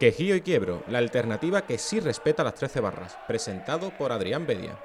Quejío 0.00 0.34
y 0.34 0.40
Quiebro, 0.40 0.82
la 0.88 0.96
alternativa 0.96 1.66
que 1.66 1.76
sí 1.76 2.00
respeta 2.00 2.42
las 2.42 2.54
13 2.54 2.80
barras, 2.80 3.18
presentado 3.28 3.90
por 3.98 4.12
Adrián 4.12 4.46
Bedia. 4.46 4.78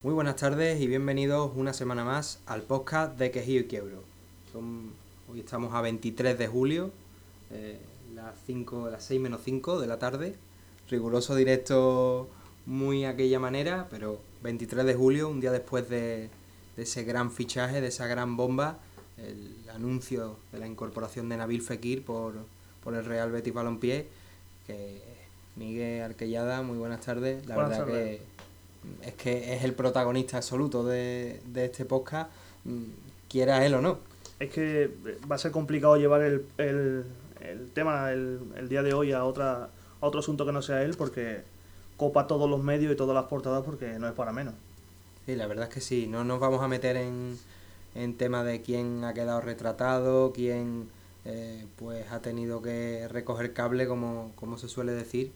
Muy 0.00 0.14
buenas 0.14 0.36
tardes 0.36 0.80
y 0.80 0.86
bienvenidos 0.86 1.52
una 1.54 1.74
semana 1.74 2.02
más 2.02 2.40
al 2.46 2.62
podcast 2.62 3.18
de 3.18 3.30
Quejío 3.30 3.60
y 3.60 3.64
Quiebro. 3.66 4.04
hoy 5.30 5.40
estamos 5.40 5.74
a 5.74 5.82
23 5.82 6.38
de 6.38 6.46
julio, 6.46 6.92
eh, 7.50 7.78
las, 8.14 8.36
5, 8.46 8.88
las 8.88 9.04
6 9.04 9.20
menos 9.20 9.42
5 9.44 9.80
de 9.80 9.86
la 9.86 9.98
tarde. 9.98 10.34
Riguroso 10.88 11.34
directo 11.34 12.30
muy 12.70 13.04
aquella 13.04 13.40
manera, 13.40 13.88
pero 13.90 14.20
23 14.44 14.86
de 14.86 14.94
julio, 14.94 15.28
un 15.28 15.40
día 15.40 15.50
después 15.50 15.88
de, 15.90 16.30
ese 16.76 17.02
gran 17.02 17.32
fichaje, 17.32 17.80
de 17.80 17.88
esa 17.88 18.06
gran 18.06 18.36
bomba, 18.36 18.78
el 19.18 19.68
anuncio 19.74 20.36
de 20.52 20.60
la 20.60 20.68
incorporación 20.68 21.28
de 21.28 21.36
Nabil 21.36 21.62
Fekir 21.62 22.04
por, 22.04 22.34
el 22.86 23.04
Real 23.04 23.32
Betis 23.32 23.52
Balompié, 23.52 24.06
que 24.68 25.02
Miguel 25.56 26.02
Arquellada, 26.02 26.62
muy 26.62 26.78
buenas 26.78 27.00
tardes. 27.00 27.44
La 27.46 27.56
verdad 27.56 27.86
que 27.86 28.22
es 29.02 29.14
que 29.14 29.54
es 29.54 29.64
el 29.64 29.74
protagonista 29.74 30.36
absoluto 30.36 30.84
de, 30.84 31.40
este 31.56 31.84
podcast, 31.84 32.30
mm, 32.64 32.84
quiera 33.28 33.66
él 33.66 33.74
o 33.74 33.82
no. 33.82 33.98
Es 34.38 34.50
que 34.50 34.90
va 35.30 35.34
a 35.34 35.38
ser 35.38 35.50
complicado 35.50 35.96
llevar 35.96 36.22
el, 36.22 37.04
tema 37.74 38.12
el, 38.12 38.68
día 38.68 38.84
de 38.84 38.94
hoy 38.94 39.10
a, 39.10 39.24
otra, 39.24 39.64
a 39.64 40.06
otro 40.06 40.20
asunto 40.20 40.46
que 40.46 40.52
no 40.52 40.62
sea 40.62 40.82
él, 40.82 40.94
porque 40.96 41.42
copa 42.00 42.26
todos 42.26 42.48
los 42.48 42.62
medios 42.62 42.90
y 42.90 42.96
todas 42.96 43.14
las 43.14 43.26
portadas 43.26 43.62
porque 43.62 43.98
no 43.98 44.08
es 44.08 44.14
para 44.14 44.32
menos. 44.32 44.54
Sí, 45.26 45.36
la 45.36 45.46
verdad 45.46 45.68
es 45.68 45.74
que 45.74 45.82
sí, 45.82 46.06
no 46.06 46.24
nos 46.24 46.40
vamos 46.40 46.62
a 46.62 46.66
meter 46.66 46.96
en, 46.96 47.38
en 47.94 48.16
tema 48.16 48.42
de 48.42 48.62
quién 48.62 49.04
ha 49.04 49.12
quedado 49.12 49.42
retratado, 49.42 50.32
quién 50.32 50.88
eh, 51.26 51.66
pues 51.76 52.10
ha 52.10 52.22
tenido 52.22 52.62
que 52.62 53.06
recoger 53.08 53.52
cable, 53.52 53.86
como, 53.86 54.32
como 54.34 54.56
se 54.56 54.66
suele 54.66 54.92
decir, 54.92 55.30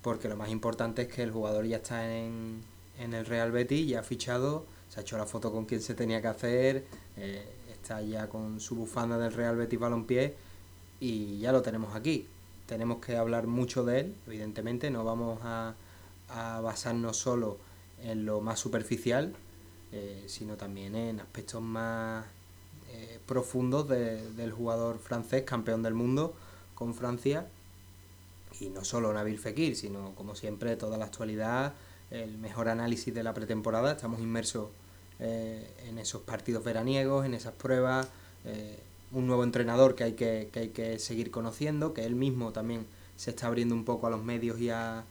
porque 0.00 0.30
lo 0.30 0.36
más 0.38 0.48
importante 0.48 1.02
es 1.02 1.08
que 1.08 1.22
el 1.22 1.30
jugador 1.30 1.66
ya 1.66 1.76
está 1.76 2.16
en, 2.16 2.62
en 2.98 3.12
el 3.12 3.26
Real 3.26 3.52
Betis, 3.52 3.86
ya 3.86 4.00
ha 4.00 4.02
fichado, 4.02 4.64
se 4.88 4.98
ha 4.98 5.02
hecho 5.02 5.18
la 5.18 5.26
foto 5.26 5.52
con 5.52 5.66
quien 5.66 5.82
se 5.82 5.94
tenía 5.94 6.22
que 6.22 6.28
hacer, 6.28 6.86
eh, 7.18 7.44
está 7.70 8.00
ya 8.00 8.30
con 8.30 8.60
su 8.60 8.76
bufanda 8.76 9.18
del 9.18 9.34
Real 9.34 9.56
Betis 9.56 9.78
Balompié 9.78 10.34
y 11.00 11.38
ya 11.38 11.52
lo 11.52 11.60
tenemos 11.60 11.94
aquí. 11.94 12.26
Tenemos 12.64 13.04
que 13.04 13.18
hablar 13.18 13.46
mucho 13.46 13.84
de 13.84 14.00
él, 14.00 14.14
evidentemente, 14.26 14.90
no 14.90 15.04
vamos 15.04 15.38
a, 15.42 15.74
a 16.34 16.60
basarnos 16.60 17.16
solo 17.16 17.58
en 18.02 18.24
lo 18.26 18.40
más 18.40 18.58
superficial, 18.58 19.34
eh, 19.92 20.24
sino 20.26 20.56
también 20.56 20.94
en 20.94 21.20
aspectos 21.20 21.62
más 21.62 22.24
eh, 22.90 23.20
profundos 23.26 23.88
del 23.88 24.52
jugador 24.52 24.98
francés, 24.98 25.44
campeón 25.44 25.82
del 25.82 25.94
mundo 25.94 26.34
con 26.74 26.94
Francia, 26.94 27.46
y 28.60 28.68
no 28.70 28.84
solo 28.84 29.12
Nabil 29.12 29.38
Fekir, 29.38 29.76
sino 29.76 30.14
como 30.14 30.34
siempre 30.34 30.76
toda 30.76 30.98
la 30.98 31.06
actualidad, 31.06 31.74
el 32.10 32.36
mejor 32.38 32.68
análisis 32.68 33.14
de 33.14 33.22
la 33.22 33.32
pretemporada, 33.32 33.92
estamos 33.92 34.20
inmersos 34.20 34.68
eh, 35.18 35.70
en 35.86 35.98
esos 35.98 36.22
partidos 36.22 36.64
veraniegos, 36.64 37.24
en 37.24 37.34
esas 37.34 37.54
pruebas, 37.54 38.08
un 39.12 39.26
nuevo 39.28 39.44
entrenador 39.44 39.94
que 39.94 40.04
hay 40.04 40.12
que, 40.14 40.48
que 40.52 40.60
hay 40.60 40.68
que 40.70 40.98
seguir 40.98 41.30
conociendo, 41.30 41.94
que 41.94 42.04
él 42.04 42.16
mismo 42.16 42.50
también 42.50 42.86
se 43.16 43.30
está 43.30 43.46
abriendo 43.46 43.74
un 43.74 43.84
poco 43.84 44.08
a 44.08 44.10
los 44.10 44.24
medios 44.24 44.58
y 44.58 44.70
a, 44.70 45.04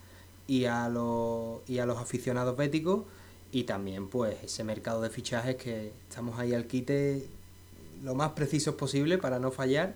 y 0.47 0.65
a 0.65 0.89
los, 0.89 1.67
y 1.67 1.79
a 1.79 1.85
los 1.85 1.97
aficionados 1.97 2.57
béticos 2.57 3.05
y 3.51 3.63
también 3.63 4.07
pues 4.07 4.37
ese 4.43 4.63
mercado 4.63 5.01
de 5.01 5.09
fichajes 5.09 5.55
que 5.55 5.91
estamos 6.09 6.39
ahí 6.39 6.53
al 6.53 6.67
quite 6.67 7.27
lo 8.03 8.15
más 8.15 8.31
precisos 8.31 8.75
posible 8.75 9.17
para 9.17 9.39
no 9.39 9.51
fallar. 9.51 9.95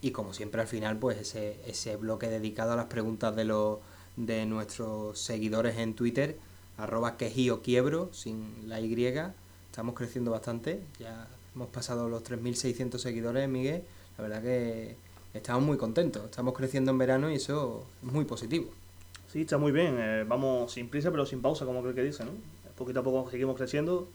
Y 0.00 0.10
como 0.10 0.34
siempre 0.34 0.60
al 0.60 0.68
final 0.68 0.98
pues 0.98 1.18
ese, 1.18 1.58
ese 1.66 1.96
bloque 1.96 2.28
dedicado 2.28 2.72
a 2.72 2.76
las 2.76 2.86
preguntas 2.86 3.34
de 3.36 3.44
los 3.44 3.78
de 4.16 4.44
nuestros 4.44 5.18
seguidores 5.18 5.78
en 5.78 5.94
Twitter 5.94 6.36
arroba 6.76 7.16
quejío 7.16 7.62
quiebro 7.62 8.12
sin 8.12 8.68
la 8.68 8.80
Y 8.80 8.92
estamos 9.70 9.94
creciendo 9.94 10.30
bastante. 10.30 10.82
Ya 10.98 11.28
hemos 11.54 11.68
pasado 11.68 12.08
los 12.08 12.22
3.600 12.24 12.98
seguidores 12.98 13.48
Miguel. 13.48 13.84
La 14.18 14.22
verdad 14.24 14.42
que 14.42 14.96
estamos 15.32 15.62
muy 15.62 15.78
contentos. 15.78 16.24
Estamos 16.24 16.54
creciendo 16.54 16.90
en 16.90 16.98
verano 16.98 17.30
y 17.30 17.36
eso 17.36 17.86
es 18.04 18.12
muy 18.12 18.24
positivo 18.24 18.81
Sí, 19.32 19.40
está 19.40 19.56
muy 19.56 19.72
bien. 19.72 19.96
Eh, 19.98 20.24
vamos 20.28 20.72
sin 20.72 20.88
prisa, 20.88 21.10
pero 21.10 21.24
sin 21.24 21.40
pausa, 21.40 21.64
como 21.64 21.80
creo 21.80 21.94
que 21.94 22.02
dice, 22.02 22.22
¿no? 22.22 22.32
Poquito 22.76 23.00
a 23.00 23.02
poco 23.02 23.30
seguimos 23.30 23.56
creciendo. 23.56 24.06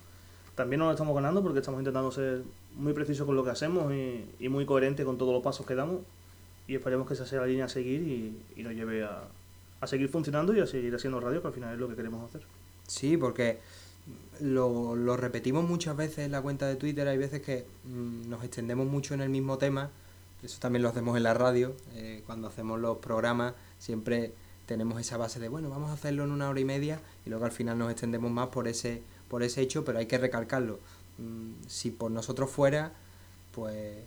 También 0.53 0.79
nos 0.79 0.91
estamos 0.91 1.15
ganando 1.15 1.41
porque 1.41 1.57
estamos 1.57 1.79
intentando 1.79 2.11
ser 2.11 2.43
muy 2.75 2.93
precisos 2.93 3.25
con 3.25 3.35
lo 3.35 3.43
que 3.43 3.49
hacemos 3.49 3.91
y, 3.91 4.47
muy 4.47 4.67
coherentes 4.67 5.03
con 5.07 5.17
todos 5.17 5.33
los 5.33 5.41
pasos 5.41 5.65
que 5.65 5.73
damos. 5.73 6.01
Y 6.67 6.75
esperemos 6.75 7.07
que 7.07 7.15
esa 7.15 7.25
sea 7.25 7.41
la 7.41 7.47
línea 7.47 7.65
a 7.65 7.69
seguir 7.69 8.37
y, 8.55 8.61
nos 8.61 8.73
lleve 8.73 9.05
a, 9.05 9.23
seguir 9.87 10.09
funcionando 10.09 10.55
y 10.55 10.59
a 10.59 10.67
seguir 10.67 10.93
haciendo 10.93 11.19
radio, 11.19 11.41
que 11.41 11.47
al 11.47 11.53
final 11.53 11.73
es 11.73 11.79
lo 11.79 11.87
que 11.87 11.95
queremos 11.95 12.23
hacer. 12.29 12.43
Sí, 12.85 13.17
porque 13.17 13.57
lo, 14.39 14.95
lo 14.95 15.17
repetimos 15.17 15.67
muchas 15.67 15.97
veces 15.97 16.19
en 16.19 16.31
la 16.31 16.43
cuenta 16.43 16.67
de 16.67 16.75
Twitter. 16.75 17.07
Hay 17.07 17.17
veces 17.17 17.41
que 17.41 17.65
mm, 17.85 18.29
nos 18.29 18.43
extendemos 18.43 18.85
mucho 18.85 19.15
en 19.15 19.21
el 19.21 19.29
mismo 19.29 19.57
tema. 19.57 19.89
Eso 20.43 20.59
también 20.59 20.83
lo 20.83 20.89
hacemos 20.89 21.17
en 21.17 21.23
la 21.23 21.33
radio. 21.33 21.73
Eh, 21.95 22.21
cuando 22.27 22.47
hacemos 22.47 22.79
los 22.79 22.99
programas, 22.99 23.55
siempre 23.79 24.33
tenemos 24.67 24.99
esa 24.99 25.17
base 25.17 25.39
de, 25.39 25.47
bueno, 25.47 25.69
vamos 25.69 25.89
a 25.89 25.93
hacerlo 25.93 26.25
en 26.25 26.31
una 26.31 26.49
hora 26.49 26.59
y 26.59 26.65
media 26.65 26.99
y 27.25 27.29
luego 27.29 27.45
al 27.45 27.51
final 27.51 27.79
nos 27.79 27.89
extendemos 27.89 28.29
más 28.29 28.49
por 28.49 28.67
ese, 28.67 29.01
por 29.29 29.41
ese 29.41 29.61
hecho, 29.61 29.83
pero 29.83 29.97
hay 29.97 30.05
que 30.05 30.17
recalcarlo. 30.17 30.79
Mm, 31.17 31.53
si 31.67 31.89
por 31.89 32.11
nosotros 32.11 32.51
fuera, 32.51 32.91
pues 33.55 33.97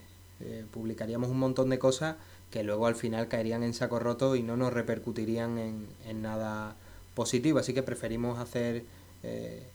eh, 0.40 0.64
publicaríamos 0.70 1.30
un 1.30 1.38
montón 1.38 1.70
de 1.70 1.78
cosas 1.78 2.16
que 2.50 2.62
luego 2.62 2.86
al 2.86 2.94
final 2.94 3.28
caerían 3.28 3.62
en 3.62 3.74
saco 3.74 3.98
roto 3.98 4.36
y 4.36 4.42
no 4.42 4.56
nos 4.56 4.72
repercutirían 4.72 5.58
en, 5.58 6.22
nada 6.22 6.76
positivo. 7.14 7.58
Así 7.58 7.72
que 7.72 7.82
preferimos 7.82 8.38
hacer 8.38 8.84
eh, 9.22 9.66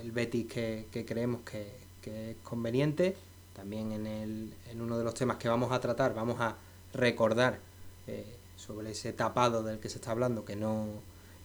el 0.00 0.12
Betis 0.12 0.46
que, 0.46 1.04
creemos 1.06 1.42
que, 1.42 1.82
es 2.04 2.36
conveniente. 2.42 3.16
También 3.54 3.92
en, 3.92 4.06
el, 4.06 4.54
en 4.70 4.80
uno 4.80 4.96
de 4.96 5.04
los 5.04 5.14
temas 5.14 5.36
que 5.36 5.48
vamos 5.48 5.72
a 5.72 5.80
tratar 5.80 6.14
vamos 6.14 6.40
a 6.40 6.56
recordar 6.94 7.58
eh, 8.06 8.36
sobre 8.64 8.92
ese 8.92 9.12
tapado 9.12 9.62
del 9.62 9.78
que 9.78 9.88
se 9.88 9.98
está 9.98 10.12
hablando 10.12 10.44
que 10.44 10.56
no 10.56 10.86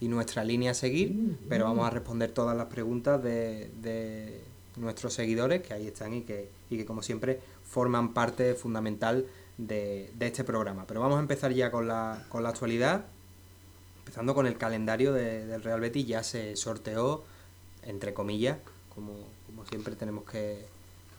y 0.00 0.06
nuestra 0.06 0.44
línea 0.44 0.70
a 0.70 0.74
seguir, 0.74 1.36
pero 1.48 1.64
vamos 1.64 1.84
a 1.84 1.90
responder 1.90 2.30
todas 2.30 2.56
las 2.56 2.66
preguntas 2.66 3.20
de, 3.20 3.70
de 3.82 4.40
nuestros 4.76 5.12
seguidores 5.12 5.62
que 5.62 5.74
ahí 5.74 5.88
están 5.88 6.14
y 6.14 6.22
que, 6.22 6.48
y 6.70 6.76
que 6.76 6.86
como 6.86 7.02
siempre 7.02 7.40
forman 7.64 8.14
parte 8.14 8.54
fundamental 8.54 9.26
de, 9.56 10.12
de, 10.14 10.26
este 10.28 10.44
programa. 10.44 10.86
Pero 10.86 11.00
vamos 11.00 11.16
a 11.16 11.20
empezar 11.20 11.52
ya 11.52 11.72
con 11.72 11.88
la, 11.88 12.24
con 12.28 12.44
la 12.44 12.50
actualidad, 12.50 13.06
empezando 13.98 14.36
con 14.36 14.46
el 14.46 14.56
calendario 14.56 15.12
del 15.12 15.64
Real 15.64 15.80
Betis, 15.80 16.06
ya 16.06 16.22
se 16.22 16.54
sorteó, 16.54 17.24
entre 17.82 18.14
comillas, 18.14 18.58
como, 18.94 19.14
como 19.46 19.66
siempre 19.66 19.96
tenemos 19.96 20.24
que, 20.30 20.64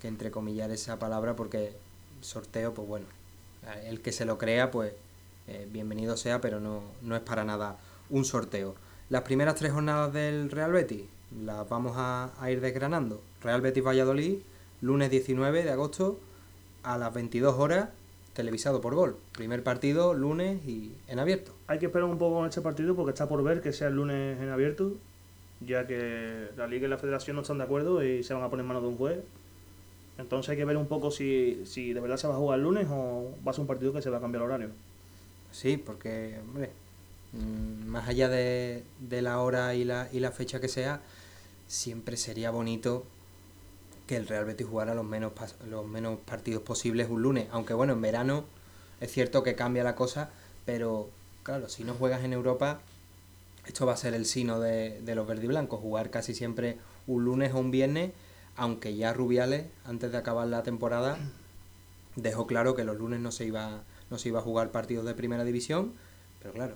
que 0.02 0.08
entrecomillar 0.08 0.72
esa 0.72 0.98
palabra 1.00 1.36
porque 1.36 1.74
sorteo, 2.22 2.74
pues 2.74 2.88
bueno, 2.88 3.08
el 3.84 4.00
que 4.00 4.14
se 4.14 4.24
lo 4.24 4.38
crea, 4.38 4.72
pues 4.72 4.94
eh, 5.50 5.68
bienvenido 5.72 6.16
sea, 6.16 6.40
pero 6.42 6.60
no, 6.60 6.84
no 7.02 7.16
es 7.16 7.22
para 7.22 7.44
nada 7.44 7.78
un 8.12 8.24
sorteo. 8.24 8.76
Las 9.10 9.24
primeras 9.24 9.56
tres 9.56 9.72
jornadas 9.72 10.14
del 10.14 10.52
Real 10.52 10.72
Betis 10.72 11.06
las 11.44 11.68
vamos 11.68 11.94
a, 11.96 12.32
ir 12.52 12.62
desgranando. 12.62 13.20
Real 13.42 13.60
Betis 13.62 13.84
Valladolid, 13.84 14.38
lunes 14.82 15.10
19 15.10 15.64
de 15.64 15.72
agosto 15.72 16.20
a 16.84 17.00
las 17.00 17.12
22 17.16 17.56
horas, 17.58 17.90
televisado 18.34 18.80
por 18.80 18.94
gol. 18.94 19.18
Primer 19.32 19.64
partido, 19.64 20.14
lunes 20.14 20.64
y 20.68 20.94
en 21.08 21.18
abierto. 21.18 21.52
Hay 21.66 21.80
que 21.80 21.88
esperar 21.88 22.08
un 22.08 22.20
poco 22.20 22.36
con 22.36 22.48
este 22.48 22.62
partido 22.62 22.96
porque 22.96 23.12
está 23.12 23.28
por 23.28 23.44
ver 23.44 23.62
que 23.62 23.74
sea 23.74 23.88
el 23.88 23.96
lunes 23.96 24.40
en 24.40 24.50
abierto, 24.50 24.94
ya 25.62 25.88
que 25.88 26.50
la 26.58 26.68
Liga 26.68 26.86
y 26.86 26.90
la 26.92 27.00
Federación 27.00 27.36
no 27.36 27.42
están 27.42 27.58
de 27.58 27.64
acuerdo 27.64 28.04
y 28.04 28.24
se 28.24 28.36
van 28.36 28.44
a 28.44 28.50
poner 28.52 28.64
en 28.64 28.68
manos 28.68 28.84
de 28.84 28.90
un 28.90 28.98
juez. 28.98 29.20
Entonces 30.20 30.52
hay 30.52 30.58
que 30.58 30.66
ver 30.66 30.78
un 30.78 30.88
poco 30.88 31.10
si, 31.10 31.64
si 31.66 31.94
de 31.94 32.02
verdad 32.02 32.18
se 32.18 32.28
va 32.28 32.36
a 32.36 32.38
jugar 32.38 32.60
el 32.60 32.66
lunes 32.66 32.88
o 32.92 33.32
va 33.46 33.50
a 33.50 33.54
ser 33.54 33.62
un 33.62 33.68
partido 33.68 33.94
que 33.94 34.04
se 34.04 34.12
va 34.12 34.18
a 34.18 34.22
cambiar 34.22 34.44
el 34.44 34.50
horario. 34.50 34.70
Sí, 35.52 35.78
porque, 35.78 36.40
hombre, 36.42 36.72
mm, 37.34 37.86
más 37.88 38.08
allá 38.08 38.30
de, 38.30 38.84
la 39.10 39.40
hora 39.40 39.76
y 39.76 39.84
la, 39.84 40.10
y 40.12 40.20
la 40.20 40.32
fecha 40.32 40.60
que 40.60 40.68
sea, 40.68 41.02
siempre 41.68 42.18
sería 42.18 42.52
bonito 42.52 43.06
que 44.08 44.18
el 44.18 44.28
Real 44.28 44.46
Betis 44.46 44.68
jugara 44.68 44.96
los 44.96 45.06
menos, 45.06 45.34
los 45.70 45.86
menos 45.88 46.20
partidos 46.20 46.64
posibles 46.64 47.10
un 47.10 47.22
lunes. 47.22 47.48
Aunque 47.52 47.74
bueno, 47.74 47.94
en 47.94 48.02
verano 48.02 48.46
es 49.02 49.12
cierto 49.12 49.44
que 49.44 49.56
cambia 49.56 49.84
la 49.84 49.96
cosa, 49.96 50.32
pero 50.66 51.10
claro, 51.44 51.70
si 51.70 51.84
no 51.84 51.94
juegas 51.94 52.24
en 52.24 52.34
Europa, 52.34 52.82
esto 53.68 53.86
va 53.86 53.94
a 53.94 53.98
ser 53.98 54.14
el 54.14 54.26
sino 54.26 54.60
de, 54.60 55.00
de 55.02 55.16
los 55.16 55.28
verdiblancos, 55.28 55.80
jugar 55.80 56.10
casi 56.10 56.34
siempre 56.34 56.78
un 57.06 57.26
lunes 57.26 57.54
o 57.54 57.60
un 57.60 57.72
viernes, 57.72 58.12
aunque 58.56 58.96
ya 58.96 59.14
Rubiales, 59.14 59.68
antes 59.86 60.12
de 60.12 60.18
acabar 60.18 60.48
la 60.48 60.64
temporada, 60.64 61.18
dejó 62.16 62.48
claro 62.48 62.76
que 62.76 62.84
los 62.84 62.98
lunes 62.98 63.20
no 63.20 63.32
se 63.32 63.46
iba 63.46 63.84
no 64.10 64.18
se 64.18 64.30
iba 64.30 64.40
a 64.40 64.42
jugar 64.42 64.72
partidos 64.72 65.06
de 65.06 65.14
primera 65.14 65.44
división, 65.44 65.94
pero 66.42 66.54
claro, 66.54 66.76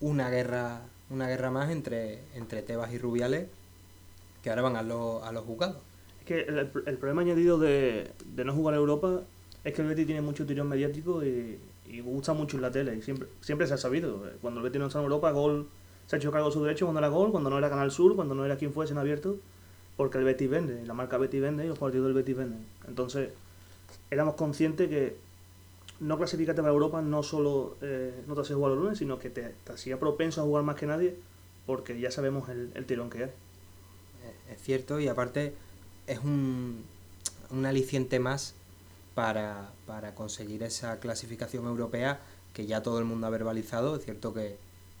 una 0.00 0.30
guerra, 0.30 0.82
una 1.10 1.28
guerra 1.28 1.50
más 1.50 1.70
entre, 1.70 2.20
entre 2.34 2.62
Tebas 2.62 2.92
y 2.92 2.98
Rubiales, 2.98 3.48
que 4.42 4.50
ahora 4.50 4.62
van 4.62 4.76
a, 4.76 4.82
los 4.82 5.22
a 5.22 5.32
los 5.32 5.44
juzgados. 5.44 5.76
Es 6.20 6.26
que 6.26 6.40
el, 6.40 6.58
el 6.58 6.98
problema 6.98 7.22
añadido 7.22 7.58
de, 7.58 8.10
de, 8.24 8.44
no 8.44 8.52
jugar 8.52 8.74
a 8.74 8.78
Europa 8.78 9.22
es 9.62 9.72
que 9.72 9.82
el 9.82 9.88
Betis 9.88 10.06
tiene 10.06 10.20
mucho 10.20 10.44
tirón 10.46 10.68
mediático 10.68 11.24
y, 11.24 11.58
y, 11.86 12.00
gusta 12.00 12.34
mucho 12.34 12.56
en 12.56 12.62
la 12.62 12.70
tele. 12.70 12.94
Y 12.96 13.02
siempre, 13.02 13.28
siempre 13.40 13.66
se 13.66 13.74
ha 13.74 13.78
sabido. 13.78 14.22
Cuando 14.42 14.60
el 14.60 14.64
Betis 14.64 14.80
no 14.80 14.86
está 14.86 14.98
en 14.98 15.04
Europa, 15.04 15.30
gol 15.30 15.68
se 16.06 16.16
ha 16.16 16.18
hecho 16.18 16.30
cargo 16.30 16.48
de 16.48 16.52
su 16.52 16.62
derecho 16.62 16.84
cuando 16.86 16.98
era 16.98 17.08
gol, 17.08 17.30
cuando 17.30 17.50
no 17.50 17.58
era 17.58 17.70
Canal 17.70 17.90
Sur, 17.90 18.14
cuando 18.14 18.34
no 18.34 18.44
era 18.44 18.56
quien 18.56 18.72
fuese 18.72 18.92
en 18.92 18.98
abierto, 18.98 19.38
porque 19.96 20.18
el 20.18 20.24
Betis 20.24 20.50
vende, 20.50 20.84
la 20.84 20.94
marca 20.94 21.16
Betis 21.16 21.40
vende 21.40 21.64
y 21.64 21.68
los 21.68 21.78
partidos 21.78 22.06
del 22.06 22.14
Betis 22.14 22.36
venden. 22.36 22.66
Entonces, 22.86 23.30
éramos 24.10 24.34
conscientes 24.34 24.88
que 24.88 25.16
no 26.04 26.18
clasificarte 26.18 26.60
para 26.60 26.72
Europa 26.72 27.00
no 27.00 27.22
solo 27.22 27.76
eh, 27.80 28.22
no 28.26 28.34
te 28.34 28.42
hace 28.42 28.54
jugar 28.54 28.72
los 28.72 28.82
lunes, 28.82 28.98
sino 28.98 29.18
que 29.18 29.30
te, 29.30 29.54
te, 29.64 29.72
hacía 29.72 29.98
propenso 29.98 30.42
a 30.42 30.44
jugar 30.44 30.62
más 30.62 30.76
que 30.76 30.86
nadie, 30.86 31.16
porque 31.66 31.98
ya 31.98 32.10
sabemos 32.10 32.48
el, 32.50 32.70
el 32.74 32.84
tirón 32.84 33.08
que 33.08 33.24
hay. 33.24 33.30
Es 34.50 34.60
cierto, 34.62 35.00
y 35.00 35.08
aparte 35.08 35.54
es 36.06 36.18
un, 36.18 36.84
un 37.50 37.66
aliciente 37.66 38.18
más 38.18 38.54
para, 39.14 39.70
para 39.86 40.14
conseguir 40.14 40.62
esa 40.62 41.00
clasificación 41.00 41.66
europea 41.66 42.20
que 42.52 42.66
ya 42.66 42.82
todo 42.82 42.98
el 42.98 43.04
mundo 43.04 43.26
ha 43.26 43.30
verbalizado. 43.30 43.96
Es 43.96 44.04
cierto 44.04 44.34
que 44.34 44.56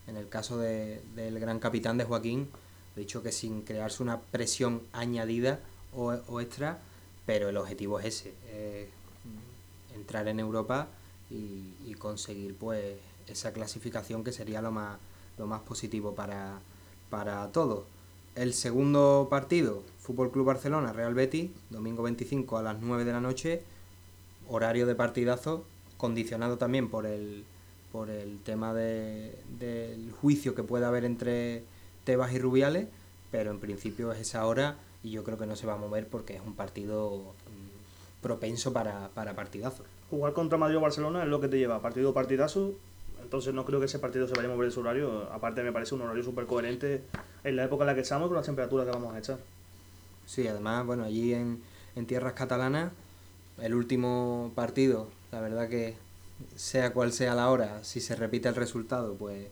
en 0.06 0.16
el 0.16 0.28
caso 0.28 0.58
de, 0.58 1.02
del 1.14 1.38
gran 1.38 1.58
capitán 1.58 1.98
de 1.98 2.04
Joaquín, 2.04 2.48
he 2.96 3.00
dicho 3.00 3.22
que 3.22 3.32
sin 3.32 3.62
crearse 3.62 4.02
una 4.02 4.20
presión 4.20 4.82
añadida 4.92 5.60
o, 5.92 6.14
o 6.28 6.40
extra, 6.40 6.78
pero 7.26 7.48
el 7.48 7.56
objetivo 7.56 7.98
es 8.00 8.06
ese, 8.06 8.34
eh, 8.48 8.88
entrar 9.94 10.28
en 10.28 10.40
Europa 10.40 10.88
y, 11.30 11.94
conseguir 11.98 12.54
pues 12.56 12.96
esa 13.28 13.52
clasificación 13.52 14.24
que 14.24 14.32
sería 14.32 14.60
lo 14.60 14.70
más, 14.70 14.98
lo 15.38 15.46
más 15.46 15.62
positivo 15.62 16.14
para, 16.14 16.58
para 17.08 17.50
todos. 17.50 17.84
El 18.34 18.52
segundo 18.52 19.28
partido, 19.30 19.82
Fútbol 20.00 20.30
Club 20.30 20.46
Barcelona, 20.46 20.92
Real 20.92 21.14
Betis, 21.14 21.50
domingo 21.70 22.02
25 22.02 22.58
a 22.58 22.62
las 22.62 22.80
9 22.80 23.04
de 23.04 23.12
la 23.12 23.20
noche, 23.20 23.62
horario 24.48 24.86
de 24.86 24.94
partidazo, 24.94 25.64
condicionado 25.96 26.58
también 26.58 26.90
por 26.90 27.06
el, 27.06 27.44
por 27.92 28.10
el 28.10 28.40
tema 28.40 28.74
de, 28.74 29.38
del 29.58 30.12
juicio 30.12 30.54
que 30.54 30.62
pueda 30.62 30.88
haber 30.88 31.04
entre 31.04 31.64
Tebas 32.04 32.32
y 32.32 32.38
Rubiales, 32.38 32.88
pero 33.30 33.50
en 33.50 33.60
principio 33.60 34.12
es 34.12 34.20
esa 34.20 34.44
hora 34.46 34.76
y 35.02 35.10
yo 35.10 35.22
creo 35.22 35.38
que 35.38 35.46
no 35.46 35.54
se 35.54 35.66
va 35.66 35.74
a 35.74 35.78
mover 35.78 36.08
porque 36.08 36.34
es 36.34 36.42
un 36.44 36.54
partido 36.54 37.34
propenso 38.24 38.72
para, 38.72 39.10
para 39.10 39.34
partidazos. 39.34 39.86
Jugar 40.08 40.32
contra 40.32 40.56
Madrid 40.56 40.78
o 40.78 40.80
Barcelona 40.80 41.24
es 41.24 41.28
lo 41.28 41.42
que 41.42 41.48
te 41.48 41.58
lleva, 41.58 41.82
partido 41.82 42.14
partidazo, 42.14 42.72
entonces 43.22 43.52
no 43.52 43.66
creo 43.66 43.80
que 43.80 43.84
ese 43.84 43.98
partido 43.98 44.26
se 44.26 44.34
vaya 44.34 44.48
a 44.48 44.50
mover 44.50 44.68
de 44.68 44.74
su 44.74 44.80
horario, 44.80 45.30
aparte 45.30 45.62
me 45.62 45.72
parece 45.72 45.94
un 45.94 46.00
horario 46.00 46.24
súper 46.24 46.46
coherente 46.46 47.02
en 47.44 47.56
la 47.56 47.64
época 47.64 47.82
en 47.82 47.88
la 47.88 47.94
que 47.94 48.00
estamos 48.00 48.28
con 48.28 48.36
las 48.36 48.46
temperaturas 48.46 48.86
que 48.86 48.92
vamos 48.92 49.14
a 49.14 49.18
echar. 49.18 49.38
Sí, 50.24 50.48
además, 50.48 50.86
bueno, 50.86 51.04
allí 51.04 51.34
en, 51.34 51.62
en 51.96 52.06
tierras 52.06 52.32
catalanas, 52.32 52.92
el 53.60 53.74
último 53.74 54.52
partido, 54.54 55.08
la 55.30 55.42
verdad 55.42 55.68
que 55.68 55.94
sea 56.56 56.94
cual 56.94 57.12
sea 57.12 57.34
la 57.34 57.50
hora, 57.50 57.84
si 57.84 58.00
se 58.00 58.16
repite 58.16 58.48
el 58.48 58.54
resultado, 58.54 59.16
pues 59.16 59.48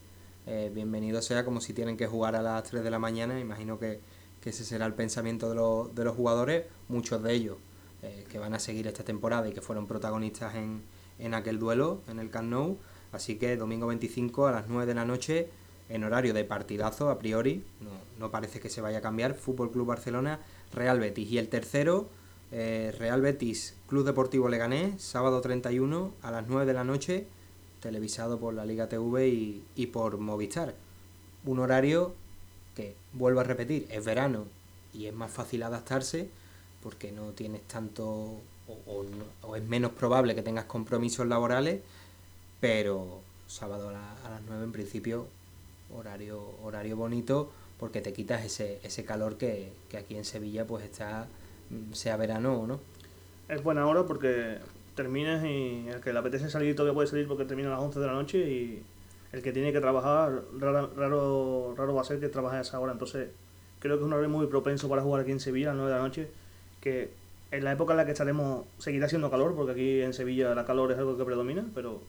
eh, 0.46 0.72
bienvenido 0.74 1.20
sea 1.20 1.44
como 1.44 1.60
si 1.60 1.74
tienen 1.74 1.98
que 1.98 2.06
jugar 2.06 2.36
a 2.36 2.42
las 2.42 2.62
3 2.64 2.82
de 2.82 2.90
la 2.90 2.98
mañana. 2.98 3.38
Imagino 3.38 3.78
que, 3.78 4.00
que 4.40 4.48
ese 4.48 4.64
será 4.64 4.86
el 4.86 4.94
pensamiento 4.94 5.50
de, 5.50 5.56
los, 5.56 5.94
de 5.94 6.04
los 6.04 6.16
jugadores, 6.16 6.64
muchos 6.88 7.22
de 7.22 7.34
ellos 7.34 7.58
eh, 8.02 8.26
que 8.28 8.38
van 8.38 8.54
a 8.54 8.58
seguir 8.58 8.86
esta 8.88 9.04
temporada 9.04 9.48
y 9.48 9.52
que 9.52 9.60
fueron 9.60 9.86
protagonistas 9.86 10.56
en, 10.56 10.82
en 11.18 11.34
aquel 11.34 11.58
duelo, 11.58 12.00
en 12.08 12.18
el 12.18 12.30
Camp 12.30 12.50
Nou. 12.50 12.76
Así 13.12 13.36
que 13.36 13.56
domingo 13.56 13.86
25 13.86 14.46
a 14.46 14.52
las 14.52 14.68
9 14.68 14.86
de 14.86 14.94
la 14.94 15.04
noche, 15.04 15.48
en 15.88 16.02
horario 16.02 16.34
de 16.34 16.44
partidazo 16.44 17.10
a 17.10 17.18
priori, 17.18 17.62
no, 17.80 17.90
no 18.18 18.30
parece 18.30 18.58
que 18.58 18.70
se 18.70 18.80
vaya 18.80 18.98
a 18.98 19.02
cambiar, 19.02 19.34
Fútbol 19.34 19.70
Club 19.70 19.86
Barcelona, 19.86 20.40
Real 20.72 20.98
Betis. 20.98 21.30
Y 21.30 21.38
el 21.38 21.48
tercero, 21.48 22.08
eh, 22.50 22.92
Real 22.98 23.20
Betis 23.20 23.76
Club 23.88 24.04
Deportivo 24.04 24.48
Leganés, 24.48 25.00
sábado 25.00 25.40
31 25.40 26.12
a 26.22 26.30
las 26.30 26.48
9 26.48 26.66
de 26.66 26.72
la 26.72 26.84
noche, 26.84 27.26
televisado 27.80 28.40
por 28.40 28.54
la 28.54 28.64
Liga 28.64 28.88
TV 28.88 29.28
y, 29.28 29.64
y 29.76 29.86
por 29.86 30.18
Movistar. 30.18 30.74
Un 31.44 31.58
horario 31.58 32.14
que, 32.74 32.96
vuelvo 33.12 33.40
a 33.40 33.44
repetir, 33.44 33.86
es 33.90 34.04
verano 34.04 34.46
y 34.92 35.06
es 35.06 35.14
más 35.14 35.30
fácil 35.30 35.62
adaptarse 35.62 36.30
porque 36.82 37.12
no 37.12 37.30
tienes 37.30 37.62
tanto 37.62 38.40
o, 38.86 39.56
es 39.56 39.62
menos 39.64 39.92
probable 39.92 40.34
que 40.34 40.42
tengas 40.42 40.64
compromisos 40.64 41.26
laborales, 41.26 41.80
pero 42.60 43.20
sábado 43.46 43.90
a, 43.90 43.92
la, 43.92 44.12
a, 44.24 44.30
las 44.30 44.42
9 44.48 44.64
en 44.64 44.72
principio 44.72 45.26
horario, 45.94 46.42
horario 46.62 46.96
bonito 46.96 47.50
porque 47.78 48.00
te 48.00 48.12
quitas 48.12 48.44
ese, 48.44 48.78
ese 48.82 49.04
calor 49.04 49.36
que, 49.36 49.72
que 49.88 49.96
aquí 49.96 50.16
en 50.16 50.24
Sevilla 50.24 50.66
pues 50.66 50.84
está 50.84 51.26
sea 51.92 52.16
verano 52.16 52.60
o 52.60 52.66
no. 52.66 52.80
Es 53.48 53.62
buena 53.62 53.86
hora 53.86 54.04
porque 54.04 54.58
terminas 54.94 55.44
y 55.44 55.88
el 55.88 56.00
que 56.00 56.12
le 56.12 56.18
apetece 56.18 56.50
salir 56.50 56.76
todavía 56.76 56.94
puede 56.94 57.08
salir 57.08 57.26
porque 57.26 57.44
termina 57.44 57.68
a 57.68 57.72
las 57.72 57.80
11 57.80 58.00
de 58.00 58.06
la 58.06 58.12
noche 58.12 58.38
y 58.38 58.82
el 59.32 59.42
que 59.42 59.52
tiene 59.52 59.72
que 59.72 59.80
trabajar, 59.80 60.42
raro, 60.58 60.92
raro, 60.94 61.74
raro 61.76 61.94
va 61.94 62.02
a 62.02 62.04
ser 62.04 62.20
que 62.20 62.28
trabaje 62.28 62.58
a 62.58 62.60
esa 62.60 62.78
hora. 62.78 62.92
Entonces, 62.92 63.30
creo 63.80 63.96
que 63.96 64.02
es 64.02 64.06
un 64.06 64.12
horario 64.12 64.28
muy 64.28 64.46
propenso 64.46 64.88
para 64.88 65.02
jugar 65.02 65.22
aquí 65.22 65.32
en 65.32 65.40
Sevilla 65.40 65.70
a 65.70 65.74
las 65.74 65.78
9 65.78 65.90
de 65.90 65.96
la 65.96 66.04
noche, 66.04 66.30
que 66.82 67.10
en 67.50 67.64
la 67.64 67.72
época 67.72 67.92
en 67.92 67.98
la 67.98 68.04
que 68.04 68.12
estaremos 68.12 68.66
seguirá 68.78 69.08
siendo 69.08 69.30
calor, 69.30 69.54
porque 69.54 69.72
aquí 69.72 70.02
en 70.02 70.12
Sevilla 70.12 70.54
la 70.54 70.66
calor 70.66 70.92
es 70.92 70.98
algo 70.98 71.16
que 71.16 71.24
predomina, 71.24 71.64
pero 71.74 72.00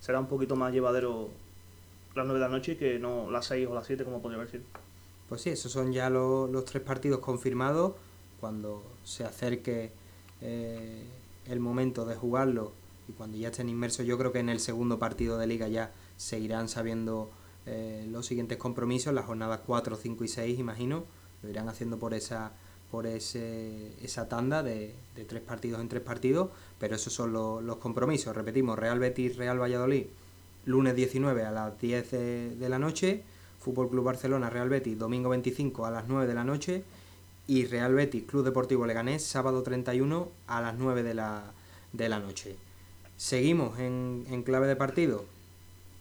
será 0.00 0.18
un 0.18 0.26
poquito 0.26 0.56
más 0.56 0.72
llevadero 0.72 1.28
las 2.14 2.24
9 2.24 2.40
de 2.40 2.46
la 2.46 2.48
noche 2.48 2.76
que 2.76 2.98
no 2.98 3.30
las 3.30 3.46
6 3.46 3.68
o 3.68 3.74
las 3.74 3.86
7 3.86 4.04
como 4.04 4.20
podría 4.20 4.38
haber 4.38 4.50
sido. 4.50 4.64
Pues 5.28 5.42
sí, 5.42 5.50
esos 5.50 5.72
son 5.72 5.92
ya 5.92 6.10
los, 6.10 6.64
tres 6.64 6.82
partidos 6.82 7.20
confirmados. 7.20 7.92
Cuando 8.40 8.82
se 9.04 9.24
acerque 9.24 9.90
eh, 10.42 11.02
el 11.46 11.60
momento 11.60 12.04
de 12.04 12.14
jugarlo 12.14 12.72
y 13.08 13.12
cuando 13.12 13.36
ya 13.36 13.48
estén 13.48 13.68
inmersos, 13.68 14.06
yo 14.06 14.18
creo 14.18 14.32
que 14.32 14.40
en 14.40 14.48
el 14.48 14.60
segundo 14.60 14.98
partido 14.98 15.38
de 15.38 15.46
liga 15.46 15.66
ya 15.68 15.92
se 16.16 16.38
irán 16.38 16.68
sabiendo 16.68 17.30
eh, 17.66 18.06
los 18.10 18.26
siguientes 18.26 18.58
compromisos, 18.58 19.14
las 19.14 19.24
jornadas 19.24 19.60
4, 19.66 19.96
5 19.96 20.24
y 20.24 20.28
6, 20.28 20.58
imagino, 20.58 21.04
lo 21.42 21.48
irán 21.48 21.68
haciendo 21.68 21.98
por 21.98 22.12
esa 22.12 22.52
por 22.94 23.08
ese, 23.08 23.90
esa 24.04 24.28
tanda 24.28 24.62
de, 24.62 24.94
tres 25.26 25.42
partidos 25.42 25.80
en 25.80 25.88
tres 25.88 26.00
partidos, 26.00 26.50
pero 26.78 26.94
esos 26.94 27.12
son 27.12 27.32
los, 27.32 27.76
compromisos. 27.78 28.36
Repetimos, 28.36 28.78
Real 28.78 29.00
Betis, 29.00 29.34
Real 29.34 29.60
Valladolid, 29.60 30.06
lunes 30.64 30.94
19 30.94 31.42
a 31.42 31.50
las 31.50 31.80
10 31.80 32.10
de, 32.12 32.68
la 32.68 32.78
noche, 32.78 33.24
Fútbol 33.58 33.90
Club 33.90 34.04
Barcelona, 34.04 34.48
Real 34.48 34.68
Betis, 34.68 34.96
domingo 34.96 35.28
25 35.30 35.86
a 35.86 35.90
las 35.90 36.06
9 36.06 36.28
de 36.28 36.34
la 36.34 36.44
noche, 36.44 36.84
y 37.48 37.64
Real 37.64 37.94
Betis 37.94 38.22
Club 38.28 38.44
Deportivo 38.44 38.86
Leganés 38.86 39.24
sábado 39.24 39.64
31 39.64 40.28
a 40.46 40.60
las 40.60 40.76
9 40.76 41.02
de 41.02 41.14
la, 41.14 41.50
de 41.92 42.08
la 42.08 42.20
noche. 42.20 42.54
Seguimos 43.16 43.80
en, 43.80 44.24
en, 44.30 44.44
clave 44.44 44.68
de 44.68 44.76
partido, 44.76 45.24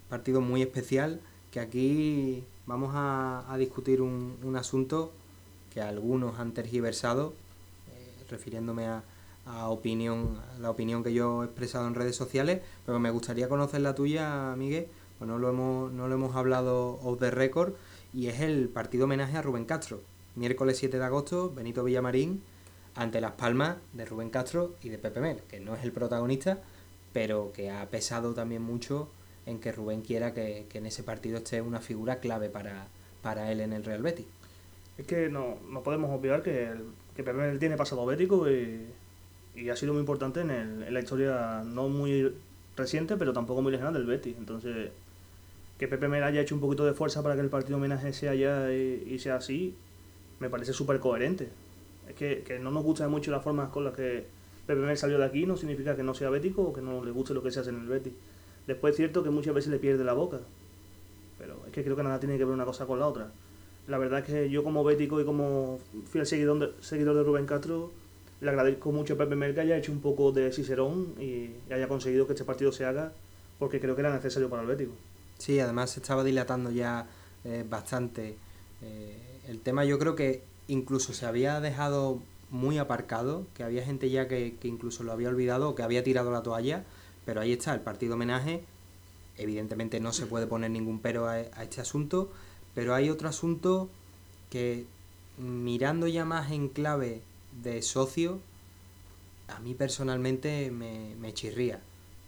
partido 0.10 0.42
muy 0.42 0.62
especial 0.62 1.22
que 1.50 1.60
aquí 1.60 2.44
vamos 2.68 2.92
a, 2.94 3.56
discutir 3.58 4.00
un, 4.00 4.56
asunto 4.56 5.12
que 5.74 5.82
algunos 5.82 6.40
han 6.40 6.52
tergiversado, 6.52 7.34
eh, 7.94 8.24
refiriéndome 8.30 8.86
a, 8.86 9.04
a 9.46 9.70
opinión, 9.70 10.40
a 10.56 10.60
la 10.60 10.70
opinión 10.70 11.04
que 11.04 11.14
yo 11.14 11.44
he 11.44 11.46
expresado 11.46 11.88
en 11.88 11.96
redes 11.96 12.16
sociales, 12.16 12.62
pero 12.86 13.00
me 13.00 13.12
gustaría 13.12 13.50
conocer 13.50 13.82
la 13.82 13.96
tuya, 13.96 14.56
Miguel, 14.58 14.88
pues 15.18 15.28
no 15.28 15.38
lo 15.40 15.50
hemos, 15.50 15.92
no 15.92 16.08
lo 16.08 16.16
hemos 16.16 16.36
hablado 16.36 17.00
off 17.04 17.20
the 17.20 17.32
record, 17.32 17.74
y 18.14 18.28
es 18.28 18.42
el 18.42 18.70
partido 18.70 19.06
homenaje 19.06 19.38
a 19.38 19.42
Rubén 19.42 19.66
Castro 19.66 20.02
miércoles 20.36 20.78
7 20.78 20.98
de 20.98 21.04
agosto, 21.04 21.52
Benito 21.54 21.84
Villamarín 21.84 22.42
ante 22.96 23.22
Las 23.22 23.34
Palmas 23.34 23.78
de 23.94 24.06
Rubén 24.06 24.30
Castro 24.30 24.76
y 24.82 24.90
de 24.90 24.98
Pepe 24.98 25.20
Mel, 25.20 25.42
que 25.50 25.60
no 25.60 25.76
es 25.76 25.84
el 25.84 25.92
protagonista, 25.92 26.60
pero 27.12 27.52
que 27.54 27.72
ha 27.72 27.90
pesado 27.90 28.34
también 28.34 28.62
mucho 28.62 29.10
en 29.46 29.60
que 29.60 29.72
Rubén 29.72 30.02
quiera 30.02 30.34
que, 30.34 30.66
que 30.70 30.78
en 30.78 30.86
ese 30.86 31.04
partido 31.04 31.38
esté 31.38 31.62
una 31.62 31.80
figura 31.80 32.20
clave 32.20 32.50
para, 32.50 32.88
para 33.22 33.52
él 33.52 33.62
en 33.62 33.74
el 33.74 33.84
Real 33.84 34.02
Betis. 34.02 34.26
Es 34.98 35.08
que 35.08 35.30
no, 35.30 35.58
no 35.70 35.82
podemos 35.82 36.12
olvidar 36.12 36.44
que, 36.44 36.68
el, 36.68 36.84
que 37.16 37.24
Pepe 37.24 37.58
tiene 37.58 37.78
pasado 37.78 38.06
bético 38.06 38.50
y, 38.50 38.86
y 39.56 39.70
ha 39.70 39.76
sido 39.76 39.94
muy 39.94 40.02
importante 40.02 40.42
en, 40.42 40.52
el, 40.52 40.84
en 40.84 40.94
la 40.94 41.00
historia 41.00 41.64
no 41.66 41.90
muy 41.90 42.34
reciente, 42.76 43.18
pero 43.18 43.34
tampoco 43.34 43.62
muy 43.62 43.72
lejana 43.72 43.92
del 43.92 44.06
Betis. 44.06 44.36
Entonces, 44.38 44.92
que 45.78 45.88
Pepe 45.88 46.08
Mel 46.08 46.24
haya 46.24 46.42
hecho 46.42 46.56
un 46.56 46.62
poquito 46.62 46.86
de 46.86 46.94
fuerza 46.94 47.24
para 47.24 47.36
que 47.36 47.42
el 47.42 47.50
partido 47.50 47.78
homenaje 47.78 48.14
sea 48.14 48.32
allá 48.32 48.72
y, 48.74 49.18
sea 49.20 49.36
así, 49.36 49.76
me 50.40 50.50
parece 50.50 50.74
súper 50.74 51.00
coherente. 51.00 51.50
Es 52.08 52.16
que, 52.16 52.44
que, 52.44 52.60
no 52.60 52.72
nos 52.72 52.84
gustan 52.84 53.10
mucho 53.10 53.32
las 53.32 53.44
formas 53.44 53.70
con 53.70 53.86
las 53.86 53.94
que 53.94 54.26
Pepe 54.68 54.82
Mel 54.82 54.98
salió 54.98 55.18
de 55.18 55.26
aquí, 55.26 55.46
no 55.46 55.58
significa 55.58 55.96
que 55.96 56.04
no 56.04 56.14
sea 56.14 56.30
bético 56.30 56.62
o 56.62 56.74
que 56.74 56.82
no 56.82 57.04
le 57.04 57.12
guste 57.12 57.34
lo 57.34 57.44
que 57.44 57.52
se 57.52 57.60
hace 57.60 57.70
en 57.70 57.82
el 57.82 57.88
Betis. 57.88 58.14
Después 58.68 58.92
es 58.92 58.98
cierto 58.98 59.24
que 59.24 59.30
muchas 59.30 59.54
veces 59.54 59.72
le 59.72 59.80
pierde 59.80 60.04
la 60.04 60.14
boca, 60.14 60.40
pero 61.38 61.62
es 61.66 61.72
que 61.72 61.84
creo 61.84 61.96
que 61.96 62.04
nada 62.04 62.20
tiene 62.20 62.38
que 62.38 62.46
ver 62.46 62.54
una 62.54 62.66
cosa 62.66 62.86
con 62.86 63.00
la 63.00 63.08
otra. 63.08 63.32
La 63.88 63.98
verdad 63.98 64.20
es 64.20 64.26
que 64.26 64.50
yo 64.50 64.64
como 64.64 64.84
bético 64.84 65.20
y 65.20 65.26
como 65.26 65.80
fiel 66.10 66.26
seguidor 66.26 66.60
de, 66.60 66.84
seguidor 66.84 67.16
de 67.16 67.24
Rubén 67.24 67.46
Castro, 67.46 67.92
le 68.40 68.50
agradezco 68.50 68.92
mucho 68.92 69.16
a 69.16 69.18
Pepe 69.18 69.36
Mel 69.36 69.54
que 69.54 69.62
haya 69.62 69.78
hecho 69.78 69.92
un 69.92 70.02
poco 70.02 70.32
de 70.32 70.52
Cicerón 70.52 71.16
y 71.20 71.52
haya 71.72 71.88
conseguido 71.88 72.26
que 72.28 72.34
este 72.34 72.46
partido 72.46 72.72
se 72.72 72.86
haga, 72.86 73.12
porque 73.60 73.80
creo 73.80 73.96
que 73.96 74.02
era 74.02 74.14
necesario 74.14 74.50
para 74.50 74.62
el 74.62 74.68
bético. 74.68 74.94
Sí, 75.38 75.60
además 75.60 75.92
se 75.92 76.00
estaba 76.00 76.24
dilatando 76.24 76.72
ya 76.72 77.08
eh, 77.44 77.66
bastante. 77.70 78.36
Eh, 78.82 79.18
el 79.48 79.60
tema 79.60 79.84
yo 79.84 80.00
creo 80.00 80.16
que 80.16 80.44
incluso 80.68 81.14
se 81.14 81.26
había 81.26 81.60
dejado 81.60 82.20
muy 82.50 82.78
aparcado, 82.78 83.46
que 83.56 83.64
había 83.64 83.84
gente 83.84 84.10
ya 84.10 84.28
que, 84.28 84.56
incluso 84.64 85.04
lo 85.04 85.12
había 85.12 85.30
olvidado 85.30 85.70
o 85.70 85.76
que 85.76 85.84
había 85.84 86.04
tirado 86.04 86.32
la 86.32 86.44
toalla, 86.44 86.86
pero 87.26 87.42
ahí 87.42 87.52
está, 87.52 87.74
el 87.74 87.82
partido 87.82 88.14
homenaje. 88.14 88.64
Evidentemente 89.38 90.00
no 90.00 90.14
se 90.14 90.28
puede 90.28 90.48
poner 90.48 90.72
ningún 90.72 91.00
pero 91.00 91.28
a 91.28 91.40
este 91.42 91.82
asunto, 91.82 92.32
pero 92.76 92.96
hay 92.96 93.10
otro 93.10 93.30
asunto 93.30 93.90
que 94.50 94.86
mirando 95.38 96.08
ya 96.08 96.26
más 96.26 96.52
en 96.52 96.70
clave 96.70 97.22
de 97.64 97.82
socio, 97.82 98.40
a 99.48 99.60
mí 99.60 99.74
personalmente 99.74 100.72
me, 100.72 101.34
chirría. 101.34 101.80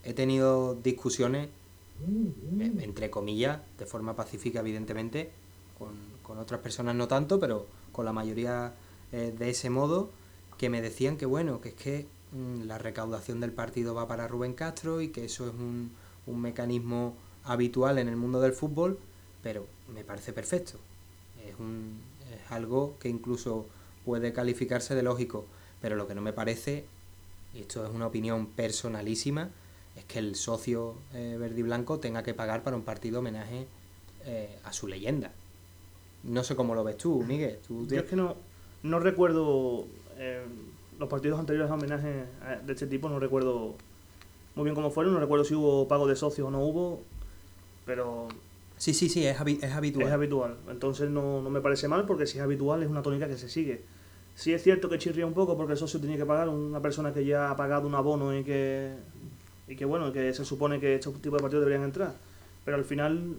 He 0.04 0.14
tenido 0.14 0.76
discusiones, 0.76 1.50
eh, 1.50 2.72
entre 2.80 3.10
comillas, 3.10 3.60
de 3.80 3.86
forma 3.86 4.16
pacífica 4.16 4.60
evidentemente, 4.60 5.32
con, 5.78 5.94
con 6.24 6.38
otras 6.38 6.62
personas 6.62 6.96
no 6.96 7.08
tanto, 7.08 7.40
pero 7.40 7.66
con 7.92 8.06
la 8.06 8.14
mayoría 8.14 8.74
eh, 9.12 9.34
de 9.38 9.50
ese 9.50 9.70
modo, 9.70 10.10
que 10.58 10.70
me 10.70 10.82
decían 10.82 11.18
que 11.18 11.26
bueno, 11.26 11.62
que 11.62 11.70
es 11.70 11.76
que 11.76 12.08
mm, 12.32 12.64
la 12.64 12.78
recaudación 12.78 13.40
del 13.40 13.52
partido 13.52 13.94
va 13.94 14.08
para 14.08 14.28
Rubén 14.28 14.54
Castro 14.54 15.02
y 15.02 15.10
que 15.10 15.26
eso 15.26 15.48
es 15.48 15.54
un, 15.54 15.92
un 16.26 16.42
mecanismo 16.42 17.16
habitual 17.44 17.98
en 18.00 18.08
el 18.08 18.16
mundo 18.16 18.42
del 18.42 18.54
fútbol, 18.54 19.00
pero 19.46 19.64
me 19.94 20.04
parece 20.04 20.34
perfecto. 20.34 20.80
Es, 21.48 21.54
un, 21.60 22.00
es 22.34 22.52
algo 22.52 22.96
que 23.00 23.10
incluso 23.10 23.68
puede 24.04 24.34
calificarse 24.34 24.96
de 24.96 25.04
lógico, 25.04 25.46
pero 25.84 25.96
lo 25.96 26.08
que 26.08 26.16
no 26.16 26.22
me 26.24 26.34
parece, 26.34 26.84
y 27.54 27.60
esto 27.60 27.86
es 27.86 27.92
una 27.94 28.08
opinión 28.08 28.48
personalísima, 28.48 29.52
es 29.96 30.04
que 30.06 30.18
el 30.18 30.34
socio 30.34 30.96
eh, 31.14 31.38
verde 31.40 31.60
y 31.60 31.62
blanco 31.62 32.00
tenga 32.00 32.24
que 32.24 32.34
pagar 32.34 32.64
para 32.64 32.76
un 32.76 32.82
partido 32.82 33.20
homenaje 33.20 33.68
eh, 34.26 34.58
a 34.64 34.74
su 34.74 34.88
leyenda. 34.88 35.32
No 36.24 36.44
sé 36.44 36.56
cómo 36.56 36.74
lo 36.74 36.84
ves 36.84 36.98
tú, 36.98 37.24
Miguel. 37.24 37.60
¿Tú 37.68 37.86
Yo 37.86 38.00
es 38.00 38.06
que 38.06 38.16
no, 38.16 38.36
no 38.82 39.00
recuerdo 39.00 39.86
eh, 40.18 40.44
los 40.98 41.08
partidos 41.08 41.40
anteriores 41.40 41.70
a 41.70 41.76
homenaje 41.76 42.26
a- 42.42 42.56
de 42.56 42.74
este 42.74 42.88
tipo, 42.88 43.10
no 43.10 43.20
recuerdo 43.20 43.76
muy 44.56 44.64
bien 44.64 44.74
cómo 44.74 44.90
fueron, 44.90 45.14
no 45.14 45.20
recuerdo 45.20 45.46
si 45.46 45.54
hubo 45.54 45.88
pago 45.88 46.08
de 46.08 46.16
socios 46.16 46.48
o 46.48 46.50
no 46.52 46.62
hubo, 46.66 47.04
pero 47.86 48.28
Sí, 48.78 48.94
sí, 48.94 49.08
sí, 49.10 49.26
es, 49.26 49.38
habi- 49.40 49.60
es 49.64 49.72
habitual. 49.74 50.08
es 50.08 50.14
habitual. 50.14 50.58
Entonces 50.70 51.10
no, 51.10 51.42
no 51.42 51.50
me 51.50 51.62
parece 51.62 51.88
mal 51.88 52.06
porque 52.06 52.26
si 52.28 52.38
es 52.38 52.44
habitual 52.44 52.84
es 52.84 52.90
una 52.90 53.02
tónica 53.02 53.28
que 53.28 53.38
se 53.38 53.48
sigue. 53.50 53.84
Sí 54.36 54.54
es 54.54 54.62
cierto 54.64 54.90
que 54.90 54.98
chirría 54.98 55.26
un 55.26 55.34
poco 55.34 55.56
porque 55.56 55.74
el 55.74 55.80
socio 55.80 56.00
tiene 56.02 56.18
que 56.18 56.26
pagar 56.26 56.50
una 56.50 56.82
persona 56.82 57.14
que 57.14 57.24
ya 57.26 57.52
ha 57.52 57.56
pagado 57.56 57.88
un 57.88 57.96
abono 57.96 58.38
y 58.38 58.44
que, 58.44 58.94
y 59.68 59.76
que 59.78 59.86
bueno, 59.86 60.12
que 60.12 60.34
se 60.34 60.44
supone 60.44 60.80
que 60.80 60.96
estos 60.96 61.14
tipos 61.22 61.38
de 61.40 61.42
partidos 61.42 61.64
deberían 61.66 61.86
entrar. 61.86 62.16
Pero 62.66 62.76
al 62.76 62.84
final 62.84 63.36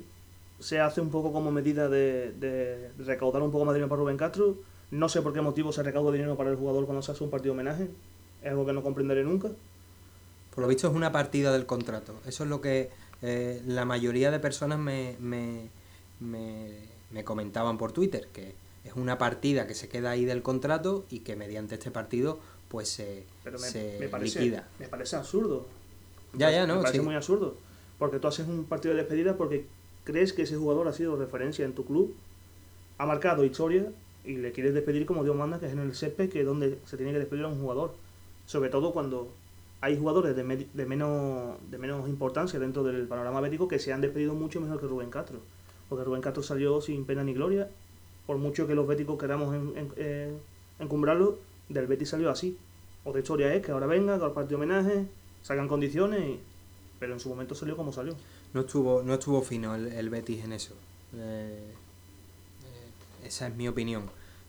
se 0.58 0.80
hace 0.80 1.02
un 1.02 1.10
poco 1.10 1.32
como 1.34 1.52
medida 1.52 1.90
de, 1.90 2.32
de 2.32 2.90
recaudar 3.04 3.42
un 3.42 3.50
poco 3.52 3.66
más 3.66 3.74
de 3.74 3.80
dinero 3.80 3.90
para 3.90 4.00
Rubén 4.00 4.16
Castro. 4.16 4.56
No 4.90 5.08
sé 5.10 5.20
por 5.20 5.34
qué 5.34 5.42
motivo 5.42 5.70
se 5.70 5.82
recauda 5.82 6.12
dinero 6.12 6.34
para 6.36 6.48
el 6.50 6.56
jugador 6.56 6.86
cuando 6.86 7.02
se 7.02 7.12
hace 7.12 7.22
un 7.24 7.28
partido 7.30 7.52
homenaje. 7.52 7.88
Es 8.42 8.50
algo 8.50 8.64
que 8.64 8.72
no 8.72 8.82
comprenderé 8.82 9.22
nunca. 9.22 9.48
Por 10.54 10.62
lo 10.62 10.68
visto 10.68 10.88
es 10.88 10.94
una 10.94 11.12
partida 11.12 11.52
del 11.52 11.66
contrato. 11.66 12.14
Eso 12.26 12.44
es 12.44 12.48
lo 12.48 12.62
que 12.62 12.88
eh, 13.22 13.62
la 13.66 13.84
mayoría 13.84 14.30
de 14.30 14.38
personas 14.40 14.78
me, 14.78 15.16
me, 15.20 15.68
me, 16.20 16.70
me 17.10 17.24
comentaban 17.24 17.78
por 17.78 17.92
Twitter, 17.92 18.28
que 18.32 18.54
es 18.84 18.92
una 18.94 19.18
partida 19.18 19.66
que 19.66 19.74
se 19.74 19.88
queda 19.88 20.10
ahí 20.10 20.24
del 20.24 20.42
contrato 20.42 21.04
y 21.10 21.20
que 21.20 21.34
mediante 21.36 21.74
este 21.74 21.90
partido 21.90 22.38
pues 22.68 22.88
se, 22.88 23.24
Pero 23.44 23.58
me, 23.58 23.66
se 23.68 23.96
me 24.00 24.08
parece, 24.08 24.40
liquida. 24.40 24.68
me 24.78 24.88
parece 24.88 25.16
absurdo. 25.16 25.66
Ya, 26.34 26.50
ya, 26.50 26.66
¿no? 26.66 26.76
Me 26.76 26.82
parece 26.82 26.98
Sí. 27.00 27.04
muy 27.04 27.14
absurdo. 27.14 27.56
Porque 27.98 28.18
tú 28.18 28.28
haces 28.28 28.46
un 28.46 28.64
partido 28.64 28.94
de 28.94 29.00
despedida 29.00 29.36
porque 29.36 29.66
crees 30.04 30.32
que 30.32 30.42
ese 30.42 30.56
jugador 30.56 30.86
ha 30.88 30.92
sido 30.92 31.16
referencia 31.16 31.64
en 31.64 31.72
tu 31.74 31.84
club, 31.86 32.14
ha 32.98 33.06
marcado 33.06 33.44
historia 33.44 33.90
y 34.24 34.36
le 34.36 34.52
quieres 34.52 34.74
despedir 34.74 35.06
como 35.06 35.22
Dios 35.24 35.36
manda, 35.36 35.58
que 35.60 35.66
es 35.66 35.72
en 35.72 35.78
el 35.78 35.94
césped, 35.94 36.28
que 36.28 36.40
es 36.40 36.46
donde 36.46 36.78
se 36.84 36.96
tiene 36.96 37.12
que 37.12 37.18
despedir 37.20 37.44
a 37.44 37.48
un 37.48 37.60
jugador. 37.60 37.94
Sobre 38.46 38.68
todo 38.70 38.92
cuando 38.92 39.32
hay 39.80 39.98
jugadores 39.98 40.34
de, 40.34 40.66
de, 40.72 40.86
menos, 40.86 41.56
de 41.70 41.78
menos 41.78 42.08
importancia 42.08 42.58
dentro 42.58 42.82
del 42.82 43.06
panorama 43.06 43.40
bético 43.40 43.68
que 43.68 43.78
se 43.78 43.92
han 43.92 44.00
despedido 44.00 44.34
mucho 44.34 44.60
mejor 44.60 44.80
que 44.80 44.86
Rubén 44.86 45.10
Castro. 45.10 45.40
Porque 45.88 46.04
Rubén 46.04 46.22
Castro 46.22 46.42
salió 46.42 46.80
sin 46.80 47.04
pena 47.04 47.22
ni 47.22 47.34
gloria, 47.34 47.68
por 48.26 48.38
mucho 48.38 48.66
que 48.66 48.74
los 48.74 48.86
béticos 48.86 49.18
queramos 49.18 49.54
en- 49.54 49.76
en- 49.76 49.92
eh, 49.96 50.32
encumbrarlo, 50.80 51.38
del 51.68 51.86
Betis 51.86 52.08
salió 52.10 52.30
así. 52.30 52.56
Otra 53.04 53.20
historia 53.20 53.54
es 53.54 53.64
que 53.64 53.70
ahora 53.72 53.86
venga, 53.86 54.16
que 54.16 54.22
ahora 54.22 54.34
parte 54.34 54.48
de 54.50 54.54
homenaje, 54.56 55.06
sacan 55.42 55.68
condiciones, 55.68 56.38
pero 56.98 57.12
en 57.12 57.20
su 57.20 57.28
momento 57.28 57.54
salió 57.54 57.76
como 57.76 57.92
salió. 57.92 58.14
No 58.54 58.62
estuvo, 58.62 59.02
no 59.02 59.14
estuvo 59.14 59.42
fino 59.42 59.74
el, 59.74 60.08
Betis 60.10 60.42
en 60.44 60.52
eso. 60.52 60.74
Eh, 61.14 61.60
eh, 62.64 63.26
esa 63.26 63.46
es 63.48 63.54
mi 63.54 63.68
opinión. 63.68 64.04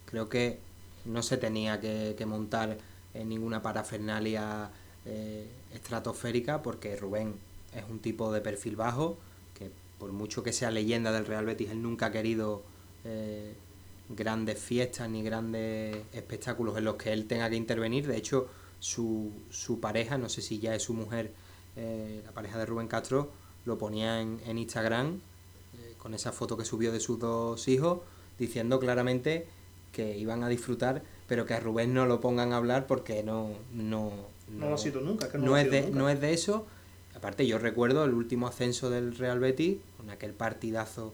Creo 0.05 0.29
que 0.29 0.59
no 1.05 1.21
se 1.21 1.37
tenía 1.37 1.79
que 1.79 2.25
montar 2.25 2.77
en 3.13 3.29
ninguna 3.29 3.61
parafernalia 3.61 4.69
eh, 5.09 5.47
estratosférica 5.73 6.61
porque 6.61 6.95
Rubén 6.97 7.35
es 7.73 7.83
un 7.89 7.99
tipo 7.99 8.33
de 8.33 8.41
perfil 8.41 8.75
bajo 8.75 9.17
que 9.53 9.71
por 9.97 10.11
mucho 10.11 10.43
que 10.43 10.51
sea 10.51 10.69
leyenda 10.69 11.11
del 11.11 11.25
Real 11.25 11.45
Betis, 11.45 11.69
él 11.69 11.81
nunca 11.81 12.07
ha 12.07 12.11
querido 12.11 12.61
eh, 13.05 13.53
grandes 14.09 14.59
fiestas 14.59 15.09
ni 15.09 15.23
grandes 15.23 15.95
espectáculos 16.11 16.77
en 16.77 16.83
los 16.83 16.95
que 16.95 17.13
él 17.13 17.25
tenga 17.25 17.49
que 17.49 17.55
intervenir. 17.55 18.05
De 18.05 18.17
hecho, 18.17 18.47
su, 18.79 19.31
su 19.49 19.79
pareja, 19.79 20.17
no 20.17 20.27
sé 20.27 20.41
si 20.41 20.59
ya 20.59 20.75
es 20.75 20.83
su 20.83 20.93
mujer, 20.93 21.31
eh, 21.77 22.21
la 22.25 22.31
pareja 22.33 22.59
de 22.59 22.65
Rubén 22.65 22.87
Castro, 22.87 23.31
lo 23.65 23.77
ponía 23.77 24.21
en, 24.21 24.41
en 24.45 24.57
Instagram 24.57 25.21
con 25.97 26.13
esa 26.13 26.31
foto 26.31 26.57
que 26.57 26.65
subió 26.65 26.91
de 26.91 26.99
sus 26.99 27.19
dos 27.19 27.67
hijos, 27.67 27.99
diciendo 28.37 28.79
claramente 28.79 29.47
que 29.91 30.17
iban 30.17 30.43
a 30.43 30.49
disfrutar, 30.49 31.01
pero 31.27 31.45
que 31.45 31.53
a 31.53 31.59
Rubén 31.59 31.93
no 31.93 32.05
lo 32.05 32.21
pongan 32.21 32.53
a 32.53 32.57
hablar 32.57 32.87
porque 32.87 33.23
no... 33.23 33.51
No, 33.73 34.11
No, 34.55 34.69
lo 34.69 34.75
ha 34.75 34.77
sido 34.77 35.01
nunca, 35.01 35.25
es 35.27 35.31
que 35.31 35.37
no, 35.37 35.45
no, 35.45 35.51
lo 35.51 35.57
es 35.57 35.69
de, 35.71 35.81
nunca. 35.83 35.97
no 35.99 36.09
es 36.09 36.21
de 36.21 36.33
eso. 36.33 36.65
Aparte, 37.15 37.45
yo 37.47 37.57
recuerdo 37.57 38.03
el 38.05 38.13
último 38.13 38.47
ascenso 38.47 38.89
del 38.89 39.15
Real 39.17 39.39
Betis, 39.39 39.77
con 39.97 40.09
aquel 40.09 40.33
partidazo 40.33 41.13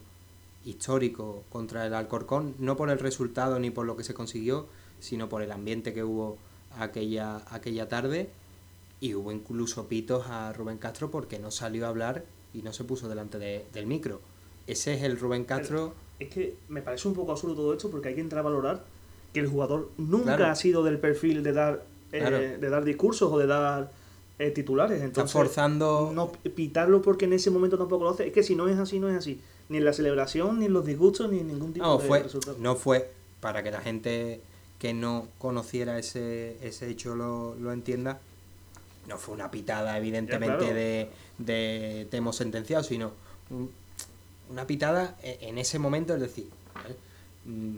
histórico 0.66 1.44
contra 1.50 1.86
el 1.86 1.94
Alcorcón, 1.94 2.56
no 2.60 2.78
por 2.78 2.90
el 2.90 3.00
resultado 3.00 3.60
ni 3.60 3.70
por 3.70 3.86
lo 3.86 3.98
que 3.98 4.04
se 4.04 4.14
consiguió, 4.14 4.68
sino 5.00 5.30
por 5.30 5.42
el 5.42 5.52
ambiente 5.52 5.94
que 5.94 6.04
hubo 6.04 6.38
aquella, 6.78 7.42
aquella 7.54 7.88
tarde. 7.90 8.30
Y 9.00 9.16
hubo 9.16 9.32
incluso 9.34 9.88
pitos 9.88 10.28
a 10.28 10.54
Rubén 10.54 10.78
Castro 10.78 11.12
porque 11.12 11.38
no 11.40 11.52
salió 11.52 11.86
a 11.86 11.90
hablar 11.90 12.24
y 12.54 12.62
no 12.62 12.72
se 12.72 12.86
puso 12.86 13.10
delante 13.10 13.38
de- 13.38 13.66
del 13.74 13.86
micro. 13.86 14.22
Ese 14.68 14.94
es 14.94 15.04
el 15.04 15.20
Rubén 15.20 15.44
Castro. 15.44 15.94
Es 16.20 16.30
que 16.30 16.56
me 16.70 16.82
parece 16.82 17.10
un 17.10 17.14
poco 17.14 17.34
absurdo 17.34 17.56
todo 17.56 17.74
esto 17.74 17.90
porque 17.92 18.10
hay 18.10 18.16
que 18.16 18.22
entrar 18.22 18.40
a 18.40 18.44
valorar 18.44 18.86
que 19.34 19.42
el 19.42 19.48
jugador 19.48 19.90
nunca 19.98 20.38
Claro. 20.38 20.46
ha 20.52 20.56
sido 20.56 20.84
del 20.84 21.00
perfil 21.00 21.44
de 21.44 21.52
dar 21.52 21.84
eh, 22.18 22.58
de 22.60 22.70
dar 22.70 22.84
discursos 22.84 23.32
o 23.32 23.38
de 23.38 23.48
dar 23.48 23.92
eh, 24.40 24.52
titulares. 24.52 24.96
Está 24.98 25.06
Entonces, 25.06 25.34
forzando. 25.34 26.12
no 26.14 26.32
pitarlo 26.32 27.02
porque 27.02 27.26
en 27.26 27.34
ese 27.34 27.50
momento 27.52 27.78
tampoco 27.78 28.04
lo 28.06 28.10
hace. 28.12 28.28
Es 28.28 28.34
que 28.34 28.44
si 28.44 28.56
no 28.56 28.68
es 28.68 28.78
así, 28.78 29.00
no 29.00 29.10
es 29.10 29.16
así. 29.18 29.40
Ni 29.70 29.78
en 29.78 29.86
la 29.86 29.94
celebración, 29.94 30.60
ni 30.60 30.66
en 30.66 30.74
los 30.74 30.86
disgustos, 30.86 31.32
ni 31.32 31.40
en 31.40 31.48
ningún 31.48 31.74
tipo 31.74 31.86
No, 31.86 31.98
de 31.98 32.08
fue, 32.08 32.24
resultado. 32.24 32.58
no 32.60 32.76
fue 32.76 33.12
para 33.40 33.64
que 33.64 33.72
la 33.72 33.82
gente 33.82 34.42
que 34.80 34.94
no 34.94 35.28
conociera 35.38 35.98
ese, 35.98 36.58
ese 36.62 36.90
hecho 36.90 37.16
lo, 37.16 37.56
lo 37.56 37.72
entienda. 37.72 38.20
No 39.08 39.18
fue 39.18 39.36
una 39.36 39.50
pitada, 39.52 39.98
evidentemente, 39.98 40.58
claro. 40.58 40.74
de, 40.74 41.10
de 41.38 42.08
te 42.10 42.18
hemos 42.18 42.36
sentenciado, 42.36 42.84
sino 42.84 43.12
un- 43.50 43.70
una 44.50 44.68
pitada 44.68 45.18
e- 45.24 45.38
en 45.42 45.58
ese 45.58 45.80
momento, 45.80 46.14
es 46.14 46.22
decir, 46.22 46.48
¿vale? 46.74 46.96
Mm, 47.46 47.76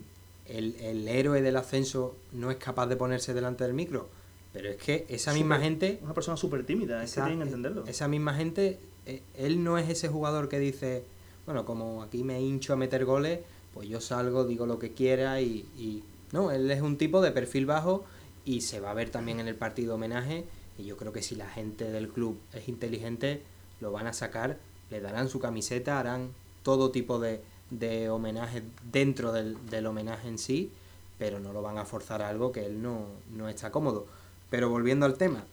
el, 0.47 0.75
el 0.79 1.07
héroe 1.07 1.41
del 1.41 1.55
ascenso 1.57 2.15
no 2.33 2.51
es 2.51 2.57
capaz 2.57 2.87
de 2.87 2.95
ponerse 2.95 3.33
delante 3.33 3.63
del 3.63 3.73
micro, 3.73 4.07
pero 4.55 4.69
es 4.69 4.77
que 4.77 5.05
esa 5.09 5.33
misma 5.33 5.59
gente 5.59 5.99
Una 6.01 6.13
persona 6.13 6.37
súper 6.37 6.65
tímida, 6.65 7.03
es 7.03 7.11
que 7.13 7.19
esa, 7.19 7.25
tienen 7.25 7.39
que 7.39 7.45
entenderlo. 7.45 7.83
esa 7.85 8.07
misma 8.07 8.33
gente, 8.33 8.79
eh, 9.05 9.21
él 9.37 9.63
no 9.63 9.77
es 9.77 9.89
ese 9.89 10.07
jugador 10.07 10.47
que 10.49 10.57
dice, 10.59 11.03
bueno, 11.45 11.65
como 11.65 12.01
aquí 12.01 12.23
me 12.23 12.41
hincho 12.41 12.73
a 12.73 12.75
meter 12.77 13.03
goles, 13.05 13.41
pues 13.73 13.89
yo 13.89 13.99
salgo, 13.99 14.45
digo 14.45 14.65
lo 14.65 14.79
que 14.79 14.93
quiera 14.93 15.41
y, 15.41 15.65
y- 15.77 16.03
no, 16.31 16.51
él 16.51 16.71
es 16.71 16.81
un 16.81 16.97
tipo 16.97 17.21
de 17.21 17.31
perfil 17.31 17.65
bajo 17.65 18.03
y 18.45 18.61
se 18.61 18.79
va 18.79 18.91
a 18.91 18.93
ver 18.93 19.09
también 19.09 19.39
en 19.39 19.47
el 19.47 19.55
partido 19.55 19.95
homenaje 19.95 20.43
y 20.77 20.83
yo 20.85 20.97
creo 20.97 21.13
que 21.13 21.21
si 21.21 21.35
la 21.35 21.47
gente 21.49 21.91
del 21.91 22.07
club 22.09 22.37
es 22.53 22.67
inteligente, 22.67 23.41
lo 23.81 23.91
van 23.91 24.07
a 24.07 24.13
sacar, 24.13 24.57
le 24.89 25.01
darán 25.01 25.29
su 25.29 25.39
camiseta, 25.39 25.99
harán 25.99 26.29
todo 26.63 26.91
tipo 26.91 27.19
de, 27.19 27.41
de 27.69 28.09
homenaje 28.09 28.63
dentro 28.91 29.31
del, 29.33 29.57
del 29.69 29.85
homenaje 29.85 30.27
en 30.27 30.37
sí, 30.37 30.71
pero 31.19 31.39
no 31.39 31.53
lo 31.53 31.61
van 31.61 31.77
a 31.77 31.85
forzar 31.85 32.21
a 32.21 32.29
algo 32.29 32.51
que 32.51 32.65
él 32.65 32.81
no, 32.81 33.05
no 33.35 33.47
está 33.49 33.71
cómodo. 33.71 34.05
Pero 34.49 34.69
volviendo 34.69 35.05
al 35.05 35.17
tema, 35.17 35.43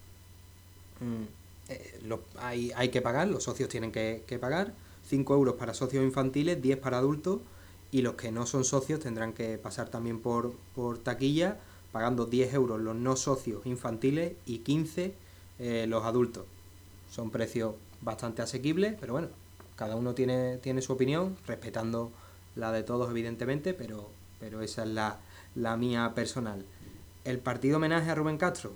mm, 1.01 1.23
eh, 1.69 2.01
hay, 2.39 2.73
hay 2.77 2.89
que 2.91 3.01
pagar, 3.01 3.29
los 3.29 3.45
socios 3.45 3.69
tienen 3.69 3.93
que, 3.93 4.25
que 4.27 4.39
pagar, 4.39 4.75
5 5.09 5.35
euros 5.35 5.55
para 5.55 5.75
socios 5.75 6.05
infantiles, 6.05 6.61
10 6.61 6.79
para 6.79 6.99
adultos, 6.99 7.41
y 7.91 8.03
los 8.03 8.15
que 8.15 8.33
no 8.33 8.47
son 8.47 8.65
socios 8.65 9.01
tendrán 9.01 9.33
que 9.35 9.59
pasar 9.59 9.89
también 9.91 10.21
por, 10.21 10.53
por 10.75 10.99
taquilla, 10.99 11.59
pagando 11.93 12.25
10 12.25 12.55
euros 12.55 12.81
los 12.81 12.97
no 12.97 13.17
socios 13.17 13.65
infantiles 13.67 14.33
y 14.47 14.59
15 14.59 15.15
eh, 15.59 15.87
los 15.87 16.05
adultos. 16.05 16.45
Son 17.11 17.31
precios 17.31 17.75
bastante 18.01 18.41
asequibles, 18.41 18.97
pero 18.99 19.13
bueno, 19.13 19.29
cada 19.77 19.97
uno 19.97 20.15
tiene, 20.15 20.57
tiene 20.57 20.81
su 20.81 20.95
opinión, 20.95 21.37
respetando 21.47 22.11
la 22.57 22.73
de 22.73 22.83
todos 22.83 23.11
evidentemente, 23.11 23.75
pero, 23.75 24.09
pero 24.41 24.63
esa 24.63 24.85
es 24.85 24.89
la, 24.89 25.19
la 25.55 25.77
mía 25.77 26.13
personal. 26.15 26.65
El 27.25 27.39
partido 27.39 27.77
homenaje 27.77 28.11
a 28.11 28.15
Rubén 28.15 28.39
Castro 28.39 28.73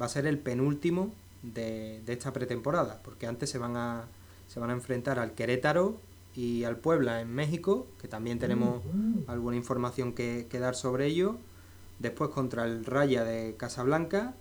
va 0.00 0.06
a 0.06 0.08
ser 0.08 0.26
el 0.26 0.38
penúltimo 0.38 1.12
de, 1.42 2.00
de 2.06 2.12
esta 2.12 2.32
pretemporada, 2.32 3.00
porque 3.02 3.26
antes 3.26 3.50
se 3.50 3.58
van 3.58 3.76
a, 3.76 4.04
se 4.48 4.60
van 4.60 4.70
a 4.70 4.74
enfrentar 4.74 5.18
al 5.18 5.32
Querétaro 5.32 5.98
y 6.36 6.64
al 6.64 6.76
Puebla 6.76 7.20
en 7.20 7.34
México, 7.34 7.86
que 8.00 8.06
también 8.06 8.38
tenemos 8.38 8.82
alguna 9.26 9.56
información 9.56 10.12
que, 10.12 10.46
que 10.48 10.60
dar 10.60 10.76
sobre 10.76 11.06
ello. 11.06 11.36
Después 11.98 12.30
contra 12.30 12.64
el 12.64 12.84
Raya 12.84 13.24
de 13.24 13.56
Casablanca 13.56 14.34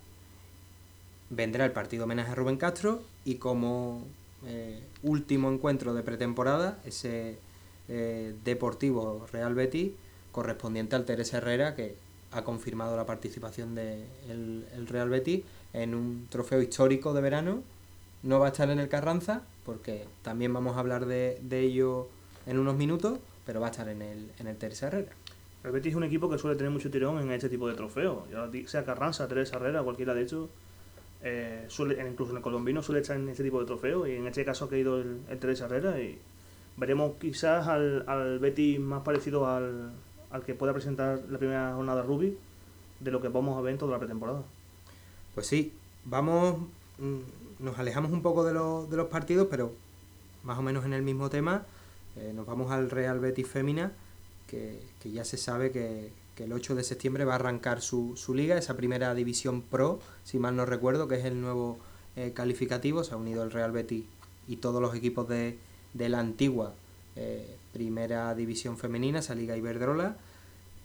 vendrá 1.29 1.65
el 1.65 1.71
partido 1.71 2.05
homenaje 2.05 2.31
a 2.31 2.35
Rubén 2.35 2.57
Castro 2.57 3.01
y 3.25 3.35
como 3.35 4.03
eh, 4.45 4.81
último 5.03 5.51
encuentro 5.51 5.93
de 5.93 6.03
pretemporada, 6.03 6.79
ese 6.85 7.39
eh, 7.87 8.35
Deportivo 8.45 9.27
Real 9.31 9.55
Betis, 9.55 9.91
correspondiente 10.31 10.95
al 10.95 11.05
Teresa 11.05 11.37
Herrera, 11.37 11.75
que 11.75 11.95
ha 12.31 12.43
confirmado 12.43 12.95
la 12.95 13.05
participación 13.05 13.75
del 13.75 14.07
de 14.27 14.75
el 14.75 14.87
Real 14.87 15.09
Betis 15.09 15.43
en 15.73 15.95
un 15.95 16.27
trofeo 16.29 16.61
histórico 16.61 17.13
de 17.13 17.21
verano. 17.21 17.63
No 18.23 18.39
va 18.39 18.47
a 18.47 18.49
estar 18.49 18.69
en 18.69 18.79
el 18.79 18.89
Carranza, 18.89 19.43
porque 19.65 20.05
también 20.21 20.53
vamos 20.53 20.75
a 20.75 20.79
hablar 20.79 21.05
de, 21.05 21.39
de 21.41 21.61
ello 21.61 22.07
en 22.45 22.59
unos 22.59 22.75
minutos, 22.75 23.19
pero 23.45 23.61
va 23.61 23.67
a 23.67 23.71
estar 23.71 23.87
en 23.87 24.01
el, 24.01 24.31
en 24.39 24.47
el 24.47 24.57
Teresa 24.57 24.87
Herrera. 24.87 25.11
El 25.63 25.71
Betis 25.71 25.91
es 25.91 25.95
un 25.95 26.03
equipo 26.03 26.29
que 26.29 26.37
suele 26.37 26.55
tener 26.55 26.71
mucho 26.71 26.89
tirón 26.89 27.19
en 27.19 27.31
este 27.31 27.49
tipo 27.49 27.67
de 27.67 27.75
trofeos. 27.75 28.23
Sea 28.67 28.85
Carranza, 28.85 29.27
Teresa 29.27 29.57
Herrera, 29.57 29.83
cualquiera 29.83 30.13
de 30.13 30.23
hecho 30.23 30.49
eh, 31.21 31.65
suele, 31.67 32.01
incluso 32.07 32.31
en 32.31 32.37
el 32.37 32.43
colombino 32.43 32.81
suele 32.81 33.01
estar 33.01 33.17
en 33.17 33.27
este 33.27 33.43
tipo 33.43 33.59
de 33.59 33.65
trofeo 33.65 34.07
y 34.07 34.13
en 34.13 34.27
este 34.27 34.45
caso 34.45 34.65
ha 34.65 34.69
caído 34.69 35.01
el, 35.01 35.19
el 35.29 35.37
Teresa 35.37 35.65
Herrera 35.65 35.99
y 35.99 36.17
veremos 36.77 37.13
quizás 37.19 37.67
al, 37.67 38.05
al 38.07 38.39
Betty 38.39 38.79
más 38.79 39.03
parecido 39.03 39.45
al, 39.45 39.91
al 40.31 40.43
que 40.43 40.53
pueda 40.53 40.73
presentar 40.73 41.21
la 41.29 41.37
primera 41.37 41.73
jornada 41.75 42.03
Ruby 42.03 42.37
de 42.99 43.11
lo 43.11 43.21
que 43.21 43.29
vamos 43.29 43.57
a 43.57 43.61
ver 43.61 43.73
en 43.73 43.79
toda 43.79 43.93
la 43.93 43.99
pretemporada. 43.99 44.43
Pues 45.33 45.47
sí, 45.47 45.73
vamos, 46.05 46.59
mm, 46.97 47.63
nos 47.63 47.79
alejamos 47.79 48.11
un 48.11 48.21
poco 48.21 48.43
de, 48.43 48.53
lo, 48.53 48.85
de 48.87 48.97
los 48.97 49.07
partidos, 49.07 49.47
pero 49.49 49.71
más 50.43 50.57
o 50.57 50.61
menos 50.61 50.85
en 50.85 50.93
el 50.93 51.01
mismo 51.01 51.29
tema, 51.29 51.63
eh, 52.17 52.31
nos 52.35 52.45
vamos 52.45 52.71
al 52.71 52.89
Real 52.89 53.19
Betis 53.19 53.47
Fémina, 53.47 53.91
que, 54.47 54.81
que 55.01 55.11
ya 55.11 55.23
se 55.23 55.37
sabe 55.37 55.71
que, 55.71 56.11
que 56.35 56.45
el 56.45 56.53
8 56.53 56.75
de 56.75 56.83
septiembre 56.83 57.25
va 57.25 57.33
a 57.33 57.35
arrancar 57.35 57.81
su, 57.81 58.15
su, 58.15 58.33
liga, 58.33 58.57
esa 58.57 58.75
primera 58.75 59.13
división 59.13 59.61
pro, 59.61 59.99
si 60.23 60.39
mal 60.39 60.55
no 60.55 60.65
recuerdo, 60.65 61.07
que 61.07 61.15
es 61.15 61.25
el 61.25 61.39
nuevo 61.39 61.77
eh, 62.15 62.31
calificativo. 62.33 63.03
Se 63.03 63.13
ha 63.13 63.17
unido 63.17 63.43
el 63.43 63.51
Real 63.51 63.71
Betis 63.71 64.05
y 64.47 64.57
todos 64.57 64.81
los 64.81 64.95
equipos 64.95 65.27
de, 65.27 65.57
de 65.93 66.09
la 66.09 66.19
antigua 66.19 66.73
eh, 67.15 67.55
primera 67.73 68.33
división 68.35 68.77
femenina, 68.77 69.19
esa 69.19 69.35
liga 69.35 69.57
Iberdrola. 69.57 70.17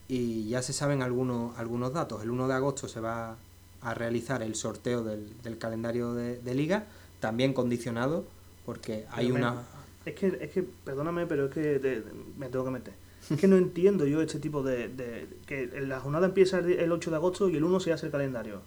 Y 0.06 0.48
ya 0.48 0.62
se 0.62 0.72
saben 0.72 1.02
algunos, 1.02 1.58
algunos 1.58 1.92
datos. 1.92 2.22
El 2.22 2.30
1 2.30 2.48
de 2.48 2.54
agosto 2.54 2.88
se 2.88 3.00
va 3.00 3.36
a 3.80 3.94
realizar 3.94 4.42
el 4.42 4.54
sorteo 4.54 5.02
del, 5.02 5.40
del 5.42 5.58
calendario 5.58 6.14
de, 6.14 6.38
de, 6.38 6.54
liga, 6.54 6.86
también 7.20 7.52
condicionado, 7.52 8.24
porque 8.66 9.06
hay 9.10 9.30
una... 9.30 9.62
Es 10.04 10.14
que, 10.14 10.38
es 10.40 10.50
que, 10.50 10.62
perdóname, 10.62 11.26
pero 11.26 11.46
es 11.46 11.52
que 11.52 11.78
te, 11.78 12.02
me 12.36 12.48
tengo 12.48 12.66
que 12.66 12.70
meter 12.70 13.04
es 13.30 13.40
que 13.40 13.48
no 13.48 13.56
entiendo 13.56 14.06
yo 14.06 14.20
este 14.20 14.38
tipo 14.38 14.62
de, 14.62 14.88
de, 14.88 15.26
que 15.46 15.66
la 15.80 16.00
jornada 16.00 16.26
empieza 16.26 16.58
el 16.58 16.92
8 16.92 17.10
de 17.10 17.16
agosto 17.16 17.48
y 17.48 17.56
el 17.56 17.64
1 17.64 17.80
se 17.80 17.92
hace 17.92 18.06
el 18.06 18.12
calendario. 18.12 18.60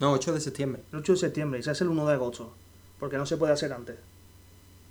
No, 0.00 0.12
8 0.12 0.34
de 0.34 0.40
septiembre. 0.40 0.82
El 0.92 1.00
8 1.00 1.12
de 1.12 1.18
septiembre 1.18 1.60
y 1.60 1.62
se 1.62 1.70
hace 1.70 1.84
el 1.84 1.90
1 1.90 2.06
de 2.06 2.14
agosto. 2.14 2.52
Porque 3.00 3.16
no 3.16 3.26
se 3.26 3.36
puede 3.36 3.52
hacer 3.52 3.72
antes. 3.72 3.96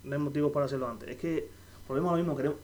No 0.02 0.14
hay 0.14 0.20
motivos 0.20 0.52
para 0.52 0.66
hacerlo 0.66 0.88
antes. 0.88 1.08
Es 1.08 1.16
que 1.16 1.48
volvemos 1.88 2.10
a 2.10 2.12
lo 2.12 2.18
mismo. 2.18 2.36
Creo, 2.36 2.56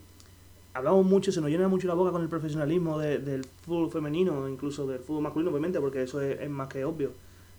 hablamos 0.74 1.04
mucho, 1.06 1.32
se 1.32 1.40
nos 1.40 1.50
llena 1.50 1.68
mucho 1.68 1.88
la 1.88 1.94
boca 1.94 2.12
con 2.12 2.22
el 2.22 2.28
profesionalismo 2.28 2.98
de, 2.98 3.18
del 3.18 3.44
fútbol 3.44 3.90
femenino, 3.90 4.48
incluso 4.48 4.86
del 4.86 5.00
fútbol 5.00 5.22
masculino, 5.22 5.50
obviamente, 5.50 5.80
porque 5.80 6.02
eso 6.02 6.20
es, 6.20 6.48
más 6.48 6.68
que 6.68 6.84
obvio. 6.84 7.12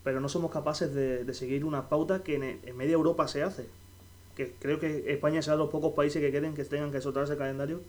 Pero 0.04 0.20
no 0.20 0.30
somos 0.30 0.52
capaces 0.52 0.94
de, 0.94 1.32
seguir 1.34 1.64
una 1.64 1.90
pauta 1.90 2.24
que 2.24 2.36
en, 2.36 2.78
media 2.78 2.94
Europa 2.94 3.28
se 3.28 3.44
hace. 3.44 3.68
Que 4.36 4.54
creo 4.60 4.80
que 4.80 5.12
España 5.12 5.42
será 5.42 5.58
de 5.58 5.64
los 5.64 5.70
pocos 5.70 5.94
países 5.94 6.22
que 6.22 6.32
quieren 6.32 6.54
que 6.54 6.64
tengan 6.66 6.92
que 6.92 7.02
soltar 7.02 7.24
ese 7.24 7.38
calendario 7.38 7.82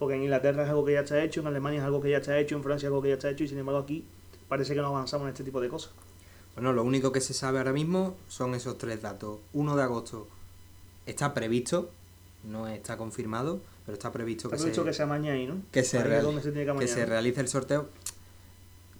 porque 0.00 0.14
en 0.14 0.22
Inglaterra 0.22 0.64
es 0.64 0.70
algo 0.70 0.82
que 0.82 0.94
ya 0.94 1.00
está 1.00 1.22
hecho, 1.22 1.42
en 1.42 1.46
Alemania 1.46 1.80
es 1.80 1.84
algo 1.84 2.00
que 2.00 2.08
ya 2.08 2.16
está 2.16 2.38
hecho, 2.38 2.56
en 2.56 2.62
Francia 2.62 2.86
es 2.86 2.88
algo 2.88 3.02
que 3.02 3.08
ya 3.10 3.16
está 3.16 3.28
hecho, 3.28 3.44
y 3.44 3.48
sin 3.48 3.58
embargo 3.58 3.82
aquí 3.82 4.02
parece 4.48 4.74
que 4.74 4.80
no 4.80 4.86
avanzamos 4.86 5.26
en 5.26 5.32
este 5.34 5.44
tipo 5.44 5.60
de 5.60 5.68
cosas. 5.68 5.92
Bueno, 6.54 6.72
lo 6.72 6.82
único 6.82 7.12
que 7.12 7.20
se 7.20 7.34
sabe 7.34 7.58
ahora 7.58 7.74
mismo 7.74 8.16
son 8.26 8.54
esos 8.54 8.78
tres 8.78 9.02
datos. 9.02 9.40
1 9.52 9.76
de 9.76 9.82
agosto 9.82 10.26
está 11.04 11.34
previsto, 11.34 11.90
no 12.44 12.68
está 12.68 12.96
confirmado, 12.96 13.60
pero 13.84 13.94
está 13.94 14.12
previsto 14.12 14.48
está 14.48 14.56
que, 14.56 14.62
previsto 14.62 14.82
se, 14.82 14.88
que 14.88 14.94
se 14.94 15.02
amañe 15.02 15.30
ahí, 15.30 15.46
¿no? 15.46 15.62
Que 15.70 15.82
se, 15.82 16.02
real, 16.02 16.40
se, 16.42 16.52
que, 16.52 16.74
que 16.78 16.88
se 16.88 17.06
realice 17.06 17.40
el 17.40 17.48
sorteo. 17.48 17.88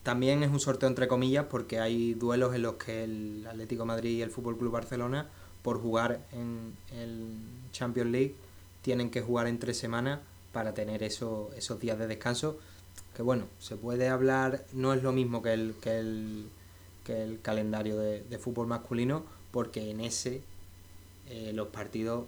También 0.02 0.42
es 0.42 0.50
un 0.50 0.60
sorteo 0.60 0.88
entre 0.88 1.08
comillas 1.08 1.46
porque 1.50 1.78
hay 1.78 2.14
duelos 2.14 2.54
en 2.54 2.62
los 2.62 2.74
que 2.74 3.04
el 3.04 3.46
Atlético 3.48 3.84
Madrid 3.84 4.18
y 4.18 4.22
el 4.22 4.30
Fútbol 4.30 4.56
Club 4.56 4.72
Barcelona, 4.72 5.28
por 5.62 5.80
jugar 5.80 6.20
en 6.32 6.74
el 6.98 7.36
Champions 7.72 8.10
League, 8.10 8.34
tienen 8.82 9.10
que 9.10 9.20
jugar 9.20 9.46
en 9.46 9.58
tres 9.58 9.76
semanas 9.78 10.20
para 10.52 10.72
tener 10.72 11.02
eso, 11.02 11.50
esos 11.56 11.78
días 11.80 11.98
de 11.98 12.06
descanso. 12.06 12.58
Que 13.14 13.22
bueno, 13.22 13.44
se 13.58 13.76
puede 13.76 14.08
hablar, 14.08 14.64
no 14.72 14.94
es 14.94 15.02
lo 15.02 15.12
mismo 15.12 15.42
que 15.42 15.52
el, 15.52 15.74
que 15.82 15.98
el, 15.98 16.48
que 17.04 17.22
el 17.22 17.40
calendario 17.40 17.98
de, 17.98 18.22
de 18.22 18.38
fútbol 18.38 18.66
masculino, 18.66 19.24
porque 19.50 19.90
en 19.90 20.00
ese 20.00 20.42
eh, 21.28 21.52
los 21.54 21.68
partidos, 21.68 22.24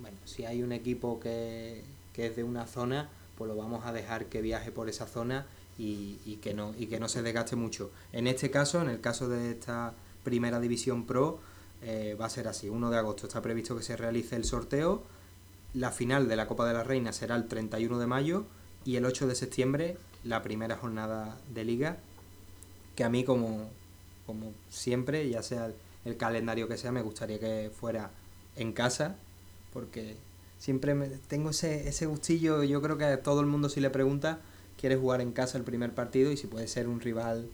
bueno, 0.00 0.16
si 0.24 0.44
hay 0.44 0.62
un 0.62 0.72
equipo 0.72 1.20
que, 1.20 1.82
que 2.12 2.26
es 2.26 2.36
de 2.36 2.44
una 2.44 2.66
zona, 2.66 3.08
pues 3.36 3.48
lo 3.48 3.56
vamos 3.56 3.84
a 3.86 3.92
dejar 3.92 4.26
que 4.26 4.42
viaje 4.42 4.72
por 4.72 4.88
esa 4.88 5.06
zona 5.06 5.46
y, 5.78 6.18
y, 6.24 6.36
que 6.36 6.54
no, 6.54 6.74
y 6.76 6.86
que 6.86 6.98
no 7.00 7.08
se 7.08 7.22
desgaste 7.22 7.56
mucho. 7.56 7.90
En 8.12 8.26
este 8.26 8.50
caso, 8.50 8.80
en 8.82 8.88
el 8.88 9.00
caso 9.00 9.28
de 9.28 9.52
esta 9.52 9.94
primera 10.24 10.60
división 10.60 11.06
pro, 11.06 11.40
eh, 11.82 12.16
va 12.20 12.26
a 12.26 12.30
ser 12.30 12.48
así. 12.48 12.68
1 12.68 12.90
de 12.90 12.96
agosto 12.96 13.26
está 13.26 13.40
previsto 13.40 13.76
que 13.76 13.82
se 13.82 13.96
realice 13.96 14.36
el 14.36 14.44
sorteo 14.44 15.04
la 15.74 15.90
final 15.90 16.28
de 16.28 16.36
la 16.36 16.46
Copa 16.46 16.66
de 16.66 16.74
la 16.74 16.82
Reina 16.82 17.12
será 17.12 17.36
el 17.36 17.46
31 17.46 17.98
de 17.98 18.06
mayo 18.06 18.44
y 18.84 18.96
el 18.96 19.04
8 19.04 19.26
de 19.26 19.34
septiembre 19.34 19.96
la 20.24 20.42
primera 20.42 20.76
jornada 20.76 21.38
de 21.52 21.64
liga, 21.64 21.98
que 22.96 23.04
a 23.04 23.08
mí 23.08 23.22
como, 23.22 23.68
como 24.26 24.52
siempre, 24.68 25.28
ya 25.28 25.42
sea 25.42 25.70
el, 26.04 26.16
calendario 26.16 26.68
que 26.68 26.76
sea, 26.76 26.90
me 26.90 27.02
gustaría 27.02 27.38
que 27.38 27.70
fuera 27.72 28.10
en 28.56 28.72
casa, 28.72 29.16
porque 29.78 30.16
siempre 30.58 30.96
me, 30.96 31.06
tengo 31.06 31.50
ese, 31.50 31.88
ese 31.88 32.06
gustillo, 32.06 32.64
yo 32.64 32.82
creo 32.82 32.98
que 32.98 33.04
a 33.04 33.22
todo 33.22 33.40
el 33.40 33.46
mundo 33.46 33.68
si 33.68 33.80
le 33.80 33.90
pregunta, 33.90 34.40
quiere 34.76 34.96
jugar 34.96 35.20
en 35.20 35.30
casa 35.30 35.56
el 35.56 35.62
primer 35.62 35.94
partido 35.94 36.32
y 36.32 36.36
si 36.36 36.48
puede 36.48 36.66
ser 36.66 36.88
un 36.88 37.00
rival, 37.00 37.48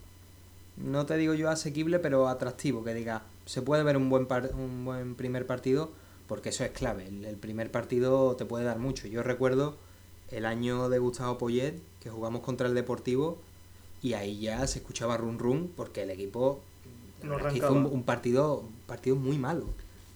no 0.79 1.05
te 1.05 1.19
digo 1.19 1.35
yo 1.35 1.51
asequible, 1.51 1.99
pero 1.99 2.29
atractivo, 2.29 2.83
que 2.83 2.95
diga, 2.95 3.25
se 3.45 3.61
puede 3.61 3.83
ver 3.83 3.99
un 3.99 4.09
buen, 4.09 4.25
par, 4.25 4.53
un 4.55 4.87
buen 4.87 5.17
primer 5.17 5.47
partido 5.47 5.93
porque 6.27 6.49
eso 6.49 6.65
es 6.65 6.71
clave. 6.71 7.07
El, 7.07 7.27
el, 7.27 7.37
primer 7.37 7.71
partido 7.71 8.37
te 8.37 8.47
puede 8.47 8.65
dar 8.65 8.79
mucho. 8.79 9.07
Yo 9.07 9.23
recuerdo 9.23 9.77
el 10.31 10.47
año 10.47 10.89
de 10.89 10.99
Gustavo 10.99 11.37
Poyet, 11.37 11.75
que 12.01 12.09
jugamos 12.09 12.41
contra 12.41 12.69
el 12.69 12.75
Deportivo, 12.75 13.37
y 14.01 14.15
ahí 14.15 14.41
ya 14.41 14.67
se 14.67 14.79
escuchaba 14.79 15.19
run 15.19 15.39
run, 15.39 15.71
porque 15.77 16.05
el 16.05 16.11
equipo 16.11 16.63
no 17.23 17.37
hizo 17.55 17.71
un, 17.71 17.85
un, 17.85 18.03
partido, 18.03 18.61
un 18.61 18.73
partido 18.87 19.17
muy 19.17 19.37
malo. 19.37 19.67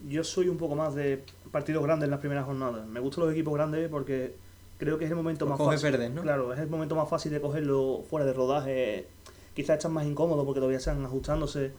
Yo 0.07 0.23
soy 0.25 0.49
un 0.49 0.57
poco 0.57 0.75
más 0.75 0.95
de 0.95 1.25
partidos 1.51 1.83
grandes 1.83 2.05
en 2.07 2.11
las 2.11 2.21
primeras 2.21 2.45
jornadas. 2.45 2.87
Me 2.87 3.01
gustan 3.01 3.25
los 3.25 3.33
equipos 3.33 3.55
grandes 3.55 3.89
porque 3.89 4.35
creo 4.79 4.99
que 4.99 5.05
es 5.05 5.11
el 5.11 5.17
momento 5.17 5.47
más 5.47 5.59
fácil. 5.59 5.91
Verdes, 5.91 6.11
¿no? 6.11 6.23
Claro, 6.23 6.53
es 6.53 6.61
el 6.61 6.69
momento 6.69 6.95
más 6.95 7.09
fácil 7.09 7.33
de 7.33 7.41
cogerlo 7.41 8.05
fuera 8.09 8.25
de 8.25 8.33
rodaje. 8.33 9.07
Quizás 9.55 9.79
están 9.79 9.93
más 9.93 10.07
incómodos 10.07 10.45
porque 10.45 10.61
todavía 10.61 10.79
están 10.79 11.05
ajustándose 11.05 11.73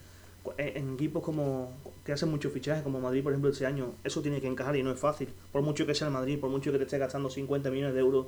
en 0.58 0.94
equipos 0.94 1.24
como 1.24 1.72
que 2.06 2.14
hacen 2.14 2.30
muchos 2.30 2.52
fichajes, 2.52 2.84
como 2.84 3.00
Madrid, 3.00 3.24
por 3.24 3.32
ejemplo, 3.32 3.52
este 3.52 3.66
año, 3.66 3.94
eso 4.04 4.22
tiene 4.22 4.42
que 4.42 4.48
encajar 4.48 4.76
y 4.76 4.84
no 4.84 4.92
es 4.92 5.00
fácil. 5.00 5.30
Por 5.52 5.62
mucho 5.62 5.86
que 5.86 5.94
sea 5.94 6.08
el 6.08 6.14
Madrid, 6.14 6.40
por 6.40 6.50
mucho 6.50 6.72
que 6.72 6.78
te 6.78 6.86
esté 6.86 6.98
gastando 6.98 7.30
50 7.30 7.70
millones 7.70 7.94
de 7.94 8.00
euros 8.00 8.28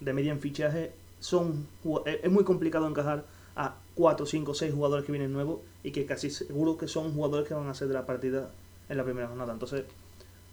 de 0.00 0.12
media 0.12 0.32
en 0.32 0.40
fichaje, 0.40 0.92
son, 1.20 1.66
es 2.04 2.30
muy 2.30 2.44
complicado 2.44 2.88
encajar 2.88 3.24
a 3.56 3.74
4, 3.94 4.24
5, 4.24 4.54
6 4.54 4.72
jugadores 4.72 5.04
que 5.04 5.12
vienen 5.12 5.32
nuevos 5.32 5.60
y 5.82 5.90
que 5.90 6.06
casi 6.06 6.30
seguro 6.30 6.78
que 6.78 6.86
son 6.86 7.12
jugadores 7.12 7.48
que 7.48 7.54
van 7.54 7.68
a 7.68 7.74
ser 7.74 7.88
de 7.88 7.94
la 7.94 8.06
partida 8.06 8.50
en 8.88 8.96
la 8.96 9.04
primera 9.04 9.28
jornada. 9.28 9.52
Entonces, 9.52 9.84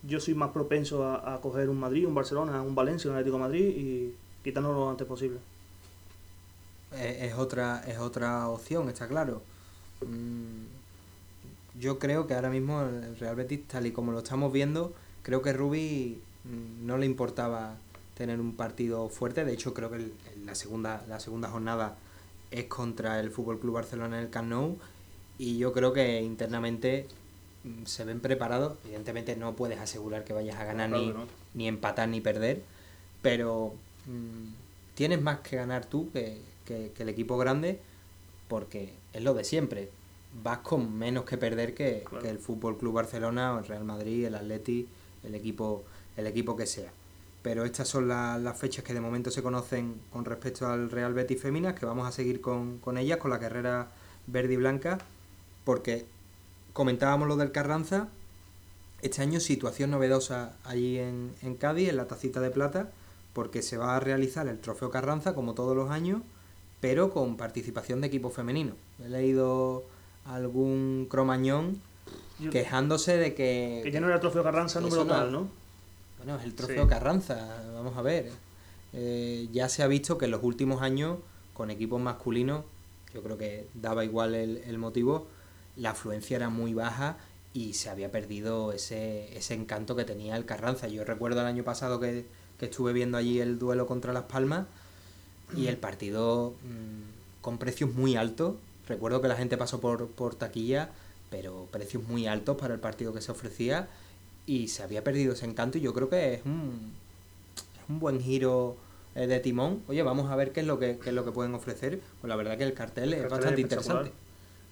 yo 0.03 0.19
soy 0.19 0.35
más 0.35 0.51
propenso 0.51 1.07
a, 1.07 1.39
coger 1.41 1.69
un 1.69 1.79
Madrid, 1.79 2.05
un 2.05 2.15
Barcelona, 2.15 2.61
un 2.61 2.75
Valencia, 2.75 3.09
un 3.09 3.15
Atlético 3.15 3.39
Madrid 3.39 3.65
y 3.65 4.15
quitárnoslo 4.43 4.81
lo 4.81 4.89
antes 4.89 5.07
posible. 5.07 5.39
Es, 6.93 7.23
es, 7.23 7.33
otra, 7.35 7.83
es 7.87 7.97
otra 7.97 8.47
opción, 8.47 8.89
está 8.89 9.07
claro. 9.07 9.41
Mm 10.05 10.75
yo 11.79 11.99
creo 11.99 12.27
que 12.27 12.33
ahora 12.33 12.49
mismo 12.49 12.81
el 12.81 13.17
Real 13.17 13.35
Betis, 13.35 13.67
tal 13.67 13.85
y 13.85 13.91
como 13.91 14.11
lo 14.11 14.19
estamos 14.19 14.51
viendo, 14.51 14.93
creo 15.23 15.41
que 15.41 15.53
Rubi 15.53 16.19
no 16.83 16.97
le 16.97 17.05
importaba 17.05 17.75
tener 18.15 18.39
un 18.39 18.55
partido 18.55 19.09
fuerte. 19.09 19.43
De 19.43 19.53
hecho, 19.53 19.73
creo 19.73 19.91
que 19.91 20.11
la, 20.45 20.55
segunda, 20.55 21.03
la 21.07 21.19
segunda 21.19 21.49
jornada 21.49 21.97
es 22.51 22.65
contra 22.65 23.19
el 23.19 23.31
Fútbol 23.31 23.59
Club 23.59 23.75
Barcelona 23.75 24.17
en 24.17 24.25
el 24.25 24.29
Camp. 24.29 24.77
Y 25.37 25.57
yo 25.57 25.73
creo 25.73 25.91
que 25.91 26.21
internamente 26.21 27.07
se 27.85 28.03
ven 28.05 28.19
preparados. 28.19 28.77
Evidentemente 28.85 29.35
no 29.35 29.55
puedes 29.55 29.79
asegurar 29.79 30.23
que 30.23 30.33
vayas 30.33 30.57
a 30.57 30.65
ganar 30.65 30.89
claro, 30.89 31.03
ni, 31.03 31.11
no. 31.11 31.27
ni 31.53 31.67
empatar 31.67 32.07
ni 32.09 32.21
perder. 32.21 32.61
Pero 33.21 33.73
mm, 34.05 34.53
tienes 34.95 35.21
más 35.21 35.39
que 35.39 35.55
ganar 35.55 35.85
tú 35.85 36.09
que, 36.11 36.41
el 36.67 37.09
equipo 37.09 37.37
grande 37.37 37.79
porque 38.47 38.93
es 39.13 39.23
lo 39.23 39.33
de 39.33 39.43
siempre. 39.43 39.89
Vas 40.43 40.59
con 40.59 40.97
menos 40.97 41.25
que 41.25 41.37
perder 41.37 41.73
que, 41.73 42.03
el 42.23 42.39
Fútbol 42.39 42.77
Club 42.77 42.93
Barcelona 42.93 43.53
o 43.55 43.59
el 43.59 43.65
Real 43.65 43.83
Madrid, 43.83 44.25
el 44.25 44.35
Atleti, 44.35 44.87
el 45.23 45.35
equipo, 45.35 45.83
el 46.17 46.27
equipo 46.27 46.55
que 46.55 46.65
sea. 46.65 46.91
Pero 47.41 47.63
estas 47.63 47.87
son 47.87 48.07
las 48.07 48.57
fechas 48.57 48.83
que 48.83 48.93
de 48.93 49.01
momento 49.01 49.29
se 49.29 49.43
conocen 49.43 50.01
con 50.11 50.25
respecto 50.25 50.67
al 50.67 50.89
Real 50.89 51.13
Betis 51.13 51.41
Feminas, 51.41 51.75
que 51.75 51.85
vamos 51.85 52.07
a 52.07 52.11
seguir 52.11 52.41
con, 52.41 52.79
con 52.79 52.97
ellas, 52.97 53.17
con 53.19 53.29
la 53.29 53.39
carrera 53.39 53.91
verde 54.27 54.53
y 54.53 54.57
blanca, 54.57 54.97
porque 55.63 56.05
comentábamos 56.75 57.29
lo 57.29 57.37
del 57.37 57.53
Carranza, 57.53 58.09
este 59.01 59.21
año 59.21 59.39
situación 59.39 59.91
novedosa 59.91 60.57
allí 60.65 60.99
en, 60.99 61.31
en 61.41 61.55
Cádiz, 61.55 61.87
en 61.87 61.95
la 61.95 62.05
tacita 62.05 62.41
de 62.41 62.51
plata, 62.51 62.91
porque 63.31 63.61
se 63.61 63.77
va 63.77 63.95
a 63.95 64.01
realizar 64.01 64.45
el 64.49 64.59
Trofeo 64.59 64.91
Carranza 64.91 65.33
como 65.33 65.53
todos 65.53 65.73
los 65.73 65.89
años, 65.89 66.21
pero 66.81 67.11
con 67.11 67.37
participación 67.37 68.01
de 68.01 68.07
equipo 68.07 68.29
femenino. 68.29 68.73
He 69.01 69.07
leído 69.07 69.85
algún 70.25 71.07
cromañón 71.09 71.79
quejándose 72.51 73.15
de 73.15 73.33
que... 73.35 73.79
Que 73.81 73.91
ya 73.91 74.01
no 74.01 74.07
era 74.07 74.15
el 74.15 74.21
Trofeo 74.21 74.43
Carranza 74.43 74.81
número 74.81 75.05
tal, 75.05 75.31
¿no? 75.31 75.47
Bueno, 76.17 76.37
es 76.37 76.43
el 76.43 76.55
Trofeo 76.55 76.89
Carranza, 76.89 77.63
vamos 77.73 77.95
a 77.95 78.01
ver. 78.01 78.31
Eh, 78.91 79.47
ya 79.53 79.69
se 79.69 79.81
ha 79.81 79.87
visto 79.87 80.17
que 80.17 80.25
en 80.25 80.31
los 80.31 80.43
últimos 80.43 80.81
años, 80.81 81.19
con 81.53 81.71
equipos 81.71 82.01
masculinos, 82.01 82.65
yo 83.13 83.23
creo 83.23 83.37
que 83.37 83.65
daba 83.75 84.03
igual 84.03 84.35
el, 84.35 84.57
el 84.57 84.77
motivo, 84.77 85.27
la 85.77 85.91
afluencia 85.91 86.37
era 86.37 86.49
muy 86.49 86.73
baja 86.73 87.17
y 87.53 87.73
se 87.73 87.89
había 87.89 88.11
perdido 88.11 88.71
ese, 88.73 89.35
ese 89.37 89.53
encanto 89.53 89.95
que 89.95 90.03
tenía 90.03 90.35
el 90.35 90.45
Carranza. 90.45 90.87
Yo 90.87 91.03
recuerdo 91.03 91.41
el 91.41 91.47
año 91.47 91.63
pasado 91.63 91.99
que 91.99 92.25
que 92.57 92.65
estuve 92.65 92.93
viendo 92.93 93.17
allí 93.17 93.39
el 93.39 93.59
duelo 93.59 93.87
contra 93.87 94.13
Las 94.13 94.23
Palmas 94.23 94.65
y 95.55 95.67
el 95.67 95.77
partido 95.77 96.53
mm, 96.63 97.41
con 97.41 97.57
precios 97.57 97.93
muy 97.93 98.15
altos. 98.15 98.55
Recuerdo 98.87 99.21
que 99.21 99.27
la 99.27 99.35
gente 99.35 99.57
pasó 99.57 99.79
por, 99.79 100.07
por 100.07 100.35
taquilla, 100.35 100.89
pero 101.29 101.67
precios 101.71 102.03
muy 102.03 102.27
altos 102.27 102.57
para 102.57 102.73
el 102.73 102.79
partido 102.79 103.13
que 103.13 103.21
se 103.21 103.31
ofrecía 103.31 103.87
y 104.45 104.67
se 104.67 104.83
había 104.83 105.03
perdido 105.03 105.33
ese 105.33 105.45
encanto 105.45 105.77
y 105.77 105.81
yo 105.81 105.93
creo 105.93 106.09
que 106.09 106.35
es 106.35 106.45
un, 106.45 106.93
es 107.55 107.89
un 107.89 107.99
buen 107.99 108.21
giro 108.21 108.77
eh, 109.15 109.27
de 109.27 109.39
timón. 109.39 109.81
Oye, 109.87 110.03
vamos 110.03 110.31
a 110.31 110.35
ver 110.35 110.51
qué 110.51 110.61
es 110.61 110.67
lo 110.67 110.79
que, 110.79 110.99
es 111.03 111.13
lo 111.13 111.25
que 111.25 111.31
pueden 111.31 111.53
ofrecer. 111.55 111.99
Pues 112.21 112.29
la 112.29 112.35
verdad 112.35 112.57
que 112.57 112.63
el 112.63 112.73
cartel, 112.73 113.13
es 113.13 113.29
bastante 113.29 113.61
interesante. 113.61 114.11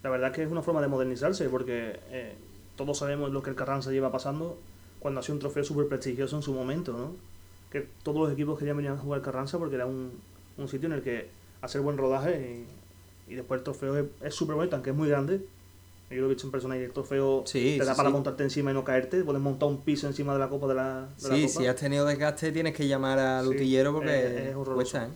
La 0.03 0.09
verdad 0.09 0.31
que 0.31 0.43
es 0.43 0.51
una 0.51 0.61
forma 0.61 0.81
de 0.81 0.87
modernizarse 0.87 1.49
porque 1.49 1.99
eh, 2.11 2.35
todos 2.75 2.97
sabemos 2.97 3.31
lo 3.31 3.41
que 3.41 3.49
el 3.49 3.55
Carranza 3.55 3.91
lleva 3.91 4.11
pasando 4.11 4.59
cuando 4.99 5.19
ha 5.19 5.23
sido 5.23 5.35
un 5.35 5.39
trofeo 5.39 5.63
súper 5.63 5.87
prestigioso 5.87 6.35
en 6.35 6.43
su 6.43 6.53
momento, 6.53 6.93
¿no? 6.93 7.33
que 7.73 7.87
todos 8.03 8.21
los 8.21 8.31
equipos 8.31 8.59
querían 8.59 8.77
venir 8.77 8.91
a 8.91 8.97
jugar 8.97 9.21
Carranza 9.21 9.57
porque 9.57 9.75
era 9.75 9.87
un, 9.87 10.11
sitio 10.67 10.85
en 10.85 10.93
el 10.93 11.01
que 11.01 11.27
hacer 11.61 11.81
buen 11.81 11.97
rodaje 11.97 12.65
y, 13.27 13.35
después 13.35 13.57
el 13.57 13.63
trofeo 13.63 14.09
es 14.21 14.35
súper 14.35 14.55
bonito, 14.55 14.75
aunque 14.75 14.91
es 14.91 14.95
muy 14.95 15.09
grande. 15.09 15.41
Yo 16.11 16.19
lo 16.21 16.27
he 16.27 16.29
visto 16.29 16.45
en 16.45 16.51
persona 16.51 16.77
y 16.77 16.83
el 16.83 16.91
trofeo 16.91 17.43
te 17.51 17.77
da 17.79 17.95
para 17.95 18.11
montarte 18.11 18.43
encima 18.43 18.69
y 18.69 18.75
no 18.75 18.83
caerte. 18.83 19.23
Puedes 19.23 19.41
montar 19.41 19.67
un 19.67 19.81
piso 19.81 20.05
encima 20.05 20.33
de 20.33 20.39
la 20.39 20.49
copa 20.49 20.67
de 20.67 20.75
la, 20.75 21.07
Sí, 21.17 21.49
si 21.49 21.65
has 21.65 21.75
tenido 21.75 22.05
desgaste 22.05 22.51
tienes 22.51 22.75
que 22.75 22.87
llamar 22.87 23.17
al 23.17 23.47
utillero 23.47 23.91
porque 23.91 24.49
es, 24.49 24.55
horroroso. 24.55 24.99
¿eh? 24.99 25.07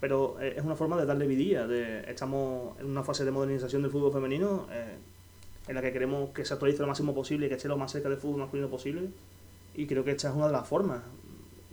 Pero 0.00 0.36
eh, 0.40 0.54
es 0.56 0.64
una 0.64 0.76
forma 0.76 0.96
de 0.96 1.06
darle 1.06 1.26
vidilla. 1.26 1.66
De, 1.66 2.00
estamos 2.10 2.78
en 2.80 2.86
una 2.86 3.02
fase 3.02 3.24
de 3.24 3.30
modernización 3.30 3.82
del 3.82 3.90
fútbol 3.90 4.12
femenino 4.12 4.66
eh, 4.70 4.96
en 5.68 5.74
la 5.74 5.82
que 5.82 5.92
queremos 5.92 6.30
que 6.30 6.44
se 6.44 6.52
actualice 6.52 6.80
lo 6.80 6.88
máximo 6.88 7.14
posible 7.14 7.46
y 7.46 7.48
que 7.48 7.54
esté 7.54 7.68
lo 7.68 7.76
más 7.76 7.92
cerca 7.92 8.08
del 8.08 8.18
fútbol 8.18 8.40
masculino 8.40 8.68
posible. 8.68 9.08
Y 9.74 9.86
creo 9.86 10.04
que 10.04 10.12
esta 10.12 10.28
es 10.28 10.34
una 10.34 10.46
de 10.46 10.52
las 10.52 10.66
formas 10.66 11.00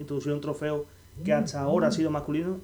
introducir 0.02 0.32
un 0.34 0.42
trofeo 0.42 0.86
que 1.24 1.34
hasta 1.34 1.62
ahora 1.62 1.88
ha 1.88 1.92
sido 1.92 2.10
masculino, 2.10 2.60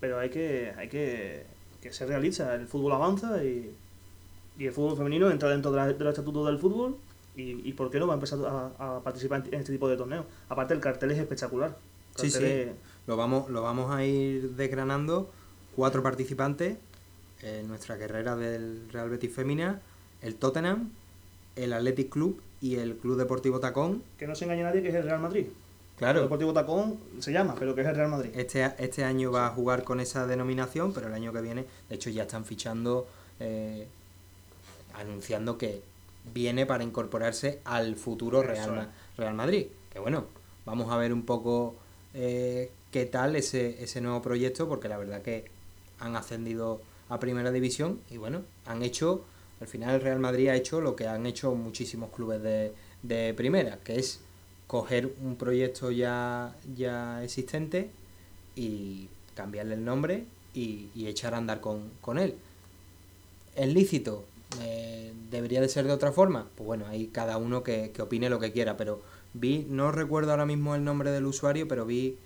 pero 0.00 0.18
hay 0.18 0.30
que, 0.30 0.72
hay 0.76 0.88
que, 0.88 1.46
que 1.80 1.92
se 1.92 2.06
realiza. 2.06 2.54
El 2.54 2.66
fútbol 2.66 2.92
avanza 2.92 3.42
y, 3.44 3.74
y 4.58 4.66
el 4.66 4.72
fútbol 4.72 4.96
femenino 4.96 5.30
entra 5.30 5.48
dentro 5.50 5.70
de, 5.70 5.76
la, 5.76 5.92
del 5.92 6.06
estatuto 6.08 6.44
del 6.44 6.58
fútbol 6.58 6.96
y, 7.36 7.68
y, 7.68 7.72
por 7.72 7.90
qué 7.90 8.00
no 8.00 8.06
va 8.06 8.14
a 8.14 8.16
empezar 8.16 8.38
a, 8.44 9.00
participar 9.04 9.44
en 9.46 9.60
este 9.60 9.72
tipo 9.72 9.88
de 9.88 9.96
torneos. 9.96 10.26
Aparte 10.48 10.74
el 10.74 10.80
cartel 10.80 11.10
es 11.12 11.18
espectacular. 11.18 11.76
sí, 12.16 12.30
sí. 12.30 12.68
Lo 13.06 13.16
vamos, 13.16 13.50
lo 13.50 13.62
vamos 13.62 13.94
a 13.94 14.04
ir 14.04 14.50
desgranando. 14.50 15.30
Cuatro 15.76 16.02
participantes 16.02 16.76
en 17.42 17.68
nuestra 17.68 17.98
carrera 17.98 18.36
del 18.36 18.88
Real 18.92 19.08
Betis 19.08 19.34
Femina, 19.34 19.80
el 20.20 20.36
Tottenham, 20.36 20.90
el 21.56 21.72
Athletic 21.72 22.10
Club 22.10 22.40
y 22.60 22.76
el 22.76 22.96
Club 22.96 23.16
Deportivo 23.16 23.60
Tacón. 23.60 24.02
Que 24.18 24.26
no 24.26 24.34
se 24.34 24.44
engañe 24.44 24.62
nadie 24.62 24.82
que 24.82 24.88
es 24.88 24.94
el 24.94 25.04
Real 25.04 25.20
Madrid. 25.20 25.46
Claro. 25.96 26.20
El 26.20 26.24
Deportivo 26.26 26.52
Tacón 26.52 26.98
se 27.18 27.32
llama, 27.32 27.54
pero 27.58 27.74
que 27.74 27.82
es 27.82 27.86
el 27.86 27.94
Real 27.94 28.10
Madrid. 28.10 28.30
Este, 28.34 28.70
este 28.78 29.04
año 29.04 29.30
va 29.30 29.46
a 29.46 29.50
jugar 29.50 29.84
con 29.84 30.00
esa 30.00 30.26
denominación, 30.26 30.92
pero 30.92 31.08
el 31.08 31.14
año 31.14 31.32
que 31.32 31.40
viene, 31.40 31.66
de 31.88 31.94
hecho, 31.94 32.10
ya 32.10 32.22
están 32.22 32.44
fichando, 32.44 33.06
eh, 33.38 33.86
anunciando 34.94 35.58
que 35.58 35.82
viene 36.32 36.66
para 36.66 36.84
incorporarse 36.84 37.60
al 37.64 37.96
futuro 37.96 38.42
Real, 38.42 38.90
Real 39.16 39.34
Madrid. 39.34 39.66
Que 39.92 39.98
bueno, 39.98 40.24
vamos 40.64 40.90
a 40.90 40.96
ver 40.96 41.12
un 41.12 41.22
poco 41.22 41.74
eh, 42.14 42.70
qué 42.90 43.06
tal 43.06 43.36
ese, 43.36 43.82
ese 43.82 44.00
nuevo 44.00 44.22
proyecto, 44.22 44.68
porque 44.68 44.88
la 44.88 44.98
verdad 44.98 45.22
que 45.22 45.44
han 45.98 46.16
ascendido 46.16 46.80
a 47.08 47.18
primera 47.18 47.50
división 47.50 48.00
y 48.10 48.16
bueno, 48.16 48.42
han 48.66 48.82
hecho, 48.82 49.24
al 49.60 49.66
final 49.66 49.96
el 49.96 50.00
Real 50.00 50.18
Madrid 50.18 50.48
ha 50.48 50.56
hecho 50.56 50.80
lo 50.80 50.96
que 50.96 51.06
han 51.06 51.26
hecho 51.26 51.54
muchísimos 51.54 52.10
clubes 52.10 52.42
de, 52.42 52.72
de 53.02 53.34
primera, 53.34 53.78
que 53.84 53.98
es 53.98 54.20
coger 54.66 55.12
un 55.20 55.34
proyecto 55.34 55.90
ya, 55.90 56.54
ya 56.76 57.24
existente 57.24 57.90
y 58.54 59.08
cambiarle 59.34 59.74
el 59.74 59.84
nombre 59.84 60.24
y, 60.54 60.90
echar 61.06 61.34
a 61.34 61.38
andar 61.38 61.60
con, 61.60 62.18
él. 62.18 62.36
¿Es 63.56 63.66
lícito? 63.66 64.24
Eh, 64.60 65.12
¿Debería 65.28 65.60
de 65.60 65.68
ser 65.68 65.86
de 65.86 65.92
otra 65.92 66.12
forma? 66.12 66.46
Pues 66.54 66.66
bueno, 66.66 66.86
hay 66.86 67.08
cada 67.08 67.36
uno 67.36 67.64
que, 67.64 67.92
opine 67.98 68.30
lo 68.30 68.38
que 68.38 68.52
quiera, 68.52 68.76
pero 68.76 69.02
vi, 69.34 69.66
no 69.68 69.90
recuerdo 69.90 70.30
ahora 70.30 70.46
mismo 70.46 70.76
el 70.76 70.84
nombre 70.84 71.10
del 71.10 71.26
usuario, 71.26 71.66
pero 71.66 71.84
vi, 71.84 72.16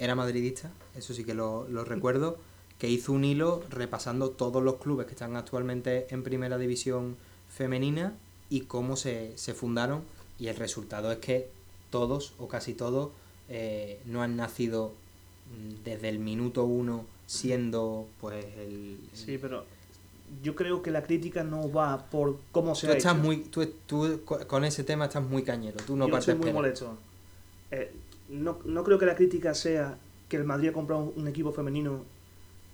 era 0.00 0.14
madridista, 0.14 0.72
eso 0.96 1.14
sí 1.14 1.24
que 1.24 1.34
lo, 1.34 1.68
lo 1.68 1.84
recuerdo, 1.84 2.38
que 2.78 2.88
hizo 2.88 3.12
un 3.12 3.24
hilo 3.24 3.62
repasando 3.68 4.30
todos 4.30 4.62
los 4.62 4.76
clubes 4.76 5.06
que 5.06 5.12
están 5.12 5.36
actualmente 5.36 6.06
en 6.10 6.22
primera 6.22 6.56
división 6.56 7.16
femenina 7.50 8.14
y 8.48 8.62
cómo 8.62 8.96
se, 8.96 9.36
se 9.36 9.52
fundaron. 9.52 10.02
Y 10.38 10.48
el 10.48 10.56
resultado 10.56 11.12
es 11.12 11.18
que 11.18 11.50
todos 11.90 12.32
o 12.38 12.48
casi 12.48 12.72
todos 12.72 13.10
eh, 13.50 14.00
no 14.06 14.22
han 14.22 14.36
nacido 14.36 14.94
mm, 15.54 15.84
desde 15.84 16.08
el 16.08 16.18
minuto 16.18 16.64
uno 16.64 17.04
siendo 17.26 18.08
pues 18.20 18.44
el, 18.56 18.98
Sí, 19.12 19.36
pero 19.36 19.64
yo 20.42 20.56
creo 20.56 20.82
que 20.82 20.90
la 20.90 21.02
crítica 21.02 21.44
no 21.44 21.70
va 21.70 22.06
por 22.06 22.38
cómo 22.52 22.74
se 22.74 22.86
tú 22.86 22.92
estás 22.94 23.18
muy 23.18 23.38
tú, 23.38 23.66
tú, 23.86 24.22
con 24.24 24.64
ese 24.64 24.84
tema 24.84 25.06
estás 25.06 25.24
muy 25.24 25.42
cañero 25.42 25.76
tú 25.86 25.96
no 25.96 26.08
yo 26.08 26.22
soy 26.22 26.36
muy 26.36 26.52
molesto. 26.52 26.96
Eh, 27.70 27.92
no, 28.30 28.58
no 28.64 28.84
creo 28.84 28.98
que 28.98 29.06
la 29.06 29.14
crítica 29.14 29.54
sea 29.54 29.98
que 30.28 30.36
el 30.36 30.44
Madrid 30.44 30.68
ha 30.68 30.72
comprado 30.72 31.12
un, 31.16 31.28
equipo 31.28 31.52
femenino 31.52 32.04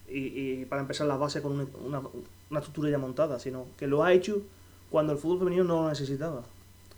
y, 0.08 0.18
y, 0.18 0.64
para 0.66 0.82
empezar 0.82 1.06
la 1.06 1.16
base 1.16 1.42
con 1.42 1.52
una, 1.84 2.02
una, 2.50 2.60
estructura 2.60 2.90
ya 2.90 2.98
montada 2.98 3.38
sino 3.38 3.66
que 3.78 3.86
lo 3.86 4.04
ha 4.04 4.12
hecho 4.12 4.42
cuando 4.90 5.12
el 5.12 5.18
fútbol 5.18 5.40
femenino 5.40 5.64
no 5.64 5.82
lo 5.82 5.88
necesitaba 5.88 6.42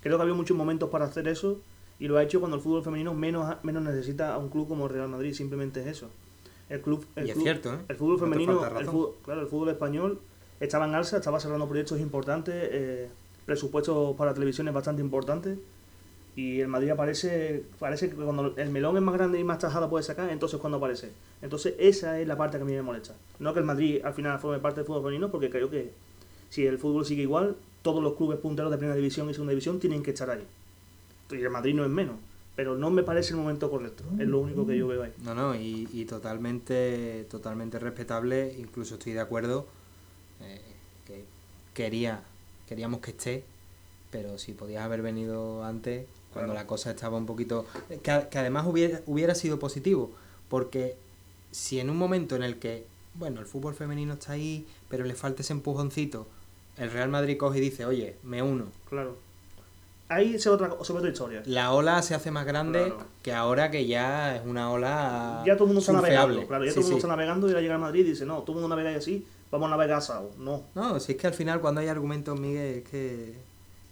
creo 0.01 0.17
que 0.17 0.21
había 0.21 0.35
muchos 0.35 0.55
momentos 0.55 0.89
para 0.89 1.05
hacer 1.05 1.27
eso 1.27 1.59
y 1.99 2.07
lo 2.07 2.17
ha 2.17 2.23
hecho 2.23 2.39
cuando 2.39 2.57
el 2.57 2.63
fútbol 2.63 2.83
femenino 2.83 3.13
menos, 3.13 3.57
menos 3.63 3.83
necesita 3.83 4.33
a 4.33 4.37
un 4.37 4.49
club 4.49 4.67
como 4.67 4.87
Real 4.87 5.09
Madrid, 5.09 5.33
simplemente 5.33 5.81
es 5.81 5.87
eso. 5.87 6.07
El 6.69 6.81
club, 6.81 7.05
el 7.15 7.27
y 7.27 7.31
es 7.31 7.37
cierto, 7.37 7.73
¿eh? 7.73 7.77
El 7.89 7.95
fútbol 7.97 8.19
femenino, 8.19 8.65
el 8.77 8.85
fútbol, 8.85 9.15
claro, 9.23 9.41
el 9.41 9.47
fútbol 9.47 9.69
español 9.69 10.19
estaba 10.59 10.85
en 10.87 10.95
alza, 10.95 11.17
estaba 11.17 11.39
cerrando 11.39 11.67
proyectos 11.67 11.99
importantes, 11.99 12.55
eh, 12.71 13.09
presupuestos 13.45 14.15
para 14.15 14.33
televisiones 14.33 14.73
bastante 14.73 15.01
importantes. 15.01 15.57
Y 16.39 16.61
el 16.61 16.67
Madrid 16.67 16.91
aparece, 16.91 17.63
parece 17.79 18.09
que 18.09 18.15
cuando 18.15 18.53
el 18.55 18.69
melón 18.69 18.95
es 18.95 19.03
más 19.03 19.15
grande 19.15 19.39
y 19.39 19.43
más 19.43 19.59
tajada 19.59 19.89
puede 19.89 20.03
sacar, 20.03 20.29
entonces 20.29 20.59
cuando 20.59 20.77
aparece. 20.77 21.11
Entonces 21.41 21.73
esa 21.79 22.19
es 22.19 22.27
la 22.27 22.37
parte 22.37 22.57
que 22.57 22.63
a 22.63 22.65
mí 22.65 22.73
me 22.73 22.81
molesta. 22.81 23.15
No 23.39 23.53
que 23.53 23.59
el 23.59 23.65
Madrid 23.65 24.01
al 24.03 24.13
final 24.13 24.39
forme 24.39 24.59
parte 24.59 24.79
del 24.79 24.87
fútbol 24.87 25.03
femenino, 25.03 25.29
porque 25.31 25.49
creo 25.49 25.69
que 25.69 25.91
si 26.49 26.65
el 26.65 26.77
fútbol 26.77 27.05
sigue 27.05 27.23
igual, 27.23 27.57
todos 27.81 28.03
los 28.03 28.15
clubes 28.15 28.39
punteros 28.39 28.71
de 28.71 28.77
primera 28.77 28.95
división 28.95 29.29
y 29.29 29.33
segunda 29.33 29.51
división 29.51 29.79
tienen 29.79 30.03
que 30.03 30.11
estar 30.11 30.29
ahí 30.29 30.45
y 31.31 31.41
el 31.41 31.49
Madrid 31.49 31.75
no 31.75 31.83
es 31.83 31.89
menos. 31.89 32.15
Pero 32.55 32.75
no 32.75 32.89
me 32.89 33.03
parece 33.03 33.31
el 33.31 33.37
momento 33.37 33.69
correcto, 33.69 34.03
es 34.19 34.27
lo 34.27 34.39
único 34.39 34.67
que 34.67 34.77
yo 34.77 34.87
veo 34.87 35.03
ahí. 35.03 35.13
No, 35.23 35.33
no, 35.33 35.55
y, 35.55 36.05
totalmente, 36.05 37.25
totalmente 37.29 37.79
respetable, 37.79 38.53
incluso 38.57 38.95
estoy 38.95 39.13
de 39.13 39.21
acuerdo 39.21 39.65
eh, 40.41 40.59
que 41.05 41.23
quería, 41.73 42.21
queríamos 42.67 42.99
que 42.99 43.11
esté, 43.11 43.45
pero 44.11 44.37
si 44.37 44.51
podías 44.51 44.83
haber 44.83 45.01
venido 45.01 45.63
antes, 45.63 46.05
cuando 46.33 46.53
la 46.53 46.67
cosa 46.67 46.91
estaba 46.91 47.17
un 47.17 47.25
poquito... 47.25 47.65
Que, 48.03 48.11
además 48.11 48.65
hubiera, 48.67 49.01
hubiera 49.05 49.35
sido 49.35 49.59
positivo, 49.59 50.11
porque 50.49 50.95
si 51.51 51.79
en 51.79 51.89
un 51.89 51.97
momento 51.97 52.35
en 52.35 52.43
el 52.43 52.57
que, 52.59 52.85
bueno, 53.15 53.39
el 53.39 53.45
fútbol 53.45 53.73
femenino 53.73 54.13
está 54.13 54.33
ahí, 54.33 54.67
pero 54.89 55.05
le 55.05 55.15
falta 55.15 55.41
ese 55.41 55.53
empujoncito, 55.53 56.27
el 56.77 56.91
Real 56.91 57.09
Madrid 57.09 57.37
coge 57.37 57.57
y 57.57 57.61
dice, 57.61 57.85
oye, 57.85 58.17
me 58.23 58.41
uno. 58.41 58.65
Claro 58.89 59.29
ahí 60.09 60.39
se 60.39 60.49
ve 60.49 60.55
otra, 60.55 60.71
se 60.81 60.91
ve 60.91 60.99
otra 60.99 61.11
historia. 61.11 61.43
La 61.45 61.71
ola 61.71 62.01
se 62.01 62.15
hace 62.15 62.31
más 62.31 62.45
grande 62.45 62.85
Claro. 62.85 63.05
que 63.21 63.33
ahora 63.33 63.71
que 63.71 63.85
ya 63.85 64.35
es 64.35 64.41
una 64.45 64.71
ola 64.71 65.43
Ya 65.45 65.53
todo 65.53 65.65
el 65.65 65.67
mundo 65.67 65.79
está 65.81 65.93
navegando, 65.93 66.45
claro, 66.47 66.65
ya 66.65 66.71
Sí, 66.71 66.75
todo 66.75 66.81
el 66.81 66.91
mundo 66.91 66.95
sí. 66.95 66.97
está 66.97 67.07
navegando 67.07 67.47
y 67.47 67.51
ahora 67.51 67.61
llega 67.61 67.75
a 67.75 67.79
Madrid 67.79 68.05
y 68.05 68.09
dice, 68.09 68.25
no, 68.25 68.39
todo 68.39 68.57
el 68.57 68.61
mundo 68.61 68.75
navega 68.75 68.97
así, 68.97 69.25
vamos 69.51 69.67
a 69.67 69.69
navegar 69.69 69.99
asado. 69.99 70.31
No, 70.37 70.63
No, 70.75 70.99
si 70.99 71.13
es 71.13 71.17
que 71.17 71.27
al 71.27 71.33
final 71.33 71.61
cuando 71.61 71.79
hay 71.81 71.87
argumentos, 71.87 72.37
Miguel, 72.39 72.79
es 72.79 72.89
que 72.89 73.35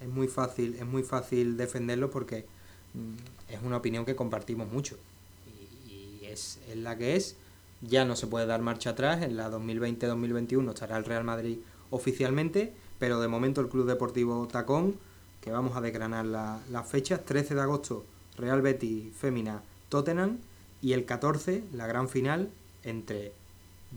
es 0.01 0.07
muy 0.07 0.27
fácil, 0.27 0.75
es 0.79 0.85
muy 0.85 1.03
fácil 1.03 1.57
defenderlo 1.57 2.09
porque 2.11 2.45
mm, 2.93 3.51
es 3.53 3.61
una 3.63 3.77
opinión 3.77 4.05
que 4.05 4.15
compartimos 4.15 4.71
mucho. 4.71 4.97
Y, 5.89 6.25
es, 6.25 6.59
es 6.69 6.77
la 6.77 6.97
que 6.97 7.15
es. 7.15 7.35
Ya 7.81 8.05
no 8.05 8.15
se 8.15 8.27
puede 8.27 8.45
dar 8.45 8.61
marcha 8.61 8.91
atrás. 8.91 9.21
En 9.23 9.37
la 9.37 9.49
2020-2021 9.51 10.69
estará 10.69 10.97
el 10.97 11.05
Real 11.05 11.23
Madrid 11.23 11.57
oficialmente, 11.91 12.73
pero 12.99 13.19
de 13.21 13.27
momento 13.27 13.61
el 13.61 13.69
Club 13.69 13.87
Deportivo 13.87 14.47
Tacón, 14.47 14.95
que 15.41 15.51
vamos 15.51 15.77
a 15.77 15.81
desgranar 15.81 16.25
la- 16.25 16.59
las 16.71 16.87
fechas, 16.87 17.23
13 17.25 17.55
de 17.55 17.61
agosto, 17.61 18.03
Real 18.37 18.61
Betis 18.61 19.13
Fémina 19.15 19.61
Tottenham, 19.89 20.37
y 20.81 20.93
el 20.93 21.05
14, 21.05 21.63
la 21.73 21.87
gran 21.87 22.09
final 22.09 22.49
entre 22.83 23.31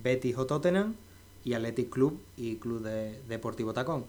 Betis 0.03 0.37
o 0.39 0.47
Tottenham 0.47 0.95
y 1.45 1.55
Athletic 1.55 1.91
Club 1.91 2.21
y 2.37 2.57
Club 2.57 2.83
de- 2.83 3.21
Deportivo 3.29 3.73
Tacón. 3.73 4.05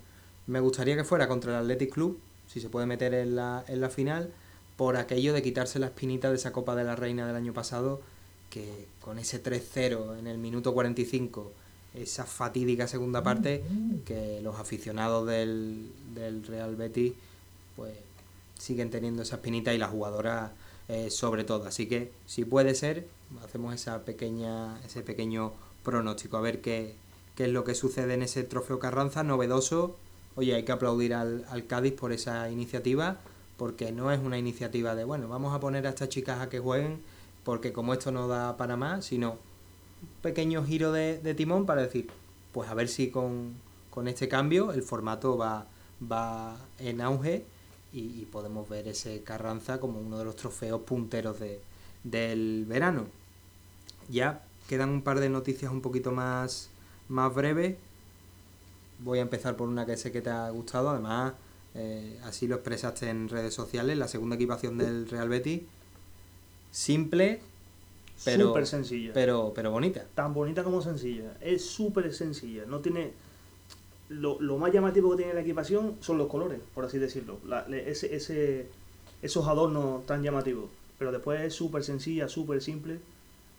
Me 0.47 0.59
gustaría 0.59 0.95
que 0.95 1.03
fuera 1.03 1.27
contra 1.27 1.51
el 1.51 1.57
Athletic 1.59 1.93
Club, 1.93 2.19
si 2.47 2.59
se 2.59 2.69
puede 2.69 2.85
meter 2.85 3.13
en 3.13 3.35
la, 3.35 3.63
en 3.67 3.81
la 3.81 3.89
final, 3.89 4.31
por 4.75 4.97
aquello 4.97 5.33
de 5.33 5.41
quitarse 5.41 5.79
la 5.79 5.87
espinita 5.87 6.29
de 6.29 6.35
esa 6.35 6.51
Copa 6.51 6.75
de 6.75 6.83
la 6.83 6.95
Reina 6.95 7.27
del 7.27 7.35
año 7.35 7.53
pasado, 7.53 8.01
que 8.49 8.87
con 8.99 9.19
ese 9.19 9.41
3-0 9.41 10.19
en 10.19 10.27
el 10.27 10.37
minuto 10.37 10.73
45, 10.73 11.51
esa 11.93 12.25
fatídica 12.25 12.87
segunda 12.87 13.23
parte, 13.23 13.63
que 14.05 14.41
los 14.41 14.59
aficionados 14.59 15.27
del, 15.27 15.91
del 16.13 16.43
Real 16.45 16.75
Betis 16.75 17.13
pues 17.75 17.93
siguen 18.57 18.89
teniendo 18.91 19.23
esa 19.23 19.35
espinita 19.35 19.73
y 19.73 19.77
las 19.77 19.89
jugadoras 19.89 20.51
eh, 20.87 21.09
sobre 21.09 21.43
todo. 21.43 21.65
Así 21.67 21.87
que 21.87 22.11
si 22.25 22.45
puede 22.45 22.75
ser, 22.75 23.07
hacemos 23.43 23.73
esa 23.73 24.03
pequeña, 24.03 24.79
ese 24.85 25.01
pequeño 25.01 25.53
pronóstico, 25.83 26.37
a 26.37 26.41
ver 26.41 26.61
qué, 26.61 26.95
qué 27.35 27.45
es 27.45 27.49
lo 27.49 27.63
que 27.63 27.75
sucede 27.75 28.13
en 28.13 28.23
ese 28.23 28.43
trofeo 28.43 28.79
Carranza, 28.79 29.23
novedoso. 29.23 29.95
Oye, 30.35 30.55
hay 30.55 30.63
que 30.63 30.71
aplaudir 30.71 31.13
al, 31.13 31.65
Cádiz 31.67 31.93
por 31.93 32.11
esa 32.11 32.49
iniciativa, 32.49 33.17
porque 33.57 33.91
no 33.91 34.11
es 34.11 34.19
una 34.19 34.37
iniciativa 34.37 34.95
de, 34.95 35.03
bueno, 35.03 35.27
vamos 35.27 35.53
a 35.53 35.59
poner 35.59 35.85
a 35.85 35.89
estas 35.89 36.09
chicas 36.09 36.39
a 36.39 36.49
que 36.49 36.59
jueguen, 36.59 37.01
porque 37.43 37.73
como 37.73 37.93
esto 37.93 38.11
no 38.11 38.27
da 38.27 38.57
para 38.57 38.77
más, 38.77 39.05
sino 39.05 39.31
un 39.31 40.09
pequeño 40.21 40.63
giro 40.63 40.91
de, 40.91 41.19
de 41.19 41.33
timón 41.33 41.65
para 41.65 41.81
decir, 41.81 42.09
pues 42.51 42.69
a 42.69 42.73
ver 42.73 42.87
si 42.87 43.09
con, 43.09 43.55
con 43.89 44.07
este 44.07 44.27
cambio 44.27 44.71
el 44.71 44.83
formato 44.83 45.37
va, 45.37 45.67
va 46.11 46.57
en 46.79 47.01
auge 47.01 47.45
y, 47.93 48.21
y 48.21 48.27
podemos 48.31 48.67
ver 48.69 48.87
ese 48.87 49.21
Carranza 49.23 49.79
como 49.79 49.99
uno 49.99 50.17
de 50.17 50.25
los 50.25 50.35
trofeos 50.35 50.81
punteros 50.81 51.39
de, 51.39 51.61
del 52.03 52.65
verano. 52.67 53.07
Ya 54.09 54.43
quedan 54.67 54.89
un 54.89 55.01
par 55.01 55.19
de 55.19 55.29
noticias 55.29 55.71
un 55.71 55.81
poquito 55.81 56.11
más, 56.11 56.69
más 57.09 57.33
breves. 57.33 57.75
Voy 59.03 59.19
a 59.19 59.21
empezar 59.23 59.55
por 59.55 59.67
una 59.67 59.85
que 59.85 59.97
sé 59.97 60.11
que 60.11 60.21
te 60.21 60.29
ha 60.29 60.49
gustado, 60.49 60.89
además 60.89 61.33
eh, 61.75 62.19
así 62.23 62.47
lo 62.47 62.55
expresaste 62.55 63.09
en 63.09 63.29
redes 63.29 63.53
sociales, 63.53 63.97
la 63.97 64.07
segunda 64.07 64.35
equipación 64.35 64.77
del 64.77 65.07
Real 65.09 65.29
Betis. 65.29 65.61
Simple, 66.71 67.41
pero, 68.23 68.47
súper 68.49 68.67
sencilla. 68.67 69.11
pero, 69.13 69.51
pero 69.55 69.71
bonita. 69.71 70.05
Tan 70.15 70.33
bonita 70.33 70.63
como 70.63 70.81
sencilla. 70.81 71.35
Es 71.41 71.65
súper 71.65 72.13
sencilla. 72.13 72.65
No 72.65 72.79
tiene... 72.79 73.11
Lo, 74.09 74.39
lo 74.41 74.57
más 74.57 74.73
llamativo 74.73 75.11
que 75.11 75.17
tiene 75.17 75.33
la 75.33 75.41
equipación 75.41 75.95
son 76.01 76.17
los 76.17 76.27
colores, 76.27 76.59
por 76.75 76.85
así 76.85 76.97
decirlo. 76.99 77.39
La- 77.47 77.65
ese, 77.67 78.13
ese, 78.15 78.67
esos 79.21 79.47
adornos 79.47 80.05
tan 80.05 80.21
llamativos. 80.21 80.69
Pero 80.99 81.11
después 81.11 81.41
es 81.41 81.53
súper 81.53 81.83
sencilla, 81.83 82.27
súper 82.27 82.61
simple. 82.61 82.99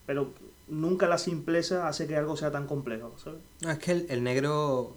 Pero 0.06 0.30
nunca 0.68 1.08
la 1.08 1.18
simpleza 1.18 1.88
hace 1.88 2.06
que 2.06 2.16
algo 2.16 2.36
sea 2.36 2.50
tan 2.50 2.66
complejo, 2.66 3.12
¿sabes? 3.22 3.40
No, 3.62 3.70
es 3.70 3.78
que 3.78 3.92
el, 3.92 4.06
el 4.10 4.22
negro, 4.22 4.94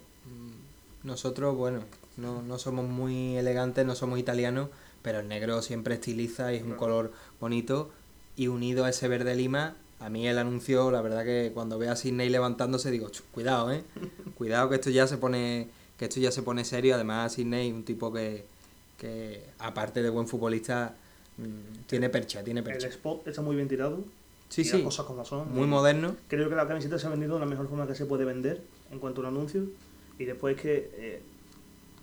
nosotros, 1.06 1.56
bueno, 1.56 1.80
no, 2.16 2.42
no 2.42 2.58
somos 2.58 2.86
muy 2.86 3.36
elegantes, 3.36 3.86
no 3.86 3.94
somos 3.94 4.18
italianos, 4.18 4.68
pero 5.02 5.20
el 5.20 5.28
negro 5.28 5.62
siempre 5.62 5.94
estiliza 5.94 6.52
y 6.52 6.56
es 6.56 6.62
un 6.62 6.68
Claro. 6.70 6.80
color 6.80 7.12
bonito. 7.40 7.90
Y 8.36 8.48
unido 8.48 8.84
a 8.84 8.90
ese 8.90 9.08
verde 9.08 9.34
lima, 9.34 9.76
a 10.00 10.10
mí 10.10 10.26
el 10.28 10.36
anuncio, 10.38 10.90
la 10.90 11.00
verdad 11.00 11.24
que 11.24 11.52
cuando 11.54 11.78
veo 11.78 11.90
a 11.92 11.96
Sidney 11.96 12.28
levantándose 12.28 12.90
digo, 12.90 13.08
"Chu, 13.08 13.22
cuidado, 13.32 13.72
eh, 13.72 13.82
cuidado 14.36 14.68
que 14.68 14.74
esto 14.74 14.90
ya 14.90 15.06
se 15.06 15.16
pone, 15.16 15.68
que 15.98 16.04
esto 16.06 16.20
ya 16.20 16.30
se 16.30 16.42
pone 16.42 16.64
serio. 16.64 16.94
Además, 16.96 17.32
Sidney, 17.32 17.72
un 17.72 17.84
tipo 17.84 18.12
que, 18.12 18.44
que 18.98 19.44
aparte 19.58 20.02
de 20.02 20.10
buen 20.10 20.26
futbolista, 20.28 20.94
mm, 21.38 21.86
tiene 21.86 22.10
percha, 22.10 22.42
tiene 22.44 22.60
El 22.60 22.64
percha. 22.64 22.88
spot 22.88 23.26
está 23.28 23.40
muy 23.42 23.56
bien 23.56 23.68
tirado. 23.68 24.04
Sí, 24.48 24.64
sí, 24.64 24.82
cosas 24.82 25.06
como 25.06 25.24
son. 25.24 25.52
muy 25.52 25.64
Y 25.64 25.66
moderno. 25.66 26.14
Creo 26.28 26.48
que 26.48 26.54
la 26.54 26.68
camiseta 26.68 26.98
se 26.98 27.06
ha 27.06 27.10
vendido 27.10 27.34
de 27.34 27.40
la 27.40 27.46
mejor 27.46 27.68
forma 27.68 27.86
que 27.86 27.94
se 27.94 28.06
puede 28.06 28.24
vender 28.24 28.62
en 28.92 28.98
cuanto 29.00 29.20
a 29.22 29.28
un 29.28 29.36
anuncio. 29.36 29.64
Y 30.18 30.24
después 30.24 30.60
que 30.60 30.90
eh, 30.94 31.20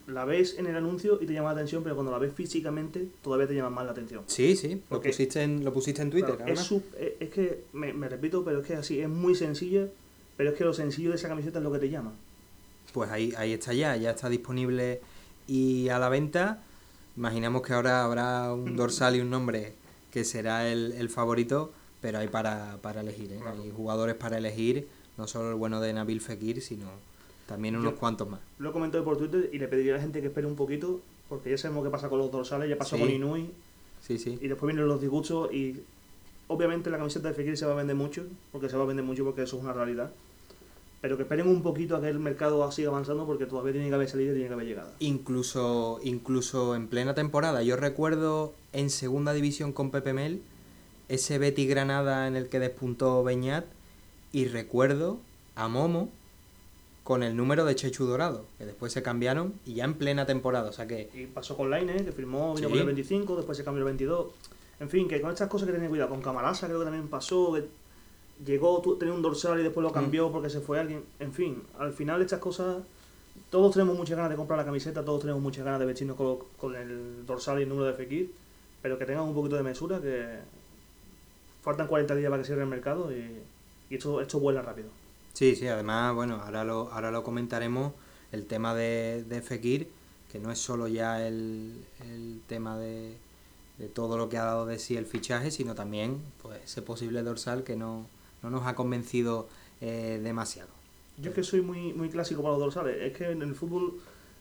la 0.08 0.26
ves 0.26 0.58
en 0.60 0.68
el 0.68 0.76
anuncio 0.76 1.18
y 1.22 1.26
te 1.26 1.34
llama 1.34 1.50
la 1.50 1.56
atención, 1.62 1.82
pero 1.84 1.96
cuando 1.96 2.12
la 2.12 2.18
ves 2.20 2.34
físicamente 2.34 3.08
todavía 3.22 3.48
te 3.48 3.56
llama 3.56 3.70
más 3.70 3.86
la 3.86 3.92
atención. 3.92 4.24
Sí, 4.28 4.56
sí, 4.56 4.82
lo 4.90 5.02
pusiste 5.02 5.42
en, 5.42 5.64
lo 5.64 5.74
pusiste 5.74 6.02
en 6.02 6.10
Twitter. 6.12 6.36
Claro, 6.36 6.52
es, 6.54 6.60
su- 6.60 6.84
es- 7.00 7.14
es 7.20 7.30
que, 7.30 7.64
me, 7.74 7.94
me 7.94 8.10
repito, 8.10 8.44
pero 8.44 8.60
es 8.62 8.68
que 8.68 8.76
así, 8.76 9.00
es 9.00 9.10
muy 9.10 9.34
sencilla, 9.36 9.88
pero 10.38 10.52
es 10.52 10.58
que 10.58 10.64
lo 10.66 10.74
sencillo 10.74 11.10
de 11.12 11.16
esa 11.16 11.28
camiseta 11.30 11.60
es 11.60 11.64
lo 11.64 11.72
que 11.72 11.80
te 11.80 11.90
llama. 11.90 12.12
Pues 12.92 13.10
ahí, 13.10 13.34
ahí 13.38 13.54
está 13.54 13.74
ya, 13.74 13.96
ya 13.96 14.12
está 14.12 14.30
disponible 14.30 15.00
y 15.48 15.90
a 15.90 15.98
la 16.00 16.10
venta. 16.10 16.62
Imaginamos 17.16 17.62
que 17.62 17.74
ahora 17.74 18.04
habrá 18.04 18.54
un 18.54 18.76
dorsal 18.76 19.16
y 19.16 19.22
un 19.22 19.30
nombre 19.30 19.74
que 20.12 20.24
será 20.26 20.70
el, 20.72 20.92
el 20.92 21.10
favorito, 21.10 21.72
pero 22.02 22.20
hay 22.20 22.28
para, 22.28 22.78
para 22.82 23.02
elegir, 23.02 23.32
¿eh? 23.32 23.40
Claro. 23.42 23.62
hay 23.64 23.72
jugadores 23.72 24.16
para 24.16 24.38
elegir, 24.38 24.88
no 25.18 25.28
solo 25.28 25.50
el 25.50 25.56
bueno 25.56 25.80
de 25.82 25.94
Nabil 25.94 26.22
Fekir, 26.22 26.62
sino 26.62 26.88
también 27.54 27.76
unos 27.76 27.94
Yo- 27.94 28.00
cuantos 28.00 28.28
más. 28.30 28.40
Lo 28.58 28.70
he 28.70 28.74
comentado 28.74 29.04
por 29.04 29.18
Twitter 29.18 29.50
y 29.54 29.60
le 29.60 29.68
pediría 29.68 29.94
a 29.94 29.98
la 29.98 30.02
gente 30.04 30.22
que 30.22 30.28
espere 30.28 30.48
un 30.48 30.56
poquito, 30.56 31.02
porque 31.30 31.52
ya 31.52 31.58
sabemos 31.58 31.84
qué 31.84 31.92
pasa 31.92 32.10
con 32.10 32.18
los 32.20 32.32
dorsales, 32.32 32.68
ya 32.70 32.78
pasó 32.78 32.96
Sí. 32.96 33.02
con 33.02 33.12
Inui, 33.12 33.52
Sí, 34.02 34.18
sí. 34.18 34.38
y 34.42 34.48
después 34.48 34.68
vienen 34.74 34.88
los 34.88 35.00
disgustos 35.00 35.54
y 35.54 35.82
obviamente 36.48 36.90
la 36.90 36.98
camiseta 36.98 37.28
de 37.30 37.34
Fekir 37.36 37.58
se 37.58 37.66
va 37.66 37.74
a 37.74 37.76
vender 37.76 37.96
mucho, 37.96 38.26
porque 38.52 38.70
se 38.70 38.76
va 38.78 38.84
a 38.84 38.88
vender 38.88 39.06
mucho 39.06 39.24
porque 39.24 39.44
eso 39.44 39.58
es 39.58 39.64
una 39.64 39.74
realidad. 39.74 40.12
Pero 41.02 41.18
que 41.18 41.24
esperen 41.24 41.48
un 41.50 41.62
poquito 41.62 41.98
a 41.98 42.02
que 42.02 42.08
el 42.08 42.18
mercado 42.20 42.72
siga 42.72 42.90
avanzando 42.90 43.26
porque 43.26 43.46
todavía 43.46 43.74
tiene 43.74 43.90
que 43.90 43.96
haber 43.96 44.08
salida 44.10 44.32
y 44.32 44.36
tiene 44.36 44.48
que 44.48 44.54
haber 44.54 44.66
llegada. 44.68 44.94
Incluso, 45.00 46.00
incluso 46.04 46.76
en 46.76 46.88
plena 46.88 47.14
temporada. 47.14 47.62
Yo 47.62 47.76
recuerdo 47.76 48.54
en 48.72 48.90
segunda 48.90 49.34
división 49.34 49.74
con 49.74 49.92
Pepe 49.92 50.14
Mel, 50.14 50.42
ese 51.10 51.38
Betty 51.40 51.68
Granada 51.68 52.26
en 52.28 52.36
el 52.38 52.48
que 52.48 52.60
despuntó 52.60 53.22
Beñat, 53.24 53.66
y 54.32 54.46
recuerdo 54.46 55.20
a 55.56 55.68
Momo 55.68 56.10
con 57.04 57.22
el 57.24 57.36
número 57.36 57.66
de 57.66 57.76
Chechu 57.76 58.06
Dorado, 58.06 58.46
que 58.58 58.66
después 58.66 58.94
se 58.94 59.04
cambiaron 59.04 59.54
y 59.66 59.74
ya 59.76 59.84
en 59.86 59.96
plena 59.96 60.26
temporada. 60.26 60.70
O 60.70 60.74
sea 60.74 60.88
que 60.88 61.10
Y 61.14 61.26
pasó 61.26 61.58
con 61.58 61.70
Laine, 61.70 62.04
que 62.06 62.12
firmó, 62.12 62.54
vino 62.56 62.68
Sí. 62.68 62.72
con 62.72 62.80
el 62.80 62.86
25, 62.86 63.36
después 63.36 63.58
se 63.58 63.64
cambió 63.64 63.80
el 63.80 63.86
22. 63.86 64.28
En 64.80 64.90
fin, 64.90 65.08
que 65.08 65.20
con 65.22 65.32
estas 65.32 65.50
cosas 65.50 65.68
que 65.68 65.74
tener 65.74 65.90
cuidado. 65.90 66.10
Con 66.10 66.22
Camarasa 66.22 66.68
creo 66.68 66.80
que 66.80 66.86
también 66.86 67.08
pasó, 67.10 67.54
que 67.54 67.66
llegó, 68.46 68.82
tenía 68.98 69.14
un 69.14 69.22
dorsal 69.22 69.60
y 69.60 69.64
después 69.64 69.84
lo 69.84 69.90
Mm. 69.90 69.94
cambió 69.94 70.32
porque 70.32 70.50
se 70.50 70.62
fue 70.62 70.80
alguien. 70.80 71.04
En 71.20 71.34
fin, 71.34 71.62
al 71.78 71.94
final 71.94 72.22
estas 72.22 72.40
cosas, 72.40 72.78
todos 73.50 73.74
tenemos 73.74 73.98
muchas 73.98 74.16
ganas 74.16 74.32
de 74.32 74.38
comprar 74.38 74.58
la 74.58 74.66
camiseta, 74.66 75.04
todos 75.04 75.22
tenemos 75.22 75.42
muchas 75.42 75.66
ganas 75.66 75.80
de 75.82 75.86
vestirnos 75.86 76.16
con, 76.18 76.38
con 76.58 76.76
el 76.76 77.26
dorsal 77.26 77.60
y 77.60 77.64
el 77.64 77.70
número 77.70 77.88
de 77.88 77.94
Fekir, 77.94 78.32
pero 78.82 78.98
que 78.98 79.06
tengan 79.06 79.24
un 79.26 79.34
poquito 79.36 79.56
de 79.58 79.64
mesura, 79.64 80.00
que 80.02 80.40
faltan 81.62 81.88
40 81.88 82.16
días 82.16 82.30
para 82.30 82.42
que 82.42 82.46
cierre 82.48 82.62
el 82.64 82.68
mercado 82.70 83.12
y, 83.12 83.42
y 83.90 83.96
esto, 83.96 84.22
esto 84.22 84.40
vuela 84.40 84.62
rápido. 84.62 84.88
Sí, 85.34 85.56
sí, 85.56 85.68
además, 85.68 86.14
bueno, 86.14 86.42
ahora 86.44 86.64
lo, 86.64 86.92
ahora 86.92 87.12
lo 87.12 87.24
comentaremos, 87.24 87.94
el 88.32 88.46
tema 88.46 88.76
de, 88.76 89.24
de 89.28 89.42
Fekir, 89.42 89.90
que 90.32 90.40
no 90.40 90.52
es 90.52 90.60
solo 90.60 90.88
ya 90.88 91.26
el, 91.26 91.86
el 92.02 92.42
tema 92.48 92.78
de, 92.78 93.18
de 93.78 93.88
todo 93.88 94.18
lo 94.18 94.30
que 94.30 94.38
ha 94.38 94.46
dado 94.46 94.66
de 94.66 94.80
sí 94.80 94.96
el 94.96 95.06
fichaje, 95.06 95.52
sino 95.52 95.76
también 95.76 96.22
pues 96.42 96.60
ese 96.64 96.82
posible 96.82 97.24
dorsal 97.24 97.64
que 97.64 97.76
no, 97.76 98.08
no 98.42 98.50
nos 98.50 98.68
ha 98.68 98.76
convencido 98.76 99.48
eh, 99.82 100.20
demasiado. 100.24 100.70
Yo 101.18 101.30
es 101.30 101.36
que 101.36 101.44
soy 101.44 101.62
muy, 101.62 101.94
muy 101.94 102.10
clásico 102.10 102.42
para 102.42 102.54
los 102.54 102.62
dorsales. 102.62 102.98
Es 103.02 103.18
que 103.18 103.32
en 103.32 103.42
el 103.42 103.56
fútbol 103.56 104.00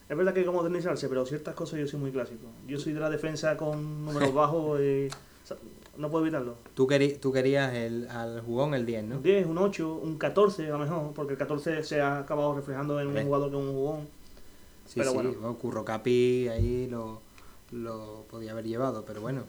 es 0.09 0.17
verdad 0.17 0.33
que 0.33 0.39
hay 0.39 0.45
que 0.45 0.51
modernizarse, 0.51 1.07
pero 1.07 1.25
ciertas 1.25 1.55
cosas 1.55 1.79
yo 1.79 1.87
soy 1.87 1.99
muy 1.99 2.11
clásico. 2.11 2.47
Yo 2.67 2.79
soy 2.79 2.93
de 2.93 2.99
la 2.99 3.09
defensa 3.09 3.57
con 3.57 4.05
números 4.05 4.33
bajos 4.33 4.79
y 4.79 5.07
o 5.07 5.47
sea, 5.47 5.57
no 5.97 6.09
puedo 6.09 6.23
evitarlo. 6.25 6.55
Tú, 6.73 6.87
querí- 6.87 7.17
tú 7.19 7.31
querías 7.31 7.73
el, 7.73 8.07
al 8.09 8.41
jugón 8.41 8.73
el 8.73 8.85
10, 8.85 9.03
¿no? 9.05 9.15
Un 9.17 9.23
10, 9.23 9.45
un 9.45 9.57
8, 9.57 9.99
un 10.01 10.17
14 10.17 10.67
a 10.67 10.69
lo 10.71 10.79
mejor, 10.79 11.13
porque 11.13 11.33
el 11.33 11.37
14 11.39 11.83
se 11.83 12.01
ha 12.01 12.19
acabado 12.19 12.55
reflejando 12.55 12.99
en 12.99 13.07
un 13.07 13.17
Eh. 13.17 13.23
jugador 13.23 13.49
que 13.51 13.55
un 13.57 13.71
jugón. 13.73 14.07
Sí, 14.85 14.93
pero 14.95 15.09
sí, 15.11 15.15
bueno. 15.15 15.31
bueno, 15.39 15.57
Curro 15.57 15.85
Capi 15.85 16.47
ahí 16.49 16.87
lo, 16.89 17.21
lo 17.71 18.25
podía 18.29 18.51
haber 18.51 18.65
llevado, 18.65 19.05
pero 19.05 19.21
bueno, 19.21 19.43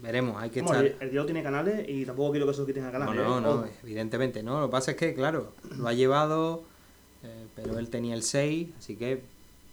veremos, 0.00 0.40
hay 0.40 0.50
que 0.50 0.62
Vamos, 0.62 0.76
estar... 0.82 1.02
el, 1.02 1.10
Diego 1.10 1.24
tiene 1.26 1.42
canales 1.42 1.88
y 1.88 2.04
tampoco 2.06 2.30
quiero 2.30 2.46
que 2.46 2.52
eso 2.52 2.64
quiten 2.66 2.84
a 2.84 2.86
No, 2.86 2.92
canales. 2.92 3.16
no, 3.24 3.40
no, 3.40 3.50
Ojo. 3.50 3.66
evidentemente 3.82 4.42
no. 4.42 4.60
Lo 4.60 4.66
que 4.68 4.72
pasa 4.72 4.90
es 4.92 4.96
que, 4.96 5.12
claro, 5.14 5.52
lo 5.76 5.86
ha 5.88 5.92
llevado, 5.92 6.62
eh, 7.22 7.46
pero 7.56 7.78
él 7.78 7.90
tenía 7.90 8.14
el 8.14 8.22
6, 8.22 8.68
así 8.78 8.96
que 8.96 9.22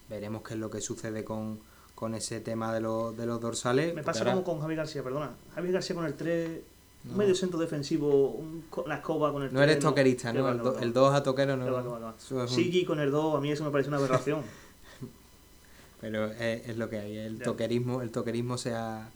veremos 0.10 0.42
qué 0.44 0.56
es 0.56 0.60
lo 0.60 0.70
que 0.70 0.82
sucede 0.82 1.24
con, 1.24 1.60
con 2.02 2.16
ese 2.16 2.40
tema 2.42 2.74
de, 2.74 2.82
los 2.82 3.16
de 3.16 3.28
los 3.28 3.40
dorsales. 3.40 3.94
Me 3.94 4.02
pasa 4.02 4.22
ahora- 4.22 4.32
como 4.32 4.44
con 4.44 4.60
Javi 4.60 4.76
García, 4.76 5.04
perdona. 5.04 5.34
Javi 5.54 5.72
García 5.72 5.96
con 5.96 6.06
el 6.06 6.16
3, 6.16 6.62
No. 7.04 7.12
un 7.12 7.18
medio 7.20 7.36
centro 7.36 7.60
defensivo, 7.60 8.30
un 8.32 8.64
la 8.88 8.96
escoba 8.96 9.32
con 9.32 9.44
el 9.44 9.50
3. 9.50 9.54
No 9.54 9.62
eres 9.62 9.78
toquerista, 9.78 10.34
¿no? 10.34 10.50
El, 10.50 10.58
do- 10.58 10.80
el 10.80 10.94
2 10.94 11.14
a 11.14 11.22
toquero 11.22 11.56
no. 11.58 12.48
Sigi 12.48 12.86
con 12.86 13.00
el 13.00 13.12
2, 13.12 13.36
a 13.36 13.40
mí 13.40 13.52
eso 13.52 13.64
me 13.64 13.70
parece 13.70 13.90
una 13.90 13.98
aberración. 14.00 14.42
Pero 16.02 16.26
es, 16.32 16.68
es 16.70 16.76
lo 16.78 16.90
que 16.90 16.98
hay. 16.98 17.18
El 17.18 17.38
toquerismo, 17.38 18.02
el 18.02 18.10
toquerismo 18.10 18.58
se 18.58 18.74
ha, 18.74 19.08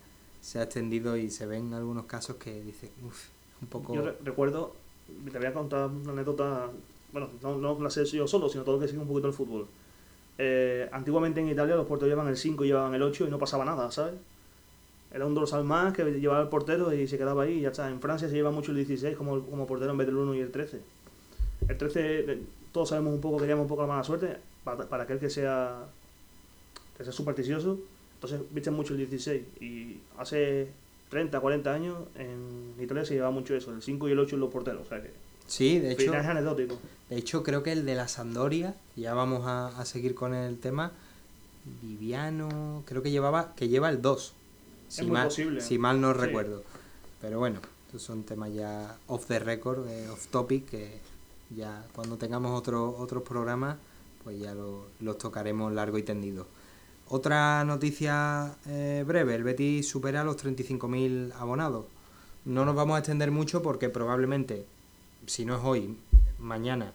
se 0.41 0.59
ha 0.59 0.63
extendido 0.63 1.17
y 1.17 1.31
se 1.31 1.47
ven 1.47 1.73
algunos 1.73 2.05
casos 2.05 2.35
que 2.35 2.61
dicen, 2.61 2.91
uff, 3.03 3.29
un 3.63 3.67
poco. 3.67 3.95
Yo 3.95 4.03
re- 4.03 4.17
recuerdo, 4.23 4.75
te 5.31 5.39
voy 5.39 5.47
a 5.47 5.53
contar 5.53 5.87
una 5.89 6.11
anécdota, 6.11 6.69
bueno, 7.11 7.29
no, 7.41 7.57
no 7.57 7.79
la 7.81 7.89
sé 7.89 8.05
yo 8.05 8.27
solo, 8.27 8.47
sino 8.47 8.63
todo 8.63 8.75
lo 8.75 8.81
que 8.81 8.87
sigue 8.89 8.99
un 9.01 9.07
poquito 9.07 9.27
el 9.27 9.33
fútbol. 9.33 9.65
Eh, 10.37 10.89
antiguamente 10.91 11.39
en 11.39 11.49
Italia 11.49 11.75
los 11.75 11.87
porteros 11.87 12.09
llevaban 12.09 12.29
el 12.29 12.37
5 12.37 12.65
y 12.65 12.67
llevaban 12.67 12.93
el 12.93 13.01
8 13.01 13.27
y 13.27 13.29
no 13.29 13.39
pasaba 13.39 13.63
nada, 13.63 13.91
¿sabes? 13.91 14.15
Era 15.13 15.25
un 15.25 15.33
dorsal 15.33 15.63
más 15.63 15.93
que 15.93 16.03
llevaba 16.03 16.41
el 16.41 16.49
portero 16.49 16.93
y 16.93 17.07
se 17.07 17.17
quedaba 17.17 17.43
ahí 17.43 17.61
ya 17.61 17.69
está. 17.69 17.89
En 17.89 18.01
Francia 18.01 18.27
se 18.27 18.35
lleva 18.35 18.51
mucho 18.51 18.71
el 18.71 18.77
16 18.77 19.15
como, 19.15 19.45
como 19.45 19.65
portero 19.65 19.91
en 19.91 19.97
vez 19.97 20.07
del 20.07 20.17
1 20.17 20.35
y 20.35 20.39
el 20.41 20.51
13. 20.51 20.81
El 21.69 21.77
13, 21.77 22.19
eh, 22.19 22.39
todos 22.71 22.89
sabemos 22.89 23.13
un 23.13 23.21
poco 23.21 23.37
que 23.37 23.47
llama 23.47 23.61
un 23.61 23.67
poco 23.67 23.83
la 23.83 23.87
mala 23.87 24.03
suerte, 24.03 24.37
para, 24.65 25.03
aquel 25.03 25.19
que 25.19 25.29
sea, 25.29 25.85
que 26.97 27.03
sea 27.03 27.13
supersticioso, 27.13 27.79
entonces 28.15 28.41
visten 28.51 28.73
mucho 28.73 28.93
el 28.93 28.99
16. 28.99 29.43
Y 29.61 29.99
hace 30.17 30.67
30, 31.09 31.39
40 31.39 31.73
años 31.73 31.97
en 32.15 32.73
Italia 32.79 33.05
se 33.05 33.13
llevaba 33.13 33.31
mucho 33.31 33.55
eso, 33.55 33.71
el 33.71 33.81
5 33.81 34.09
y 34.09 34.11
el 34.11 34.19
8 34.19 34.35
en 34.35 34.41
los 34.41 34.51
porteros. 34.51 34.81
O 34.81 34.89
sea 34.89 35.01
que, 35.01 35.11
Sí, 35.47 35.79
de 35.79 35.91
hecho, 35.91 36.05
final 36.05 36.21
es 36.21 36.27
anecdótico. 36.27 36.77
de 37.09 37.17
hecho 37.17 37.43
creo 37.43 37.61
que 37.63 37.71
el 37.71 37.85
de 37.85 37.95
la 37.95 38.07
Sandoria, 38.07 38.75
ya 38.95 39.13
vamos 39.13 39.45
a, 39.47 39.67
a 39.79 39.85
seguir 39.85 40.15
con 40.15 40.33
el 40.33 40.57
tema, 40.59 40.91
Viviano, 41.81 42.83
creo 42.85 43.01
que 43.01 43.11
llevaba, 43.11 43.53
que 43.55 43.67
lleva 43.67 43.89
el 43.89 44.01
2. 44.01 44.33
Si 44.87 45.01
muy 45.03 45.11
mal, 45.11 45.27
posible. 45.27 45.61
Si 45.61 45.77
mal 45.77 45.99
no 46.01 46.13
Sí. 46.13 46.19
recuerdo. 46.19 46.63
Pero 47.21 47.39
bueno, 47.39 47.59
estos 47.87 48.01
son 48.03 48.23
temas 48.23 48.53
ya 48.53 48.97
off 49.07 49.25
the 49.27 49.39
record, 49.39 49.87
eh, 49.89 50.09
off 50.09 50.27
topic, 50.27 50.69
que 50.69 50.99
ya 51.55 51.83
cuando 51.95 52.17
tengamos 52.17 52.57
otro, 52.57 52.95
otros 52.97 53.23
programas, 53.23 53.77
pues 54.23 54.39
ya 54.39 54.53
lo- 54.53 54.85
los 54.99 55.17
tocaremos 55.17 55.71
largo 55.73 55.97
y 55.97 56.03
tendido. 56.03 56.47
Otra 57.07 57.63
noticia 57.65 58.55
eh, 58.67 59.03
breve, 59.05 59.35
el 59.35 59.43
Betis 59.43 59.87
supera 59.87 60.23
los 60.23 60.37
35.000 60.37 61.31
abonados. 61.39 61.85
No 62.45 62.65
nos 62.65 62.75
vamos 62.75 62.95
a 62.95 62.99
extender 62.99 63.31
mucho 63.31 63.61
porque 63.63 63.89
probablemente, 63.89 64.65
si 65.27 65.45
no 65.45 65.55
es 65.55 65.61
hoy, 65.63 65.97
mañana 66.39 66.93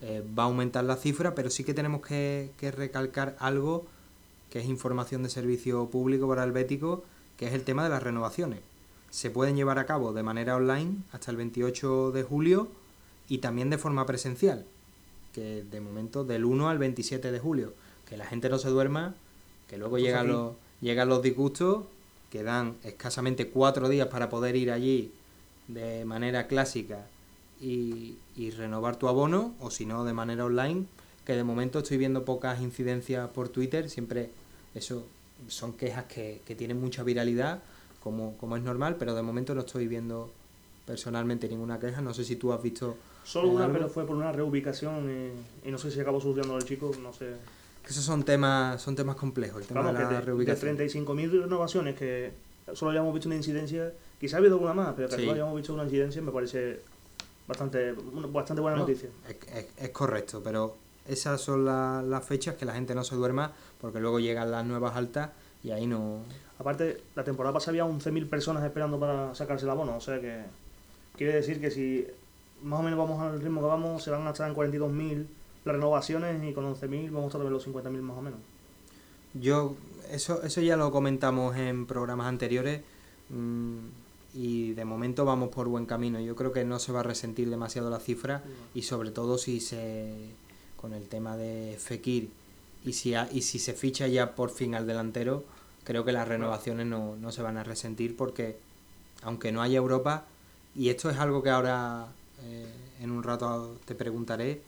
eh, 0.00 0.22
va 0.36 0.44
a 0.44 0.46
aumentar 0.46 0.84
la 0.84 0.96
cifra, 0.96 1.34
pero 1.34 1.50
sí 1.50 1.64
que 1.64 1.74
tenemos 1.74 2.02
que, 2.02 2.50
que 2.58 2.70
recalcar 2.70 3.36
algo 3.38 3.86
que 4.50 4.58
es 4.58 4.66
información 4.66 5.22
de 5.22 5.30
servicio 5.30 5.88
público 5.88 6.28
para 6.28 6.44
el 6.44 6.52
Bético, 6.52 7.04
que 7.36 7.46
es 7.46 7.54
el 7.54 7.64
tema 7.64 7.84
de 7.84 7.90
las 7.90 8.02
renovaciones. 8.02 8.60
Se 9.10 9.30
pueden 9.30 9.56
llevar 9.56 9.78
a 9.78 9.86
cabo 9.86 10.12
de 10.12 10.22
manera 10.22 10.56
online 10.56 10.96
hasta 11.12 11.30
el 11.30 11.36
28 11.36 12.12
de 12.12 12.22
julio 12.22 12.68
y 13.28 13.38
también 13.38 13.70
de 13.70 13.78
forma 13.78 14.04
presencial, 14.04 14.66
que 15.32 15.62
de 15.62 15.80
momento 15.80 16.24
del 16.24 16.44
1 16.44 16.68
al 16.68 16.78
27 16.78 17.32
de 17.32 17.38
julio. 17.38 17.72
Que 18.08 18.16
la 18.16 18.26
gente 18.26 18.50
no 18.50 18.58
se 18.58 18.68
duerma, 18.68 19.14
que 19.68 19.78
luego 19.78 19.92
Pues 19.92 20.02
llegan 20.02 20.28
los, 20.28 20.52
llegan 20.82 21.08
los 21.08 21.22
disgustos, 21.22 21.84
que 22.30 22.42
dan 22.42 22.76
escasamente 22.82 23.48
cuatro 23.48 23.88
días 23.88 24.08
para 24.08 24.28
poder 24.28 24.56
ir 24.56 24.70
allí 24.70 25.12
de 25.68 26.04
manera 26.04 26.46
clásica 26.46 27.06
y, 27.62 28.16
y 28.36 28.50
renovar 28.50 28.96
tu 28.96 29.08
abono, 29.08 29.54
o 29.60 29.70
si 29.70 29.86
no, 29.86 30.04
de 30.04 30.12
manera 30.12 30.44
online, 30.44 30.84
que 31.24 31.34
de 31.34 31.44
momento 31.44 31.78
estoy 31.78 31.96
viendo 31.96 32.24
pocas 32.24 32.60
incidencias 32.60 33.28
por 33.30 33.48
Twitter, 33.48 33.88
siempre 33.88 34.30
eso 34.74 35.06
son 35.48 35.72
quejas 35.74 36.04
que, 36.06 36.40
que 36.44 36.54
tienen 36.54 36.80
mucha 36.80 37.02
viralidad, 37.04 37.60
como, 38.02 38.36
como 38.38 38.56
es 38.56 38.62
normal, 38.62 38.96
pero 38.98 39.14
de 39.14 39.22
momento 39.22 39.54
no 39.54 39.60
estoy 39.60 39.86
viendo 39.86 40.30
personalmente 40.86 41.48
ninguna 41.48 41.78
queja, 41.78 42.00
no 42.00 42.12
sé 42.12 42.24
si 42.24 42.36
tú 42.36 42.52
has 42.52 42.62
visto... 42.62 42.96
Solo 43.24 43.48
¿En 43.50 43.54
una, 43.54 43.64
algo? 43.66 43.76
pero 43.78 43.88
fue 43.88 44.04
por 44.04 44.16
una 44.16 44.32
reubicación 44.32 45.08
y, 45.64 45.68
y 45.68 45.70
no 45.70 45.78
sé 45.78 45.92
si 45.92 46.00
acabó 46.00 46.20
sufriendo 46.20 46.56
el 46.56 46.64
chico, 46.64 46.90
no 47.00 47.12
sé. 47.12 47.34
que 47.84 47.90
Esos 47.90 48.02
son 48.04 48.24
temas, 48.24 48.82
son 48.82 48.96
temas 48.96 49.14
complejos, 49.14 49.62
el 49.62 49.68
tema 49.68 49.82
Vamos, 49.82 49.92
de 50.00 50.06
que 50.08 50.12
la 50.12 50.18
de, 50.18 50.24
reubicación. 50.26 50.76
de 50.76 50.88
35.000 50.90 51.42
renovaciones 51.42 51.94
que 51.96 52.32
solo 52.74 52.90
hayamos 52.90 53.14
visto 53.14 53.28
una 53.28 53.36
incidencia, 53.36 53.92
quizá 54.20 54.36
ha 54.36 54.38
habido 54.40 54.54
alguna 54.54 54.74
más, 54.74 54.94
pero 54.96 55.08
que 55.08 55.14
Sí. 55.14 55.20
solo 55.22 55.34
hayamos 55.34 55.54
visto 55.56 55.72
una 55.72 55.84
incidencia 55.84 56.20
me 56.20 56.32
parece 56.32 56.80
bastante, 57.48 57.92
bastante 58.30 58.60
buena 58.60 58.76
No, 58.76 58.82
noticia. 58.82 59.08
Es, 59.28 59.36
es- 59.56 59.66
es 59.76 59.88
correcto, 59.90 60.40
pero 60.42 60.76
esas 61.06 61.40
son 61.40 61.64
la- 61.64 62.02
las 62.02 62.24
fechas 62.24 62.54
que 62.56 62.64
la 62.64 62.74
gente 62.74 62.94
no 62.94 63.04
se 63.04 63.14
duerma 63.16 63.52
porque 63.80 64.00
luego 64.00 64.20
llegan 64.20 64.50
las 64.50 64.64
nuevas 64.64 64.96
altas 64.96 65.30
y 65.64 65.70
ahí 65.70 65.86
no... 65.86 66.20
Aparte, 66.58 67.02
la 67.16 67.24
temporada 67.24 67.52
pasada 67.52 67.70
había 67.72 67.84
11.000 67.86 68.28
personas 68.28 68.64
esperando 68.64 68.98
para 69.00 69.34
sacarse 69.34 69.64
el 69.64 69.70
abono, 69.70 69.96
o 69.96 70.00
sea 70.00 70.20
que 70.20 70.42
quiere 71.16 71.34
decir 71.34 71.60
que 71.60 71.70
si 71.70 72.06
más 72.62 72.78
o 72.78 72.82
menos 72.84 72.98
vamos 72.98 73.20
al 73.20 73.40
ritmo 73.40 73.60
que 73.60 73.66
vamos, 73.66 74.02
se 74.02 74.10
van 74.10 74.26
a 74.26 74.30
estar 74.30 74.48
en 74.48 74.54
42.000 74.54 75.26
las 75.64 75.74
renovaciones 75.74 76.42
y 76.44 76.52
con 76.52 76.64
11.000 76.64 77.10
vamos 77.10 77.24
a 77.24 77.26
estar 77.28 77.40
en 77.46 77.52
los 77.52 77.66
50.000 77.66 78.00
más 78.02 78.16
o 78.16 78.22
menos. 78.22 78.38
Yo, 79.34 79.74
eso, 80.10 80.42
eso 80.42 80.60
ya 80.60 80.76
lo 80.76 80.90
comentamos 80.92 81.56
en 81.56 81.86
programas 81.86 82.26
anteriores 82.26 82.82
mm, 83.30 83.78
y 84.34 84.72
de 84.72 84.84
momento 84.84 85.24
vamos 85.24 85.50
por 85.50 85.68
buen 85.68 85.86
camino. 85.86 86.18
Yo 86.20 86.34
creo 86.36 86.52
que 86.52 86.64
no 86.64 86.78
se 86.78 86.92
va 86.92 87.00
a 87.00 87.02
resentir 87.04 87.50
demasiado 87.50 87.90
la 87.90 87.98
cifra 88.00 88.42
y 88.74 88.82
sobre 88.82 89.10
todo 89.10 89.36
si 89.38 89.60
se 89.60 90.14
con 90.76 90.94
el 90.94 91.08
tema 91.08 91.36
de 91.36 91.76
Fekir 91.78 92.30
y 92.84 92.94
si, 92.94 93.14
ha- 93.14 93.28
y 93.30 93.42
si 93.42 93.58
se 93.58 93.72
ficha 93.74 94.08
ya 94.08 94.34
por 94.34 94.50
fin 94.50 94.74
al 94.74 94.86
delantero, 94.86 95.44
creo 95.84 96.04
que 96.04 96.12
las 96.12 96.26
renovaciones 96.26 96.86
no, 96.86 97.14
no 97.16 97.30
se 97.30 97.42
van 97.42 97.56
a 97.56 97.62
resentir 97.64 98.16
porque 98.16 98.56
aunque 99.22 99.52
no 99.52 99.62
haya 99.62 99.78
Europa, 99.78 100.24
y 100.74 100.88
esto 100.88 101.08
es 101.10 101.18
algo 101.18 101.42
que 101.42 101.50
ahora 101.50 102.08
eh, 102.42 102.66
en 103.00 103.10
un 103.12 103.22
rato 103.22 103.78
te 103.84 103.94
preguntaré, 103.94 104.62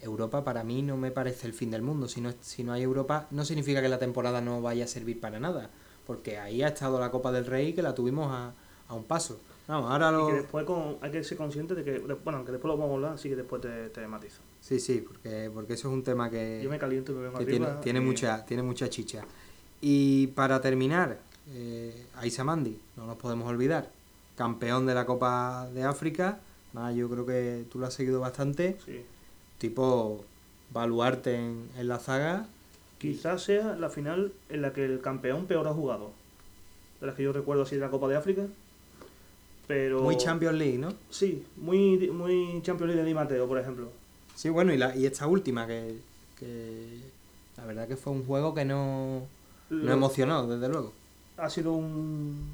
Europa 0.00 0.44
para 0.44 0.64
mí 0.64 0.82
no 0.82 0.96
me 0.96 1.10
parece 1.10 1.46
el 1.46 1.52
fin 1.54 1.70
del 1.70 1.82
mundo. 1.82 2.08
Si 2.08 2.20
no, 2.20 2.32
si 2.42 2.64
no 2.64 2.72
hay 2.72 2.82
Europa, 2.82 3.26
no 3.30 3.44
significa 3.44 3.80
que 3.80 3.88
la 3.88 3.98
temporada 3.98 4.40
no 4.40 4.60
vaya 4.60 4.84
a 4.84 4.88
servir 4.88 5.20
para 5.20 5.40
nada. 5.40 5.70
Porque 6.06 6.38
ahí 6.38 6.62
ha 6.62 6.68
estado 6.68 6.98
la 7.00 7.10
Copa 7.10 7.32
del 7.32 7.46
Rey 7.46 7.72
que 7.72 7.82
la 7.82 7.94
tuvimos 7.94 8.30
a, 8.32 8.52
a 8.88 8.94
un 8.94 9.04
paso. 9.04 9.38
Vamos, 9.66 9.90
ahora 9.90 10.10
Y 10.10 10.12
lo... 10.12 10.26
que 10.28 10.32
después 10.34 10.64
con- 10.64 10.96
hay 11.00 11.10
que 11.10 11.24
ser 11.24 11.36
consciente 11.36 11.74
de 11.74 11.82
que, 11.82 11.98
bueno, 11.98 12.44
que 12.44 12.52
después 12.52 12.68
lo 12.72 12.76
vamos 12.78 12.92
a 12.92 12.94
hablar, 12.94 13.12
así 13.14 13.28
que 13.28 13.34
después 13.36 13.60
te, 13.60 13.88
te 13.88 14.06
matizo. 14.06 14.40
Sí, 14.60 14.78
sí, 14.78 15.04
porque, 15.06 15.50
porque 15.52 15.72
eso 15.74 15.88
es 15.88 15.94
un 15.94 16.02
tema 16.04 16.30
que, 16.30 16.60
Yo 16.62 16.70
me 16.70 16.78
caliento 16.78 17.10
y 17.12 17.16
me 17.16 17.22
vengo 17.22 17.38
que 17.38 17.44
arriba. 17.44 17.66
tiene, 17.66 17.80
tiene, 17.82 17.98
y- 17.98 18.02
mucha, 18.02 18.46
tiene 18.46 18.62
mucha 18.62 18.88
chicha. 18.88 19.24
Y 19.80 20.28
para 20.28 20.60
terminar, 20.60 21.18
eh, 21.48 22.06
Aisa 22.16 22.44
Mandi, 22.44 22.78
no 22.96 23.06
nos 23.06 23.16
podemos 23.16 23.48
olvidar. 23.48 23.90
Campeón 24.36 24.86
de 24.86 24.94
la 24.94 25.04
Copa 25.06 25.68
de 25.74 25.82
África. 25.82 26.38
Nada, 26.72 26.92
yo 26.92 27.08
creo 27.08 27.26
que 27.26 27.64
tú 27.70 27.78
lo 27.80 27.86
has 27.86 27.94
seguido 27.94 28.20
bastante. 28.20 28.76
Sí. 28.84 29.02
Tipo, 29.58 30.24
baluarte 30.72 31.34
en, 31.36 31.68
en 31.76 31.88
la 31.88 31.98
zaga. 31.98 32.46
Quizás 32.98 33.42
sea 33.42 33.76
la 33.76 33.90
final 33.90 34.32
en 34.48 34.62
la 34.62 34.72
que 34.72 34.84
el 34.84 35.00
campeón 35.00 35.46
peor 35.46 35.68
ha 35.68 35.74
jugado. 35.74 36.10
De 37.00 37.06
las 37.06 37.14
que 37.14 37.22
yo 37.22 37.32
recuerdo 37.32 37.62
así 37.64 37.74
de 37.74 37.82
la 37.82 37.90
Copa 37.90 38.08
de 38.08 38.16
África. 38.16 38.46
Pero... 39.66 40.02
Muy 40.02 40.16
Champions 40.16 40.56
League, 40.56 40.78
¿no? 40.78 40.92
Sí, 41.10 41.44
muy, 41.56 42.08
muy 42.10 42.60
Champions 42.62 42.88
League 42.88 43.02
de 43.02 43.08
Di 43.08 43.14
Mateo, 43.14 43.46
por 43.46 43.58
ejemplo. 43.58 43.88
Sí, 44.34 44.48
bueno, 44.48 44.72
y, 44.72 44.78
la, 44.78 44.96
y 44.96 45.06
esta 45.06 45.26
última, 45.26 45.66
que, 45.66 45.98
que 46.38 47.00
la 47.56 47.64
verdad 47.66 47.88
que 47.88 47.96
fue 47.96 48.12
un 48.12 48.24
juego 48.24 48.54
que 48.54 48.64
no, 48.64 49.22
no 49.70 49.92
emocionó, 49.92 50.46
desde 50.46 50.68
luego. 50.68 50.92
ha 51.36 51.50
sido 51.50 51.72
un... 51.72 52.50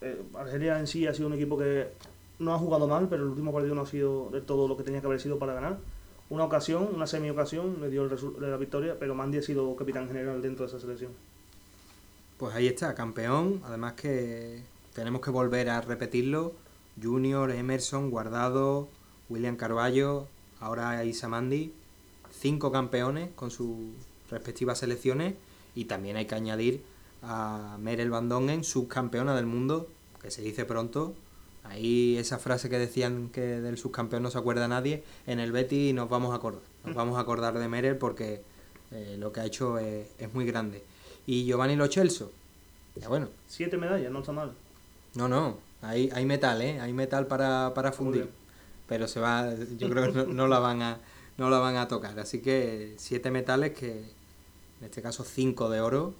eh, 0.00 0.20
Argelia 0.34 0.78
en 0.80 0.86
sí 0.86 1.06
ha 1.06 1.14
sido 1.14 1.28
un 1.28 1.34
equipo 1.34 1.56
que 1.58 1.88
no 2.38 2.54
ha 2.54 2.58
jugado 2.58 2.88
mal, 2.88 3.08
pero 3.08 3.22
el 3.22 3.28
último 3.30 3.52
partido 3.52 3.74
no 3.74 3.82
ha 3.82 3.86
sido 3.86 4.30
de 4.30 4.40
todo 4.40 4.68
lo 4.68 4.76
que 4.76 4.82
tenía 4.82 5.00
que 5.00 5.06
haber 5.06 5.20
sido 5.20 5.38
para 5.38 5.54
ganar. 5.54 5.78
Una 6.28 6.44
ocasión, 6.44 6.88
una 6.92 7.06
semi-ocasión, 7.06 7.80
le 7.80 7.88
dio 7.88 8.04
el 8.04 8.50
la 8.50 8.56
victoria, 8.56 8.96
pero 8.98 9.14
Mandy 9.14 9.38
ha 9.38 9.42
sido 9.42 9.76
capitán 9.76 10.08
general 10.08 10.42
dentro 10.42 10.66
de 10.66 10.70
esa 10.70 10.80
selección. 10.80 11.12
Pues 12.36 12.54
ahí 12.54 12.66
está, 12.66 12.94
campeón. 12.94 13.62
Además 13.64 13.94
que 13.94 14.62
tenemos 14.94 15.20
que 15.20 15.30
volver 15.30 15.70
a 15.70 15.80
repetirlo. 15.80 16.52
Junior, 17.00 17.50
Emerson, 17.50 18.10
Guardado, 18.10 18.88
William 19.28 19.56
Carballo, 19.56 20.26
ahora 20.60 21.04
Isa 21.04 21.28
Mandi. 21.28 21.72
Cinco 22.32 22.72
campeones 22.72 23.30
con 23.36 23.50
sus 23.50 23.76
respectivas 24.30 24.78
selecciones. 24.78 25.34
Y 25.74 25.84
también 25.84 26.16
hay 26.16 26.26
que 26.26 26.34
añadir 26.34 26.82
a 27.22 27.76
Merel 27.80 28.10
Van 28.10 28.28
Dongen, 28.28 28.64
subcampeona 28.64 29.34
del 29.36 29.46
mundo, 29.46 29.88
que 30.20 30.30
se 30.30 30.42
dice 30.42 30.64
pronto. 30.64 31.14
Ahí 31.68 32.16
esa 32.16 32.38
frase 32.38 32.68
que 32.68 32.78
decían 32.78 33.28
que 33.30 33.40
del 33.40 33.78
subcampeón 33.78 34.22
no 34.22 34.30
se 34.30 34.38
acuerda 34.38 34.68
nadie, 34.68 35.02
en 35.26 35.40
el 35.40 35.52
Betty 35.52 35.92
nos 35.92 36.08
vamos 36.08 36.32
a 36.32 36.36
acordar. 36.36 36.62
Nos 36.84 36.94
vamos 36.94 37.16
a 37.18 37.20
acordar 37.20 37.58
de 37.58 37.68
Merel 37.68 37.96
porque 37.96 38.42
eh, 38.92 39.16
lo 39.18 39.32
que 39.32 39.40
ha 39.40 39.44
hecho 39.44 39.78
es, 39.78 40.08
es 40.18 40.32
muy 40.32 40.46
grande. 40.46 40.82
Y 41.26 41.44
Giovanni 41.44 41.76
Lo 41.76 41.86
Celso, 41.88 42.30
ya 42.94 43.08
bueno, 43.08 43.28
Siete 43.48 43.76
medallas, 43.76 44.12
no 44.12 44.20
está 44.20 44.32
mal. 44.32 44.52
no, 45.14 45.28
no, 45.28 45.58
hay, 45.82 46.10
hay 46.14 46.24
metal, 46.24 46.62
¿eh? 46.62 46.80
Hay 46.80 46.92
metal 46.92 47.26
para, 47.26 47.72
para 47.74 47.92
fundir. 47.92 48.30
Pero 48.88 49.08
se 49.08 49.18
va, 49.20 49.52
yo 49.78 49.90
creo 49.90 50.06
que 50.06 50.12
no, 50.12 50.26
no 50.26 50.46
la 50.46 50.60
van 50.60 50.82
a 50.82 50.98
no 51.38 51.50
la 51.50 51.58
van 51.58 51.76
a 51.76 51.88
tocar. 51.88 52.18
Así 52.18 52.40
que 52.40 52.94
siete 52.96 53.30
metales 53.30 53.72
que, 53.72 53.90
en 53.92 54.84
este 54.84 55.02
caso 55.02 55.24
5 55.24 55.68
de 55.68 55.80
oro, 55.80 56.14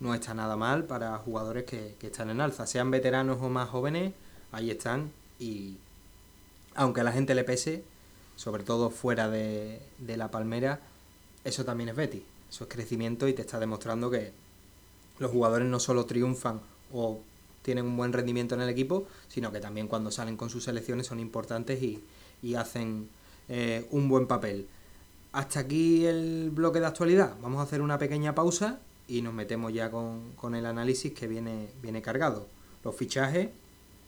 no 0.00 0.14
está 0.14 0.34
nada 0.34 0.56
mal 0.56 0.84
para 0.84 1.16
jugadores 1.18 1.64
que, 1.64 1.94
que 1.98 2.08
están 2.08 2.30
en 2.30 2.40
alza, 2.40 2.66
sean 2.66 2.90
veteranos 2.90 3.38
o 3.40 3.48
más 3.48 3.68
jóvenes, 3.68 4.12
ahí 4.52 4.70
están 4.70 5.12
y 5.38 5.76
aunque 6.74 7.00
a 7.00 7.04
la 7.04 7.12
gente 7.12 7.34
le 7.34 7.44
pese, 7.44 7.84
sobre 8.36 8.62
todo 8.62 8.90
fuera 8.90 9.28
de, 9.28 9.80
de 9.98 10.16
la 10.16 10.30
palmera, 10.30 10.80
eso 11.44 11.64
también 11.64 11.90
es 11.90 11.96
Betty, 11.96 12.22
eso 12.48 12.64
es 12.64 12.70
crecimiento 12.70 13.28
y 13.28 13.32
te 13.32 13.42
está 13.42 13.58
demostrando 13.58 14.10
que 14.10 14.32
los 15.18 15.30
jugadores 15.30 15.68
no 15.68 15.80
solo 15.80 16.06
triunfan 16.06 16.60
o 16.92 17.20
tienen 17.62 17.86
un 17.86 17.96
buen 17.96 18.12
rendimiento 18.12 18.54
en 18.54 18.62
el 18.62 18.68
equipo, 18.68 19.06
sino 19.28 19.52
que 19.52 19.60
también 19.60 19.86
cuando 19.86 20.10
salen 20.10 20.36
con 20.36 20.50
sus 20.50 20.64
selecciones 20.64 21.06
son 21.06 21.20
importantes 21.20 21.82
y, 21.82 22.02
y 22.42 22.54
hacen 22.54 23.08
eh, 23.48 23.86
un 23.90 24.08
buen 24.08 24.26
papel. 24.26 24.66
Hasta 25.32 25.60
aquí 25.60 26.06
el 26.06 26.50
bloque 26.50 26.80
de 26.80 26.86
actualidad. 26.86 27.36
Vamos 27.42 27.60
a 27.60 27.64
hacer 27.64 27.82
una 27.82 27.98
pequeña 27.98 28.34
pausa 28.34 28.80
y 29.06 29.22
nos 29.22 29.34
metemos 29.34 29.72
ya 29.72 29.90
con, 29.90 30.32
con 30.32 30.54
el 30.54 30.66
análisis 30.66 31.12
que 31.12 31.26
viene, 31.26 31.68
viene 31.82 32.02
cargado. 32.02 32.48
Los 32.82 32.96
fichajes, 32.96 33.50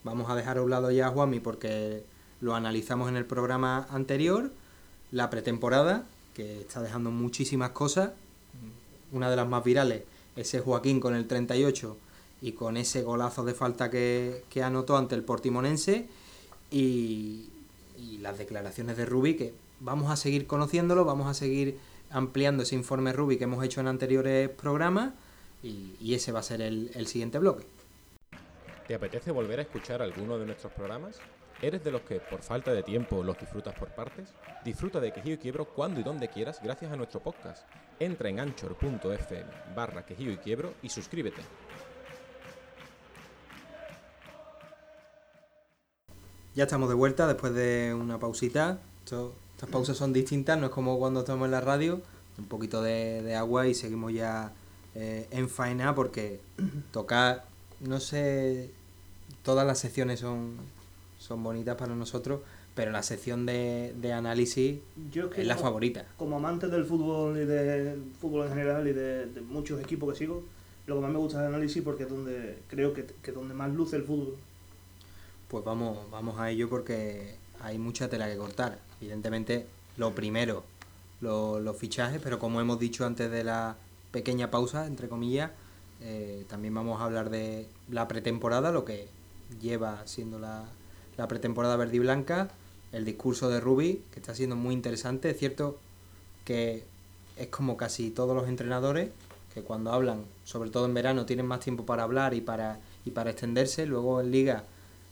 vamos 0.04 0.30
a 0.30 0.34
dejar 0.34 0.58
a 0.58 0.62
un 0.62 0.70
lado 0.70 0.90
ya 0.90 1.08
a 1.08 1.10
Juanmi 1.10 1.40
porque 1.40 2.04
lo 2.40 2.54
analizamos 2.54 3.08
en 3.08 3.16
el 3.16 3.24
programa 3.24 3.86
anterior. 3.90 4.50
La 5.10 5.30
pretemporada, 5.30 6.04
que 6.34 6.60
está 6.60 6.80
dejando 6.80 7.10
muchísimas 7.10 7.70
cosas. 7.70 8.12
Una 9.12 9.30
de 9.30 9.36
las 9.36 9.46
más 9.46 9.62
virales, 9.62 10.04
ese 10.36 10.60
Joaquín 10.60 10.98
con 10.98 11.14
el 11.14 11.26
38 11.26 11.96
y 12.40 12.52
con 12.52 12.76
ese 12.76 13.02
golazo 13.02 13.44
de 13.44 13.54
falta 13.54 13.90
que, 13.90 14.44
que 14.50 14.62
anotó 14.62 14.96
ante 14.96 15.14
el 15.14 15.22
Portimonense. 15.22 16.08
Y, 16.70 17.48
las 18.20 18.38
declaraciones 18.38 18.96
de 18.96 19.04
Rubi, 19.04 19.34
que 19.34 19.52
vamos 19.80 20.10
a 20.10 20.16
seguir 20.16 20.46
conociéndolo, 20.46 21.04
vamos 21.04 21.26
a 21.26 21.34
seguir 21.34 21.78
ampliando 22.10 22.62
ese 22.62 22.76
informe 22.76 23.12
Rubi 23.12 23.36
que 23.36 23.44
hemos 23.44 23.64
hecho 23.64 23.80
en 23.80 23.88
anteriores 23.88 24.48
programas 24.48 25.12
y, 25.62 26.14
ese 26.14 26.32
va 26.32 26.40
a 26.40 26.42
ser 26.42 26.62
el, 26.62 27.06
siguiente 27.06 27.38
bloque. 27.38 27.64
¿Te 28.86 28.94
apetece 28.94 29.30
volver 29.30 29.60
a 29.60 29.62
escuchar 29.62 30.02
alguno 30.02 30.38
de 30.38 30.46
nuestros 30.46 30.72
programas? 30.72 31.18
¿Eres 31.60 31.84
de 31.84 31.92
los 31.92 32.00
que 32.00 32.18
por 32.18 32.42
falta 32.42 32.72
de 32.72 32.82
tiempo 32.82 33.22
los 33.22 33.38
disfrutas 33.38 33.74
por 33.74 33.88
partes? 33.94 34.34
Disfruta 34.64 34.98
de 34.98 35.12
Quejío 35.12 35.34
y 35.34 35.38
Quiebro 35.38 35.66
cuando 35.66 36.00
y 36.00 36.02
donde 36.02 36.28
quieras 36.28 36.60
gracias 36.60 36.90
a 36.90 36.96
nuestro 36.96 37.20
podcast. 37.20 37.64
Entra 38.00 38.28
en 38.28 38.40
anchor.fm 38.40 39.44
barra 39.76 40.04
Quejío 40.04 40.32
y 40.32 40.38
Quiebro 40.38 40.74
y 40.82 40.88
suscríbete. 40.88 41.42
Ya 46.54 46.64
estamos 46.64 46.88
de 46.88 46.94
vuelta 46.96 47.28
después 47.28 47.54
de 47.54 47.94
una 47.94 48.18
pausita. 48.18 48.78
Estas 49.04 49.70
pausas 49.70 49.96
son 49.96 50.12
distintas, 50.12 50.58
no 50.58 50.66
es 50.66 50.72
como 50.72 50.98
cuando 50.98 51.20
estamos 51.20 51.46
en 51.46 51.52
la 51.52 51.60
radio. 51.60 52.02
Un 52.36 52.46
poquito 52.46 52.82
de, 52.82 53.22
de 53.22 53.36
agua 53.36 53.68
y 53.68 53.74
seguimos 53.74 54.12
ya 54.12 54.52
eh, 54.94 55.26
en 55.30 55.48
faena 55.48 55.94
porque 55.94 56.40
tocar, 56.90 57.46
no 57.82 58.00
sé, 58.00 58.70
todas 59.42 59.66
las 59.66 59.78
secciones 59.78 60.20
son, 60.20 60.56
son 61.18 61.42
bonitas 61.42 61.76
para 61.76 61.94
nosotros, 61.94 62.40
pero 62.74 62.90
la 62.90 63.02
sección 63.02 63.44
de, 63.44 63.94
de 64.00 64.12
análisis 64.12 64.78
Yo 65.10 65.30
es, 65.36 65.46
la 65.46 65.56
como, 65.56 65.68
favorita. 65.68 66.06
Como 66.16 66.36
amante 66.36 66.68
del 66.68 66.84
fútbol 66.84 67.36
y 67.36 67.44
del 67.44 68.02
fútbol 68.20 68.46
en 68.46 68.52
general 68.52 68.88
y 68.88 68.92
de, 68.92 69.26
de, 69.26 69.40
muchos 69.42 69.80
equipos 69.80 70.12
que 70.12 70.18
sigo, 70.18 70.44
lo 70.86 70.96
que 70.96 71.00
más 71.02 71.10
me 71.10 71.18
gusta 71.18 71.38
es 71.38 71.48
el 71.48 71.54
análisis 71.54 71.82
porque 71.82 72.04
es 72.04 72.08
donde 72.08 72.58
creo 72.68 72.94
que, 72.94 73.06
que 73.22 73.32
donde 73.32 73.54
más 73.54 73.70
luce 73.72 73.96
el 73.96 74.04
fútbol. 74.04 74.36
Pues 75.48 75.64
vamos, 75.64 75.98
vamos 76.10 76.38
a 76.38 76.50
ello 76.50 76.68
porque 76.70 77.36
hay 77.60 77.78
mucha 77.78 78.08
tela 78.08 78.28
que 78.28 78.36
cortar. 78.36 78.78
Evidentemente, 79.00 79.66
lo 79.98 80.14
primero, 80.14 80.64
lo, 81.20 81.60
los 81.60 81.76
fichajes, 81.76 82.20
pero 82.22 82.38
como 82.38 82.60
hemos 82.60 82.78
dicho 82.78 83.04
antes 83.04 83.30
de 83.30 83.44
la 83.44 83.76
pequeña 84.12 84.50
pausa, 84.50 84.86
entre 84.86 85.08
comillas, 85.08 85.50
eh, 86.02 86.44
también 86.48 86.74
vamos 86.74 87.00
a 87.00 87.04
hablar 87.04 87.30
de 87.30 87.66
la 87.90 88.08
pretemporada, 88.08 88.72
lo 88.72 88.84
que 88.84 89.08
lleva 89.60 90.06
siendo 90.06 90.38
la, 90.38 90.64
la 91.16 91.28
pretemporada 91.28 91.76
verde 91.76 91.96
y 91.96 92.00
blanca, 92.00 92.50
el 92.92 93.04
discurso 93.04 93.48
de 93.48 93.60
Rubi, 93.60 94.02
que 94.12 94.20
está 94.20 94.34
siendo 94.34 94.56
muy 94.56 94.74
interesante. 94.74 95.30
Es 95.30 95.38
cierto 95.38 95.78
que 96.44 96.84
es 97.36 97.46
como 97.48 97.76
casi 97.76 98.10
todos 98.10 98.36
los 98.36 98.48
entrenadores, 98.48 99.10
que 99.54 99.62
cuando 99.62 99.92
hablan, 99.92 100.24
sobre 100.44 100.70
todo 100.70 100.86
en 100.86 100.94
verano, 100.94 101.26
tienen 101.26 101.46
más 101.46 101.60
tiempo 101.60 101.84
para 101.84 102.02
hablar 102.02 102.34
y 102.34 102.40
para, 102.40 102.78
y 103.04 103.10
para 103.10 103.30
extenderse. 103.30 103.86
Luego 103.86 104.20
en 104.20 104.30
liga 104.30 104.64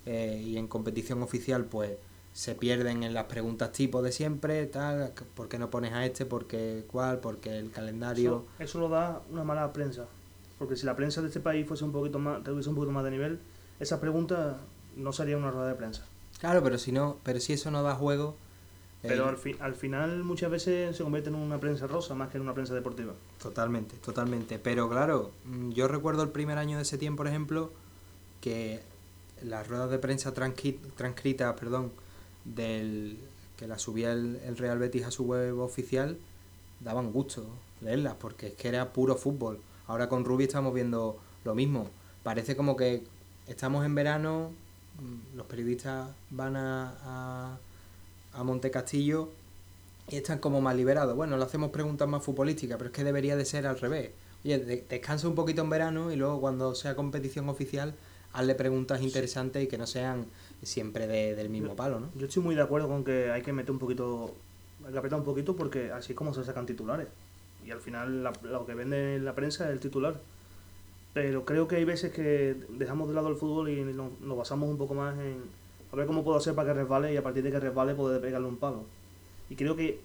eh, 0.06 0.42
y 0.44 0.56
en 0.56 0.66
competición 0.66 1.22
oficial, 1.22 1.64
pues 1.64 1.92
se 2.32 2.54
pierden 2.54 3.02
en 3.02 3.12
las 3.12 3.24
preguntas 3.24 3.72
tipo 3.72 4.02
de 4.02 4.12
siempre, 4.12 4.64
tal, 4.66 5.12
¿por 5.34 5.48
qué 5.48 5.58
no 5.58 5.68
pones 5.68 5.92
a 5.92 6.06
este? 6.06 6.24
¿Por 6.24 6.46
qué 6.46 6.84
cuál? 6.86 7.18
¿Por 7.18 7.38
qué 7.38 7.58
el 7.58 7.70
calendario? 7.70 8.44
Eso, 8.58 8.78
lo 8.78 8.88
da 8.88 9.20
una 9.30 9.44
mala 9.44 9.72
prensa. 9.72 10.06
Porque 10.60 10.76
si 10.76 10.84
la 10.84 10.94
prensa 10.94 11.22
de 11.22 11.28
este 11.28 11.40
país 11.40 11.66
fuese 11.66 11.84
un 11.84 11.90
poquito 11.90 12.18
más, 12.18 12.44
tuviese 12.44 12.68
un 12.68 12.74
poquito 12.74 12.92
más 12.92 13.02
de 13.02 13.10
nivel, 13.10 13.40
esas 13.80 13.98
preguntas 13.98 14.58
no 14.94 15.10
sería 15.10 15.38
una 15.38 15.50
rueda 15.50 15.68
de 15.68 15.74
prensa. 15.74 16.04
Claro, 16.38 16.62
pero 16.62 16.76
si 16.76 16.92
no, 16.92 17.16
pero 17.22 17.40
si 17.40 17.54
eso 17.54 17.70
no 17.70 17.82
da 17.82 17.94
juego. 17.94 18.36
Pero 19.00 19.24
eh, 19.24 19.28
al, 19.30 19.38
fi 19.38 19.56
al 19.58 19.74
final 19.74 20.22
muchas 20.22 20.50
veces 20.50 20.94
se 20.94 21.02
convierte 21.02 21.30
en 21.30 21.36
una 21.36 21.58
prensa 21.58 21.86
rosa 21.86 22.14
más 22.14 22.28
que 22.28 22.36
en 22.36 22.42
una 22.42 22.52
prensa 22.52 22.74
deportiva. 22.74 23.14
Totalmente, 23.42 23.96
totalmente. 23.96 24.58
Pero 24.58 24.86
claro, 24.90 25.30
yo 25.70 25.88
recuerdo 25.88 26.22
el 26.22 26.28
primer 26.28 26.58
año 26.58 26.76
de 26.76 26.84
Setién, 26.84 27.16
por 27.16 27.26
ejemplo, 27.26 27.72
que 28.42 28.82
las 29.42 29.66
ruedas 29.66 29.90
de 29.90 29.98
prensa 29.98 30.34
transcritas, 30.34 31.58
perdón, 31.58 31.90
del 32.44 33.16
que 33.56 33.66
la 33.66 33.78
subía 33.78 34.12
el, 34.12 34.36
el, 34.44 34.58
Real 34.58 34.78
Betis 34.78 35.04
a 35.04 35.10
su 35.10 35.24
web 35.24 35.58
oficial, 35.58 36.18
daban 36.80 37.12
gusto 37.12 37.46
leerlas, 37.80 38.16
porque 38.20 38.48
es 38.48 38.52
que 38.56 38.68
era 38.68 38.92
puro 38.92 39.16
fútbol. 39.16 39.58
Ahora 39.90 40.08
con 40.08 40.24
Rubi 40.24 40.44
estamos 40.44 40.72
viendo 40.72 41.18
lo 41.44 41.56
mismo. 41.56 41.90
Parece 42.22 42.54
como 42.54 42.76
que 42.76 43.02
estamos 43.48 43.84
en 43.84 43.96
verano, 43.96 44.52
los 45.34 45.46
periodistas 45.46 46.10
van 46.30 46.54
a, 46.54 46.94
a, 47.02 47.58
a 48.34 48.44
Monte 48.44 48.70
Castillo 48.70 49.30
y 50.08 50.14
están 50.14 50.38
como 50.38 50.60
más 50.60 50.76
liberados. 50.76 51.16
Bueno, 51.16 51.36
le 51.36 51.42
hacemos 51.42 51.72
preguntas 51.72 52.06
más 52.08 52.22
futbolísticas, 52.22 52.78
pero 52.78 52.90
es 52.90 52.94
que 52.94 53.02
debería 53.02 53.34
de 53.34 53.44
ser 53.44 53.66
al 53.66 53.80
revés. 53.80 54.12
Oye, 54.44 54.60
de, 54.60 54.86
descansa 54.88 55.26
un 55.26 55.34
poquito 55.34 55.62
en 55.62 55.70
verano 55.70 56.12
y 56.12 56.16
luego 56.16 56.40
cuando 56.40 56.76
sea 56.76 56.94
competición 56.94 57.48
oficial, 57.48 57.92
hazle 58.32 58.54
preguntas 58.54 59.02
interesantes 59.02 59.64
y 59.64 59.66
que 59.66 59.76
no 59.76 59.88
sean 59.88 60.24
siempre 60.62 61.08
de, 61.08 61.34
del 61.34 61.48
mismo 61.48 61.74
palo, 61.74 61.98
¿no? 61.98 62.10
Yo 62.14 62.28
estoy 62.28 62.44
muy 62.44 62.54
de 62.54 62.62
acuerdo 62.62 62.86
con 62.86 63.02
que 63.02 63.32
hay 63.32 63.42
que 63.42 63.52
meter 63.52 63.72
un 63.72 63.80
poquito, 63.80 64.36
hay 64.86 64.92
que 64.92 64.98
apretar 64.98 65.18
un 65.18 65.24
poquito 65.24 65.56
porque 65.56 65.90
así 65.90 66.12
es 66.12 66.16
como 66.16 66.32
se 66.32 66.44
sacan 66.44 66.64
titulares. 66.64 67.08
Y 67.66 67.70
al 67.70 67.80
final 67.80 68.22
la, 68.24 68.32
lo 68.42 68.66
que 68.66 68.74
vende 68.74 69.18
la 69.18 69.34
prensa 69.34 69.66
es 69.66 69.72
el 69.72 69.80
titular. 69.80 70.14
Pero 71.12 71.44
creo 71.44 71.66
que 71.66 71.76
hay 71.76 71.84
veces 71.84 72.12
que 72.12 72.56
dejamos 72.70 73.08
de 73.08 73.14
lado 73.14 73.28
el 73.28 73.36
fútbol 73.36 73.68
y 73.68 73.82
nos, 73.82 74.20
nos 74.20 74.38
basamos 74.38 74.68
un 74.68 74.78
poco 74.78 74.94
más 74.94 75.18
en 75.18 75.38
a 75.92 75.96
ver 75.96 76.06
cómo 76.06 76.22
puedo 76.22 76.38
hacer 76.38 76.54
para 76.54 76.68
que 76.68 76.80
resbale 76.80 77.12
y 77.12 77.16
a 77.16 77.22
partir 77.22 77.42
de 77.42 77.50
que 77.50 77.58
resbale 77.58 77.94
poder 77.94 78.20
pegarle 78.20 78.46
un 78.46 78.56
palo. 78.56 78.84
Y 79.48 79.56
creo 79.56 79.74
que 79.74 80.00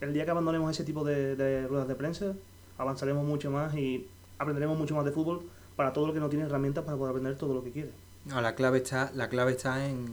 el 0.00 0.12
día 0.12 0.24
que 0.24 0.30
abandonemos 0.30 0.70
ese 0.70 0.84
tipo 0.84 1.04
de, 1.04 1.34
de 1.34 1.66
ruedas 1.66 1.88
de 1.88 1.94
prensa, 1.94 2.34
avanzaremos 2.78 3.24
mucho 3.24 3.50
más 3.50 3.74
y 3.74 4.06
aprenderemos 4.38 4.78
mucho 4.78 4.94
más 4.94 5.04
de 5.04 5.10
fútbol 5.10 5.42
para 5.76 5.92
todo 5.92 6.06
lo 6.06 6.14
que 6.14 6.20
no 6.20 6.28
tiene 6.28 6.44
herramientas 6.44 6.84
para 6.84 6.96
poder 6.96 7.10
aprender 7.10 7.36
todo 7.36 7.54
lo 7.54 7.64
que 7.64 7.72
quiere. 7.72 7.90
No, 8.26 8.40
la 8.40 8.54
clave 8.54 8.78
está, 8.78 9.10
la 9.14 9.28
clave 9.28 9.52
está 9.52 9.86
en 9.86 10.06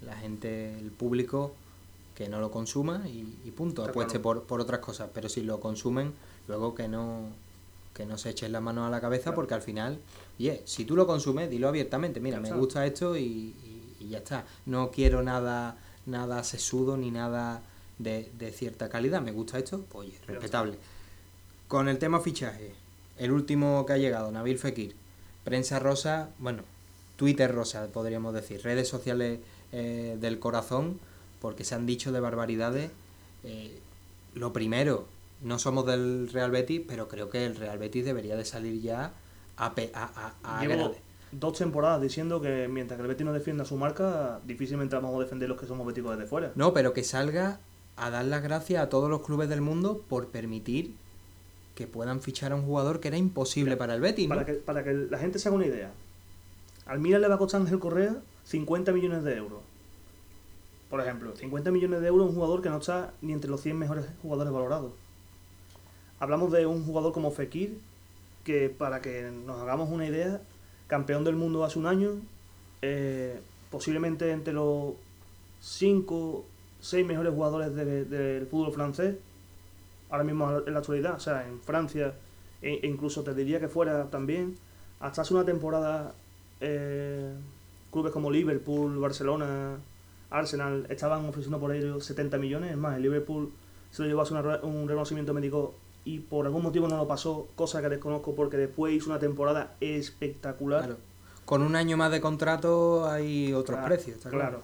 la 0.00 0.16
gente, 0.16 0.78
el 0.78 0.90
público 0.90 1.54
que 2.16 2.28
no 2.28 2.40
lo 2.40 2.50
consuma 2.50 3.02
y, 3.06 3.38
y 3.44 3.50
punto, 3.50 3.82
está 3.82 3.90
apueste 3.90 4.20
claro. 4.20 4.22
por, 4.22 4.42
por 4.44 4.60
otras 4.60 4.80
cosas, 4.80 5.10
pero 5.12 5.28
si 5.28 5.42
lo 5.42 5.60
consumen, 5.60 6.14
luego 6.48 6.74
que 6.74 6.88
no 6.88 7.28
que 7.94 8.04
no 8.04 8.18
se 8.18 8.30
echen 8.30 8.52
las 8.52 8.60
manos 8.60 8.86
a 8.86 8.90
la 8.90 9.00
cabeza 9.00 9.24
claro. 9.24 9.36
porque 9.36 9.54
al 9.54 9.62
final, 9.62 9.98
oye, 10.38 10.62
si 10.66 10.84
tú 10.84 10.96
lo 10.96 11.06
consumes, 11.06 11.48
dilo 11.48 11.68
abiertamente, 11.68 12.20
mira, 12.20 12.40
me 12.40 12.52
gusta 12.52 12.84
esto 12.84 13.16
y, 13.16 13.22
y, 13.22 13.96
y, 14.00 14.08
ya 14.10 14.18
está. 14.18 14.44
No 14.66 14.90
quiero 14.90 15.22
nada 15.22 15.78
nada 16.06 16.44
sesudo 16.44 16.96
ni 16.96 17.10
nada 17.10 17.62
de, 17.98 18.30
de 18.38 18.52
cierta 18.52 18.88
calidad, 18.88 19.20
me 19.20 19.32
gusta 19.32 19.58
esto, 19.58 19.84
pues 19.90 20.08
oye, 20.08 20.18
respetable. 20.26 20.78
Con 21.68 21.88
el 21.88 21.98
tema 21.98 22.20
fichaje, 22.20 22.72
el 23.18 23.32
último 23.32 23.84
que 23.86 23.94
ha 23.94 23.98
llegado, 23.98 24.30
Nabil 24.30 24.58
Fekir, 24.58 24.94
prensa 25.44 25.78
rosa, 25.78 26.30
bueno, 26.38 26.62
Twitter 27.16 27.52
rosa, 27.52 27.88
podríamos 27.88 28.34
decir, 28.34 28.62
redes 28.62 28.88
sociales 28.88 29.40
eh, 29.72 30.16
del 30.20 30.38
corazón, 30.38 31.00
porque 31.40 31.64
se 31.64 31.74
han 31.74 31.86
dicho 31.86 32.12
de 32.12 32.20
barbaridades. 32.20 32.90
Eh, 33.44 33.78
lo 34.34 34.52
primero, 34.52 35.06
no 35.42 35.58
somos 35.58 35.86
del 35.86 36.28
Real 36.32 36.50
Betis, 36.50 36.82
pero 36.86 37.08
creo 37.08 37.30
que 37.30 37.46
el 37.46 37.56
Real 37.56 37.78
Betis 37.78 38.04
debería 38.04 38.36
de 38.36 38.44
salir 38.44 38.80
ya 38.80 39.12
a... 39.56 39.66
a, 39.66 40.34
a, 40.42 40.58
a 40.58 40.60
Llevo 40.60 40.94
dos 41.32 41.58
temporadas 41.58 42.00
diciendo 42.00 42.40
que 42.40 42.68
mientras 42.68 42.96
que 42.96 43.02
el 43.02 43.08
Betis 43.08 43.26
no 43.26 43.32
defienda 43.32 43.64
su 43.64 43.76
marca, 43.76 44.40
difícilmente 44.46 44.94
vamos 44.96 45.14
a 45.16 45.24
defender 45.24 45.48
los 45.48 45.60
que 45.60 45.66
somos 45.66 45.86
beticos 45.86 46.16
desde 46.16 46.28
fuera. 46.28 46.52
No, 46.54 46.72
pero 46.72 46.92
que 46.92 47.02
salga 47.04 47.58
a 47.96 48.10
dar 48.10 48.24
las 48.24 48.42
gracias 48.42 48.82
a 48.82 48.88
todos 48.88 49.10
los 49.10 49.22
clubes 49.22 49.48
del 49.48 49.60
mundo 49.60 50.02
por 50.08 50.28
permitir 50.28 50.94
que 51.74 51.86
puedan 51.86 52.20
fichar 52.20 52.52
a 52.52 52.56
un 52.56 52.62
jugador 52.62 53.00
que 53.00 53.08
era 53.08 53.16
imposible 53.16 53.76
para 53.76 53.94
el 53.94 54.00
Betis. 54.00 54.28
¿no? 54.28 54.34
Para, 54.34 54.46
que, 54.46 54.54
para 54.54 54.84
que 54.84 54.92
la 54.94 55.18
gente 55.18 55.38
se 55.38 55.48
haga 55.48 55.56
una 55.56 55.66
idea. 55.66 55.92
Al 56.86 57.00
Milan 57.00 57.20
le 57.20 57.28
va 57.28 57.34
a 57.34 57.38
costar 57.38 57.60
Ángel 57.60 57.78
Correa 57.78 58.16
50 58.44 58.92
millones 58.92 59.24
de 59.24 59.36
euros. 59.36 59.60
Por 60.90 61.00
ejemplo, 61.00 61.34
50 61.34 61.70
millones 61.72 62.00
de 62.00 62.06
euros 62.08 62.28
un 62.28 62.34
jugador 62.34 62.62
que 62.62 62.70
no 62.70 62.78
está 62.78 63.12
ni 63.20 63.32
entre 63.32 63.50
los 63.50 63.60
100 63.60 63.78
mejores 63.78 64.06
jugadores 64.22 64.52
valorados. 64.52 64.92
hablamos 66.18 66.50
de 66.50 66.64
un 66.64 66.82
jugador 66.86 67.12
como 67.12 67.30
Fekir, 67.30 67.78
que 68.42 68.70
para 68.70 69.02
que 69.02 69.30
nos 69.44 69.60
hagamos 69.60 69.90
una 69.90 70.06
idea, 70.06 70.40
campeón 70.86 71.24
del 71.24 71.36
mundo 71.36 71.62
hace 71.62 71.78
un 71.78 71.86
año, 71.86 72.12
eh, 72.80 73.38
posiblemente 73.70 74.30
entre 74.30 74.54
los 74.54 74.94
5, 75.60 76.44
6 76.80 77.04
mejores 77.04 77.34
jugadores 77.34 77.74
de- 77.74 78.04
del 78.06 78.46
fútbol 78.46 78.72
francés, 78.72 79.16
ahora 80.08 80.24
mismo 80.24 80.50
en 80.66 80.72
la 80.72 80.78
actualidad, 80.78 81.16
o 81.16 81.20
sea, 81.20 81.46
en 81.46 81.60
Francia, 81.60 82.14
e, 82.62 82.80
e 82.82 82.86
incluso 82.86 83.22
te 83.22 83.34
diría 83.34 83.60
que 83.60 83.68
fuera 83.68 84.06
también, 84.06 84.56
hasta 85.00 85.20
hace 85.20 85.34
una 85.34 85.44
temporada, 85.44 86.14
eh, 86.60 87.30
clubes 87.92 88.10
como 88.12 88.30
Liverpool, 88.30 88.96
Barcelona, 88.98 89.76
Arsenal, 90.30 90.86
estaban 90.90 91.24
ofreciendo 91.26 91.58
por 91.60 91.74
ellos 91.74 92.04
70 92.04 92.38
millones, 92.38 92.70
es 92.72 92.76
más, 92.76 92.96
el 92.96 93.02
Liverpool 93.02 93.52
se 93.90 94.02
lo 94.02 94.08
llevó 94.08 94.20
a 94.20 94.22
hacer 94.24 94.36
un 94.64 94.88
reconocimiento 94.88 95.32
médico 95.32 95.74
y 96.04 96.20
por 96.20 96.46
algún 96.46 96.62
motivo 96.62 96.88
no 96.88 96.96
lo 96.96 97.08
pasó, 97.08 97.48
cosa 97.56 97.80
que 97.82 97.88
desconozco 97.88 98.34
porque 98.34 98.56
después 98.56 98.92
hizo 98.94 99.10
una 99.10 99.18
temporada 99.18 99.74
espectacular. 99.80 100.84
Claro. 100.84 100.96
Con 101.44 101.62
un 101.62 101.76
año 101.76 101.96
más 101.96 102.10
de 102.10 102.20
contrato 102.20 103.08
hay 103.08 103.52
otros 103.52 103.76
Claro, 103.78 103.86
precios, 103.94 104.16
está 104.16 104.30
claro. 104.30 104.48
claro. 104.48 104.62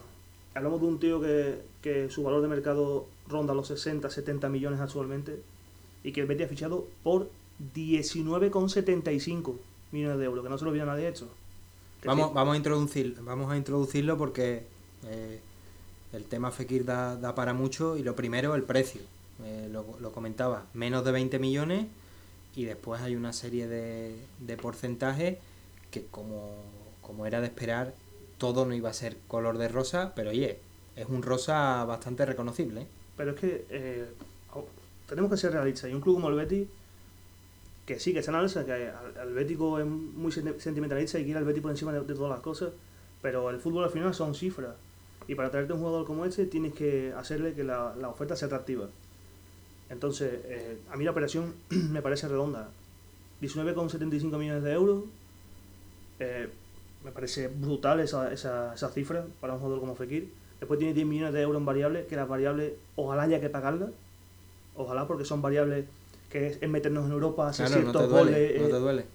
Hablamos 0.55 0.81
de 0.81 0.87
un 0.87 0.99
tío 0.99 1.19
que, 1.21 1.61
que 1.81 2.09
su 2.09 2.23
valor 2.23 2.41
de 2.41 2.47
mercado 2.47 3.07
ronda 3.27 3.53
los 3.53 3.67
60, 3.67 4.09
70 4.09 4.49
millones 4.49 4.79
actualmente 4.79 5.41
y 6.03 6.11
que 6.11 6.21
el 6.21 6.27
Betis 6.27 6.45
ha 6.45 6.49
fichado 6.49 6.85
por 7.03 7.29
19,75 7.75 9.55
millones 9.91 10.19
de 10.19 10.25
euros, 10.25 10.43
que 10.43 10.49
no 10.49 10.57
se 10.57 10.65
lo 10.65 10.71
había 10.71 10.85
nadie 10.85 11.07
hecho. 11.07 11.27
Vamos, 12.05 12.27
sí, 12.27 12.31
vamos, 12.35 12.53
a 12.53 12.57
introducir, 12.57 13.17
vamos 13.21 13.51
a 13.51 13.57
introducirlo 13.57 14.17
porque 14.17 14.65
eh, 15.07 15.39
el 16.13 16.23
tema 16.25 16.51
Fekir 16.51 16.85
da, 16.85 17.15
da 17.17 17.35
para 17.35 17.53
mucho 17.53 17.97
y 17.97 18.03
lo 18.03 18.15
primero, 18.15 18.55
el 18.55 18.63
precio. 18.63 19.01
Eh, 19.43 19.67
lo, 19.71 19.85
lo 19.99 20.11
comentaba, 20.11 20.65
menos 20.73 21.03
de 21.03 21.11
20 21.11 21.39
millones 21.39 21.87
y 22.55 22.65
después 22.65 23.01
hay 23.01 23.15
una 23.15 23.33
serie 23.33 23.67
de, 23.67 24.15
de 24.39 24.57
porcentajes 24.57 25.37
que 25.91 26.05
como, 26.05 26.51
como 27.01 27.25
era 27.25 27.41
de 27.41 27.47
esperar, 27.47 27.93
todo 28.37 28.65
no 28.65 28.73
iba 28.73 28.89
a 28.89 28.93
ser 28.93 29.17
color 29.27 29.57
de 29.57 29.67
rosa, 29.67 30.13
pero 30.15 30.29
oye, 30.29 30.59
es 30.95 31.07
un 31.07 31.23
rosa 31.23 31.83
bastante 31.85 32.25
reconocible. 32.25 32.81
¿eh? 32.81 32.87
Pero 33.17 33.31
es 33.31 33.39
que 33.39 33.65
eh, 33.69 34.05
tenemos 35.09 35.31
que 35.31 35.37
ser 35.37 35.51
realistas. 35.53 35.89
Y 35.89 35.93
un 35.93 36.01
club 36.01 36.15
como 36.15 36.29
el 36.29 36.35
Betis, 36.35 36.67
que 37.85 37.99
sí, 37.99 38.13
que 38.13 38.19
está 38.19 38.31
en 38.31 38.37
alza, 38.37 38.65
que 38.65 38.91
el 39.21 39.33
Bético 39.33 39.79
es 39.79 39.85
muy 39.85 40.31
senti- 40.31 40.59
sentimentalista 40.59 41.19
y 41.19 41.23
quiere 41.25 41.39
al 41.39 41.45
Betis 41.45 41.61
por 41.61 41.71
encima 41.71 41.91
de 41.91 42.01
todas 42.01 42.29
las 42.31 42.39
cosas, 42.41 42.69
pero 43.21 43.49
el 43.49 43.59
fútbol 43.59 43.83
al 43.83 43.89
final 43.89 44.13
son 44.13 44.35
cifras. 44.35 44.75
Y 45.27 45.35
para 45.35 45.49
traerte 45.51 45.73
un 45.73 45.79
jugador 45.79 46.05
como 46.05 46.25
este, 46.25 46.45
tienes 46.45 46.73
que 46.73 47.13
hacerle 47.17 47.53
que 47.53 47.63
la, 47.63 47.95
la 47.99 48.09
oferta 48.09 48.35
sea 48.35 48.47
atractiva. 48.47 48.87
Entonces, 49.89 50.31
eh, 50.45 50.77
a 50.91 50.95
mí 50.97 51.03
la 51.05 51.11
operación 51.11 51.53
me 51.69 52.01
parece 52.01 52.27
redonda. 52.27 52.69
19,75 53.41 54.37
millones 54.37 54.63
de 54.63 54.71
euros. 54.73 55.03
eh, 56.19 56.49
me 57.03 57.11
parece 57.11 57.49
brutal 57.49 57.99
esa, 57.99 58.31
esa, 58.31 58.73
esa 58.73 58.89
cifra 58.89 59.25
para 59.41 59.53
un 59.53 59.59
jugador 59.59 59.81
como 59.81 59.93
Fekir. 59.95 60.29
Después 60.61 60.79
tiene 60.79 60.93
10 60.93 61.05
millones 61.05 61.33
de 61.33 61.41
euros 61.41 61.59
en 61.59 61.65
variables, 61.65 62.05
que 62.07 62.15
las 62.15 62.29
variables 62.29 62.73
ojalá 62.95 63.23
haya 63.23 63.41
que 63.41 63.49
pagarlas. 63.49 63.89
Ojalá, 64.75 65.05
porque 65.05 65.25
son 65.25 65.41
variables 65.41 65.85
que 66.29 66.47
es, 66.47 66.57
es 66.61 66.69
meternos 66.69 67.05
en 67.05 67.11
Europa, 67.11 67.49
hacer 67.49 67.67
Claro, 67.67 67.81
no 67.83 67.91
ciertos 67.91 68.01
te 68.03 68.07
duele, 68.07 68.31
goles. 68.31 68.61
no 68.61 68.67
eh, 68.67 68.69
te 68.71 68.79
duele. 68.79 69.05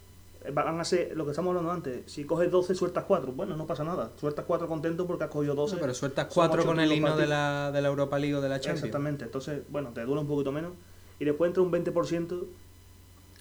Van 0.53 0.81
a 0.81 0.85
ser 0.85 1.17
lo 1.17 1.25
que 1.25 1.31
estamos 1.31 1.51
hablando 1.51 1.73
antes. 1.73 2.11
Si 2.11 2.25
coges 2.25 2.51
12, 2.51 2.75
sueltas 2.75 3.05
4. 3.05 3.33
Bueno, 3.33 3.57
no 3.57 3.67
pasa 3.67 3.85
nada. 3.85 4.11
Sueltas 4.19 4.45
4 4.47 4.69
contento 4.69 5.07
porque 5.07 5.25
has 5.25 5.31
cogido 5.31 5.55
12. 5.55 5.75
No, 5.75 5.81
pero 5.81 5.95
sueltas 5.95 6.27
son 6.27 6.35
cuatro 6.35 6.61
ocho 6.61 6.69
con 6.69 6.81
el 6.81 6.93
himno 6.93 7.17
de 7.17 7.27
la, 7.27 7.71
de 7.73 7.83
la 7.83 7.89
Europa 7.89 8.19
League 8.19 8.35
o 8.35 8.41
de 8.41 8.49
la 8.49 8.61
Champions. 8.61 8.85
Exactamente. 8.85 9.25
Entonces, 9.25 9.63
bueno, 9.69 9.91
te 9.91 10.03
duele 10.05 10.21
un 10.21 10.29
poquito 10.29 10.53
menos. 10.53 10.73
Y 11.21 11.25
después 11.25 11.49
entra 11.49 11.63
un 11.63 11.73
20%, 11.73 12.45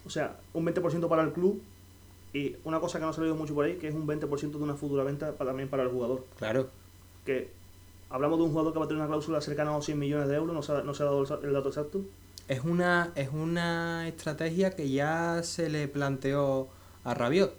o 0.05 0.09
sea, 0.09 0.37
un 0.53 0.65
20% 0.65 1.07
para 1.07 1.23
el 1.23 1.31
club. 1.31 1.61
Y 2.33 2.55
una 2.65 2.79
cosa 2.79 2.99
que 2.99 3.05
no 3.05 3.09
ha 3.09 3.13
salido 3.13 3.35
mucho 3.35 3.53
por 3.55 3.65
ahí, 3.65 3.77
que 3.77 3.87
es 3.87 3.95
un 3.95 4.05
20% 4.05 4.51
de 4.51 4.57
una 4.57 4.75
futura 4.75 5.03
venta 5.03 5.31
para, 5.33 5.51
también 5.51 5.69
para 5.69 5.83
el 5.83 5.89
jugador. 5.89 6.25
Claro, 6.37 6.69
Que 7.25 7.51
hablamos 8.09 8.37
de 8.37 8.45
un 8.45 8.51
jugador 8.51 8.73
que 8.73 8.79
va 8.79 8.85
a 8.85 8.87
tener 8.87 9.01
una 9.01 9.07
cláusula 9.07 9.41
cercana 9.41 9.71
a 9.71 9.75
los 9.75 9.85
100 9.85 9.97
millones 9.97 10.27
de 10.27 10.35
euros, 10.35 10.53
no 10.53 10.61
se 10.61 10.71
ha, 10.73 10.81
no 10.81 10.93
se 10.93 11.03
ha 11.03 11.05
dado 11.05 11.23
el, 11.23 11.45
el 11.45 11.53
dato 11.53 11.69
exacto. 11.69 12.01
es 12.47 12.63
una, 12.63 13.11
es 13.15 13.29
una 13.33 14.07
estrategia 14.07 14.75
que 14.75 14.89
ya 14.89 15.41
se 15.43 15.69
le 15.69 15.87
planteó 15.87 16.69
a 17.07 17.13
Rabiot. 17.13 17.53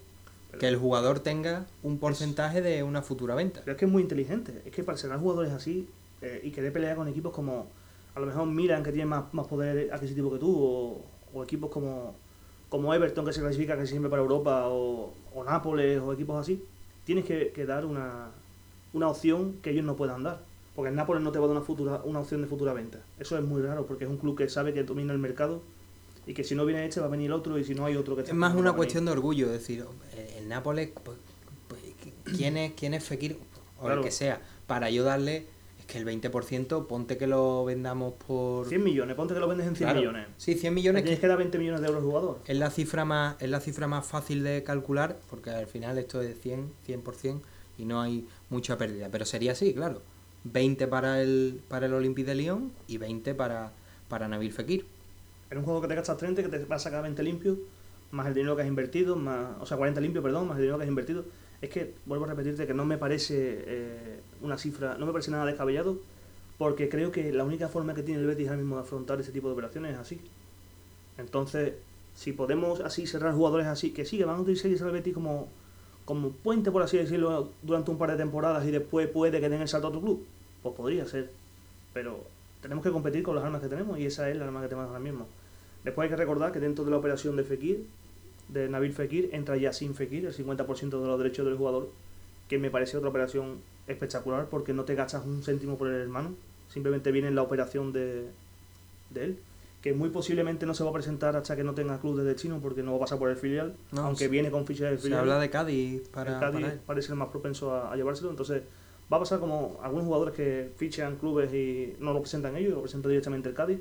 Que 0.58 0.68
el 0.68 0.76
jugador 0.76 1.20
tenga 1.20 1.66
un 1.82 1.98
porcentaje 1.98 2.62
de 2.62 2.82
una 2.82 3.02
futura 3.02 3.34
venta. 3.34 3.60
Pero 3.60 3.72
es 3.72 3.78
que 3.78 3.84
es 3.84 3.90
muy 3.90 4.02
inteligente. 4.02 4.62
Es 4.64 4.72
que 4.72 4.82
para 4.82 4.96
ser 4.96 5.10
jugadores 5.16 5.52
así 5.52 5.88
eh, 6.22 6.40
y 6.42 6.50
querer 6.50 6.72
pelear 6.72 6.96
con 6.96 7.08
equipos 7.08 7.32
como 7.32 7.66
a 8.14 8.20
lo 8.20 8.26
mejor 8.26 8.46
Milan, 8.46 8.82
que 8.82 8.90
tiene 8.90 9.06
más, 9.06 9.32
más 9.32 9.46
poder 9.46 9.92
adquisitivo 9.92 10.32
que 10.32 10.38
tú, 10.38 10.56
o, 10.58 11.02
o 11.32 11.44
equipos 11.44 11.70
como, 11.70 12.14
como 12.68 12.92
Everton, 12.92 13.24
que 13.24 13.32
se 13.32 13.40
clasifica 13.40 13.76
casi 13.76 13.90
siempre 13.90 14.10
para 14.10 14.22
Europa, 14.22 14.68
o, 14.68 15.12
o 15.34 15.44
Nápoles, 15.44 16.00
o 16.00 16.12
equipos 16.12 16.40
así, 16.40 16.64
tienes 17.04 17.24
que, 17.24 17.52
que 17.52 17.64
dar 17.64 17.84
una, 17.84 18.30
una 18.92 19.08
opción 19.08 19.58
que 19.62 19.70
ellos 19.70 19.84
no 19.84 19.96
puedan 19.96 20.24
dar. 20.24 20.40
Porque 20.74 20.90
el 20.90 20.96
Nápoles 20.96 21.22
no 21.22 21.30
te 21.30 21.38
va 21.38 21.44
a 21.44 21.48
dar 21.48 21.56
una, 21.56 21.64
futura, 21.64 22.02
una 22.04 22.20
opción 22.20 22.40
de 22.42 22.48
futura 22.48 22.72
venta. 22.72 22.98
Eso 23.18 23.38
es 23.38 23.44
muy 23.44 23.62
raro, 23.62 23.86
porque 23.86 24.04
es 24.04 24.10
un 24.10 24.16
club 24.16 24.36
que 24.36 24.48
sabe 24.48 24.72
que 24.72 24.82
domina 24.82 25.12
el 25.12 25.18
mercado 25.18 25.62
y 26.28 26.34
que 26.34 26.44
si 26.44 26.54
no 26.54 26.64
viene 26.66 26.84
este 26.84 27.00
va 27.00 27.06
a 27.06 27.08
venir 27.08 27.26
el 27.26 27.32
otro, 27.32 27.58
y 27.58 27.64
si 27.64 27.74
no 27.74 27.86
hay 27.86 27.96
otro 27.96 28.14
que 28.14 28.22
Es 28.22 28.34
más 28.34 28.52
una 28.52 28.70
venir. 28.70 28.76
cuestión 28.76 29.04
de 29.06 29.12
orgullo, 29.12 29.46
es 29.46 29.52
decir, 29.52 29.84
eh, 30.12 30.36
el 30.38 30.48
Nápoles, 30.48 30.90
pues, 31.02 31.16
pues, 31.68 31.80
¿quién, 32.36 32.56
es, 32.58 32.72
¿quién 32.74 32.92
es 32.94 33.02
Fekir? 33.02 33.38
O 33.78 33.82
Claro. 33.86 34.00
el 34.00 34.04
que 34.04 34.10
sea, 34.12 34.40
para 34.66 34.90
yo 34.90 35.04
darle, 35.04 35.46
es 35.80 35.86
que 35.86 35.96
el 35.98 36.04
20%, 36.04 36.86
ponte 36.86 37.16
que 37.16 37.26
lo 37.26 37.64
vendamos 37.64 38.12
por... 38.26 38.68
100 38.68 38.84
millones, 38.84 39.16
ponte 39.16 39.32
que 39.34 39.40
lo 39.40 39.48
vendes 39.48 39.66
en 39.68 39.74
100 39.76 39.86
Claro. 39.86 40.00
millones. 40.00 40.26
Sí, 40.36 40.54
100 40.54 40.74
Le 40.74 40.74
millones, 40.74 41.02
tienes 41.02 41.18
que 41.18 41.22
que 41.22 41.28
dar 41.28 41.38
20 41.38 41.58
millones 41.58 41.80
de 41.80 41.86
euros 41.86 42.02
jugador. 42.04 42.38
es 42.46 42.58
la 42.58 42.70
cifra 42.70 43.04
más 43.06 43.36
es 43.40 43.48
la 43.48 43.60
cifra 43.60 43.86
más 43.86 44.04
fácil 44.06 44.42
de 44.44 44.62
calcular, 44.62 45.18
porque 45.30 45.48
al 45.50 45.66
final 45.66 45.96
esto 45.96 46.20
es 46.20 46.38
100, 46.40 46.72
100% 46.86 47.40
y 47.78 47.84
no 47.86 48.02
hay 48.02 48.26
mucha 48.50 48.76
pérdida. 48.76 49.08
Pero 49.10 49.24
sería 49.24 49.52
así, 49.52 49.72
claro. 49.72 50.02
20 50.44 50.86
para 50.88 51.22
el, 51.22 51.62
para 51.68 51.86
el 51.86 51.94
Olympique 51.94 52.26
de 52.28 52.34
Lyon 52.34 52.72
y 52.86 52.98
20 52.98 53.34
para, 53.34 53.72
para 54.08 54.28
Nabil 54.28 54.52
Fekir. 54.52 54.84
En 55.50 55.58
un 55.58 55.64
juego 55.64 55.80
que 55.80 55.88
te 55.88 55.94
gastas 55.94 56.16
30, 56.18 56.42
que 56.42 56.48
te 56.48 56.64
va 56.64 56.76
a 56.76 56.78
sacar 56.78 57.02
20 57.02 57.22
limpio, 57.22 57.58
más 58.10 58.26
el 58.26 58.34
dinero 58.34 58.56
que 58.56 58.62
has 58.62 58.68
invertido, 58.68 59.16
más, 59.16 59.56
o 59.60 59.66
sea, 59.66 59.76
40 59.76 60.00
limpio, 60.00 60.22
perdón, 60.22 60.46
más 60.48 60.56
el 60.56 60.62
dinero 60.62 60.78
que 60.78 60.84
has 60.84 60.88
invertido. 60.88 61.24
Es 61.60 61.70
que, 61.70 61.94
vuelvo 62.06 62.24
a 62.24 62.28
repetirte, 62.28 62.66
que 62.66 62.74
no 62.74 62.84
me 62.84 62.98
parece 62.98 63.64
eh, 63.66 64.20
una 64.42 64.58
cifra, 64.58 64.96
no 64.96 65.06
me 65.06 65.12
parece 65.12 65.30
nada 65.30 65.44
descabellado, 65.46 65.98
porque 66.56 66.88
creo 66.88 67.10
que 67.12 67.32
la 67.32 67.44
única 67.44 67.68
forma 67.68 67.94
que 67.94 68.02
tiene 68.02 68.20
el 68.20 68.26
Betis 68.26 68.48
ahora 68.48 68.58
mismo 68.58 68.76
de 68.76 68.82
afrontar 68.82 69.20
ese 69.20 69.32
tipo 69.32 69.48
de 69.48 69.54
operaciones 69.54 69.94
es 69.94 69.98
así. 69.98 70.20
Entonces, 71.16 71.74
si 72.14 72.32
podemos 72.32 72.80
así 72.80 73.06
cerrar 73.06 73.34
jugadores 73.34 73.66
así, 73.66 73.90
que 73.92 74.04
sí, 74.04 74.18
que 74.18 74.24
van 74.24 74.36
a 74.36 74.40
utilizar 74.40 74.70
el 74.70 74.92
Betis 74.92 75.14
como, 75.14 75.48
como 76.04 76.30
puente, 76.30 76.70
por 76.70 76.82
así 76.82 76.96
decirlo, 76.96 77.50
durante 77.62 77.90
un 77.90 77.98
par 77.98 78.10
de 78.10 78.16
temporadas 78.16 78.64
y 78.66 78.70
después 78.70 79.08
puede 79.08 79.40
que 79.40 79.48
den 79.48 79.62
el 79.62 79.68
salto 79.68 79.88
a 79.88 79.90
otro 79.90 80.00
club, 80.00 80.26
pues 80.62 80.74
podría 80.74 81.06
ser. 81.06 81.30
Pero 81.92 82.24
tenemos 82.60 82.84
que 82.84 82.90
competir 82.90 83.22
con 83.22 83.34
las 83.34 83.44
armas 83.44 83.60
que 83.60 83.68
tenemos 83.68 83.98
y 83.98 84.06
esa 84.06 84.28
es 84.30 84.36
la 84.36 84.44
arma 84.44 84.60
que 84.62 84.68
tenemos 84.68 84.88
ahora 84.88 85.00
mismo. 85.00 85.26
Después 85.84 86.04
hay 86.06 86.10
que 86.10 86.16
recordar 86.16 86.52
que 86.52 86.60
dentro 86.60 86.84
de 86.84 86.90
la 86.90 86.96
operación 86.98 87.36
de 87.36 87.44
Fekir, 87.44 87.86
de 88.48 88.68
Nabil 88.68 88.92
Fekir, 88.92 89.30
entra 89.32 89.56
Yassin 89.56 89.94
Fekir, 89.94 90.26
el 90.26 90.34
50% 90.34 91.00
de 91.00 91.06
los 91.06 91.18
derechos 91.18 91.44
del 91.46 91.56
jugador, 91.56 91.90
que 92.48 92.58
me 92.58 92.70
parece 92.70 92.96
otra 92.96 93.10
operación 93.10 93.56
espectacular 93.86 94.46
porque 94.50 94.72
no 94.72 94.84
te 94.84 94.94
gastas 94.94 95.24
un 95.24 95.42
céntimo 95.42 95.76
por 95.78 95.88
el 95.88 96.00
hermano, 96.00 96.34
simplemente 96.68 97.12
viene 97.12 97.28
en 97.28 97.34
la 97.34 97.42
operación 97.42 97.92
de, 97.92 98.26
de 99.10 99.24
él, 99.24 99.38
que 99.82 99.92
muy 99.92 100.08
posiblemente 100.08 100.66
no 100.66 100.74
se 100.74 100.82
va 100.82 100.90
a 100.90 100.92
presentar 100.92 101.36
hasta 101.36 101.54
que 101.56 101.62
no 101.64 101.72
tenga 101.74 102.00
club 102.00 102.18
desde 102.18 102.34
chino 102.36 102.58
porque 102.60 102.82
no 102.82 102.90
va 102.92 102.96
a 102.96 103.00
pasar 103.00 103.18
por 103.18 103.30
el 103.30 103.36
filial, 103.36 103.74
No, 103.92 104.02
aunque 104.02 104.24
se- 104.24 104.28
viene 104.30 104.50
con 104.50 104.66
ficha 104.66 104.86
del 104.86 104.96
Se 104.98 105.04
filial. 105.04 105.20
habla 105.20 105.38
de 105.38 105.50
Cádiz 105.50 106.08
para, 106.08 106.34
el 106.34 106.40
Cádiz 106.40 106.60
para 106.62 106.72
él. 106.74 106.80
parece 106.86 107.12
el 107.12 107.18
más 107.18 107.28
propenso 107.28 107.72
a, 107.74 107.92
a 107.92 107.96
llevárselo. 107.96 108.30
Entonces, 108.30 108.62
va 109.10 109.18
a 109.18 109.20
pasar 109.20 109.38
como 109.40 109.78
algunos 109.82 110.06
jugadores 110.06 110.34
que 110.34 110.70
fichan 110.76 111.16
clubes 111.16 111.52
y 111.54 111.94
no 112.00 112.12
lo 112.12 112.20
presentan 112.20 112.56
ellos, 112.56 112.74
lo 112.74 112.82
presenta 112.82 113.08
directamente 113.08 113.48
el 113.50 113.54
Cádiz. 113.54 113.78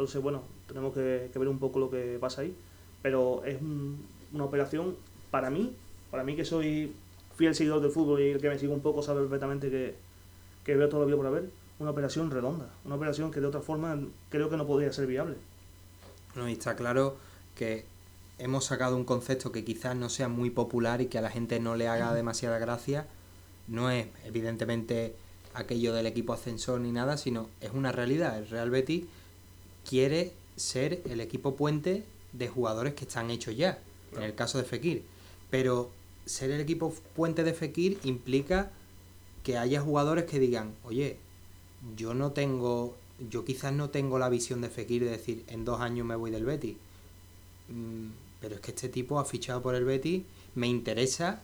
Entonces, 0.00 0.22
bueno, 0.22 0.40
tenemos 0.66 0.94
que, 0.94 1.28
que 1.30 1.38
ver 1.38 1.48
un 1.48 1.58
poco 1.58 1.78
lo 1.78 1.90
que 1.90 2.16
pasa 2.18 2.40
ahí. 2.40 2.54
Pero 3.02 3.44
es 3.44 3.60
un- 3.60 4.02
una 4.32 4.44
operación, 4.44 4.96
para 5.30 5.50
mí, 5.50 5.76
para 6.10 6.24
mí 6.24 6.36
que 6.36 6.44
soy 6.46 6.94
fiel 7.36 7.54
seguidor 7.54 7.82
del 7.82 7.90
fútbol 7.90 8.20
y 8.22 8.30
el 8.30 8.40
que 8.40 8.48
me 8.48 8.58
sigue 8.58 8.72
un 8.72 8.80
poco 8.80 9.02
sabe 9.02 9.20
perfectamente 9.20 9.68
que, 9.70 9.94
que 10.64 10.74
veo 10.74 10.88
todavía 10.88 11.16
por 11.16 11.26
haber, 11.26 11.50
una 11.78 11.90
operación 11.90 12.30
redonda. 12.30 12.70
Una 12.86 12.94
operación 12.94 13.30
que 13.30 13.40
de 13.40 13.46
otra 13.46 13.60
forma 13.60 13.98
creo 14.30 14.48
que 14.48 14.56
no 14.56 14.66
podría 14.66 14.90
ser 14.90 15.06
viable. 15.06 15.36
No, 16.34 16.48
y 16.48 16.52
está 16.52 16.76
claro 16.76 17.16
que 17.54 17.84
hemos 18.38 18.64
sacado 18.64 18.96
un 18.96 19.04
concepto 19.04 19.52
que 19.52 19.64
quizás 19.64 19.96
no 19.96 20.08
sea 20.08 20.28
muy 20.28 20.48
popular 20.48 21.02
y 21.02 21.06
que 21.08 21.18
a 21.18 21.22
la 21.22 21.28
gente 21.30 21.60
no 21.60 21.76
le 21.76 21.88
haga 21.88 22.14
demasiada 22.14 22.58
gracia. 22.58 23.06
No 23.68 23.90
es 23.90 24.06
evidentemente 24.24 25.14
aquello 25.52 25.92
del 25.92 26.06
equipo 26.06 26.32
ascensor 26.32 26.80
ni 26.80 26.90
nada, 26.90 27.18
sino 27.18 27.50
es 27.60 27.72
una 27.74 27.92
realidad. 27.92 28.38
El 28.38 28.48
Real 28.48 28.70
Betis 28.70 29.04
quiere 29.88 30.32
ser 30.56 31.02
el 31.08 31.20
equipo 31.20 31.56
puente 31.56 32.04
de 32.32 32.48
jugadores 32.48 32.94
que 32.94 33.04
están 33.04 33.30
hechos 33.30 33.56
ya, 33.56 33.78
en 34.14 34.22
el 34.22 34.34
caso 34.34 34.58
de 34.58 34.64
Fekir. 34.64 35.02
Pero 35.50 35.90
ser 36.26 36.50
el 36.50 36.60
equipo 36.60 36.94
puente 37.14 37.44
de 37.44 37.54
Fekir 37.54 37.98
implica 38.04 38.70
que 39.42 39.56
haya 39.56 39.80
jugadores 39.80 40.24
que 40.24 40.38
digan, 40.38 40.74
oye, 40.84 41.16
yo 41.96 42.14
no 42.14 42.32
tengo 42.32 42.94
yo 43.28 43.44
quizás 43.44 43.72
no 43.72 43.90
tengo 43.90 44.18
la 44.18 44.28
visión 44.28 44.60
de 44.60 44.70
Fekir 44.70 45.04
de 45.04 45.10
decir 45.10 45.44
en 45.48 45.64
dos 45.64 45.80
años 45.80 46.06
me 46.06 46.16
voy 46.16 46.30
del 46.30 46.44
Betis. 46.44 46.76
Mm, 47.68 48.08
pero 48.40 48.54
es 48.54 48.60
que 48.60 48.70
este 48.70 48.88
tipo 48.88 49.18
ha 49.18 49.24
fichado 49.24 49.60
por 49.62 49.74
el 49.74 49.84
Betis, 49.84 50.22
me 50.54 50.66
interesa 50.66 51.42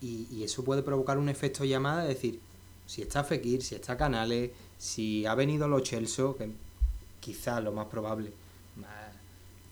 y, 0.00 0.44
eso 0.44 0.64
puede 0.64 0.82
provocar 0.82 1.18
un 1.18 1.28
efecto 1.28 1.64
llamada 1.64 2.02
de 2.02 2.10
decir, 2.10 2.38
si 2.86 3.02
está 3.02 3.24
Fekir, 3.24 3.62
si 3.62 3.74
está 3.74 3.96
Canales, 3.96 4.50
si 4.78 5.24
ha 5.24 5.34
venido 5.34 5.66
los 5.66 5.82
Chelsea, 5.82 6.26
que 6.36 6.50
quizás 7.24 7.64
lo 7.64 7.72
más 7.72 7.86
probable, 7.86 8.32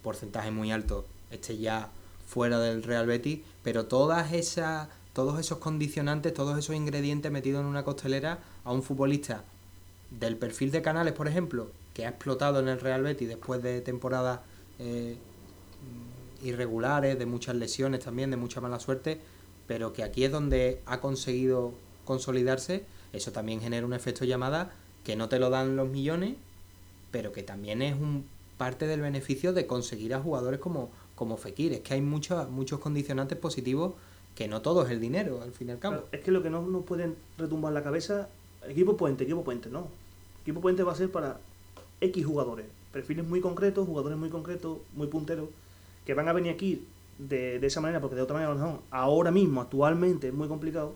porcentaje 0.03 0.51
muy 0.51 0.73
alto, 0.73 1.05
esté 1.31 1.59
ya 1.59 1.91
fuera 2.27 2.59
del 2.59 2.83
Real 2.83 3.07
Betis, 3.07 3.41
pero 3.63 3.85
todas 3.85 4.33
esas, 4.33 4.89
todos 5.13 5.39
esos 5.39 5.59
condicionantes, 5.59 6.33
todos 6.33 6.59
esos 6.59 6.75
ingredientes 6.75 7.31
metidos 7.31 7.61
en 7.61 7.67
una 7.67 7.85
costelera 7.85 8.39
a 8.65 8.73
un 8.73 8.83
futbolista 8.83 9.45
del 10.11 10.39
perfil 10.39 10.71
de 10.71 10.81
Canales, 10.81 11.13
por 11.13 11.29
ejemplo, 11.29 11.71
que 11.93 12.07
ha 12.07 12.09
explotado 12.09 12.59
en 12.61 12.69
el 12.69 12.81
Real 12.81 13.03
Betis 13.03 13.29
después 13.29 13.63
de 13.63 13.83
temporadas 13.83 14.41
eh, 14.79 15.19
irregulares, 16.43 17.19
de 17.19 17.27
muchas 17.27 17.55
lesiones 17.55 18.01
también, 18.01 18.31
de 18.31 18.39
mucha 18.39 18.63
mala 18.63 18.81
suerte, 18.81 19.21
pero 19.67 19.93
que 19.93 20.03
aquí 20.03 20.25
es 20.25 20.33
donde 20.33 20.81
ha 20.87 21.01
conseguido 21.01 21.75
consolidarse, 22.07 22.87
eso 23.13 23.31
también 23.31 23.61
genera 23.61 23.85
un 23.85 23.93
efecto 23.93 24.25
llamada 24.25 24.73
que 25.05 25.17
no 25.17 25.29
te 25.29 25.39
lo 25.39 25.51
dan 25.51 25.77
los 25.77 25.91
millones, 25.91 26.37
pero 27.13 27.31
que 27.31 27.45
también 27.45 27.83
es 27.83 27.95
un 27.95 28.25
parte 28.59 28.87
del 28.87 29.01
beneficio 29.01 29.53
de 29.53 29.67
conseguir 29.67 30.15
a 30.15 30.21
jugadores 30.21 30.59
como, 30.59 30.91
como 31.15 31.37
Fekir. 31.37 31.73
Es 31.73 31.81
que 31.81 31.95
hay 31.95 32.01
muchos, 32.01 32.51
muchos 32.51 32.81
condicionantes 32.81 33.39
positivos 33.39 33.93
que 34.35 34.49
no 34.49 34.63
todo 34.63 34.85
es 34.85 34.91
el 34.91 35.01
dinero, 35.01 35.43
al 35.43 35.53
fin 35.53 35.69
y 35.69 35.73
al 35.73 35.79
cabo. 35.79 36.05
es 36.11 36.21
que 36.21 36.31
lo 36.31 36.43
que 36.43 36.51
no 36.51 36.63
nos 36.63 36.85
pueden 36.85 37.17
retumbar 37.39 37.73
la 37.73 37.83
cabeza, 37.83 38.29
equipo 38.67 38.97
puente, 38.97 39.25
equipo 39.25 39.45
puente, 39.45 39.69
no. 39.69 39.89
Equipo 40.43 40.61
puente 40.61 40.83
va 40.83 40.93
a 40.93 40.97
ser 40.97 41.11
para 41.11 41.39
X 42.01 42.25
jugadores, 42.25 42.67
perfiles 42.93 43.27
muy 43.27 43.41
concretos, 43.41 43.87
jugadores 43.87 44.19
muy 44.19 44.31
concretos, 44.31 44.79
muy 44.95 45.07
punteros, 45.07 45.49
que 46.07 46.15
van 46.15 46.29
a 46.29 46.33
venir 46.33 46.53
aquí 46.53 46.87
de, 47.19 47.59
de 47.59 47.67
esa 47.67 47.81
manera, 47.81 48.01
porque 48.01 48.17
de 48.17 48.23
otra 48.23 48.35
manera 48.35 48.55
no, 48.55 48.83
ahora 48.91 49.31
mismo, 49.31 49.61
actualmente 49.61 50.29
es 50.29 50.35
muy 50.35 50.49
complicado, 50.49 50.95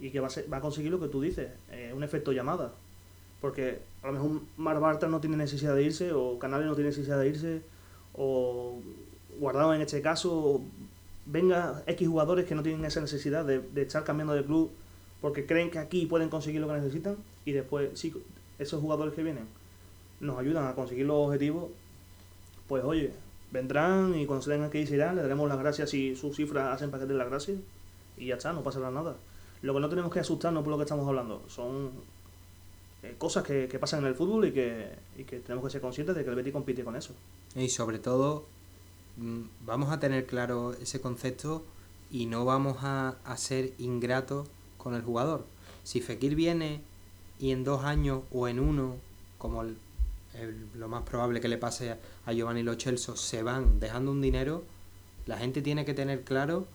y 0.00 0.10
que 0.10 0.20
va 0.20 0.28
a, 0.28 0.50
va 0.50 0.56
a 0.56 0.60
conseguir 0.60 0.90
lo 0.90 1.00
que 1.00 1.08
tú 1.08 1.20
dices, 1.20 1.50
eh, 1.70 1.92
un 1.94 2.02
efecto 2.02 2.32
llamada. 2.32 2.72
Porque 3.44 3.78
a 4.02 4.06
lo 4.06 4.14
mejor 4.14 4.40
Mar 4.56 4.80
Bartra 4.80 5.06
no 5.06 5.20
tiene 5.20 5.36
necesidad 5.36 5.74
de 5.74 5.82
irse, 5.82 6.14
o 6.14 6.38
Canales 6.38 6.66
no 6.66 6.74
tiene 6.74 6.88
necesidad 6.88 7.20
de 7.20 7.28
irse, 7.28 7.60
o 8.14 8.80
Guardado 9.38 9.74
en 9.74 9.82
este 9.82 10.00
caso, 10.00 10.62
venga 11.26 11.82
X 11.86 12.08
jugadores 12.08 12.46
que 12.46 12.54
no 12.54 12.62
tienen 12.62 12.82
esa 12.86 13.02
necesidad 13.02 13.44
de, 13.44 13.60
estar 13.82 14.02
cambiando 14.02 14.32
de 14.32 14.42
club 14.44 14.70
porque 15.20 15.44
creen 15.44 15.70
que 15.70 15.78
aquí 15.78 16.06
pueden 16.06 16.30
conseguir 16.30 16.62
lo 16.62 16.68
que 16.68 16.72
necesitan, 16.72 17.18
y 17.44 17.52
después, 17.52 17.90
sí, 17.92 18.14
esos 18.58 18.80
jugadores 18.80 19.12
que 19.12 19.22
vienen 19.22 19.44
nos 20.20 20.38
ayudan 20.38 20.66
a 20.66 20.74
conseguir 20.74 21.04
los 21.04 21.26
objetivos, 21.26 21.70
pues 22.66 22.82
oye, 22.82 23.12
vendrán 23.52 24.14
y 24.14 24.24
cuando 24.24 24.42
se 24.42 24.52
tengan 24.52 24.70
que 24.70 24.80
ir 24.80 24.88
se 24.88 24.94
irán, 24.94 25.16
le 25.16 25.22
daremos 25.22 25.46
las 25.50 25.58
gracias 25.58 25.90
si 25.90 26.16
sus 26.16 26.34
cifras 26.34 26.74
hacen 26.74 26.90
para 26.90 27.02
que 27.02 27.08
den 27.08 27.18
las 27.18 27.28
gracias 27.28 27.58
y 28.16 28.28
ya 28.28 28.36
está, 28.36 28.54
no 28.54 28.62
pasará 28.62 28.90
nada. 28.90 29.16
Lo 29.60 29.74
que 29.74 29.80
no 29.80 29.90
tenemos 29.90 30.10
que 30.10 30.20
asustarnos 30.20 30.62
por 30.62 30.70
lo 30.70 30.78
que 30.78 30.84
estamos 30.84 31.06
hablando 31.06 31.42
son 31.48 31.90
cosas 33.18 33.44
que, 33.44 33.66
pasan 33.78 34.00
en 34.00 34.06
el 34.06 34.14
fútbol 34.14 34.46
y 34.46 34.52
que, 34.52 34.96
tenemos 35.44 35.64
que 35.64 35.70
ser 35.70 35.80
conscientes 35.80 36.16
de 36.16 36.24
que 36.24 36.30
el 36.30 36.36
Betis 36.36 36.52
compite 36.52 36.84
con 36.84 36.96
eso. 36.96 37.14
Y 37.54 37.68
sobre 37.68 37.98
todo, 37.98 38.46
mm, 39.16 39.42
vamos 39.64 39.92
a 39.92 40.00
tener 40.00 40.26
claro 40.26 40.72
ese 40.74 41.00
concepto 41.00 41.64
y 42.10 42.26
no 42.26 42.44
vamos 42.44 42.78
a, 42.82 43.16
ser 43.36 43.72
ingratos 43.78 44.48
con 44.78 44.94
el 44.94 45.02
jugador. 45.02 45.46
Si 45.82 46.00
Fekir 46.00 46.34
viene 46.34 46.80
y 47.38 47.50
en 47.50 47.64
dos 47.64 47.84
años 47.84 48.22
o 48.30 48.48
en 48.48 48.60
uno, 48.60 48.96
como 49.38 49.64
lo 50.74 50.88
más 50.88 51.02
probable 51.02 51.40
que 51.40 51.48
le 51.48 51.58
pase 51.58 51.96
a 52.26 52.32
Giovanni 52.32 52.62
Lo 52.62 52.74
se 52.78 53.42
van 53.42 53.80
dejando 53.80 54.10
un 54.10 54.20
dinero, 54.20 54.64
la 55.26 55.38
gente 55.38 55.62
tiene 55.62 55.84
que 55.84 55.94
tener 55.94 56.22
claro 56.22 56.66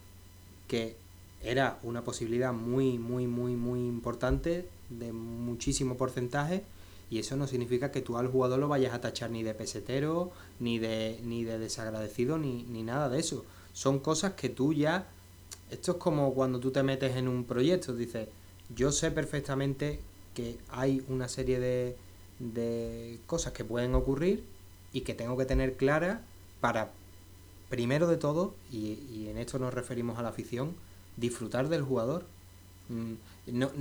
que 0.68 0.96
era 1.42 1.80
una 1.84 2.04
posibilidad 2.04 2.54
muy, 2.54 2.98
muy, 2.98 3.28
muy, 3.28 3.54
muy 3.54 3.80
importante 3.80 4.68
de 4.90 5.14
muchísimo 5.14 5.98
porcentaje 5.98 6.64
y 7.10 7.20
eso 7.20 7.36
no 7.36 7.48
significa 7.48 7.92
que 7.92 8.02
tú 8.02 8.18
al 8.18 8.28
jugador 8.28 8.60
lo 8.60 8.68
vayas 8.68 8.94
a 8.94 9.02
tachar 9.02 9.32
ni 9.32 9.42
de 9.42 9.54
pesetero, 9.54 10.32
ni 10.60 10.78
de, 10.78 11.20
ni 11.24 11.44
de 11.44 11.58
desagradecido, 11.58 12.38
ni, 12.38 12.64
ni 12.64 12.84
nada 12.84 13.10
de 13.10 13.20
eso. 13.20 13.46
Son 13.74 14.00
cosas 14.00 14.34
que 14.34 14.50
tú 14.50 14.74
ya... 14.74 15.08
Esto 15.72 15.94
es 15.94 15.98
como 15.98 16.34
cuando 16.34 16.60
tú 16.60 16.72
te 16.72 16.84
metes 16.84 17.16
en 17.16 17.28
un 17.28 17.46
proyecto, 17.46 17.96
dices, 17.96 18.28
yo 18.76 18.92
sé 18.92 19.12
perfectamente 19.12 20.00
que 20.36 20.58
hay 20.70 21.04
una 21.08 21.28
serie 21.28 21.60
de, 21.60 21.96
de 22.40 23.20
cosas 23.26 23.54
que 23.54 23.64
pueden 23.64 23.96
ocurrir 23.96 24.44
y 24.94 25.02
que 25.02 25.14
tengo 25.14 25.38
que 25.38 25.46
tener 25.46 25.78
clara 25.78 26.22
para, 26.60 26.92
primero 27.70 28.08
de 28.08 28.18
todo, 28.18 28.56
y, 28.72 29.00
y 29.12 29.28
en 29.30 29.38
esto 29.38 29.60
nos 29.60 29.74
referimos 29.74 30.18
a 30.18 30.24
la 30.24 30.30
afición, 30.30 30.76
disfrutar 31.18 31.70
del 31.70 31.84
jugador. 31.84 32.26
Mm, 32.90 33.14
no, 33.48 33.72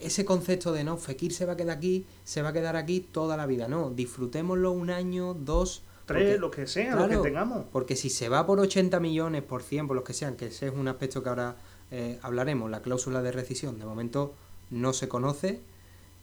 ese 0.00 0.24
concepto 0.24 0.72
de 0.72 0.84
no, 0.84 0.96
Fekir 0.96 1.32
se 1.32 1.44
va 1.44 1.54
a 1.54 1.56
quedar 1.56 1.76
aquí, 1.76 2.06
se 2.24 2.42
va 2.42 2.50
a 2.50 2.52
quedar 2.52 2.76
aquí 2.76 3.00
toda 3.00 3.36
la 3.36 3.46
vida. 3.46 3.68
No, 3.68 3.90
disfrutémoslo 3.90 4.70
un 4.72 4.90
año, 4.90 5.34
dos. 5.34 5.82
Tres, 6.06 6.38
lo 6.40 6.50
que 6.50 6.66
sea, 6.66 6.96
lo 6.96 7.08
que 7.08 7.16
tengamos. 7.16 7.64
Porque 7.72 7.94
si 7.96 8.10
se 8.10 8.28
va 8.28 8.44
por 8.44 8.58
80 8.58 8.98
millones, 9.00 9.42
por 9.42 9.62
100, 9.62 9.86
por 9.86 9.96
los 9.96 10.04
que 10.04 10.12
sean, 10.12 10.36
que 10.36 10.46
ese 10.46 10.66
es 10.66 10.74
un 10.74 10.88
aspecto 10.88 11.22
que 11.22 11.28
ahora 11.28 11.56
eh, 11.90 12.18
hablaremos, 12.22 12.70
la 12.70 12.82
cláusula 12.82 13.22
de 13.22 13.32
rescisión, 13.32 13.78
de 13.78 13.84
momento 13.84 14.34
no 14.70 14.92
se 14.92 15.08
conoce, 15.08 15.60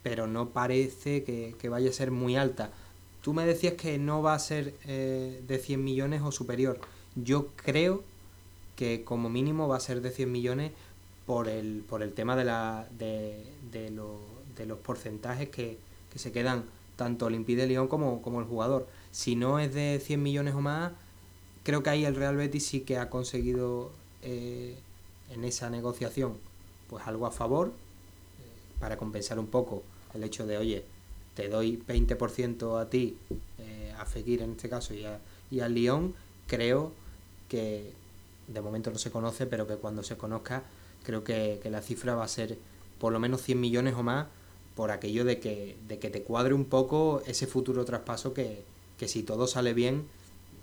pero 0.04 0.28
no 0.28 0.50
parece 0.50 1.24
que, 1.24 1.70
vaya 1.70 1.90
a 1.90 1.94
ser 1.94 2.12
muy 2.12 2.36
alta. 2.36 2.72
Tú 3.22 3.34
me 3.34 3.46
decías 3.46 3.74
que 3.74 3.98
no 3.98 4.22
va 4.22 4.34
a 4.34 4.40
ser 4.40 4.74
eh, 4.86 5.42
de 5.48 5.58
100 5.58 5.84
millones 5.84 6.22
o 6.24 6.32
superior. 6.32 6.80
Yo 7.16 7.48
creo 7.56 8.04
que 8.76 9.04
como 9.04 9.30
mínimo 9.30 9.68
va 9.68 9.78
a 9.78 9.82
ser 9.82 10.02
de 10.02 10.10
100 10.10 10.32
millones 10.32 10.72
por 11.30 11.48
el, 11.48 11.84
por 11.88 12.02
el 12.02 12.14
tema 12.14 12.36
de, 12.36 12.44
la, 12.44 12.88
de, 12.98 13.46
de, 13.72 13.94
de 14.56 14.66
los 14.66 14.80
porcentajes 14.80 15.48
que, 15.50 15.78
se 16.16 16.32
quedan 16.32 16.64
tanto 16.96 17.28
el 17.28 17.46
de 17.46 17.68
León 17.68 17.88
como, 17.88 18.24
como 18.24 18.40
el 18.40 18.48
jugador. 18.48 18.88
Si 19.12 19.36
no 19.36 19.60
es 19.60 19.72
de 19.76 20.02
100 20.04 20.24
millones 20.24 20.56
o 20.56 20.62
más, 20.62 20.92
creo 21.62 21.84
que 21.84 21.92
ahí 21.92 22.04
el 22.04 22.16
Real 22.16 22.36
Betis 22.36 22.66
sí 22.66 22.80
que 22.80 22.98
ha 22.98 23.12
conseguido 23.12 23.92
eh, 24.24 24.76
en 25.30 25.44
esa 25.44 25.70
negociación 25.70 26.34
pues 26.90 27.06
algo 27.06 27.28
a 27.28 27.32
favor 27.32 27.68
eh, 27.68 28.80
para 28.80 28.98
compensar 28.98 29.38
un 29.38 29.46
poco 29.46 29.84
el 30.16 30.24
hecho 30.24 30.48
de, 30.48 30.58
oye, 30.58 30.84
te 31.36 31.48
doy 31.48 31.80
20% 31.88 32.82
a 32.82 32.90
ti, 32.90 33.20
eh, 33.60 33.94
a 34.00 34.06
Fekir 34.06 34.42
en 34.42 34.54
este 34.54 34.68
caso 34.68 34.96
y, 34.96 35.06
a, 35.06 35.20
y 35.52 35.60
al 35.60 35.76
Lyon, 35.76 36.16
creo 36.48 36.92
que 37.50 37.94
de 38.48 38.62
momento 38.62 38.90
no 38.90 38.98
se 38.98 39.12
conoce, 39.12 39.46
pero 39.46 39.68
que 39.68 39.76
cuando 39.76 40.02
se 40.02 40.18
conozca 40.18 40.64
creo 41.10 41.24
que, 41.24 41.60
la 41.72 41.82
cifra 41.82 42.14
va 42.14 42.24
a 42.24 42.28
ser 42.28 42.58
por 43.00 43.12
lo 43.12 43.20
menos 43.20 43.42
100 43.42 43.60
millones 43.60 43.96
o 43.96 44.04
más 44.04 44.28
por 44.76 44.92
aquello 44.92 45.26
de 45.26 45.40
que, 45.40 45.76
de 45.88 45.98
que 45.98 46.12
te 46.12 46.22
cuadre 46.22 46.54
un 46.54 46.66
poco 46.66 47.24
ese 47.26 47.48
futuro 47.48 47.84
traspaso 47.84 48.34
que, 48.34 48.64
si 49.08 49.24
todo 49.24 49.48
sale 49.48 49.74
bien, 49.74 50.06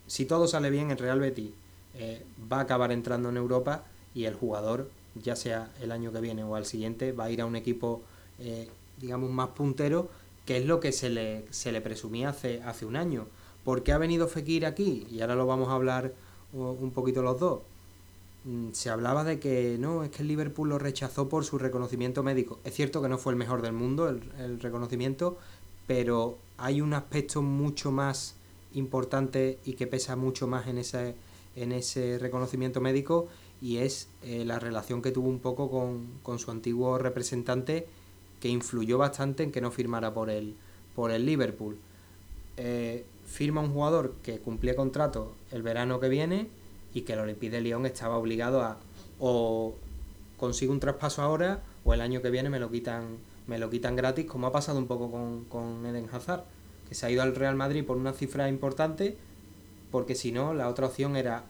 si 0.07 0.25
todo 0.25 0.47
sale 0.47 0.71
bien 0.71 0.93
en 0.93 0.99
Real 0.99 1.19
Betis 1.19 1.51
eh, 1.95 2.23
va 2.51 2.59
a 2.59 2.61
acabar 2.61 2.93
entrando 2.93 3.29
en 3.29 3.37
Europa 3.37 3.85
y 4.15 4.27
el 4.27 4.35
jugador, 4.35 4.89
ya 5.17 5.35
sea 5.35 5.73
el 5.81 5.91
año 5.91 6.13
que 6.13 6.21
viene 6.21 6.45
o 6.45 6.55
al 6.55 6.65
siguiente, 6.65 7.11
va 7.11 7.25
a 7.25 7.31
ir 7.31 7.41
a 7.41 7.47
un 7.47 7.57
equipo, 7.57 8.03
eh, 8.39 8.69
digamos, 8.99 9.31
más 9.31 9.49
puntero, 9.49 10.09
que 10.45 10.59
es 10.59 10.65
lo 10.65 10.79
que 10.79 10.93
se 10.93 11.11
le, 11.11 11.45
se 11.51 11.73
le 11.73 11.81
presumía 11.81 12.29
hace, 12.29 12.63
hace 12.63 12.87
un 12.87 12.95
año. 12.95 13.27
¿Por 13.65 13.83
qué 13.83 13.91
ha 13.91 13.99
venido 13.99 14.29
Fekir 14.29 14.65
aquí? 14.65 15.09
Y 15.11 15.23
ahora 15.23 15.35
lo 15.35 15.47
vamos 15.47 15.71
a 15.71 15.73
hablar 15.73 16.13
un 16.53 16.93
poquito 16.93 17.21
los 17.21 17.41
dos. 17.41 17.61
Mm, 18.47 18.71
se 18.73 18.91
hablaba 18.91 19.25
de 19.25 19.41
que 19.41 19.77
no, 19.79 20.05
es 20.05 20.11
que 20.11 20.23
el 20.23 20.29
Liverpool 20.29 20.69
lo 20.69 20.79
rechazó 20.79 21.29
por 21.29 21.45
su 21.45 21.59
reconocimiento 21.59 22.23
médico. 22.23 22.61
Es 22.65 22.75
cierto 22.75 23.03
que 23.03 23.09
no 23.09 23.19
fue 23.19 23.33
el 23.33 23.39
mejor 23.39 23.61
del 23.61 23.73
mundo 23.73 24.09
el, 24.09 24.61
reconocimiento, 24.61 25.37
pero 25.89 26.39
hay 26.57 26.81
un 26.81 26.95
aspecto 26.95 27.43
mucho 27.43 27.91
más 27.91 28.37
importante 28.75 29.59
y 29.65 29.73
que 29.75 29.89
pesa 29.89 30.15
mucho 30.15 30.47
más 30.47 30.69
en 30.69 30.79
ese, 30.79 31.17
en 31.57 31.73
ese 31.73 32.19
reconocimiento 32.19 32.81
médico 32.81 33.27
y 33.61 33.79
es 33.79 34.09
eh, 34.23 34.45
la 34.45 34.61
relación 34.61 35.03
que 35.03 35.11
tuvo 35.11 35.29
un 35.29 35.41
poco 35.41 35.69
con, 36.23 36.39
su 36.39 36.51
antiguo 36.53 36.99
representante 36.99 37.87
que 38.41 38.49
influyó 38.49 38.99
bastante 38.99 39.43
en 39.43 39.51
que 39.51 39.61
no 39.61 39.73
firmara 39.73 40.15
por 40.15 40.31
el, 40.31 40.55
por 40.95 41.11
el 41.11 41.27
Liverpool. 41.27 41.79
Eh, 42.59 43.05
firma 43.27 43.61
un 43.61 43.73
jugador 43.73 44.15
que 44.23 44.39
cumplía 44.39 44.77
contrato 44.77 45.35
el 45.51 45.63
verano 45.63 45.99
que 45.99 46.09
viene 46.09 46.49
y 46.97 47.03
que 47.03 47.13
el 47.13 47.19
Olympique 47.19 47.51
de 47.51 47.61
Lyon 47.61 47.85
estaba 47.85 48.17
obligado 48.17 48.63
a 48.63 48.79
o 49.21 49.75
consigo 50.39 50.73
un 50.73 50.81
traspaso 50.81 51.21
ahora 51.21 51.61
o 51.85 51.93
el 51.93 52.01
año 52.01 52.23
que 52.23 52.31
viene 52.31 52.49
me 52.49 52.59
lo 52.59 52.71
quitan 52.71 53.19
me 53.47 53.59
lo 53.59 53.69
quitan 53.69 53.97
gratis 53.97 54.25
como 54.25 54.47
ha 54.47 54.53
pasado 54.53 54.79
un 54.79 54.87
poco 54.87 55.11
con, 55.11 55.45
con 55.45 55.85
Eden 55.85 56.09
Hazard 56.11 56.45
que 56.89 56.95
se 56.95 57.05
ha 57.05 57.11
ido 57.11 57.23
al 57.23 57.35
Real 57.35 57.55
Madrid 57.55 57.85
por 57.85 57.99
una 57.99 58.15
cifra 58.15 58.49
importante 58.49 59.15
porque 59.91 60.15
si 60.15 60.33
no 60.33 60.55
la 60.55 60.69
otra 60.69 60.87
opción 60.87 61.17
era 61.17 61.45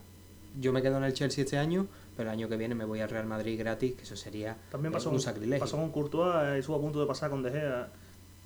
yo 0.60 0.72
me 0.72 0.82
quedo 0.82 0.98
en 0.98 1.04
el 1.04 1.14
Chelsea 1.14 1.44
este 1.44 1.58
año 1.58 1.86
pero 2.16 2.28
el 2.28 2.34
año 2.34 2.48
que 2.48 2.56
viene 2.56 2.74
me 2.74 2.84
voy 2.84 2.98
al 2.98 3.08
Real 3.08 3.26
Madrid 3.26 3.56
gratis 3.56 3.94
que 3.94 4.02
eso 4.02 4.16
sería 4.16 4.56
También 4.72 4.92
pasó 4.92 5.10
un 5.10 5.20
sacrilegio 5.20 5.60
pasó 5.60 5.76
con 5.76 5.92
Courtois 5.92 6.58
estuvo 6.58 6.74
a 6.74 6.80
punto 6.80 6.98
de 6.98 7.06
pasar 7.06 7.30
con 7.30 7.44
De 7.44 7.52
Gea 7.52 7.88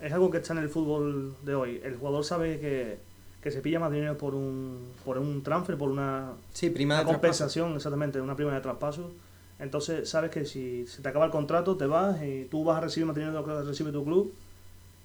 es 0.00 0.12
algo 0.12 0.30
que 0.30 0.38
está 0.38 0.54
en 0.54 0.60
el 0.60 0.70
fútbol 0.70 1.34
de 1.44 1.54
hoy. 1.54 1.80
El 1.84 1.96
jugador 1.96 2.24
sabe 2.24 2.58
que, 2.58 2.98
que 3.42 3.50
se 3.50 3.60
pilla 3.60 3.80
más 3.80 3.90
dinero 3.90 4.16
por 4.18 4.34
un, 4.34 4.88
por 5.04 5.16
un 5.18 5.42
transfer, 5.42 5.76
por 5.78 5.90
una, 5.90 6.32
Sí, 6.52 6.70
prima 6.70 6.94
una 6.94 7.00
de 7.00 7.04
traspaso. 7.06 7.20
compensación, 7.20 7.74
exactamente, 7.74 8.20
una 8.20 8.36
prima 8.36 8.54
de 8.54 8.60
traspaso. 8.60 9.10
Entonces 9.58 10.08
sabes 10.08 10.30
que 10.30 10.44
si 10.44 10.86
se 10.86 11.02
te 11.02 11.08
acaba 11.08 11.24
el 11.26 11.30
contrato, 11.30 11.76
te 11.76 11.86
vas 11.86 12.22
y 12.22 12.46
tú 12.50 12.64
vas 12.64 12.78
a 12.78 12.80
recibir 12.80 13.06
más 13.06 13.14
dinero 13.16 13.32
de 13.32 13.38
lo 13.40 13.44
que 13.46 13.62
recibe 13.68 13.92
tu 13.92 14.04
club. 14.04 14.32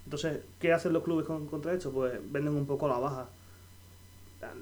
Entonces, 0.04 0.40
¿qué 0.60 0.72
hacen 0.72 0.92
los 0.92 1.02
clubes 1.02 1.26
con- 1.26 1.46
contra 1.46 1.72
esto? 1.72 1.90
Pues 1.90 2.12
venden 2.30 2.54
un 2.54 2.66
poco 2.66 2.86
a 2.86 2.90
la 2.90 2.98
baja. 2.98 3.26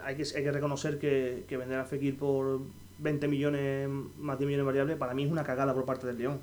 Hay 0.03 0.16
que, 0.16 0.22
hay 0.22 0.43
que 0.43 0.53
reconocer 0.53 0.99
que, 0.99 1.45
que 1.49 1.57
vender 1.57 1.79
a 1.79 1.85
Fekir 1.85 2.16
por 2.18 2.61
20 2.99 3.29
millones 3.29 3.89
más 4.18 4.39
10 4.39 4.47
millones 4.47 4.66
variables, 4.66 4.97
para 4.97 5.14
mí 5.14 5.25
es 5.25 5.31
una 5.31 5.45
cagada 5.45 5.75
por 5.75 5.85
parte 5.85 6.07
del 6.07 6.16
León. 6.18 6.39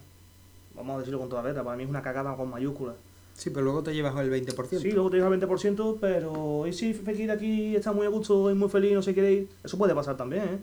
Vamos 0.75 0.95
a 0.95 0.99
decirlo 0.99 1.19
con 1.19 1.29
toda 1.29 1.41
letra, 1.43 1.63
para 1.63 1.75
mí 1.77 1.84
es 1.84 1.89
una 1.89 2.01
cagada 2.01 2.36
con 2.36 2.49
mayúsculas. 2.49 2.95
Sí, 3.41 3.49
pero 3.49 3.63
luego 3.63 3.81
te 3.81 3.91
llevas 3.95 4.15
el 4.19 4.29
20%. 4.29 4.79
Sí, 4.81 4.91
luego 4.91 5.09
te 5.09 5.17
llevas 5.17 5.33
el 5.33 5.39
20%, 5.39 5.97
pero 5.99 6.67
¿y 6.67 6.73
si 6.73 6.93
Fekir 6.93 7.31
aquí 7.31 7.75
está 7.75 7.91
muy 7.91 8.05
a 8.05 8.09
gusto, 8.09 8.51
es 8.51 8.55
muy 8.55 8.69
feliz, 8.69 8.93
no 8.93 9.01
se 9.01 9.15
quiere 9.15 9.33
ir? 9.33 9.49
Eso 9.63 9.79
puede 9.79 9.95
pasar 9.95 10.15
también, 10.15 10.43
¿eh? 10.43 10.59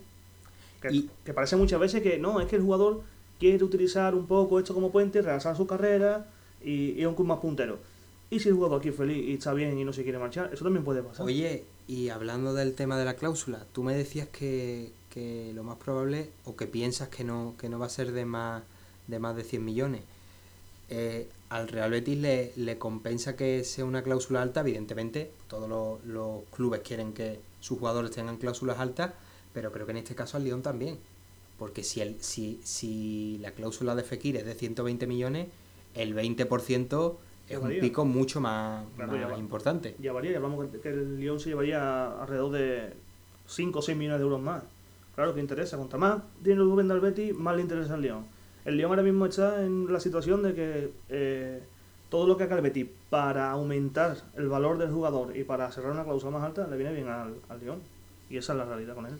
Que, 0.80 0.94
Y- 0.94 1.10
que 1.24 1.34
parece 1.34 1.56
muchas 1.56 1.80
veces 1.80 2.04
que 2.04 2.18
no, 2.18 2.40
es 2.40 2.46
que 2.46 2.54
el 2.54 2.62
jugador 2.62 3.02
quiere 3.40 3.64
utilizar 3.64 4.14
un 4.14 4.26
poco 4.28 4.60
esto 4.60 4.74
como 4.74 4.92
puente, 4.92 5.20
relanzar 5.22 5.56
su 5.56 5.66
carrera 5.66 6.28
y 6.64 6.90
y 6.92 7.00
es 7.00 7.06
un 7.08 7.16
club 7.16 7.26
más 7.26 7.40
puntero. 7.40 7.78
Y 8.30 8.38
si 8.38 8.48
el 8.48 8.54
jugador 8.54 8.78
aquí 8.78 8.90
es 8.90 8.94
feliz 8.96 9.26
y 9.26 9.32
está 9.34 9.52
bien 9.54 9.76
y 9.76 9.84
no 9.84 9.92
se 9.92 10.04
quiere 10.04 10.20
marchar, 10.20 10.50
eso 10.52 10.62
también 10.62 10.84
puede 10.84 11.02
pasar. 11.02 11.26
Oye, 11.26 11.64
y 11.88 12.10
hablando 12.10 12.54
del 12.54 12.74
tema 12.74 12.96
de 12.96 13.04
la 13.04 13.14
cláusula, 13.14 13.64
tú 13.72 13.82
me 13.82 13.96
decías 13.96 14.28
que, 14.28 14.92
que 15.10 15.50
lo 15.52 15.64
más 15.64 15.78
probable, 15.78 16.30
o 16.44 16.54
que 16.54 16.66
piensas 16.68 17.08
que 17.08 17.24
no, 17.24 17.54
que 17.58 17.68
no 17.68 17.80
va 17.80 17.86
a 17.86 17.90
ser 17.90 18.12
de 18.12 18.24
más 18.24 18.62
de 19.08 19.18
más 19.18 19.34
de 19.34 19.42
100 19.42 19.64
millones. 19.64 20.02
Eh, 20.90 21.26
al 21.50 21.68
Real 21.68 21.90
Betis 21.90 22.18
le, 22.18 22.52
le 22.56 22.78
compensa 22.78 23.36
que 23.36 23.64
sea 23.64 23.84
una 23.84 24.02
cláusula 24.02 24.42
alta, 24.42 24.60
evidentemente, 24.60 25.30
todos 25.48 25.68
los, 25.68 26.04
los 26.04 26.44
clubes 26.54 26.80
quieren 26.80 27.12
que 27.12 27.40
sus 27.60 27.78
jugadores 27.78 28.10
tengan 28.10 28.36
cláusulas 28.36 28.78
altas, 28.78 29.12
pero 29.54 29.72
creo 29.72 29.86
que 29.86 29.92
en 29.92 29.98
este 29.98 30.14
caso 30.14 30.36
al 30.36 30.44
Lyon 30.44 30.62
también. 30.62 30.98
Porque 31.58 31.82
si, 31.82 32.00
el, 32.00 32.20
si, 32.22 32.60
si 32.62 33.38
la 33.40 33.50
cláusula 33.52 33.94
de 33.94 34.02
Fekir 34.04 34.36
es 34.36 34.44
de 34.46 34.54
120 34.54 35.06
millones, 35.06 35.48
el 35.94 36.14
20% 36.14 37.16
es 37.48 37.58
un 37.58 37.70
pico 37.80 38.04
mucho 38.04 38.40
más, 38.40 38.84
Claro, 38.96 39.12
más 39.12 39.20
ya 39.20 39.26
va. 39.28 39.38
importante. 39.38 39.96
Llevaría, 39.98 40.36
hablamos 40.36 40.66
que- 40.82 40.88
el 40.90 41.18
Lyon 41.18 41.40
se 41.40 41.48
llevaría 41.48 42.20
alrededor 42.22 42.52
de 42.52 42.92
5 43.46 43.78
o 43.78 43.82
6 43.82 43.96
millones 43.96 44.18
de 44.20 44.24
euros 44.24 44.40
más. 44.40 44.62
Claro 45.14 45.34
que 45.34 45.40
interesa, 45.40 45.76
contra 45.78 45.98
más 45.98 46.22
dinero 46.44 46.68
que 46.70 46.76
venda 46.76 46.94
el 46.94 47.00
Betis, 47.00 47.34
más 47.34 47.56
le 47.56 47.62
interesa 47.62 47.94
al 47.94 48.02
Lyon. 48.02 48.24
El 48.68 48.76
Lyon 48.76 48.90
ahora 48.90 49.02
mismo 49.02 49.26
está 49.26 49.64
en 49.64 49.90
la 49.92 49.98
situación 50.00 50.42
de 50.42 50.54
que 50.54 50.90
eh, 51.08 51.60
todo 52.10 52.26
lo 52.26 52.36
que 52.36 52.44
haga 52.44 52.56
el 52.56 52.62
Betis 52.62 52.86
para 53.08 53.50
aumentar 53.50 54.16
el 54.36 54.48
valor 54.48 54.76
del 54.78 54.90
jugador 54.90 55.36
y 55.36 55.44
para 55.44 55.70
cerrar 55.72 55.92
una 55.92 56.04
cláusula 56.04 56.32
más 56.32 56.44
alta 56.44 56.66
le 56.66 56.76
viene 56.76 56.92
bien 56.92 57.08
al, 57.08 57.34
al 57.48 57.60
Lyon. 57.60 57.78
Y 58.28 58.36
esa 58.36 58.52
es 58.52 58.58
la 58.58 58.64
realidad 58.66 58.94
con 58.94 59.06
él. 59.06 59.18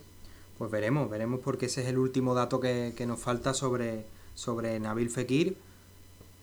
Pues 0.58 0.70
veremos, 0.70 1.08
veremos 1.08 1.40
porque 1.42 1.66
ese 1.66 1.82
es 1.82 1.88
el 1.88 1.98
último 1.98 2.34
dato 2.34 2.60
que, 2.60 2.92
que 2.96 3.06
nos 3.06 3.20
falta 3.20 3.54
sobre, 3.54 4.04
sobre 4.34 4.78
Nabil 4.80 5.08
Fekir. 5.08 5.56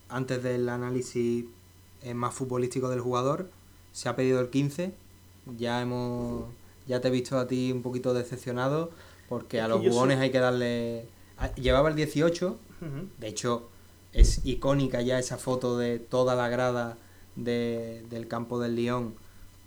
Antes 0.09 0.41
del 0.41 0.67
análisis 0.69 1.45
eh, 2.01 2.13
más 2.13 2.33
futbolístico 2.33 2.89
del 2.89 3.01
jugador, 3.01 3.49
se 3.91 4.09
ha 4.09 4.15
pedido 4.15 4.39
el 4.39 4.49
15. 4.49 4.93
Ya 5.57 5.81
hemos 5.81 6.45
ya 6.87 7.01
te 7.01 7.07
he 7.09 7.11
visto 7.11 7.37
a 7.37 7.47
ti 7.47 7.71
un 7.71 7.81
poquito 7.81 8.13
decepcionado 8.13 8.89
porque 9.29 9.59
a 9.61 9.67
los 9.67 9.81
yo 9.83 9.91
jugones 9.91 10.17
soy- 10.17 10.23
hay 10.25 10.31
que 10.31 10.39
darle... 10.39 11.05
Llevaba 11.55 11.89
el 11.89 11.95
18, 11.95 12.57
De 13.19 13.27
hecho 13.27 13.69
es 14.13 14.45
icónica 14.45 15.01
ya 15.01 15.19
esa 15.19 15.37
foto 15.37 15.77
de 15.77 15.99
toda 15.99 16.35
la 16.35 16.47
grada 16.49 16.97
de- 17.35 18.03
del 18.09 18.27
campo 18.27 18.59
del 18.59 18.75
Lyon 18.75 19.13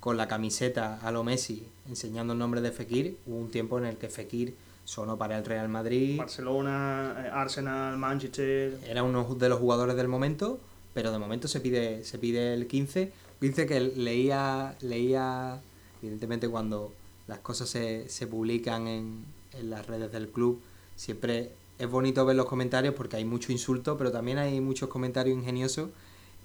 con 0.01 0.17
la 0.17 0.29
camiseta 0.29 0.99
a 1.03 1.11
lo 1.11 1.25
Messi 1.25 1.67
enseñando 1.89 2.33
el 2.35 2.39
nombre 2.39 2.61
de 2.61 2.71
Fekir. 2.71 3.17
Hubo 3.27 3.37
un 3.37 3.51
tiempo 3.51 3.79
en 3.79 3.85
el 3.87 3.97
que 3.97 4.09
Fekir 4.09 4.55
sonó 4.85 5.19
para 5.19 5.37
el 5.39 5.45
Real 5.45 5.69
Madrid. 5.69 6.17
Barcelona, 6.19 7.15
eh, 7.27 7.31
Arsenal, 7.33 7.99
Manchester. 7.99 8.79
Era 8.87 9.03
uno 9.03 9.35
de 9.35 9.49
los 9.49 9.59
jugadores 9.59 9.97
del 9.97 10.09
momento, 10.09 10.59
pero 10.95 11.13
de 11.13 11.19
momento 11.19 11.47
se 11.49 11.61
pide, 11.61 12.05
se 12.05 12.19
pide 12.19 12.55
el 12.55 12.67
15. 12.67 13.13
15 13.41 13.67
que 13.67 13.81
leía, 13.81 14.77
leía 14.81 15.61
evidentemente 16.03 16.49
cuando 16.49 16.93
las 17.27 17.39
cosas 17.41 17.69
se, 17.69 18.09
se 18.09 18.27
publican 18.27 18.87
en, 18.87 19.25
en 19.53 19.71
las 19.71 19.87
redes 19.87 20.11
del 20.13 20.29
club, 20.29 20.61
siempre 20.97 21.53
es 21.79 21.89
bonito 21.91 22.25
ver 22.27 22.37
los 22.37 22.47
comentarios 22.47 22.95
porque 22.95 23.17
hay 23.17 23.25
mucho 23.25 23.53
insulto, 23.53 23.97
pero 23.97 24.11
también 24.11 24.39
hay 24.39 24.61
muchos 24.61 24.89
comentarios 24.89 25.37
ingeniosos. 25.37 25.91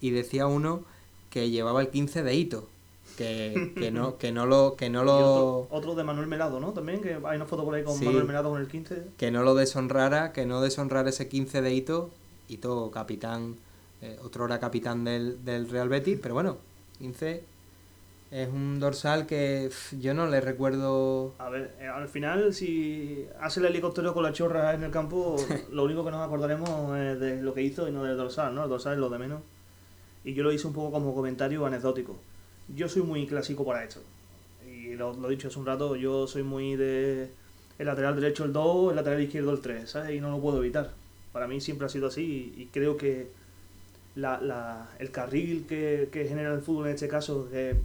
Y 0.01 0.11
decía 0.11 0.47
uno 0.47 0.83
que 1.29 1.49
llevaba 1.49 1.81
el 1.81 1.89
15 1.89 2.23
de 2.23 2.35
hito, 2.35 2.67
que, 3.17 3.73
que 3.77 3.89
no, 3.91 4.17
que 4.17 4.31
no 4.31 4.45
lo, 4.45 4.75
que 4.75 4.89
no 4.89 5.03
lo, 5.05 5.15
otro, 5.15 5.75
otro 5.75 5.95
de 5.95 6.03
Manuel 6.03 6.27
Melado, 6.27 6.59
¿no? 6.59 6.71
También, 6.73 7.01
que 7.01 7.13
hay 7.23 7.35
una 7.35 7.45
foto 7.45 7.63
por 7.63 7.73
ahí 7.75 7.83
con 7.83 7.97
Sí. 7.97 8.05
Manuel 8.05 8.25
Melado 8.25 8.49
con 8.51 8.61
el 8.61 8.67
15. 8.67 9.03
que 9.17 9.31
no 9.31 9.43
lo 9.43 9.55
deshonrara, 9.55 10.31
que 10.33 10.45
no 10.45 10.61
deshonrara 10.61 11.09
ese 11.09 11.27
15 11.27 11.61
de 11.61 11.73
Hito, 11.73 12.09
Hito 12.49 12.91
capitán, 12.91 13.55
eh, 14.01 14.19
otro 14.23 14.43
hora 14.43 14.59
capitán 14.59 15.03
del, 15.05 15.43
del 15.45 15.69
Real 15.69 15.89
Betis, 15.89 16.19
pero 16.21 16.33
bueno, 16.33 16.57
15 16.99 17.43
es 18.33 18.49
un 18.49 18.79
dorsal 18.79 19.27
que 19.27 19.69
yo 19.99 20.15
no 20.15 20.25
le 20.25 20.41
recuerdo... 20.41 21.35
A 21.37 21.49
ver, 21.49 21.75
eh, 21.79 21.85
al 21.85 22.07
final, 22.07 22.51
si 22.51 23.27
hace 23.39 23.59
el 23.59 23.67
helicóptero 23.67 24.11
con 24.15 24.23
la 24.23 24.33
chorra 24.33 24.73
en 24.73 24.83
el 24.83 24.89
campo, 24.89 25.35
lo 25.71 25.83
único 25.83 26.03
que 26.03 26.09
nos 26.09 26.25
acordaremos 26.25 26.97
es 26.97 27.19
de 27.19 27.43
lo 27.43 27.53
que 27.53 27.61
hizo 27.61 27.87
y 27.87 27.91
no 27.91 28.03
del 28.03 28.17
dorsal, 28.17 28.55
¿no? 28.55 28.63
El 28.63 28.69
dorsal 28.69 28.93
es 28.93 28.99
lo 28.99 29.09
de 29.09 29.19
menos. 29.19 29.41
Y 30.23 30.33
yo 30.33 30.41
lo 30.41 30.51
hice 30.51 30.65
un 30.65 30.73
poco 30.73 30.91
como 30.91 31.13
comentario 31.13 31.63
anecdótico. 31.63 32.17
Yo 32.75 32.89
soy 32.89 33.03
muy 33.03 33.27
clásico 33.27 33.63
para 33.63 33.83
esto. 33.83 34.01
Y 34.67 34.95
lo, 34.95 35.13
lo 35.13 35.27
he 35.27 35.31
dicho 35.31 35.49
hace 35.49 35.59
un 35.59 35.67
rato, 35.67 35.95
yo 35.95 36.25
soy 36.25 36.41
muy 36.41 36.75
de 36.75 37.29
el 37.77 37.85
lateral 37.85 38.19
derecho 38.19 38.45
el 38.45 38.53
2, 38.53 38.91
el 38.91 38.95
lateral 38.95 39.21
izquierdo 39.21 39.51
el 39.51 39.61
3, 39.61 39.87
¿sabes? 39.87 40.15
Y 40.15 40.19
no 40.19 40.31
lo 40.31 40.39
puedo 40.41 40.57
evitar. 40.57 40.89
Para 41.33 41.47
mí 41.47 41.61
siempre 41.61 41.85
ha 41.85 41.89
sido 41.89 42.07
así 42.07 42.53
y, 42.57 42.63
y 42.63 42.65
creo 42.67 42.97
que 42.97 43.27
la, 44.15 44.41
la, 44.41 44.89
el 44.97 45.11
carril 45.11 45.65
que, 45.67 46.09
que 46.11 46.27
genera 46.27 46.51
el 46.51 46.61
fútbol 46.61 46.87
en 46.87 46.93
este 46.93 47.07
caso, 47.07 47.47
que 47.51 47.75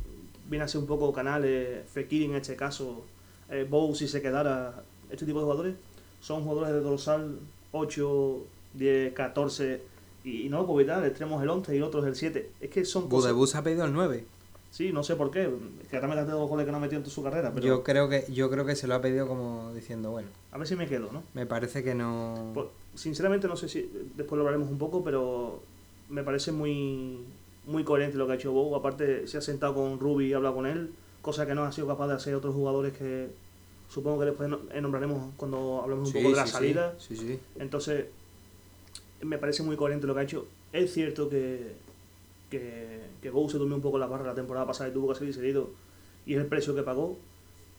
viene 0.49 0.65
a 0.65 0.69
ser 0.69 0.81
un 0.81 0.87
poco 0.87 1.13
Canales, 1.13 1.89
Fekir 1.89 2.25
en 2.25 2.35
este 2.35 2.57
caso, 2.57 3.05
eh, 3.51 3.67
Bow 3.69 3.95
si 3.95 4.09
se 4.09 4.21
quedara, 4.21 4.83
este 5.11 5.25
tipo 5.25 5.39
de 5.39 5.45
jugadores, 5.45 5.75
son 6.21 6.43
jugadores 6.43 6.75
de 6.75 6.81
dorsal 6.81 7.39
8, 7.73 8.39
10, 8.75 9.13
14 9.13 9.81
y, 10.25 10.43
y 10.43 10.49
no 10.49 10.59
lo 10.59 10.67
puedo 10.67 10.81
evitar, 10.81 11.03
el 11.03 11.11
extremo 11.11 11.37
es 11.37 11.43
el 11.45 11.51
11 11.51 11.75
y 11.75 11.77
el 11.77 11.83
otro 11.83 12.01
es 12.01 12.07
el 12.07 12.17
7. 12.17 12.51
Es 12.61 12.71
que 12.71 12.85
son 12.85 13.09
cosas... 13.09 13.33
Budebus 13.33 13.55
ha 13.55 13.63
pedido 13.63 13.85
el 13.85 13.93
9. 13.93 14.25
Sí, 14.71 14.93
no 14.93 15.03
sé 15.03 15.17
por 15.17 15.31
qué, 15.31 15.51
que 15.89 15.97
ahora 15.97 16.09
me 16.09 16.15
das 16.15 16.27
de 16.27 16.33
los 16.33 16.49
goles 16.49 16.67
que 16.67 16.73
no 16.73 16.77
ha 16.79 16.81
metido 16.81 16.99
en 16.99 17.03
toda 17.03 17.15
su 17.15 17.23
carrera, 17.23 17.53
pero 17.55 17.67
Yo 17.67 17.83
creo 17.83 18.09
que 18.09 18.27
yo 18.31 18.51
creo 18.51 18.67
que 18.67 18.77
se 18.77 18.87
lo 18.87 18.95
ha 18.95 19.01
pedido 19.01 19.27
como 19.27 19.73
diciendo, 19.73 20.11
bueno, 20.11 20.29
a 20.53 20.59
ver 20.59 20.67
si 20.67 20.77
me 20.77 20.87
quedo, 20.87 21.11
¿no? 21.11 21.23
me 21.33 21.47
parece 21.47 21.83
que 21.83 21.95
no... 21.95 22.51
Pues, 22.53 22.67
sinceramente 22.95 23.49
no 23.49 23.57
sé 23.57 23.69
si 23.69 23.91
después 24.15 24.37
lo 24.37 24.43
hablaremos 24.43 24.71
un 24.71 24.79
poco, 24.79 25.03
pero 25.03 25.63
me 26.11 26.23
parece 26.23 26.53
muy 26.53 27.19
muy 27.69 27.85
coherente 27.85 28.17
lo 28.19 28.27
que 28.27 28.33
ha 28.33 28.37
hecho 28.37 28.53
Bow. 28.53 28.75
Aparte 28.75 29.27
se 29.29 29.39
ha 29.39 29.41
sentado 29.41 29.75
con 29.75 30.01
Ruby 30.01 30.27
y 30.27 30.33
ha 30.33 30.37
hablado 30.37 30.57
con 30.57 30.67
él, 30.67 30.91
cosa 31.23 31.47
que 31.47 31.55
no 31.55 31.65
ha 31.65 31.73
sido 31.73 31.87
capaz 31.87 32.09
de 32.09 32.15
hacer 32.15 32.35
otros 32.35 32.55
jugadores 32.55 32.97
que 32.97 33.29
supongo 33.89 34.21
que 34.21 34.27
después 34.27 34.51
eh, 34.73 34.81
nombraremos 34.81 35.33
cuando 35.37 35.81
hablemos 35.83 36.09
un 36.09 36.13
Sí, 36.13 36.19
poco 36.19 36.31
de 36.31 36.37
la 36.37 36.47
sí, 36.47 36.53
salida. 36.53 36.95
Sí. 36.99 37.39
Entonces 37.59 38.07
me 39.23 39.39
parece 39.39 39.63
muy 39.63 39.77
coherente 39.77 40.07
lo 40.07 40.15
que 40.15 40.21
ha 40.21 40.25
hecho. 40.25 40.47
Es 40.73 40.93
cierto 40.93 41.29
que 41.29 41.73
que, 42.51 43.01
que 43.21 43.31
Bow 43.31 43.49
se 43.51 43.59
durmió 43.59 43.77
un 43.77 43.83
poco 43.83 43.99
la 43.99 44.07
barra 44.07 44.25
la 44.25 44.35
temporada 44.35 44.67
pasada 44.67 44.89
y 44.89 44.93
tuvo 44.93 45.09
que 45.09 45.19
salir 45.19 45.35
seguido 45.35 45.71
y 46.25 46.35
es 46.35 46.41
el 46.41 46.47
precio 46.47 46.75
que 46.75 46.83
pagó, 46.83 47.19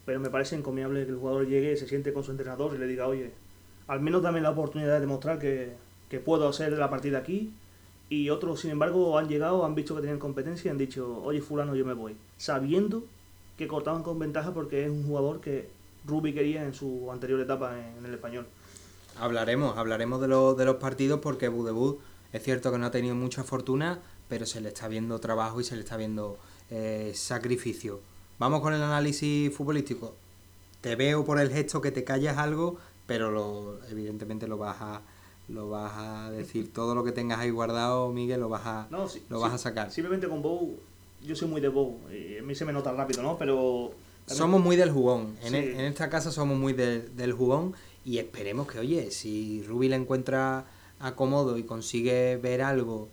pero 0.06 0.20
me 0.20 0.30
parece 0.30 0.56
encomiable 0.56 1.04
que 1.04 1.10
el 1.10 1.16
jugador 1.18 1.46
llegue, 1.46 1.76
se 1.76 1.86
siente 1.88 2.12
con 2.12 2.24
su 2.24 2.30
entrenador 2.32 2.74
y 2.74 2.78
le 2.78 2.86
diga, 2.86 3.06
oye, 3.06 3.32
al 3.86 4.00
menos 4.00 4.22
dame 4.22 4.40
la 4.40 4.50
oportunidad 4.50 4.94
de 4.94 5.00
demostrar 5.00 5.38
que, 5.38 5.72
que 6.08 6.18
puedo 6.20 6.48
hacer 6.48 6.72
la 6.72 6.90
partida 6.90 7.18
aquí. 7.18 7.52
Y 8.10 8.28
otros, 8.28 8.60
sin 8.60 8.72
embargo, 8.72 9.16
han 9.16 9.28
llegado, 9.28 9.64
han 9.64 9.76
visto 9.76 9.94
que 9.94 10.00
tenían 10.00 10.18
competencia 10.18 10.68
y 10.68 10.72
han 10.72 10.78
dicho, 10.78 11.22
oye, 11.22 11.40
fulano, 11.40 11.76
yo 11.76 11.86
me 11.86 11.94
voy. 11.94 12.16
Sabiendo 12.36 13.04
que 13.56 13.68
cortaban 13.68 14.02
con 14.02 14.18
ventaja 14.18 14.52
porque 14.52 14.84
es 14.84 14.90
un 14.90 15.06
jugador 15.06 15.40
que 15.40 15.68
Ruby 16.06 16.34
quería 16.34 16.64
en 16.64 16.74
su 16.74 17.10
anterior 17.12 17.40
etapa 17.40 17.78
en, 17.78 18.04
el 18.04 18.12
español. 18.12 18.46
Hablaremos, 19.16 19.78
hablaremos 19.78 20.20
de, 20.20 20.26
los 20.26 20.56
de 20.56 20.64
los 20.64 20.76
partidos 20.76 21.20
porque 21.20 21.48
Budebus 21.48 21.96
es 22.32 22.42
cierto 22.42 22.72
que 22.72 22.78
no 22.78 22.86
ha 22.86 22.90
tenido 22.90 23.14
mucha 23.14 23.44
fortuna, 23.44 24.00
pero 24.28 24.44
se 24.44 24.60
le 24.60 24.70
está 24.70 24.88
viendo 24.88 25.18
trabajo 25.20 25.60
y 25.60 25.64
se 25.64 25.76
le 25.76 25.82
está 25.82 25.96
viendo 25.96 26.36
eh, 26.70 27.12
sacrificio. 27.14 28.00
Vamos 28.40 28.60
con 28.60 28.74
el 28.74 28.82
análisis 28.82 29.54
futbolístico. 29.54 30.16
Te 30.80 30.96
veo 30.96 31.24
por 31.24 31.38
el 31.38 31.50
gesto 31.50 31.80
que 31.80 31.92
te 31.92 32.02
callas 32.02 32.38
algo, 32.38 32.78
pero 33.06 33.30
lo, 33.30 33.78
evidentemente 33.88 34.48
lo 34.48 34.58
vas 34.58 34.78
a 34.80 35.02
lo 35.52 35.68
vas 35.68 35.92
a 35.96 36.30
decir 36.30 36.72
todo 36.72 36.94
lo 36.94 37.02
que 37.04 37.12
tengas 37.12 37.38
ahí 37.40 37.50
guardado, 37.50 38.10
Miguel, 38.12 38.40
lo 38.40 38.48
vas 38.48 38.66
a 38.66 38.86
No, 38.90 39.08
sí, 39.08 39.22
lo 39.28 39.40
vas 39.40 39.52
a 39.52 39.58
sacar. 39.58 39.90
Simplemente 39.90 40.28
con 40.28 40.42
Bow, 40.42 40.76
yo 41.26 41.34
soy 41.36 41.48
muy 41.48 41.60
de 41.60 41.68
Bow. 41.68 41.98
Y 42.12 42.38
a 42.38 42.42
mí 42.42 42.54
se 42.54 42.64
me 42.64 42.72
nota 42.72 42.92
rápido, 42.92 43.22
¿no? 43.22 43.36
Pero. 43.38 43.92
también- 44.26 44.38
Somos 44.38 44.60
muy 44.62 44.76
del 44.76 44.90
jugón. 44.90 45.36
En, 45.42 45.50
Sí. 45.50 45.56
e- 45.56 45.72
en 45.74 45.80
esta 45.86 46.08
casa 46.08 46.30
somos 46.30 46.56
muy 46.58 46.72
de- 46.72 47.00
del 47.08 47.32
jugón 47.32 47.74
y 48.04 48.18
esperemos 48.18 48.68
que, 48.70 48.78
oye, 48.78 49.10
si 49.10 49.62
Ruby 49.64 49.88
le 49.88 49.96
encuentra 49.96 50.66
acomodo 51.00 51.56
y 51.58 51.64
consigue 51.64 52.36
ver 52.36 52.62
algo 52.62 53.08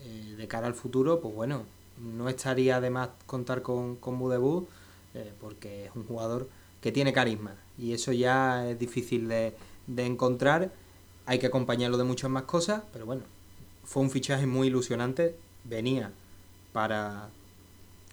eh, 0.00 0.34
de 0.36 0.46
cara 0.48 0.66
al 0.66 0.74
futuro, 0.74 1.20
pues 1.20 1.34
bueno, 1.34 1.62
no 2.00 2.28
estaría 2.28 2.80
de 2.80 2.90
más 2.90 3.08
contar 3.26 3.62
con, 3.62 3.96
con 3.96 4.18
Budebú, 4.18 4.66
eh, 5.14 5.32
porque 5.40 5.86
es 5.86 5.90
un 5.96 6.04
jugador 6.04 6.48
que 6.80 6.92
tiene 6.92 7.12
carisma 7.12 7.54
y 7.78 7.92
eso 7.92 8.12
ya 8.12 8.68
es 8.70 8.78
difícil 8.78 9.26
de, 9.28 9.54
de 9.86 10.04
encontrar. 10.06 10.70
Hay 11.26 11.38
que 11.38 11.46
acompañarlo 11.46 11.98
de 11.98 12.04
muchas 12.04 12.30
más 12.30 12.44
cosas, 12.44 12.82
pero 12.92 13.04
bueno, 13.04 13.22
fue 13.84 14.02
un 14.02 14.10
fichaje 14.10 14.46
muy 14.46 14.68
ilusionante. 14.68 15.36
Venía 15.64 16.12
para 16.72 17.28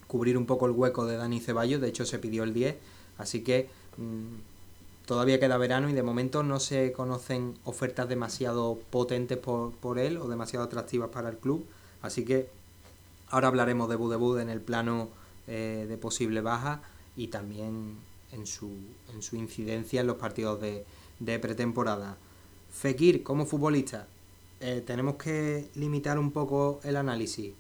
cubrir 0.07 0.38
un 0.38 0.45
poco 0.45 0.66
el 0.66 0.72
hueco 0.72 1.05
de 1.05 1.18
Dani 1.18 1.39
Ceballos, 1.39 1.82
de 1.82 1.89
hecho 1.89 2.05
se 2.05 2.20
pidió 2.20 2.43
el 2.43 2.53
10, 2.53 2.76
así 3.18 3.43
que 3.43 3.70
mm, 3.97 5.05
todavía 5.05 5.39
queda 5.39 5.57
verano 5.57 5.89
y 5.89 5.93
de 5.93 6.03
momento 6.03 6.43
no 6.43 6.59
se 6.59 6.91
conocen 6.91 7.57
ofertas 7.64 8.07
demasiado 8.07 8.80
potentes 8.89 9.38
por, 9.38 9.74
por 9.74 9.99
él 9.99 10.18
o 10.18 10.28
demasiado 10.28 10.66
atractivas 10.66 11.09
para 11.09 11.30
el 11.30 11.38
club, 11.38 11.66
así 12.01 12.26
que 12.26 12.47
ahora 13.30 13.47
hablaremos 13.47 13.89
de 13.89 13.95
Budebud 13.95 14.39
en 14.39 14.49
el 14.49 14.61
plano 14.61 15.09
eh, 15.47 15.86
de 15.89 15.97
posible 15.97 16.41
baja 16.41 16.82
y 17.18 17.28
también 17.28 17.97
en 18.32 18.45
su, 18.45 18.70
en 19.14 19.22
su 19.22 19.36
incidencia 19.36 20.01
en 20.01 20.07
los 20.07 20.18
partidos 20.18 20.61
de, 20.61 20.86
de 21.20 21.39
pretemporada. 21.39 22.18
Fekir, 22.74 23.24
como 23.24 23.45
futbolista, 23.45 24.07
eh, 24.59 24.84
tenemos 24.86 25.15
que 25.15 25.69
limitar 25.76 26.17
un 26.17 26.32
poco 26.32 26.82
el 26.84 26.97
análisis. 26.97 27.53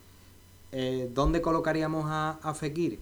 Eh, 0.71 1.09
¿Dónde 1.13 1.41
colocaríamos 1.41 2.05
a, 2.07 2.39
a, 2.41 2.53
Fekir? 2.53 2.99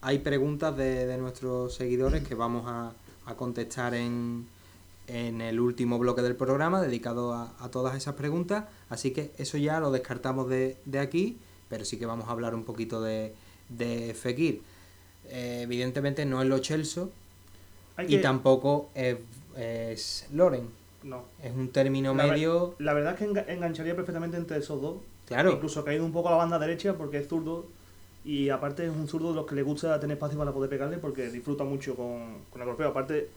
Hay 0.00 0.20
preguntas 0.20 0.76
de, 0.76 1.06
de 1.06 1.18
nuestros 1.18 1.74
seguidores 1.74 2.26
que 2.26 2.34
vamos 2.34 2.64
a, 2.66 2.92
a 3.26 3.34
contestar 3.34 3.94
en, 3.94 4.46
en, 5.08 5.40
el 5.40 5.58
último 5.58 5.98
bloque 5.98 6.22
del 6.22 6.36
programa 6.36 6.80
dedicado 6.80 7.34
a, 7.34 7.52
a, 7.58 7.70
todas 7.70 7.96
esas 7.96 8.14
preguntas. 8.14 8.64
Así 8.88 9.10
que 9.10 9.32
eso 9.36 9.58
ya 9.58 9.80
lo 9.80 9.90
descartamos 9.90 10.48
de, 10.48 10.76
de 10.84 11.00
aquí, 11.00 11.38
pero 11.68 11.84
sí 11.84 11.98
que 11.98 12.06
vamos 12.06 12.28
a 12.28 12.32
hablar 12.32 12.54
un 12.54 12.64
poquito 12.64 13.02
de, 13.02 13.34
de 13.68 14.14
Fekir. 14.14 14.62
Eh, 15.28 15.62
evidentemente 15.62 16.24
no 16.24 16.40
es 16.40 16.48
lo 16.48 16.60
Chelsea 16.60 17.04
que... 17.96 18.04
y 18.06 18.20
tampoco 18.22 18.90
es, 18.94 19.16
es 19.56 20.26
Loren. 20.32 20.77
No. 21.02 21.24
Es 21.42 21.54
un 21.54 21.70
término 21.70 22.14
la 22.14 22.26
medio. 22.26 22.70
Ver, 22.70 22.80
la 22.80 22.92
verdad 22.92 23.12
es 23.12 23.18
que 23.18 23.52
engancharía 23.52 23.94
perfectamente 23.94 24.36
entre 24.36 24.58
esos 24.58 24.80
dos. 24.80 24.96
Claro. 25.26 25.52
Incluso 25.52 25.84
caído 25.84 26.04
un 26.04 26.12
poco 26.12 26.28
a 26.28 26.32
la 26.32 26.38
banda 26.38 26.58
derecha 26.58 26.94
porque 26.94 27.18
es 27.18 27.28
zurdo. 27.28 27.66
Y 28.24 28.48
aparte 28.50 28.84
es 28.84 28.90
un 28.90 29.08
zurdo 29.08 29.30
de 29.30 29.36
los 29.36 29.46
que 29.46 29.54
le 29.54 29.62
gusta 29.62 29.98
tener 30.00 30.16
espacio 30.16 30.38
para 30.38 30.52
poder 30.52 30.68
pegarle 30.68 30.98
porque 30.98 31.28
disfruta 31.28 31.64
mucho 31.64 31.94
con, 31.94 32.38
con 32.50 32.60
el 32.60 32.66
golpeo. 32.66 32.88
Aparte, 32.88 33.28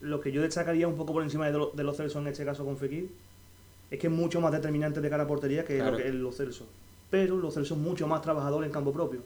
lo 0.00 0.20
que 0.20 0.32
yo 0.32 0.42
destacaría 0.42 0.86
un 0.88 0.96
poco 0.96 1.12
por 1.12 1.22
encima 1.22 1.46
de, 1.46 1.52
lo, 1.52 1.70
de 1.70 1.82
los 1.84 1.96
Celso 1.96 2.18
en 2.18 2.28
este 2.28 2.44
caso 2.44 2.64
con 2.64 2.76
Fekir 2.76 3.10
es 3.90 3.98
que 3.98 4.06
es 4.06 4.12
mucho 4.12 4.40
más 4.40 4.52
determinante 4.52 5.00
de 5.00 5.10
cara 5.10 5.24
a 5.24 5.26
portería 5.26 5.64
que 5.64 5.76
claro. 5.76 5.92
lo 5.92 5.96
que 5.98 6.08
es 6.08 6.14
los 6.14 6.36
Celso. 6.36 6.66
Pero 7.10 7.36
los 7.36 7.54
Celso 7.54 7.74
es 7.74 7.80
mucho 7.80 8.06
más 8.06 8.22
trabajador 8.22 8.64
en 8.64 8.70
campo 8.70 8.92
propio. 8.92 9.20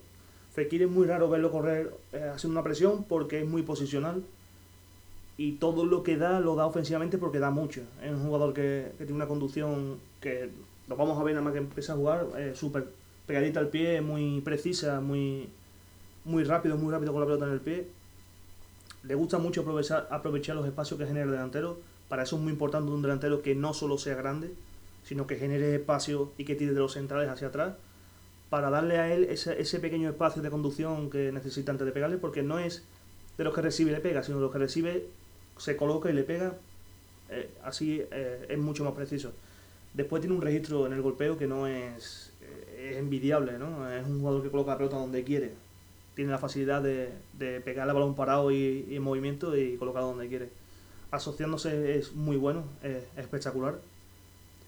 Fekir 0.53 0.83
es 0.83 0.91
muy 0.91 1.07
raro 1.07 1.29
verlo 1.29 1.51
correr 1.53 1.93
eh, 2.13 2.31
haciendo 2.35 2.59
una 2.59 2.65
presión 2.65 3.05
porque 3.05 3.41
es 3.43 3.47
muy 3.47 3.63
posicional 3.63 4.23
y 5.39 5.53
todo 5.53 5.85
lo 5.85 6.03
que 6.03 6.17
da 6.17 6.41
lo 6.41 6.55
da 6.55 6.67
ofensivamente 6.67 7.19
porque 7.19 7.39
da 7.39 7.51
mucho. 7.51 7.83
Es 8.03 8.11
un 8.11 8.25
jugador 8.25 8.55
que, 8.55 8.93
que 8.99 9.05
tiene 9.05 9.15
una 9.15 9.29
conducción 9.29 9.99
que 10.21 10.51
lo 10.89 10.97
vamos 10.97 11.19
a 11.19 11.25
ver 11.25 11.35
nada 11.35 11.45
más 11.45 11.53
que 11.53 11.59
empieza 11.59 11.93
a 11.93 11.97
jugar, 11.97 12.27
eh, 12.37 12.53
súper 12.55 12.89
pegadita 13.27 13.61
al 13.61 13.69
pie, 13.69 14.01
muy 14.01 14.41
precisa, 14.41 15.01
muy, 15.01 15.49
muy 16.25 16.45
rápido, 16.45 16.77
muy 16.77 16.93
rápido 16.93 17.13
con 17.13 17.21
la 17.21 17.27
pelota 17.27 17.47
en 17.47 17.53
el 17.53 17.61
pie. 17.61 17.87
Le 19.03 19.15
gusta 19.15 19.39
mucho 19.39 19.63
aprovechar, 19.63 20.09
aprovechar 20.11 20.57
los 20.57 20.67
espacios 20.67 20.99
que 20.99 21.07
genera 21.07 21.25
el 21.25 21.33
delantero. 21.33 21.79
Para 22.09 22.23
eso 22.23 22.37
es 22.37 22.43
muy 22.43 22.53
importante 22.53 22.91
un 22.91 23.03
delantero 23.03 23.43
que 23.43 23.55
no 23.55 23.75
solo 23.75 23.99
sea 23.99 24.15
grande, 24.15 24.53
sino 25.05 25.27
que 25.27 25.37
genere 25.37 25.75
espacio 25.75 26.33
y 26.39 26.45
que 26.45 26.55
tire 26.55 26.73
de 26.73 26.81
los 26.81 26.93
centrales 26.93 27.29
hacia 27.29 27.49
atrás 27.49 27.75
para 28.49 28.71
darle 28.71 28.99
a 28.99 29.13
él 29.13 29.25
ese, 29.25 29.61
ese 29.61 29.81
pequeño 29.81 30.09
espacio 30.09 30.41
de 30.41 30.51
conducción 30.51 31.11
que 31.11 31.33
necesita 31.33 31.73
antes 31.73 31.85
de 31.85 31.93
pegarle, 31.93 32.17
porque 32.17 32.45
no 32.45 32.61
es 32.61 32.85
de 33.39 33.45
los 33.45 33.53
que 33.55 33.61
recibe 33.61 33.91
y 33.91 33.95
le 33.95 34.01
pega, 34.01 34.23
sino 34.23 34.39
de 34.39 34.45
los 34.45 34.53
que 34.53 34.59
recibe 34.59 35.09
se 35.59 35.77
coloca 35.77 36.11
y 36.11 36.13
le 36.13 36.23
pega, 36.23 36.55
eh, 37.31 37.51
así 37.63 38.03
eh, 38.11 38.47
es 38.49 38.59
mucho 38.59 38.85
más 38.85 38.95
preciso. 38.95 39.33
Después 39.95 40.21
tiene 40.21 40.37
un 40.37 40.43
registro 40.43 40.87
en 40.87 40.93
el 40.93 41.03
golpeo 41.03 41.39
que 41.39 41.47
no 41.47 41.67
es, 41.67 42.33
eh, 42.43 42.91
es 42.93 42.97
envidiable, 42.99 43.59
¿no? 43.59 43.91
Es 43.91 44.07
un 44.07 44.21
jugador 44.21 44.43
que 44.43 44.51
coloca 44.51 44.73
la 44.73 44.79
pelota 44.79 44.97
donde 44.97 45.25
quiere. 45.25 45.53
Tiene 46.15 46.31
la 46.31 46.39
facilidad 46.39 46.83
de, 46.83 47.11
de 47.39 47.61
pegarle 47.61 47.91
a 47.91 47.95
balón 47.95 48.15
parado 48.15 48.51
y, 48.51 48.87
en 48.91 49.03
movimiento 49.03 49.57
y 49.57 49.77
colocarlo 49.77 50.09
donde 50.09 50.29
quiere. 50.29 50.51
Asociándose 51.11 51.99
es 51.99 52.15
muy 52.15 52.37
bueno, 52.37 52.65
es, 52.83 52.97
es 53.17 53.19
espectacular. 53.19 53.79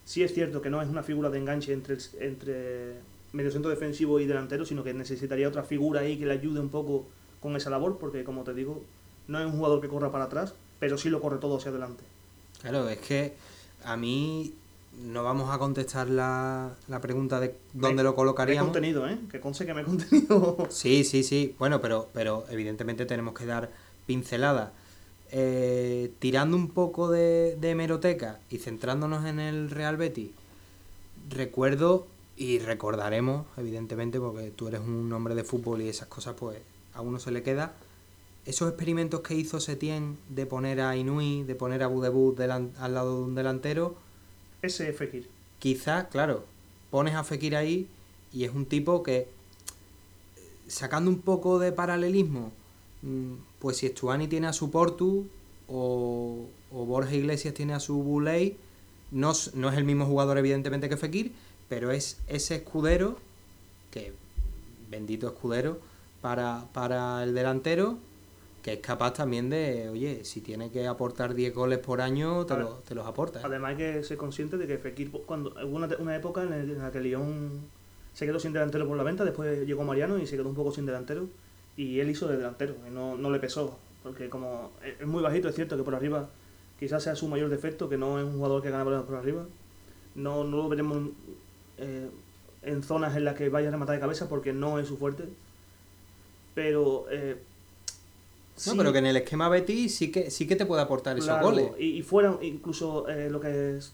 Sí 0.04 0.22
es 0.22 0.32
cierto 0.32 0.62
que 0.62 0.70
no 0.70 0.80
es 0.80 0.88
una 0.88 1.02
figura 1.02 1.28
de 1.28 1.38
enganche 1.38 1.72
entre, 1.72 1.98
entre 2.20 2.94
mediocentro 3.32 3.70
defensivo 3.70 4.20
y 4.20 4.26
delantero, 4.26 4.64
sino 4.64 4.82
que 4.82 4.94
necesitaría 4.94 5.48
otra 5.48 5.62
figura 5.62 6.00
ahí 6.00 6.18
que 6.18 6.26
le 6.26 6.32
ayude 6.32 6.60
un 6.60 6.70
poco 6.70 7.06
con 7.40 7.54
esa 7.56 7.70
labor, 7.70 7.98
porque 7.98 8.24
como 8.24 8.42
te 8.42 8.54
digo, 8.54 8.82
no 9.26 9.38
es 9.38 9.46
un 9.46 9.52
jugador 9.52 9.80
que 9.80 9.88
corra 9.88 10.10
para 10.10 10.24
atrás, 10.24 10.54
pero 10.78 10.98
sí 10.98 11.08
lo 11.10 11.20
corre 11.20 11.38
todo 11.38 11.56
hacia 11.56 11.70
adelante. 11.70 12.04
Claro, 12.60 12.88
es 12.88 12.98
que 12.98 13.34
a 13.84 13.96
mí 13.96 14.54
no 15.02 15.22
vamos 15.22 15.50
a 15.54 15.58
contestar 15.58 16.08
la, 16.08 16.74
la 16.88 17.00
pregunta 17.00 17.40
de 17.40 17.54
dónde 17.72 17.96
me, 17.96 18.02
lo 18.02 18.14
colocaríamos. 18.14 18.66
Me 18.66 18.70
he 18.70 18.72
contenido, 18.72 19.08
¿eh? 19.08 19.18
Que 19.30 19.40
conste 19.40 19.64
que 19.64 19.74
me 19.74 19.82
he 19.82 19.84
contenido. 19.84 20.56
Sí, 20.70 21.04
sí, 21.04 21.22
sí. 21.22 21.54
Bueno, 21.58 21.80
pero, 21.80 22.08
pero 22.12 22.44
evidentemente 22.50 23.06
tenemos 23.06 23.34
que 23.34 23.46
dar 23.46 23.70
pinceladas. 24.06 24.70
Eh, 25.30 26.10
tirando 26.18 26.56
un 26.56 26.70
poco 26.70 27.10
de, 27.10 27.56
de 27.60 27.70
hemeroteca 27.70 28.40
y 28.50 28.58
centrándonos 28.58 29.26
en 29.26 29.38
el 29.40 29.70
Real 29.70 29.96
Betis, 29.96 30.30
recuerdo 31.28 32.06
y 32.36 32.60
recordaremos, 32.60 33.46
evidentemente, 33.56 34.18
porque 34.18 34.50
tú 34.50 34.68
eres 34.68 34.80
un 34.80 35.12
hombre 35.12 35.34
de 35.34 35.44
fútbol 35.44 35.82
y 35.82 35.88
esas 35.88 36.08
cosas, 36.08 36.34
pues 36.38 36.58
a 36.94 37.02
uno 37.02 37.18
se 37.18 37.30
le 37.30 37.42
queda 37.42 37.74
esos 38.48 38.70
experimentos 38.70 39.20
que 39.20 39.34
hizo 39.34 39.60
Setien 39.60 40.16
de 40.30 40.46
poner 40.46 40.80
a 40.80 40.96
Inui, 40.96 41.42
de 41.42 41.54
poner 41.54 41.82
a 41.82 41.86
Budebut 41.86 42.40
al 42.40 42.94
lado 42.94 43.18
de 43.18 43.24
un 43.24 43.34
delantero. 43.34 43.94
Ese 44.62 44.88
es 44.88 44.96
Fekir. 44.96 45.28
Quizás, 45.58 46.06
claro, 46.06 46.46
pones 46.90 47.14
a 47.14 47.24
Fekir 47.24 47.54
ahí 47.54 47.86
y 48.32 48.44
es 48.44 48.54
un 48.54 48.64
tipo 48.64 49.02
que, 49.02 49.28
sacando 50.66 51.10
un 51.10 51.20
poco 51.20 51.58
de 51.58 51.72
paralelismo, 51.72 52.50
mm, 53.02 53.34
pues 53.58 53.76
si 53.76 53.88
Stuani 53.88 54.28
tiene 54.28 54.46
a 54.46 54.54
su 54.54 54.70
Portu 54.70 55.26
o, 55.68 56.46
o 56.72 56.84
Borja 56.86 57.14
Iglesias 57.14 57.52
tiene 57.52 57.74
a 57.74 57.80
su 57.80 58.02
Buley, 58.02 58.56
no, 59.10 59.34
no 59.52 59.68
es 59.68 59.76
el 59.76 59.84
mismo 59.84 60.06
jugador 60.06 60.38
evidentemente 60.38 60.88
que 60.88 60.96
Fekir, 60.96 61.32
pero 61.68 61.90
es 61.90 62.16
ese 62.28 62.56
escudero, 62.56 63.18
que 63.90 64.14
bendito 64.90 65.26
escudero, 65.26 65.80
para, 66.22 66.64
para 66.72 67.22
el 67.24 67.34
delantero 67.34 67.98
que 68.62 68.74
es 68.74 68.80
capaz 68.80 69.14
también 69.14 69.50
de, 69.50 69.88
oye, 69.88 70.24
si 70.24 70.40
tiene 70.40 70.70
que 70.70 70.86
aportar 70.86 71.34
10 71.34 71.54
goles 71.54 71.78
por 71.78 72.00
año, 72.00 72.44
te, 72.46 72.56
lo, 72.56 72.74
te 72.86 72.94
los 72.94 73.06
aporta. 73.06 73.40
¿eh? 73.40 73.42
Además 73.44 73.70
hay 73.70 73.76
que 73.76 74.02
ser 74.02 74.16
consciente 74.16 74.56
de 74.56 74.66
que 74.66 74.78
Fekir, 74.78 75.10
cuando 75.10 75.50
hubo 75.64 75.76
una, 75.76 75.88
una, 75.98 76.16
época 76.16 76.42
en 76.42 76.78
la 76.78 76.90
que 76.90 77.00
Lyon 77.00 77.60
se 78.14 78.26
quedó 78.26 78.40
sin 78.40 78.52
delantero 78.52 78.86
por 78.86 78.96
la 78.96 79.04
venta, 79.04 79.24
después 79.24 79.66
llegó 79.66 79.84
Mariano 79.84 80.18
y 80.18 80.26
se 80.26 80.36
quedó 80.36 80.48
un 80.48 80.54
poco 80.54 80.72
sin 80.72 80.86
delantero, 80.86 81.28
y 81.76 82.00
él 82.00 82.10
hizo 82.10 82.26
de 82.26 82.36
delantero, 82.36 82.74
y 82.86 82.90
no, 82.90 83.16
no 83.16 83.30
le 83.30 83.38
pesó, 83.38 83.78
porque 84.02 84.28
como 84.28 84.72
es 84.82 85.06
muy 85.06 85.22
bajito, 85.22 85.48
es 85.48 85.54
cierto 85.54 85.76
que 85.76 85.84
por 85.84 85.94
arriba 85.94 86.28
quizás 86.80 87.02
sea 87.02 87.14
su 87.14 87.28
mayor 87.28 87.50
defecto, 87.50 87.88
que 87.88 87.96
no 87.96 88.18
es 88.18 88.24
un 88.24 88.34
jugador 88.34 88.62
que 88.62 88.70
gana 88.70 88.84
por 88.84 89.16
arriba, 89.16 89.46
no, 90.16 90.42
no 90.42 90.56
lo 90.56 90.68
veremos 90.68 91.10
eh, 91.76 92.10
en 92.62 92.82
zonas 92.82 93.16
en 93.16 93.24
las 93.24 93.36
que 93.36 93.48
vaya 93.48 93.68
a 93.68 93.70
rematar 93.70 93.94
de 93.94 94.00
cabeza 94.00 94.28
porque 94.28 94.52
no 94.52 94.80
es 94.80 94.88
su 94.88 94.96
fuerte, 94.96 95.24
pero... 96.54 97.06
Eh, 97.10 97.36
no, 98.66 98.72
sí. 98.72 98.78
pero 98.78 98.92
que 98.92 98.98
en 98.98 99.06
el 99.06 99.16
esquema 99.16 99.48
Betty 99.48 99.88
sí 99.88 100.10
que 100.10 100.30
sí 100.30 100.46
que 100.46 100.56
te 100.56 100.66
puede 100.66 100.82
aportar 100.82 101.16
claro, 101.16 101.32
esos 101.32 101.42
goles. 101.42 101.70
Y, 101.78 101.98
y 101.98 102.02
fuera, 102.02 102.36
incluso 102.42 103.08
eh, 103.08 103.30
lo 103.30 103.40
que 103.40 103.76
es, 103.76 103.92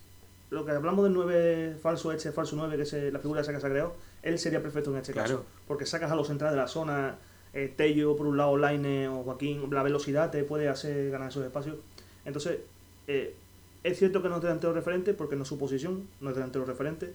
lo 0.51 0.65
que 0.65 0.73
hablamos 0.73 1.05
del 1.05 1.13
9 1.13 1.77
falso 1.83 2.13
este, 2.13 2.33
falso 2.33 2.57
9, 2.57 2.77
que 2.77 2.83
es 2.83 3.13
la 3.13 3.19
figura 3.19 3.43
esa 3.43 3.53
que 3.53 3.61
se 3.61 3.67
ha 3.67 3.71
creado, 3.71 3.95
él 4.23 4.39
sería 4.39 4.63
perfecto 4.63 4.91
en 4.91 4.99
este 4.99 5.13
claro. 5.13 5.29
caso. 5.29 5.47
Porque 5.67 5.87
sacas 5.87 6.11
a 6.11 6.17
los 6.17 6.27
centrales 6.27 6.55
de 6.57 6.63
la 6.63 6.69
zona, 6.69 7.17
eh, 7.53 7.73
Tello 7.77 8.17
por 8.17 8.27
un 8.27 8.37
lado, 8.37 8.57
Laine 8.57 9.09
o 9.09 9.23
Joaquín, 9.23 9.69
la 9.71 9.83
velocidad 9.83 10.31
te 10.31 10.45
puede 10.45 10.69
hacer 10.69 11.11
ganar 11.11 11.29
esos 11.29 11.45
espacios. 11.45 11.77
Entonces, 12.25 12.59
eh, 13.07 13.35
es 13.83 13.99
cierto 13.99 14.23
que 14.23 14.29
no 14.29 14.37
es 14.37 14.43
delantero 14.43 14.73
referente 14.73 15.13
porque 15.13 15.37
no 15.37 15.43
es 15.43 15.49
su 15.49 15.59
posición, 15.59 16.09
no 16.21 16.31
es 16.31 16.37
delantero 16.37 16.65
referente. 16.65 17.13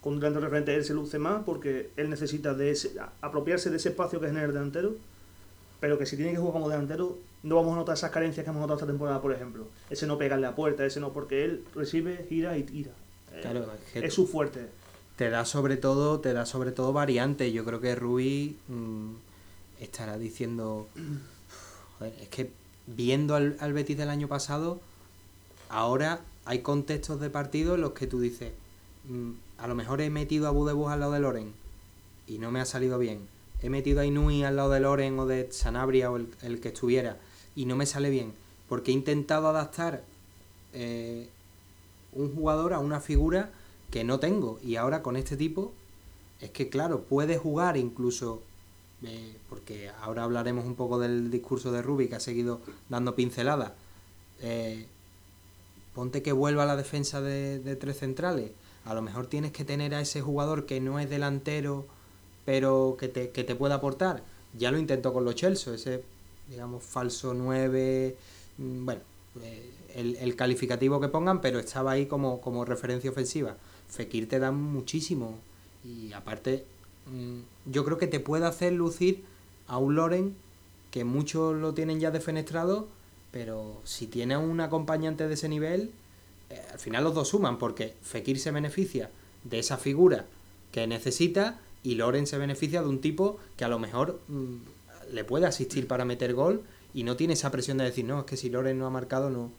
Con 0.00 0.14
un 0.14 0.20
delantero 0.20 0.44
referente 0.44 0.74
él 0.74 0.84
se 0.84 0.94
luce 0.94 1.18
más 1.18 1.42
porque 1.44 1.90
él 1.96 2.10
necesita 2.10 2.54
de 2.54 2.70
ese, 2.70 2.92
apropiarse 3.20 3.70
de 3.70 3.76
ese 3.76 3.90
espacio 3.90 4.20
que 4.20 4.26
genera 4.26 4.46
el 4.46 4.52
delantero 4.52 4.94
pero 5.82 5.98
que 5.98 6.06
si 6.06 6.16
tiene 6.16 6.30
que 6.30 6.38
jugar 6.38 6.52
como 6.52 6.68
delantero, 6.68 7.18
no 7.42 7.56
vamos 7.56 7.72
a 7.72 7.78
notar 7.78 7.96
esas 7.96 8.12
carencias 8.12 8.44
que 8.44 8.50
hemos 8.50 8.60
notado 8.60 8.78
esta 8.78 8.86
temporada, 8.86 9.20
por 9.20 9.32
ejemplo. 9.32 9.66
Ese 9.90 10.06
no 10.06 10.16
pegarle 10.16 10.46
a 10.46 10.54
puerta, 10.54 10.86
ese 10.86 11.00
no, 11.00 11.12
porque 11.12 11.44
él 11.44 11.64
recibe, 11.74 12.24
gira 12.28 12.56
y 12.56 12.62
tira. 12.62 12.92
Claro, 13.40 13.66
es, 13.92 14.14
su 14.14 14.28
fuerte. 14.28 14.68
Te 15.16 15.28
da 15.28 15.44
sobre 15.44 15.76
todo, 15.76 16.20
te 16.20 16.34
da 16.34 16.46
sobre 16.46 16.70
todo 16.70 16.92
variante. 16.92 17.50
Yo 17.50 17.64
creo 17.64 17.80
que 17.80 17.96
Rui 17.96 18.54
mmm, 18.68 19.14
estará 19.80 20.18
diciendo. 20.18 20.86
Joder, 21.98 22.14
es 22.22 22.28
que 22.28 22.52
viendo 22.86 23.34
al, 23.34 23.56
al, 23.58 23.72
Betis 23.72 23.98
del 23.98 24.10
año 24.10 24.28
pasado, 24.28 24.80
ahora 25.68 26.20
hay 26.44 26.60
contextos 26.60 27.18
de 27.18 27.28
partido 27.28 27.74
en 27.74 27.80
los 27.80 27.90
que 27.90 28.06
tú 28.06 28.20
dices, 28.20 28.52
mmm, 29.08 29.32
a 29.58 29.66
lo 29.66 29.74
mejor 29.74 30.00
he 30.00 30.10
metido 30.10 30.46
a 30.46 30.52
Budebus 30.52 30.92
al 30.92 31.00
lado 31.00 31.10
de 31.10 31.18
Loren, 31.18 31.52
y 32.28 32.38
no 32.38 32.52
me 32.52 32.60
ha 32.60 32.66
salido 32.66 33.00
bien. 33.00 33.31
He 33.62 33.70
metido 33.70 34.00
a 34.00 34.04
Inui 34.04 34.42
al 34.42 34.56
lado 34.56 34.70
de 34.70 34.80
Loren 34.80 35.18
o 35.20 35.26
de 35.26 35.50
Sanabria 35.52 36.10
o 36.10 36.16
el, 36.16 36.60
que 36.60 36.68
estuviera 36.68 37.16
y 37.54 37.64
no 37.66 37.76
me 37.76 37.86
sale 37.86 38.10
bien. 38.10 38.32
Porque 38.68 38.90
he 38.90 38.94
intentado 38.94 39.48
adaptar 39.48 40.02
eh, 40.72 41.28
un 42.12 42.34
jugador 42.34 42.74
a 42.74 42.80
una 42.80 43.00
figura 43.00 43.50
que 43.90 44.02
no 44.02 44.18
tengo. 44.18 44.58
Y 44.64 44.76
ahora 44.76 45.02
con 45.02 45.16
este 45.16 45.36
tipo, 45.36 45.72
es 46.40 46.50
que 46.50 46.68
claro, 46.68 47.02
puede 47.02 47.38
jugar 47.38 47.76
incluso, 47.76 48.42
eh, 49.04 49.36
porque 49.48 49.90
ahora 50.00 50.24
hablaremos 50.24 50.64
un 50.64 50.74
poco 50.74 50.98
del 50.98 51.30
discurso 51.30 51.70
de 51.70 51.82
Rubi 51.82 52.08
que 52.08 52.16
ha 52.16 52.20
seguido 52.20 52.60
dando 52.88 53.14
pinceladas. 53.14 53.72
Eh, 54.40 54.86
ponte 55.94 56.22
que 56.22 56.32
vuelva 56.32 56.64
a 56.64 56.66
la 56.66 56.76
defensa 56.76 57.20
de, 57.20 57.60
de, 57.60 57.76
tres 57.76 57.98
centrales. 57.98 58.50
A 58.84 58.94
lo 58.94 59.02
mejor 59.02 59.26
tienes 59.26 59.52
que 59.52 59.64
tener 59.64 59.94
a 59.94 60.00
ese 60.00 60.20
jugador 60.20 60.66
que 60.66 60.80
no 60.80 60.98
es 60.98 61.08
delantero, 61.08 61.86
pero 62.44 62.96
que 62.98 63.08
te, 63.08 63.30
que 63.30 63.44
te 63.44 63.54
pueda 63.54 63.76
aportar. 63.76 64.22
Ya 64.56 64.70
lo 64.70 64.78
intentó 64.78 65.12
con 65.12 65.24
los 65.24 65.34
Chelsea, 65.34 65.74
ese, 65.74 66.02
digamos, 66.48 66.82
falso 66.82 67.34
9, 67.34 68.16
mm, 68.58 68.84
bueno, 68.84 69.00
eh, 69.42 69.70
el, 69.94 70.16
el, 70.16 70.36
calificativo 70.36 71.00
que 71.00 71.08
pongan, 71.08 71.40
pero 71.40 71.58
estaba 71.58 71.92
ahí 71.92 72.06
como, 72.06 72.40
como 72.40 72.64
referencia 72.64 73.10
ofensiva. 73.10 73.56
Fekir 73.88 74.28
te 74.28 74.38
da 74.38 74.52
muchísimo. 74.52 75.38
Y 75.84 76.12
aparte, 76.12 76.64
mm, 77.06 77.70
yo 77.70 77.84
creo 77.84 77.98
que 77.98 78.06
te 78.06 78.20
puede 78.20 78.46
hacer 78.46 78.72
lucir 78.72 79.24
a 79.66 79.78
un 79.78 79.94
Loren 79.94 80.36
que 80.90 81.04
muchos 81.04 81.56
lo 81.56 81.72
tienen 81.72 82.00
ya 82.00 82.10
defenestrado, 82.10 82.86
pero 83.30 83.80
si 83.84 84.06
tiene 84.06 84.36
un 84.36 84.60
acompañante 84.60 85.26
de 85.26 85.34
ese 85.34 85.48
nivel, 85.48 85.90
eh, 86.50 86.60
al 86.70 86.78
final 86.78 87.04
los 87.04 87.14
dos 87.14 87.28
suman, 87.28 87.58
porque 87.58 87.94
Fekir 88.02 88.38
se 88.38 88.50
beneficia 88.50 89.10
de 89.44 89.58
esa 89.58 89.78
figura 89.78 90.26
que 90.70 90.86
necesita 90.86 91.58
y 91.82 91.94
Loren 91.96 92.26
se 92.26 92.38
beneficia 92.38 92.82
de 92.82 92.88
un 92.88 93.00
tipo 93.00 93.38
que 93.56 93.64
a 93.64 93.68
lo 93.68 93.78
mejor 93.78 94.20
mm, 94.28 94.56
le 95.12 95.24
puede 95.24 95.46
asistir 95.46 95.86
para 95.86 96.04
meter 96.04 96.34
gol 96.34 96.62
y 96.94 97.04
no 97.04 97.16
tiene 97.16 97.34
esa 97.34 97.50
presión 97.50 97.78
de 97.78 97.84
decir, 97.84 98.04
no, 98.04 98.20
es 98.20 98.26
que 98.26 98.36
si 98.36 98.50
Loren 98.50 98.78
no 98.78 98.86
ha 98.86 98.90
marcado, 98.90 99.30
no 99.30 99.50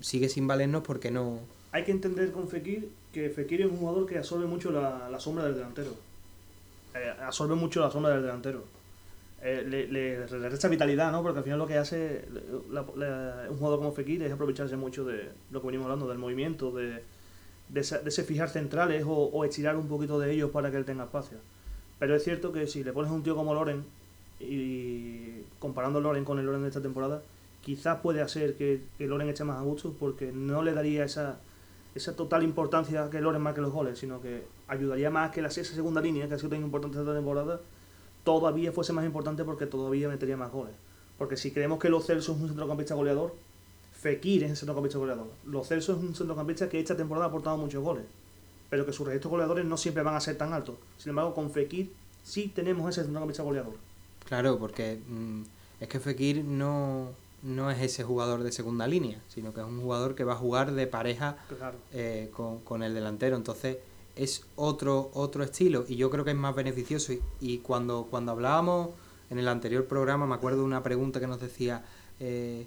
sigue 0.00 0.28
sin 0.28 0.46
valernos 0.46 0.82
porque 0.82 1.10
no... 1.10 1.40
Hay 1.72 1.84
que 1.84 1.92
entender 1.92 2.30
con 2.30 2.48
Fekir 2.48 2.88
que 3.12 3.30
Fekir 3.30 3.62
es 3.62 3.70
un 3.70 3.76
jugador 3.76 4.06
que 4.06 4.18
absorbe 4.18 4.46
mucho 4.46 4.70
la, 4.70 5.18
sombra 5.18 5.44
del 5.44 5.54
delantero. 5.54 5.94
Eh, 6.94 7.12
absorbe 7.20 7.54
mucho 7.54 7.80
la 7.80 7.90
sombra 7.90 8.12
del 8.12 8.22
delantero. 8.22 8.64
Eh, 9.42 9.64
le, 9.66 9.86
le, 9.88 10.68
vitalidad, 10.68 11.12
¿no? 11.12 11.22
Porque 11.22 11.38
al 11.38 11.44
final 11.44 11.58
lo 11.58 11.66
que 11.66 11.76
hace 11.76 12.24
un 12.70 13.56
jugador 13.56 13.78
como 13.78 13.92
Fekir 13.92 14.22
es 14.22 14.32
aprovecharse 14.32 14.76
mucho 14.76 15.04
de 15.04 15.28
lo 15.50 15.60
que 15.60 15.66
venimos 15.66 15.84
hablando, 15.84 16.08
del 16.08 16.18
movimiento, 16.18 16.72
de, 16.72 17.02
de, 17.68 17.80
ese, 17.80 18.24
fijar 18.24 18.48
centrales 18.48 19.04
o, 19.04 19.12
o, 19.12 19.44
estirar 19.44 19.76
un 19.76 19.86
poquito 19.86 20.18
de 20.18 20.32
ellos 20.32 20.50
para 20.50 20.70
que 20.70 20.76
él 20.76 20.84
tenga 20.84 21.04
espacio. 21.04 21.38
Pero 22.04 22.16
es 22.16 22.22
cierto 22.22 22.52
que 22.52 22.66
si 22.66 22.84
le 22.84 22.92
pones 22.92 23.10
un 23.10 23.22
tío 23.22 23.34
como 23.34 23.54
Loren, 23.54 23.82
y 24.38 25.40
comparando 25.58 26.02
Loren 26.02 26.22
con 26.26 26.38
el 26.38 26.44
Loren 26.44 26.60
de 26.60 26.68
esta 26.68 26.82
temporada, 26.82 27.22
quizás 27.62 28.00
puede 28.02 28.20
hacer 28.20 28.58
que, 28.58 28.82
que 28.98 29.06
Loren 29.06 29.30
eche 29.30 29.42
más 29.42 29.56
a 29.56 29.62
gusto 29.62 29.94
porque 29.98 30.30
no 30.30 30.62
le 30.62 30.74
daría 30.74 31.06
esa, 31.06 31.40
esa 31.94 32.14
total 32.14 32.42
importancia 32.42 33.08
que 33.08 33.22
Loren 33.22 33.40
marque 33.40 33.62
los 33.62 33.72
goles, 33.72 33.98
sino 33.98 34.20
que 34.20 34.42
ayudaría 34.68 35.08
más 35.08 35.30
que 35.30 35.40
la 35.40 35.48
esa 35.48 35.64
segunda 35.64 36.02
línea, 36.02 36.28
que 36.28 36.34
ha 36.34 36.38
sido 36.38 36.50
tan 36.50 36.60
importante 36.60 36.98
esta 37.00 37.14
temporada, 37.14 37.62
todavía 38.22 38.70
fuese 38.70 38.92
más 38.92 39.06
importante 39.06 39.42
porque 39.42 39.64
todavía 39.64 40.06
metería 40.06 40.36
más 40.36 40.52
goles. 40.52 40.74
Porque 41.16 41.38
si 41.38 41.52
creemos 41.52 41.78
que 41.78 41.88
Los 41.88 42.04
Celso 42.04 42.32
es 42.32 42.38
un 42.38 42.48
centrocampista 42.48 42.94
goleador, 42.94 43.34
Fekir 43.94 44.44
es 44.44 44.50
un 44.50 44.56
centrocampista 44.56 44.98
goleador. 44.98 45.28
Los 45.46 45.68
Celso 45.68 45.92
es 45.92 45.98
un 46.00 46.14
centrocampista 46.14 46.68
que 46.68 46.78
esta 46.78 46.98
temporada 46.98 47.24
ha 47.24 47.28
aportado 47.30 47.56
muchos 47.56 47.82
goles 47.82 48.04
pero 48.70 48.86
que 48.86 48.92
sus 48.92 49.06
registros 49.06 49.30
goleadores 49.30 49.64
no 49.64 49.76
siempre 49.76 50.02
van 50.02 50.14
a 50.14 50.20
ser 50.20 50.36
tan 50.36 50.52
altos. 50.52 50.76
Sin 50.98 51.10
embargo, 51.10 51.34
con 51.34 51.50
Fekir 51.50 51.92
sí 52.22 52.50
tenemos 52.54 52.88
ese 52.90 53.02
centrocampista 53.02 53.42
goleador. 53.42 53.74
Claro, 54.26 54.58
porque 54.58 55.00
mm, 55.06 55.42
es 55.80 55.88
que 55.88 56.00
Fekir 56.00 56.44
no, 56.44 57.10
no 57.44 57.70
es 57.70 57.80
ese 57.80 58.02
jugador 58.02 58.42
de 58.42 58.50
segunda 58.50 58.86
línea, 58.86 59.20
sino 59.28 59.52
que 59.52 59.60
es 59.60 59.66
un 59.66 59.80
jugador 59.80 60.14
que 60.14 60.24
va 60.24 60.32
a 60.32 60.36
jugar 60.36 60.72
de 60.72 60.86
pareja 60.86 61.36
eh, 61.92 62.32
con, 62.32 62.82
el 62.82 62.94
delantero. 62.94 63.36
Entonces 63.36 63.76
es 64.16 64.44
otro, 64.56 65.10
otro 65.12 65.44
estilo 65.44 65.84
y 65.86 65.96
yo 65.96 66.10
creo 66.10 66.24
que 66.24 66.30
es 66.30 66.36
más 66.36 66.54
beneficioso. 66.54 67.12
Y, 67.40 67.58
cuando, 67.58 68.06
cuando 68.10 68.32
hablábamos 68.32 68.90
en 69.30 69.38
el 69.38 69.48
anterior 69.48 69.84
programa, 69.86 70.26
me 70.26 70.34
acuerdo 70.34 70.60
de 70.60 70.64
una 70.64 70.82
pregunta 70.82 71.20
que 71.20 71.26
nos 71.26 71.40
decía, 71.40 71.84
eh, 72.18 72.66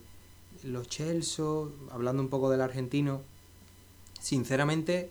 los 0.64 0.88
Chelsea, 0.88 1.46
hablando 1.92 2.22
un 2.22 2.30
poco 2.30 2.50
del 2.52 2.62
argentino, 2.62 3.22
sinceramente 4.22 5.10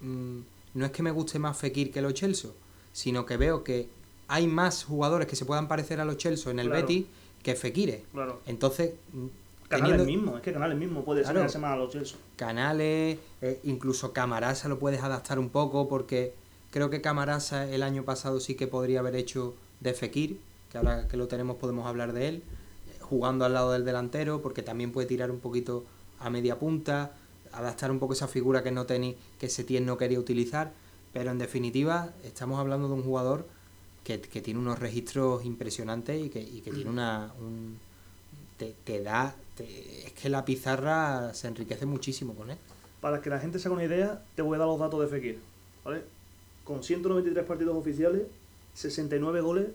Mm, 0.00 0.40
no 0.74 0.84
es 0.84 0.92
que 0.92 1.02
me 1.02 1.10
guste 1.10 1.38
más 1.38 1.56
Fekir 1.56 1.90
que 1.90 2.02
los 2.02 2.14
Chelsea, 2.14 2.50
sino 2.92 3.24
que 3.24 3.36
veo 3.36 3.64
que 3.64 3.88
hay 4.28 4.46
más 4.46 4.84
jugadores 4.84 5.26
que 5.26 5.36
se 5.36 5.44
puedan 5.44 5.68
parecer 5.68 6.00
a 6.00 6.04
los 6.04 6.16
Chelsea 6.16 6.50
en 6.50 6.58
el 6.58 6.68
Betis 6.68 7.06
que 7.42 7.54
Fekir. 7.54 8.04
Claro. 8.12 8.40
Entonces, 8.46 8.94
mm, 9.12 9.26
Canales 9.68 10.06
mismo, 10.06 10.36
es 10.36 10.42
que 10.42 10.52
Canales 10.52 10.78
mismo 10.78 11.04
puede 11.04 11.22
claro, 11.22 11.40
más 11.40 11.54
a 11.56 11.76
los 11.76 11.92
Chelsea. 11.92 12.16
Canales, 12.36 13.18
eh, 13.42 13.60
incluso 13.64 14.12
Camarasa 14.12 14.68
lo 14.68 14.78
puedes 14.78 15.02
adaptar 15.02 15.38
un 15.38 15.48
poco 15.48 15.88
porque 15.88 16.34
creo 16.70 16.90
que 16.90 17.00
Camarasa 17.00 17.68
el 17.68 17.82
año 17.82 18.04
pasado 18.04 18.38
sí 18.40 18.54
que 18.54 18.66
podría 18.66 19.00
haber 19.00 19.16
hecho 19.16 19.54
de 19.80 19.92
Fekir, 19.92 20.38
que 20.70 20.78
ahora 20.78 21.08
que 21.08 21.16
lo 21.16 21.26
tenemos 21.26 21.56
podemos 21.56 21.86
hablar 21.86 22.12
de 22.12 22.28
él, 22.28 22.42
jugando 23.00 23.44
al 23.44 23.54
lado 23.54 23.72
del 23.72 23.84
delantero 23.84 24.42
porque 24.42 24.62
también 24.62 24.92
puede 24.92 25.06
tirar 25.06 25.30
un 25.30 25.40
poquito 25.40 25.84
a 26.18 26.30
media 26.30 26.58
punta 26.58 27.12
adaptar 27.56 27.90
un 27.90 27.98
poco 27.98 28.12
esa 28.12 28.28
figura 28.28 28.62
que 28.62 28.70
no 28.70 28.86
tenía, 28.86 29.14
que 29.38 29.48
Setién 29.48 29.86
no 29.86 29.96
quería 29.96 30.20
utilizar, 30.20 30.72
pero 31.12 31.30
en 31.30 31.38
definitiva 31.38 32.12
estamos 32.22 32.60
hablando 32.60 32.88
de 32.88 32.94
un 32.94 33.02
jugador 33.02 33.46
que, 34.04 34.18
tiene 34.18 34.60
unos 34.60 34.78
registros 34.78 35.44
impresionantes 35.44 36.22
y 36.22 36.28
que, 36.28 36.42
tiene 36.62 36.88
una... 36.90 37.32
Un, 37.40 37.78
te, 38.56 39.02
da... 39.02 39.34
es 39.58 40.12
que 40.12 40.28
la 40.28 40.44
pizarra 40.44 41.34
se 41.34 41.48
enriquece 41.48 41.86
muchísimo 41.86 42.34
con 42.34 42.50
él. 42.50 42.58
Para 43.00 43.20
que 43.20 43.30
la 43.30 43.40
gente 43.40 43.58
se 43.58 43.68
haga 43.68 43.74
una 43.74 43.84
idea, 43.84 44.22
te 44.36 44.42
voy 44.42 44.56
a 44.56 44.58
dar 44.58 44.68
los 44.68 44.78
datos 44.78 45.00
de 45.00 45.08
Fekir. 45.08 45.40
¿vale? 45.84 46.02
Con 46.64 46.84
193 46.84 47.44
partidos 47.44 47.76
oficiales, 47.76 48.22
69 48.74 49.40
goles, 49.40 49.68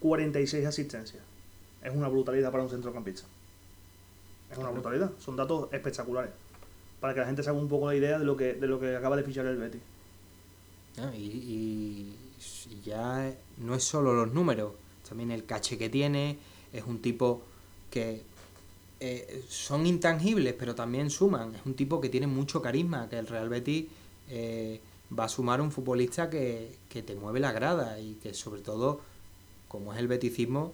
46 0.00 0.64
asistencias. 0.64 1.22
Es 1.82 1.94
una 1.94 2.08
brutalidad 2.08 2.50
para 2.50 2.62
un 2.62 2.70
centrocampista. 2.70 3.26
Es 4.50 4.56
una 4.56 4.70
brutalidad. 4.70 5.10
Son 5.18 5.36
datos 5.36 5.68
espectaculares 5.72 6.30
para 7.00 7.14
que 7.14 7.20
la 7.20 7.26
gente 7.26 7.42
se 7.42 7.50
haga 7.50 7.58
un 7.58 7.68
poco 7.68 7.86
la 7.86 7.94
idea 7.94 8.18
de 8.18 8.24
lo 8.24 8.36
que, 8.36 8.54
de 8.54 8.66
lo 8.66 8.80
que 8.80 8.96
acaba 8.96 9.16
de 9.16 9.22
fichar 9.22 9.46
el 9.46 9.56
Betis. 9.56 9.80
Ah, 10.98 11.12
y, 11.14 12.14
ya 12.84 13.32
no 13.58 13.74
es 13.74 13.84
solo 13.84 14.14
los 14.14 14.32
números, 14.32 14.72
también 15.08 15.30
el 15.30 15.44
caché 15.44 15.78
que 15.78 15.88
tiene, 15.88 16.38
es 16.72 16.84
un 16.84 17.00
tipo 17.00 17.42
que 17.90 18.22
eh, 19.00 19.44
son 19.48 19.86
intangibles, 19.86 20.54
pero 20.54 20.74
también 20.74 21.10
suman, 21.10 21.54
es 21.54 21.66
un 21.66 21.74
tipo 21.74 22.00
que 22.00 22.08
tiene 22.08 22.26
mucho 22.26 22.62
carisma, 22.62 23.08
que 23.08 23.18
el 23.18 23.26
Real 23.26 23.48
Betis 23.48 23.86
eh, 24.28 24.80
va 25.16 25.24
a 25.24 25.28
sumar 25.28 25.60
un 25.60 25.70
futbolista 25.72 26.30
que, 26.30 26.76
que 26.88 27.02
te 27.02 27.14
mueve 27.14 27.40
la 27.40 27.52
grada 27.52 28.00
y 28.00 28.14
que 28.14 28.34
sobre 28.34 28.62
todo, 28.62 29.00
como 29.68 29.92
es 29.92 29.98
el 29.98 30.08
beticismo, 30.08 30.72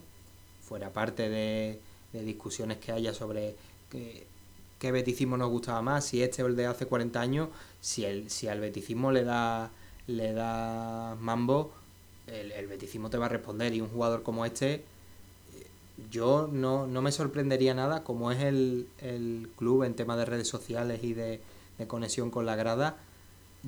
fuera 0.63 0.93
parte 0.93 1.29
de, 1.29 1.79
de 2.13 2.23
discusiones 2.23 2.79
que 2.79 2.93
haya 2.93 3.13
sobre 3.13 3.57
qué 4.79 4.93
beticismo 4.93 5.37
nos 5.37 5.51
gustaba 5.51 5.83
más, 5.83 6.05
si 6.05 6.23
este 6.23 6.43
o 6.43 6.47
el 6.47 6.57
de 6.57 6.67
hace 6.67 6.87
40 6.87 7.21
años, 7.21 7.49
si, 7.81 8.05
el, 8.05 8.31
si 8.31 8.49
al 8.49 8.61
beticismo 8.61 9.13
le 9.13 9.25
da, 9.25 9.71
le 10.07 10.33
da 10.33 11.17
mambo, 11.21 11.73
el, 12.27 12.53
el 12.53 12.67
beticismo 12.67 13.11
te 13.11 13.19
va 13.19 13.27
a 13.27 13.31
responder. 13.31 13.75
Y 13.75 13.81
un 13.81 13.89
jugador 13.89 14.23
como 14.23 14.45
este, 14.45 14.85
yo 16.11 16.49
no, 16.51 16.87
no 16.87 17.03
me 17.03 17.13
sorprendería 17.13 17.75
nada, 17.75 18.03
como 18.05 18.33
es 18.33 18.43
el, 18.43 18.89
el 18.99 19.49
club 19.57 19.85
en 19.85 19.95
tema 19.95 20.17
de 20.17 20.25
redes 20.25 20.49
sociales 20.49 21.03
y 21.05 21.15
de, 21.15 21.41
de 21.79 21.87
conexión 21.87 22.31
con 22.31 22.47
la 22.47 22.57
grada, 22.57 22.97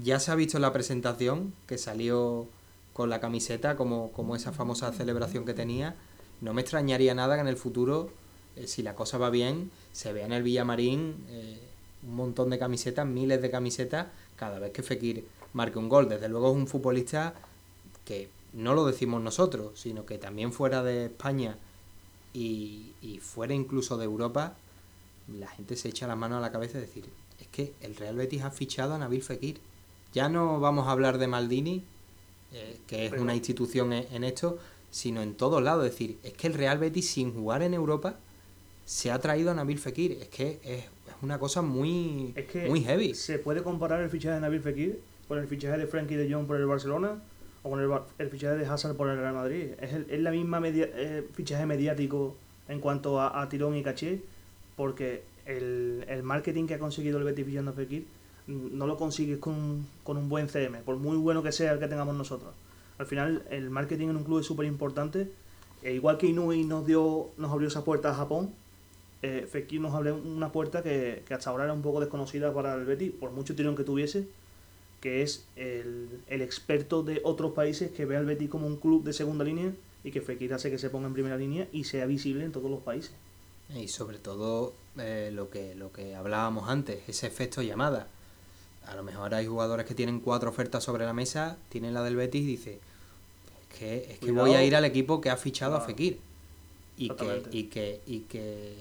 ya 0.02 0.20
se 0.20 0.30
ha 0.30 0.34
visto 0.34 0.58
en 0.58 0.62
la 0.62 0.72
presentación 0.72 1.54
que 1.66 1.78
salió 1.78 2.46
con 2.92 3.10
la 3.10 3.20
camiseta 3.20 3.76
como, 3.76 4.10
como 4.12 4.36
esa 4.36 4.52
famosa 4.52 4.92
celebración 4.92 5.44
que 5.44 5.54
tenía, 5.54 5.94
no 6.40 6.52
me 6.52 6.62
extrañaría 6.62 7.14
nada 7.14 7.36
que 7.36 7.42
en 7.42 7.48
el 7.48 7.56
futuro 7.56 8.10
eh, 8.56 8.66
si 8.66 8.82
la 8.82 8.94
cosa 8.94 9.18
va 9.18 9.30
bien, 9.30 9.70
se 9.92 10.12
vea 10.12 10.26
en 10.26 10.32
el 10.32 10.42
Villamarín 10.42 11.24
eh, 11.28 11.58
un 12.06 12.16
montón 12.16 12.50
de 12.50 12.58
camisetas, 12.58 13.06
miles 13.06 13.40
de 13.42 13.50
camisetas, 13.50 14.08
cada 14.36 14.58
vez 14.58 14.72
que 14.72 14.82
Fekir 14.82 15.24
marque 15.52 15.78
un 15.78 15.88
gol. 15.88 16.08
Desde 16.08 16.28
luego 16.28 16.50
es 16.50 16.56
un 16.56 16.66
futbolista 16.66 17.34
que 18.04 18.28
no 18.52 18.74
lo 18.74 18.86
decimos 18.86 19.22
nosotros, 19.22 19.78
sino 19.78 20.06
que 20.06 20.18
también 20.18 20.52
fuera 20.52 20.82
de 20.82 21.06
España 21.06 21.56
y, 22.32 22.92
y 23.02 23.18
fuera 23.18 23.54
incluso 23.54 23.96
de 23.96 24.04
Europa, 24.04 24.56
la 25.38 25.48
gente 25.48 25.76
se 25.76 25.88
echa 25.88 26.06
la 26.06 26.16
mano 26.16 26.36
a 26.36 26.40
la 26.40 26.52
cabeza 26.52 26.78
y 26.78 26.82
decir, 26.82 27.04
es 27.40 27.46
que 27.48 27.72
el 27.80 27.96
Real 27.96 28.16
Betis 28.16 28.42
ha 28.42 28.50
fichado 28.50 28.94
a 28.94 28.98
Nabil 28.98 29.22
Fekir. 29.22 29.60
Ya 30.12 30.28
no 30.28 30.60
vamos 30.60 30.86
a 30.86 30.92
hablar 30.92 31.18
de 31.18 31.26
Maldini, 31.26 31.84
eh, 32.52 32.78
que 32.86 33.06
es 33.06 33.12
una 33.12 33.34
institución 33.34 33.92
en, 33.92 34.24
esto, 34.24 34.58
sino 34.90 35.22
en 35.22 35.34
todos 35.34 35.62
lados. 35.62 35.84
Es 35.84 35.92
decir, 35.92 36.18
es 36.22 36.32
que 36.32 36.46
el 36.46 36.54
Real 36.54 36.78
Betis 36.78 37.10
sin 37.10 37.34
jugar 37.34 37.62
en 37.62 37.74
Europa 37.74 38.16
se 38.86 39.10
ha 39.10 39.18
traído 39.18 39.50
a 39.50 39.54
Nabil 39.54 39.78
Fekir. 39.78 40.12
Es 40.12 40.28
que 40.28 40.58
es, 40.64 40.84
una 41.20 41.38
cosa 41.38 41.60
muy, 41.60 42.34
muy 42.66 42.82
heavy. 42.82 43.14
¿Se 43.14 43.38
puede 43.38 43.62
comparar 43.62 44.02
el 44.02 44.08
fichaje 44.08 44.36
de 44.36 44.40
Nabil 44.40 44.60
Fekir 44.60 45.00
con 45.28 45.38
el 45.38 45.46
fichaje 45.46 45.76
de 45.76 45.86
Frankie 45.86 46.16
de 46.16 46.32
Jong 46.32 46.46
por 46.46 46.56
el 46.56 46.66
Barcelona? 46.66 47.20
o 47.66 47.70
con 47.70 47.80
el, 47.80 48.30
fichaje 48.30 48.56
de 48.56 48.64
Hazard 48.64 48.96
por 48.96 49.08
el 49.08 49.18
Real 49.18 49.34
Madrid. 49.34 49.70
Es, 49.80 49.92
el, 49.92 50.06
es 50.08 50.20
la 50.20 50.30
misma 50.30 50.60
media, 50.60 50.88
eh, 50.94 51.26
fichaje 51.34 51.66
mediático 51.66 52.36
en 52.68 52.80
cuanto 52.80 53.20
a, 53.20 53.48
tirón 53.48 53.74
y 53.76 53.82
caché, 53.82 54.22
porque 54.76 55.24
el, 55.46 56.04
el, 56.08 56.22
marketing 56.22 56.66
que 56.66 56.74
ha 56.74 56.78
conseguido 56.78 57.18
el 57.18 57.24
Betis 57.24 57.44
fichando 57.44 57.72
a 57.72 57.74
Fekir 57.74 58.06
no 58.46 58.86
lo 58.86 58.96
consigues 58.96 59.38
con, 59.38 59.86
con, 60.04 60.16
un 60.16 60.28
buen 60.28 60.48
CM, 60.48 60.78
por 60.82 60.96
muy 60.96 61.16
bueno 61.16 61.42
que 61.42 61.50
sea 61.50 61.72
el 61.72 61.80
que 61.80 61.88
tengamos 61.88 62.14
nosotros. 62.14 62.54
Al 62.98 63.06
final, 63.06 63.44
el 63.50 63.70
marketing 63.70 64.08
en 64.08 64.16
un 64.16 64.24
club 64.24 64.40
es 64.40 64.46
súper 64.46 64.66
importante. 64.66 65.30
E 65.82 65.92
igual 65.92 66.18
que 66.18 66.26
Inui 66.28 66.64
nos, 66.64 66.86
dio, 66.86 67.30
nos 67.36 67.50
abrió 67.50 67.68
esa 67.68 67.84
puerta 67.84 68.10
a 68.10 68.14
Japón, 68.14 68.52
eh, 69.22 69.46
Fekir 69.50 69.80
nos 69.80 69.94
abrió 69.94 70.16
una 70.16 70.52
puerta 70.52 70.82
que, 70.82 71.22
que, 71.26 71.34
hasta 71.34 71.50
ahora 71.50 71.64
era 71.64 71.72
un 71.72 71.82
poco 71.82 72.00
desconocida 72.00 72.52
para 72.52 72.74
el 72.74 72.84
Betis, 72.84 73.12
por 73.12 73.30
mucho 73.30 73.54
tirón 73.54 73.76
que 73.76 73.84
tuviese, 73.84 74.26
que 75.00 75.22
es 75.22 75.46
el, 75.56 76.08
el 76.28 76.42
experto 76.42 77.02
de 77.02 77.20
otros 77.24 77.52
países 77.52 77.90
que 77.90 78.04
ve 78.04 78.16
al 78.16 78.26
Betis 78.26 78.50
como 78.50 78.66
un 78.66 78.76
club 78.76 79.04
de 79.04 79.12
segunda 79.12 79.44
línea 79.44 79.72
y 80.04 80.10
que 80.10 80.20
Fekir 80.20 80.54
hace 80.54 80.70
que 80.70 80.78
se 80.78 80.90
ponga 80.90 81.06
en 81.06 81.14
primera 81.14 81.36
línea 81.36 81.66
y 81.72 81.84
sea 81.84 82.06
visible 82.06 82.44
en 82.44 82.52
todos 82.52 82.70
los 82.70 82.80
países. 82.80 83.12
Y 83.74 83.88
sobre 83.88 84.18
todo 84.18 84.74
eh, 84.98 85.30
lo, 85.32 85.50
que, 85.50 85.74
lo 85.74 85.92
que 85.92 86.14
hablábamos 86.14 86.68
antes, 86.68 87.00
ese 87.08 87.26
efecto 87.26 87.62
llamada 87.62 88.08
a 88.86 88.94
lo 88.94 89.02
mejor 89.02 89.34
hay 89.34 89.46
jugadores 89.46 89.86
que 89.86 89.94
tienen 89.94 90.20
cuatro 90.20 90.50
ofertas 90.50 90.84
sobre 90.84 91.04
la 91.04 91.12
mesa, 91.12 91.56
tienen 91.68 91.92
la 91.92 92.02
del 92.02 92.16
Betis 92.16 92.42
y 92.42 92.46
dice, 92.46 92.72
es 92.74 93.78
que, 93.78 94.12
es 94.12 94.18
que 94.20 94.30
voy 94.30 94.54
a 94.54 94.64
ir 94.64 94.76
al 94.76 94.84
equipo 94.84 95.20
que 95.20 95.30
ha 95.30 95.36
fichado 95.36 95.76
a 95.76 95.80
Fekir. 95.80 96.20
Y 96.96 97.10
que, 97.10 97.42
y 97.50 97.64
que, 97.64 98.00
y 98.06 98.20
que 98.20 98.74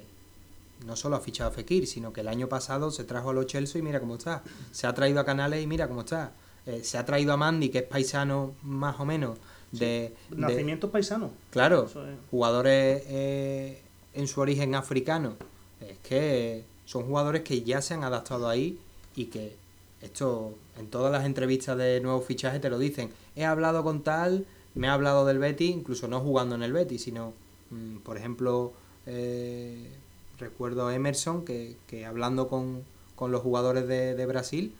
no 0.86 0.96
solo 0.96 1.16
ha 1.16 1.20
fichado 1.20 1.50
a 1.50 1.54
Fekir, 1.54 1.88
sino 1.88 2.12
que 2.12 2.22
el 2.22 2.28
año 2.28 2.48
pasado 2.50 2.92
se 2.92 3.04
trajo 3.04 3.30
a 3.30 3.34
los 3.34 3.46
Chelsea 3.48 3.80
y 3.80 3.82
mira 3.82 4.00
cómo 4.00 4.16
está. 4.16 4.44
Se 4.72 4.88
ha 4.88 4.94
traído 4.94 5.20
a 5.20 5.26
Canales 5.26 5.64
y 5.64 5.68
mira 5.68 5.88
cómo 5.88 6.02
está. 6.02 6.32
Eh, 6.66 6.82
se 6.84 6.98
ha 6.98 7.06
traído 7.06 7.34
a 7.34 7.38
Mandy, 7.38 7.70
que 7.70 7.80
es 7.80 7.84
paisano 7.84 8.54
más 8.64 9.00
o 9.00 9.06
menos. 9.06 9.38
De, 9.72 10.14
Nacimiento 10.30 10.90
paisano. 10.90 11.32
Claro, 11.52 11.90
jugadores 12.32 13.04
eh, 13.08 13.82
en 14.14 14.28
su 14.28 14.42
origen 14.42 14.76
africano. 14.76 15.36
Es 15.82 15.98
que 16.00 16.64
son 16.86 17.04
jugadores 17.06 17.42
que 17.42 17.62
ya 17.62 17.82
se 17.82 17.94
han 17.94 18.04
adaptado 18.04 18.48
ahí 18.48 18.80
y 19.16 19.26
que 19.26 19.56
esto, 20.02 20.54
en 20.78 20.88
todas 20.88 21.12
las 21.12 21.26
entrevistas 21.26 21.78
de 21.78 22.00
nuevos 22.00 22.26
fichajes 22.26 22.62
te 22.62 22.70
lo 22.70 22.80
dicen. 22.80 23.12
He 23.36 23.46
hablado 23.46 23.84
con 23.84 24.04
tal, 24.04 24.46
me 24.76 24.88
ha 24.88 24.94
hablado 24.94 25.26
del 25.26 25.40
Betty, 25.40 25.66
incluso 25.66 26.08
no 26.08 26.20
jugando 26.20 26.56
en 26.56 26.64
el 26.64 26.74
Betty, 26.74 27.00
sino, 27.00 27.34
mm, 27.72 27.98
por 27.98 28.18
ejemplo, 28.18 28.74
eh, 29.06 29.92
recuerdo 30.40 30.88
a 30.88 30.96
Emerson 30.96 31.46
que, 31.46 31.78
que 31.88 32.06
hablando 32.06 32.48
con, 32.48 32.84
los 33.20 33.42
jugadores 33.42 33.88
de, 33.88 34.26
Brasil, 34.26 34.74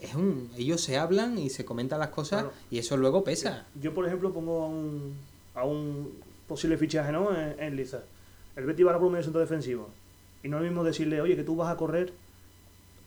es 0.00 0.14
un, 0.14 0.50
ellos 0.56 0.80
se 0.80 0.98
hablan 0.98 1.38
y 1.38 1.50
se 1.50 1.64
comentan 1.64 2.00
las 2.00 2.08
cosas 2.08 2.46
y 2.70 2.78
eso 2.78 2.96
luego 2.96 3.24
pesa. 3.24 3.66
Yo, 3.80 3.94
por 3.94 4.06
ejemplo, 4.06 4.32
pongo 4.32 4.64
a 4.64 4.68
un, 4.68 5.16
a 5.54 5.64
un 5.64 6.12
posible 6.48 6.76
fichaje 6.76 7.12
¿no? 7.12 7.36
en, 7.36 7.60
en 7.60 7.76
Liza. 7.76 8.00
El 8.56 8.66
Betty 8.66 8.82
va 8.82 8.92
a 8.92 8.98
por 8.98 9.06
un 9.06 9.12
medio 9.12 9.24
centro 9.24 9.40
defensivo. 9.40 9.88
Y 10.42 10.48
no 10.48 10.56
es 10.56 10.62
lo 10.62 10.68
mismo 10.68 10.84
decirle, 10.84 11.20
oye, 11.20 11.36
que 11.36 11.44
tú 11.44 11.56
vas 11.56 11.72
a 11.72 11.76
correr 11.76 12.12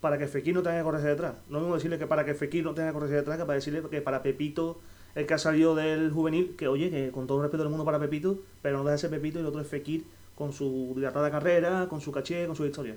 para 0.00 0.18
que 0.18 0.26
Fekir 0.26 0.54
no 0.54 0.62
tenga 0.62 0.78
que 0.78 0.84
correrse 0.84 1.08
detrás. 1.08 1.34
No 1.50 1.60
mismo 1.60 1.74
decirle 1.74 1.98
que 1.98 2.06
para 2.06 2.24
que 2.24 2.34
Fekir 2.34 2.64
no 2.64 2.74
tenga 2.74 2.88
que 2.88 2.94
correrse 2.94 3.16
detrás 3.16 3.38
que 3.38 3.44
para 3.44 3.56
decirle 3.56 3.82
que 3.90 4.00
para 4.00 4.22
Pepito, 4.22 4.78
el 5.14 5.26
que 5.26 5.34
ha 5.34 5.38
salido 5.38 5.74
del 5.74 6.10
juvenil, 6.10 6.54
que 6.56 6.68
oye, 6.68 6.90
que 6.90 7.10
con 7.10 7.26
todo 7.26 7.38
el 7.38 7.42
respeto 7.42 7.62
del 7.62 7.70
mundo 7.70 7.84
para 7.84 7.98
Pepito, 7.98 8.38
pero 8.62 8.78
no 8.78 8.84
deja 8.84 8.92
de 8.92 8.98
ser 8.98 9.10
Pepito 9.10 9.38
y 9.38 9.42
el 9.42 9.46
otro 9.46 9.60
es 9.60 9.68
Fekir 9.68 10.04
con 10.36 10.52
su 10.52 10.92
dilatada 10.94 11.30
carrera, 11.30 11.88
con 11.88 12.00
su 12.00 12.12
caché, 12.12 12.46
con 12.46 12.54
su 12.54 12.64
historia. 12.64 12.94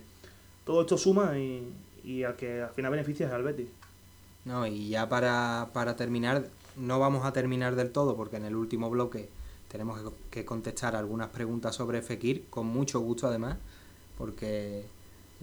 Todo 0.66 0.82
esto 0.82 0.98
suma 0.98 1.40
y, 1.40 1.68
y 2.04 2.24
al 2.24 2.36
que 2.36 2.62
al 2.62 2.70
final 2.72 2.92
beneficia 2.92 3.26
es 3.28 3.34
al 3.34 3.44
Betis. 3.44 3.70
No, 4.46 4.68
y 4.68 4.90
ya 4.90 5.10
para, 5.10 5.70
para 5.74 5.96
terminar, 5.96 6.48
no 6.76 7.00
vamos 7.00 7.26
a 7.26 7.34
terminar 7.34 7.76
del 7.76 7.92
todo 7.92 8.16
porque 8.16 8.38
en 8.38 8.46
el 8.46 8.56
último 8.56 8.90
bloque 8.90 9.30
tenemos 9.70 10.00
que 10.32 10.46
contestar 10.46 10.96
algunas 10.96 11.30
preguntas 11.30 11.76
sobre 11.76 12.02
Fekir, 12.02 12.46
con 12.50 12.66
mucho 12.66 13.00
gusto 13.00 13.28
además, 13.28 13.58
porque 14.18 14.80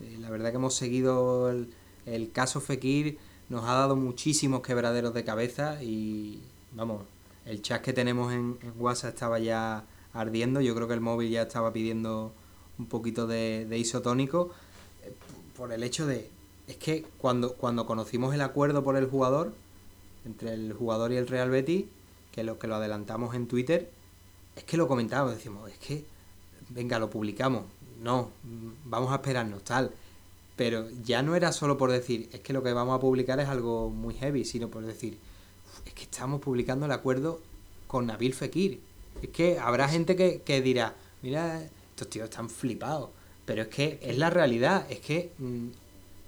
eh, 0.03 0.19
la 0.21 0.31
verdad 0.31 0.51
que 0.51 0.57
hemos 0.57 0.75
seguido 0.75 1.51
el, 1.51 2.31
caso 2.33 2.61
Fekir, 2.61 3.19
nos 3.49 3.65
ha 3.65 3.75
dado 3.75 3.97
muchísimos 3.97 4.63
quebraderos 4.63 5.15
de 5.15 5.25
cabeza 5.25 5.83
y 5.83 6.43
vamos, 6.73 7.03
el 7.45 7.63
chat 7.63 7.81
que 7.83 7.93
tenemos 7.93 8.33
en, 8.33 8.59
WhatsApp 8.79 9.15
estaba 9.15 9.39
ya 9.39 9.85
ardiendo, 10.17 10.61
yo 10.61 10.75
creo 10.75 10.89
que 10.89 10.95
el 10.95 11.01
móvil 11.01 11.31
ya 11.31 11.43
estaba 11.43 11.73
pidiendo 11.73 12.33
un 12.79 12.87
poquito 12.87 13.27
de, 13.27 13.67
isotónico 13.77 14.51
eh, 15.05 15.13
por 15.57 15.73
el 15.73 15.83
hecho 15.83 16.07
de, 16.07 16.31
es 16.67 16.77
que 16.77 17.05
cuando, 17.19 17.55
cuando 17.55 17.87
conocimos 17.87 18.35
el 18.35 18.41
acuerdo 18.41 18.83
por 18.85 18.97
el 18.97 19.07
jugador, 19.07 19.53
entre 20.25 20.55
el 20.55 20.73
jugador 20.73 21.13
y 21.13 21.17
el 21.17 21.27
Real 21.27 21.51
Betis, 21.51 21.85
que 22.33 22.45
lo 22.45 22.59
que 22.59 22.67
lo 22.67 22.77
adelantamos 22.77 23.35
en 23.35 23.47
Twitter, 23.47 23.91
es 24.57 24.65
que 24.65 24.77
lo 24.77 24.89
comentábamos, 24.89 25.35
decimos, 25.37 25.71
es 25.71 25.79
que, 25.79 26.05
venga, 26.71 26.99
lo 26.99 27.09
publicamos, 27.09 27.65
no, 28.03 28.31
vamos 28.85 29.13
a 29.13 29.17
esperarnos, 29.17 29.63
tal. 29.63 29.93
Pero 30.57 30.89
ya 31.05 31.23
no 31.23 31.37
era 31.37 31.53
solo 31.53 31.77
por 31.77 31.91
decir, 31.91 32.31
es 32.33 32.41
que 32.41 32.53
lo 32.53 32.63
que 32.63 32.73
vamos 32.73 32.97
a 32.97 33.01
publicar 33.01 33.39
es 33.41 33.49
algo 33.49 33.91
muy 33.91 34.15
heavy, 34.15 34.45
sino 34.45 34.69
por 34.69 34.85
decir, 34.85 35.19
es 35.85 35.93
que 35.93 36.05
estamos 36.05 36.41
publicando 36.41 36.87
el 36.87 36.93
acuerdo 36.93 37.41
con 37.87 38.07
Nabil 38.07 38.35
Fekir. 38.35 38.81
Es 39.27 39.33
que 39.33 39.59
habrá 39.59 39.89
gente 39.89 40.15
que, 40.15 40.63
dirá, 40.63 40.95
mira, 41.21 41.61
estos 41.91 42.09
tíos 42.09 42.31
están 42.31 42.49
flipados. 42.49 43.11
Pero 43.45 43.63
es 43.63 43.69
que 43.69 43.99
es 44.01 44.17
la 44.19 44.31
realidad, 44.31 44.87
es 44.89 45.01
que 45.01 45.33
mm, 45.39 45.69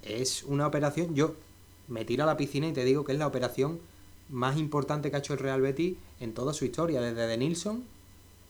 es 0.02 0.42
una 0.42 0.66
operación, 0.66 1.14
yo 1.14 1.34
me 1.86 2.04
tiro 2.04 2.24
a 2.24 2.26
la 2.26 2.36
piscina 2.36 2.66
y 2.66 2.72
te 2.72 2.84
digo 2.84 3.04
que 3.04 3.12
es 3.12 3.18
la 3.18 3.28
operación 3.28 3.78
más 4.28 4.58
importante 4.58 5.10
que 5.10 5.16
ha 5.16 5.20
hecho 5.20 5.32
el 5.32 5.38
Real 5.38 5.60
Betis 5.60 5.96
en 6.18 6.34
toda 6.34 6.52
su 6.52 6.64
historia, 6.64 7.00
desde 7.00 7.26
De 7.28 7.36
Nilsson, 7.36 7.84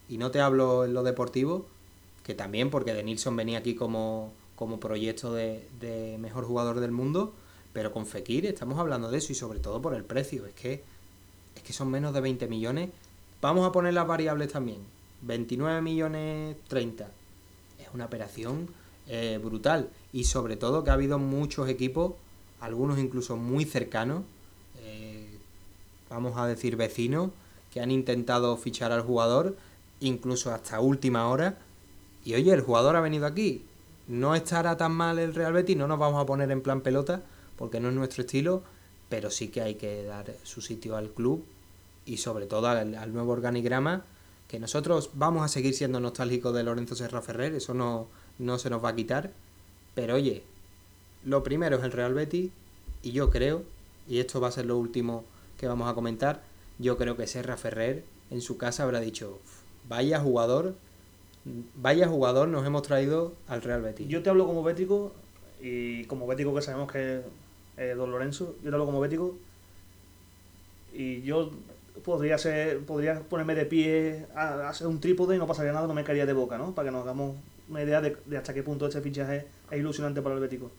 y 0.08 0.16
no 0.16 0.30
te 0.30 0.40
hablo 0.40 0.86
en 0.86 0.94
lo 0.94 1.02
deportivo, 1.02 1.66
que 2.24 2.34
también 2.34 2.70
porque 2.70 2.94
De 2.94 3.02
Nilsson 3.02 3.36
venía 3.36 3.58
aquí 3.58 3.74
como, 3.74 4.32
como 4.56 4.80
proyecto 4.80 5.34
de, 5.34 5.68
de, 5.78 6.16
mejor 6.18 6.46
jugador 6.46 6.80
del 6.80 6.90
mundo, 6.90 7.34
pero 7.74 7.92
con 7.92 8.06
Fekir 8.06 8.46
estamos 8.46 8.78
hablando 8.78 9.10
de 9.10 9.18
eso 9.18 9.30
y 9.30 9.36
sobre 9.36 9.60
todo 9.60 9.82
por 9.82 9.94
el 9.94 10.04
precio, 10.04 10.46
es 10.46 10.54
que, 10.54 10.82
es 11.54 11.62
que 11.62 11.72
son 11.74 11.90
menos 11.90 12.14
de 12.14 12.22
20 12.22 12.48
millones. 12.48 12.88
Vamos 13.40 13.64
a 13.64 13.70
poner 13.70 13.94
las 13.94 14.06
variables 14.06 14.52
también, 14.52 14.78
29 15.22 15.80
millones 15.80 16.56
30. 16.66 17.08
Es 17.78 17.86
una 17.94 18.06
operación 18.06 18.68
eh, 19.06 19.38
brutal. 19.40 19.90
Y 20.12 20.24
sobre 20.24 20.56
todo 20.56 20.82
que 20.82 20.90
ha 20.90 20.94
habido 20.94 21.20
muchos 21.20 21.68
equipos, 21.68 22.14
algunos 22.60 22.98
incluso 22.98 23.36
muy 23.36 23.64
cercanos, 23.64 24.24
eh, 24.80 25.28
vamos 26.10 26.36
a 26.36 26.48
decir 26.48 26.74
vecinos, 26.74 27.30
que 27.72 27.80
han 27.80 27.92
intentado 27.92 28.56
fichar 28.56 28.90
al 28.90 29.02
jugador, 29.02 29.56
incluso 30.00 30.52
hasta 30.52 30.80
última 30.80 31.28
hora, 31.28 31.58
y 32.24 32.34
oye, 32.34 32.52
el 32.52 32.62
jugador 32.62 32.96
ha 32.96 33.00
venido 33.00 33.24
aquí, 33.24 33.62
no 34.08 34.34
estará 34.34 34.76
tan 34.76 34.90
mal 34.90 35.20
el 35.20 35.32
Real 35.32 35.52
Betis, 35.52 35.76
no 35.76 35.86
nos 35.86 36.00
vamos 36.00 36.20
a 36.20 36.26
poner 36.26 36.50
en 36.50 36.60
plan 36.60 36.80
pelota, 36.80 37.22
porque 37.56 37.78
no 37.78 37.88
es 37.88 37.94
nuestro 37.94 38.22
estilo, 38.22 38.64
pero 39.08 39.30
sí 39.30 39.46
que 39.46 39.60
hay 39.60 39.76
que 39.76 40.02
dar 40.02 40.34
su 40.42 40.60
sitio 40.60 40.96
al 40.96 41.10
club 41.10 41.44
y 42.08 42.16
sobre 42.16 42.46
todo 42.46 42.68
al, 42.68 43.12
nuevo 43.12 43.32
organigrama, 43.32 44.04
que 44.48 44.58
nosotros 44.58 45.10
vamos 45.12 45.44
a 45.44 45.48
seguir 45.48 45.74
siendo 45.74 46.00
nostálgicos 46.00 46.54
de 46.54 46.62
Lorenzo 46.62 46.94
Serra 46.94 47.20
Ferrer, 47.20 47.54
eso 47.54 47.74
no, 47.74 48.08
no 48.38 48.58
se 48.58 48.70
nos 48.70 48.82
va 48.82 48.90
a 48.90 48.96
quitar, 48.96 49.30
pero 49.94 50.14
oye, 50.14 50.42
lo 51.24 51.42
primero 51.42 51.76
es 51.76 51.84
el 51.84 51.92
Real 51.92 52.14
Betis 52.14 52.50
y 53.02 53.12
yo 53.12 53.30
creo, 53.30 53.62
y 54.08 54.20
esto 54.20 54.40
va 54.40 54.48
a 54.48 54.52
ser 54.52 54.64
lo 54.64 54.78
último 54.78 55.24
que 55.58 55.68
vamos 55.68 55.88
a 55.88 55.94
comentar, 55.94 56.42
yo 56.78 56.96
creo 56.96 57.16
que 57.16 57.26
Serra 57.26 57.56
Ferrer 57.56 58.04
en 58.30 58.40
su 58.40 58.56
casa 58.56 58.84
habrá 58.84 59.00
dicho, 59.00 59.38
vaya 59.88 60.20
jugador 60.20 60.74
vaya 61.74 62.08
jugador 62.08 62.48
nos 62.48 62.66
hemos 62.66 62.82
traído 62.82 63.32
al 63.46 63.62
Real 63.62 63.82
Betis. 63.82 64.08
Yo 64.08 64.22
te 64.22 64.30
hablo 64.30 64.46
como 64.46 64.62
bético 64.62 65.12
y 65.60 66.04
como 66.04 66.26
bético 66.26 66.54
que 66.54 66.62
sabemos 66.62 66.90
que 66.90 67.22
es 67.76 67.96
Don 67.96 68.10
Lorenzo, 68.10 68.54
yo 68.62 68.70
te 68.70 68.74
hablo 68.74 68.86
como 68.86 69.00
bético 69.00 69.36
y 70.92 71.22
yo 71.22 71.50
podría 72.04 72.38
ser 72.38 72.80
podría 72.80 73.20
ponerme 73.20 73.54
de 73.54 73.66
pie 73.66 74.26
a, 74.34 74.68
hacer 74.68 74.86
un 74.86 75.00
trípode 75.00 75.36
y 75.36 75.38
no 75.38 75.46
pasaría 75.46 75.72
nada, 75.72 75.86
no 75.86 75.94
me 75.94 76.04
caería 76.04 76.26
de 76.26 76.32
boca, 76.32 76.58
¿no? 76.58 76.74
Para 76.74 76.88
que 76.88 76.92
nos 76.92 77.02
hagamos 77.02 77.36
una 77.68 77.82
idea 77.82 78.00
de, 78.00 78.16
hasta 78.36 78.54
qué 78.54 78.62
punto 78.62 78.86
este 78.86 79.00
fichaje 79.00 79.46
es 79.70 79.78
ilusionante 79.78 80.22
para 80.22 80.34
el 80.34 80.40
bético. 80.40 80.70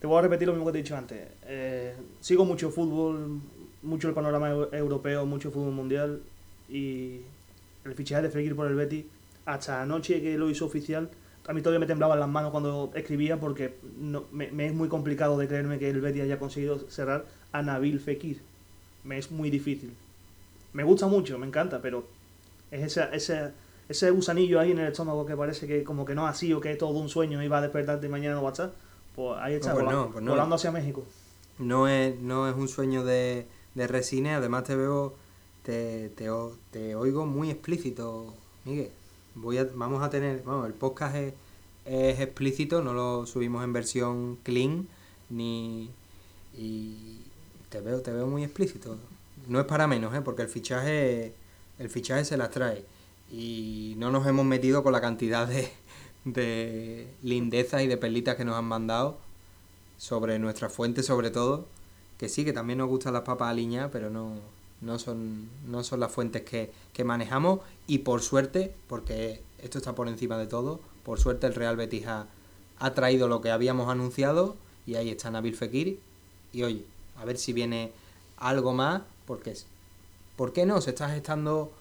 Te 0.00 0.06
voy 0.06 0.18
a 0.18 0.22
repetir 0.22 0.48
lo 0.48 0.54
mismo 0.54 0.66
que 0.66 0.72
te 0.72 0.78
he 0.78 0.82
dicho 0.82 0.96
antes. 0.96 1.28
Eh, 1.46 1.94
sigo 2.20 2.44
mucho 2.44 2.70
fútbol, 2.70 3.40
mucho 3.82 4.08
el 4.08 4.14
panorama 4.14 4.50
europeo, 4.72 5.26
mucho 5.26 5.50
fútbol 5.50 5.72
mundial 5.72 6.20
y 6.68 7.20
el 7.84 7.94
fichaje 7.94 8.22
de 8.22 8.30
Fekir 8.30 8.56
por 8.56 8.66
el 8.66 8.74
Betis 8.74 9.04
hasta 9.46 9.82
anoche 9.82 10.20
que 10.20 10.36
lo 10.38 10.50
hizo 10.50 10.66
oficial, 10.66 11.10
a 11.46 11.52
mí 11.52 11.62
todavía 11.62 11.80
me 11.80 11.86
temblaban 11.86 12.20
las 12.20 12.28
manos 12.28 12.50
cuando 12.50 12.92
escribía 12.94 13.38
porque 13.40 13.74
no, 13.98 14.24
me, 14.30 14.46
es 14.66 14.74
muy 14.74 14.88
complicado 14.88 15.38
de 15.38 15.48
creerme 15.48 15.78
que 15.78 15.90
el 15.90 16.00
Betis 16.00 16.22
haya 16.22 16.38
conseguido 16.38 16.78
cerrar 16.88 17.26
a 17.52 17.62
Nabil 17.62 17.98
Fekir. 17.98 18.40
Me 19.04 19.18
es 19.18 19.30
muy 19.30 19.50
difícil. 19.50 19.94
Me 20.72 20.84
gusta 20.84 21.06
mucho, 21.06 21.38
me 21.38 21.46
encanta, 21.46 21.80
pero 21.80 22.04
es 22.70 22.82
esa, 22.82 23.06
ese, 23.06 23.50
ese 23.88 24.10
gusanillo 24.10 24.60
ahí 24.60 24.70
en 24.70 24.78
el 24.78 24.88
estómago 24.88 25.26
que 25.26 25.36
parece 25.36 25.66
que 25.66 25.82
como 25.82 26.04
que 26.04 26.14
no 26.14 26.26
ha 26.26 26.34
sido, 26.34 26.60
que 26.60 26.70
es 26.72 26.78
todo 26.78 26.98
un 26.98 27.08
sueño 27.08 27.42
y 27.42 27.48
va 27.48 27.58
a 27.58 27.62
despertarte 27.62 28.08
mañana 28.08 28.40
no 28.40 28.46
a 28.46 28.52
Pues 28.52 28.70
ahí 29.40 29.54
está, 29.54 29.72
pues 29.72 29.84
pues 29.84 30.24
volando, 30.24 30.54
hacia 30.54 30.70
México. 30.70 31.04
No 31.58 31.88
es, 31.88 32.18
no 32.20 32.48
es 32.48 32.54
un 32.54 32.68
sueño 32.68 33.04
de, 33.04 33.46
de 33.74 33.86
Resine, 33.86 34.34
además 34.34 34.64
te 34.64 34.76
veo, 34.76 35.14
te, 35.64 36.10
te, 36.10 36.28
te 36.70 36.94
oigo 36.94 37.26
muy 37.26 37.50
explícito, 37.50 38.34
Miguel. 38.64 38.90
Voy 39.34 39.58
a, 39.58 39.68
vamos 39.74 40.02
a 40.02 40.10
tener, 40.10 40.42
vamos, 40.44 40.66
el 40.66 40.74
podcast 40.74 41.16
es, 41.16 41.34
es 41.84 42.20
explícito, 42.20 42.82
no 42.82 42.94
lo 42.94 43.26
subimos 43.26 43.64
en 43.64 43.72
versión 43.72 44.38
clean, 44.42 44.88
ni 45.28 45.90
y 46.56 47.20
te 47.70 47.80
veo, 47.80 48.00
te 48.02 48.12
veo 48.12 48.26
muy 48.26 48.44
explícito. 48.44 48.96
No 49.48 49.60
es 49.60 49.66
para 49.66 49.86
menos, 49.86 50.14
¿eh? 50.14 50.20
porque 50.20 50.42
el 50.42 50.48
fichaje, 50.48 51.32
el 51.78 51.88
fichaje 51.88 52.24
se 52.24 52.36
las 52.36 52.50
trae. 52.50 52.84
Y 53.32 53.94
no 53.96 54.10
nos 54.10 54.26
hemos 54.26 54.44
metido 54.44 54.82
con 54.82 54.92
la 54.92 55.00
cantidad 55.00 55.46
de, 55.46 55.70
de 56.24 57.08
lindezas 57.22 57.82
y 57.82 57.86
de 57.86 57.96
perlitas 57.96 58.36
que 58.36 58.44
nos 58.44 58.56
han 58.56 58.66
mandado 58.66 59.18
sobre 59.98 60.38
nuestra 60.38 60.68
fuente 60.68 61.02
sobre 61.02 61.30
todo, 61.30 61.66
que 62.18 62.28
sí, 62.28 62.44
que 62.44 62.52
también 62.52 62.78
nos 62.78 62.88
gustan 62.88 63.12
las 63.12 63.22
papas 63.22 63.50
aliñadas, 63.50 63.90
pero 63.92 64.10
no, 64.10 64.34
no, 64.80 64.98
son, 64.98 65.48
no 65.66 65.84
son 65.84 66.00
las 66.00 66.10
fuentes 66.10 66.42
que, 66.42 66.72
que 66.92 67.04
manejamos 67.04 67.60
y 67.86 67.98
por 67.98 68.22
suerte, 68.22 68.74
porque 68.88 69.42
esto 69.58 69.78
está 69.78 69.94
por 69.94 70.08
encima 70.08 70.38
de 70.38 70.46
todo, 70.46 70.80
por 71.04 71.20
suerte 71.20 71.46
el 71.46 71.54
Real 71.54 71.76
Betis 71.76 72.06
ha, 72.06 72.26
ha 72.78 72.94
traído 72.94 73.28
lo 73.28 73.42
que 73.42 73.50
habíamos 73.50 73.90
anunciado 73.90 74.56
y 74.86 74.94
ahí 74.94 75.10
está 75.10 75.30
Nabil 75.30 75.54
Fekir 75.54 76.00
y 76.52 76.62
oye, 76.62 76.84
a 77.20 77.24
ver 77.24 77.36
si 77.38 77.52
viene 77.52 77.92
algo 78.36 78.72
más, 78.72 79.02
porque 79.26 79.50
es, 79.50 79.66
¿por 80.36 80.52
qué 80.52 80.66
no? 80.66 80.80
Se 80.80 80.90
está 80.90 81.08
gestando 81.10 81.72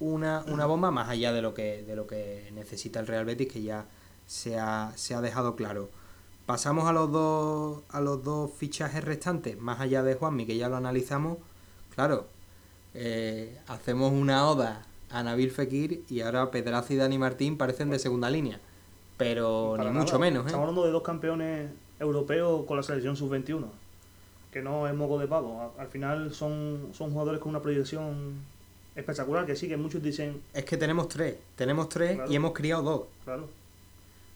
una, 0.00 0.44
una 0.46 0.66
bomba 0.66 0.90
más 0.90 1.08
allá 1.08 1.32
de 1.32 1.42
lo 1.42 1.54
que 1.54 1.82
de 1.82 1.96
lo 1.96 2.06
que 2.06 2.50
necesita 2.54 3.00
el 3.00 3.06
Real 3.06 3.24
Betis, 3.24 3.52
que 3.52 3.62
ya 3.62 3.86
se 4.26 4.58
ha, 4.58 4.92
se 4.96 5.14
ha 5.14 5.20
dejado 5.20 5.56
claro. 5.56 5.88
Pasamos 6.46 6.86
a 6.86 6.92
los 6.92 7.10
dos 7.10 7.82
a 7.90 8.00
los 8.00 8.22
dos 8.22 8.50
fichajes 8.52 9.02
restantes, 9.02 9.58
más 9.58 9.80
allá 9.80 10.02
de 10.02 10.14
Juanmi, 10.14 10.46
que 10.46 10.56
ya 10.56 10.68
lo 10.68 10.76
analizamos. 10.76 11.38
Claro, 11.94 12.26
eh, 12.94 13.58
hacemos 13.66 14.12
una 14.12 14.48
oda 14.48 14.84
a 15.10 15.22
Nabil 15.22 15.50
Fekir 15.50 16.04
y 16.08 16.20
ahora 16.20 16.50
Pedraza 16.50 16.92
y 16.92 16.96
Dani 16.96 17.18
Martín 17.18 17.56
parecen 17.56 17.90
de 17.90 17.98
segunda 17.98 18.30
línea. 18.30 18.60
Pero 19.16 19.76
ni 19.78 19.84
nada. 19.84 19.92
mucho 19.92 20.18
menos, 20.18 20.44
¿eh? 20.44 20.46
Estamos 20.46 20.68
hablando 20.68 20.84
de 20.84 20.92
dos 20.92 21.02
campeones 21.02 21.70
europeos 22.00 22.66
con 22.66 22.76
la 22.76 22.82
selección 22.82 23.16
sub-21. 23.16 23.64
Que 24.54 24.62
no 24.62 24.86
es 24.86 24.94
moco 24.94 25.18
de 25.18 25.26
pavo. 25.26 25.74
Al 25.76 25.88
final 25.88 26.32
son, 26.32 26.90
son 26.92 27.10
jugadores 27.10 27.40
con 27.40 27.50
una 27.50 27.60
proyección 27.60 28.34
espectacular. 28.94 29.44
Que 29.46 29.56
sí, 29.56 29.66
que 29.66 29.76
muchos 29.76 30.00
dicen, 30.00 30.40
Es 30.54 30.64
que 30.64 30.76
tenemos 30.76 31.08
tres, 31.08 31.34
tenemos 31.56 31.88
tres 31.88 32.14
Claro. 32.14 32.30
y 32.32 32.36
hemos 32.36 32.52
criado 32.52 32.82
dos. 32.84 33.02
claro. 33.24 33.48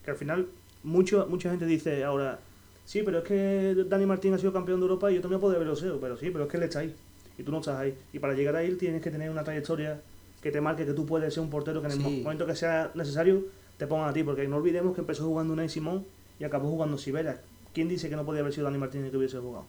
Que 0.05 0.11
al 0.11 0.17
final 0.17 0.49
mucho, 0.83 1.25
mucha 1.31 1.51
gente 1.51 1.67
dice 1.67 2.03
ahora, 2.03 2.41
sí, 2.85 3.03
pero 3.05 3.19
es 3.19 3.25
que 3.25 3.77
Dani 3.89 4.07
Martín 4.07 4.35
ha 4.35 4.39
sido 4.39 4.53
campeón 4.53 4.81
de 4.81 4.87
Europa 4.87 5.09
y 5.13 5.15
yo 5.15 5.21
también 5.21 5.41
puedo 5.41 5.55
haberlo 5.55 5.77
sido. 5.77 6.01
Pero 6.01 6.17
sí, 6.17 6.31
pero 6.31 6.45
es 6.47 6.51
que 6.51 6.57
él 6.57 6.63
está 6.65 6.81
ahí. 6.81 6.93
Y 7.39 7.45
tú 7.45 7.53
no 7.53 7.61
estás 7.61 7.79
ahí. 7.79 7.95
Y 8.13 8.19
para 8.19 8.35
llegar 8.35 8.57
a 8.57 8.63
él 8.65 8.77
tienes 8.77 9.01
que 9.01 9.13
tener 9.13 9.31
una 9.31 9.45
trayectoria 9.45 10.01
que 10.43 10.51
te 10.51 10.61
marque 10.61 10.85
que 10.85 10.95
tú 10.95 11.07
puedes 11.07 11.33
ser 11.33 11.45
un 11.45 11.51
portero 11.51 11.81
que 11.81 11.87
en 11.87 11.93
el 11.93 11.99
Sí. 12.03 12.21
momento 12.25 12.45
que 12.45 12.57
sea 12.57 12.91
necesario 12.95 13.45
te 13.77 13.87
pongan 13.87 14.09
a 14.09 14.13
ti. 14.13 14.25
Porque 14.25 14.49
no 14.49 14.57
olvidemos 14.57 14.95
que 14.97 15.03
empezó 15.03 15.25
jugando 15.27 15.53
Unai 15.53 15.69
Simón 15.69 16.05
y 16.41 16.45
acabó 16.45 16.69
jugando 16.71 16.99
Sibera. 16.99 17.41
¿Quién 17.73 17.89
dice 17.89 18.09
que 18.11 18.17
no 18.17 18.25
podía 18.25 18.41
haber 18.41 18.53
sido 18.53 18.65
Dani 18.65 18.79
Martínez 18.79 19.13
que 19.13 19.17
hubiese 19.17 19.39
jugado? 19.39 19.67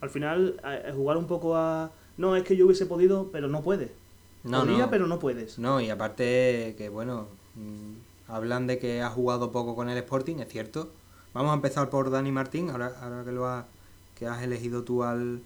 Al 0.00 0.10
final, 0.10 0.60
a- 0.62 0.88
a 0.90 0.92
jugar 0.92 1.16
un 1.16 1.26
poco 1.26 1.56
a... 1.56 1.90
No, 2.16 2.36
es 2.36 2.44
que 2.44 2.56
yo 2.56 2.66
hubiese 2.66 2.86
podido, 2.86 3.30
pero 3.32 3.48
no 3.48 3.62
puedes. 3.62 3.90
No, 4.44 4.60
Podría, 4.60 4.78
no. 4.84 4.90
pero 4.90 5.06
no 5.06 5.18
puedes. 5.18 5.58
No, 5.58 5.80
y 5.80 5.90
aparte 5.90 6.74
que 6.76 6.88
bueno, 6.90 7.26
mm, 7.54 8.30
hablan 8.30 8.66
de 8.66 8.78
que 8.78 9.00
ha 9.02 9.08
jugado 9.10 9.50
poco 9.52 9.74
con 9.74 9.88
el 9.88 9.96
Sporting, 9.98 10.36
es 10.36 10.48
cierto. 10.48 10.90
Vamos 11.32 11.50
a 11.50 11.54
empezar 11.54 11.88
por 11.90 12.10
Dani 12.10 12.30
Martín, 12.30 12.70
ahora, 12.70 12.92
ahora 13.00 13.24
que 13.24 13.32
lo 13.32 13.46
has, 13.46 13.64
que 14.18 14.26
has 14.26 14.42
elegido 14.42 14.82
tú 14.84 15.02
al, 15.02 15.40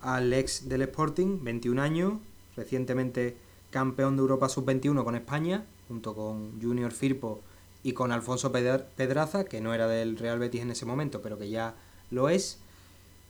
al 0.00 0.32
ex 0.32 0.68
del 0.68 0.82
Sporting, 0.82 1.42
21 1.42 1.80
años, 1.82 2.12
recientemente 2.56 3.36
campeón 3.70 4.16
de 4.16 4.20
Europa 4.20 4.48
Sub-21 4.48 5.02
con 5.02 5.16
España, 5.16 5.64
junto 5.88 6.14
con 6.14 6.60
Junior 6.62 6.92
Firpo 6.92 7.40
y 7.82 7.92
con 7.92 8.12
Alfonso 8.12 8.52
Pedra- 8.52 8.86
Pedraza, 8.96 9.44
que 9.44 9.60
no 9.60 9.74
era 9.74 9.88
del 9.88 10.16
Real 10.16 10.38
Betis 10.38 10.62
en 10.62 10.70
ese 10.70 10.86
momento, 10.86 11.22
pero 11.22 11.38
que 11.38 11.48
ya 11.50 11.74
lo 12.10 12.28
es. 12.28 12.60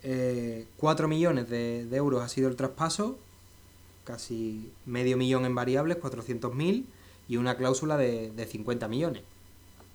Eh, 0.09 0.69
4 0.77 1.09
millones 1.09 1.51
de, 1.51 1.89
euros 1.91 2.23
ha 2.23 2.29
sido 2.29 2.49
el 2.49 2.55
traspaso, 2.55 3.19
casi 4.05 4.71
medio 4.85 5.17
millón 5.17 5.45
en 5.47 5.57
variables, 5.57 5.99
400.000, 6.01 6.85
y 7.29 7.37
una 7.39 7.57
cláusula 7.57 7.97
de, 7.97 8.31
de 8.31 8.47
50 8.47 8.87
millones. 8.87 9.25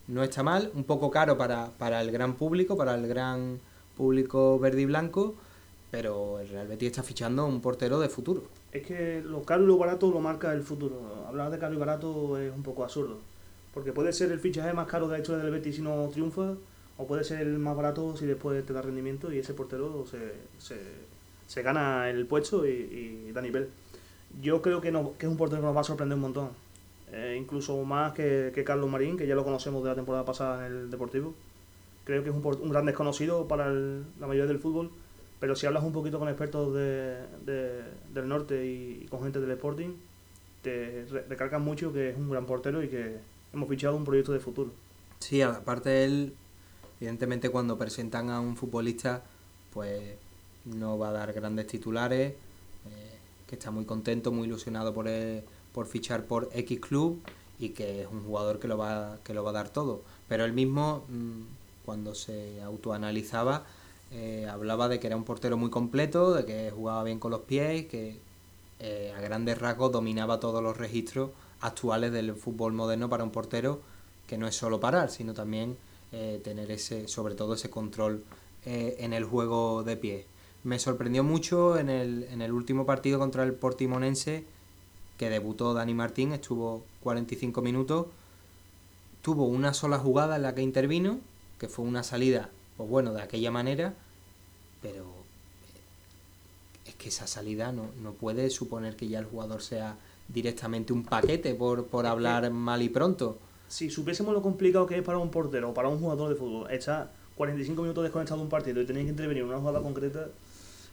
No 0.10 0.22
está 0.22 0.44
mal, 0.44 0.70
un 0.76 0.84
poco 0.84 1.12
caro 1.12 1.38
para, 1.38 1.70
para 1.78 2.02
el 2.02 2.12
gran 2.12 2.34
público, 2.34 2.76
para 2.76 2.96
el 2.96 3.08
gran 3.08 3.62
público 3.96 4.60
verde 4.60 4.82
y 4.82 4.86
blanco, 4.86 5.36
pero 5.92 6.42
el 6.42 6.50
Real 6.50 6.68
Betis 6.68 6.88
está 6.88 7.04
fichando 7.04 7.46
un 7.46 7.62
portero 7.62 7.98
de 8.02 8.10
futuro. 8.10 8.44
Es 8.74 8.86
que 8.86 9.22
lo 9.26 9.44
caro 9.44 9.64
y 9.64 9.68
lo 9.68 9.78
barato 9.78 10.12
lo 10.12 10.20
marca 10.20 10.52
el 10.52 10.64
futuro. 10.64 11.26
Hablar 11.26 11.52
de 11.52 11.58
caro 11.58 11.74
y 11.74 11.78
barato 11.78 12.38
es 12.38 12.54
un 12.54 12.64
poco 12.64 12.84
absurdo. 12.84 13.20
Porque 13.74 13.94
puede 13.94 14.12
ser 14.12 14.30
el 14.34 14.42
fichaje 14.42 14.74
más 14.74 14.88
caro 14.88 15.08
de 15.08 15.20
hecho 15.20 15.38
del 15.38 15.52
Betis 15.52 15.78
si 15.78 15.82
no 15.82 16.10
triunfa, 16.10 16.56
o 17.02 17.08
puede 17.08 17.24
ser 17.24 17.42
el 17.42 17.58
más 17.58 17.76
barato 17.76 18.16
si 18.16 18.26
después 18.26 18.66
te 18.66 18.74
da 18.74 18.82
rendimiento 18.82 19.32
y 19.34 19.40
ese 19.40 19.54
portero 19.54 20.06
se, 20.10 20.34
se, 20.60 20.80
se 21.48 21.62
gana 21.64 22.10
el 22.10 22.26
puesto 22.28 22.66
y, 22.68 22.70
y 23.28 23.32
da 23.32 23.42
nivel. 23.42 23.70
Yo 24.42 24.62
creo 24.62 24.80
que, 24.82 24.92
no, 24.92 25.14
que 25.18 25.26
es 25.26 25.32
un 25.32 25.38
portero 25.38 25.62
que 25.62 25.66
nos 25.68 25.76
va 25.76 25.82
a 25.82 25.86
sorprender 25.86 26.16
un 26.16 26.22
montón. 26.22 26.50
Eh, 27.12 27.36
incluso 27.38 27.84
más 27.84 28.14
que, 28.14 28.52
que 28.56 28.64
Carlos 28.64 28.90
Marín, 28.90 29.18
que 29.18 29.28
ya 29.28 29.36
lo 29.36 29.44
conocemos 29.44 29.84
de 29.84 29.90
la 29.90 29.96
temporada 29.96 30.24
pasada 30.24 30.66
en 30.68 30.74
el 30.74 30.90
Deportivo. 30.92 31.34
Creo 32.06 32.24
que 32.24 32.30
es 32.30 32.36
un, 32.36 32.46
un 32.46 32.70
gran 32.70 32.86
desconocido 32.86 33.48
para 33.48 33.68
el- 33.68 34.04
la 34.20 34.28
mayoría 34.28 34.48
del 34.48 34.60
fútbol. 34.60 34.90
Pero 35.42 35.56
si 35.56 35.66
hablas 35.66 35.84
un 35.84 35.92
poquito 35.92 36.20
con 36.20 36.30
expertos 36.30 36.74
de, 36.74 37.18
de- 37.46 37.82
del 38.14 38.28
norte 38.30 38.66
y, 38.66 39.08
con 39.10 39.24
gente 39.24 39.40
del 39.42 39.52
Sporting, 39.52 39.90
te 40.62 41.06
re- 41.12 41.26
recalcan 41.28 41.64
mucho 41.64 41.92
que 41.92 42.12
es 42.12 42.16
un 42.18 42.30
gran 42.30 42.46
portero 42.46 42.82
y 42.84 42.88
que 42.88 43.18
hemos 43.54 43.68
fichado 43.68 43.96
un 43.98 44.06
proyecto 44.06 44.32
de 44.32 44.40
futuro. 44.40 44.72
Sí, 45.20 45.42
aparte 45.42 46.06
él, 46.06 46.34
evidentemente 47.02 47.50
cuando 47.50 47.78
presentan 47.80 48.30
a 48.30 48.40
un 48.40 48.56
futbolista, 48.56 49.24
pues 49.74 50.00
no 50.66 51.00
va 51.00 51.10
a 51.10 51.12
dar 51.12 51.34
grandes 51.34 51.66
titulares, 51.66 52.34
eh, 52.34 53.18
que 53.48 53.56
está 53.56 53.72
muy 53.72 53.86
contento, 53.86 54.32
muy 54.32 54.48
ilusionado 54.48 54.94
por, 54.94 55.08
el- 55.08 55.42
por 55.74 55.88
fichar 55.88 56.26
por 56.26 56.50
X 56.54 56.80
club 56.80 57.20
y 57.60 57.70
que 57.70 58.04
es 58.04 58.08
un 58.08 58.24
jugador 58.24 58.60
que 58.60 58.68
lo 58.68 58.78
va, 58.78 59.18
que 59.24 59.34
lo 59.34 59.44
va 59.44 59.50
a 59.50 59.54
dar 59.54 59.70
todo. 59.70 60.02
Pero 60.30 60.46
él 60.46 60.54
mismo, 60.54 61.04
mm, 61.10 61.42
cuando 61.86 62.14
se 62.14 62.62
autoanalizaba, 62.62 63.64
eh, 64.12 64.48
hablaba 64.48 64.88
de 64.88 65.00
que 65.00 65.08
era 65.08 65.16
un 65.16 65.24
portero 65.24 65.58
muy 65.58 65.72
completo, 65.72 66.34
de 66.34 66.46
que 66.46 66.70
jugaba 66.70 67.04
bien 67.04 67.18
con 67.20 67.32
los 67.32 67.42
pies, 67.42 67.88
que 67.88 68.20
eh, 68.80 69.14
a 69.16 69.22
grandes 69.22 69.58
rasgos 69.60 69.92
dominaba 69.92 70.40
todos 70.40 70.62
los 70.62 70.78
registros 70.78 71.32
actuales 71.62 72.12
del 72.12 72.36
fútbol 72.36 72.74
moderno 72.74 73.10
para 73.10 73.24
un 73.24 73.32
portero 73.32 73.80
que 74.28 74.38
no 74.38 74.48
es 74.48 74.56
solo 74.56 74.80
parar, 74.80 75.10
sino 75.12 75.34
también 75.34 75.78
eh, 76.12 76.42
tener 76.44 76.72
ese, 76.72 77.08
sobre 77.08 77.36
todo 77.36 77.54
ese 77.54 77.70
control 77.70 78.24
eh, 78.66 78.98
en 79.00 79.14
el 79.14 79.24
juego 79.24 79.84
de 79.84 79.98
pie. 79.98 80.26
Me 80.64 80.78
sorprendió 80.78 81.24
mucho 81.24 81.78
en 81.78 81.90
el, 81.90 82.24
en 82.26 82.42
el 82.42 82.52
último 82.52 82.86
partido 82.86 83.18
contra 83.18 83.44
el 83.44 83.54
Portimonense, 83.54 84.44
que 85.18 85.30
debutó 85.30 85.74
Dani 85.74 85.94
Martín, 85.94 86.34
estuvo 86.34 86.84
45 87.02 87.62
minutos, 87.62 88.08
tuvo 89.22 89.46
una 89.46 89.74
sola 89.74 89.98
jugada 89.98 90.36
en 90.36 90.44
la 90.44 90.54
que 90.54 90.62
intervino, 90.62 91.20
que 91.58 91.68
fue 91.68 91.86
una 91.86 92.04
salida, 92.04 92.50
pues 92.78 92.90
bueno, 92.90 93.14
de 93.14 93.22
aquella 93.22 93.52
manera, 93.52 93.94
pero 94.82 95.06
eh, 95.06 96.90
es 96.90 96.96
que 96.96 97.10
esa 97.10 97.28
salida 97.28 97.72
no, 97.72 97.90
no 98.02 98.14
puede 98.14 98.50
suponer 98.50 98.96
que 98.96 99.08
ya 99.08 99.20
el 99.20 99.26
jugador 99.26 99.62
sea 99.62 99.98
directamente 100.28 100.94
un 100.94 101.04
paquete 101.04 101.54
por, 101.56 101.86
por 101.88 102.06
hablar 102.06 102.50
mal 102.52 102.82
y 102.82 102.90
pronto. 102.90 103.38
Si 103.72 103.90
supiésemos 103.90 104.34
lo 104.34 104.42
complicado 104.42 104.86
que 104.86 104.98
es 104.98 105.02
para 105.02 105.18
un 105.18 105.32
portero 105.32 105.70
o 105.70 105.74
para 105.74 105.88
un 105.88 105.98
jugador 105.98 106.28
de 106.28 106.36
fútbol, 106.36 106.70
estar 106.70 107.10
45 107.38 107.82
minutos 107.82 108.04
desconectado 108.04 108.40
de 108.40 108.44
un 108.44 108.50
partido 108.50 108.82
y 108.82 108.86
tener 108.86 109.06
que 109.06 109.12
intervenir 109.12 109.44
en 109.44 109.50
una 109.50 109.60
jugada 109.60 109.82
concreta, 109.82 110.28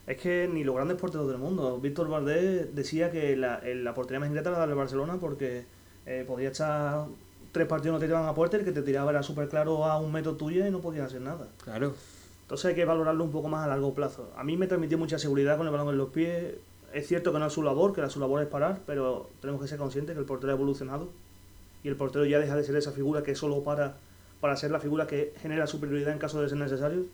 es 0.07 0.17
que 0.17 0.49
ni 0.49 0.63
los 0.63 0.77
grandes 0.77 0.97
porteros 0.97 1.27
del 1.27 1.39
mundo. 1.39 1.81
Víctor 1.81 2.09
Valdés 2.09 2.73
decía 2.77 3.11
que 3.11 3.37
la, 3.37 3.61
la 3.65 3.95
portería 3.95 4.21
más 4.21 4.29
ingrata 4.29 4.51
era 4.51 4.61
la 4.61 4.67
del 4.69 4.77
Barcelona 4.77 5.17
porque 5.21 5.65
eh, 6.07 6.23
podía 6.25 6.51
estar 6.51 7.07
tres 7.51 7.67
partidos 7.67 7.95
no 7.95 7.99
te 7.99 8.07
tiraban 8.07 8.29
a 8.29 8.35
puerta 8.35 8.57
el 8.57 8.65
que 8.65 8.71
te 8.71 8.83
tiraba 8.83 9.11
era 9.11 9.25
súper 9.25 9.49
claro 9.49 9.85
a 9.85 9.99
un 9.99 10.13
metro 10.13 10.37
tuyo 10.37 10.65
y 10.65 10.71
no 10.71 10.81
podías 10.81 11.07
hacer 11.07 11.21
nada. 11.21 11.49
Claro. 11.65 11.95
Entonces 12.43 12.67
hay 12.67 12.75
que 12.77 12.85
valorarlo 12.85 13.25
un 13.25 13.33
poco 13.33 13.49
más 13.49 13.65
a 13.65 13.67
largo 13.67 13.93
plazo. 13.93 14.31
A 14.37 14.45
mí 14.45 14.57
me 14.57 14.69
transmitió 14.69 14.99
mucha 14.99 15.19
seguridad 15.19 15.57
con 15.57 15.67
el 15.67 15.73
balón 15.73 15.89
en 15.89 15.99
los 15.99 16.11
pies. 16.11 16.55
Es 16.93 17.09
cierto 17.09 17.33
que 17.33 17.41
no 17.41 17.47
es 17.47 17.53
su 17.53 17.65
labor, 17.65 17.93
que 17.93 18.03
la 18.03 18.09
su 18.09 18.21
labor 18.21 18.41
es 18.41 18.47
parar, 18.47 18.83
pero 18.87 19.31
tenemos 19.41 19.61
que 19.61 19.67
ser 19.67 19.79
conscientes 19.79 20.15
que 20.15 20.21
el 20.21 20.27
portero 20.27 20.53
ha 20.53 20.55
evolucionado 20.55 21.09
y 21.83 21.89
el 21.89 21.97
portero 21.97 22.25
ya 22.25 22.39
deja 22.39 22.57
de 22.57 22.65
ser 22.65 22.77
esa 22.77 22.93
figura 22.93 23.23
que 23.23 23.35
solo 23.35 23.63
para 23.63 23.97
para 24.41 24.57
ser 24.57 24.71
la 24.71 24.81
figura 24.81 25.07
que 25.07 25.35
genera 25.41 25.67
superioridad 25.67 26.13
en 26.13 26.19
caso 26.19 26.41
de 26.41 26.49
ser 26.49 26.59
necesario. 26.59 27.07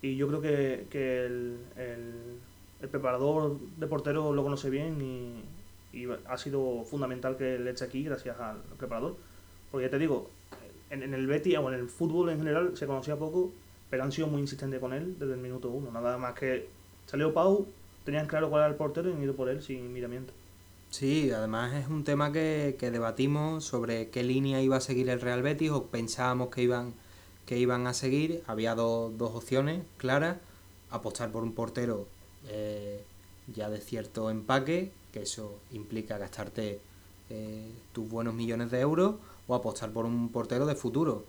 Y 0.00 0.16
yo 0.16 0.26
creo 0.26 0.40
que, 0.40 0.86
que 0.90 1.26
el, 1.26 1.56
el, 1.76 2.12
el 2.80 2.88
preparador 2.88 3.58
de 3.76 3.86
portero 3.86 4.32
lo 4.32 4.42
conoce 4.42 4.68
bien 4.68 5.00
y, 5.00 5.96
y 5.96 6.08
ha 6.26 6.36
sido 6.36 6.82
fundamental 6.84 7.36
que 7.36 7.58
le 7.58 7.70
eche 7.70 7.84
aquí 7.84 8.02
gracias 8.02 8.38
al 8.40 8.56
preparador. 8.76 9.14
Porque 9.70 9.86
ya 9.86 9.90
te 9.90 9.98
digo, 9.98 10.30
en, 10.90 11.04
en 11.04 11.14
el 11.14 11.26
Betis 11.28 11.56
o 11.58 11.68
en 11.68 11.78
el 11.78 11.88
fútbol 11.88 12.30
en 12.30 12.38
general 12.38 12.76
se 12.76 12.86
conocía 12.86 13.16
poco, 13.16 13.52
pero 13.88 14.02
han 14.02 14.10
sido 14.10 14.26
muy 14.26 14.40
insistentes 14.40 14.80
con 14.80 14.92
él 14.92 15.16
desde 15.20 15.34
el 15.34 15.40
minuto 15.40 15.68
uno. 15.70 15.92
Nada 15.92 16.18
más 16.18 16.34
que 16.34 16.68
salió 17.06 17.32
Pau, 17.32 17.68
tenían 18.04 18.26
claro 18.26 18.50
cuál 18.50 18.62
era 18.62 18.70
el 18.70 18.76
portero 18.76 19.10
y 19.10 19.12
han 19.12 19.22
ido 19.22 19.36
por 19.36 19.48
él 19.48 19.62
sin 19.62 19.92
miramiento. 19.92 20.32
Sí, 20.92 21.30
además 21.30 21.72
es 21.72 21.88
un 21.88 22.04
tema 22.04 22.32
que, 22.32 22.76
que 22.78 22.90
debatimos 22.90 23.64
sobre 23.64 24.10
qué 24.10 24.22
línea 24.22 24.60
iba 24.60 24.76
a 24.76 24.80
seguir 24.80 25.08
el 25.08 25.22
Real 25.22 25.40
Betis 25.40 25.70
o 25.70 25.86
pensábamos 25.86 26.50
que 26.50 26.62
iban, 26.62 26.92
que 27.46 27.56
iban 27.58 27.86
a 27.86 27.94
seguir. 27.94 28.42
Había 28.46 28.74
dos 28.74 29.14
opciones 29.18 29.84
claras, 29.96 30.36
apostar 30.90 31.32
por 31.32 31.44
un 31.44 31.54
portero 31.54 32.06
eh, 32.46 33.02
ya 33.54 33.70
de 33.70 33.80
cierto 33.80 34.28
empaque, 34.28 34.92
que 35.14 35.22
eso 35.22 35.54
implica 35.72 36.18
gastarte 36.18 36.78
eh, 37.30 37.70
tus 37.92 38.06
buenos 38.06 38.34
millones 38.34 38.70
de 38.70 38.80
euros, 38.80 39.14
o 39.46 39.54
apostar 39.54 39.92
por 39.92 40.04
un 40.04 40.28
portero 40.28 40.66
de 40.66 40.74
futuro. 40.74 41.24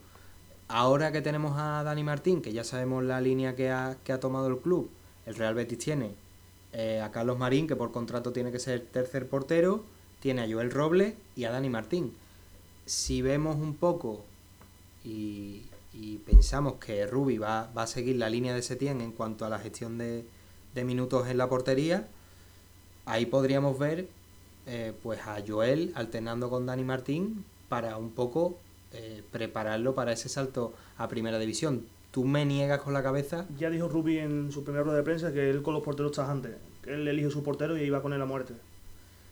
Ahora 0.67 1.13
que 1.13 1.21
tenemos 1.21 1.57
a 1.57 1.83
Dani 1.83 2.03
Martín, 2.03 2.41
que 2.41 2.51
ya 2.51 2.65
sabemos 2.65 3.05
la 3.05 3.21
línea 3.21 3.55
que 3.55 3.71
ha, 3.71 3.95
que 4.03 4.11
ha 4.11 4.19
tomado 4.19 4.47
el 4.47 4.57
club, 4.57 4.89
el 5.25 5.35
Real 5.35 5.55
Betis 5.55 5.77
tiene 5.79 6.21
eh, 6.73 7.01
a 7.01 7.11
Carlos 7.11 7.37
Marín, 7.37 7.67
que 7.67 7.75
por 7.75 7.91
contrato 7.91 8.33
tiene 8.33 8.51
que 8.51 8.59
ser 8.59 8.81
tercer 8.81 9.29
portero, 9.29 9.83
tiene 10.19 10.41
a 10.41 10.51
Joel 10.51 10.71
Robles 10.71 11.13
y 11.35 11.43
a 11.43 11.51
Dani 11.51 11.69
Martín. 11.69 12.13
Si 12.85 13.21
vemos 13.21 13.57
un 13.57 13.75
poco 13.75 14.23
y, 15.03 15.67
pensamos 16.25 16.75
que 16.75 17.05
Rubi 17.05 17.37
va, 17.37 17.71
va, 17.77 17.83
a 17.83 17.87
seguir 17.87 18.15
la 18.15 18.29
línea 18.29 18.55
de 18.55 18.61
Setién 18.61 19.01
en 19.01 19.11
cuanto 19.11 19.45
a 19.45 19.49
la 19.49 19.59
gestión 19.59 19.97
de, 19.97 20.25
minutos 20.83 21.27
en 21.27 21.37
la 21.37 21.47
portería, 21.47 22.07
ahí 23.05 23.27
podríamos 23.27 23.77
ver 23.77 24.07
eh, 24.65 24.93
pues 25.03 25.19
a 25.27 25.37
Joel 25.45 25.91
alternando 25.95 26.49
con 26.49 26.65
Dani 26.65 26.83
Martín 26.83 27.45
para 27.69 27.97
un 27.97 28.11
poco 28.11 28.57
eh, 28.93 29.23
prepararlo 29.31 29.93
para 29.93 30.13
ese 30.13 30.29
salto 30.29 30.73
a 30.97 31.07
primera 31.07 31.37
división. 31.37 31.85
Tú 32.13 32.23
me 32.23 32.45
niegas 32.45 32.79
con 32.79 32.93
la 32.93 33.03
cabeza. 33.03 33.45
Ya 33.57 33.69
dijo 33.69 33.89
Rubi 33.89 34.19
en 34.19 34.51
su 34.51 34.63
primera 34.63 34.83
rueda 34.83 34.97
de 34.99 35.03
prensa 35.03 35.33
que 35.33 35.49
él 35.49 35.61
con 35.61 35.73
los 35.73 35.83
porteros 35.83 36.17
antes 36.19 36.53
que 36.81 36.93
él 36.93 37.07
elige 37.07 37.29
su 37.29 37.43
portero 37.43 37.77
y 37.77 37.81
iba 37.81 38.01
con 38.01 38.13
él 38.13 38.21
a 38.21 38.25
muerte. 38.25 38.53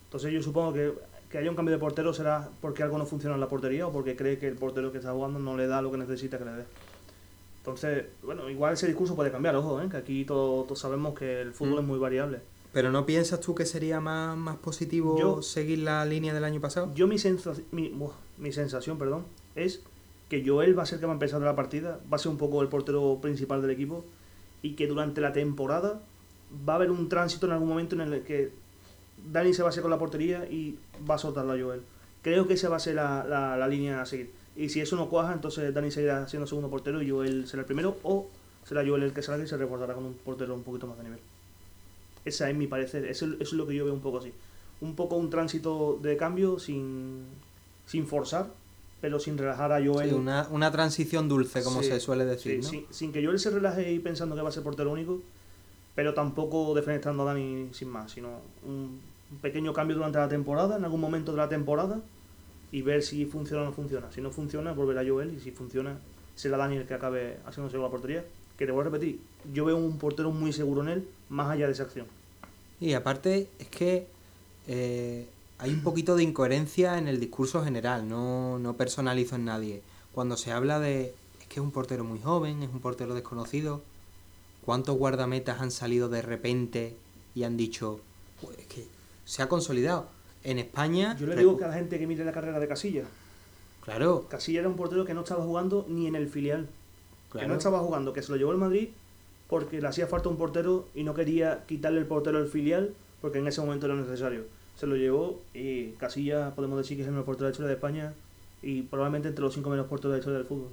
Entonces 0.05 0.33
yo 0.33 0.41
supongo 0.41 0.73
que 0.73 0.93
que 1.31 1.37
haya 1.37 1.49
un 1.49 1.55
cambio 1.55 1.73
de 1.73 1.79
portero 1.79 2.13
será 2.13 2.49
porque 2.59 2.83
algo 2.83 2.97
no 2.97 3.05
funciona 3.05 3.35
en 3.35 3.41
la 3.41 3.47
portería 3.47 3.87
o 3.87 3.91
porque 3.91 4.15
cree 4.15 4.37
que 4.37 4.47
el 4.47 4.55
portero 4.55 4.91
que 4.91 4.97
está 4.97 5.13
jugando 5.13 5.39
no 5.39 5.55
le 5.55 5.65
da 5.65 5.81
lo 5.81 5.91
que 5.91 5.97
necesita 5.97 6.37
que 6.37 6.45
le 6.45 6.51
dé. 6.51 6.63
Entonces, 7.59 8.05
bueno, 8.23 8.49
igual 8.49 8.73
ese 8.73 8.87
discurso 8.87 9.15
puede 9.15 9.31
cambiar, 9.31 9.55
ojo, 9.55 9.81
¿eh? 9.81 9.87
que 9.89 9.97
aquí 9.97 10.25
todos 10.25 10.77
sabemos 10.77 11.17
que 11.17 11.41
el 11.41 11.53
fútbol 11.53 11.75
mm. 11.75 11.79
es 11.79 11.85
muy 11.85 11.99
variable. 11.99 12.39
¿Pero 12.73 12.91
no 12.91 13.05
piensas 13.05 13.39
tú 13.39 13.53
que 13.53 13.65
sería 13.65 13.99
más, 13.99 14.37
más 14.37 14.57
positivo 14.57 15.41
seguir 15.41 15.79
la 15.79 16.03
línea 16.05 16.33
del 16.33 16.43
año 16.43 16.59
pasado? 16.59 16.91
Yo 16.95 17.07
mi, 17.07 17.17
mi, 17.71 17.93
mi, 18.37 18.51
sensación 18.51 18.97
perdón, 18.97 19.25
es 19.55 19.83
que 20.31 20.47
Joel 20.47 20.79
va 20.79 20.83
a 20.83 20.85
ser 20.85 21.01
que 21.01 21.05
va 21.05 21.11
a 21.11 21.15
empezar 21.15 21.41
la 21.41 21.57
partida, 21.57 21.99
va 22.09 22.15
a 22.15 22.17
ser 22.17 22.31
un 22.31 22.37
poco 22.37 22.61
el 22.61 22.69
portero 22.69 23.19
principal 23.21 23.61
del 23.61 23.71
equipo 23.71 24.05
y 24.61 24.75
que 24.75 24.87
durante 24.87 25.19
la 25.19 25.33
temporada 25.33 25.99
va 26.67 26.73
a 26.73 26.75
haber 26.77 26.89
un 26.89 27.09
tránsito 27.09 27.47
en 27.47 27.51
algún 27.51 27.67
momento 27.67 27.95
en 27.95 28.01
el 28.01 28.21
que 28.21 28.53
Dani 29.29 29.53
se 29.53 29.61
va 29.61 29.67
a 29.67 29.71
hacer 29.71 29.81
con 29.81 29.91
la 29.91 29.99
portería 29.99 30.45
y 30.49 30.79
va 31.09 31.15
a 31.15 31.17
soltarlo 31.17 31.51
a 31.51 31.59
Joel. 31.59 31.81
Creo 32.21 32.47
que 32.47 32.53
esa 32.53 32.69
va 32.69 32.77
a 32.77 32.79
ser 32.79 32.95
la, 32.95 33.25
la, 33.27 33.57
la 33.57 33.67
línea 33.67 34.01
a 34.01 34.05
seguir. 34.05 34.31
Y 34.55 34.69
si 34.69 34.79
eso 34.79 34.95
no 34.95 35.09
cuaja, 35.09 35.33
entonces 35.33 35.73
Dani 35.73 35.91
seguirá 35.91 36.25
siendo 36.29 36.47
segundo 36.47 36.69
portero 36.69 37.01
y 37.01 37.09
Joel 37.09 37.45
será 37.45 37.63
el 37.63 37.65
primero, 37.65 37.97
o 38.03 38.29
será 38.63 38.87
Joel 38.87 39.03
el 39.03 39.11
que 39.11 39.23
salga 39.23 39.43
y 39.43 39.49
se 39.49 39.57
reforzará 39.57 39.95
con 39.95 40.05
un 40.05 40.13
portero 40.13 40.55
un 40.55 40.63
poquito 40.63 40.87
más 40.87 40.97
de 40.97 41.03
nivel. 41.03 41.19
Esa 42.23 42.49
es 42.49 42.55
mi 42.55 42.67
parecer, 42.67 43.03
eso, 43.03 43.27
es 43.37 43.51
lo 43.51 43.67
que 43.67 43.75
yo 43.75 43.83
veo 43.83 43.93
un 43.93 43.99
poco 43.99 44.19
así. 44.19 44.31
Un 44.79 44.95
poco 44.95 45.17
un 45.17 45.29
tránsito 45.29 45.99
de 46.01 46.15
cambio 46.15 46.57
sin, 46.57 47.25
sin 47.85 48.07
forzar, 48.07 48.47
pero 49.01 49.19
sin 49.19 49.37
relajar 49.37 49.71
a 49.71 49.83
Joel. 49.83 50.09
Sí, 50.09 50.15
una, 50.15 50.47
una 50.51 50.71
transición 50.71 51.27
dulce, 51.27 51.63
como 51.63 51.81
se 51.83 51.99
suele 51.99 52.23
decir. 52.23 52.63
Sí, 52.63 52.85
sin 52.91 53.11
que 53.11 53.25
Joel 53.25 53.39
se 53.39 53.49
relaje 53.49 53.91
y 53.91 53.99
pensando 53.99 54.35
que 54.35 54.41
va 54.41 54.49
a 54.49 54.51
ser 54.51 54.63
portero 54.63 54.91
único, 54.91 55.19
pero 55.95 56.13
tampoco 56.13 56.73
defenestrando 56.73 57.23
a 57.23 57.33
Dani 57.33 57.69
sin 57.73 57.89
más, 57.89 58.11
sino 58.11 58.29
un, 58.65 59.01
un 59.31 59.37
pequeño 59.41 59.73
cambio 59.73 59.95
durante 59.95 60.19
la 60.19 60.29
temporada, 60.29 60.77
en 60.77 60.85
algún 60.85 61.01
momento 61.01 61.31
de 61.31 61.37
la 61.37 61.49
temporada 61.49 61.99
y 62.71 62.81
ver 62.81 63.03
si 63.03 63.25
funciona 63.25 63.63
o 63.63 63.65
no 63.65 63.73
funciona. 63.73 64.11
Si 64.11 64.21
no 64.21 64.31
funciona, 64.31 64.71
volver 64.73 64.97
a 64.97 65.07
Joel 65.07 65.33
y 65.35 65.39
si 65.39 65.51
funciona, 65.51 65.97
será 66.35 66.57
Daniel 66.57 66.85
que 66.85 66.93
acabe 66.93 67.37
haciéndose 67.45 67.77
con 67.77 67.83
la 67.83 67.91
portería. 67.91 68.25
Que 68.57 68.65
te 68.65 68.71
voy 68.71 68.81
a 68.81 68.83
repetir, 68.85 69.19
yo 69.51 69.65
veo 69.65 69.77
un 69.77 69.97
portero 69.97 70.29
muy 70.31 70.53
seguro 70.53 70.83
en 70.83 70.89
él, 70.89 71.07
más 71.29 71.49
allá 71.49 71.65
de 71.65 71.71
esa 71.71 71.83
acción. 71.83 72.05
Y 72.79 72.93
aparte, 72.93 73.49
es 73.57 73.67
que 73.67 74.07
eh, 74.67 75.27
hay 75.61 75.71
un 75.71 75.81
poquito 75.81 76.17
de 76.17 76.23
incoherencia 76.23 76.97
en 76.97 77.07
el 77.07 77.19
discurso 77.19 77.63
general, 77.63 78.09
no, 78.09 78.59
no 78.59 78.75
personalizo 78.75 79.35
en 79.35 79.45
nadie. 79.45 79.81
Cuando 80.11 80.35
se 80.35 80.51
habla 80.51 80.79
de, 80.79 81.13
es 81.39 81.47
que 81.47 81.55
es 81.55 81.61
un 81.61 81.71
portero 81.71 82.03
muy 82.03 82.19
joven, 82.19 82.63
es 82.63 82.69
un 82.69 82.81
portero 82.81 83.13
desconocido, 83.13 83.81
¿cuántos 84.65 84.97
guardametas 84.97 85.61
han 85.61 85.71
salido 85.71 86.09
de 86.09 86.21
repente 86.21 86.97
y 87.35 87.43
han 87.43 87.55
dicho, 87.55 88.01
pues 88.41 88.57
es 88.59 88.65
que 88.65 88.88
se 89.23 89.41
ha 89.41 89.47
consolidado? 89.47 90.09
en 90.43 90.59
España. 90.59 91.15
Yo 91.19 91.27
le 91.27 91.35
digo 91.35 91.57
que 91.57 91.65
a 91.65 91.67
la 91.67 91.73
gente 91.73 91.99
que 91.99 92.07
mire 92.07 92.25
la 92.25 92.31
carrera 92.31 92.59
de 92.59 92.67
Casilla. 92.67 93.03
Claro. 93.83 94.27
Casilla 94.29 94.59
era 94.59 94.69
un 94.69 94.75
portero 94.75 95.05
que 95.05 95.13
no 95.13 95.21
estaba 95.21 95.43
jugando 95.43 95.85
ni 95.88 96.07
en 96.07 96.15
el 96.15 96.27
filial. 96.29 96.67
Que 97.31 97.47
no 97.47 97.55
estaba 97.55 97.79
jugando, 97.79 98.11
que 98.11 98.21
se 98.21 98.31
lo 98.31 98.38
llevó 98.38 98.51
el 98.51 98.57
Madrid 98.57 98.89
porque 99.47 99.81
le 99.81 99.88
hacía 99.88 100.07
falta 100.07 100.29
un 100.29 100.38
portero 100.38 100.88
y 100.95 101.03
no 101.03 101.13
quería 101.13 101.63
quitarle 101.65 101.99
el 101.99 102.05
portero 102.05 102.38
al 102.38 102.47
filial 102.47 102.93
porque 103.21 103.39
en 103.39 103.47
ese 103.47 103.61
momento 103.61 103.85
era 103.85 103.95
necesario. 103.95 104.45
Se 104.81 104.87
lo 104.87 104.95
llevó 104.95 105.39
y 105.53 105.91
Casilla 105.99 106.55
podemos 106.55 106.75
decir 106.75 106.97
que 106.97 107.03
es 107.03 107.07
el 107.07 107.13
mejor 107.13 107.25
portero 107.25 107.45
de 107.45 107.49
la 107.49 107.51
historia 107.51 107.67
de 107.67 107.75
España 107.75 108.13
y 108.63 108.81
probablemente 108.81 109.27
entre 109.27 109.43
los 109.43 109.53
cinco 109.53 109.69
menos 109.69 109.85
porteros 109.85 110.13
de 110.13 110.17
la 110.17 110.19
historia 110.21 110.39
del 110.39 110.47
fútbol. 110.47 110.69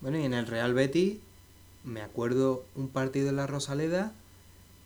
Bueno, 0.00 0.18
y 0.18 0.24
en 0.24 0.32
el 0.32 0.46
Real 0.46 0.72
Betis 0.72 1.18
me 1.84 2.00
acuerdo 2.00 2.64
un 2.74 2.88
partido 2.88 3.28
en 3.28 3.36
la 3.36 3.46
Rosaleda 3.46 4.14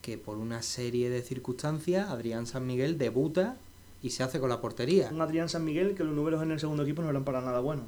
que 0.02 0.18
por 0.18 0.38
una 0.38 0.60
serie 0.62 1.08
de 1.08 1.22
circunstancias 1.22 2.10
Adrián 2.10 2.48
San 2.48 2.66
Miguel 2.66 2.98
debuta 2.98 3.56
y 4.02 4.10
se 4.10 4.24
hace 4.24 4.40
con 4.40 4.48
la 4.48 4.60
portería. 4.60 5.08
Un 5.12 5.20
Adrián 5.20 5.48
San 5.48 5.64
Miguel 5.64 5.94
que 5.94 6.02
los 6.02 6.12
números 6.12 6.42
en 6.42 6.50
el 6.50 6.58
segundo 6.58 6.82
equipo 6.82 7.00
no 7.00 7.10
eran 7.10 7.22
para 7.22 7.42
nada 7.42 7.60
buenos. 7.60 7.86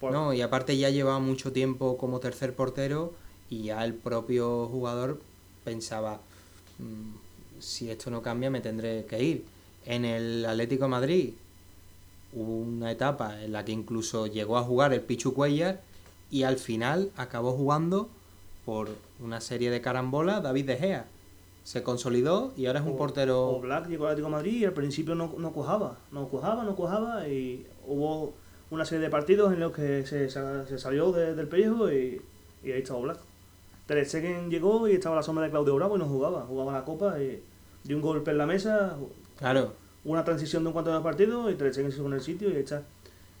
No, 0.00 0.32
y 0.32 0.42
aparte 0.42 0.78
ya 0.78 0.90
llevaba 0.90 1.18
mucho 1.18 1.50
tiempo 1.50 1.98
como 1.98 2.20
tercer 2.20 2.54
portero 2.54 3.12
y 3.48 3.64
ya 3.64 3.84
el 3.84 3.94
propio 3.94 4.68
jugador 4.68 5.20
pensaba, 5.64 6.20
mm, 6.78 7.58
si 7.58 7.90
esto 7.90 8.12
no 8.12 8.22
cambia 8.22 8.48
me 8.48 8.60
tendré 8.60 9.04
que 9.06 9.24
ir. 9.24 9.44
En 9.86 10.04
el 10.04 10.44
Atlético 10.46 10.84
de 10.84 10.90
Madrid 10.90 11.34
hubo 12.32 12.56
una 12.58 12.90
etapa 12.92 13.42
en 13.42 13.52
la 13.52 13.64
que 13.64 13.72
incluso 13.72 14.26
llegó 14.26 14.58
a 14.58 14.62
jugar 14.62 14.92
el 14.92 15.00
Pichu 15.00 15.34
Cuellar 15.34 15.80
y 16.30 16.44
al 16.44 16.58
final 16.58 17.10
acabó 17.16 17.52
jugando 17.52 18.08
por 18.64 18.88
una 19.20 19.40
serie 19.40 19.70
de 19.70 19.80
carambolas 19.80 20.42
David 20.42 20.66
De 20.66 20.76
Gea 20.76 21.06
se 21.64 21.82
consolidó 21.82 22.52
y 22.56 22.66
ahora 22.66 22.80
es 22.80 22.86
un 22.86 22.96
portero. 22.96 23.48
O 23.48 23.60
Black 23.60 23.88
llegó 23.88 24.06
al 24.06 24.12
Atlético 24.12 24.28
de 24.28 24.36
Madrid 24.36 24.60
y 24.60 24.64
al 24.64 24.72
principio 24.72 25.14
no, 25.14 25.34
no 25.38 25.52
cojaba, 25.52 25.98
no 26.10 26.28
cojaba, 26.28 26.64
no 26.64 26.74
cojaba 26.74 27.28
y 27.28 27.66
hubo 27.86 28.32
una 28.70 28.84
serie 28.84 29.04
de 29.04 29.10
partidos 29.10 29.52
en 29.52 29.60
los 29.60 29.72
que 29.72 30.06
se, 30.06 30.28
se 30.30 30.78
salió 30.78 31.12
del 31.12 31.48
pellejo 31.48 31.90
y, 31.90 32.20
y, 32.64 32.72
ahí 32.72 32.80
estaba 32.80 33.00
Black. 33.00 33.18
Ter 33.86 34.04
Stegen 34.06 34.50
llegó 34.50 34.88
y 34.88 34.92
estaba 34.92 35.16
a 35.16 35.18
la 35.18 35.22
sombra 35.22 35.44
de 35.44 35.50
Claudio 35.50 35.74
Bravo 35.74 35.96
y 35.96 35.98
no 35.98 36.06
jugaba, 36.06 36.42
jugaba 36.42 36.72
la 36.72 36.84
copa 36.84 37.20
y 37.20 37.42
dio 37.84 37.96
un 37.96 38.02
golpe 38.02 38.30
en 38.30 38.38
la 38.38 38.46
mesa. 38.46 38.96
Claro. 39.40 39.72
Una 40.04 40.24
transición 40.24 40.62
de 40.62 40.68
un 40.68 40.72
cuanto 40.72 40.94
de 40.94 41.00
partidos 41.00 41.50
y 41.50 41.56
se 41.72 41.90
fue 41.90 42.06
en 42.06 42.12
el 42.12 42.20
sitio 42.20 42.50
y 42.50 42.56
está. 42.56 42.84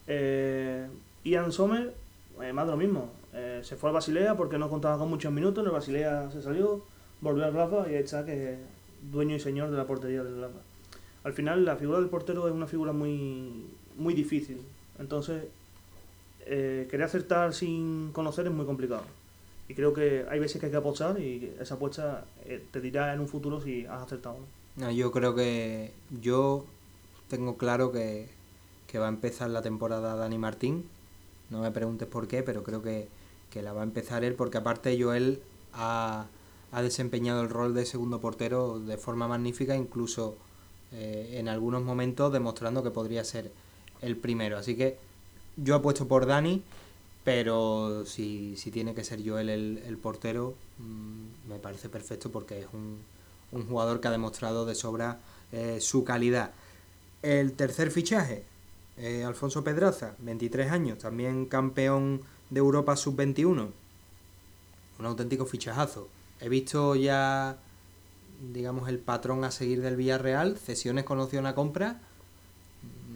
Eh, 0.06 0.86
Ian 1.24 1.52
Sommer, 1.52 1.94
eh, 2.42 2.52
más 2.52 2.66
de 2.66 2.72
lo 2.72 2.76
mismo. 2.78 3.10
Eh, 3.34 3.60
se 3.62 3.76
fue 3.76 3.90
al 3.90 3.94
Basilea 3.94 4.36
porque 4.36 4.58
no 4.58 4.68
contaba 4.68 4.98
con 4.98 5.08
muchos 5.08 5.32
minutos, 5.32 5.62
en 5.62 5.66
el 5.66 5.72
Basilea 5.72 6.30
se 6.32 6.42
salió 6.42 6.82
volvió 7.20 7.44
al 7.44 7.52
Rafa 7.52 7.90
y 7.90 7.94
está 7.94 8.24
que 8.24 8.56
dueño 9.12 9.36
y 9.36 9.40
señor 9.40 9.70
de 9.70 9.76
la 9.76 9.86
portería 9.86 10.24
del 10.24 10.40
Rafa. 10.40 10.58
Al 11.22 11.34
final 11.34 11.64
la 11.66 11.76
figura 11.76 11.98
del 11.98 12.08
portero 12.08 12.48
es 12.48 12.54
una 12.54 12.66
figura 12.66 12.92
muy, 12.92 13.66
muy 13.96 14.14
difícil. 14.14 14.62
Entonces, 14.98 15.44
eh, 16.46 16.88
querer 16.90 17.04
acertar 17.04 17.52
sin 17.52 18.10
conocer 18.12 18.46
es 18.46 18.52
muy 18.52 18.64
complicado. 18.64 19.02
Y 19.68 19.74
creo 19.74 19.92
que 19.92 20.24
hay 20.28 20.40
veces 20.40 20.58
que 20.58 20.66
hay 20.66 20.72
que 20.72 20.78
apostar 20.78 21.20
y 21.20 21.54
esa 21.60 21.74
apuesta 21.74 22.24
te 22.72 22.80
dirá 22.80 23.12
en 23.12 23.20
un 23.20 23.28
futuro 23.28 23.60
si 23.60 23.86
has 23.86 24.02
acertado. 24.02 24.38
No, 24.38 24.59
yo 24.76 25.12
creo 25.12 25.34
que 25.34 25.92
yo 26.20 26.64
tengo 27.28 27.56
claro 27.56 27.92
que, 27.92 28.28
que 28.86 28.98
va 28.98 29.06
a 29.06 29.10
empezar 29.10 29.50
la 29.50 29.62
temporada 29.62 30.16
Dani 30.16 30.38
Martín. 30.38 30.84
No 31.50 31.60
me 31.60 31.70
preguntes 31.70 32.08
por 32.08 32.28
qué, 32.28 32.42
pero 32.42 32.62
creo 32.62 32.82
que, 32.82 33.08
que 33.50 33.62
la 33.62 33.72
va 33.72 33.80
a 33.80 33.84
empezar 33.84 34.24
él 34.24 34.34
porque 34.34 34.58
aparte 34.58 35.00
Joel 35.00 35.42
ha 35.72 36.26
ha 36.72 36.82
desempeñado 36.82 37.42
el 37.42 37.48
rol 37.48 37.74
de 37.74 37.84
segundo 37.84 38.20
portero 38.20 38.78
de 38.78 38.96
forma 38.96 39.26
magnífica, 39.26 39.76
incluso 39.76 40.36
eh, 40.92 41.34
en 41.34 41.48
algunos 41.48 41.82
momentos 41.82 42.32
demostrando 42.32 42.82
que 42.82 42.90
podría 42.90 43.24
ser 43.24 43.50
el 44.00 44.16
primero. 44.16 44.56
Así 44.56 44.76
que 44.76 44.96
yo 45.56 45.74
apuesto 45.74 46.06
por 46.06 46.26
Dani, 46.26 46.62
pero 47.24 48.04
si, 48.06 48.56
si 48.56 48.70
tiene 48.70 48.94
que 48.94 49.04
ser 49.04 49.22
yo 49.22 49.38
el, 49.38 49.48
el, 49.50 49.98
portero, 49.98 50.54
mm, 50.78 51.48
me 51.50 51.58
parece 51.58 51.88
perfecto 51.88 52.30
porque 52.30 52.60
es 52.60 52.66
un, 52.72 52.98
un, 53.52 53.66
jugador 53.66 54.00
que 54.00 54.08
ha 54.08 54.12
demostrado 54.12 54.66
de 54.66 54.74
sobra 54.74 55.18
eh, 55.52 55.78
su 55.80 56.04
calidad. 56.04 56.52
El 57.22 57.52
tercer 57.52 57.90
fichaje, 57.90 58.44
eh, 58.96 59.24
Alfonso 59.24 59.64
Pedraza, 59.64 60.14
23 60.18 60.70
años, 60.70 60.98
también 60.98 61.46
campeón 61.46 62.22
de 62.50 62.58
Europa 62.58 62.96
sub-21. 62.96 63.68
Un 64.98 65.06
auténtico 65.06 65.46
fichajazo 65.46 66.08
he 66.40 66.48
visto 66.48 66.96
ya 66.96 67.58
digamos, 68.52 68.88
el 68.88 68.98
patrón 68.98 69.44
a 69.44 69.50
seguir 69.50 69.82
del 69.82 69.96
Villarreal, 69.96 70.56
cesiones 70.56 71.04
con 71.04 71.20
opción 71.20 71.46
a 71.46 71.54
compra. 71.54 72.00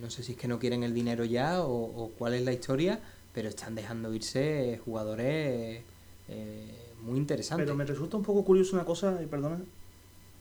No 0.01 0.11
sé 0.11 0.23
si 0.23 0.33
es 0.33 0.39
que 0.39 0.49
no 0.49 0.59
quieren 0.59 0.83
el 0.83 0.93
dinero 0.93 1.25
ya 1.25 1.63
o, 1.63 2.11
cuál 2.19 2.35
es 2.35 2.43
la 2.45 2.53
historia, 2.53 3.01
pero 3.33 3.49
están 3.49 3.75
dejando 3.75 4.13
irse 4.13 4.81
jugadores 4.85 5.83
eh, 6.29 6.79
muy 7.03 7.19
interesantes. 7.19 7.65
Pero 7.65 7.75
me 7.75 7.87
resulta 7.87 8.19
un 8.19 8.23
poco 8.23 8.45
curioso 8.45 8.77
una 8.77 8.85
cosa, 8.85 9.19
y 9.23 9.27
perdona. 9.27 9.61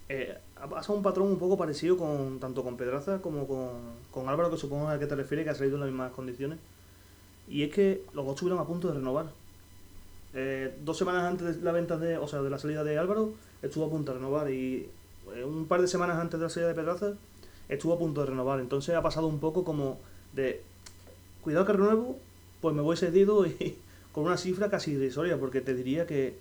Eh, 0.09 0.37
ha 0.57 0.67
pasado 0.67 0.95
un 0.97 1.03
patrón 1.03 1.27
un 1.27 1.39
poco 1.39 1.57
parecido 1.57 1.97
con 1.97 2.39
tanto 2.39 2.63
con 2.63 2.77
Pedraza 2.77 3.21
como 3.21 3.47
con, 3.47 3.69
con 4.11 4.29
Álvaro, 4.29 4.51
que 4.51 4.57
supongo 4.57 4.89
a 4.89 4.99
que 4.99 5.07
te 5.07 5.15
refieres, 5.15 5.45
que 5.45 5.51
ha 5.51 5.55
salido 5.55 5.75
en 5.75 5.81
las 5.81 5.89
mismas 5.89 6.11
condiciones. 6.11 6.59
Y 7.47 7.63
es 7.63 7.73
que 7.73 8.03
los 8.13 8.25
dos 8.25 8.35
estuvieron 8.35 8.61
a 8.61 8.65
punto 8.65 8.87
de 8.87 8.95
renovar. 8.95 9.27
Eh, 10.33 10.75
dos 10.83 10.97
semanas 10.97 11.23
antes 11.25 11.57
de 11.57 11.63
la 11.63 11.71
venta 11.71 11.97
de, 11.97 12.17
o 12.17 12.27
sea, 12.27 12.41
de 12.41 12.49
la 12.49 12.57
salida 12.57 12.83
de 12.83 12.97
Álvaro, 12.97 13.33
estuvo 13.61 13.85
a 13.85 13.89
punto 13.89 14.11
de 14.11 14.19
renovar. 14.19 14.49
Y 14.51 14.89
eh, 15.35 15.43
un 15.43 15.65
par 15.67 15.81
de 15.81 15.87
semanas 15.87 16.17
antes 16.17 16.39
de 16.39 16.45
la 16.45 16.49
salida 16.49 16.69
de 16.69 16.75
Pedraza, 16.75 17.13
estuvo 17.69 17.93
a 17.93 17.99
punto 17.99 18.21
de 18.21 18.27
renovar. 18.27 18.59
Entonces 18.59 18.95
ha 18.95 19.01
pasado 19.01 19.27
un 19.27 19.39
poco 19.39 19.63
como 19.63 19.99
de 20.33 20.61
cuidado 21.41 21.65
que 21.65 21.73
renuevo, 21.73 22.17
pues 22.61 22.75
me 22.75 22.81
voy 22.81 22.97
cedido 22.97 23.45
y 23.45 23.77
con 24.11 24.25
una 24.25 24.37
cifra 24.37 24.69
casi 24.69 24.91
irrisoria, 24.91 25.37
porque 25.37 25.61
te 25.61 25.73
diría 25.73 26.07
que 26.07 26.37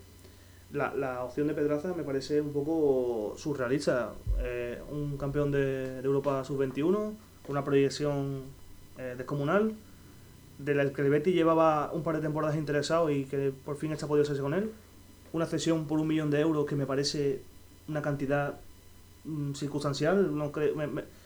la, 0.73 0.95
la 0.95 1.25
opción 1.25 1.47
de 1.49 1.55
Pedraza 1.55 1.95
me 1.95 2.03
parece 2.03 2.41
un 2.41 2.53
poco 2.53 3.35
surrealista. 3.37 4.13
Eh, 4.41 4.81
un 4.91 5.17
campeón 5.17 5.51
de, 5.51 6.01
Europa 6.01 6.45
sub-21, 6.45 7.13
una 7.49 7.65
proyección 7.65 8.43
descomunal 9.17 9.75
de 10.59 10.75
la 10.75 10.93
que 10.93 11.03
el 11.03 11.11
Betty 11.11 11.33
llevaba 11.33 11.91
un 11.93 12.03
par 12.03 12.17
de 12.17 12.23
temporadas 12.23 12.57
interesado 12.57 13.11
y 13.11 13.25
que 13.25 13.53
por 13.65 13.77
fin 13.77 13.93
está 13.93 14.07
podido 14.07 14.23
hacerse 14.23 14.43
con 14.43 14.55
él. 14.55 14.71
Una 15.33 15.47
cesión 15.47 15.87
por 15.87 15.99
un 15.99 16.07
millón 16.07 16.31
de 16.31 16.41
euros 16.41 16.67
que 16.67 16.77
me 16.77 16.87
parece 16.87 17.41
una 17.89 18.03
cantidad 18.03 18.61
mm, 19.25 19.55
circunstancial. 19.55 20.37
No 20.37 20.53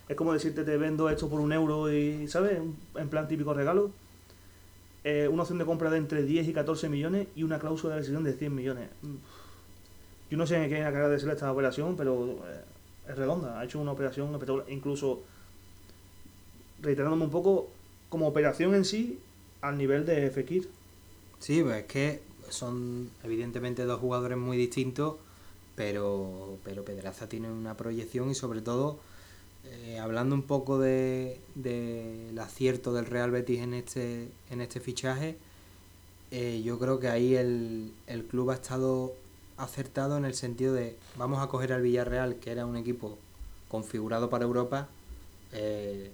es 0.08 0.16
como 0.16 0.32
decirte 0.32 0.64
te 0.64 0.76
vendo 0.76 1.10
esto 1.10 1.28
por 1.28 1.40
un 1.40 1.52
euro 1.52 1.92
y, 1.92 2.28
¿sabes? 2.28 2.60
En 2.94 3.08
plan 3.08 3.28
típico 3.28 3.52
regalo. 3.52 3.90
Eh, 5.08 5.28
una 5.28 5.42
opción 5.42 5.58
de 5.58 5.64
compra 5.64 5.88
de 5.88 5.98
entre 5.98 6.24
10 6.24 6.48
y 6.48 6.52
14 6.52 6.88
millones 6.88 7.28
y 7.36 7.44
una 7.44 7.60
cláusula 7.60 7.94
de 7.94 8.00
rescisión 8.00 8.24
de 8.24 8.32
100 8.32 8.52
millones. 8.52 8.88
Yo 10.28 10.36
no 10.36 10.48
sé 10.48 10.56
en 10.56 10.68
qué 10.68 10.82
acaba 10.82 11.08
de 11.08 11.20
ser 11.20 11.30
esta 11.30 11.52
operación, 11.52 11.96
pero 11.96 12.40
eh, 12.44 12.60
es 13.08 13.16
redonda. 13.16 13.60
Ha 13.60 13.64
hecho 13.64 13.78
una 13.78 13.92
operación. 13.92 14.36
Incluso, 14.66 15.22
reiterándome 16.82 17.22
un 17.22 17.30
poco, 17.30 17.68
como 18.08 18.26
operación 18.26 18.74
en 18.74 18.84
sí, 18.84 19.20
al 19.60 19.78
nivel 19.78 20.04
de 20.06 20.28
Fekir. 20.28 20.68
Sí, 21.38 21.62
pues 21.62 21.76
es 21.76 21.84
que 21.84 22.22
son 22.48 23.08
evidentemente 23.22 23.84
dos 23.84 24.00
jugadores 24.00 24.36
muy 24.36 24.56
distintos, 24.56 25.18
pero, 25.76 26.58
pero 26.64 26.84
Pedraza 26.84 27.28
tiene 27.28 27.48
una 27.48 27.76
proyección 27.76 28.28
y 28.28 28.34
sobre 28.34 28.60
todo, 28.60 28.98
eh, 29.72 29.98
hablando 29.98 30.34
un 30.34 30.42
poco 30.42 30.78
de, 30.78 31.40
del 31.54 32.38
acierto 32.38 32.92
del 32.92 33.06
Real 33.06 33.30
Betis 33.30 33.60
en 33.60 33.74
este, 33.74 34.28
en 34.50 34.60
este 34.60 34.80
fichaje, 34.80 35.36
eh, 36.30 36.62
yo 36.64 36.78
creo 36.78 36.98
que 37.00 37.08
ahí 37.08 37.34
el, 37.34 37.92
el 38.06 38.24
club 38.24 38.50
ha 38.50 38.54
estado 38.54 39.14
acertado 39.56 40.16
en 40.16 40.24
el 40.24 40.34
sentido 40.34 40.74
de 40.74 40.96
vamos 41.16 41.42
a 41.42 41.48
coger 41.48 41.72
al 41.72 41.82
Villarreal, 41.82 42.36
que 42.36 42.50
era 42.50 42.66
un 42.66 42.76
equipo 42.76 43.18
configurado 43.68 44.28
para 44.28 44.44
Europa, 44.44 44.88
eh, 45.52 46.10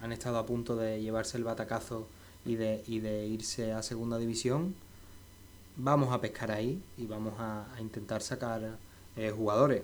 han 0.00 0.12
estado 0.12 0.38
a 0.38 0.46
punto 0.46 0.76
de 0.76 1.00
llevarse 1.00 1.36
el 1.36 1.44
batacazo 1.44 2.06
y 2.44 2.56
de, 2.56 2.82
y 2.86 3.00
de 3.00 3.26
irse 3.26 3.72
a 3.72 3.82
segunda 3.82 4.18
división, 4.18 4.74
vamos 5.76 6.12
a 6.12 6.20
pescar 6.20 6.50
ahí 6.50 6.82
y 6.96 7.06
vamos 7.06 7.34
a, 7.38 7.66
intentar 7.80 8.22
sacar 8.22 8.78
jugadores. 9.36 9.82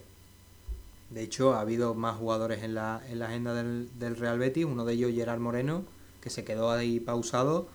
De 1.10 1.22
hecho, 1.22 1.54
ha 1.54 1.60
habido 1.60 1.94
más 1.94 2.16
jugadores 2.16 2.62
en 2.62 2.74
la, 2.74 3.02
en 3.08 3.20
la 3.20 3.26
agenda 3.26 3.54
del, 3.54 3.88
del, 3.98 4.16
Real 4.16 4.38
Betis, 4.38 4.64
uno 4.64 4.84
de 4.84 4.94
ellos 4.94 5.12
Gerard 5.12 5.40
Moreno, 5.40 5.84
que 6.20 6.30
se 6.30 6.44
quedó 6.44 6.70
ahí 6.70 6.98
pausado. 7.00 7.68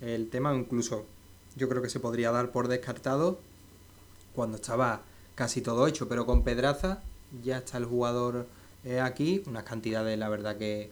El 0.00 0.30
tema 0.30 0.54
incluso 0.54 1.04
yo 1.56 1.68
creo 1.68 1.82
que 1.82 1.90
se 1.90 2.00
podría 2.00 2.30
dar 2.30 2.50
por 2.50 2.68
descartado 2.68 3.38
cuando 4.34 4.56
estaba 4.56 5.02
casi 5.34 5.60
todo 5.60 5.86
hecho, 5.86 6.08
pero 6.08 6.24
con 6.24 6.44
Pedraza 6.44 7.02
ya 7.42 7.58
está 7.58 7.78
el 7.78 7.84
jugador 7.84 8.46
eh, 8.84 9.00
aquí, 9.00 9.42
unas 9.46 9.64
cantidades 9.64 10.18
la 10.18 10.28
verdad 10.28 10.56
que 10.56 10.90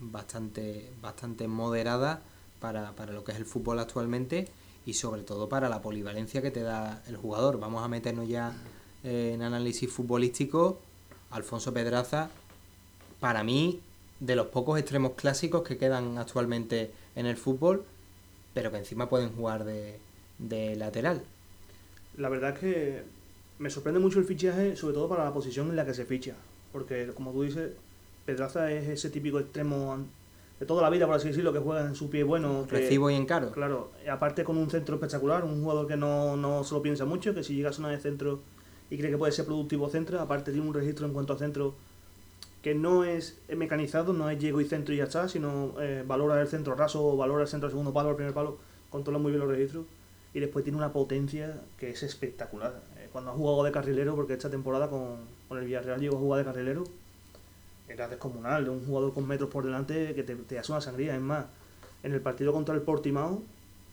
bastante, 0.00 0.90
bastante 1.00 1.48
moderadas 1.48 2.18
para, 2.60 2.92
para 2.92 3.12
lo 3.12 3.24
que 3.24 3.32
es 3.32 3.38
el 3.38 3.46
fútbol 3.46 3.78
actualmente 3.78 4.48
y 4.84 4.94
sobre 4.94 5.22
todo 5.22 5.48
para 5.48 5.68
la 5.68 5.80
polivalencia 5.80 6.42
que 6.42 6.50
te 6.50 6.62
da 6.62 7.02
el 7.06 7.16
jugador. 7.16 7.58
Vamos 7.60 7.84
a 7.84 7.88
meternos 7.88 8.28
ya 8.28 8.52
eh, 9.04 9.32
en 9.34 9.42
análisis 9.42 9.90
futbolístico. 9.90 10.80
Alfonso 11.32 11.72
Pedraza, 11.72 12.30
para 13.20 13.42
mí, 13.42 13.80
de 14.20 14.36
los 14.36 14.46
pocos 14.46 14.78
extremos 14.78 15.12
clásicos 15.12 15.62
que 15.62 15.78
quedan 15.78 16.18
actualmente 16.18 16.90
en 17.16 17.26
el 17.26 17.36
fútbol, 17.36 17.84
pero 18.54 18.70
que 18.70 18.78
encima 18.78 19.08
pueden 19.08 19.30
jugar 19.30 19.64
de, 19.64 19.98
de 20.38 20.76
lateral. 20.76 21.22
La 22.16 22.28
verdad 22.28 22.50
es 22.50 22.58
que 22.58 23.02
me 23.58 23.70
sorprende 23.70 24.00
mucho 24.00 24.18
el 24.18 24.24
fichaje, 24.24 24.76
sobre 24.76 24.94
todo 24.94 25.08
para 25.08 25.24
la 25.24 25.32
posición 25.32 25.70
en 25.70 25.76
la 25.76 25.86
que 25.86 25.94
se 25.94 26.04
ficha. 26.04 26.34
Porque, 26.72 27.08
como 27.14 27.32
tú 27.32 27.42
dices, 27.42 27.70
Pedraza 28.26 28.70
es 28.70 28.88
ese 28.88 29.10
típico 29.10 29.38
extremo 29.38 29.98
de 30.58 30.66
toda 30.66 30.82
la 30.82 30.90
vida, 30.90 31.06
por 31.06 31.16
así 31.16 31.28
decirlo, 31.28 31.52
que 31.52 31.58
juega 31.58 31.86
en 31.86 31.94
su 31.94 32.10
pie 32.10 32.22
bueno. 32.22 32.66
Recibo 32.68 33.10
y 33.10 33.14
encaro. 33.14 33.50
Claro, 33.52 33.92
aparte 34.10 34.44
con 34.44 34.56
un 34.56 34.70
centro 34.70 34.96
espectacular, 34.96 35.44
un 35.44 35.62
jugador 35.62 35.86
que 35.86 35.96
no, 35.96 36.36
no 36.36 36.64
se 36.64 36.74
lo 36.74 36.82
piensa 36.82 37.04
mucho, 37.04 37.34
que 37.34 37.42
si 37.42 37.54
llegas 37.54 37.78
a 37.78 37.80
una 37.80 37.90
de 37.90 38.00
centro 38.00 38.40
y 38.92 38.98
cree 38.98 39.10
que 39.10 39.16
puede 39.16 39.32
ser 39.32 39.46
productivo 39.46 39.88
centro, 39.88 40.20
aparte 40.20 40.52
tiene 40.52 40.68
un 40.68 40.74
registro 40.74 41.06
en 41.06 41.14
cuanto 41.14 41.32
a 41.32 41.38
centro 41.38 41.74
que 42.60 42.74
no 42.74 43.04
es 43.04 43.38
mecanizado, 43.48 44.12
no 44.12 44.28
es 44.28 44.38
llego 44.38 44.60
y 44.60 44.66
centro 44.66 44.92
y 44.92 44.98
ya 44.98 45.04
está, 45.04 45.30
sino 45.30 45.80
eh, 45.80 46.04
valora 46.06 46.38
el 46.38 46.46
centro 46.46 46.74
raso 46.74 47.16
valora 47.16 47.44
el 47.44 47.48
centro 47.48 47.68
al 47.68 47.72
segundo 47.72 47.94
palo, 47.94 48.10
al 48.10 48.16
primer 48.16 48.34
palo, 48.34 48.58
controla 48.90 49.18
muy 49.18 49.32
bien 49.32 49.40
los 49.40 49.48
registros 49.48 49.86
y 50.34 50.40
después 50.40 50.62
tiene 50.62 50.76
una 50.76 50.92
potencia 50.92 51.58
que 51.78 51.88
es 51.88 52.02
espectacular. 52.02 52.82
Eh, 52.98 53.08
cuando 53.10 53.30
ha 53.30 53.34
jugado 53.34 53.64
de 53.64 53.72
carrilero, 53.72 54.14
porque 54.14 54.34
esta 54.34 54.50
temporada 54.50 54.90
con, 54.90 55.16
con 55.48 55.56
el 55.56 55.64
Villarreal 55.64 55.98
llegó 55.98 56.16
a 56.16 56.20
jugar 56.20 56.38
de 56.40 56.44
carrilero, 56.44 56.84
era 57.88 58.08
descomunal, 58.08 58.68
un 58.68 58.84
jugador 58.84 59.14
con 59.14 59.26
metros 59.26 59.48
por 59.48 59.64
delante 59.64 60.14
que 60.14 60.22
te, 60.22 60.34
te 60.34 60.58
hace 60.58 60.70
una 60.70 60.82
sangría. 60.82 61.14
Es 61.14 61.22
más, 61.22 61.46
en 62.02 62.12
el 62.12 62.20
partido 62.20 62.52
contra 62.52 62.74
el 62.74 62.82
Portimao, 62.82 63.42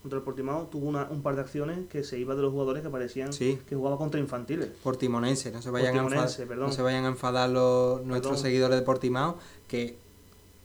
contra 0.01 0.17
el 0.17 0.23
Portimao 0.23 0.67
tuvo 0.67 0.87
una, 0.87 1.07
un 1.09 1.21
par 1.21 1.35
de 1.35 1.41
acciones 1.41 1.87
que 1.89 2.03
se 2.03 2.17
iba 2.17 2.35
de 2.35 2.41
los 2.41 2.51
jugadores 2.51 2.83
que 2.83 2.89
parecían 2.89 3.31
que 3.31 3.75
jugaba 3.75 3.97
contra 3.97 4.19
infantiles. 4.19 4.69
Portimonense, 4.83 5.51
no 5.51 5.61
se 5.61 5.69
vayan, 5.69 5.97
a, 5.97 6.01
enfadar, 6.03 6.57
no 6.57 6.71
se 6.71 6.81
vayan 6.81 7.05
a 7.05 7.09
enfadar 7.09 7.49
los, 7.49 8.05
nuestros 8.05 8.39
seguidores 8.39 8.79
de 8.79 8.85
Portimao, 8.85 9.37
que 9.67 9.97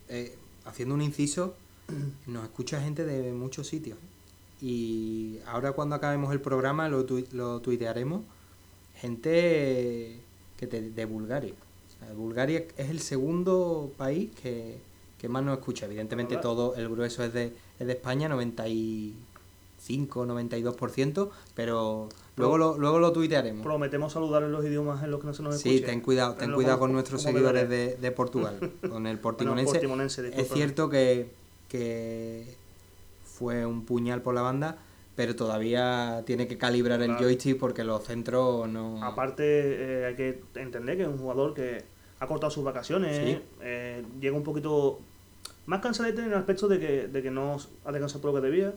eh, 0.08 0.36
haciendo 0.64 0.94
un 0.94 1.02
inciso, 1.02 1.54
nos 2.26 2.44
escucha 2.44 2.80
gente 2.80 3.04
de 3.04 3.32
muchos 3.32 3.66
sitios. 3.66 3.98
Y 4.60 5.38
ahora 5.46 5.72
cuando 5.72 5.96
acabemos 5.96 6.32
el 6.32 6.40
programa 6.40 6.88
lo, 6.88 7.04
lo 7.32 7.60
tuitearemos, 7.60 8.22
gente 8.94 10.20
que 10.56 10.66
te, 10.66 10.80
de 10.80 11.04
Bulgaria. 11.04 11.54
Bulgaria 12.16 12.64
es 12.76 12.90
el 12.90 13.00
segundo 13.00 13.92
país 13.96 14.30
que, 14.42 14.78
más 15.28 15.42
nos 15.42 15.58
escucha. 15.58 15.86
Evidentemente 15.86 16.36
todo 16.36 16.74
el 16.74 16.86
grueso 16.90 17.24
es 17.24 17.32
de, 17.32 17.54
es 17.78 17.86
de 17.86 17.92
España, 17.92 18.28
95, 18.28 20.26
92%, 20.26 21.30
pero 21.54 22.08
luego 22.36 22.58
lo, 22.58 22.78
luego 22.78 22.98
lo 22.98 23.12
tuitearemos. 23.12 23.62
Prometemos 23.62 24.12
saludar 24.12 24.42
en 24.44 24.52
los 24.52 24.64
idiomas 24.64 25.02
en 25.02 25.10
los 25.10 25.20
que 25.20 25.26
no 25.26 25.34
se 25.34 25.42
nos 25.42 25.56
escucha. 25.56 25.74
Sí, 25.74 25.80
ten 25.80 26.00
cuidado, 26.00 26.34
ten 26.34 26.52
cuidado 26.52 26.78
con 26.78 26.92
nuestros 26.92 27.22
seguidores 27.22 27.68
de, 27.68 27.96
de, 27.96 28.10
Portugal, 28.12 28.72
con 28.88 29.06
el 29.06 29.18
portimonense. 29.18 30.30
es 30.36 30.48
cierto 30.48 30.88
que, 30.88 31.32
que 31.68 32.56
fue 33.24 33.66
un 33.66 33.84
puñal 33.84 34.22
por 34.22 34.34
la 34.34 34.42
banda, 34.42 34.78
pero 35.16 35.36
todavía 35.36 36.22
tiene 36.26 36.46
que 36.46 36.58
calibrar 36.58 37.02
el 37.02 37.16
joystick 37.16 37.58
porque 37.58 37.84
los 37.84 38.04
centros 38.04 38.68
no... 38.68 39.04
Aparte, 39.04 39.44
eh, 39.44 40.06
hay 40.06 40.14
que 40.14 40.42
entender 40.54 40.96
que 40.96 41.02
es 41.02 41.08
un 41.08 41.18
jugador 41.18 41.54
que 41.54 41.84
ha 42.20 42.26
cortado 42.26 42.50
sus 42.50 42.64
vacaciones, 42.64 43.40
eh, 43.60 44.04
llega 44.20 44.36
un 44.36 44.44
poquito 44.44 45.00
más 45.66 45.80
cansadete 45.80 46.22
en 46.22 46.28
el 46.28 46.34
aspecto 46.34 46.68
de 46.68 46.78
que, 46.78 47.08
de 47.08 47.22
que 47.22 47.30
no 47.30 47.56
ha 47.84 47.92
descansado 47.92 48.20
por 48.20 48.32
lo 48.32 48.40
que 48.40 48.46
debía 48.46 48.74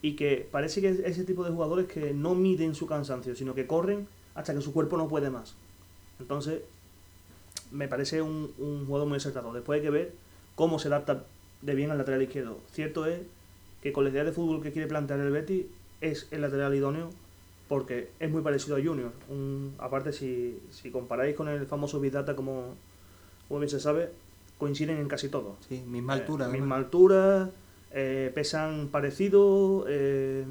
y 0.00 0.16
que 0.16 0.48
parece 0.50 0.80
que 0.80 0.88
es 0.88 0.98
ese 1.00 1.24
tipo 1.24 1.44
de 1.44 1.50
jugadores 1.50 1.86
que 1.86 2.12
no 2.12 2.34
miden 2.34 2.74
su 2.74 2.86
cansancio, 2.86 3.36
sino 3.36 3.54
que 3.54 3.66
corren 3.66 4.08
hasta 4.34 4.54
que 4.54 4.60
su 4.60 4.72
cuerpo 4.72 4.96
no 4.96 5.08
puede 5.08 5.30
más. 5.30 5.54
Entonces, 6.18 6.62
me 7.70 7.88
parece 7.88 8.22
un, 8.22 8.52
un 8.58 8.86
jugador 8.86 9.08
muy 9.08 9.18
acertado. 9.18 9.52
Después 9.52 9.78
hay 9.78 9.82
que 9.82 9.90
ver 9.90 10.12
cómo 10.54 10.78
se 10.78 10.88
adapta 10.88 11.24
de 11.60 11.74
bien 11.74 11.90
al 11.90 11.98
lateral 11.98 12.22
izquierdo. 12.22 12.58
Cierto 12.72 13.06
es 13.06 13.20
que 13.82 13.92
con 13.92 14.04
la 14.04 14.10
idea 14.10 14.24
de 14.24 14.32
fútbol 14.32 14.62
que 14.62 14.72
quiere 14.72 14.88
plantear 14.88 15.20
el 15.20 15.30
Betty 15.30 15.68
es 16.00 16.28
el 16.30 16.40
lateral 16.40 16.74
idóneo 16.74 17.10
porque 17.68 18.10
es 18.20 18.30
muy 18.30 18.42
parecido 18.42 18.76
a 18.76 18.82
Junior. 18.82 19.12
Un, 19.30 19.74
aparte, 19.78 20.12
si, 20.12 20.60
si 20.70 20.90
comparáis 20.90 21.34
con 21.34 21.48
el 21.48 21.66
famoso 21.66 22.00
Big 22.00 22.12
Data, 22.12 22.36
como, 22.36 22.74
bien 23.48 23.68
se 23.68 23.80
sabe, 23.80 24.10
coinciden 24.62 24.98
en 24.98 25.08
casi 25.08 25.28
todo. 25.28 25.56
Sí, 25.68 25.82
misma 25.88 26.12
altura. 26.12 26.46
Eh, 26.46 26.52
misma 26.52 26.76
altura, 26.76 27.50
eh, 27.90 28.30
pesan 28.32 28.88
parecido, 28.92 29.86
eh, 29.88 30.44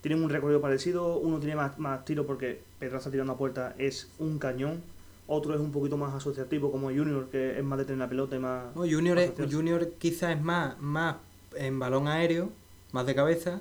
tienen 0.00 0.24
un 0.24 0.30
recorrido 0.30 0.60
parecido, 0.60 1.16
uno 1.18 1.38
tiene 1.38 1.54
más, 1.54 1.78
más 1.78 2.04
tiro 2.04 2.26
porque 2.26 2.60
Pedraza 2.80 3.08
tirando 3.12 3.34
a 3.34 3.38
puerta 3.38 3.76
es 3.78 4.10
un 4.18 4.40
cañón, 4.40 4.82
otro 5.28 5.54
es 5.54 5.60
un 5.60 5.70
poquito 5.70 5.96
más 5.96 6.12
asociativo 6.12 6.72
como 6.72 6.88
Junior, 6.88 7.28
que 7.30 7.56
es 7.56 7.62
más 7.64 7.78
de 7.78 7.84
tener 7.84 8.00
la 8.00 8.08
pelota 8.08 8.34
y 8.34 8.40
más... 8.40 8.74
No, 8.74 8.82
Junior, 8.82 9.16
es. 9.18 9.32
Junior 9.48 9.88
quizás 9.98 10.36
es 10.36 10.42
más, 10.42 10.76
más 10.80 11.16
en 11.54 11.78
balón 11.78 12.08
aéreo, 12.08 12.50
más 12.90 13.06
de 13.06 13.14
cabeza, 13.14 13.60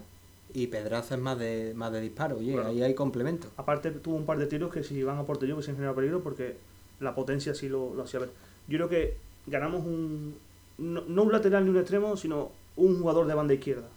y 0.51 0.65
Pedraza 0.65 1.13
es 1.13 1.21
más 1.21 1.37
de, 1.37 1.73
más 1.75 1.91
de 1.91 2.01
disparo. 2.01 2.37
Oye, 2.37 2.53
Claro. 2.53 2.69
ahí 2.69 2.81
hay 2.81 2.95
complemento. 2.95 3.49
Aparte 3.55 3.91
tuvo 3.91 4.15
un 4.15 4.25
par 4.25 4.39
de 4.39 4.47
tiros 4.47 4.73
que 4.73 4.83
si 4.83 5.03
van 5.03 5.19
a 5.19 5.23
portería 5.27 5.53
pues 5.53 5.67
se 5.67 5.73
genera 5.73 5.93
peligro 5.93 6.21
porque 6.23 6.55
la 6.99 7.13
potencia 7.13 7.53
sí 7.53 7.69
lo, 7.69 7.93
lo 7.93 8.01
hacía 8.01 8.19
ver. 8.21 8.31
Yo 8.67 8.77
creo 8.79 8.89
que 8.89 9.28
ganamos 9.47 9.85
un 9.85 10.35
no, 10.77 11.01
no 11.07 11.23
un 11.23 11.31
lateral 11.31 11.65
ni 11.65 11.71
un 11.71 11.77
extremo, 11.77 12.15
sino 12.17 12.51
un 12.75 12.99
jugador 12.99 13.27
de 13.27 13.33
banda 13.33 13.53
izquierda, 13.53 13.87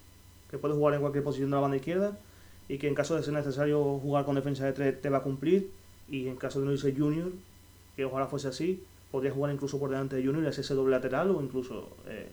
que 0.50 0.58
puede 0.58 0.74
jugar 0.74 0.94
en 0.94 1.00
cualquier 1.00 1.24
posición 1.24 1.50
de 1.50 1.56
la 1.56 1.60
banda 1.60 1.76
izquierda 1.76 2.18
y 2.68 2.78
que 2.78 2.88
en 2.88 2.94
caso 2.94 3.16
de 3.16 3.22
ser 3.22 3.34
necesario 3.34 3.98
jugar 3.98 4.24
con 4.24 4.34
defensa 4.34 4.64
de 4.64 4.72
tres 4.72 5.00
te 5.00 5.08
va 5.08 5.18
a 5.18 5.22
cumplir 5.22 5.70
y 6.08 6.28
en 6.28 6.36
caso 6.36 6.60
de 6.60 6.66
no 6.66 6.72
irse 6.72 6.94
Junior, 6.96 7.30
que 7.96 8.04
ojalá 8.04 8.26
fuese 8.26 8.48
así, 8.48 8.82
podría 9.10 9.32
jugar 9.32 9.52
incluso 9.52 9.78
por 9.78 9.90
delante 9.90 10.16
de 10.16 10.24
Junior 10.24 10.44
y 10.44 10.46
hacer 10.46 10.64
ese 10.64 10.74
doble 10.74 10.92
lateral 10.92 11.30
o 11.30 11.42
incluso 11.42 11.88
eh, 12.06 12.28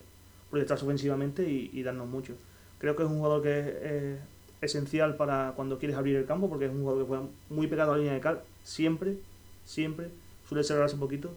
proyectarse 0.50 0.86
ofensivamente 0.86 1.50
y, 1.50 1.70
y 1.74 1.84
darnos 1.84 2.08
mucho. 2.08 2.34
Creo 2.80 2.96
que 2.96 3.04
es 3.04 3.10
un 3.10 3.18
jugador 3.18 3.44
que 3.44 3.60
es 3.60 3.66
eh, 3.68 4.20
esencial 4.62 5.16
para 5.16 5.54
cuando 5.56 5.78
quieres 5.78 5.98
abrir 5.98 6.16
el 6.16 6.26
campo, 6.26 6.50
porque 6.50 6.66
es 6.66 6.72
un 6.72 6.82
jugador 6.82 7.04
que 7.04 7.08
juega 7.08 7.24
muy 7.50 7.68
pegado 7.68 7.92
a 7.92 7.96
la 7.96 8.00
línea 8.00 8.14
de 8.14 8.22
cal, 8.22 8.42
siempre, 8.64 9.18
siempre, 9.66 10.10
suele 10.48 10.64
cerrarse 10.64 10.96
un 10.96 11.02
poquito. 11.02 11.32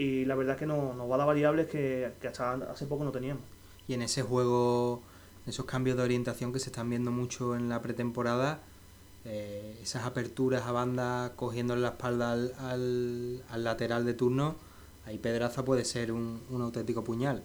Y 0.00 0.24
la 0.24 0.34
verdad 0.34 0.54
es 0.54 0.60
que 0.60 0.66
no- 0.66 0.94
nos 0.94 1.10
va 1.10 1.16
a 1.16 1.18
dar 1.18 1.26
variables 1.26 1.66
que, 1.68 2.10
que 2.20 2.28
hasta 2.28 2.52
hace 2.54 2.86
poco 2.86 3.04
no 3.04 3.10
teníamos. 3.12 3.42
Y 3.86 3.92
en 3.94 4.02
ese 4.02 4.22
juego, 4.22 5.02
esos 5.46 5.66
cambios 5.66 5.96
de 5.98 6.02
orientación 6.04 6.52
que 6.52 6.58
se 6.58 6.70
están 6.70 6.88
viendo 6.88 7.10
mucho 7.10 7.54
en 7.54 7.68
la 7.68 7.82
pretemporada, 7.82 8.60
eh, 9.26 9.78
esas 9.82 10.04
aperturas 10.06 10.62
a 10.66 10.72
banda 10.72 11.32
cogiéndole 11.36 11.82
la 11.82 11.88
espalda 11.88 12.32
al, 12.32 12.54
al- 12.58 13.42
al 13.50 13.64
lateral 13.64 14.06
de 14.06 14.14
turno, 14.14 14.54
ahí 15.06 15.18
Pedraza 15.18 15.64
puede 15.64 15.84
ser 15.84 16.12
un, 16.12 16.40
un 16.50 16.62
auténtico 16.62 17.04
puñal. 17.04 17.42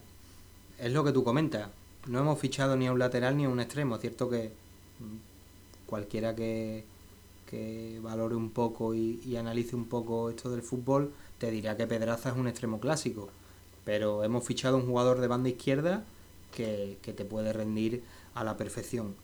Es 0.78 0.92
lo 0.92 1.04
que 1.04 1.12
tú 1.12 1.24
comentas, 1.24 1.68
no 2.06 2.20
hemos 2.20 2.38
fichado 2.38 2.76
ni 2.76 2.86
a 2.86 2.92
un 2.92 2.98
lateral 2.98 3.36
ni 3.36 3.44
a 3.44 3.48
un 3.50 3.60
extremo, 3.60 3.98
cierto 3.98 4.30
que 4.30 4.52
mm, 5.00 5.16
cualquiera 5.86 6.34
que, 6.34 6.84
que 7.50 7.98
valore 8.02 8.34
un 8.34 8.50
poco 8.50 8.94
y 8.94 9.36
analice 9.36 9.76
un 9.76 9.86
poco 9.86 10.30
esto 10.30 10.50
del 10.50 10.62
fútbol, 10.62 11.12
te 11.38 11.50
dirá 11.50 11.76
que 11.76 11.86
Pedraza 11.86 12.30
es 12.30 12.36
un 12.36 12.48
extremo 12.48 12.80
clásico 12.80 13.30
pero 13.86 14.24
hemos 14.24 14.44
fichado 14.44 14.76
un 14.76 14.84
jugador 14.84 15.20
de 15.20 15.28
banda 15.28 15.48
izquierda 15.48 16.02
que, 16.52 16.98
que 17.02 17.12
te 17.12 17.24
puede 17.24 17.52
rendir 17.52 18.02
a 18.34 18.42
la 18.42 18.56
perfección. 18.56 19.14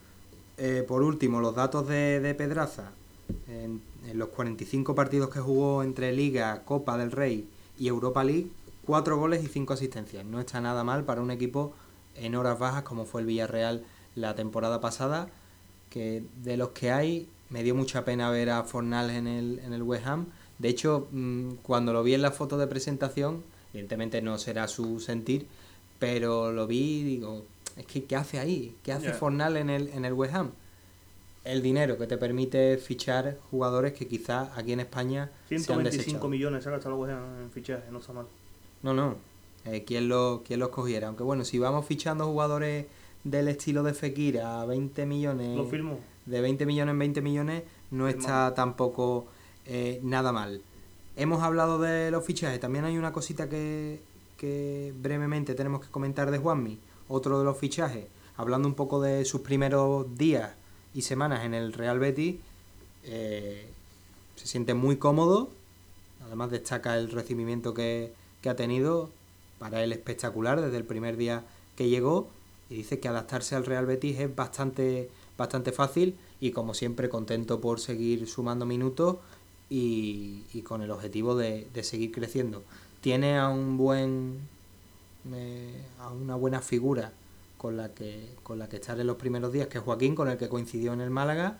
Eh, 0.56 0.84
por 0.86 1.02
último, 1.02 1.40
los 1.40 1.56
datos 1.56 1.89
de, 1.89 2.20
de 2.20 2.32
Pedraza. 2.34 2.93
En, 3.48 3.82
los 4.14 4.28
45 4.28 4.94
partidos 4.94 5.30
que 5.30 5.40
jugó 5.40 5.82
entre 5.82 6.12
Liga, 6.12 6.62
Copa 6.64 6.97
del 6.97 7.10
Rey 7.10 7.48
y 7.78 7.89
Europa 7.89 8.22
League, 8.22 8.48
4 8.86 9.16
goles 9.16 9.43
y 9.43 9.48
5 9.48 9.72
asistencias. 9.72 10.24
No 10.24 10.39
está 10.39 10.60
nada 10.60 10.84
mal 10.84 11.05
para 11.05 11.22
un 11.22 11.32
equipo 11.32 11.72
en 12.14 12.36
horas 12.36 12.59
bajas 12.59 12.84
como 12.84 13.05
fue 13.05 13.22
el 13.22 13.26
Villarreal 13.26 13.84
la 14.14 14.36
temporada 14.36 14.80
pasada, 14.80 15.28
que 15.90 16.22
de 16.44 16.56
los 16.56 16.68
que 16.70 16.93
hay 16.93 17.28
me 17.51 17.64
dio 17.64 17.74
mucha 17.74 18.05
pena 18.05 18.30
ver 18.30 18.51
a 18.51 18.62
Fornals 18.62 19.12
en 19.12 19.26
el, 19.26 19.59
en 19.60 19.72
el 19.72 19.82
West 19.82 20.06
Ham. 20.06 20.26
De 20.58 20.68
hecho, 20.68 21.08
mm, 21.10 21.54
cuando 21.62 21.92
lo 21.92 22.02
vi 22.02 22.14
en 22.14 22.22
la 22.22 22.30
foto 22.30 22.56
de 22.58 22.66
presentación, 22.66 23.42
evidentemente 23.72 24.22
no 24.22 24.38
será 24.38 24.68
su 24.68 25.00
sentir, 25.00 25.46
pero 25.98 26.52
lo 26.52 26.66
vi 26.66 27.00
y 27.00 27.02
digo, 27.04 27.44
es 27.76 27.86
que 27.86 28.04
¿qué 28.04 28.16
hace 28.16 28.38
ahí? 28.38 28.74
¿Qué 28.82 28.92
hace. 28.92 29.12
Fornal 29.12 29.56
en 29.56 29.70
el, 29.70 29.88
en 29.88 30.04
el 30.04 30.12
West 30.12 30.34
Ham? 30.34 30.50
El 31.44 31.60
dinero 31.62 31.98
que 31.98 32.06
te 32.06 32.16
permite 32.18 32.76
fichar 32.78 33.38
jugadores 33.50 33.94
que 33.94 34.06
quizás 34.06 34.50
aquí 34.56 34.72
en 34.72 34.80
España 34.80 35.30
se 35.48 35.56
han 35.56 35.60
125 35.62 36.04
desechado. 36.04 36.28
millones 36.28 36.62
se 36.62 36.68
ha 36.68 36.72
gastado 36.72 36.94
el 36.94 37.00
West 37.00 37.14
Ham 37.14 37.42
en 37.42 37.50
fichaje, 37.50 37.90
no 37.90 37.98
está 37.98 38.12
mal. 38.12 38.26
No, 38.82 38.94
no. 38.94 39.16
Eh, 39.64 39.84
¿quién, 39.84 40.08
lo, 40.08 40.42
¿Quién 40.46 40.60
los 40.60 40.68
cogiera? 40.68 41.08
Aunque 41.08 41.22
bueno, 41.24 41.44
si 41.44 41.58
vamos 41.58 41.86
fichando 41.86 42.26
jugadores 42.26 42.86
del 43.24 43.48
estilo 43.48 43.82
de 43.82 43.94
Fekir 43.94 44.40
a 44.40 44.64
20 44.66 45.06
millones, 45.06 45.56
Lo 45.56 45.64
firmo. 45.66 45.98
de 46.26 46.40
20 46.40 46.66
millones 46.66 46.92
en 46.92 46.98
20 46.98 47.20
millones, 47.22 47.62
no 47.90 48.08
Es 48.08 48.16
está 48.16 48.54
tampoco 48.54 49.26
eh, 49.66 50.01
nada 50.02 50.32
mal. 50.32 50.62
Hemos 51.16 51.43
hablado 51.43 51.78
de 51.78 52.10
los 52.10 52.24
fichajes, 52.24 52.60
también 52.60 52.84
hay 52.84 52.97
una 52.97 53.12
cosita 53.12 53.48
que, 53.48 54.01
brevemente 55.01 55.55
tenemos 55.55 55.82
que 55.82 55.89
comentar 55.89 56.30
de 56.30 56.39
Juanmi, 56.39 56.78
otro 57.09 57.39
de 57.39 57.44
los 57.44 57.56
fichajes, 57.59 58.06
hablando 58.36 58.66
un 58.66 58.74
poco 58.74 59.01
de 59.01 59.24
sus 59.24 59.43
primeros 59.43 60.18
días 60.18 60.52
y 60.94 61.02
semanas 61.02 61.44
en 61.44 61.55
el 61.55 61.72
Real 61.72 61.98
Betis, 61.98 62.36
eh, 63.05 63.68
se 64.36 64.47
siente 64.47 64.74
muy 64.74 64.97
cómodo, 64.97 65.51
además 66.26 66.51
destaca 66.51 66.97
el 66.97 67.10
recibimiento 67.10 67.72
que, 67.72 68.12
que 68.40 68.48
ha 68.48 68.56
tenido, 68.56 69.10
para 69.59 69.84
él 69.84 69.93
espectacular 69.93 70.60
desde 70.60 70.76
el 70.76 70.84
primer 70.84 71.16
día 71.16 71.44
que 71.76 71.89
llegó, 71.89 72.28
y 72.72 72.76
dice 72.76 72.98
que 73.01 73.09
adaptarse 73.09 73.55
al 73.55 73.66
Real 73.66 73.84
Betis 73.84 74.18
es 74.18 74.34
bastante, 74.34 75.10
bastante 75.36 75.72
fácil. 75.72 76.16
Y 76.40 76.52
como 76.52 76.72
siempre 76.72 77.10
contento 77.10 77.60
por 77.60 77.80
seguir 77.80 78.26
sumando 78.26 78.64
minutos 78.64 79.16
y, 79.72 80.44
y 80.52 80.60
con 80.60 80.82
el 80.82 80.90
objetivo 80.90 81.34
de, 81.34 81.66
seguir 81.82 82.12
creciendo. 82.12 82.62
Tiene 83.00 83.38
a 83.38 83.48
un 83.48 83.78
buen 83.78 84.40
eh, 85.32 85.82
a 85.98 86.10
una 86.10 86.34
buena 86.34 86.60
figura 86.60 87.12
con 87.56 87.78
la 87.78 87.88
que 87.94 88.34
con 88.42 88.58
la 88.58 88.68
que 88.68 88.76
estar 88.76 89.00
en 89.00 89.06
los 89.06 89.16
primeros 89.16 89.50
días, 89.50 89.68
que 89.68 89.78
es 89.78 89.84
Joaquín, 89.84 90.14
con 90.14 90.28
el 90.28 90.36
que 90.36 90.50
coincidió 90.50 90.92
en 90.92 91.00
el 91.00 91.08
Málaga. 91.08 91.56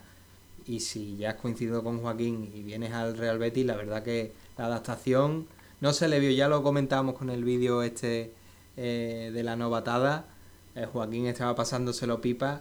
Y 0.67 0.81
si 0.81 1.17
ya 1.17 1.31
has 1.31 1.37
coincidido 1.37 1.83
con 1.83 2.03
Joaquín 2.03 2.53
y 2.55 2.63
vienes 2.63 2.93
al 2.93 3.17
Real 3.17 3.39
Betis, 3.39 3.65
la 3.65 3.77
verdad 3.77 4.03
que 4.03 4.33
la 4.59 4.67
adaptación 4.67 5.47
no 5.81 5.95
se 5.95 6.07
le 6.07 6.21
vio, 6.21 6.31
ya 6.33 6.49
lo 6.49 6.63
comentábamos 6.63 7.15
con 7.17 7.31
el 7.31 7.45
vídeo 7.45 7.83
este 7.83 8.35
eh, 8.77 9.31
de 9.33 9.43
la 9.43 9.57
novatada. 9.57 10.27
Eh, 10.75 10.85
Joaquín 10.85 11.27
estaba 11.27 11.55
pasándoselo 11.55 12.21
pipa 12.21 12.61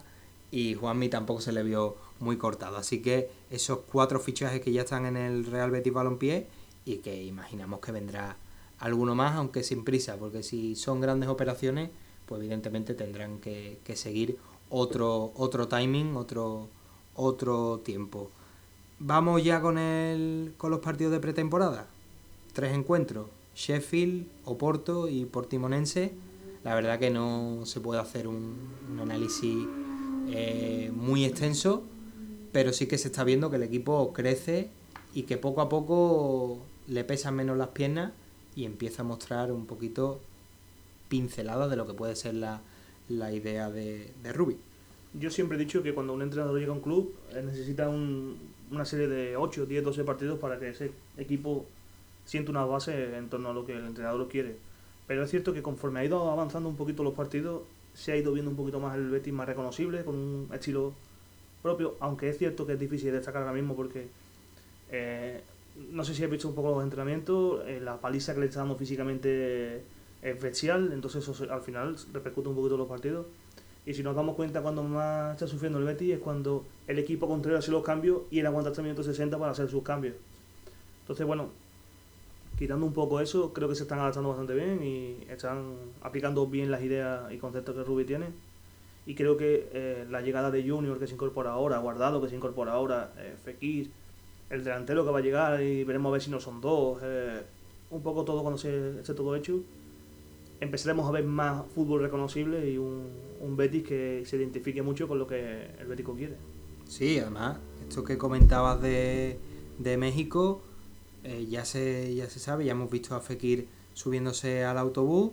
y 0.49 0.75
Juanmi 0.75 1.09
tampoco 1.09 1.41
se 1.41 1.51
le 1.51 1.63
vio 1.63 1.97
muy 2.21 2.37
cortado. 2.37 2.77
Así 2.77 3.01
que 3.01 3.29
esos 3.49 3.79
cuatro 3.91 4.19
fichajes 4.19 4.61
que 4.61 4.71
ya 4.71 4.81
están 4.81 5.05
en 5.05 5.17
el 5.17 5.45
Real 5.45 5.71
Betis 5.71 5.93
Balompié 5.93 6.47
y 6.85 6.97
que 6.97 7.23
imaginamos 7.23 7.79
que 7.79 7.91
vendrá 7.91 8.37
alguno 8.79 9.15
más, 9.15 9.35
aunque 9.35 9.63
sin 9.63 9.83
prisa, 9.83 10.17
porque 10.17 10.43
si 10.43 10.75
son 10.75 11.01
grandes 11.01 11.29
operaciones, 11.29 11.89
pues 12.25 12.39
evidentemente 12.39 12.93
tendrán 12.93 13.39
que, 13.39 13.77
seguir 13.95 14.37
otro, 14.69 15.31
otro 15.35 15.67
timing, 15.67 16.15
otro, 16.15 16.67
otro 17.15 17.81
tiempo. 17.83 18.31
Vamos 18.99 19.43
ya 19.43 19.61
con, 19.61 19.77
el, 19.77 20.53
con 20.57 20.71
los 20.71 20.79
partidos 20.79 21.11
de 21.11 21.19
pretemporada. 21.19 21.87
Tres 22.53 22.73
encuentros, 22.73 23.27
Sheffield, 23.55 24.27
Oporto 24.45 25.07
y 25.07 25.25
Portimonense. 25.25 26.13
La 26.63 26.75
verdad 26.75 26.99
que 26.99 27.09
no 27.09 27.65
se 27.65 27.81
puede 27.81 27.99
hacer 27.99 28.27
un, 28.27 28.55
un 28.91 28.99
análisis 28.99 29.67
eh, 30.29 30.91
muy 30.93 31.25
extenso, 31.25 31.83
pero 32.51 32.73
sí 32.73 32.87
que 32.87 32.97
se 32.97 33.07
está 33.09 33.23
viendo 33.23 33.49
que 33.49 33.55
el 33.57 33.63
equipo 33.63 34.13
crece 34.13 34.69
y 35.13 35.23
que 35.23 35.37
poco 35.37 35.61
a 35.61 35.69
poco 35.69 36.59
le 36.87 37.03
pesan 37.03 37.35
menos 37.35 37.57
las 37.57 37.69
piernas 37.69 38.11
y 38.55 38.65
empieza 38.65 39.01
a 39.01 39.05
mostrar 39.05 39.51
un 39.51 39.65
poquito 39.65 40.19
pinceladas 41.09 41.69
de 41.69 41.75
lo 41.75 41.85
que 41.87 41.93
puede 41.93 42.15
ser 42.15 42.35
la, 42.35 42.61
la 43.09 43.33
idea 43.33 43.69
de, 43.69 44.11
de 44.23 44.33
Rubi. 44.33 44.57
Yo 45.13 45.29
siempre 45.29 45.57
he 45.57 45.59
dicho 45.59 45.83
que 45.83 45.93
cuando 45.93 46.13
un 46.13 46.21
entrenador 46.21 46.57
llega 46.59 46.71
a 46.71 46.75
un 46.75 46.81
club 46.81 47.13
eh, 47.33 47.41
necesita 47.45 47.89
un- 47.89 48.37
una 48.71 48.85
serie 48.85 49.07
de 49.07 49.35
8, 49.35 49.65
10, 49.65 49.83
12 49.83 50.03
partidos 50.05 50.39
para 50.39 50.57
que 50.57 50.69
ese 50.69 50.91
equipo 51.17 51.65
sienta 52.23 52.51
una 52.51 52.63
base 52.63 53.17
en 53.17 53.29
torno 53.29 53.49
a 53.49 53.53
lo 53.53 53.65
que 53.65 53.73
el 53.73 53.85
entrenador 53.85 54.29
quiere. 54.29 54.55
Pero 55.07 55.23
es 55.23 55.29
cierto 55.29 55.53
que 55.53 55.61
conforme 55.61 55.99
ha 55.99 56.05
ido 56.05 56.31
avanzando 56.31 56.69
un 56.69 56.77
poquito 56.77 57.03
los 57.03 57.13
partidos, 57.13 57.63
se 57.93 58.13
ha 58.13 58.15
ido 58.15 58.31
viendo 58.31 58.49
un 58.51 58.55
poquito 58.55 58.79
más 58.79 58.95
el 58.95 59.09
Betis 59.09 59.33
más 59.33 59.45
reconocible, 59.47 60.05
con 60.05 60.15
un 60.15 60.49
estilo 60.53 60.93
propio, 61.61 61.95
aunque 61.99 62.29
es 62.29 62.37
cierto 62.37 62.65
que 62.65 62.73
es 62.73 62.79
difícil 62.79 63.11
destacar 63.11 63.41
ahora 63.41 63.53
mismo 63.53 63.75
porque 63.75 64.07
eh, 64.91 65.41
no 65.91 66.03
sé 66.03 66.13
si 66.13 66.23
has 66.23 66.29
visto 66.29 66.47
un 66.47 66.55
poco 66.55 66.71
los 66.71 66.83
entrenamientos, 66.83 67.63
eh, 67.65 67.79
la 67.79 67.97
paliza 67.97 68.33
que 68.33 68.41
le 68.41 68.47
dando 68.49 68.75
físicamente 68.75 69.83
es 70.21 70.41
bestial, 70.41 70.91
entonces 70.93 71.27
eso 71.27 71.51
al 71.51 71.61
final 71.61 71.95
repercute 72.13 72.49
un 72.49 72.55
poquito 72.55 72.77
los 72.77 72.87
partidos. 72.87 73.25
Y 73.85 73.95
si 73.95 74.03
nos 74.03 74.15
damos 74.15 74.35
cuenta 74.35 74.61
cuando 74.61 74.83
más 74.83 75.33
está 75.33 75.47
sufriendo 75.47 75.79
el 75.79 75.85
Betis 75.85 76.13
es 76.13 76.19
cuando 76.19 76.65
el 76.87 76.99
equipo 76.99 77.27
contrario 77.27 77.57
hace 77.57 77.71
los 77.71 77.83
cambios 77.83 78.21
y 78.29 78.39
él 78.39 78.45
aguanta 78.45 78.69
hasta 78.69 78.81
el 78.81 78.85
minuto 78.85 79.01
60 79.03 79.39
para 79.39 79.53
hacer 79.53 79.69
sus 79.69 79.81
cambios. 79.81 80.13
Entonces, 81.01 81.25
bueno, 81.25 81.49
quitando 82.59 82.85
un 82.85 82.93
poco 82.93 83.19
eso, 83.19 83.53
creo 83.53 83.67
que 83.67 83.73
se 83.73 83.83
están 83.83 83.99
adaptando 83.99 84.29
bastante 84.29 84.53
bien 84.53 84.83
y 84.83 85.17
están 85.31 85.73
aplicando 86.03 86.45
bien 86.45 86.69
las 86.69 86.83
ideas 86.83 87.31
y 87.31 87.37
conceptos 87.37 87.75
que 87.75 87.83
Rubi 87.83 88.05
tiene. 88.05 88.27
Y 89.05 89.15
creo 89.15 89.35
que 89.35 89.69
eh, 89.73 90.05
la 90.09 90.21
llegada 90.21 90.51
de 90.51 90.67
Junior 90.67 90.99
que 90.99 91.07
se 91.07 91.13
incorpora 91.13 91.51
ahora, 91.51 91.79
Guardado 91.79 92.21
que 92.21 92.29
se 92.29 92.35
incorpora 92.35 92.73
ahora, 92.73 93.13
eh, 93.17 93.35
Fekir, 93.43 93.89
el 94.49 94.63
delantero 94.63 95.03
que 95.05 95.11
va 95.11 95.19
a 95.19 95.21
llegar 95.21 95.61
y 95.61 95.83
veremos 95.83 96.09
a 96.09 96.13
ver 96.13 96.21
si 96.21 96.29
no 96.29 96.39
son 96.39 96.61
dos, 96.61 96.99
eh, 97.01 97.41
un 97.89 98.03
poco 98.03 98.23
todo 98.23 98.41
cuando 98.41 98.57
se 98.57 98.99
esté 98.99 99.13
todo 99.13 99.35
hecho, 99.35 99.61
empezaremos 100.59 101.07
a 101.07 101.11
ver 101.11 101.23
más 101.23 101.65
fútbol 101.73 102.01
reconocible 102.01 102.69
y 102.69 102.77
un, 102.77 103.07
un 103.41 103.57
Betis 103.57 103.83
que 103.83 104.23
se 104.25 104.37
identifique 104.37 104.81
mucho 104.81 105.07
con 105.07 105.17
lo 105.17 105.25
que 105.25 105.67
el 105.79 105.87
Bético 105.87 106.13
quiere. 106.13 106.35
Sí, 106.87 107.17
además, 107.19 107.57
esto 107.87 108.03
que 108.03 108.17
comentabas 108.17 108.81
de, 108.81 109.39
de 109.79 109.97
México, 109.97 110.61
eh, 111.23 111.47
ya, 111.49 111.65
se, 111.65 112.13
ya 112.13 112.29
se 112.29 112.39
sabe, 112.39 112.65
ya 112.65 112.73
hemos 112.73 112.91
visto 112.91 113.15
a 113.15 113.19
Fekir 113.19 113.67
subiéndose 113.93 114.63
al 114.63 114.77
autobús. 114.77 115.31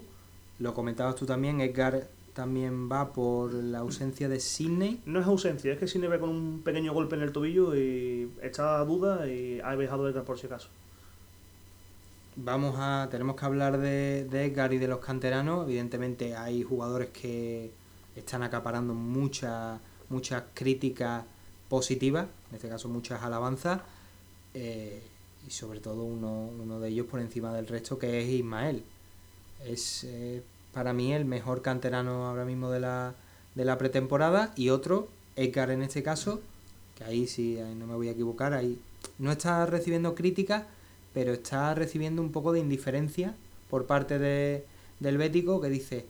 Lo 0.58 0.74
comentabas 0.74 1.16
tú 1.16 1.26
también, 1.26 1.60
Edgar 1.60 2.08
también 2.38 2.88
va 2.88 3.12
por 3.12 3.52
la 3.52 3.80
ausencia 3.80 4.28
de 4.28 4.38
Sidney. 4.38 5.02
No 5.06 5.18
es 5.18 5.26
ausencia, 5.26 5.72
es 5.72 5.78
que 5.80 5.88
Sidney 5.88 6.08
ve 6.08 6.20
con 6.20 6.28
un 6.28 6.62
pequeño 6.62 6.94
golpe 6.94 7.16
en 7.16 7.22
el 7.22 7.32
tobillo 7.32 7.74
y 7.74 8.30
está 8.40 8.78
a 8.78 8.84
duda 8.84 9.26
y 9.26 9.58
ha 9.58 9.74
dejado 9.74 10.08
Edgar 10.08 10.22
por 10.22 10.38
si 10.38 10.46
acaso. 10.46 10.68
Vamos 12.36 12.76
a, 12.78 13.08
tenemos 13.10 13.34
que 13.34 13.44
hablar 13.44 13.78
de, 13.78 14.24
de 14.30 14.44
Edgar 14.44 14.72
y 14.72 14.78
de 14.78 14.86
los 14.86 15.00
canteranos. 15.00 15.66
Evidentemente 15.66 16.36
hay 16.36 16.62
jugadores 16.62 17.08
que 17.08 17.72
están 18.14 18.44
acaparando 18.44 18.94
muchas 18.94 19.80
muchas 20.08 20.44
críticas 20.54 21.24
positivas, 21.68 22.28
en 22.50 22.54
este 22.54 22.68
caso 22.68 22.88
muchas 22.88 23.20
alabanzas, 23.20 23.80
eh, 24.54 25.02
y 25.44 25.50
sobre 25.50 25.80
todo 25.80 26.04
uno, 26.04 26.50
uno, 26.56 26.78
de 26.78 26.88
ellos 26.88 27.06
por 27.06 27.18
encima 27.18 27.52
del 27.52 27.66
resto, 27.66 27.98
que 27.98 28.22
es 28.22 28.28
Ismael. 28.28 28.84
Es 29.66 30.04
eh, 30.04 30.40
para 30.72 30.92
mí 30.92 31.12
el 31.12 31.24
mejor 31.24 31.62
canterano 31.62 32.26
ahora 32.26 32.44
mismo 32.44 32.70
de 32.70 32.80
la, 32.80 33.14
de 33.54 33.64
la 33.64 33.78
pretemporada, 33.78 34.52
y 34.56 34.70
otro, 34.70 35.08
Edgar 35.36 35.70
en 35.70 35.82
este 35.82 36.02
caso, 36.02 36.40
que 36.96 37.04
ahí 37.04 37.26
sí, 37.26 37.58
ahí 37.58 37.74
no 37.74 37.86
me 37.86 37.94
voy 37.94 38.08
a 38.08 38.12
equivocar, 38.12 38.54
ahí 38.54 38.78
no 39.18 39.32
está 39.32 39.66
recibiendo 39.66 40.14
críticas, 40.14 40.64
pero 41.14 41.32
está 41.32 41.74
recibiendo 41.74 42.22
un 42.22 42.32
poco 42.32 42.52
de 42.52 42.60
indiferencia 42.60 43.34
por 43.70 43.86
parte 43.86 44.18
de, 44.18 44.64
del 45.00 45.18
Bético, 45.18 45.60
que 45.60 45.68
dice, 45.68 46.06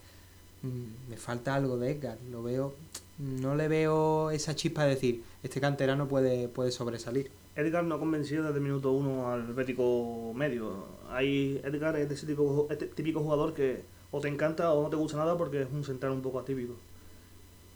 mm, 0.63 1.11
me 1.11 1.17
falta 1.17 1.55
algo 1.55 1.79
de 1.79 1.91
Edgar, 1.93 2.19
lo 2.31 2.43
veo 2.43 2.75
no 3.19 3.57
le 3.57 3.69
veo 3.69 4.31
esa 4.31 4.55
chispa 4.55 4.85
de 4.85 4.91
decir, 4.91 5.23
este 5.43 5.61
canterano 5.61 6.07
puede, 6.09 6.49
puede 6.49 6.71
sobresalir. 6.71 7.31
Edgar 7.57 7.83
no 7.85 7.97
ha 7.97 7.99
convencido 7.99 8.45
desde 8.45 8.59
el 8.59 8.63
minuto 8.63 8.93
uno 8.93 9.31
al 9.33 9.53
Bético 9.55 10.33
medio. 10.35 10.87
Hay, 11.11 11.61
Edgar 11.65 11.97
es 11.97 12.11
ese 12.11 12.27
típico, 12.27 12.69
este 12.71 12.87
típico 12.87 13.21
jugador 13.21 13.55
que 13.55 13.83
o 14.11 14.21
te 14.21 14.29
encanta 14.29 14.73
o 14.73 14.83
no 14.83 14.89
te 14.89 14.97
gusta 14.97 15.19
nada 15.19 15.37
porque 15.37 15.63
es 15.63 15.69
un 15.73 15.85
central 15.85 16.13
un 16.13 16.23
poco 16.23 16.41
atípico. 16.41 16.75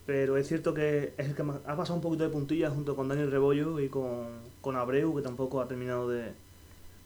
Pero 0.06 0.36
es 0.36 0.48
cierto 0.48 0.74
que 0.74 1.14
es 1.16 1.28
el 1.28 1.34
que 1.34 1.42
ha 1.42 1.76
pasado 1.76 1.94
un 1.94 2.00
poquito 2.00 2.24
de 2.24 2.30
puntilla 2.30 2.70
junto 2.70 2.96
con 2.96 3.08
Daniel 3.08 3.30
Rebollo 3.30 3.78
y 3.78 3.88
con, 3.88 4.26
con 4.60 4.76
Abreu, 4.76 5.14
que 5.14 5.22
tampoco 5.22 5.60
ha 5.60 5.68
terminado 5.68 6.08
de, 6.08 6.32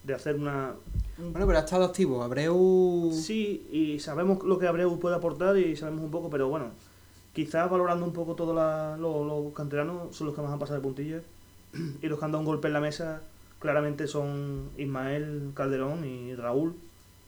de 0.03 0.13
hacer 0.13 0.35
una... 0.35 0.73
Bueno, 1.17 1.45
pero 1.45 1.57
ha 1.59 1.61
estado 1.61 1.85
activo. 1.85 2.23
Abreu... 2.23 3.11
Sí, 3.13 3.67
y 3.71 3.99
sabemos 3.99 4.43
lo 4.43 4.57
que 4.57 4.67
Abreu 4.67 4.99
puede 4.99 5.15
aportar 5.15 5.57
y 5.57 5.75
sabemos 5.75 6.03
un 6.03 6.11
poco, 6.11 6.29
pero 6.29 6.47
bueno, 6.49 6.71
quizás 7.33 7.69
valorando 7.69 8.05
un 8.05 8.13
poco 8.13 8.33
todos 8.33 8.55
los, 8.99 9.53
canteranos, 9.53 10.15
son 10.15 10.27
los 10.27 10.35
que 10.35 10.41
más 10.41 10.51
han 10.51 10.59
pasado 10.59 10.79
de 10.79 10.83
puntillas. 10.83 11.23
y 12.01 12.07
los 12.07 12.17
que 12.17 12.25
han 12.25 12.31
dado 12.31 12.39
un 12.39 12.47
golpe 12.47 12.67
en 12.67 12.73
la 12.73 12.79
mesa, 12.79 13.21
claramente 13.59 14.07
son 14.07 14.69
Ismael 14.77 15.51
Calderón 15.53 16.03
y 16.03 16.33
Raúl, 16.33 16.73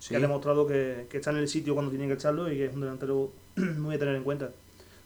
que 0.08 0.16
han 0.16 0.22
demostrado 0.22 0.66
que, 0.66 1.08
que 1.10 1.18
están 1.18 1.36
en 1.36 1.42
el 1.42 1.48
sitio 1.48 1.74
cuando 1.74 1.90
tienen 1.90 2.08
que 2.08 2.16
echarlo 2.16 2.52
y 2.52 2.56
que 2.56 2.66
es 2.66 2.74
un 2.74 2.82
delantero 2.82 3.32
muy 3.56 3.96
a 3.96 4.00
tener 4.00 4.16
en 4.16 4.24
cuenta. 4.24 4.52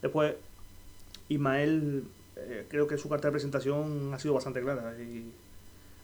Después, 0.01 0.35
Ismael, 1.29 2.03
eh, 2.35 2.65
creo 2.69 2.87
que 2.87 2.97
su 2.97 3.09
carta 3.09 3.27
de 3.27 3.31
presentación 3.31 4.13
ha 4.13 4.19
sido 4.19 4.33
bastante 4.33 4.61
clara 4.61 4.95
y 4.99 5.31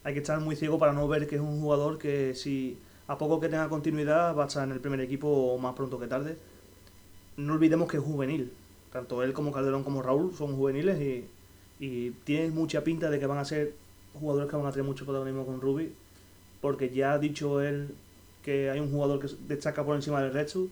hay 0.02 0.14
que 0.14 0.20
estar 0.20 0.40
muy 0.40 0.56
ciego 0.56 0.78
para 0.78 0.92
no 0.92 1.06
ver 1.06 1.26
que 1.26 1.36
es 1.36 1.40
un 1.40 1.60
jugador 1.60 1.98
que 1.98 2.34
si 2.34 2.78
a 3.06 3.18
poco 3.18 3.40
que 3.40 3.48
tenga 3.48 3.68
continuidad 3.68 4.36
va 4.36 4.44
a 4.44 4.46
estar 4.46 4.64
en 4.64 4.72
el 4.72 4.80
primer 4.80 5.00
equipo 5.00 5.56
más 5.58 5.74
pronto 5.74 5.98
que 5.98 6.06
tarde. 6.06 6.36
No 7.36 7.54
olvidemos 7.54 7.88
que 7.88 7.96
es 7.96 8.02
juvenil, 8.02 8.52
tanto 8.92 9.22
él 9.22 9.32
como 9.32 9.52
Calderón 9.52 9.84
como 9.84 10.02
Raúl 10.02 10.34
son 10.34 10.56
juveniles 10.56 11.00
y, 11.00 11.26
y 11.84 12.10
tienen 12.24 12.54
mucha 12.54 12.82
pinta 12.84 13.10
de 13.10 13.18
que 13.18 13.26
van 13.26 13.38
a 13.38 13.44
ser 13.44 13.74
jugadores 14.18 14.50
que 14.50 14.56
van 14.56 14.66
a 14.66 14.72
tener 14.72 14.84
mucho 14.84 15.04
protagonismo 15.04 15.46
con 15.46 15.60
Ruby, 15.60 15.92
porque 16.60 16.90
ya 16.90 17.12
ha 17.12 17.18
dicho 17.18 17.60
él 17.60 17.94
que 18.42 18.70
hay 18.70 18.80
un 18.80 18.90
jugador 18.90 19.20
que 19.20 19.28
destaca 19.46 19.84
por 19.84 19.96
encima 19.96 20.22
del 20.22 20.32
resto, 20.32 20.68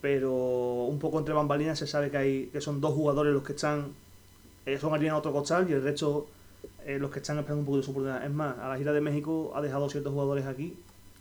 pero 0.00 0.32
un 0.32 0.98
poco 0.98 1.18
entre 1.18 1.34
bambalinas 1.34 1.78
se 1.78 1.86
sabe 1.86 2.10
que 2.10 2.16
hay 2.16 2.46
que 2.46 2.60
son 2.60 2.80
dos 2.80 2.94
jugadores 2.94 3.32
los 3.32 3.42
que 3.44 3.52
están 3.52 3.92
eh, 4.66 4.78
son 4.78 5.08
a 5.08 5.16
otro 5.16 5.32
costal 5.32 5.68
y 5.68 5.72
el 5.72 5.82
resto 5.82 6.26
eh, 6.84 6.98
los 6.98 7.10
que 7.10 7.18
están 7.18 7.38
esperando 7.38 7.60
un 7.60 7.66
poco 7.66 7.78
de 7.78 7.82
su 7.82 7.90
oportunidad. 7.90 8.24
Es 8.24 8.30
más, 8.30 8.58
a 8.58 8.68
la 8.68 8.76
gira 8.76 8.92
de 8.92 9.00
México 9.00 9.52
ha 9.54 9.60
dejado 9.60 9.88
ciertos 9.88 10.12
jugadores 10.12 10.46
aquí 10.46 10.76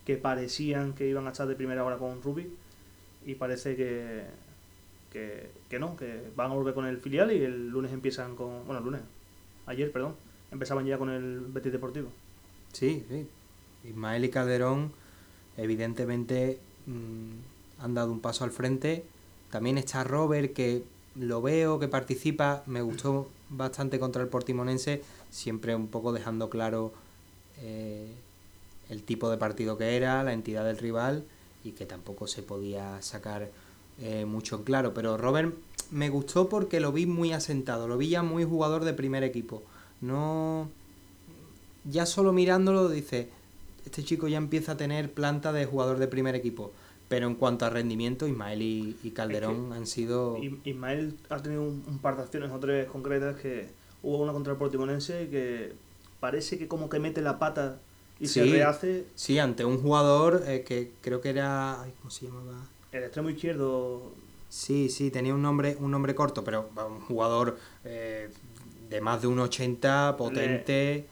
que 0.05 0.17
parecían 0.17 0.93
que 0.93 1.07
iban 1.07 1.27
a 1.27 1.31
estar 1.31 1.47
de 1.47 1.55
primera 1.55 1.83
hora 1.85 1.97
con 1.97 2.21
Ruby 2.21 2.51
y 3.25 3.35
parece 3.35 3.75
que, 3.75 4.23
que, 5.11 5.79
no, 5.79 5.95
que 5.95 6.21
van 6.35 6.51
a 6.51 6.55
volver 6.55 6.73
con 6.73 6.85
el 6.85 6.97
filial 6.97 7.31
y 7.31 7.43
el 7.43 7.69
lunes 7.69 7.91
empiezan 7.91 8.35
con. 8.35 8.65
Bueno, 8.65 8.79
el 8.79 8.85
lunes, 8.85 9.01
ayer, 9.67 9.91
perdón, 9.91 10.15
empezaban 10.51 10.85
ya 10.85 10.97
con 10.97 11.09
el 11.09 11.41
Betis 11.41 11.71
Deportivo. 11.71 12.09
Sí, 12.73 13.05
sí. 13.09 13.27
Ismael 13.83 14.25
y 14.25 14.29
Calderón, 14.29 14.91
evidentemente, 15.57 16.59
mm, 16.85 17.83
han 17.83 17.93
dado 17.93 18.11
un 18.11 18.19
paso 18.19 18.43
al 18.43 18.51
frente. 18.51 19.03
También 19.49 19.77
está 19.77 20.03
Robert, 20.03 20.53
que 20.53 20.83
lo 21.15 21.41
veo, 21.41 21.79
que 21.79 21.87
participa, 21.87 22.63
me 22.65 22.81
gustó 22.81 23.27
bastante 23.49 23.99
contra 23.99 24.21
el 24.21 24.29
Portimonense, 24.29 25.01
siempre 25.29 25.75
un 25.75 25.87
poco 25.87 26.13
dejando 26.13 26.49
claro 26.49 26.93
eh, 27.59 28.07
el 28.89 29.03
tipo 29.03 29.29
de 29.29 29.37
partido 29.37 29.77
que 29.77 29.95
era, 29.95 30.23
la 30.23 30.33
entidad 30.33 30.65
del 30.65 30.77
rival 30.77 31.23
y 31.63 31.71
que 31.71 31.85
tampoco 31.85 32.27
se 32.27 32.43
podía 32.43 33.01
sacar 33.01 33.49
eh, 33.99 34.25
mucho 34.25 34.57
en 34.57 34.63
claro. 34.63 34.93
Pero 34.93 35.17
Robert 35.17 35.53
me 35.91 36.09
gustó 36.09 36.49
porque 36.49 36.79
lo 36.79 36.91
vi 36.91 37.05
muy 37.05 37.33
asentado, 37.33 37.87
lo 37.87 37.97
vi 37.97 38.09
ya 38.09 38.23
muy 38.23 38.43
jugador 38.43 38.83
de 38.85 38.93
primer 38.93 39.23
equipo. 39.23 39.63
No. 39.99 40.69
Ya 41.83 42.05
solo 42.05 42.31
mirándolo 42.31 42.89
dice, 42.89 43.29
este 43.85 44.03
chico 44.03 44.27
ya 44.27 44.37
empieza 44.37 44.73
a 44.73 44.77
tener 44.77 45.13
planta 45.13 45.51
de 45.53 45.65
jugador 45.65 45.97
de 45.99 46.07
primer 46.07 46.35
equipo. 46.35 46.71
Pero 47.07 47.27
en 47.27 47.35
cuanto 47.35 47.65
a 47.65 47.69
rendimiento, 47.69 48.25
Ismael 48.25 48.61
y, 48.61 49.11
Calderón 49.13 49.73
han 49.73 49.85
sido. 49.85 50.37
Ismael 50.63 51.17
ha 51.29 51.41
tenido 51.41 51.63
un, 51.63 51.99
par 52.01 52.15
de 52.15 52.23
acciones 52.23 52.51
o 52.51 52.59
tres 52.59 52.87
concretas 52.87 53.35
que 53.35 53.67
hubo 54.01 54.19
una 54.19 54.31
contra 54.31 54.53
el 54.53 54.57
Portimonense 54.57 55.27
que 55.29 55.73
parece 56.21 56.57
que 56.57 56.69
como 56.69 56.89
que 56.89 56.99
mete 56.99 57.21
la 57.21 57.37
pata 57.37 57.79
y 58.17 58.27
se 58.27 58.45
rehace. 58.45 59.07
Sí, 59.15 59.39
ante 59.39 59.65
un 59.65 59.81
jugador 59.81 60.43
eh, 60.47 60.63
que 60.63 60.91
creo 61.01 61.19
que 61.19 61.31
era. 61.31 61.85
¿Cómo 61.99 62.11
se 62.11 62.27
llamaba? 62.27 62.69
El 62.93 63.03
extremo 63.03 63.29
izquierdo. 63.29 64.13
Sí, 64.47 64.89
sí, 64.89 65.11
tenía 65.11 65.33
un 65.33 65.41
nombre, 65.41 65.75
un 65.79 65.91
nombre 65.91 66.13
corto, 66.13 66.43
pero 66.43 66.69
un 66.75 67.01
jugador 67.01 67.57
eh, 67.83 68.29
de 68.89 69.01
más 69.01 69.21
de 69.21 69.27
un 69.27 69.39
80, 69.39 70.15
potente. 70.17 71.07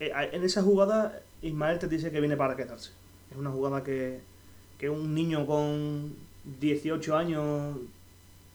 Eh, 0.00 0.12
en 0.32 0.44
esa 0.44 0.62
jugada, 0.62 1.20
Ismael 1.46 1.78
te 1.78 1.88
dice 1.88 2.10
que 2.10 2.20
viene 2.20 2.36
para 2.36 2.56
quedarse. 2.56 2.90
Es 3.30 3.36
una 3.36 3.50
jugada 3.50 3.82
que, 3.82 4.20
que 4.78 4.90
un 4.90 5.14
niño 5.14 5.46
con 5.46 6.14
18 6.60 7.16
años 7.16 7.76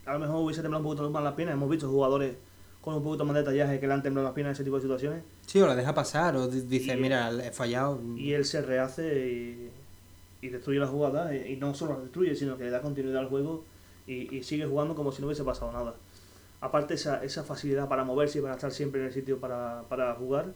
a 0.05 0.13
lo 0.13 0.19
mejor 0.19 0.43
hubiese 0.43 0.61
temblado 0.61 0.83
un 0.83 0.89
poquito 0.89 1.09
más 1.09 1.23
las 1.23 1.33
piernas. 1.33 1.55
Hemos 1.55 1.69
visto 1.69 1.89
jugadores 1.89 2.35
con 2.81 2.95
un 2.95 3.03
poquito 3.03 3.25
más 3.25 3.35
de 3.35 3.41
detallaje 3.41 3.79
que 3.79 3.87
le 3.87 3.93
han 3.93 4.03
temblado 4.03 4.27
las 4.27 4.33
piernas 4.33 4.51
en 4.51 4.53
ese 4.55 4.63
tipo 4.63 4.77
de 4.77 4.81
situaciones. 4.81 5.23
Sí, 5.45 5.61
o 5.61 5.67
la 5.67 5.75
deja 5.75 5.93
pasar, 5.93 6.35
o 6.35 6.47
dice, 6.47 6.95
mira, 6.95 7.31
he 7.43 7.51
fallado. 7.51 7.99
Y 8.17 8.33
él 8.33 8.45
se 8.45 8.61
rehace 8.61 9.29
y 9.29 9.69
y 10.41 10.49
destruye 10.49 10.79
la 10.79 10.87
jugada 10.87 11.35
y, 11.35 11.55
no 11.57 11.73
solo 11.73 11.93
la 11.93 11.99
destruye, 11.99 12.35
sino 12.35 12.57
que 12.57 12.65
le 12.65 12.69
da 12.69 12.81
continuidad 12.81 13.21
al 13.21 13.29
juego 13.29 13.63
y, 14.07 14.41
sigue 14.43 14.65
jugando 14.65 14.95
como 14.95 15.11
si 15.11 15.21
no 15.21 15.27
hubiese 15.27 15.43
pasado 15.43 15.71
nada. 15.71 15.95
Aparte 16.61 16.95
esa, 16.95 17.23
esa 17.23 17.43
facilidad 17.43 17.87
para 17.87 18.03
moverse 18.03 18.39
y 18.39 18.41
para 18.41 18.55
estar 18.55 18.71
siempre 18.71 19.01
en 19.01 19.07
el 19.07 19.13
sitio 19.13 19.39
para, 19.39 19.83
para 19.87 20.13
jugar, 20.15 20.53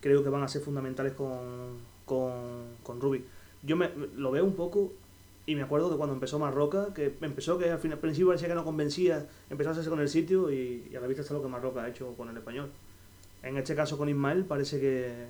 creo 0.00 0.22
que 0.22 0.30
van 0.30 0.42
a 0.42 0.48
ser 0.48 0.62
fundamentales 0.62 1.12
con, 1.12 1.78
con, 2.04 2.76
con 2.82 3.00
Ruby. 3.00 3.24
Yo 3.62 3.76
me, 3.76 3.90
lo 4.16 4.30
veo 4.30 4.44
un 4.44 4.54
poco 4.54 4.92
y 5.46 5.54
me 5.54 5.62
acuerdo 5.62 5.90
de 5.90 5.96
cuando 5.96 6.14
empezó 6.14 6.38
Marroca, 6.38 6.92
que 6.94 7.14
empezó 7.20 7.58
que 7.58 7.70
al, 7.70 7.78
final, 7.78 7.96
al 7.96 8.00
principio 8.00 8.28
parecía 8.28 8.48
que 8.48 8.54
no 8.54 8.64
convencía, 8.64 9.26
empezó 9.48 9.70
a 9.70 9.72
hacerse 9.72 9.90
con 9.90 10.00
el 10.00 10.08
sitio 10.08 10.50
y, 10.50 10.88
y 10.90 10.96
a 10.96 11.00
la 11.00 11.06
vista 11.06 11.22
está 11.22 11.34
lo 11.34 11.42
que 11.42 11.48
Marroca 11.48 11.82
ha 11.82 11.88
hecho 11.88 12.14
con 12.16 12.28
el 12.28 12.36
español. 12.36 12.70
En 13.42 13.56
este 13.56 13.74
caso 13.76 13.96
con 13.96 14.08
Ismael 14.08 14.44
parece 14.44 14.80
que, 14.80 15.26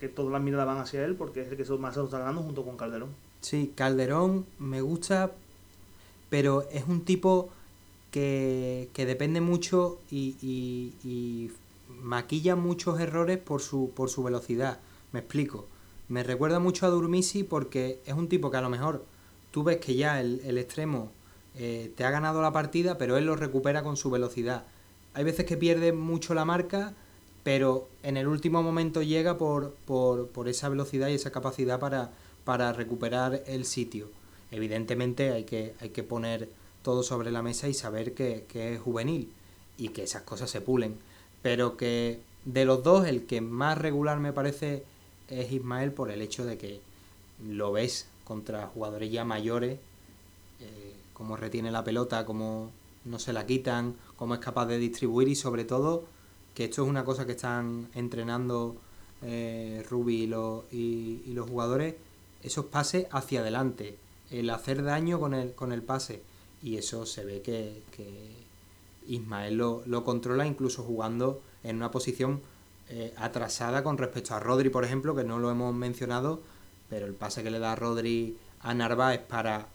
que 0.00 0.08
todas 0.08 0.32
las 0.32 0.42
miradas 0.42 0.66
van 0.66 0.78
hacia 0.78 1.04
él 1.04 1.14
porque 1.14 1.42
es 1.42 1.48
el 1.48 1.56
que 1.56 1.64
más 1.74 1.94
se 1.94 2.02
está 2.02 2.18
ganando 2.18 2.42
junto 2.42 2.64
con 2.64 2.76
Calderón. 2.76 3.10
Sí, 3.40 3.72
Calderón 3.74 4.46
me 4.58 4.80
gusta, 4.80 5.32
pero 6.28 6.66
es 6.72 6.84
un 6.88 7.04
tipo 7.04 7.50
que, 8.10 8.88
depende 8.96 9.40
mucho 9.40 10.00
y, 10.10 10.36
y, 10.42 11.50
maquilla 12.00 12.56
muchos 12.56 13.00
errores 13.00 13.38
por 13.38 13.62
su, 13.62 13.90
por 13.94 14.10
su 14.10 14.22
velocidad. 14.22 14.80
Me 15.12 15.20
explico. 15.20 15.66
Me 16.08 16.22
recuerda 16.22 16.58
mucho 16.60 16.86
a 16.86 16.90
Durmisi 16.90 17.42
porque 17.42 18.00
es 18.06 18.14
un 18.14 18.28
tipo 18.28 18.50
que 18.50 18.56
a 18.56 18.62
lo 18.62 18.70
mejor 18.70 19.04
tú 19.50 19.64
ves 19.64 19.78
que 19.78 19.96
ya 19.96 20.20
el, 20.20 20.40
el 20.44 20.58
extremo 20.58 21.10
eh, 21.54 21.92
te 21.96 22.04
ha 22.04 22.10
ganado 22.10 22.42
la 22.42 22.52
partida, 22.52 22.98
pero 22.98 23.16
él 23.16 23.26
lo 23.26 23.36
recupera 23.36 23.82
con 23.82 23.96
su 23.96 24.10
velocidad. 24.10 24.66
Hay 25.14 25.24
veces 25.24 25.46
que 25.46 25.56
pierde 25.56 25.92
mucho 25.92 26.34
la 26.34 26.44
marca 26.44 26.94
pero 27.46 27.88
en 28.02 28.16
el 28.16 28.26
último 28.26 28.60
momento 28.60 29.02
llega 29.02 29.38
por, 29.38 29.72
por, 29.86 30.48
esa 30.48 30.68
velocidad 30.68 31.06
y 31.06 31.14
esa 31.14 31.30
capacidad 31.30 31.78
para, 31.78 32.10
para 32.44 32.72
recuperar 32.72 33.44
el 33.46 33.64
sitio. 33.66 34.10
Evidentemente 34.50 35.30
hay 35.30 35.44
que, 35.44 35.76
hay 35.78 35.90
que 35.90 36.02
poner 36.02 36.48
todo 36.82 37.04
sobre 37.04 37.30
la 37.30 37.42
mesa 37.42 37.68
y 37.68 37.72
saber 37.72 38.14
que, 38.14 38.46
es 38.52 38.80
juvenil 38.80 39.30
y 39.78 39.90
que 39.90 40.02
esas 40.02 40.22
cosas 40.22 40.50
se 40.50 40.60
pulen. 40.60 40.96
Pero 41.46 41.76
que 41.76 42.18
de 42.44 42.64
los 42.64 42.82
dos, 42.82 43.06
el 43.06 43.24
que 43.24 43.40
más 43.40 43.78
regular 43.78 44.18
me 44.18 44.32
parece 44.32 44.82
es 45.28 45.52
Ismael 45.52 45.92
por 45.92 46.10
el 46.10 46.20
hecho 46.20 46.44
de 46.44 46.58
que 46.58 46.80
lo 47.48 47.70
ves 47.70 48.08
contra 48.24 48.66
jugadores 48.66 49.12
ya 49.12 49.24
mayores, 49.24 49.78
eh, 50.58 50.94
cómo 51.12 51.36
retiene 51.36 51.70
la 51.70 51.84
pelota, 51.84 52.26
cómo 52.26 52.72
no 53.04 53.20
se 53.20 53.32
la 53.32 53.46
quitan, 53.46 53.94
cómo 54.16 54.34
es 54.34 54.40
capaz 54.40 54.66
de 54.66 54.78
distribuir 54.78 55.28
y 55.28 55.36
sobre 55.36 55.64
todo 55.64 56.06
que 56.52 56.64
esto 56.64 56.82
es 56.82 56.88
una 56.88 57.04
cosa 57.04 57.26
que 57.26 57.32
están 57.32 57.90
entrenando 57.94 58.74
eh, 59.22 59.86
Ruby 59.88 60.22
y 60.22 60.26
los, 60.26 60.64
y, 60.72 61.32
los 61.32 61.48
jugadores, 61.48 61.94
esos 62.42 62.64
pases 62.64 63.06
hacia 63.12 63.38
adelante, 63.38 63.96
el 64.32 64.50
hacer 64.50 64.82
daño 64.82 65.20
con 65.20 65.32
el, 65.32 65.52
con 65.54 65.70
el 65.70 65.84
pase. 65.84 66.22
Y 66.60 66.76
eso 66.76 67.06
se 67.06 67.24
ve 67.24 67.40
que, 67.40 67.84
Ismael 69.08 69.56
lo, 69.56 69.82
lo, 69.86 70.04
controla 70.04 70.46
incluso 70.46 70.82
jugando 70.82 71.40
en 71.62 71.76
una 71.76 71.90
posición 71.90 72.40
eh, 72.88 73.12
atrasada 73.16 73.82
con 73.82 73.98
respecto 73.98 74.34
a 74.34 74.40
Rodri, 74.40 74.68
por 74.68 74.84
ejemplo, 74.84 75.14
que 75.16 75.24
no 75.24 75.38
lo 75.38 75.50
hemos 75.50 75.74
mencionado, 75.74 76.40
pero 76.88 77.06
el 77.06 77.14
pase 77.14 77.42
que 77.42 77.50
le 77.50 77.58
da 77.58 77.74
Rodri 77.74 78.36
a 78.60 78.74
Narváez 78.74 79.20
para 79.20 79.66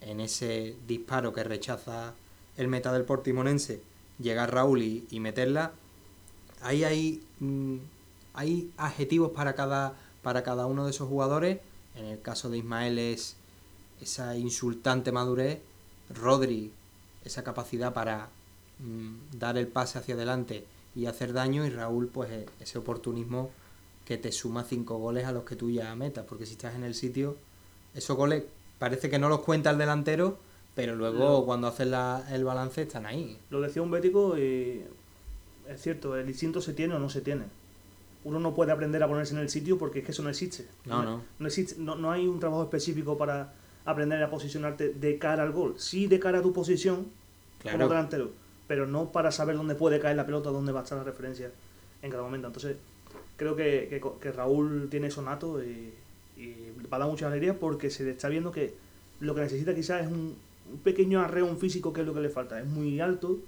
en 0.00 0.20
ese 0.20 0.76
disparo 0.86 1.32
que 1.32 1.44
rechaza 1.44 2.14
el 2.56 2.68
meta 2.68 2.92
del 2.92 3.04
portimonense 3.04 3.82
llegar 4.20 4.52
Raúl 4.52 4.82
y, 4.82 5.20
meterla. 5.20 5.72
Ahí 6.62 6.84
hay 6.84 7.22
mm, 7.40 7.76
hay 8.34 8.70
adjetivos 8.76 9.32
para 9.32 9.54
cada 9.54 9.94
para 10.22 10.42
cada 10.42 10.66
uno 10.66 10.84
de 10.84 10.90
esos 10.90 11.08
jugadores. 11.08 11.58
En 11.96 12.06
el 12.06 12.20
caso 12.22 12.50
de 12.50 12.58
Ismael 12.58 12.98
es 12.98 13.36
esa 14.00 14.36
insultante 14.36 15.12
madurez. 15.12 15.60
Rodri 16.10 16.72
esa 17.24 17.44
capacidad 17.44 17.92
para 17.92 18.28
mm, 18.80 19.38
dar 19.38 19.58
el 19.58 19.68
pase 19.68 19.98
hacia 19.98 20.14
adelante 20.14 20.64
y 20.94 21.06
hacer 21.06 21.32
daño 21.32 21.64
y 21.64 21.70
Raúl 21.70 22.08
pues 22.08 22.30
e, 22.30 22.46
ese 22.60 22.78
oportunismo 22.78 23.50
que 24.04 24.18
te 24.18 24.32
suma 24.32 24.64
cinco 24.64 24.98
goles 24.98 25.24
a 25.24 25.32
los 25.32 25.44
que 25.44 25.54
tú 25.54 25.70
ya 25.70 25.94
metas, 25.94 26.24
porque 26.28 26.46
si 26.46 26.52
estás 26.52 26.74
en 26.74 26.82
el 26.82 26.94
sitio, 26.94 27.36
esos 27.94 28.16
goles 28.16 28.44
parece 28.78 29.08
que 29.08 29.18
no 29.18 29.28
los 29.28 29.40
cuenta 29.40 29.70
el 29.70 29.78
delantero, 29.78 30.38
pero 30.74 30.96
luego 30.96 31.44
cuando 31.44 31.68
haces 31.68 31.86
la, 31.86 32.24
el 32.32 32.44
balance 32.44 32.82
están 32.82 33.06
ahí. 33.06 33.38
Lo 33.50 33.60
decía 33.60 33.82
un 33.82 33.90
bético 33.90 34.36
y 34.36 34.82
es 35.68 35.80
cierto, 35.80 36.16
el 36.16 36.28
instinto 36.28 36.60
se 36.60 36.72
tiene 36.72 36.94
o 36.94 36.98
no 36.98 37.08
se 37.08 37.20
tiene. 37.20 37.44
Uno 38.24 38.40
no 38.40 38.54
puede 38.54 38.72
aprender 38.72 39.02
a 39.02 39.08
ponerse 39.08 39.34
en 39.34 39.40
el 39.40 39.48
sitio 39.48 39.78
porque 39.78 40.00
es 40.00 40.04
que 40.04 40.12
eso 40.12 40.22
no 40.22 40.30
existe. 40.30 40.66
No, 40.84 41.02
no. 41.02 41.22
No, 41.38 41.46
existe, 41.46 41.76
no, 41.78 41.94
no 41.94 42.10
hay 42.10 42.26
un 42.26 42.40
trabajo 42.40 42.64
específico 42.64 43.16
para 43.16 43.52
aprender 43.84 44.22
a 44.22 44.30
posicionarte 44.30 44.90
de 44.90 45.18
cara 45.18 45.42
al 45.42 45.52
gol. 45.52 45.74
Sí 45.78 46.06
de 46.06 46.18
cara 46.18 46.40
a 46.40 46.42
tu 46.42 46.52
posición 46.52 47.06
claro. 47.60 47.78
como 47.78 47.90
delantero, 47.90 48.30
pero 48.70 48.86
no 48.86 49.10
para 49.10 49.32
saber 49.32 49.56
dónde 49.56 49.74
puede 49.74 49.98
caer 49.98 50.16
la 50.16 50.24
pelota, 50.24 50.50
dónde 50.50 50.70
va 50.70 50.78
a 50.78 50.82
estar 50.84 50.96
la 50.96 51.02
referencia 51.02 51.50
en 52.02 52.08
cada 52.08 52.22
momento. 52.22 52.46
Entonces, 52.46 52.76
creo 53.36 53.56
que, 53.56 54.00
Raúl 54.32 54.86
tiene 54.88 55.10
sonato 55.10 55.60
y, 55.60 55.92
y, 56.36 56.72
va 56.84 56.98
a 56.98 57.00
dar 57.00 57.08
mucha 57.08 57.26
alegría 57.26 57.58
porque 57.58 57.90
se 57.90 58.04
le 58.04 58.12
está 58.12 58.28
viendo 58.28 58.52
que 58.52 58.72
lo 59.18 59.34
que 59.34 59.40
necesita 59.40 59.74
quizás 59.74 60.02
es 60.02 60.06
un, 60.06 60.36
pequeño 60.84 61.20
arreón 61.20 61.58
físico 61.58 61.92
que 61.92 62.02
es 62.02 62.06
lo 62.06 62.14
que 62.14 62.20
le 62.20 62.28
falta. 62.28 62.60
Es 62.60 62.66
muy 62.68 63.00
alto, 63.00 63.38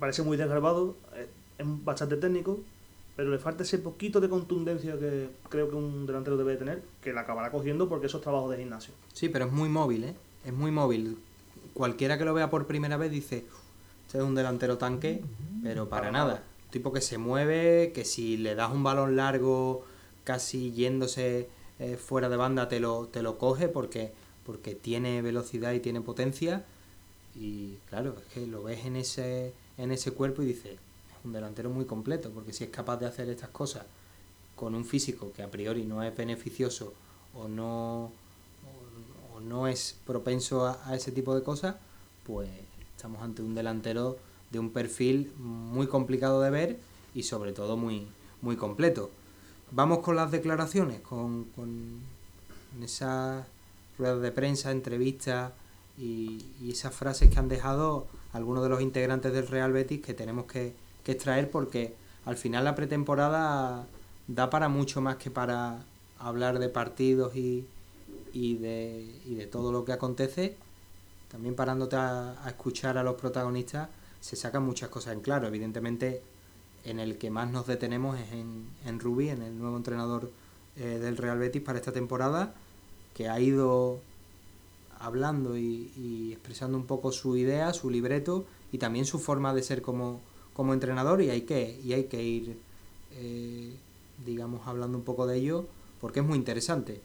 parece 0.00 0.24
muy 0.24 0.36
desgarbado, 0.36 0.96
es, 1.16 1.28
bastante 1.84 2.16
técnico, 2.16 2.58
pero 3.14 3.30
le 3.30 3.38
falta 3.38 3.62
ese 3.62 3.78
poquito 3.78 4.20
de 4.20 4.28
contundencia 4.28 4.98
que 4.98 5.28
creo 5.48 5.70
que 5.70 5.76
un 5.76 6.06
delantero 6.06 6.36
debe 6.36 6.56
tener, 6.56 6.82
que 7.04 7.12
la 7.12 7.20
acabará 7.20 7.52
cogiendo 7.52 7.88
porque 7.88 8.06
eso 8.06 8.16
es 8.16 8.24
trabajo 8.24 8.50
de 8.50 8.58
gimnasio. 8.58 8.94
Sí, 9.12 9.28
pero 9.28 9.44
es 9.44 9.52
muy 9.52 9.68
móvil, 9.68 10.02
¿eh? 10.02 10.16
Es 10.44 10.52
muy 10.52 10.72
móvil. 10.72 11.18
Cualquiera 11.72 12.18
que 12.18 12.24
lo 12.24 12.34
vea 12.34 12.50
por 12.50 12.66
primera 12.66 12.96
vez 12.96 13.12
dice, 13.12 13.44
este 14.10 14.18
es 14.18 14.24
un 14.24 14.34
delantero 14.34 14.76
tanque, 14.76 15.22
pero 15.62 15.88
para, 15.88 16.10
nada. 16.10 16.42
tipo 16.70 16.92
que 16.92 17.00
se 17.00 17.16
mueve, 17.16 17.92
que 17.94 18.04
si 18.04 18.36
le 18.36 18.56
das 18.56 18.72
un 18.72 18.82
balón 18.82 19.14
largo 19.14 19.84
casi 20.24 20.72
yéndose 20.72 21.48
eh, 21.78 21.96
fuera 21.96 22.28
de 22.28 22.36
banda 22.36 22.68
te 22.68 22.80
lo, 22.80 23.06
te 23.06 23.22
lo 23.22 23.38
coge 23.38 23.68
porque, 23.68 24.10
porque 24.44 24.74
tiene 24.74 25.22
velocidad 25.22 25.74
y 25.74 25.78
tiene 25.78 26.00
potencia. 26.00 26.64
Y 27.36 27.76
claro, 27.88 28.16
es 28.18 28.34
que 28.34 28.48
lo 28.48 28.64
ves 28.64 28.84
en 28.84 28.96
ese, 28.96 29.52
en 29.78 29.92
ese 29.92 30.10
cuerpo 30.10 30.42
y 30.42 30.46
dices, 30.46 30.72
es 30.72 31.24
un 31.24 31.32
delantero 31.32 31.70
muy 31.70 31.84
completo, 31.84 32.32
porque 32.34 32.52
si 32.52 32.64
es 32.64 32.70
capaz 32.70 32.96
de 32.96 33.06
hacer 33.06 33.28
estas 33.28 33.50
cosas 33.50 33.86
con 34.56 34.74
un 34.74 34.84
físico 34.84 35.32
que 35.32 35.44
a 35.44 35.50
priori 35.52 35.84
no 35.84 36.02
es 36.02 36.16
beneficioso 36.16 36.94
o 37.32 37.46
no, 37.46 38.10
o, 39.36 39.38
no 39.38 39.68
es 39.68 39.96
propenso 40.04 40.66
a 40.66 40.96
ese 40.96 41.12
tipo 41.12 41.32
de 41.32 41.44
cosas, 41.44 41.76
pues 42.26 42.50
estamos 43.00 43.22
ante 43.22 43.40
un 43.40 43.54
delantero 43.54 44.18
de 44.50 44.58
un 44.58 44.68
perfil 44.68 45.32
muy 45.38 45.86
complicado 45.86 46.42
de 46.42 46.50
ver 46.50 46.78
y 47.14 47.22
sobre 47.22 47.52
todo 47.52 47.78
muy, 47.78 48.06
muy 48.42 48.56
completo. 48.56 49.10
Vamos 49.70 50.00
con 50.00 50.16
las 50.16 50.30
declaraciones, 50.30 51.00
con, 51.00 51.44
con 51.56 52.00
esas 52.82 53.46
ruedas 53.96 54.20
de 54.20 54.32
prensa, 54.32 54.70
entrevistas 54.70 55.52
y, 55.96 56.44
esas 56.68 56.94
frases 56.94 57.30
que 57.30 57.38
han 57.38 57.48
dejado 57.48 58.06
algunos 58.34 58.62
de 58.62 58.68
los 58.68 58.82
integrantes 58.82 59.32
del 59.32 59.48
Real 59.48 59.72
Betis 59.72 60.02
que 60.02 60.12
tenemos 60.12 60.44
que, 60.44 60.74
que 61.02 61.12
extraer 61.12 61.50
porque 61.50 61.94
al 62.26 62.36
final 62.36 62.64
la 62.64 62.74
pretemporada 62.74 63.86
da 64.28 64.50
para 64.50 64.68
mucho 64.68 65.00
más 65.00 65.16
que 65.16 65.30
para 65.30 65.84
hablar 66.18 66.58
de 66.58 66.68
partidos 66.68 67.34
y, 67.34 67.64
y, 68.34 68.56
de, 68.56 69.10
y 69.24 69.36
de 69.36 69.46
todo 69.46 69.72
lo 69.72 69.86
que 69.86 69.92
acontece. 69.92 70.58
También 71.30 71.54
parándote 71.54 71.96
a, 71.96 72.36
escuchar 72.46 72.98
a 72.98 73.02
los 73.02 73.14
protagonistas 73.14 73.88
se 74.20 74.36
sacan 74.36 74.64
muchas 74.64 74.88
cosas 74.88 75.14
en 75.14 75.20
claro. 75.20 75.46
Evidentemente, 75.46 76.22
en 76.84 76.98
el 76.98 77.18
que 77.18 77.30
más 77.30 77.50
nos 77.50 77.66
detenemos 77.66 78.18
es 78.18 78.32
en, 78.32 78.68
en 78.84 78.98
Rubí, 79.00 79.28
en 79.28 79.42
el 79.42 79.58
nuevo 79.58 79.76
entrenador 79.76 80.30
eh, 80.76 80.98
del 80.98 81.16
Real 81.16 81.38
Betis 81.38 81.62
para 81.62 81.78
esta 81.78 81.92
temporada, 81.92 82.54
que 83.14 83.28
ha 83.28 83.40
ido 83.40 84.00
hablando 84.98 85.56
y, 85.56 86.30
expresando 86.32 86.76
un 86.76 86.86
poco 86.86 87.10
su 87.10 87.36
idea, 87.36 87.72
su 87.72 87.90
libreto 87.90 88.44
y 88.70 88.78
también 88.78 89.06
su 89.06 89.18
forma 89.18 89.54
de 89.54 89.62
ser 89.62 89.82
como, 89.82 90.20
como 90.52 90.74
entrenador 90.74 91.22
y 91.22 91.30
hay 91.30 91.42
que, 91.42 91.80
y 91.82 91.94
hay 91.94 92.04
que 92.04 92.22
ir, 92.22 92.58
eh, 93.12 93.74
digamos, 94.24 94.66
hablando 94.66 94.98
un 94.98 95.04
poco 95.04 95.26
de 95.26 95.38
ello 95.38 95.66
porque 96.00 96.20
es 96.20 96.26
muy 96.26 96.36
interesante. 96.36 97.00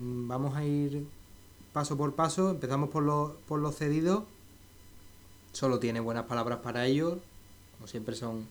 Mm, 0.00 0.28
vamos 0.28 0.56
a 0.56 0.64
ir 0.64 1.06
paso 1.74 1.98
por 1.98 2.14
paso, 2.14 2.50
empezamos 2.50 2.88
por 2.88 3.02
los, 3.02 3.32
por 3.46 3.60
los 3.60 3.76
cedidos 3.76 4.22
solo 5.54 5.78
tiene 5.78 6.00
buenas 6.00 6.24
palabras 6.24 6.58
para 6.58 6.84
ellos, 6.84 7.18
como 7.76 7.86
siempre 7.86 8.14
son 8.14 8.46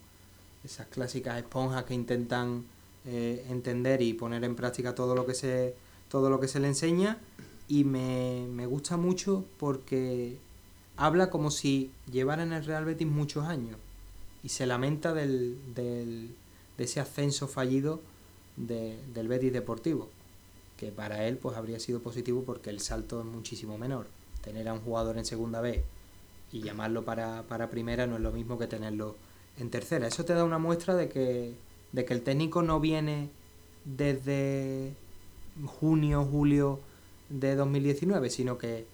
esas 0.63 0.87
clásicas 0.87 1.37
esponjas 1.37 1.83
que 1.83 1.93
intentan 1.93 2.63
eh, 3.05 3.45
entender 3.49 4.01
y 4.01 4.13
poner 4.13 4.43
en 4.45 4.55
práctica 4.55 4.95
todo 4.95 5.13
lo 5.13 5.25
que 5.25 5.33
se, 5.33 5.75
todo 6.09 6.29
lo 6.29 6.39
que 6.39 6.47
se 6.47 6.59
le 6.59 6.67
enseña. 6.67 7.19
Y 7.67 7.83
me, 7.83 8.65
gusta 8.65 8.97
mucho 8.97 9.45
porque 9.59 10.37
habla 10.95 11.29
como 11.29 11.51
si 11.51 11.91
llevara 12.11 12.43
en 12.43 12.53
el 12.53 12.63
Real 12.65 12.85
Betis 12.85 13.07
muchos 13.07 13.45
años 13.45 13.77
y 14.41 14.49
se 14.49 14.65
lamenta 14.65 15.13
del, 15.13 15.57
del, 15.75 16.33
de 16.77 16.83
ese 16.83 16.99
ascenso 16.99 17.47
fallido 17.47 17.99
del 18.55 19.27
Betis 19.27 19.51
Deportivo, 19.51 20.09
que 20.83 20.91
para 20.91 21.25
él 21.25 21.37
pues 21.37 21.55
habría 21.55 21.79
sido 21.79 22.01
positivo 22.01 22.43
porque 22.45 22.69
el 22.69 22.79
salto 22.79 23.21
es 23.21 23.25
muchísimo 23.25 23.77
menor. 23.77 24.07
Tener 24.43 24.67
a 24.67 24.73
un 24.73 24.81
jugador 24.81 25.17
en 25.17 25.25
segunda 25.25 25.61
B 25.61 25.83
y 26.51 26.61
llamarlo 26.61 27.03
para, 27.05 27.43
para 27.43 27.69
primera 27.69 28.05
no 28.05 28.17
es 28.17 28.21
lo 28.21 28.31
mismo 28.31 28.59
que 28.59 28.67
tenerlo 28.67 29.15
en 29.57 29.69
tercera. 29.69 30.07
Eso 30.07 30.25
te 30.25 30.33
da 30.33 30.43
una 30.43 30.57
muestra 30.57 30.95
de 30.95 31.07
que, 31.07 31.53
de 31.91 32.05
que 32.05 32.13
el 32.13 32.21
técnico 32.21 32.61
no 32.61 32.79
viene 32.79 33.29
desde 33.85 34.93
junio, 35.65 36.25
julio 36.29 36.79
de 37.29 37.55
2019, 37.55 38.29
sino 38.29 38.57
que 38.57 38.85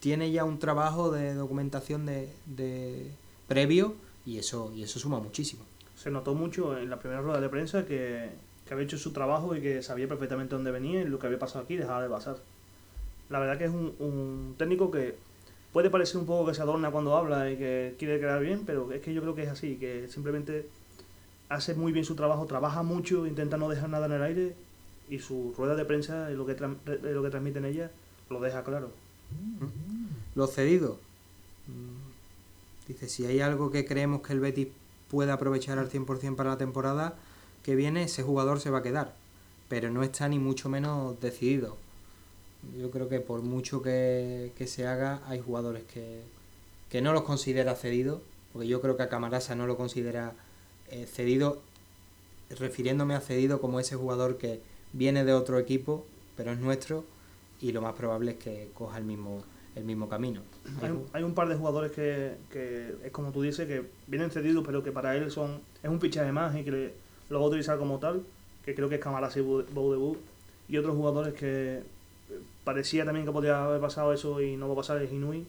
tiene 0.00 0.32
ya 0.32 0.44
un 0.44 0.58
trabajo 0.58 1.10
de 1.12 1.34
documentación 1.34 2.06
de, 2.06 2.28
de 2.46 3.10
previo 3.46 3.94
y 4.26 4.38
eso, 4.38 4.72
y 4.74 4.82
eso 4.82 4.98
suma 4.98 5.20
muchísimo. 5.20 5.62
Se 5.94 6.10
notó 6.10 6.34
mucho 6.34 6.76
en 6.76 6.90
la 6.90 6.98
primera 6.98 7.20
rueda 7.20 7.40
de 7.40 7.48
prensa 7.48 7.86
que, 7.86 8.30
que 8.70 8.74
había 8.74 8.84
hecho 8.84 8.98
su 8.98 9.10
trabajo 9.10 9.56
y 9.56 9.60
que 9.60 9.82
sabía 9.82 10.06
perfectamente 10.06 10.54
dónde 10.54 10.70
venía 10.70 11.02
y 11.02 11.04
lo 11.04 11.18
que 11.18 11.26
había 11.26 11.40
pasado 11.40 11.64
aquí 11.64 11.74
dejaba 11.74 12.04
de 12.04 12.08
pasar. 12.08 12.36
La 13.28 13.40
verdad 13.40 13.58
que 13.58 13.64
es 13.64 13.70
un, 13.72 14.54
técnico 14.58 14.92
que 14.92 15.16
puede 15.72 15.90
parecer 15.90 16.18
un 16.20 16.26
poco 16.26 16.46
que 16.46 16.54
se 16.54 16.62
adorna 16.62 16.92
cuando 16.92 17.16
habla 17.16 17.50
y 17.50 17.56
que 17.56 17.96
quiere 17.98 18.20
quedar 18.20 18.40
bien, 18.40 18.62
pero 18.64 18.92
es 18.92 19.02
que 19.02 19.12
yo 19.12 19.22
creo 19.22 19.34
que 19.34 19.42
es 19.42 19.48
así, 19.48 19.74
que 19.74 20.06
simplemente 20.06 20.68
hace 21.48 21.74
muy 21.74 21.90
bien 21.90 22.04
su 22.04 22.14
trabajo, 22.14 22.46
trabaja 22.46 22.84
mucho, 22.84 23.26
intenta 23.26 23.56
no 23.56 23.68
dejar 23.68 23.88
nada 23.88 24.06
en 24.06 24.12
el 24.12 24.22
aire 24.22 24.54
y 25.08 25.18
su 25.18 25.52
rueda 25.58 25.74
de 25.74 25.84
prensa 25.84 26.30
y 26.30 26.36
lo 26.36 26.46
que, 26.46 26.54
lo 26.54 27.22
que 27.24 27.30
transmite 27.30 27.58
en 27.58 27.64
ella 27.64 27.90
lo 28.28 28.38
deja 28.38 28.62
claro. 28.62 28.92
Lo 30.36 30.46
cedido. 30.46 31.00
Mm, 31.66 32.86
dice, 32.86 33.08
si 33.08 33.26
hay 33.26 33.40
algo 33.40 33.72
que 33.72 33.84
creemos 33.84 34.22
que 34.22 34.32
el 34.32 34.38
Betis 34.38 34.68
puede 35.10 35.32
aprovechar 35.32 35.80
al 35.80 35.90
100% 35.90 36.36
para 36.36 36.50
la 36.50 36.56
temporada 36.56 37.16
que 37.62 37.74
viene, 37.74 38.04
ese 38.04 38.22
jugador 38.22 38.60
se 38.60 38.70
va 38.70 38.78
a 38.78 38.82
quedar. 38.82 39.14
Pero 39.68 39.90
no 39.90 40.02
está 40.02 40.28
ni 40.28 40.38
mucho 40.38 40.68
menos 40.68 41.20
decidido 41.20 41.76
yo 42.78 42.90
creo 42.90 43.08
que 43.08 43.20
por 43.20 43.42
mucho 43.42 43.82
que, 43.82 44.52
se 44.66 44.86
haga, 44.86 45.20
hay 45.26 45.40
jugadores 45.40 45.84
que, 45.84 47.00
no 47.00 47.12
los 47.12 47.22
considera 47.22 47.74
cedido, 47.74 48.20
porque 48.52 48.68
yo 48.68 48.80
creo 48.80 48.96
que 48.96 49.02
a 49.02 49.08
Camarasa 49.08 49.54
no 49.54 49.66
lo 49.66 49.76
considera 49.76 50.32
eh, 50.90 51.06
cedido 51.06 51.62
refiriéndome 52.58 53.14
a 53.14 53.20
cedido 53.20 53.60
como 53.60 53.78
ese 53.78 53.94
jugador 53.94 54.36
que 54.36 54.60
viene 54.92 55.24
de 55.24 55.32
otro 55.32 55.58
equipo, 55.58 56.04
pero 56.36 56.50
es 56.52 56.58
nuestro 56.58 57.04
y 57.60 57.70
lo 57.72 57.80
más 57.80 57.94
probable 57.94 58.32
es 58.32 58.38
que 58.38 58.70
coja 58.74 58.98
el 58.98 59.04
mismo 59.04 59.42
el 59.76 59.84
mismo 59.84 60.08
camino. 60.08 60.42
Hay 60.82 60.90
un, 60.90 61.06
hay 61.12 61.22
un 61.22 61.32
par 61.32 61.48
de 61.48 61.54
jugadores 61.54 61.92
que, 61.92 62.34
que, 62.50 62.92
es 63.04 63.12
como 63.12 63.30
tú 63.30 63.40
dices, 63.40 63.68
que 63.68 63.84
vienen 64.08 64.32
cedidos, 64.32 64.64
pero 64.66 64.82
que 64.82 64.90
para 64.90 65.14
él 65.14 65.30
son 65.30 65.60
es 65.80 65.88
un 65.88 66.00
fichaje 66.00 66.32
más 66.32 66.56
y 66.56 66.64
que 66.64 66.70
le, 66.72 66.94
lo 67.30 67.38
va 67.38 67.46
a 67.46 67.48
utilizar 67.48 67.78
como 67.78 67.98
tal, 67.98 68.22
que 68.64 68.74
creo 68.74 68.88
que 68.88 68.96
es 68.96 69.00
Camarasa 69.00 69.38
y 69.38 69.42
Boudebou, 69.42 70.18
y 70.68 70.76
otros 70.76 70.94
jugadores 70.94 71.32
que 71.34 71.82
parecía 72.64 73.04
también 73.04 73.24
que 73.24 73.32
podía 73.32 73.64
haber 73.64 73.80
pasado 73.80 74.12
eso 74.12 74.40
y 74.40 74.56
no 74.56 74.68
va 74.68 74.74
a 74.74 74.76
pasar 74.76 75.02
es 75.02 75.10
Inui, 75.10 75.46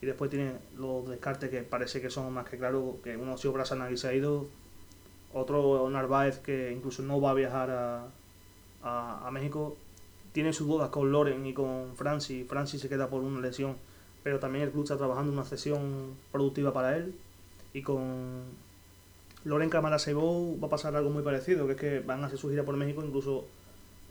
y 0.00 0.06
después 0.06 0.30
tiene 0.30 0.52
los 0.78 1.08
descartes 1.08 1.50
que 1.50 1.62
parece 1.62 2.00
que 2.00 2.08
son 2.08 2.32
más 2.32 2.48
que 2.48 2.56
claros, 2.56 2.96
que 3.04 3.16
uno 3.16 3.34
ha 3.34 3.36
sido 3.36 3.54
se 3.96 4.08
ha 4.08 4.14
ido, 4.14 4.46
otro 5.34 5.90
Narváez 5.90 6.38
que 6.38 6.72
incluso 6.72 7.02
no 7.02 7.20
va 7.20 7.32
a 7.32 7.34
viajar 7.34 7.70
a, 7.70 8.06
a, 8.82 9.26
a 9.26 9.30
México, 9.30 9.76
tiene 10.32 10.52
sus 10.52 10.68
dudas 10.68 10.90
con 10.90 11.10
Loren 11.10 11.44
y 11.46 11.52
con 11.52 11.96
Francis. 11.96 12.46
Francis 12.46 12.80
se 12.80 12.88
queda 12.88 13.08
por 13.08 13.22
una 13.22 13.40
lesión, 13.40 13.76
pero 14.22 14.38
también 14.38 14.64
el 14.64 14.70
club 14.70 14.84
está 14.84 14.96
trabajando 14.96 15.32
una 15.32 15.44
sesión 15.44 16.14
productiva 16.30 16.72
para 16.72 16.96
él. 16.96 17.14
Y 17.72 17.82
con 17.82 18.42
Loren 19.48 19.70
Camara 19.70 19.96
va 19.96 20.66
a 20.66 20.70
pasar 20.70 20.94
algo 20.94 21.08
muy 21.08 21.22
parecido, 21.22 21.66
que 21.66 21.72
es 21.72 21.80
que 21.80 22.00
van 22.00 22.22
a 22.22 22.26
hacer 22.26 22.38
su 22.38 22.50
gira 22.50 22.64
por 22.64 22.76
México, 22.76 23.02
incluso 23.02 23.46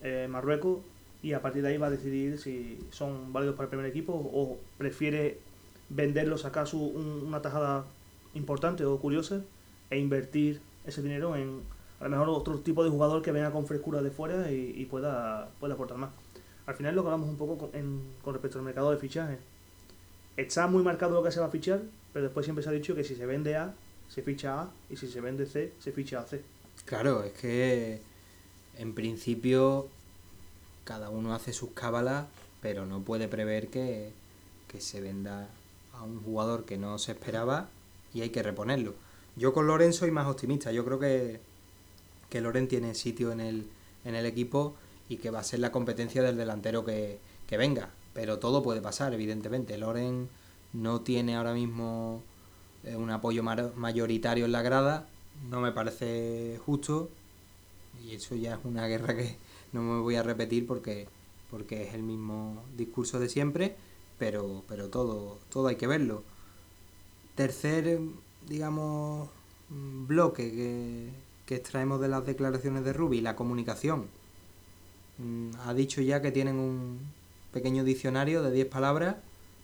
eh, 0.01 0.27
Marruecos, 0.27 0.79
y 1.21 1.33
a 1.33 1.41
partir 1.43 1.61
de 1.61 1.69
ahí 1.69 1.77
va 1.77 1.87
a 1.87 1.89
decidir 1.91 2.39
si 2.39 2.79
son 2.89 3.31
válidos 3.33 3.55
para 3.55 3.65
el 3.65 3.69
primer 3.69 3.85
equipo 3.85 4.13
o 4.13 4.57
prefiere 4.79 5.39
venderlos, 5.89 6.41
sacar 6.41 6.67
su, 6.67 6.83
un, 6.83 7.23
una 7.27 7.41
tajada 7.41 7.85
importante 8.33 8.83
o 8.83 8.97
curiosa 8.97 9.41
e 9.91 9.99
invertir 9.99 10.59
ese 10.85 11.03
dinero 11.03 11.35
en 11.35 11.61
a 11.99 12.05
lo 12.05 12.09
mejor 12.09 12.29
otro 12.29 12.59
tipo 12.59 12.83
de 12.83 12.89
jugador 12.89 13.21
que 13.21 13.31
venga 13.31 13.51
con 13.51 13.65
frescura 13.65 14.01
de 14.01 14.11
fuera 14.11 14.51
y, 14.51 14.85
pueda, 14.85 15.49
pueda 15.59 15.75
aportar 15.75 15.97
más. 15.97 16.11
Al 16.65 16.75
final 16.75 16.95
lo 16.95 17.01
que 17.01 17.07
hablamos 17.07 17.29
un 17.29 17.37
poco 17.37 17.57
con, 17.57 17.69
con 18.23 18.33
respecto 18.33 18.59
al 18.59 18.65
mercado 18.65 18.91
de 18.91 18.97
fichajes. 18.97 19.39
Está 20.35 20.67
muy 20.67 20.83
marcado 20.83 21.13
lo 21.13 21.23
que 21.23 21.31
se 21.31 21.39
va 21.39 21.47
a 21.47 21.49
fichar, 21.49 21.81
pero 22.13 22.25
después 22.25 22.45
siempre 22.45 22.63
se 22.63 22.69
ha 22.69 22.73
dicho 22.73 22.93
que 22.93 23.03
si 23.03 23.15
se 23.15 23.25
vende 23.25 23.55
A, 23.55 23.73
se 24.09 24.21
ficha 24.21 24.61
A, 24.61 24.71
y 24.89 24.97
si 24.97 25.07
se 25.07 25.21
vende 25.21 25.45
C, 25.45 25.73
se 25.79 25.91
ficha 25.91 26.19
a 26.19 26.27
C. 26.27 26.41
Claro, 26.85 27.23
es 27.23 27.33
que 27.33 28.01
en 28.77 28.93
principio 28.93 29.87
cada 30.83 31.09
uno 31.09 31.33
hace 31.33 31.53
sus 31.53 31.71
cábalas, 31.71 32.27
pero 32.61 32.85
no 32.85 33.01
puede 33.01 33.27
prever 33.27 33.67
que, 33.67 34.11
que 34.67 34.81
se 34.81 35.01
venda 35.01 35.49
a 35.93 36.03
un 36.03 36.21
jugador 36.23 36.65
que 36.65 36.77
no 36.77 36.97
se 36.97 37.11
esperaba 37.11 37.69
y 38.13 38.21
hay 38.21 38.29
que 38.29 38.43
reponerlo. 38.43 38.95
Yo 39.35 39.53
con 39.53 39.67
Loren 39.67 39.93
soy 39.93 40.11
más 40.11 40.27
optimista, 40.27 40.71
yo 40.71 40.83
creo 40.85 40.99
que 40.99 41.39
que 42.29 42.41
Loren 42.41 42.67
tiene 42.67 42.95
sitio 42.95 43.31
en 43.31 43.39
el, 43.39 43.67
en 44.05 44.15
el 44.15 44.25
equipo 44.25 44.75
y 45.09 45.17
que 45.17 45.31
va 45.31 45.39
a 45.39 45.43
ser 45.43 45.59
la 45.59 45.71
competencia 45.71 46.21
del 46.21 46.37
delantero 46.37 46.83
que, 46.83 47.19
que 47.47 47.57
venga. 47.57 47.89
Pero 48.13 48.39
todo 48.39 48.63
puede 48.63 48.81
pasar, 48.81 49.13
evidentemente. 49.13 49.77
Loren 49.77 50.29
no 50.73 51.01
tiene 51.01 51.35
ahora 51.35 51.53
mismo 51.53 52.23
un 52.95 53.09
apoyo 53.09 53.43
mayoritario 53.43 54.45
en 54.45 54.51
la 54.51 54.61
grada, 54.61 55.07
no 55.49 55.61
me 55.61 55.71
parece 55.71 56.59
justo 56.65 57.09
y 58.05 58.15
eso 58.15 58.35
ya 58.35 58.55
es 58.55 58.59
una 58.63 58.87
guerra 58.87 59.15
que 59.15 59.37
no 59.73 59.81
me 59.81 60.01
voy 60.01 60.15
a 60.15 60.23
repetir 60.23 60.67
porque, 60.67 61.07
porque 61.49 61.83
es 61.83 61.93
el 61.93 62.03
mismo 62.03 62.63
discurso 62.77 63.19
de 63.19 63.29
siempre, 63.29 63.75
pero, 64.19 64.63
pero 64.67 64.89
todo, 64.89 65.39
todo 65.49 65.67
hay 65.67 65.75
que 65.75 65.87
verlo. 65.87 66.23
Tercer, 67.35 67.99
digamos, 68.47 69.29
bloque 69.69 70.51
que, 70.51 71.09
que 71.45 71.55
extraemos 71.55 71.99
de 72.01 72.07
las 72.07 72.25
declaraciones 72.25 72.83
de 72.83 72.93
Ruby, 72.93 73.21
la 73.21 73.35
comunicación. 73.35 74.07
Mm, 75.17 75.51
ha 75.65 75.73
dicho 75.73 76.01
ya 76.01 76.21
que 76.21 76.31
tienen 76.31 76.57
un 76.57 76.99
pequeño 77.53 77.83
diccionario 77.83 78.41
de 78.43 78.51
10 78.51 78.67
palabras 78.67 79.17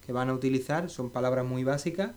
que 0.06 0.14
van 0.14 0.30
a 0.30 0.34
utilizar, 0.34 0.90
son 0.90 1.10
palabras 1.10 1.46
muy 1.46 1.64
básicas, 1.64 2.12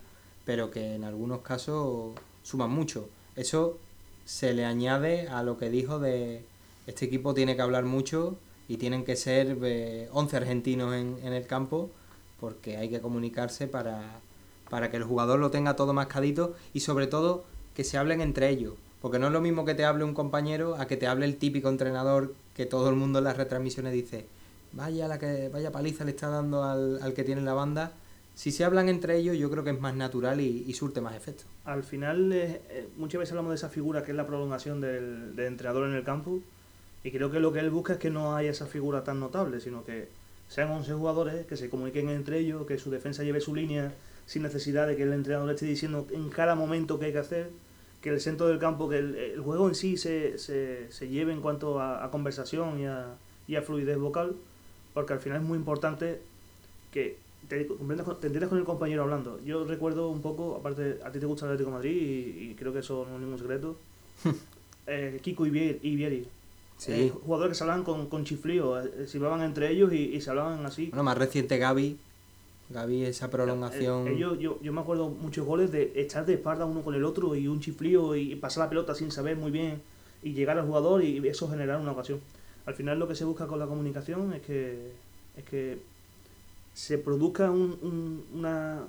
pero 0.46 0.70
que 0.70 0.94
en 0.94 1.04
algunos 1.04 1.40
casos 1.40 2.14
suman 2.42 2.70
mucho. 2.70 3.10
Eso 3.34 3.76
se 4.24 4.54
le 4.54 4.64
añade 4.64 5.28
a 5.28 5.42
lo 5.42 5.58
que 5.58 5.68
dijo 5.68 5.98
de 5.98 6.42
este 6.86 7.04
equipo 7.04 7.34
tiene 7.34 7.56
que 7.56 7.62
hablar 7.62 7.84
mucho 7.84 8.36
y 8.68 8.78
tienen 8.78 9.04
que 9.04 9.16
ser 9.16 9.52
11 9.52 9.66
eh, 9.66 10.08
argentinos 10.38 10.94
en, 10.94 11.18
en, 11.22 11.32
el 11.32 11.46
campo 11.46 11.90
porque 12.40 12.76
hay 12.76 12.88
que 12.88 13.00
comunicarse 13.00 13.66
para, 13.66 14.20
para 14.70 14.90
que 14.90 14.96
el 14.96 15.04
jugador 15.04 15.38
lo 15.38 15.50
tenga 15.50 15.76
todo 15.76 15.92
mascadito 15.92 16.54
y 16.72 16.80
sobre 16.80 17.06
todo 17.08 17.44
que 17.74 17.84
se 17.84 17.98
hablen 17.98 18.20
entre 18.20 18.48
ellos. 18.48 18.74
Porque 19.02 19.18
no 19.18 19.26
es 19.26 19.32
lo 19.32 19.40
mismo 19.40 19.64
que 19.64 19.74
te 19.74 19.84
hable 19.84 20.04
un 20.04 20.14
compañero 20.14 20.76
a 20.76 20.86
que 20.86 20.96
te 20.96 21.06
hable 21.06 21.26
el 21.26 21.36
típico 21.36 21.68
entrenador 21.68 22.34
que 22.54 22.66
todo 22.66 22.88
el 22.88 22.96
mundo 22.96 23.18
en 23.18 23.24
las 23.24 23.36
retransmisiones 23.36 23.92
dice, 23.92 24.26
vaya 24.72 25.08
la 25.08 25.18
que 25.18 25.48
vaya 25.48 25.70
paliza 25.70 26.04
le 26.04 26.12
está 26.12 26.28
dando 26.28 26.64
al, 26.64 27.00
al 27.02 27.14
que 27.14 27.24
tiene 27.24 27.42
la 27.42 27.54
banda. 27.54 27.92
Si 28.36 28.52
se 28.52 28.64
hablan 28.64 28.88
entre 28.88 29.16
ellos, 29.16 29.36
yo 29.36 29.50
creo 29.50 29.64
que 29.64 29.70
es 29.70 29.80
más 29.80 29.96
natural 29.96 30.40
y, 30.40 30.64
y 30.66 30.72
surte 30.74 31.00
más 31.00 31.16
efecto. 31.16 31.44
Al 31.64 31.82
final, 31.82 32.30
eh, 32.32 32.86
muchas 32.96 33.18
veces 33.18 33.32
hablamos 33.32 33.50
de 33.50 33.56
esa 33.56 33.70
figura 33.70 34.04
que 34.04 34.12
es 34.12 34.16
la 34.16 34.26
prolongación 34.26 34.80
del, 34.80 35.34
del 35.34 35.46
entrenador 35.46 35.88
en 35.88 35.94
el 35.94 36.04
campo. 36.04 36.40
Y 37.02 37.10
creo 37.10 37.30
que 37.30 37.40
lo 37.40 37.52
que 37.52 37.60
él 37.60 37.70
busca 37.70 37.94
es 37.94 37.98
que 37.98 38.10
no 38.10 38.36
haya 38.36 38.50
esa 38.50 38.66
figura 38.66 39.02
tan 39.02 39.20
notable, 39.20 39.60
sino 39.60 39.84
que 39.84 40.08
sean 40.48 40.70
11 40.70 40.92
jugadores 40.92 41.46
que 41.46 41.56
se 41.56 41.70
comuniquen 41.70 42.10
entre 42.10 42.38
ellos, 42.38 42.66
que 42.66 42.78
su 42.78 42.90
defensa 42.90 43.24
lleve 43.24 43.40
su 43.40 43.54
línea 43.54 43.92
sin 44.26 44.42
necesidad 44.42 44.86
de 44.86 44.96
que 44.96 45.04
el 45.04 45.12
entrenador 45.12 45.48
le 45.48 45.54
esté 45.54 45.66
diciendo 45.66 46.06
en 46.12 46.28
cada 46.28 46.54
momento 46.54 46.98
qué 46.98 47.06
hay 47.06 47.12
que 47.12 47.18
hacer 47.18 47.50
que 48.02 48.10
el 48.10 48.20
centro 48.20 48.46
del 48.46 48.58
campo, 48.58 48.88
que 48.88 48.98
el, 48.98 49.14
el 49.14 49.40
juego 49.40 49.68
en 49.68 49.74
sí 49.74 49.96
se, 49.96 50.38
se, 50.38 50.92
se, 50.92 51.08
lleve 51.08 51.32
en 51.32 51.40
cuanto 51.40 51.80
a, 51.80 52.04
a 52.04 52.10
conversación 52.10 52.78
y 52.78 52.86
a, 52.86 53.14
y 53.48 53.56
a, 53.56 53.62
fluidez 53.62 53.98
vocal, 53.98 54.36
porque 54.94 55.12
al 55.12 55.20
final 55.20 55.40
es 55.40 55.44
muy 55.44 55.58
importante 55.58 56.20
que 56.92 57.18
te, 57.48 57.64
te 57.64 58.26
entiendas 58.26 58.48
con 58.48 58.58
el 58.58 58.64
compañero 58.64 59.02
hablando. 59.02 59.40
Yo 59.44 59.64
recuerdo 59.64 60.08
un 60.08 60.22
poco, 60.22 60.56
aparte, 60.56 60.98
a 61.04 61.10
ti 61.10 61.18
te 61.18 61.26
gusta 61.26 61.46
el 61.46 61.52
Atlético 61.52 61.70
de 61.70 61.76
Madrid 61.76 61.96
y, 61.96 62.50
y 62.50 62.54
creo 62.54 62.72
que 62.72 62.80
eso 62.80 63.06
no 63.08 63.16
es 63.16 63.20
ningún 63.20 63.38
secreto, 63.38 63.76
eh, 64.86 65.18
Kiko 65.22 65.46
y 65.46 65.50
Vieri. 65.50 66.28
Sí. 66.78 66.92
Eh, 66.92 67.12
jugadores 67.24 67.52
que 67.52 67.58
se 67.58 67.64
hablaban 67.64 67.84
con, 67.84 68.06
con 68.08 68.24
chiflío, 68.24 68.78
eh, 68.78 69.06
se 69.06 69.16
hablaban 69.16 69.42
entre 69.42 69.70
ellos 69.70 69.92
y, 69.92 70.14
y, 70.14 70.20
se 70.20 70.30
hablaban 70.30 70.64
así. 70.66 70.88
Bueno, 70.88 71.04
más 71.04 71.16
reciente 71.16 71.56
Gaby, 71.56 71.98
Gaby, 72.68 73.04
esa 73.04 73.30
prolongación. 73.30 74.08
Eh, 74.08 74.12
eh, 74.12 74.18
yo, 74.18 74.34
yo, 74.34 74.58
yo, 74.60 74.72
me 74.72 74.80
acuerdo 74.80 75.08
muchos 75.08 75.46
goles 75.46 75.70
de 75.70 75.92
echar 75.96 76.26
de 76.26 76.34
espalda 76.34 76.64
uno 76.64 76.82
con 76.82 76.94
el 76.94 77.04
otro 77.04 77.36
y 77.36 77.46
un 77.46 77.60
chiflío 77.60 78.16
y 78.16 78.34
pasar 78.36 78.64
la 78.64 78.68
pelota 78.68 78.94
sin 78.94 79.12
saber 79.12 79.36
muy 79.36 79.50
bien 79.50 79.80
y 80.22 80.32
llegar 80.32 80.58
al 80.58 80.66
jugador 80.66 81.04
y 81.04 81.26
eso 81.28 81.48
generar 81.48 81.80
una 81.80 81.92
ocasión. 81.92 82.20
Al 82.64 82.74
final 82.74 82.98
lo 82.98 83.06
que 83.06 83.14
se 83.14 83.24
busca 83.24 83.46
con 83.46 83.60
la 83.60 83.66
comunicación 83.66 84.32
es 84.32 84.42
que, 84.42 84.90
es 85.36 85.44
que 85.44 85.78
se 86.76 86.98
produzca 86.98 87.50
un, 87.50 87.78
un, 87.80 88.26
una, 88.34 88.84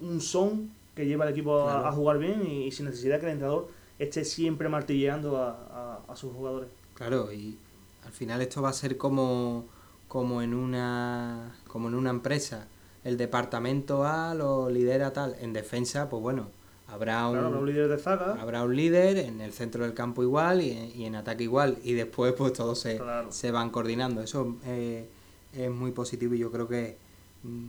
un 0.00 0.20
son 0.20 0.70
que 0.94 1.04
lleva 1.04 1.24
al 1.24 1.32
equipo 1.32 1.64
claro. 1.64 1.86
a, 1.86 1.88
a, 1.88 1.92
jugar 1.92 2.18
bien 2.18 2.46
y, 2.46 2.66
y, 2.66 2.70
sin 2.70 2.86
necesidad 2.86 3.18
que 3.18 3.26
el 3.26 3.32
entrenador 3.32 3.68
esté 3.98 4.24
siempre 4.24 4.68
martilleando 4.68 5.36
a, 5.36 5.50
a, 5.50 6.12
a 6.12 6.14
sus 6.14 6.32
jugadores. 6.32 6.68
Claro, 6.94 7.32
y 7.32 7.58
al 8.06 8.12
final 8.12 8.40
esto 8.40 8.62
va 8.62 8.68
a 8.68 8.72
ser 8.72 8.96
como, 8.96 9.64
como, 10.06 10.42
en, 10.42 10.54
una, 10.54 11.56
como 11.66 11.88
en 11.88 11.96
una 11.96 12.10
empresa 12.10 12.68
el 13.02 13.16
departamento 13.16 14.04
A 14.04 14.32
lo 14.34 14.70
lidera 14.70 15.12
tal. 15.12 15.34
En 15.40 15.52
defensa, 15.52 16.08
pues 16.08 16.22
bueno, 16.22 16.50
habrá 16.86 17.26
un, 17.26 17.32
claro, 17.32 17.46
habrá 17.48 17.60
un 17.60 17.66
líder 17.66 17.88
de 17.88 17.98
zaga. 17.98 18.40
Habrá 18.40 18.62
un 18.62 18.76
líder, 18.76 19.18
en 19.18 19.40
el 19.40 19.52
centro 19.52 19.82
del 19.82 19.92
campo 19.92 20.22
igual 20.22 20.62
y, 20.62 20.70
y 20.94 21.04
en 21.04 21.16
ataque 21.16 21.42
igual. 21.42 21.78
Y 21.82 21.94
después, 21.94 22.32
pues 22.34 22.52
todos 22.52 22.78
se, 22.78 22.98
claro. 22.98 23.32
se 23.32 23.50
van 23.50 23.70
coordinando. 23.70 24.22
Eso 24.22 24.56
eh, 24.64 25.08
es 25.52 25.68
muy 25.68 25.90
positivo 25.90 26.34
y 26.34 26.38
yo 26.38 26.52
creo 26.52 26.68
que 26.68 27.07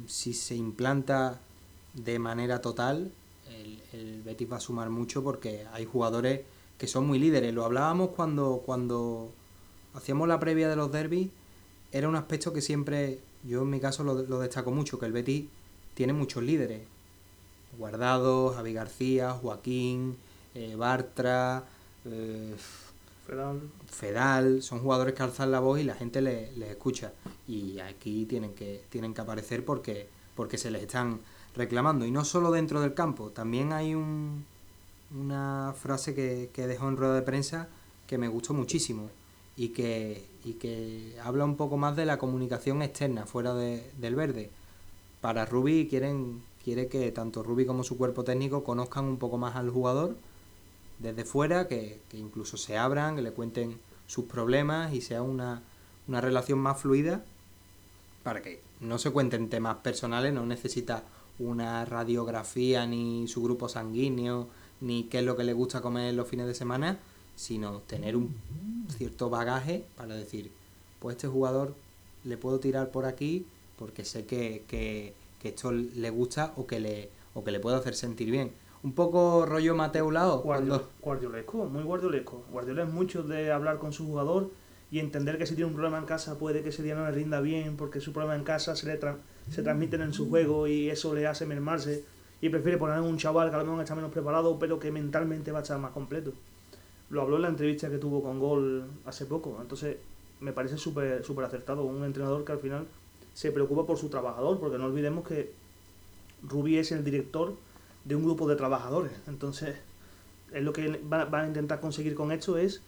si 0.07 0.33
se 0.33 0.55
implanta 0.55 1.39
de 1.93 2.19
manera 2.19 2.61
total, 2.61 3.11
el, 3.49 3.81
el 3.93 4.21
Betis 4.21 4.51
va 4.51 4.57
a 4.57 4.61
sumar 4.61 4.89
mucho 4.89 5.23
porque 5.23 5.65
hay 5.73 5.85
jugadores 5.85 6.41
que 6.77 6.87
son 6.87 7.07
muy 7.07 7.19
líderes. 7.19 7.53
Lo 7.53 7.65
hablábamos 7.65 8.09
cuando, 8.09 8.63
cuando 8.65 9.31
hacíamos 9.93 10.27
la 10.27 10.39
previa 10.39 10.69
de 10.69 10.75
los 10.75 10.91
derbis. 10.91 11.29
Era 11.91 12.07
un 12.07 12.15
aspecto 12.15 12.53
que 12.53 12.61
siempre 12.61 13.19
yo 13.43 13.61
en 13.61 13.69
mi 13.69 13.79
caso 13.79 14.03
lo, 14.03 14.23
lo 14.23 14.39
destaco 14.39 14.71
mucho, 14.71 14.99
que 14.99 15.05
el 15.05 15.11
Betis 15.11 15.45
tiene 15.93 16.13
muchos 16.13 16.43
líderes. 16.43 16.81
Guardado, 17.77 18.53
Javi 18.53 18.73
García, 18.73 19.31
Joaquín, 19.31 20.17
eh, 20.55 20.75
Bartra, 20.75 21.63
eh, 22.05 22.55
Fedal. 23.29 23.61
Fedal, 23.85 24.63
son 24.63 24.79
jugadores 24.79 25.13
que 25.13 25.21
alzan 25.21 25.51
la 25.51 25.59
voz 25.59 25.79
y 25.79 25.83
la 25.83 25.93
gente 25.93 26.19
les 26.19 26.57
le 26.57 26.71
escucha. 26.71 27.13
Y 27.47 27.79
aquí 27.79 28.25
tienen 28.25 28.55
que, 28.55 28.83
tienen 28.89 29.13
que 29.13 29.21
aparecer 29.21 29.63
porque, 29.63 30.07
porque 30.35 30.57
se 30.57 30.71
les 30.71 30.81
están 30.81 31.19
reclamando. 31.55 32.05
Y 32.05 32.11
no 32.11 32.25
solo 32.25 32.49
dentro 32.49 32.81
del 32.81 32.95
campo, 32.95 33.29
también 33.29 33.71
hay 33.71 33.93
un, 33.93 34.45
una 35.15 35.75
frase 35.77 36.15
que, 36.15 36.49
que 36.53 36.65
dejó 36.65 36.87
en 36.89 36.97
rueda 36.97 37.13
de 37.13 37.21
prensa 37.21 37.67
que 38.07 38.17
me 38.17 38.27
gustó 38.27 38.55
muchísimo 38.55 39.09
y 39.55 39.69
que, 39.69 40.25
y 40.43 40.53
que 40.53 41.15
habla 41.23 41.45
un 41.45 41.55
poco 41.55 41.77
más 41.77 41.95
de 41.95 42.05
la 42.05 42.17
comunicación 42.17 42.81
externa 42.81 43.27
fuera 43.27 43.53
de, 43.53 43.91
del 43.99 44.15
verde. 44.15 44.49
Para 45.21 45.45
Ruby 45.45 45.87
quieren, 45.87 46.41
quiere 46.63 46.87
que 46.87 47.11
tanto 47.11 47.43
Ruby 47.43 47.67
como 47.67 47.83
su 47.83 47.95
cuerpo 47.95 48.23
técnico 48.23 48.63
conozcan 48.63 49.05
un 49.05 49.17
poco 49.17 49.37
más 49.37 49.55
al 49.55 49.69
jugador 49.69 50.15
desde 50.99 51.25
fuera, 51.25 51.67
que, 51.67 52.01
incluso 52.13 52.57
se 52.57 52.77
abran, 52.77 53.15
que 53.15 53.21
le 53.21 53.31
cuenten 53.31 53.79
sus 54.07 54.25
problemas 54.25 54.93
y 54.93 55.01
sea 55.01 55.21
una, 55.21 55.63
una 56.07 56.21
relación 56.21 56.59
más 56.59 56.79
fluida 56.79 57.23
para 58.23 58.41
que 58.41 58.61
no 58.79 58.97
se 58.97 59.11
cuenten 59.11 59.49
temas 59.49 59.77
personales, 59.77 60.33
no 60.33 60.45
necesita 60.45 61.03
una 61.39 61.85
radiografía 61.85 62.85
ni 62.85 63.27
su 63.27 63.41
grupo 63.41 63.69
sanguíneo 63.69 64.47
ni 64.81 65.05
qué 65.05 65.19
es 65.19 65.25
lo 65.25 65.35
que 65.35 65.43
le 65.43 65.53
gusta 65.53 65.81
comer 65.81 66.13
los 66.13 66.27
fines 66.27 66.47
de 66.47 66.53
semana, 66.53 66.99
sino 67.35 67.79
tener 67.79 68.15
un 68.15 68.35
cierto 68.97 69.29
bagaje 69.29 69.85
para 69.95 70.15
decir, 70.15 70.51
pues 70.99 71.15
este 71.15 71.27
jugador 71.27 71.75
le 72.23 72.37
puedo 72.37 72.59
tirar 72.59 72.91
por 72.91 73.05
aquí 73.05 73.45
porque 73.77 74.03
sé 74.03 74.25
que, 74.25 74.63
que, 74.67 75.13
que 75.41 75.49
esto 75.49 75.71
le 75.71 76.09
gusta 76.09 76.53
o 76.57 76.67
que 76.67 76.79
le, 76.79 77.09
o 77.33 77.43
que 77.43 77.51
le 77.51 77.59
puedo 77.59 77.77
hacer 77.77 77.95
sentir 77.95 78.29
bien. 78.31 78.51
Un 78.81 78.93
poco 78.93 79.45
rollo 79.45 79.75
Mateo 79.75 80.09
Lao. 80.09 80.41
Guardiol, 80.41 80.83
Guardiolesco, 81.01 81.65
muy 81.65 81.83
guardiolesco. 81.83 82.45
Guardiola 82.49 82.83
es 82.83 82.89
mucho 82.89 83.23
de 83.23 83.51
hablar 83.51 83.77
con 83.77 83.91
su 83.91 84.05
jugador 84.05 84.51
y 84.89 84.99
entender 84.99 85.37
que 85.37 85.45
si 85.45 85.55
tiene 85.55 85.67
un 85.67 85.73
problema 85.73 85.97
en 85.97 86.05
casa 86.05 86.39
puede 86.39 86.63
que 86.63 86.69
ese 86.69 86.81
día 86.81 86.95
no 86.95 87.03
le 87.03 87.11
rinda 87.11 87.41
bien 87.41 87.75
porque 87.75 87.99
su 87.99 88.13
problema 88.13 88.35
en 88.35 88.45
casa 88.45 88.77
se 88.77 88.87
le 88.87 88.97
se 89.51 89.63
transmiten 89.63 90.01
en 90.01 90.13
su 90.13 90.29
juego 90.29 90.65
y 90.65 90.89
eso 90.89 91.13
le 91.13 91.27
hace 91.27 91.45
mermarse 91.45 92.05
y 92.39 92.47
prefiere 92.47 92.77
poner 92.77 92.95
a 92.95 93.01
un 93.01 93.17
chaval 93.17 93.49
que 93.49 93.55
a 93.55 93.59
lo 93.59 93.65
mejor 93.65 93.81
está 93.81 93.95
menos 93.95 94.11
preparado 94.11 94.57
pero 94.57 94.79
que 94.79 94.91
mentalmente 94.91 95.51
va 95.51 95.59
a 95.59 95.61
estar 95.61 95.77
más 95.77 95.91
completo. 95.91 96.31
Lo 97.09 97.21
habló 97.21 97.35
en 97.35 97.41
la 97.41 97.49
entrevista 97.49 97.89
que 97.89 97.97
tuvo 97.97 98.23
con 98.23 98.39
Gol 98.39 98.85
hace 99.05 99.25
poco, 99.25 99.57
entonces 99.61 99.97
me 100.39 100.53
parece 100.53 100.77
súper 100.77 101.25
super 101.25 101.43
acertado, 101.43 101.83
un 101.83 102.05
entrenador 102.05 102.45
que 102.45 102.53
al 102.53 102.59
final 102.59 102.87
se 103.33 103.51
preocupa 103.51 103.85
por 103.85 103.97
su 103.97 104.07
trabajador, 104.07 104.57
porque 104.57 104.77
no 104.77 104.85
olvidemos 104.85 105.27
que 105.27 105.51
Rubí 106.43 106.77
es 106.77 106.93
el 106.93 107.03
director 107.03 107.55
de 108.05 108.15
un 108.15 108.23
grupo 108.23 108.47
de 108.47 108.55
trabajadores, 108.55 109.11
entonces 109.27 109.75
es 110.51 110.63
lo 110.63 110.73
que 110.73 110.99
van 111.03 111.33
a 111.33 111.47
intentar 111.47 111.79
conseguir 111.79 112.15
con 112.15 112.31
esto 112.31 112.57
es 112.57 112.81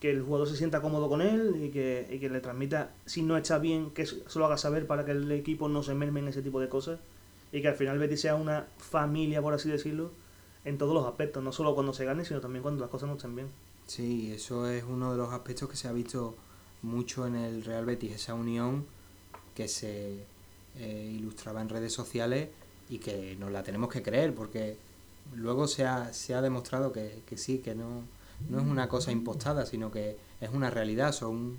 que 0.00 0.10
el 0.10 0.22
jugador 0.22 0.48
se 0.48 0.56
sienta 0.56 0.82
cómodo 0.82 1.08
con 1.08 1.22
él 1.22 1.56
y 1.62 1.70
que, 1.70 2.06
y 2.10 2.18
que 2.18 2.28
le 2.28 2.40
transmita, 2.40 2.90
si 3.06 3.22
no 3.22 3.36
está 3.36 3.58
bien, 3.58 3.90
que 3.90 4.06
se 4.06 4.38
lo 4.38 4.46
haga 4.46 4.58
saber 4.58 4.86
para 4.86 5.04
que 5.04 5.12
el 5.12 5.30
equipo 5.32 5.68
no 5.68 5.82
se 5.82 5.94
merme 5.94 6.20
en 6.20 6.28
ese 6.28 6.42
tipo 6.42 6.60
de 6.60 6.68
cosas 6.68 7.00
y 7.52 7.62
que 7.62 7.68
al 7.68 7.74
final 7.74 7.98
Betis 7.98 8.20
sea 8.20 8.34
una 8.34 8.66
familia, 8.78 9.40
por 9.40 9.54
así 9.54 9.70
decirlo, 9.70 10.10
en 10.64 10.78
todos 10.78 10.92
los 10.92 11.06
aspectos, 11.06 11.42
no 11.42 11.52
solo 11.52 11.74
cuando 11.74 11.92
se 11.92 12.04
gane, 12.04 12.24
sino 12.24 12.40
también 12.40 12.62
cuando 12.62 12.80
las 12.80 12.90
cosas 12.90 13.08
no 13.08 13.14
estén 13.14 13.34
bien. 13.34 13.48
Sí, 13.86 14.32
eso 14.32 14.68
es 14.68 14.84
uno 14.84 15.12
de 15.12 15.16
los 15.16 15.32
aspectos 15.32 15.68
que 15.70 15.76
se 15.76 15.88
ha 15.88 15.92
visto 15.92 16.34
mucho 16.82 17.26
en 17.26 17.36
el 17.36 17.64
Real 17.64 17.86
Betis, 17.86 18.12
esa 18.12 18.34
unión 18.34 18.84
que 19.54 19.68
se 19.68 20.24
eh, 20.76 21.12
ilustraba 21.16 21.62
en 21.62 21.68
redes 21.68 21.92
sociales 21.92 22.48
y 22.88 22.98
que 22.98 23.36
nos 23.38 23.50
la 23.50 23.62
tenemos 23.62 23.90
que 23.90 24.02
creer, 24.02 24.34
porque 24.34 24.76
luego 25.34 25.66
se 25.66 25.84
ha, 25.84 26.12
se 26.12 26.34
ha 26.34 26.42
demostrado 26.42 26.92
que, 26.92 27.22
que 27.26 27.36
sí, 27.36 27.58
que 27.58 27.74
no, 27.74 28.02
no 28.48 28.60
es 28.60 28.66
una 28.66 28.88
cosa 28.88 29.12
impostada, 29.12 29.66
sino 29.66 29.90
que 29.90 30.16
es 30.40 30.50
una 30.50 30.70
realidad. 30.70 31.12
Son 31.12 31.58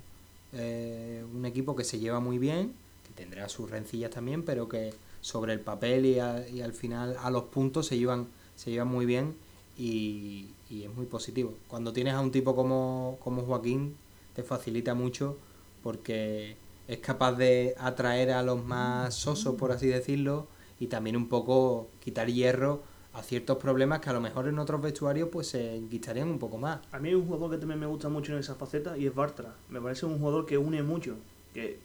eh, 0.52 1.24
un 1.34 1.44
equipo 1.44 1.76
que 1.76 1.84
se 1.84 1.98
lleva 1.98 2.20
muy 2.20 2.38
bien, 2.38 2.72
que 3.06 3.12
tendrá 3.14 3.48
sus 3.48 3.70
rencillas 3.70 4.10
también, 4.10 4.42
pero 4.42 4.68
que 4.68 4.94
sobre 5.20 5.52
el 5.52 5.60
papel 5.60 6.06
y, 6.06 6.14
y 6.54 6.62
al 6.62 6.72
final 6.72 7.16
a 7.20 7.30
los 7.30 7.44
puntos 7.44 7.86
se 7.86 7.98
llevan, 7.98 8.28
se 8.56 8.70
llevan 8.70 8.88
muy 8.88 9.04
bien 9.04 9.34
y, 9.76 10.48
y, 10.70 10.84
es 10.84 10.94
muy 10.94 11.06
positivo. 11.06 11.54
Cuando 11.68 11.92
tienes 11.92 12.14
a 12.14 12.20
un 12.20 12.32
tipo 12.32 12.54
como, 12.54 13.18
como 13.22 13.42
Joaquín, 13.42 13.96
te 14.34 14.42
facilita 14.42 14.94
mucho 14.94 15.36
porque 15.82 16.56
es 16.86 16.98
capaz 16.98 17.32
de 17.32 17.74
atraer 17.78 18.30
a 18.30 18.42
los 18.42 18.64
más 18.64 19.14
sosos, 19.14 19.56
por 19.56 19.72
así 19.72 19.86
decirlo, 19.86 20.46
y 20.80 20.86
también 20.86 21.16
un 21.16 21.28
poco 21.28 21.88
quitar 22.00 22.28
hierro 22.28 22.82
a 23.14 23.22
ciertos 23.22 23.58
problemas 23.58 24.00
que 24.00 24.10
a 24.10 24.12
lo 24.12 24.20
mejor 24.20 24.48
en 24.48 24.58
otros 24.58 24.80
vestuarios 24.80 25.28
pues 25.30 25.48
se 25.48 25.76
enquistarían 25.76 26.28
un 26.28 26.38
poco 26.38 26.58
más. 26.58 26.80
A 26.92 26.98
mí 26.98 27.08
hay 27.08 27.14
un 27.14 27.26
jugador 27.26 27.50
que 27.50 27.58
también 27.58 27.80
me 27.80 27.86
gusta 27.86 28.08
mucho 28.08 28.32
en 28.32 28.38
esa 28.38 28.54
faceta 28.54 28.96
y 28.96 29.06
es 29.06 29.14
Bartra. 29.14 29.54
Me 29.70 29.80
parece 29.80 30.06
un 30.06 30.18
jugador 30.18 30.46
que 30.46 30.58
une 30.58 30.82
mucho, 30.82 31.16
que 31.52 31.80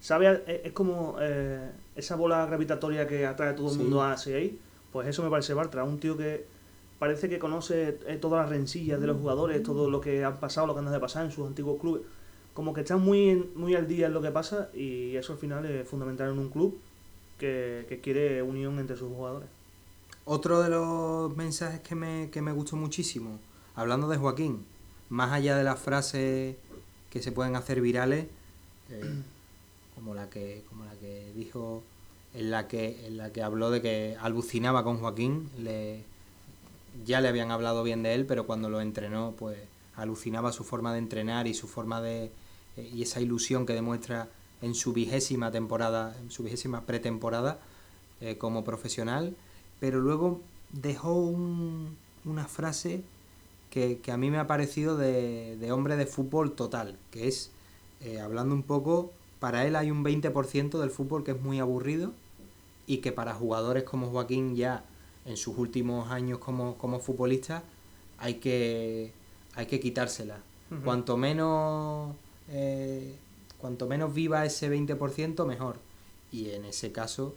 sabe 0.00 0.42
es 0.64 0.72
como 0.72 1.16
eh, 1.20 1.70
esa 1.94 2.16
bola 2.16 2.44
gravitatoria 2.46 3.06
que 3.06 3.26
atrae 3.26 3.50
a 3.50 3.56
todo 3.56 3.72
el 3.72 3.78
mundo 3.78 4.02
a 4.02 4.14
ahí, 4.14 4.58
pues 4.92 5.08
eso 5.08 5.22
me 5.22 5.30
parece 5.30 5.54
Bartra, 5.54 5.84
un 5.84 5.98
tío 5.98 6.16
que 6.16 6.46
parece 6.98 7.28
que 7.28 7.38
conoce 7.38 7.98
eh, 8.06 8.18
todas 8.20 8.42
las 8.42 8.50
rencillas 8.50 9.00
de 9.00 9.06
los 9.06 9.18
jugadores, 9.18 9.62
todo 9.62 9.90
lo 9.90 10.00
que 10.00 10.24
han 10.24 10.40
pasado, 10.40 10.66
lo 10.66 10.74
que 10.74 10.80
han 10.80 10.90
de 10.90 11.00
pasar 11.00 11.24
en 11.24 11.30
sus 11.30 11.46
antiguos 11.46 11.80
clubes. 11.80 12.02
Como 12.54 12.72
que 12.72 12.82
está 12.82 12.96
muy, 12.96 13.50
muy 13.56 13.74
al 13.74 13.88
día 13.88 14.06
en 14.06 14.14
lo 14.14 14.22
que 14.22 14.30
pasa 14.30 14.70
y 14.72 15.16
eso 15.16 15.32
al 15.32 15.38
final 15.38 15.66
es 15.66 15.88
fundamental 15.88 16.30
en 16.30 16.38
un 16.38 16.50
club 16.50 16.78
que, 17.38 18.00
quiere 18.02 18.42
unión 18.42 18.78
entre 18.78 18.96
sus 18.96 19.12
jugadores. 19.12 19.48
Otro 20.24 20.62
de 20.62 20.70
los 20.70 21.36
mensajes 21.36 21.80
que 21.80 21.94
me, 21.94 22.30
que 22.30 22.40
me 22.42 22.52
gustó 22.52 22.76
muchísimo, 22.76 23.38
hablando 23.74 24.08
de 24.08 24.16
Joaquín, 24.16 24.64
más 25.10 25.32
allá 25.32 25.56
de 25.56 25.64
las 25.64 25.78
frases 25.78 26.56
que 27.10 27.22
se 27.22 27.32
pueden 27.32 27.56
hacer 27.56 27.80
virales, 27.80 28.26
eh, 28.90 29.22
como 29.94 30.14
la 30.14 30.30
que, 30.30 30.64
como 30.68 30.84
la 30.84 30.94
que 30.94 31.32
dijo, 31.36 31.82
en 32.32 32.50
la 32.50 32.68
que, 32.68 33.06
en 33.06 33.18
la 33.18 33.32
que 33.32 33.42
habló 33.42 33.70
de 33.70 33.82
que 33.82 34.16
alucinaba 34.20 34.82
con 34.82 34.98
Joaquín, 34.98 35.50
le, 35.58 36.02
ya 37.04 37.20
le 37.20 37.28
habían 37.28 37.50
hablado 37.50 37.82
bien 37.82 38.02
de 38.02 38.14
él, 38.14 38.26
pero 38.26 38.46
cuando 38.46 38.70
lo 38.70 38.80
entrenó, 38.80 39.34
pues 39.38 39.58
alucinaba 39.96 40.52
su 40.52 40.64
forma 40.64 40.92
de 40.92 40.98
entrenar 40.98 41.46
y 41.46 41.54
su 41.54 41.68
forma 41.68 42.00
de 42.00 42.30
eh, 42.76 42.90
y 42.92 43.02
esa 43.02 43.20
ilusión 43.20 43.66
que 43.66 43.72
demuestra 43.72 44.28
en 44.62 44.74
su 44.74 44.92
vigésima 44.92 45.50
temporada, 45.50 46.16
en 46.20 46.30
su 46.30 46.42
vigésima 46.42 46.82
pretemporada 46.82 47.58
eh, 48.20 48.38
como 48.38 48.64
profesional 48.64 49.36
pero 49.84 50.00
luego 50.00 50.40
dejó 50.72 51.14
una 51.14 52.46
frase 52.46 53.02
que, 53.68 54.00
a 54.10 54.16
mí 54.16 54.30
me 54.30 54.38
ha 54.38 54.46
parecido 54.46 54.96
de, 54.96 55.68
hombre 55.70 55.96
de 55.96 56.06
fútbol 56.06 56.52
total, 56.52 56.96
que 57.10 57.28
es, 57.28 57.50
eh, 58.00 58.18
hablando 58.18 58.54
un 58.54 58.62
poco, 58.62 59.12
para 59.40 59.66
él 59.66 59.76
hay 59.76 59.90
un 59.90 60.02
20% 60.02 60.78
del 60.78 60.88
fútbol 60.88 61.22
que 61.22 61.32
es 61.32 61.40
muy 61.42 61.58
aburrido 61.58 62.12
y 62.86 62.98
que 62.98 63.12
para 63.12 63.34
jugadores 63.34 63.84
como 63.84 64.06
Joaquín 64.06 64.56
ya 64.56 64.84
en 65.26 65.36
sus 65.36 65.58
últimos 65.58 66.10
años 66.10 66.38
como, 66.38 66.78
como 66.78 66.98
futbolista 66.98 67.62
hay 68.16 68.36
que, 68.36 69.12
hay 69.54 69.66
que 69.66 69.80
quitársela. 69.80 70.38
Cuanto 70.82 71.18
menos... 71.18 72.16
Eh, 72.48 73.16
cuanto 73.64 73.86
menos 73.86 74.12
viva 74.12 74.44
ese 74.44 74.70
20%, 74.70 75.46
mejor. 75.46 75.78
Y 76.30 76.50
en 76.50 76.66
ese 76.66 76.92
caso, 76.92 77.34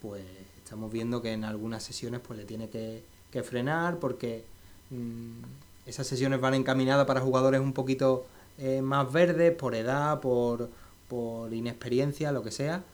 pues 0.00 0.24
Estamos 0.68 0.92
viendo 0.92 1.22
que 1.22 1.32
en 1.32 1.44
algunas 1.44 1.82
sesiones 1.82 2.20
pues 2.20 2.38
le 2.38 2.44
tiene 2.44 2.68
que, 2.68 3.02
frenar 3.42 3.98
porque 3.98 4.44
mm, 4.90 5.40
esas 5.86 6.06
sesiones 6.06 6.42
van 6.42 6.52
encaminadas 6.52 7.06
para 7.06 7.22
jugadores 7.22 7.62
un 7.62 7.72
poquito 7.72 8.26
eh, 8.58 8.82
más 8.82 9.10
verdes, 9.10 9.54
por 9.54 9.74
edad, 9.74 10.20
por, 10.20 10.68
por 11.08 11.54
inexperiencia, 11.54 12.32
lo 12.32 12.42
que 12.42 12.50
sea. 12.50 12.84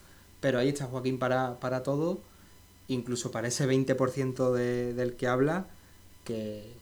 Pero 0.40 0.60
ahí 0.60 0.68
está 0.68 0.86
Joaquín 0.86 1.18
para, 1.18 1.58
para 1.58 1.82
todo, 1.82 2.20
incluso 2.86 3.32
para 3.32 3.48
ese 3.48 3.66
20% 3.66 4.52
de, 4.52 4.94
del 4.94 5.16
que 5.16 5.26
habla, 5.26 5.66
que, 6.22 6.72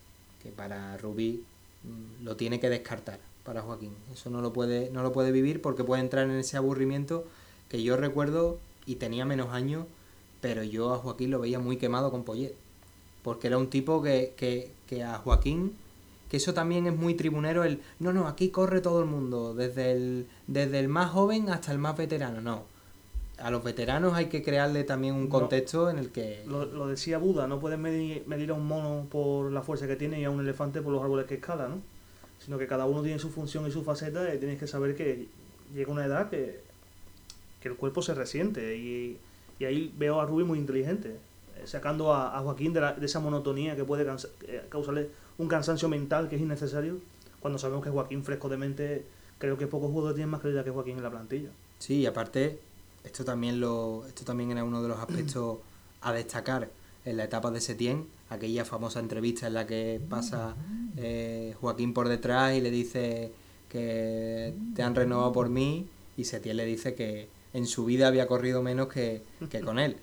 que 0.43 0.51
para 0.51 0.95
Rubí 0.97 1.43
mm, 1.83 2.23
lo 2.23 2.35
tiene 2.35 2.59
que 2.59 2.69
descartar 2.69 3.17
para 3.43 3.61
Joaquín. 3.61 3.93
Eso 4.13 4.29
no 4.29 4.41
lo 4.41 4.53
puede, 4.53 4.89
no 4.91 5.03
lo 5.03 5.11
puede 5.11 5.31
vivir 5.31 5.61
porque 5.61 5.83
puede 5.83 6.01
entrar 6.01 6.25
en 6.25 6.37
ese 6.37 6.57
aburrimiento 6.57 7.25
que 7.69 7.83
yo 7.83 7.97
recuerdo 7.97 8.59
y 8.85 8.95
tenía 8.95 9.25
menos 9.25 9.49
años 9.49 9.85
pero 10.43 10.61
yo 10.61 10.93
a 10.93 10.97
Joaquín 10.97 11.31
lo 11.31 11.39
veía 11.39 11.57
muy 11.57 11.77
quemado 11.77 12.11
con 12.11 12.25
Poyet. 12.25 12.53
Porque 13.23 13.47
era 13.47 13.57
un 13.57 13.69
tipo 13.69 14.03
que, 14.03 14.33
que, 14.35 14.73
que 14.87 15.01
a 15.01 15.17
Joaquín, 15.17 15.73
que 16.29 16.35
eso 16.35 16.53
también 16.53 16.85
es 16.85 16.93
muy 16.93 17.13
tribunero, 17.13 17.63
el, 17.63 17.79
no, 17.99 18.11
no, 18.11 18.27
aquí 18.27 18.49
corre 18.49 18.81
todo 18.81 18.99
el 18.99 19.05
mundo, 19.05 19.53
desde 19.53 19.93
el, 19.93 20.27
desde 20.47 20.79
el 20.79 20.89
más 20.89 21.11
joven 21.11 21.49
hasta 21.49 21.71
el 21.71 21.77
más 21.77 21.95
veterano, 21.95 22.41
no. 22.41 22.63
A 23.37 23.51
los 23.51 23.63
veteranos 23.63 24.15
hay 24.15 24.25
que 24.25 24.43
crearle 24.43 24.83
también 24.83 25.15
un 25.15 25.27
contexto 25.27 25.89
en 25.89 25.97
el 25.97 26.11
que... 26.11 26.43
Lo, 26.45 26.87
decía 26.89 27.19
Buda, 27.19 27.47
no 27.47 27.61
puedes 27.61 27.79
medir, 27.79 28.25
medir, 28.27 28.51
a 28.51 28.53
un 28.53 28.67
mono 28.67 29.07
por 29.09 29.49
la 29.49 29.61
fuerza 29.61 29.87
que 29.87 29.95
tiene 29.95 30.19
y 30.19 30.25
a 30.25 30.29
un 30.29 30.41
elefante 30.41 30.81
por 30.81 30.91
los 30.91 31.01
árboles 31.01 31.25
que 31.25 31.35
escala, 31.35 31.69
¿no? 31.69 31.77
Sino 32.43 32.57
que 32.57 32.67
cada 32.67 32.85
uno 32.85 33.01
tiene 33.01 33.19
su 33.19 33.29
función 33.29 33.67
y 33.67 33.71
su 33.71 33.83
faceta 33.83 34.33
y 34.33 34.37
tienes 34.37 34.59
que 34.59 34.67
saber 34.67 34.95
que 34.95 35.27
llega 35.73 35.91
una 35.91 36.05
edad 36.05 36.29
que, 36.29 36.61
que 37.61 37.69
el 37.69 37.75
cuerpo 37.75 38.01
se 38.01 38.13
resiente 38.13 38.75
y 38.77 39.17
ahí 39.65 39.93
veo 39.97 40.19
a 40.19 40.25
Rubí 40.25 40.43
muy 40.43 40.59
inteligente, 40.59 41.17
eh, 41.57 41.67
sacando 41.67 42.13
a, 42.13 42.39
Joaquín 42.39 42.73
de, 42.73 42.93
esa 43.01 43.19
monotonía 43.19 43.75
que 43.75 43.83
puede 43.83 44.05
eh, 44.47 44.65
causarle 44.69 45.09
un 45.37 45.47
cansancio 45.47 45.89
mental 45.89 46.29
que 46.29 46.35
es 46.35 46.41
innecesario, 46.41 46.97
cuando 47.39 47.59
sabemos 47.59 47.83
que 47.83 47.89
Joaquín 47.89 48.23
fresco 48.23 48.49
de 48.49 48.57
mente, 48.57 49.05
creo 49.37 49.57
que 49.57 49.67
pocos 49.67 49.89
jugadores 49.89 50.15
tienen 50.15 50.29
más 50.29 50.41
calidad 50.41 50.63
que 50.63 50.71
Joaquín 50.71 50.97
en 50.97 51.03
la 51.03 51.11
plantilla. 51.11 51.49
Sí, 51.79 51.95
y 51.95 52.05
aparte, 52.05 52.59
esto 53.03 53.25
también, 53.25 53.59
lo, 53.59 54.05
esto 54.07 54.23
también 54.23 54.51
era 54.51 54.63
uno 54.63 54.81
de 54.81 54.89
los 54.89 54.99
aspectos 54.99 55.57
a 56.01 56.13
destacar 56.13 56.69
en 57.05 57.17
la 57.17 57.25
etapa 57.25 57.51
de 57.51 57.61
Setién, 57.61 58.07
aquella 58.29 58.65
famosa 58.65 58.99
entrevista 58.99 59.47
en 59.47 59.53
la 59.53 59.67
que 59.67 60.01
pasa 60.09 60.55
eh, 60.97 61.55
Joaquín 61.59 61.93
por 61.93 62.07
detrás 62.07 62.55
y 62.55 62.61
le 62.61 62.71
dice 62.71 63.31
que 63.69 64.53
te 64.75 64.83
han 64.83 64.95
renovado 64.95 65.31
por 65.31 65.49
mí 65.49 65.87
y 66.17 66.25
Setién 66.25 66.57
le 66.57 66.65
dice 66.65 66.93
que, 66.93 67.27
en 67.53 67.67
su 67.67 67.85
vida 67.85 68.07
había 68.07 68.27
corrido 68.27 68.61
menos 68.63 68.87
que, 68.87 69.21
con 69.63 69.79
él. 69.79 69.97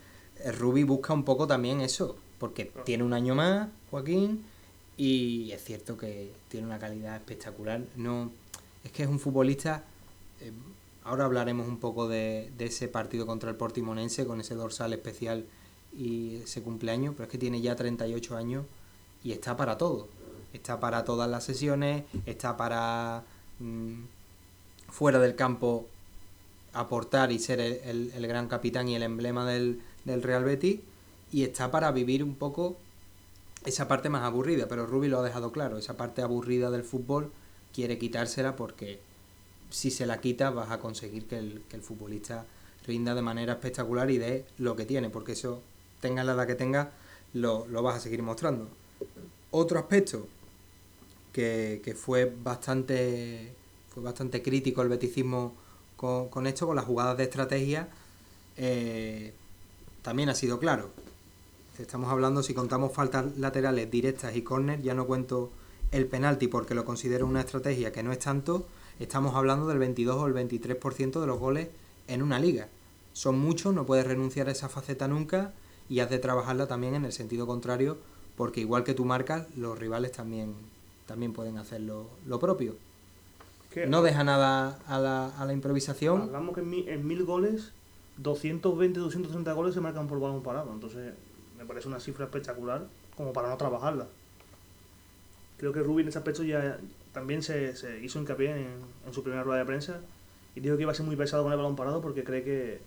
Ruby 0.58 0.84
busca 0.84 1.12
un 1.12 1.24
poco 1.24 1.46
también 1.46 1.80
eso, 1.80 2.16
porque 2.38 2.72
tiene 2.84 3.04
un 3.04 3.12
año 3.12 3.34
más, 3.34 3.68
Joaquín, 3.90 4.44
y 4.96 5.50
es 5.52 5.64
cierto 5.64 5.96
que 5.96 6.32
tiene 6.48 6.66
una 6.66 6.78
calidad 6.78 7.16
espectacular. 7.16 7.82
No, 7.96 8.30
es 8.84 8.92
que 8.92 9.02
es 9.02 9.08
un 9.08 9.18
futbolista. 9.18 9.84
eh, 10.40 10.52
ahora 11.04 11.24
hablaremos 11.24 11.66
un 11.66 11.78
poco 11.78 12.08
de, 12.08 12.52
de 12.56 12.66
ese 12.66 12.86
partido 12.86 13.26
contra 13.26 13.50
el 13.50 13.56
Portimonense 13.56 14.26
con 14.26 14.40
ese 14.40 14.54
dorsal 14.54 14.92
especial 14.92 15.44
y 15.96 16.36
ese 16.36 16.62
cumpleaños, 16.62 17.14
pero 17.16 17.24
es 17.24 17.30
que 17.30 17.38
tiene 17.38 17.60
ya 17.60 17.76
38 17.76 18.36
años 18.36 18.64
y 19.24 19.32
está 19.32 19.56
para 19.56 19.78
todo. 19.78 20.08
Está 20.52 20.80
para 20.80 21.04
todas 21.04 21.30
las 21.30 21.44
sesiones, 21.44 22.04
está 22.26 22.56
para 22.56 23.24
mm, 23.60 24.02
fuera 24.88 25.18
del 25.18 25.36
campo 25.36 25.86
aportar 26.72 27.32
y 27.32 27.38
ser 27.38 27.60
el, 27.60 28.26
gran 28.26 28.48
capitán 28.48 28.88
y 28.88 28.94
el 28.94 29.02
emblema 29.02 29.44
del, 29.44 29.80
del 30.04 30.22
Real 30.22 30.44
Betis 30.44 30.80
y 31.32 31.44
está 31.44 31.70
para 31.70 31.90
vivir 31.92 32.22
un 32.22 32.34
poco 32.34 32.76
esa 33.64 33.88
parte 33.88 34.08
más 34.08 34.22
aburrida, 34.22 34.66
pero 34.68 34.86
Rubi 34.86 35.08
lo 35.08 35.18
ha 35.18 35.22
dejado 35.22 35.52
claro, 35.52 35.78
esa 35.78 35.96
parte 35.96 36.22
aburrida 36.22 36.70
del 36.70 36.84
fútbol 36.84 37.30
quiere 37.74 37.98
quitársela 37.98 38.56
porque 38.56 39.00
si 39.70 39.90
se 39.90 40.06
la 40.06 40.20
quita 40.20 40.50
vas 40.50 40.70
a 40.70 40.78
conseguir 40.78 41.26
que 41.26 41.38
el, 41.38 41.62
que 41.68 41.76
el 41.76 41.82
futbolista 41.82 42.46
rinda 42.86 43.14
de 43.14 43.22
manera 43.22 43.54
espectacular 43.54 44.10
y 44.10 44.18
dé 44.18 44.44
lo 44.58 44.76
que 44.76 44.86
tiene, 44.86 45.10
porque 45.10 45.32
eso, 45.32 45.62
tenga 46.00 46.24
la 46.24 46.32
edad 46.32 46.46
que 46.46 46.54
tenga, 46.54 46.92
lo, 47.34 47.66
lo 47.68 47.82
vas 47.82 47.96
a 47.96 48.00
seguir 48.00 48.22
mostrando. 48.22 48.68
Otro 49.50 49.78
aspecto 49.78 50.26
que, 51.32 51.80
que 51.84 51.94
fue 51.94 52.32
bastante 52.42 53.54
fue 53.90 54.02
bastante 54.02 54.42
crítico 54.42 54.82
el 54.82 54.88
beticismo 54.88 55.52
con, 55.96 56.28
con 56.28 56.46
esto, 56.46 56.66
con 56.66 56.76
las 56.76 56.84
jugadas 56.84 57.16
de 57.16 57.24
estrategia, 57.24 57.88
eh, 58.56 59.34
también 60.02 60.28
ha 60.28 60.34
sido 60.34 60.58
claro. 60.58 60.90
Estamos 61.78 62.10
hablando, 62.10 62.42
si 62.42 62.54
contamos 62.54 62.92
faltas 62.92 63.36
laterales 63.36 63.90
directas 63.90 64.36
y 64.36 64.42
córner, 64.42 64.82
ya 64.82 64.94
no 64.94 65.06
cuento 65.06 65.50
el 65.92 66.06
penalti 66.06 66.46
porque 66.46 66.74
lo 66.74 66.84
considero 66.84 67.26
una 67.26 67.40
estrategia 67.40 67.90
que 67.90 68.02
no 68.02 68.12
es 68.12 68.20
tanto, 68.20 68.66
estamos 69.00 69.34
hablando 69.34 69.66
del 69.66 69.78
22 69.78 70.16
o 70.16 70.26
el 70.26 70.34
23% 70.34 71.20
de 71.20 71.26
los 71.26 71.38
goles 71.38 71.68
en 72.06 72.22
una 72.22 72.38
liga. 72.38 72.68
Son 73.12 73.38
muchos, 73.38 73.74
no 73.74 73.86
puedes 73.86 74.06
renunciar 74.06 74.48
a 74.48 74.52
esa 74.52 74.68
faceta 74.68 75.08
nunca 75.08 75.52
y 75.90 76.00
has 76.00 76.08
de 76.08 76.18
trabajarla 76.18 76.66
también 76.68 76.94
en 76.94 77.04
el 77.04 77.12
sentido 77.12 77.46
contrario, 77.46 77.98
porque 78.36 78.60
igual 78.62 78.84
que 78.84 78.94
tú 78.94 79.04
marcas, 79.04 79.46
los 79.56 79.78
rivales 79.78 80.12
también, 80.12 80.54
también 81.04 81.34
pueden 81.34 81.58
hacer 81.58 81.82
lo, 81.82 82.06
lo 82.26 82.38
propio. 82.38 82.76
No 83.86 84.00
deja 84.02 84.24
nada 84.24 84.78
a 84.86 84.98
la, 84.98 85.26
a 85.36 85.44
la 85.44 85.52
improvisación. 85.52 86.22
Hablamos 86.22 86.54
que 86.54 86.60
en, 86.62 86.70
mi- 86.70 86.88
en 86.88 87.06
mil 87.06 87.24
goles, 87.24 87.72
220, 88.16 88.98
230 89.00 89.52
goles 89.52 89.74
se 89.74 89.80
marcan 89.80 90.06
por 90.08 90.18
balón 90.20 90.42
parado. 90.42 90.72
Entonces, 90.72 91.12
me 91.58 91.64
parece 91.66 91.86
una 91.88 92.00
cifra 92.00 92.24
espectacular 92.24 92.86
como 93.16 93.32
para 93.32 93.48
no 93.50 93.56
trabajarla. 93.56 94.06
Creo 95.58 95.72
que 95.72 95.80
Rubin 95.82 96.04
en 96.04 96.08
ese 96.08 96.18
aspecto 96.18 96.42
ya 96.42 96.78
también 97.12 97.42
se, 97.42 97.76
se 97.76 98.00
hizo 98.02 98.18
hincapié 98.18 98.50
en, 98.52 98.68
en 99.06 99.12
su 99.12 99.22
primera 99.22 99.42
rueda 99.42 99.58
de 99.60 99.66
prensa 99.66 100.00
y 100.54 100.60
dijo 100.60 100.76
que 100.76 100.82
iba 100.82 100.92
a 100.92 100.94
ser 100.94 101.04
muy 101.06 101.16
pesado 101.16 101.42
con 101.42 101.52
el 101.52 101.58
balón 101.58 101.76
parado 101.76 102.00
porque 102.00 102.24
cree 102.24 102.42
que, 102.42 102.80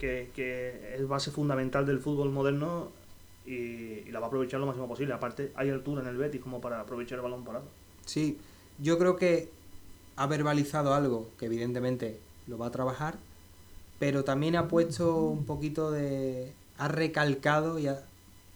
que, 0.00 0.30
que 0.34 0.96
es 0.96 1.06
base 1.06 1.30
fundamental 1.30 1.86
del 1.86 2.00
fútbol 2.00 2.30
moderno 2.30 2.88
y, 3.46 4.10
la 4.10 4.18
va 4.18 4.26
a 4.26 4.28
aprovechar 4.28 4.58
lo 4.58 4.66
máximo 4.66 4.88
posible. 4.88 5.14
Aparte, 5.14 5.52
hay 5.54 5.70
altura 5.70 6.02
en 6.02 6.08
el 6.08 6.16
Betis 6.16 6.40
como 6.40 6.60
para 6.60 6.80
aprovechar 6.80 7.18
el 7.18 7.22
balón 7.22 7.44
parado. 7.44 7.66
Sí, 8.06 8.38
yo 8.78 8.98
creo 8.98 9.16
que 9.16 9.50
ha 10.16 10.26
verbalizado 10.26 10.94
algo 10.94 11.28
que 11.38 11.46
evidentemente 11.46 12.18
lo 12.48 12.58
va 12.58 12.66
a 12.66 12.70
trabajar, 12.72 13.18
pero 13.98 14.24
también 14.24 14.56
ha 14.56 14.66
puesto 14.66 15.26
un 15.26 15.44
poquito 15.44 15.92
de... 15.92 16.52
ha 16.78 16.88
recalcado 16.88 17.78
y 17.78 17.88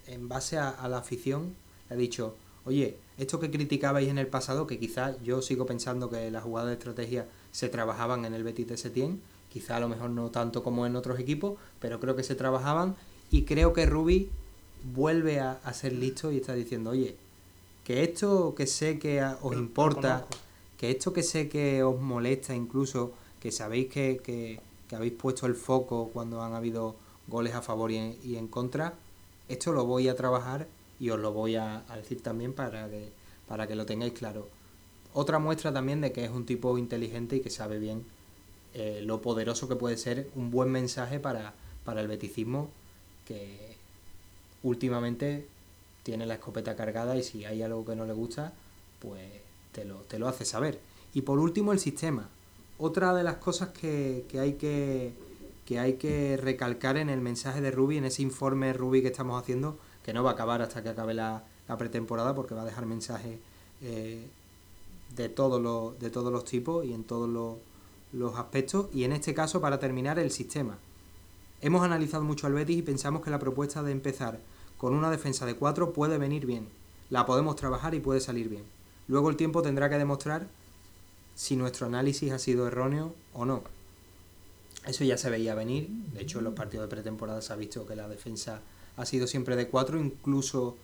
en 0.06 0.28
base 0.28 0.56
a, 0.58 0.70
a 0.70 0.88
la 0.88 0.98
afición, 0.98 1.54
ha 1.90 1.94
dicho, 1.94 2.34
oye, 2.64 2.96
esto 3.18 3.38
que 3.38 3.50
criticabais 3.50 4.08
en 4.08 4.18
el 4.18 4.26
pasado, 4.26 4.66
que 4.66 4.78
quizás 4.78 5.22
yo 5.22 5.42
sigo 5.42 5.66
pensando 5.66 6.10
que 6.10 6.30
las 6.30 6.42
jugadas 6.42 6.68
de 6.68 6.74
estrategia 6.74 7.26
se 7.52 7.68
trabajaban 7.68 8.24
en 8.24 8.34
el 8.34 8.42
Betis 8.42 8.66
de 8.66 8.76
Setién, 8.76 9.20
quizá 9.54 9.76
a 9.76 9.80
lo 9.80 9.88
mejor 9.88 10.10
no 10.10 10.30
tanto 10.30 10.62
como 10.62 10.84
en 10.84 10.96
otros 10.96 11.18
equipos, 11.18 11.54
pero 11.80 11.98
creo 12.00 12.14
que 12.16 12.22
se 12.24 12.34
trabajaban 12.34 12.96
y 13.30 13.44
creo 13.44 13.72
que 13.72 13.86
Rubi 13.86 14.28
vuelve 14.94 15.40
a, 15.40 15.52
a 15.64 15.72
ser 15.72 15.92
listo 15.94 16.30
y 16.30 16.36
está 16.38 16.54
diciendo, 16.54 16.90
oye, 16.90 17.16
que 17.84 18.02
esto 18.04 18.54
que 18.56 18.66
sé 18.66 18.98
que 18.98 19.20
a- 19.20 19.38
os 19.42 19.54
importa, 19.56 20.26
que 20.76 20.90
esto 20.90 21.12
que 21.12 21.22
sé 21.22 21.48
que 21.48 21.82
os 21.82 21.98
molesta 22.00 22.54
incluso, 22.54 23.12
que 23.40 23.50
sabéis 23.52 23.86
que, 23.92 24.20
que- 24.22 24.60
que 24.88 24.96
habéis 24.96 25.14
puesto 25.14 25.46
el 25.46 25.54
foco 25.54 26.10
cuando 26.12 26.42
han 26.42 26.52
habido 26.54 26.96
goles 27.28 27.54
a 27.54 27.62
favor 27.62 27.90
y 27.90 27.96
en, 27.96 28.18
y 28.24 28.36
en 28.36 28.48
contra, 28.48 28.94
esto 29.48 29.72
lo 29.72 29.86
voy 29.86 30.08
a 30.08 30.16
trabajar 30.16 30.66
y 31.00 31.10
os 31.10 31.18
lo 31.20 31.32
voy 31.32 31.56
a, 31.56 31.84
a 31.88 31.96
decir 31.96 32.20
también 32.22 32.52
para 32.52 32.88
que, 32.90 33.08
para 33.48 33.66
que 33.66 33.76
lo 33.76 33.86
tengáis 33.86 34.12
claro. 34.14 34.48
Otra 35.14 35.38
muestra 35.38 35.72
también 35.72 36.00
de 36.00 36.12
que 36.12 36.24
es 36.24 36.30
un 36.30 36.44
tipo 36.44 36.76
inteligente 36.76 37.36
y 37.36 37.40
que 37.40 37.50
sabe 37.50 37.78
bien 37.78 38.04
eh, 38.74 39.00
lo 39.04 39.22
poderoso 39.22 39.68
que 39.68 39.76
puede 39.76 39.96
ser 39.96 40.28
un 40.34 40.50
buen 40.50 40.70
mensaje 40.70 41.20
para, 41.20 41.54
para 41.84 42.00
el 42.00 42.08
beticismo 42.08 42.70
que 43.26 43.76
últimamente 44.62 45.46
tiene 46.02 46.26
la 46.26 46.34
escopeta 46.34 46.76
cargada 46.76 47.16
y 47.16 47.22
si 47.22 47.44
hay 47.44 47.62
algo 47.62 47.84
que 47.84 47.96
no 47.96 48.04
le 48.04 48.12
gusta, 48.12 48.52
pues 49.00 49.22
te 49.72 49.84
lo, 49.84 49.96
te 49.98 50.18
lo 50.18 50.28
hace 50.28 50.44
saber. 50.44 50.80
Y 51.14 51.22
por 51.22 51.38
último, 51.38 51.72
el 51.72 51.78
sistema. 51.78 52.28
Otra 52.78 53.14
de 53.14 53.22
las 53.22 53.36
cosas 53.36 53.68
que, 53.68 54.24
que 54.28 54.40
hay 54.40 54.54
que, 54.54 55.12
que 55.64 55.78
hay 55.78 55.94
que 55.94 56.36
recalcar 56.36 56.96
en 56.96 57.08
el 57.08 57.20
mensaje 57.20 57.60
de 57.60 57.70
Ruby, 57.70 57.98
en 57.98 58.04
ese 58.04 58.22
informe 58.22 58.72
Ruby 58.72 59.02
que 59.02 59.08
estamos 59.08 59.40
haciendo, 59.40 59.78
que 60.04 60.12
no 60.12 60.24
va 60.24 60.30
a 60.30 60.32
acabar 60.34 60.60
hasta 60.60 60.82
que 60.82 60.88
acabe 60.88 61.14
la, 61.14 61.44
la 61.68 61.78
pretemporada, 61.78 62.34
porque 62.34 62.54
va 62.54 62.62
a 62.62 62.66
dejar 62.66 62.86
mensajes 62.86 63.38
eh, 63.82 64.26
de, 65.14 65.28
todos 65.28 65.62
los, 65.62 65.98
de 66.00 66.10
todos 66.10 66.32
los 66.32 66.44
tipos 66.44 66.84
y 66.84 66.92
en 66.92 67.04
todos 67.04 67.28
los, 67.28 67.56
los 68.14 68.36
aspectos. 68.36 68.86
Y 68.94 69.04
en 69.04 69.12
este 69.12 69.34
caso, 69.34 69.60
para 69.60 69.78
terminar, 69.78 70.18
el 70.18 70.30
sistema. 70.30 70.78
Hemos 71.60 71.82
analizado 71.82 72.24
mucho 72.24 72.46
al 72.46 72.54
Betis 72.54 72.78
y 72.78 72.82
pensamos 72.82 73.22
que 73.22 73.30
la 73.30 73.38
propuesta 73.38 73.82
de 73.82 73.92
empezar 73.92 74.38
con 74.78 74.94
una 74.94 75.10
defensa 75.10 75.46
de 75.46 75.56
4 75.56 75.92
puede 75.92 76.18
venir 76.18 76.46
bien. 76.46 76.68
La 77.10 77.26
podemos 77.26 77.56
trabajar 77.56 77.94
y 77.94 78.00
puede 78.00 78.20
salir 78.20 78.48
bien. 78.48 78.64
Luego 79.08 79.30
el 79.30 79.36
tiempo 79.36 79.62
tendrá 79.62 79.88
que 79.88 79.98
demostrar 79.98 80.46
si 81.34 81.56
nuestro 81.56 81.86
análisis 81.86 82.32
ha 82.32 82.38
sido 82.38 82.66
erróneo 82.66 83.14
o 83.32 83.44
no. 83.44 83.62
Eso 84.86 85.04
ya 85.04 85.16
se 85.16 85.30
veía 85.30 85.54
venir. 85.54 85.88
De 86.12 86.22
hecho, 86.22 86.38
en 86.38 86.44
los 86.44 86.54
partidos 86.54 86.86
de 86.86 86.94
pretemporada 86.94 87.40
se 87.40 87.52
ha 87.52 87.56
visto 87.56 87.86
que 87.86 87.96
la 87.96 88.08
defensa 88.08 88.60
ha 88.96 89.06
sido 89.06 89.26
siempre 89.26 89.56
de 89.56 89.68
4, 89.68 89.98
incluso 89.98 90.76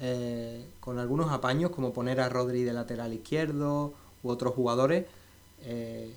eh, 0.00 0.64
con 0.80 0.98
algunos 0.98 1.30
apaños, 1.30 1.70
como 1.70 1.92
poner 1.92 2.20
a 2.20 2.28
Rodri 2.28 2.62
de 2.62 2.72
lateral 2.72 3.12
izquierdo 3.12 3.94
u 4.22 4.28
otros 4.28 4.54
jugadores. 4.54 5.06
Eh, 5.62 6.14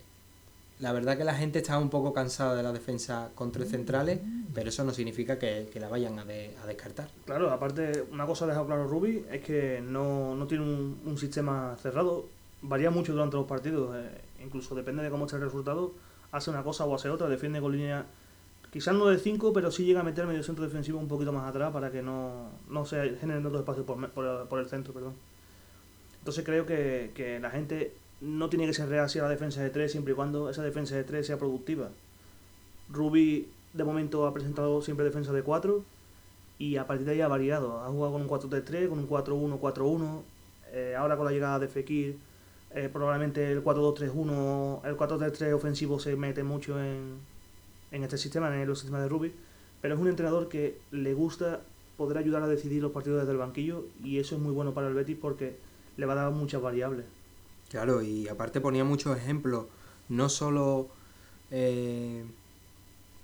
la 0.82 0.92
verdad 0.92 1.18
que 1.18 1.24
la 1.24 1.34
gente 1.36 1.60
estaba 1.60 1.80
un 1.80 1.90
poco 1.90 2.12
cansada 2.12 2.56
de 2.56 2.64
la 2.64 2.72
defensa 2.74 3.30
con 3.36 3.52
tres 3.52 3.70
centrales, 3.70 4.20
pero 4.54 4.70
eso 4.70 4.84
no 4.84 4.92
significa 4.94 5.40
que, 5.40 5.70
que 5.72 5.80
la 5.80 5.88
vayan 5.88 6.20
a, 6.20 6.26
de- 6.26 6.56
a 6.62 6.66
descartar. 6.68 7.08
Claro, 7.26 7.52
aparte, 7.52 8.04
una 8.12 8.26
cosa 8.26 8.46
ha 8.46 8.48
dejado 8.50 8.66
claro 8.66 8.88
Ruby 8.88 9.24
es 9.32 9.42
que 9.42 9.82
no, 9.82 10.36
no 10.36 10.48
tiene 10.48 10.64
un, 10.64 11.00
un 11.06 11.18
sistema 11.18 11.78
cerrado. 11.82 12.26
Varía 12.64 12.92
mucho 12.92 13.14
durante 13.14 13.38
los 13.38 13.46
partidos, 13.48 13.96
eh, 13.96 14.10
incluso 14.44 14.76
depende 14.76 15.02
de 15.04 15.10
cómo 15.10 15.26
esté 15.26 15.38
el 15.38 15.44
resultado. 15.44 15.94
Hace 16.32 16.50
una 16.50 16.64
cosa 16.64 16.86
o 16.86 16.96
hace 16.96 17.10
otra, 17.10 17.28
defiende 17.30 17.60
con 17.62 17.72
línea, 17.72 18.06
quizás 18.72 18.94
no 18.96 19.06
de 19.08 19.18
5, 19.20 19.54
pero 19.54 19.72
sí 19.72 19.84
llega 19.86 20.00
a 20.02 20.04
meter 20.04 20.26
medio 20.26 20.44
centro 20.44 20.64
defensivo 20.64 20.98
un 21.00 21.08
poquito 21.08 21.32
más 21.34 21.48
atrás 21.50 21.72
para 21.72 21.92
que 21.92 22.02
no, 22.02 22.50
no 22.70 22.86
se 22.86 23.18
generen 23.18 23.46
otros 23.46 23.62
espacios 23.62 23.86
por, 23.86 24.10
por, 24.12 24.48
por 24.48 24.60
el 24.60 24.68
centro. 24.68 24.94
perdón. 24.94 25.14
Entonces 26.20 26.46
creo 26.46 26.66
que, 26.66 27.12
que 27.16 27.40
la 27.40 27.50
gente 27.50 27.94
no 28.22 28.50
tiene 28.50 28.68
que 28.68 28.74
ser 28.74 28.88
reacia 28.88 29.22
a 29.22 29.26
la 29.26 29.32
defensa 29.32 29.62
de 29.62 29.70
3 29.70 29.92
siempre 29.92 30.14
y 30.14 30.16
cuando 30.16 30.50
esa 30.50 30.64
defensa 30.64 30.96
de 30.96 31.04
3 31.04 31.26
sea 31.26 31.38
productiva. 31.38 31.90
Ruby 32.90 33.48
de 33.74 33.84
momento 33.84 34.26
ha 34.28 34.34
presentado 34.34 34.82
siempre 34.82 35.06
defensa 35.06 35.34
de 35.34 35.44
4 35.44 35.84
y 36.62 36.78
a 36.78 36.86
partir 36.86 37.08
de 37.08 37.14
ahí 37.14 37.22
ha 37.22 37.28
variado. 37.28 37.82
Ha 37.82 37.88
jugado 37.88 38.14
con 38.14 38.22
un 38.22 38.30
4-3-3, 38.30 38.88
con 38.88 39.00
un 39.00 39.10
4-1-4-1. 39.10 40.22
eh, 40.74 40.96
ahora 40.96 41.18
con 41.18 41.26
la 41.26 41.32
llegada 41.32 41.60
de 41.60 41.68
Fekir, 41.68 42.18
eh, 42.74 42.90
probablemente 42.94 43.52
el 43.52 43.64
4-2-3-1, 43.64 44.82
el 44.86 44.96
4-3-3 44.96 45.54
ofensivo 45.54 46.00
se 46.00 46.16
mete 46.16 46.44
mucho 46.44 46.80
en, 46.80 47.18
en 47.92 48.04
este 48.04 48.18
sistema, 48.18 48.56
en 48.62 48.68
los 48.68 48.80
sistemas 48.80 49.02
de 49.02 49.10
Ruby. 49.10 49.34
Pero 49.82 49.96
es 49.96 50.00
un 50.00 50.08
entrenador 50.08 50.50
que 50.50 50.78
le 50.92 51.14
gusta 51.16 51.62
poder 51.98 52.20
ayudar 52.20 52.44
a 52.44 52.48
decidir 52.48 52.82
los 52.84 52.92
partidos 52.92 53.22
desde 53.22 53.32
el 53.32 53.40
banquillo 53.40 53.86
y 54.04 54.20
eso 54.20 54.36
es 54.36 54.42
muy 54.42 54.54
bueno 54.54 54.74
para 54.74 54.88
el 54.88 54.94
Betis 54.94 55.18
porque 55.20 55.58
le 55.98 56.06
va 56.06 56.14
a 56.14 56.18
dar 56.18 56.32
muchas 56.32 56.62
variables. 56.62 57.06
Claro, 57.72 58.02
y 58.04 58.28
aparte 58.28 58.60
ponía 58.62 58.84
muchos 58.84 59.18
ejemplos, 59.18 59.66
no 60.10 60.28
solo 60.30 60.90
eh, 61.52 62.24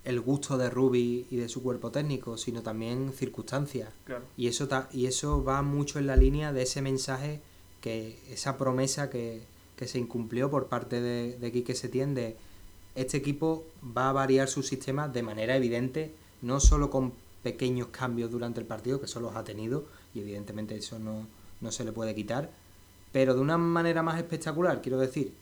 el 0.04 0.20
gusto 0.20 0.56
de 0.56 0.70
Ruby 0.70 1.26
y 1.30 1.36
de 1.36 1.48
su 1.50 1.62
cuerpo 1.62 1.90
técnico, 1.90 2.38
sino 2.38 2.62
también 2.62 3.12
circunstancias. 3.12 3.90
Claro. 4.06 4.24
Y 4.38 4.48
eso, 4.48 4.66
ta- 4.66 4.88
y 4.90 5.04
eso 5.06 5.44
va 5.44 5.60
mucho 5.62 5.98
en 5.98 6.06
la 6.06 6.16
línea 6.16 6.52
de 6.54 6.62
ese 6.62 6.80
mensaje, 6.80 7.42
que 7.82 8.18
esa 8.30 8.56
promesa 8.56 9.10
que, 9.10 9.42
que 9.76 9.86
se 9.86 9.98
incumplió 9.98 10.50
por 10.50 10.66
parte 10.68 11.00
de, 11.00 11.36
de 11.38 11.52
Quique 11.52 11.74
Setién 11.74 12.14
de 12.14 12.36
este 12.94 13.18
equipo 13.18 13.64
va 13.96 14.08
a 14.08 14.12
variar 14.12 14.48
su 14.48 14.62
sistema 14.62 15.08
de 15.08 15.22
manera 15.22 15.56
evidente, 15.56 16.12
no 16.42 16.58
solo 16.58 16.88
con 16.90 17.12
pequeños 17.42 17.88
cambios 17.88 18.30
durante 18.30 18.60
el 18.60 18.66
partido, 18.66 18.98
que 18.98 19.04
eso 19.06 19.20
los 19.20 19.36
ha 19.36 19.44
tenido, 19.44 19.84
y 20.14 20.20
evidentemente 20.20 20.74
eso 20.74 20.98
no, 20.98 21.26
no 21.60 21.70
se 21.70 21.84
le 21.84 21.92
puede 21.92 22.14
quitar, 22.14 22.50
pero 23.12 23.34
de 23.34 23.40
una 23.40 23.58
manera 23.58 24.02
más 24.02 24.18
espectacular, 24.18 24.80
quiero 24.82 24.98
decir, 24.98 25.32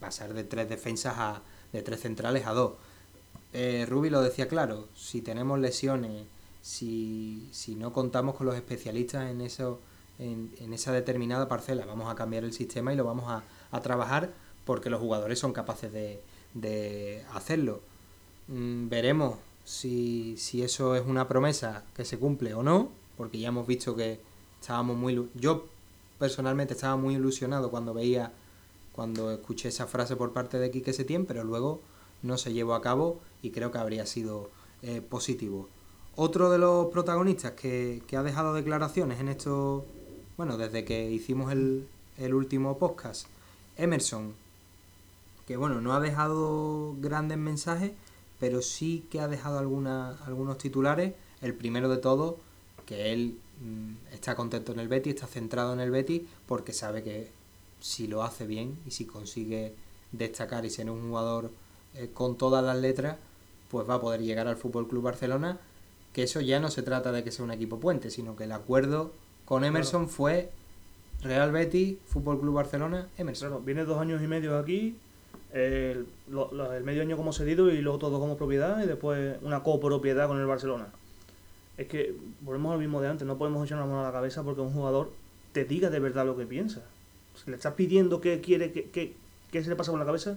pasar 0.00 0.34
de 0.34 0.44
tres 0.44 0.68
defensas 0.68 1.14
a 1.16 1.42
de 1.72 1.82
tres 1.82 2.00
centrales 2.00 2.46
a 2.46 2.52
dos. 2.52 2.72
Eh, 3.52 3.86
lo 3.88 4.22
decía 4.22 4.48
claro, 4.48 4.88
si 4.94 5.22
tenemos 5.22 5.58
lesiones, 5.58 6.26
si, 6.62 7.48
si 7.52 7.74
no 7.74 7.92
contamos 7.92 8.34
con 8.36 8.46
los 8.46 8.56
especialistas 8.56 9.30
en 9.30 9.40
eso, 9.40 9.80
en, 10.18 10.52
en, 10.60 10.72
esa 10.72 10.92
determinada 10.92 11.48
parcela, 11.48 11.86
vamos 11.86 12.10
a 12.10 12.14
cambiar 12.14 12.44
el 12.44 12.52
sistema 12.52 12.92
y 12.92 12.96
lo 12.96 13.04
vamos 13.04 13.28
a, 13.28 13.42
a 13.70 13.80
trabajar 13.80 14.30
porque 14.64 14.90
los 14.90 15.00
jugadores 15.00 15.38
son 15.38 15.52
capaces 15.52 15.92
de, 15.92 16.20
de 16.54 17.24
hacerlo. 17.32 17.80
Mm, 18.48 18.88
veremos 18.88 19.38
si, 19.64 20.36
si 20.36 20.62
eso 20.62 20.94
es 20.94 21.06
una 21.06 21.28
promesa 21.28 21.84
que 21.94 22.04
se 22.04 22.18
cumple 22.18 22.54
o 22.54 22.62
no, 22.62 22.90
porque 23.16 23.38
ya 23.38 23.48
hemos 23.48 23.66
visto 23.66 23.96
que 23.96 24.20
estábamos 24.60 24.96
muy... 24.96 25.28
Yo 25.34 25.66
personalmente 26.18 26.74
estaba 26.74 26.96
muy 26.96 27.14
ilusionado 27.14 27.70
cuando 27.70 27.94
veía, 27.94 28.32
cuando 28.92 29.30
escuché 29.30 29.68
esa 29.68 29.86
frase 29.86 30.16
por 30.16 30.32
parte 30.32 30.58
de 30.58 30.70
Quique 30.70 30.92
Setién, 30.92 31.26
pero 31.26 31.44
luego 31.44 31.80
no 32.22 32.36
se 32.38 32.52
llevó 32.52 32.74
a 32.74 32.82
cabo 32.82 33.20
y 33.42 33.50
creo 33.50 33.70
que 33.70 33.78
habría 33.78 34.06
sido 34.06 34.50
eh, 34.82 35.00
positivo. 35.00 35.68
Otro 36.16 36.50
de 36.50 36.58
los 36.58 36.86
protagonistas 36.86 37.52
que, 37.52 38.02
que, 38.08 38.16
ha 38.16 38.22
dejado 38.22 38.52
declaraciones 38.52 39.20
en 39.20 39.28
esto, 39.28 39.86
bueno, 40.36 40.56
desde 40.56 40.84
que 40.84 41.10
hicimos 41.10 41.52
el, 41.52 41.86
el 42.16 42.34
último 42.34 42.78
podcast, 42.78 43.26
Emerson, 43.76 44.34
que 45.46 45.56
bueno, 45.56 45.80
no 45.80 45.94
ha 45.94 46.00
dejado 46.00 46.94
grandes 47.00 47.38
mensajes, 47.38 47.92
pero 48.40 48.60
sí 48.60 49.06
que 49.10 49.20
ha 49.20 49.28
dejado 49.28 49.58
alguna, 49.58 50.16
algunos 50.26 50.58
titulares. 50.58 51.14
El 51.40 51.54
primero 51.54 51.88
de 51.88 51.98
todo, 51.98 52.38
que 52.84 53.12
él 53.12 53.38
está 54.12 54.34
contento 54.34 54.72
en 54.72 54.80
el 54.80 54.88
Betis, 54.88 55.14
está 55.14 55.26
centrado 55.26 55.72
en 55.72 55.80
el 55.80 55.90
Betis, 55.90 56.22
porque 56.46 56.72
sabe 56.72 57.02
que 57.02 57.30
si 57.80 58.06
lo 58.06 58.22
hace 58.22 58.46
bien 58.46 58.78
y 58.86 58.90
si 58.90 59.04
consigue 59.04 59.74
destacar 60.12 60.64
y 60.64 60.70
ser 60.70 60.90
un 60.90 61.08
jugador 61.08 61.50
eh, 61.94 62.10
con 62.12 62.36
todas 62.36 62.64
las 62.64 62.76
letras, 62.76 63.16
pues 63.70 63.88
va 63.88 63.94
a 63.94 64.00
poder 64.00 64.22
llegar 64.22 64.46
al 64.48 64.56
Fútbol 64.56 64.88
Club 64.88 65.04
Barcelona. 65.04 65.58
Que 66.12 66.22
eso 66.22 66.40
ya 66.40 66.58
no 66.58 66.70
se 66.70 66.82
trata 66.82 67.12
de 67.12 67.22
que 67.22 67.30
sea 67.30 67.44
un 67.44 67.50
equipo 67.50 67.78
puente, 67.78 68.10
sino 68.10 68.34
que 68.34 68.44
el 68.44 68.52
acuerdo 68.52 69.12
con 69.44 69.64
Emerson 69.64 70.04
claro. 70.04 70.16
fue 70.16 70.50
Real 71.22 71.52
Betis, 71.52 71.98
Fútbol 72.06 72.40
Club 72.40 72.54
Barcelona, 72.54 73.08
Emerson. 73.18 73.48
Claro, 73.48 73.62
viene 73.62 73.84
dos 73.84 74.00
años 74.00 74.22
y 74.22 74.26
medio 74.26 74.58
aquí, 74.58 74.96
el, 75.52 76.06
lo, 76.28 76.52
lo, 76.52 76.72
el, 76.72 76.84
medio 76.84 77.02
año 77.02 77.16
como 77.16 77.32
cedido 77.32 77.70
y 77.70 77.80
luego 77.80 77.98
todo 77.98 78.18
como 78.18 78.36
propiedad 78.36 78.82
y 78.82 78.86
después 78.86 79.36
una 79.42 79.62
copropiedad 79.62 80.28
con 80.28 80.40
el 80.40 80.46
Barcelona. 80.46 80.88
Es 81.78 81.86
que 81.86 82.14
volvemos 82.42 82.74
al 82.74 82.78
mismo 82.78 83.00
de 83.00 83.08
antes, 83.08 83.26
no 83.26 83.38
podemos 83.38 83.64
echar 83.64 83.78
una 83.78 83.86
mano 83.86 84.00
a 84.00 84.04
la 84.04 84.12
cabeza 84.12 84.42
porque 84.42 84.60
un 84.60 84.72
jugador 84.72 85.10
te 85.52 85.64
diga 85.64 85.88
de 85.88 86.00
verdad 86.00 86.26
lo 86.26 86.36
que 86.36 86.44
piensa. 86.44 86.82
Si 87.34 87.50
le 87.50 87.56
estás 87.56 87.74
pidiendo 87.74 88.20
que 88.20 88.40
quiere, 88.40 88.72
que, 88.72 88.90
que, 88.90 89.14
que 89.50 89.62
se 89.62 89.70
le 89.70 89.76
pasa 89.76 89.92
por 89.92 90.00
la 90.00 90.04
cabeza, 90.06 90.36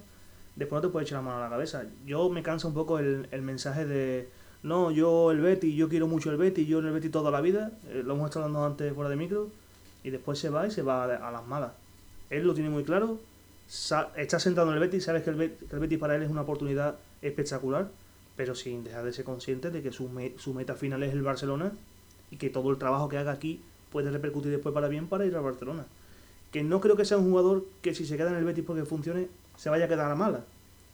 después 0.56 0.82
no 0.82 0.88
te 0.88 0.92
puedes 0.92 1.10
echar 1.10 1.18
la 1.18 1.24
mano 1.24 1.38
a 1.40 1.42
la 1.42 1.50
cabeza. 1.50 1.84
Yo 2.06 2.30
me 2.30 2.44
cansa 2.44 2.68
un 2.68 2.74
poco 2.74 3.00
el, 3.00 3.28
el 3.32 3.42
mensaje 3.42 3.86
de 3.86 4.30
no, 4.64 4.92
yo 4.92 5.32
el 5.32 5.42
Betty, 5.42 5.76
yo 5.76 5.90
quiero 5.90 6.08
mucho 6.08 6.30
el 6.30 6.38
Betty, 6.38 6.68
yo 6.68 6.80
en 6.80 6.86
el 6.86 6.94
Betty 6.94 7.10
toda 7.10 7.32
la 7.32 7.42
vida, 7.42 7.72
eh, 7.90 8.04
lo 8.06 8.14
hemos 8.14 8.30
estado 8.30 8.46
hablando 8.46 8.66
antes 8.66 8.94
fuera 8.94 9.10
de 9.10 9.16
micro, 9.16 9.50
y 10.04 10.12
después 10.12 10.38
se 10.38 10.50
va 10.52 10.68
y 10.68 10.72
se 10.72 10.84
va 10.84 11.06
a, 11.06 11.28
a 11.28 11.32
las 11.32 11.48
malas. 11.48 11.72
Él 12.30 12.46
lo 12.46 12.54
tiene 12.54 12.70
muy 12.70 12.84
claro, 12.84 13.18
está 13.68 14.40
sentado 14.40 14.68
en 14.68 14.76
el 14.76 14.80
Betis, 14.80 15.06
sabes 15.06 15.24
que 15.24 15.32
el, 15.32 15.36
Betis, 15.36 15.68
que 15.68 15.76
el 15.76 15.82
Betis 15.82 15.98
para 15.98 16.16
él 16.16 16.22
es 16.22 16.30
una 16.30 16.42
oportunidad 16.42 16.96
espectacular, 17.24 17.90
pero 18.36 18.56
sin 18.56 18.84
dejar 18.84 19.04
de 19.04 19.14
ser 19.14 19.26
consciente 19.26 19.72
de 19.72 19.82
que 19.82 19.92
su, 19.92 20.10
me, 20.10 20.34
su 20.38 20.54
meta 20.54 20.76
final 20.76 21.04
es 21.04 21.14
el 21.14 21.22
Barcelona 21.22 21.74
y 22.30 22.38
que 22.38 22.50
todo 22.50 22.72
el 22.72 22.78
trabajo 22.78 23.10
que 23.10 23.18
haga 23.18 23.32
aquí 23.32 23.62
puede 23.92 24.10
repercutir 24.10 24.52
después 24.52 24.74
para 24.74 24.88
bien 24.88 25.08
para 25.08 25.26
ir 25.26 25.36
al 25.36 25.44
Barcelona. 25.44 25.86
Que 26.52 26.64
no 26.64 26.82
creo 26.82 26.96
que 26.96 27.06
sea 27.06 27.18
un 27.18 27.30
jugador 27.30 27.66
que 27.82 27.94
si 27.94 28.06
se 28.06 28.18
queda 28.18 28.30
en 28.30 28.38
el 28.38 28.44
Betis 28.44 28.64
porque 28.66 28.86
funcione, 28.86 29.28
se 29.58 29.70
vaya 29.70 29.86
a 29.86 29.88
quedar 29.88 30.06
a 30.06 30.10
la 30.10 30.16
mala, 30.16 30.46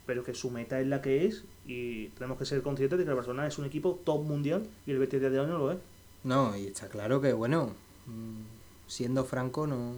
pero 0.06 0.24
que 0.24 0.34
su 0.34 0.50
meta 0.50 0.80
es 0.80 0.88
la 0.88 1.02
que 1.02 1.26
es 1.26 1.44
y 1.66 2.08
tenemos 2.10 2.38
que 2.38 2.46
ser 2.46 2.62
conscientes 2.62 2.98
de 2.98 3.06
que 3.06 3.12
el 3.12 3.16
Barcelona 3.16 3.48
es 3.48 3.58
un 3.58 3.66
equipo 3.66 4.00
top 4.04 4.24
mundial 4.24 4.68
y 4.86 4.92
el 4.92 5.00
Betis 5.00 5.22
de 5.22 5.40
hoy 5.40 5.48
no 5.48 5.58
lo 5.58 5.72
es. 5.72 5.78
No, 6.24 6.56
y 6.58 6.68
está 6.68 6.90
claro 6.90 7.22
que, 7.22 7.34
bueno, 7.34 7.72
siendo 8.88 9.24
franco, 9.24 9.68
no, 9.68 9.94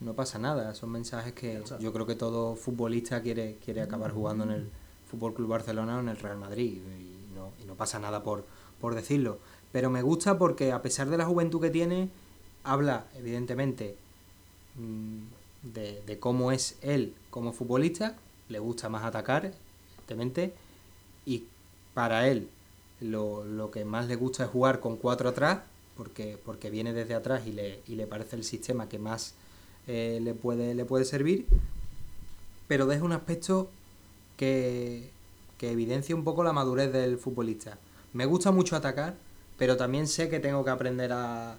no 0.00 0.14
pasa 0.14 0.38
nada. 0.38 0.74
Son 0.74 0.90
mensajes 0.90 1.32
que 1.32 1.62
yo 1.80 1.92
creo 1.92 2.06
que 2.06 2.14
todo 2.14 2.56
futbolista 2.56 3.22
quiere, 3.22 3.56
quiere 3.64 3.82
acabar 3.82 4.10
jugando 4.10 4.44
en 4.44 4.50
el 4.50 4.70
Fútbol 5.12 5.34
Club 5.34 5.48
Barcelona 5.48 5.98
o 5.98 6.00
en 6.00 6.08
el 6.08 6.16
Real 6.16 6.38
Madrid. 6.38 6.78
Y 6.78 7.34
no, 7.36 7.52
y 7.62 7.66
no 7.66 7.74
pasa 7.74 8.00
nada 8.00 8.24
por, 8.24 8.44
por 8.80 8.96
decirlo. 8.96 9.38
Pero 9.70 9.90
me 9.90 10.02
gusta 10.02 10.38
porque 10.38 10.72
a 10.72 10.82
pesar 10.82 11.08
de 11.08 11.18
la 11.18 11.26
juventud 11.26 11.60
que 11.60 11.70
tiene, 11.70 12.08
habla, 12.64 13.04
evidentemente, 13.16 13.96
de, 15.62 16.02
de 16.04 16.18
cómo 16.18 16.50
es 16.50 16.78
él 16.80 17.14
como 17.30 17.52
futbolista. 17.52 18.16
Le 18.48 18.58
gusta 18.58 18.88
más 18.88 19.04
atacar, 19.04 19.52
evidentemente. 19.92 20.54
Y 21.26 21.44
para 21.94 22.26
él, 22.28 22.48
lo, 23.00 23.44
lo 23.44 23.70
que 23.70 23.84
más 23.84 24.08
le 24.08 24.16
gusta 24.16 24.44
es 24.44 24.50
jugar 24.50 24.80
con 24.80 24.96
cuatro 24.96 25.28
atrás, 25.28 25.60
porque, 25.96 26.38
porque 26.44 26.70
viene 26.70 26.92
desde 26.92 27.14
atrás 27.14 27.46
y 27.46 27.52
le, 27.52 27.80
y 27.86 27.96
le 27.96 28.06
parece 28.06 28.36
el 28.36 28.44
sistema 28.44 28.88
que 28.88 28.98
más 28.98 29.34
eh, 29.86 30.20
le, 30.22 30.34
puede, 30.34 30.74
le 30.74 30.84
puede 30.84 31.04
servir, 31.04 31.46
pero 32.68 32.86
deja 32.86 33.04
un 33.04 33.12
aspecto 33.12 33.70
que, 34.36 35.10
que 35.58 35.70
evidencia 35.70 36.14
un 36.14 36.24
poco 36.24 36.44
la 36.44 36.52
madurez 36.52 36.92
del 36.92 37.18
futbolista. 37.18 37.78
Me 38.12 38.26
gusta 38.26 38.50
mucho 38.50 38.76
atacar, 38.76 39.14
pero 39.58 39.76
también 39.76 40.06
sé 40.06 40.28
que 40.28 40.40
tengo 40.40 40.64
que 40.64 40.70
aprender 40.70 41.12
a, 41.12 41.56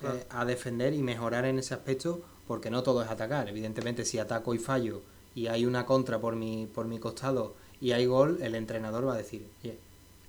claro. 0.00 0.16
eh, 0.16 0.26
a 0.30 0.44
defender 0.44 0.94
y 0.94 1.02
mejorar 1.02 1.44
en 1.44 1.58
ese 1.58 1.74
aspecto, 1.74 2.20
porque 2.46 2.70
no 2.70 2.82
todo 2.82 3.02
es 3.02 3.10
atacar. 3.10 3.48
Evidentemente, 3.48 4.04
si 4.04 4.18
ataco 4.18 4.54
y 4.54 4.58
fallo 4.58 5.02
y 5.34 5.48
hay 5.48 5.66
una 5.66 5.84
contra 5.86 6.18
por 6.18 6.36
mi, 6.36 6.66
por 6.66 6.86
mi 6.86 6.98
costado 6.98 7.54
y 7.80 7.92
hay 7.92 8.06
gol, 8.06 8.38
el 8.40 8.54
entrenador 8.54 9.06
va 9.06 9.14
a 9.14 9.18
decir, 9.18 9.46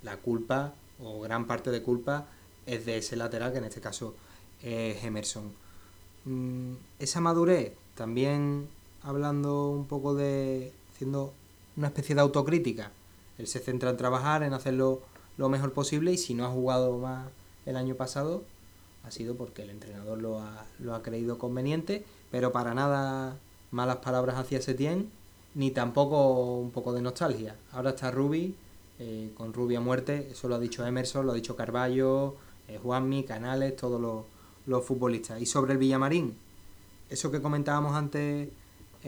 la 0.04 0.18
culpa 0.18 0.74
o 1.02 1.22
gran 1.22 1.48
parte 1.48 1.72
de 1.72 1.82
culpa 1.82 2.28
es 2.66 2.86
de 2.86 2.98
ese 2.98 3.16
lateral, 3.16 3.52
que 3.52 3.60
en 3.60 3.66
este 3.66 3.82
caso 3.82 4.16
es 4.62 5.04
Emerson. 5.04 5.52
Mm, 6.26 6.74
esa 7.00 7.22
madurez, 7.22 7.74
también 7.96 8.68
hablando 9.02 9.70
un 9.70 9.86
poco 9.88 10.14
de, 10.14 10.74
haciendo 10.94 11.34
una 11.78 11.88
especie 11.88 12.16
de 12.16 12.22
autocrítica, 12.22 12.92
él 13.38 13.48
se 13.48 13.60
centra 13.60 13.92
en 13.92 13.98
trabajar, 13.98 14.44
en 14.44 14.54
hacerlo 14.54 15.02
lo 15.38 15.50
mejor 15.50 15.72
posible 15.74 16.12
y 16.12 16.18
si 16.18 16.34
no 16.34 16.46
ha 16.46 16.50
jugado 16.50 16.98
más 16.98 17.28
el 17.66 17.78
año 17.78 17.96
pasado, 17.96 18.44
ha 19.04 19.12
sido 19.12 19.36
porque 19.36 19.62
el 19.62 19.70
entrenador 19.70 20.22
lo 20.22 20.40
ha, 20.40 20.66
lo 20.80 20.96
ha 20.96 21.04
creído 21.04 21.38
conveniente, 21.38 22.04
pero 22.32 22.52
para 22.52 22.74
nada 22.74 23.38
malas 23.72 23.98
palabras 23.98 24.38
hacia 24.38 24.62
Setién, 24.62 25.10
ni 25.54 25.72
tampoco 25.72 26.56
un 26.58 26.72
poco 26.72 26.94
de 26.94 27.02
nostalgia. 27.02 27.56
Ahora 27.72 27.92
está 27.92 28.12
Ruby, 28.12 28.56
eh, 29.00 29.32
con 29.36 29.54
Ruby 29.54 29.76
a 29.76 29.80
muerte, 29.80 30.30
eso 30.32 30.48
lo 30.48 30.56
ha 30.56 30.60
dicho 30.60 30.86
Emerson, 30.86 31.26
lo 31.26 31.32
ha 31.32 31.36
dicho 31.36 31.56
Carballo, 31.56 32.36
eh, 32.68 32.80
Juanmi, 32.82 33.24
Canales, 33.24 33.76
todos 33.76 34.02
los, 34.02 34.26
los, 34.66 34.84
futbolistas. 34.84 35.42
Y 35.42 35.46
sobre 35.46 35.74
el 35.74 35.78
Villamarín, 35.78 36.36
eso 37.10 37.32
que 37.32 37.42
comentábamos 37.42 37.96
antes 37.96 38.50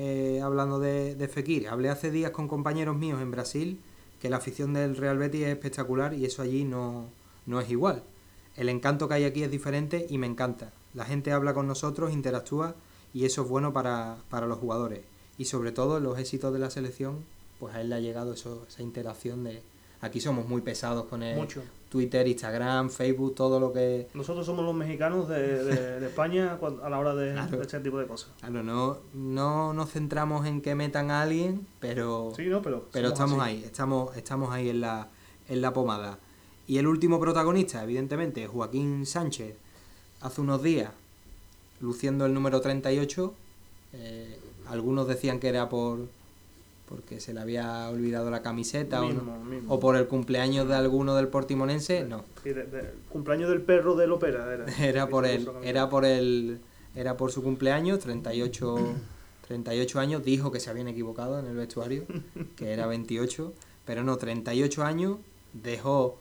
eh, 0.02 0.40
hablando 0.42 0.80
de, 0.80 1.14
de, 1.16 1.28
Fekir, 1.28 1.68
hablé 1.68 1.90
hace 1.90 2.10
días 2.10 2.32
con 2.32 2.48
compañeros 2.48 2.96
míos 2.96 3.22
en 3.22 3.32
Brasil 3.32 3.82
que 4.22 4.30
la 4.30 4.38
afición 4.38 4.74
del 4.74 4.96
Real 4.96 5.18
Betis 5.18 5.42
es 5.42 5.50
espectacular 5.50 6.14
y 6.14 6.24
eso 6.24 6.42
allí 6.42 6.64
no, 6.64 7.10
no 7.46 7.60
es 7.60 7.70
igual. 7.70 8.04
El 8.56 8.70
encanto 8.70 9.10
que 9.10 9.16
hay 9.16 9.26
aquí 9.26 9.44
es 9.44 9.52
diferente 9.52 10.08
y 10.10 10.18
me 10.18 10.26
encanta. 10.26 10.72
La 10.94 11.04
gente 11.04 11.34
habla 11.34 11.54
con 11.54 11.68
nosotros, 11.68 12.14
interactúa 12.14 12.76
y 13.14 13.26
eso 13.26 13.42
es 13.42 13.50
bueno 13.50 13.74
para, 13.74 14.16
para 14.30 14.48
los 14.48 14.60
jugadores. 14.60 15.02
Y 15.38 15.46
sobre 15.46 15.74
todo 15.74 16.00
los 16.00 16.18
éxitos 16.18 16.54
de 16.54 16.60
la 16.60 16.70
selección, 16.70 17.26
pues 17.60 17.76
a 17.76 17.82
él 17.82 17.90
le 17.90 17.96
ha 17.96 18.00
llegado 18.00 18.32
eso, 18.32 18.66
esa 18.70 18.82
interacción 18.82 19.44
de, 19.44 19.62
aquí 20.00 20.22
somos 20.22 20.48
muy 20.48 20.62
pesados 20.62 21.08
con 21.08 21.24
el 21.24 21.36
Mucho. 21.36 21.62
Twitter, 21.90 22.28
Instagram, 22.28 22.90
Facebook, 22.90 23.34
todo 23.36 23.60
lo 23.60 23.74
que... 23.74 24.08
Nosotros 24.14 24.46
somos 24.46 24.64
los 24.64 24.76
mexicanos 24.76 25.28
de, 25.28 25.64
de, 25.64 26.00
de 26.00 26.06
España 26.08 26.58
a 26.84 26.90
la 26.90 27.00
hora 27.00 27.16
de, 27.16 27.34
Claro. 27.34 27.58
de 27.58 27.64
este 27.64 27.80
tipo 27.80 27.98
de 28.00 28.06
cosas. 28.06 28.30
Claro, 28.40 28.62
no, 28.64 28.98
no 29.14 29.74
nos 29.74 29.90
centramos 29.92 30.46
en 30.46 30.62
que 30.62 30.76
metan 30.76 31.10
a 31.12 31.22
alguien, 31.24 31.66
pero, 31.80 32.32
Sí, 32.36 32.46
¿no? 32.46 32.62
Pero, 32.62 32.86
pero 32.92 33.08
estamos 33.10 33.40
así. 33.42 33.50
ahí, 33.50 33.64
estamos, 33.66 34.16
estamos 34.16 34.52
ahí 34.54 34.70
en 34.70 34.82
la, 34.82 35.08
en 35.48 35.62
la 35.62 35.74
pomada. 35.74 36.20
Y 36.68 36.78
el 36.78 36.86
último 36.86 37.20
protagonista, 37.20 37.84
evidentemente, 37.84 38.46
Joaquín 38.46 39.08
Sánchez, 39.08 39.56
hace 40.22 40.42
unos 40.42 40.62
días, 40.62 40.92
luciendo 41.82 42.28
el 42.28 42.34
número 42.36 42.62
38, 42.62 43.34
eh, 43.94 44.40
algunos 44.68 45.08
decían 45.08 45.40
que 45.40 45.48
era 45.48 45.68
por 45.70 46.02
porque 46.90 47.20
se 47.20 47.36
le 47.36 47.40
había 47.40 47.88
olvidado 47.90 48.32
la 48.32 48.42
camiseta 48.42 49.02
o, 49.02 49.04
no- 49.04 49.14
Mismo, 49.14 49.46
mismo. 49.46 49.74
o 49.76 49.80
por 49.80 49.96
el 49.96 50.08
cumpleaños 50.08 50.68
de 50.68 50.74
alguno 50.74 51.16
del 51.16 51.28
portimonense, 51.28 52.04
no. 52.04 52.24
Sí, 52.44 52.50
de- 52.50 52.64
de- 52.66 52.92
cumpleaños 53.10 53.48
del 53.50 53.62
perro 53.62 53.96
del 53.96 54.12
ópera 54.12 54.52
era. 54.52 54.66
Era 54.84 55.08
por 55.08 55.24
la 55.24 55.32
era 55.64 55.88
por 55.90 56.04
el, 56.04 56.60
era 56.96 57.16
por 57.16 57.32
su 57.32 57.44
cumpleaños, 57.44 58.00
38, 58.00 58.78
38 59.48 60.00
años, 60.00 60.24
dijo 60.24 60.52
que 60.52 60.60
se 60.60 60.72
habían 60.72 60.88
equivocado 60.88 61.38
en 61.40 61.46
el 61.46 61.56
vestuario, 61.56 62.06
que 62.56 62.72
era 62.74 62.88
28, 62.88 63.54
pero 63.86 64.04
no, 64.04 64.18
38 64.18 64.84
años, 64.84 65.18
dejó 65.54 66.18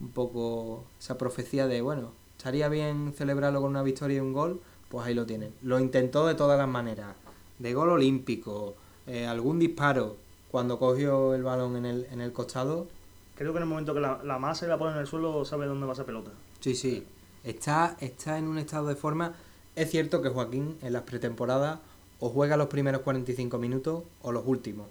un 0.00 0.10
poco 0.10 0.84
esa 1.00 1.18
profecía 1.18 1.66
de, 1.66 1.80
bueno, 1.80 2.12
estaría 2.36 2.68
bien 2.68 3.12
celebrarlo 3.16 3.60
con 3.60 3.70
una 3.70 3.82
victoria 3.82 4.18
y 4.18 4.20
un 4.20 4.32
gol, 4.32 4.60
Pues 4.88 5.04
ahí 5.06 5.14
lo 5.14 5.26
tienen. 5.26 5.52
Lo 5.62 5.80
intentó 5.80 6.26
de 6.28 6.36
todas 6.36 6.56
las 6.58 6.68
maneras. 6.68 7.16
De 7.58 7.74
gol 7.74 7.88
olímpico, 7.90 8.76
eh, 9.06 9.26
algún 9.26 9.58
disparo 9.58 10.16
cuando 10.50 10.78
cogió 10.78 11.34
el 11.34 11.42
balón 11.42 11.76
en 11.76 11.86
el, 11.86 12.06
en 12.10 12.20
el 12.20 12.32
costado. 12.32 12.86
Creo 13.36 13.52
que 13.52 13.58
en 13.58 13.64
el 13.64 13.68
momento 13.68 13.94
que 13.94 14.00
la, 14.00 14.20
la 14.24 14.38
masa 14.38 14.66
y 14.66 14.68
la 14.68 14.78
pone 14.78 14.92
en 14.92 14.98
el 14.98 15.06
suelo 15.06 15.44
sabe 15.44 15.66
dónde 15.66 15.86
va 15.86 15.92
esa 15.92 16.04
pelota. 16.04 16.30
Sí, 16.60 16.74
sí. 16.74 17.06
Está, 17.44 17.96
está 18.00 18.38
en 18.38 18.48
un 18.48 18.58
estado 18.58 18.88
de 18.88 18.96
forma. 18.96 19.34
Es 19.74 19.90
cierto 19.90 20.22
que 20.22 20.30
Joaquín 20.30 20.78
en 20.82 20.92
las 20.92 21.02
pretemporadas 21.02 21.80
o 22.18 22.30
juega 22.30 22.56
los 22.56 22.68
primeros 22.68 23.02
45 23.02 23.58
minutos 23.58 24.04
o 24.22 24.32
los 24.32 24.44
últimos. 24.46 24.88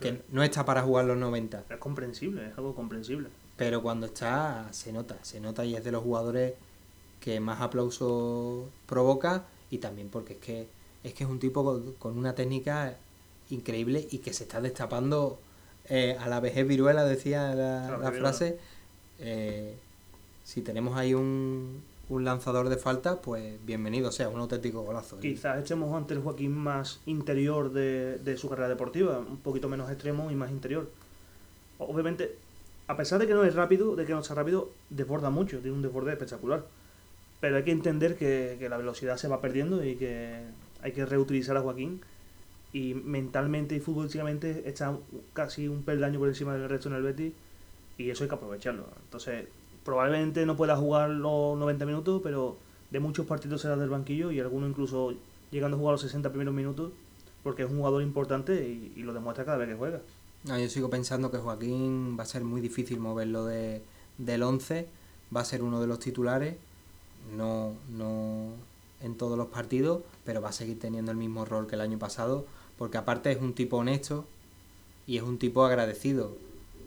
Que 0.00 0.22
no 0.30 0.44
está 0.44 0.64
para 0.64 0.82
jugar 0.82 1.06
los 1.06 1.16
90. 1.16 1.64
Es 1.68 1.76
comprensible, 1.78 2.46
es 2.48 2.56
algo 2.56 2.74
comprensible. 2.74 3.30
Pero 3.56 3.82
cuando 3.82 4.06
está, 4.06 4.68
se 4.70 4.92
nota, 4.92 5.18
se 5.22 5.40
nota 5.40 5.64
y 5.64 5.74
es 5.74 5.82
de 5.82 5.90
los 5.90 6.04
jugadores 6.04 6.54
que 7.20 7.40
más 7.40 7.60
aplausos 7.60 8.68
provoca 8.86 9.46
y 9.70 9.78
también 9.78 10.08
porque 10.08 10.34
es 10.34 10.38
que 10.38 10.68
es 11.02 11.14
que 11.14 11.24
es 11.24 11.30
un 11.30 11.40
tipo 11.40 11.82
con 11.98 12.16
una 12.16 12.34
técnica 12.34 12.96
increíble 13.50 14.06
y 14.10 14.18
que 14.18 14.32
se 14.32 14.44
está 14.44 14.60
destapando 14.60 15.38
eh, 15.88 16.16
a 16.20 16.28
la 16.28 16.40
vejez 16.40 16.66
viruela, 16.66 17.04
decía 17.04 17.54
la, 17.54 18.12
frase. 18.12 18.58
Eh, 19.18 19.76
si 20.44 20.62
tenemos 20.62 20.96
ahí 20.96 21.14
un, 21.14 21.82
un 22.08 22.24
lanzador 22.24 22.68
de 22.68 22.76
falta, 22.76 23.20
pues 23.20 23.64
bienvenido 23.64 24.12
sea, 24.12 24.28
un 24.28 24.40
auténtico 24.40 24.82
golazo. 24.82 25.16
¿eh? 25.16 25.20
Quizás 25.20 25.60
echemos 25.60 25.94
ante 25.94 26.14
el 26.14 26.20
Joaquín 26.20 26.52
más 26.56 27.00
interior 27.06 27.72
de, 27.72 28.18
de 28.18 28.36
su 28.36 28.48
carrera 28.48 28.68
deportiva, 28.68 29.18
un 29.18 29.38
poquito 29.38 29.68
menos 29.68 29.90
extremo 29.90 30.30
y 30.30 30.34
más 30.34 30.50
interior. 30.50 30.90
Obviamente, 31.78 32.36
a 32.86 32.96
pesar 32.96 33.18
de 33.18 33.26
que 33.26 33.34
no 33.34 33.44
es 33.44 33.54
rápido, 33.54 33.96
de 33.96 34.04
que 34.04 34.12
no 34.12 34.22
sea 34.22 34.36
rápido, 34.36 34.70
desborda 34.90 35.30
mucho, 35.30 35.58
tiene 35.58 35.76
un 35.76 35.82
desborde 35.82 36.12
espectacular. 36.12 36.64
Pero 37.40 37.56
hay 37.56 37.62
que 37.62 37.70
entender 37.70 38.16
que, 38.16 38.56
que 38.58 38.68
la 38.68 38.76
velocidad 38.78 39.16
se 39.16 39.28
va 39.28 39.40
perdiendo 39.40 39.84
y 39.84 39.94
que 39.94 40.40
hay 40.82 40.92
que 40.92 41.06
reutilizar 41.06 41.56
a 41.56 41.60
Joaquín. 41.60 42.00
Y 42.72 42.94
mentalmente 42.94 43.74
y 43.74 43.80
futbolísticamente 43.80 44.68
está 44.68 44.96
casi 45.32 45.68
un 45.68 45.82
peldaño 45.82 46.18
por 46.18 46.28
encima 46.28 46.54
del 46.54 46.68
resto 46.68 46.88
en 46.88 46.96
el 46.96 47.02
Betis 47.02 47.32
y 47.96 48.10
eso 48.10 48.24
hay 48.24 48.28
que 48.28 48.34
aprovecharlo. 48.34 48.86
Entonces, 49.04 49.46
probablemente 49.84 50.44
no 50.44 50.56
pueda 50.56 50.76
jugar 50.76 51.10
los 51.10 51.58
90 51.58 51.86
minutos, 51.86 52.20
pero 52.22 52.56
de 52.90 53.00
muchos 53.00 53.26
partidos 53.26 53.62
será 53.62 53.76
del 53.76 53.88
banquillo 53.88 54.30
y 54.30 54.40
algunos 54.40 54.70
incluso 54.70 55.14
llegando 55.50 55.76
a 55.76 55.80
jugar 55.80 55.92
los 55.92 56.02
60 56.02 56.28
primeros 56.30 56.54
minutos 56.54 56.92
porque 57.42 57.62
es 57.62 57.70
un 57.70 57.78
jugador 57.78 58.02
importante 58.02 58.68
y, 58.68 59.02
lo 59.02 59.12
demuestra 59.12 59.44
cada 59.44 59.58
vez 59.58 59.68
que 59.68 59.74
juega. 59.74 60.00
Yo 60.44 60.68
sigo 60.68 60.90
pensando 60.90 61.30
que 61.30 61.38
Joaquín 61.38 62.16
va 62.18 62.22
a 62.22 62.26
ser 62.26 62.44
muy 62.44 62.60
difícil 62.60 63.00
moverlo 63.00 63.44
de, 63.44 63.82
del 64.18 64.42
11, 64.42 64.86
va 65.34 65.40
a 65.40 65.44
ser 65.44 65.62
uno 65.62 65.80
de 65.80 65.86
los 65.86 65.98
titulares, 65.98 66.56
no, 67.36 67.72
no 67.90 68.50
en 69.00 69.14
todos 69.16 69.38
los 69.38 69.48
partidos, 69.48 70.02
pero 70.24 70.40
va 70.40 70.50
a 70.50 70.52
seguir 70.52 70.78
teniendo 70.78 71.10
el 71.10 71.16
mismo 71.16 71.44
rol 71.44 71.66
que 71.66 71.74
el 71.74 71.80
año 71.80 71.98
pasado, 71.98 72.46
porque 72.78 72.98
aparte 72.98 73.30
es 73.32 73.40
un 73.40 73.54
tipo 73.54 73.78
honesto 73.78 74.24
y 75.06 75.16
es 75.16 75.22
un 75.22 75.38
tipo 75.38 75.64
agradecido. 75.64 76.36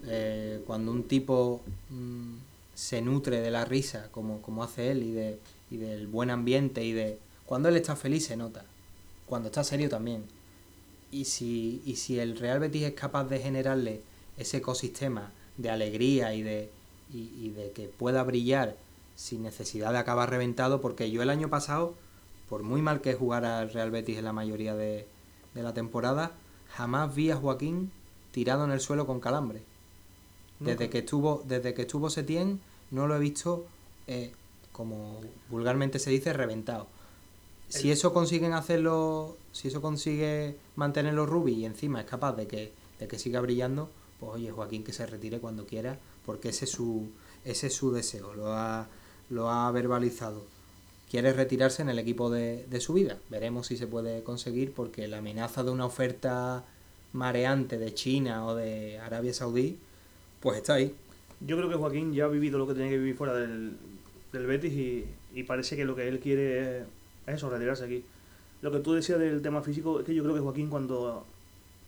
Eh, 0.06 0.62
cuando 0.66 0.90
un 0.90 1.04
tipo 1.04 1.60
mm, 1.90 2.34
se 2.74 3.02
nutre 3.02 3.40
de 3.40 3.50
la 3.50 3.64
risa, 3.64 4.08
como, 4.10 4.42
como 4.42 4.64
hace 4.64 4.90
él, 4.90 5.02
y, 5.02 5.12
de, 5.12 5.38
y 5.70 5.76
del 5.76 6.06
buen 6.06 6.30
ambiente, 6.30 6.84
y 6.84 6.92
de... 6.92 7.18
Cuando 7.46 7.68
él 7.68 7.76
está 7.76 7.96
feliz 7.96 8.26
se 8.26 8.36
nota, 8.36 8.64
cuando 9.26 9.48
está 9.48 9.62
serio 9.62 9.88
también 9.88 10.24
y 11.12 11.26
si, 11.26 11.82
y 11.84 11.96
si 11.96 12.18
el 12.18 12.36
Real 12.38 12.58
Betis 12.58 12.84
es 12.84 12.94
capaz 12.94 13.24
de 13.24 13.38
generarle 13.38 14.00
ese 14.38 14.56
ecosistema 14.56 15.30
de 15.58 15.70
alegría 15.70 16.34
y 16.34 16.42
de, 16.42 16.70
y, 17.12 17.30
y 17.38 17.50
de 17.50 17.70
que 17.70 17.86
pueda 17.86 18.24
brillar 18.24 18.76
sin 19.14 19.42
necesidad 19.42 19.92
de 19.92 19.98
acabar 19.98 20.30
reventado, 20.30 20.80
porque 20.80 21.10
yo 21.10 21.22
el 21.22 21.30
año 21.30 21.50
pasado, 21.50 21.94
por 22.48 22.62
muy 22.62 22.80
mal 22.80 23.02
que 23.02 23.14
jugara 23.14 23.62
el 23.62 23.70
Real 23.70 23.90
Betis 23.90 24.18
en 24.18 24.24
la 24.24 24.32
mayoría 24.32 24.74
de, 24.74 25.06
de 25.54 25.62
la 25.62 25.74
temporada, 25.74 26.32
jamás 26.74 27.14
vi 27.14 27.30
a 27.30 27.36
Joaquín 27.36 27.90
tirado 28.30 28.64
en 28.64 28.70
el 28.70 28.80
suelo 28.80 29.06
con 29.06 29.20
calambre. 29.20 29.62
Desde 30.60 30.88
que 30.90 30.98
estuvo, 30.98 31.42
desde 31.46 31.74
que 31.74 31.82
estuvo 31.82 32.08
Setién, 32.08 32.60
no 32.92 33.08
lo 33.08 33.16
he 33.16 33.18
visto, 33.18 33.66
eh, 34.06 34.32
como 34.70 35.20
vulgarmente 35.50 35.98
se 35.98 36.10
dice, 36.10 36.32
reventado. 36.32 36.86
Si 37.68 37.90
eso 37.90 38.12
consiguen 38.12 38.52
hacerlo, 38.52 39.36
si 39.52 39.68
eso 39.68 39.80
consigue 39.80 40.56
mantenerlo 40.76 41.26
Rubi 41.26 41.54
y 41.54 41.64
encima 41.64 42.00
es 42.00 42.06
capaz 42.06 42.34
de 42.34 42.46
que, 42.46 42.72
de 43.00 43.08
que 43.08 43.18
siga 43.18 43.40
brillando, 43.40 43.90
pues 44.20 44.32
oye, 44.34 44.52
Joaquín 44.52 44.84
que 44.84 44.92
se 44.92 45.06
retire 45.06 45.40
cuando 45.40 45.66
quiera, 45.66 45.98
porque 46.24 46.50
ese 46.50 46.66
es 46.66 46.70
su, 46.70 47.08
ese 47.44 47.68
es 47.68 47.74
su 47.74 47.90
deseo, 47.90 48.34
lo 48.34 48.52
ha, 48.52 48.88
lo 49.30 49.50
ha 49.50 49.70
verbalizado. 49.72 50.44
Quiere 51.12 51.34
retirarse 51.34 51.82
en 51.82 51.90
el 51.90 51.98
equipo 51.98 52.30
de, 52.30 52.64
de 52.70 52.80
su 52.80 52.94
vida. 52.94 53.18
Veremos 53.28 53.66
si 53.66 53.76
se 53.76 53.86
puede 53.86 54.22
conseguir, 54.22 54.72
porque 54.72 55.06
la 55.08 55.18
amenaza 55.18 55.62
de 55.62 55.70
una 55.70 55.84
oferta 55.84 56.64
mareante 57.12 57.76
de 57.76 57.92
China 57.92 58.46
o 58.46 58.54
de 58.54 58.98
Arabia 58.98 59.34
Saudí, 59.34 59.76
pues 60.40 60.56
está 60.56 60.72
ahí. 60.72 60.94
Yo 61.40 61.58
creo 61.58 61.68
que 61.68 61.74
Joaquín 61.74 62.14
ya 62.14 62.24
ha 62.24 62.28
vivido 62.28 62.58
lo 62.58 62.66
que 62.66 62.72
tenía 62.72 62.88
que 62.88 62.96
vivir 62.96 63.14
fuera 63.14 63.34
del, 63.34 63.76
del 64.32 64.46
Betis 64.46 64.72
y, 64.72 65.04
y 65.34 65.42
parece 65.42 65.76
que 65.76 65.84
lo 65.84 65.94
que 65.94 66.08
él 66.08 66.18
quiere 66.18 66.78
es 66.78 66.84
eso, 67.26 67.50
retirarse 67.50 67.84
aquí. 67.84 68.02
Lo 68.62 68.72
que 68.72 68.78
tú 68.78 68.94
decías 68.94 69.18
del 69.18 69.42
tema 69.42 69.60
físico 69.60 70.00
es 70.00 70.06
que 70.06 70.14
yo 70.14 70.22
creo 70.22 70.34
que 70.34 70.40
Joaquín 70.40 70.70
cuando 70.70 71.26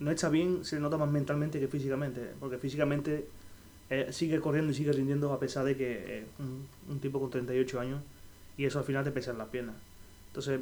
no 0.00 0.10
está 0.10 0.28
bien 0.28 0.66
se 0.66 0.78
nota 0.78 0.98
más 0.98 1.10
mentalmente 1.10 1.58
que 1.58 1.68
físicamente, 1.68 2.20
porque 2.38 2.58
físicamente 2.58 3.24
eh, 3.88 4.08
sigue 4.10 4.38
corriendo 4.38 4.72
y 4.72 4.74
sigue 4.74 4.92
rindiendo 4.92 5.32
a 5.32 5.40
pesar 5.40 5.64
de 5.64 5.78
que 5.78 6.18
es 6.18 6.24
un, 6.38 6.66
un 6.90 7.00
tipo 7.00 7.18
con 7.18 7.30
38 7.30 7.80
años 7.80 8.02
y 8.56 8.64
eso 8.66 8.78
al 8.78 8.84
final 8.84 9.04
te 9.04 9.10
pesa 9.10 9.30
en 9.32 9.38
las 9.38 9.48
piernas. 9.48 9.76
Entonces 10.28 10.60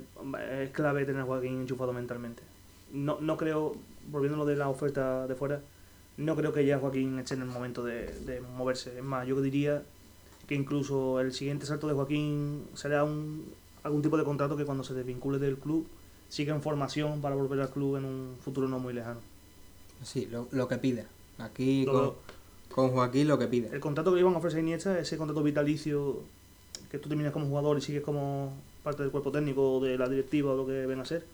es 0.53 0.71
clave 0.71 1.05
tener 1.05 1.23
a 1.23 1.25
Joaquín 1.25 1.61
enchufado 1.63 1.93
mentalmente. 1.93 2.43
No, 2.93 3.19
no 3.21 3.37
creo, 3.37 3.75
volviendo 4.11 4.37
a 4.37 4.39
lo 4.41 4.45
de 4.45 4.57
la 4.57 4.69
oferta 4.69 5.27
de 5.27 5.35
fuera, 5.35 5.61
no 6.19 6.37
creo 6.37 6.53
que 6.53 6.67
ya 6.67 6.79
Joaquín 6.79 7.19
esté 7.19 7.35
en 7.35 7.43
el 7.43 7.49
momento 7.49 7.83
de, 7.83 8.07
de 8.27 8.41
moverse. 8.41 8.97
Es 8.99 9.03
más, 9.05 9.27
yo 9.27 9.41
diría 9.41 9.83
que 10.47 10.55
incluso 10.55 11.21
el 11.21 11.33
siguiente 11.33 11.65
salto 11.65 11.87
de 11.89 11.95
Joaquín 11.95 12.67
será 12.75 13.05
un, 13.05 13.47
algún 13.83 14.03
tipo 14.03 14.19
de 14.19 14.25
contrato 14.25 14.57
que 14.57 14.67
cuando 14.67 14.85
se 14.85 14.93
desvincule 14.93 15.39
del 15.39 15.57
club 15.57 15.87
siga 16.29 16.55
en 16.55 16.61
formación 16.63 17.21
para 17.23 17.35
volver 17.35 17.61
al 17.61 17.71
club 17.71 17.97
en 17.97 18.05
un 18.05 18.37
futuro 18.41 18.69
no 18.69 18.79
muy 18.79 18.93
lejano. 18.93 19.21
Sí, 20.03 20.27
lo, 20.31 20.49
lo 20.51 20.69
que 20.69 20.77
pida. 20.79 21.07
Aquí 21.39 21.87
Lo- 21.87 21.93
con, 21.93 22.15
con 22.69 22.91
Joaquín 22.91 23.29
lo 23.29 23.39
que 23.39 23.47
pida. 23.47 23.69
El 23.73 23.81
contrato 23.81 24.11
que 24.11 24.17
le 24.17 24.21
iban 24.23 24.35
a 24.35 24.39
ofrecer 24.39 24.59
a 24.59 24.63
Iniesta, 24.63 24.99
ese 24.99 25.17
contrato 25.17 25.43
vitalicio 25.43 26.21
que 26.93 26.99
tú 26.99 27.09
terminas 27.09 27.33
como 27.33 27.47
jugador 27.47 27.79
y 27.79 27.81
sigues 27.81 28.03
como 28.03 28.53
parte 28.83 29.03
del 29.03 29.11
cuerpo 29.11 29.33
técnico, 29.33 29.81
de 29.81 29.97
la 29.97 30.11
directiva 30.11 30.53
o 30.53 30.57
lo 30.57 30.67
que 30.67 30.85
ven 30.85 31.01
a 31.01 31.07
ser, 31.07 31.25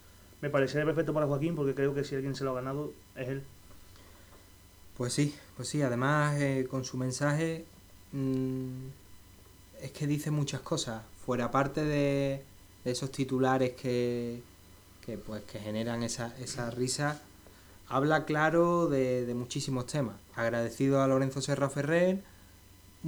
me 0.40 0.50
parecería 0.50 0.84
perfecto 0.86 1.12
para 1.12 1.26
Joaquín 1.26 1.56
porque 1.56 1.74
creo 1.74 1.92
que 1.92 2.04
si 2.04 2.14
alguien 2.14 2.36
se 2.36 2.44
lo 2.44 2.52
ha 2.52 2.54
ganado 2.54 2.92
es 3.16 3.28
él. 3.28 3.42
Pues 4.96 5.12
sí, 5.12 5.34
pues 5.56 5.68
sí, 5.68 5.82
además 5.82 6.40
eh, 6.40 6.68
con 6.70 6.84
su 6.84 6.96
mensaje 6.96 7.64
mm, 8.12 8.86
es 9.82 9.90
que 9.90 10.06
dice 10.06 10.30
muchas 10.30 10.60
cosas, 10.60 11.02
fuera 11.26 11.50
parte 11.50 11.82
de, 11.82 12.44
de 12.84 12.90
esos 12.92 13.10
titulares 13.10 13.72
que, 13.72 14.40
que, 15.04 15.18
pues, 15.18 15.42
que 15.42 15.58
generan 15.58 16.04
esa, 16.04 16.36
esa 16.38 16.70
risa, 16.70 17.20
habla 17.88 18.26
claro 18.26 18.86
de, 18.86 19.26
de 19.26 19.34
muchísimos 19.34 19.86
temas. 19.86 20.14
Agradecido 20.36 21.02
a 21.02 21.08
Lorenzo 21.08 21.40
Serra 21.40 21.68
Ferrer, 21.68 22.22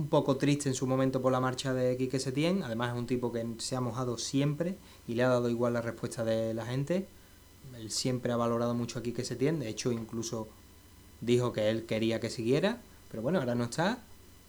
un 0.00 0.08
poco 0.08 0.38
triste 0.38 0.68
en 0.70 0.74
su 0.74 0.86
momento 0.86 1.20
por 1.20 1.30
la 1.30 1.40
marcha 1.40 1.74
de 1.74 1.96
Quique 1.98 2.18
Setién, 2.18 2.62
además 2.62 2.94
es 2.94 2.98
un 2.98 3.06
tipo 3.06 3.30
que 3.30 3.46
se 3.58 3.76
ha 3.76 3.82
mojado 3.82 4.16
siempre 4.16 4.76
y 5.06 5.14
le 5.14 5.24
ha 5.24 5.28
dado 5.28 5.50
igual 5.50 5.74
la 5.74 5.82
respuesta 5.82 6.24
de 6.24 6.54
la 6.54 6.64
gente. 6.64 7.06
Él 7.76 7.90
siempre 7.90 8.32
ha 8.32 8.36
valorado 8.36 8.72
mucho 8.74 8.98
a 8.98 9.02
Quique 9.02 9.24
Setién, 9.24 9.60
de 9.60 9.68
hecho 9.68 9.92
incluso 9.92 10.48
dijo 11.20 11.52
que 11.52 11.68
él 11.68 11.84
quería 11.84 12.18
que 12.18 12.30
siguiera, 12.30 12.80
pero 13.10 13.22
bueno, 13.22 13.40
ahora 13.40 13.54
no 13.54 13.64
está 13.64 13.98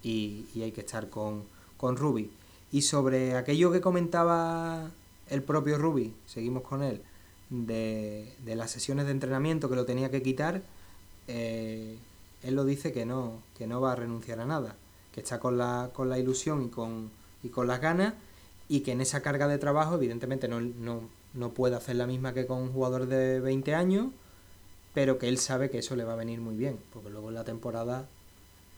y, 0.02 0.45
hay 0.56 0.72
que 0.72 0.82
estar 0.82 1.10
con, 1.10 1.44
con 1.76 1.98
Ruby. 1.98 2.32
Y 2.72 2.84
sobre 2.84 3.36
aquello 3.36 3.73
que 3.73 3.82
comentaba 3.82 4.90
el 5.30 5.44
propio 5.44 5.78
Ruby, 5.78 6.14
seguimos 6.28 6.64
con 6.64 6.82
él, 6.82 7.02
de, 7.49 8.34
de 8.45 8.56
las 8.56 8.72
sesiones 8.72 9.06
de 9.06 9.11
entrenamiento 9.11 9.69
que 9.69 9.76
lo 9.76 9.86
tenía 9.86 10.10
que 10.10 10.22
quitar, 10.22 10.61
eh, 11.28 11.98
él 12.41 12.56
lo 12.56 12.64
dice 12.64 12.94
que 12.94 13.06
no, 13.06 13.41
que 13.57 13.68
no 13.68 13.82
va 13.82 13.91
a 13.91 13.95
renunciar 13.98 14.40
a 14.40 14.45
nada, 14.45 14.78
que 15.13 15.21
está 15.21 15.39
con 15.39 15.57
la, 15.57 15.89
con 15.93 16.09
la 16.09 16.19
ilusión 16.19 16.63
y 16.63 16.69
con, 16.69 17.11
y 17.43 17.49
con 17.49 17.67
las 17.67 17.81
ganas 17.81 18.13
y 18.67 18.81
que 18.81 18.93
en 18.93 19.01
esa 19.01 19.21
carga 19.21 19.47
de 19.47 19.57
trabajo 19.57 19.95
evidentemente 19.95 20.47
no, 20.47 20.61
no, 20.61 21.09
no 21.33 21.49
puede 21.49 21.75
hacer 21.75 21.97
la 21.97 22.07
misma 22.07 22.33
que 22.33 22.45
con 22.45 22.59
un 22.59 22.71
jugador 22.71 23.07
de 23.07 23.39
20 23.39 23.75
años, 23.75 24.07
pero 24.93 25.17
que 25.17 25.27
él 25.27 25.38
sabe 25.38 25.69
que 25.69 25.79
eso 25.79 25.95
le 25.95 26.03
va 26.03 26.13
a 26.13 26.17
venir 26.17 26.39
muy 26.39 26.55
bien, 26.55 26.77
porque 26.93 27.09
luego 27.09 27.29
en 27.29 27.35
la 27.35 27.43
temporada, 27.43 28.07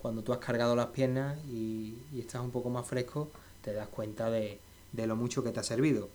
cuando 0.01 0.23
tú 0.23 0.33
has 0.33 0.39
cargado 0.39 0.75
las 0.75 0.87
piernas 0.87 1.37
y, 1.45 1.95
estás 2.17 2.41
un 2.41 2.51
poco 2.51 2.69
más 2.69 2.87
fresco, 2.87 3.29
te 3.63 3.73
das 3.73 3.87
cuenta 3.87 4.29
de, 4.29 4.59
de 4.91 5.07
lo 5.07 5.15
mucho 5.15 5.43
que 5.43 5.51
te 5.51 5.59
ha 5.59 5.63
servido. 5.63 6.09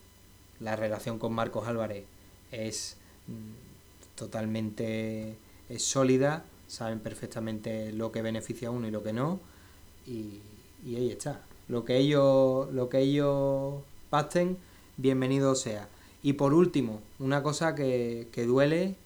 La 0.60 0.74
relación 0.74 1.18
con 1.18 1.32
Marcos 1.32 1.68
Álvarez 1.68 2.04
es 2.50 2.96
mm, 3.28 4.16
totalmente 4.16 5.36
es 5.68 5.84
sólida, 5.84 6.44
saben 6.66 7.00
perfectamente 7.00 7.92
lo 7.92 8.10
que 8.10 8.22
beneficia 8.22 8.68
a 8.68 8.70
uno 8.70 8.88
y 8.88 8.90
lo 8.90 9.02
que 9.02 9.12
no, 9.12 9.40
y, 10.08 10.40
y 10.84 10.96
ahí 10.96 11.10
está. 11.10 11.42
Lo 11.68 11.84
que 11.84 11.98
ellos, 11.98 12.72
lo 12.72 12.88
que 12.88 13.00
ellos 13.00 13.74
pacten, 14.10 14.56
bienvenido 14.96 15.54
sea. 15.54 15.88
Y 16.22 16.34
por 16.34 16.54
último, 16.54 17.02
una 17.18 17.42
cosa 17.42 17.74
que, 17.74 18.28
que 18.32 18.46
duele 18.46 18.96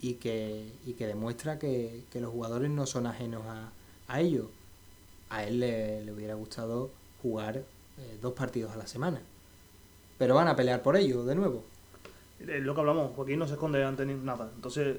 y 0.00 0.14
que, 0.14 0.72
y 0.86 0.92
que 0.92 1.06
demuestra 1.06 1.58
que, 1.58 2.04
que, 2.10 2.20
los 2.20 2.30
jugadores 2.30 2.70
no 2.70 2.86
son 2.86 3.06
ajenos 3.06 3.42
a, 3.46 3.72
a 4.08 4.20
ello. 4.20 4.50
A 5.30 5.44
él 5.44 5.60
le, 5.60 6.04
le 6.04 6.12
hubiera 6.12 6.34
gustado 6.34 6.90
jugar 7.22 7.56
eh, 7.56 8.18
dos 8.20 8.34
partidos 8.34 8.72
a 8.72 8.76
la 8.76 8.86
semana. 8.86 9.20
Pero 10.18 10.34
van 10.34 10.48
a 10.48 10.56
pelear 10.56 10.82
por 10.82 10.96
ello, 10.96 11.24
de 11.24 11.34
nuevo. 11.34 11.64
Es 12.38 12.62
lo 12.62 12.74
que 12.74 12.80
hablamos, 12.80 13.12
Joaquín 13.14 13.38
no 13.38 13.46
se 13.46 13.54
esconde 13.54 13.82
ante 13.82 14.04
nada. 14.04 14.50
Entonces, 14.54 14.98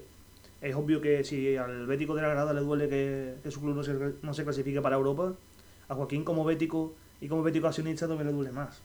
es 0.63 0.75
obvio 0.75 1.01
que 1.01 1.25
si 1.25 1.57
al 1.57 1.85
Bético 1.85 2.15
de 2.15 2.21
la 2.21 2.29
Grada 2.29 2.53
le 2.53 2.61
duele 2.61 2.87
que, 2.87 3.35
que 3.43 3.51
su 3.51 3.59
club 3.59 3.75
no 3.75 3.83
se, 3.83 3.93
no 4.21 4.33
se 4.33 4.43
clasifique 4.45 4.81
para 4.81 4.95
Europa, 4.95 5.33
a 5.89 5.93
Joaquín 5.95 6.23
como 6.23 6.45
Bético 6.45 6.93
y 7.19 7.27
como 7.27 7.43
Bético 7.43 7.67
accionista 7.67 8.07
también 8.07 8.27
le 8.27 8.33
duele 8.33 8.53
más. 8.53 8.79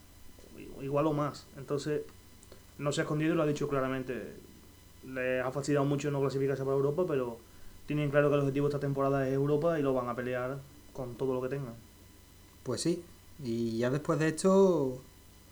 Igual 0.82 1.06
o 1.06 1.12
más. 1.12 1.46
Entonces, 1.56 2.02
no 2.78 2.90
se 2.90 3.00
ha 3.00 3.05
escondido 3.05 3.32
y 3.32 3.36
lo 3.36 3.44
ha 3.44 3.46
dicho 3.46 3.68
claramente. 3.68 4.34
Le 5.06 5.40
ha 5.40 5.52
fastidiado 5.52 5.86
mucho 5.86 6.10
no 6.10 6.20
clasificarse 6.20 6.64
para 6.64 6.76
Europa, 6.76 7.05
pero 7.06 7.38
tienen 7.86 8.10
claro 8.10 8.28
que 8.28 8.34
el 8.34 8.40
objetivo 8.40 8.66
de 8.66 8.70
esta 8.70 8.80
temporada 8.80 9.28
es 9.28 9.34
Europa 9.34 9.78
y 9.78 9.82
lo 9.82 9.94
van 9.94 10.09
a 10.09 10.16
pelear 10.16 10.59
con 10.92 11.14
todo 11.14 11.32
lo 11.32 11.40
que 11.40 11.48
tengan. 11.48 11.74
Pues 12.64 12.80
sí, 12.80 13.05
y 13.42 13.78
ya 13.78 13.88
después 13.90 14.18
de 14.18 14.28
esto 14.28 15.00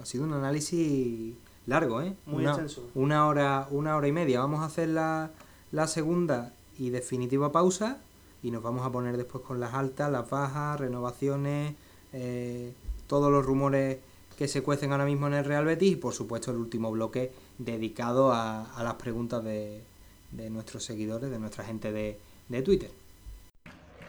ha 0.00 0.04
sido 0.04 0.24
un 0.24 0.32
análisis 0.32 1.34
largo, 1.66 2.02
¿eh? 2.02 2.14
Muy 2.26 2.42
una, 2.42 2.50
extenso. 2.50 2.90
Una 2.96 3.28
hora, 3.28 3.68
una 3.70 3.96
hora 3.96 4.08
y 4.08 4.12
media. 4.12 4.40
Vamos 4.40 4.60
a 4.60 4.64
hacer 4.64 4.88
la, 4.88 5.30
la 5.76 5.86
segunda 5.86 6.54
y 6.78 6.88
definitiva 6.88 7.52
pausa 7.52 7.98
y 8.42 8.50
nos 8.50 8.62
vamos 8.62 8.86
a 8.86 8.90
poner 8.90 9.18
después 9.18 9.44
con 9.44 9.60
las 9.60 9.74
altas, 9.74 10.10
las 10.10 10.30
bajas, 10.30 10.80
renovaciones, 10.80 11.74
eh, 12.14 12.72
todos 13.06 13.30
los 13.30 13.44
rumores 13.44 13.98
que 14.38 14.48
se 14.48 14.62
cuecen 14.62 14.92
ahora 14.92 15.04
mismo 15.04 15.26
en 15.26 15.34
el 15.34 15.44
Real 15.44 15.66
Betis 15.66 15.92
y 15.92 15.96
por 15.96 16.14
supuesto 16.14 16.50
el 16.50 16.56
último 16.56 16.90
bloque 16.90 17.30
dedicado 17.58 18.32
a, 18.32 18.74
a 18.74 18.82
las 18.82 18.94
preguntas 18.94 19.44
de, 19.44 19.82
de, 20.30 20.48
nuestros 20.48 20.82
seguidores, 20.82 21.30
de 21.30 21.38
nuestra 21.38 21.62
gente 21.62 21.92
de, 21.92 22.18
de 22.48 22.62
Twitter. 22.62 22.90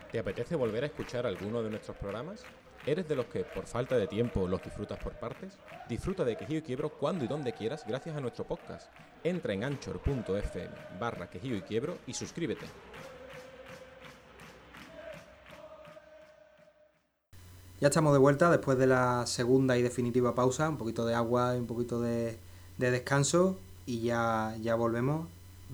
¿Te 0.09 0.19
apetece 0.19 0.55
volver 0.55 0.85
a 0.85 0.87
escuchar 0.87 1.27
alguno 1.27 1.61
de 1.63 1.69
nuestros 1.69 1.97
programas? 1.97 2.45
¿Eres 2.87 3.05
de 3.09 3.17
los 3.17 3.25
que 3.25 3.43
por 3.43 3.65
falta 3.65 3.97
de 3.97 4.07
tiempo 4.07 4.47
los 4.47 4.63
disfrutas 4.63 4.97
por 4.97 5.11
partes? 5.11 5.51
Disfruta 5.89 6.23
de 6.23 6.37
Quejío 6.37 6.59
y 6.59 6.61
Quiebro 6.61 6.87
cuando 6.87 7.25
y 7.25 7.27
donde 7.27 7.51
quieras 7.51 7.83
gracias 7.85 8.15
a 8.15 8.21
nuestro 8.21 8.45
podcast. 8.45 8.87
Entra 9.25 9.51
en 9.51 9.65
anchor.fm 9.65 10.69
barra 10.97 11.29
Quejío 11.29 11.57
y 11.57 11.63
Quiebro 11.63 11.97
y 12.07 12.13
suscríbete. 12.13 12.65
Ya 17.81 17.89
estamos 17.89 18.13
de 18.13 18.19
vuelta 18.19 18.49
después 18.49 18.77
de 18.77 18.87
la 18.87 19.27
segunda 19.27 19.77
y 19.77 19.81
definitiva 19.81 20.33
pausa, 20.33 20.69
un 20.69 20.77
poquito 20.77 21.05
de 21.05 21.13
agua 21.13 21.57
y 21.57 21.59
un 21.59 21.67
poquito 21.67 21.99
de, 21.99 22.39
de 22.77 22.91
descanso 22.91 23.59
y 23.85 23.99
ya, 23.99 24.55
ya 24.61 24.75
volvemos. 24.75 25.27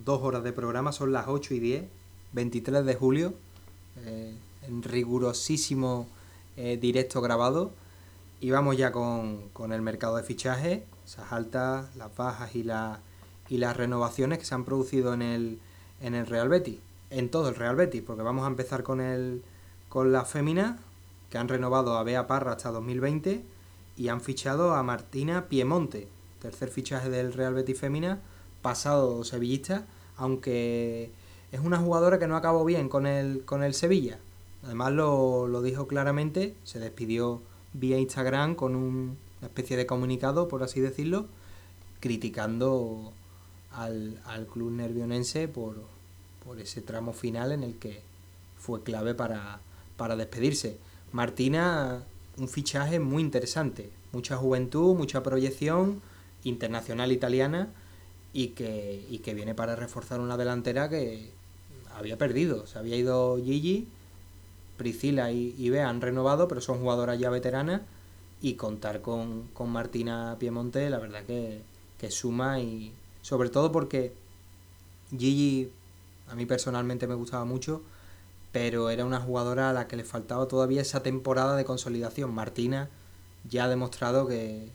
Dos 0.03 0.23
horas 0.23 0.44
de 0.44 0.52
programa, 0.52 0.91
son 0.91 1.14
las 1.14 1.27
8 1.27 1.53
y 1.53 1.60
10, 1.60 1.84
23 2.31 2.84
de 2.84 2.95
julio, 2.95 3.35
eh, 3.98 4.35
en 4.64 4.81
rigurosísimo 4.81 6.07
eh, 6.58 6.78
directo 6.78 7.22
grabado. 7.22 7.72
Y 8.40 8.52
vamos 8.52 8.78
ya 8.78 8.92
con, 8.92 9.50
con, 9.50 9.72
el 9.72 9.82
mercado 9.82 10.18
de 10.18 10.24
fichaje, 10.24 10.86
esas 11.06 11.32
altas, 11.32 11.96
las 11.96 12.16
bajas 12.16 12.56
y, 12.56 12.64
la, 12.64 13.00
y 13.50 13.58
las 13.58 13.78
renovaciones 13.78 14.40
que 14.40 14.46
se 14.46 14.54
han 14.54 14.66
producido 14.66 15.14
en 15.14 15.22
el, 15.22 15.60
en 16.02 16.14
el 16.14 16.28
Real 16.28 16.50
Betis, 16.50 16.80
en 17.10 17.30
todo 17.30 17.50
el 17.50 17.56
Real 17.56 17.76
Betis, 17.76 18.02
porque 18.02 18.22
vamos 18.22 18.44
a 18.44 18.48
empezar 18.48 18.84
con, 18.84 19.00
el, 19.00 19.44
con 19.88 20.12
la 20.12 20.26
fémina, 20.26 20.78
que 21.30 21.38
han 21.38 21.48
renovado 21.48 21.98
a 21.98 22.04
Bea 22.04 22.28
Parra 22.28 22.52
hasta 22.52 22.72
2020 22.72 23.44
y 23.96 24.08
han 24.10 24.22
fichado 24.22 24.76
a 24.76 24.84
Martina 24.84 25.48
Piemonte, 25.48 26.08
tercer 26.42 26.70
fichaje 26.70 27.10
del 27.10 27.34
Real 27.34 27.54
Betis 27.54 27.80
Fémina, 27.80 28.20
pasado 28.62 29.24
sevillista, 29.24 29.86
aunque 30.18 31.12
es 31.52 31.60
una 31.60 31.78
jugadora 31.78 32.20
que 32.20 32.28
no 32.28 32.36
acabó 32.36 32.66
bien 32.66 32.90
con 32.90 33.06
el, 33.06 33.46
con 33.46 33.64
el 33.64 33.74
Sevilla. 33.74 34.20
Además 34.64 34.94
lo, 34.94 35.48
lo 35.48 35.61
dijo 35.61 35.88
claramente, 35.88 36.56
se 36.64 36.80
despidió 36.80 37.41
vía 37.73 37.99
Instagram 37.99 38.56
con 38.56 38.76
un, 38.76 39.18
una 39.40 39.48
especie 39.48 39.76
de 39.77 39.85
comunicado, 39.85 40.48
por 40.48 40.64
así 40.64 40.80
decirlo, 40.80 41.26
criticando 41.99 43.11
al, 43.72 44.19
al 44.26 44.48
club 44.48 44.72
nervionense 44.72 45.48
por, 45.48 45.76
por 46.45 46.60
ese 46.60 46.81
tramo 46.81 47.14
final 47.14 47.52
en 47.52 47.64
el 47.64 47.76
que 47.76 48.02
fue 48.57 48.84
clave 48.84 49.14
para, 49.14 49.60
para 49.98 50.15
despedirse. 50.15 50.77
Martina, 51.11 52.03
un 52.38 52.48
fichaje 52.48 52.99
muy 52.99 53.22
interesante, 53.22 53.90
mucha 54.11 54.38
juventud, 54.38 54.95
mucha 54.95 55.23
proyección, 55.23 56.02
internacional 56.44 57.11
italiana 57.11 57.69
y 58.34 58.49
que, 58.49 59.06
y 59.10 59.19
que 59.19 59.34
viene 59.34 59.56
para 59.56 59.76
reforzar 59.76 60.19
una 60.19 60.38
delantera 60.38 60.90
que 60.90 61.31
había 61.95 62.18
perdido. 62.18 62.65
Se 62.68 62.80
había 62.80 62.95
ido 62.95 63.38
Gigi, 63.44 63.88
Priscila 64.84 65.32
y, 65.32 65.56
y 65.58 65.76
han 65.78 66.02
renovado, 66.02 66.48
pero 66.48 66.62
son 66.62 66.80
jugadoras 66.80 67.20
ya 67.20 67.30
veteranas 67.30 67.82
y 68.42 68.54
contar 68.56 69.02
con, 69.02 69.48
con 69.54 69.70
Martina 69.70 70.36
Piemonte, 70.40 70.90
la 70.90 71.00
verdad 71.00 71.24
que, 71.24 71.62
que 71.98 72.12
suma 72.12 72.60
y 72.60 72.94
sobre 73.22 73.50
todo 73.50 73.72
porque 73.72 74.14
Gigi 75.18 75.72
a 76.30 76.36
mí 76.36 76.46
personalmente 76.46 77.08
me 77.08 77.16
gustaba 77.16 77.46
mucho 77.46 77.82
pero 78.54 78.92
era 78.92 79.04
una 79.04 79.20
jugadora 79.20 79.72
a 79.72 79.74
la 79.74 79.88
que 79.88 79.98
le 79.98 80.04
faltaba 80.04 80.48
todavía 80.48 80.82
esa 80.82 81.02
temporada 81.02 81.58
de 81.58 81.66
consolidación. 81.66 82.34
Martina 82.34 82.88
ya 83.50 83.66
ha 83.66 83.68
demostrado 83.68 84.28
que, 84.28 84.70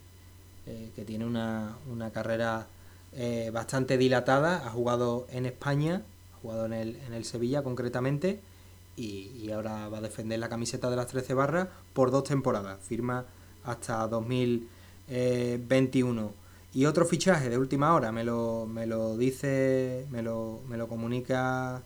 eh, 0.67 0.91
que 0.97 1.05
tiene 1.05 1.25
una, 1.25 1.79
una 1.89 2.11
carrera 2.11 2.67
eh, 3.13 3.51
bastante 3.55 3.97
dilatada, 3.97 4.67
ha 4.67 4.71
jugado 4.71 5.29
en 5.31 5.47
España, 5.47 6.03
ha 6.35 6.41
jugado 6.43 6.67
en 6.67 6.73
el, 6.73 6.97
en 6.97 7.15
el 7.15 7.25
Sevilla 7.25 7.63
concretamente, 7.63 8.41
y, 8.99 9.51
ahora 9.53 9.89
va 9.89 9.99
a 9.99 10.01
defender 10.01 10.39
la 10.39 10.49
camiseta 10.49 10.89
de 10.91 10.97
las 10.97 11.07
13 11.07 11.35
barras 11.35 11.69
por 11.93 12.11
dos 12.11 12.25
temporadas, 12.25 12.79
firma 12.83 13.27
hasta 13.65 14.09
2021. 14.09 16.33
Y 16.75 16.87
otro 16.87 17.07
fichaje 17.07 17.49
de 17.49 17.59
última 17.59 17.95
hora, 17.95 18.11
me 18.13 18.25
lo, 18.25 18.67
me 18.67 18.87
lo 18.87 19.17
dice, 19.17 20.07
me 20.11 20.23
lo, 20.23 20.61
me 20.69 20.77
lo 20.77 20.89
comunica 20.89 21.83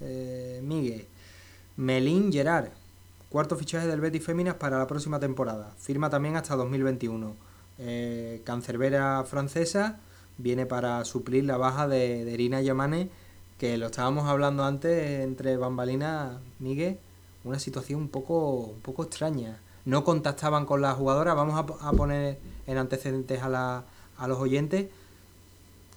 eh, 0.00 0.60
Miguel. 0.62 1.06
Melín 1.76 2.32
Gerard, 2.32 2.70
cuarto 3.28 3.56
fichaje 3.56 3.86
del 3.86 4.00
Betis 4.00 4.24
Féminas 4.24 4.54
para 4.54 4.78
la 4.78 4.86
próxima 4.86 5.20
temporada. 5.20 5.74
Firma 5.78 6.08
también 6.10 6.36
hasta 6.36 6.56
2021. 6.56 7.36
Eh, 7.78 8.40
cancerbera 8.44 9.22
francesa 9.24 10.00
viene 10.38 10.66
para 10.66 11.04
suplir 11.04 11.44
la 11.44 11.58
baja 11.58 11.86
de, 11.86 12.24
de 12.24 12.32
Irina 12.32 12.62
Yamane, 12.62 13.10
que 13.58 13.76
lo 13.78 13.86
estábamos 13.86 14.26
hablando 14.26 14.64
antes 14.64 15.20
entre 15.20 15.56
bambalinas, 15.56 16.38
Miguel, 16.58 16.98
una 17.44 17.58
situación 17.58 18.00
un 18.00 18.08
poco, 18.08 18.50
un 18.74 18.80
poco 18.80 19.04
extraña. 19.04 19.60
No 19.84 20.04
contactaban 20.04 20.66
con 20.66 20.82
la 20.82 20.92
jugadora, 20.94 21.34
vamos 21.34 21.54
a, 21.54 21.88
a 21.88 21.92
poner 21.92 22.38
en 22.66 22.78
antecedentes 22.78 23.42
a, 23.42 23.48
la, 23.48 23.84
a 24.18 24.28
los 24.28 24.38
oyentes. 24.38 24.88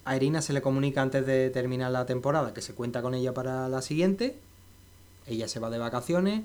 A 0.05 0.15
Irina 0.15 0.41
se 0.41 0.53
le 0.53 0.61
comunica 0.61 1.01
antes 1.01 1.25
de 1.25 1.49
terminar 1.49 1.91
la 1.91 2.05
temporada 2.05 2.53
que 2.53 2.61
se 2.61 2.73
cuenta 2.73 3.01
con 3.01 3.13
ella 3.13 3.33
para 3.33 3.67
la 3.67 3.81
siguiente. 3.81 4.37
Ella 5.27 5.47
se 5.47 5.59
va 5.59 5.69
de 5.69 5.77
vacaciones 5.77 6.43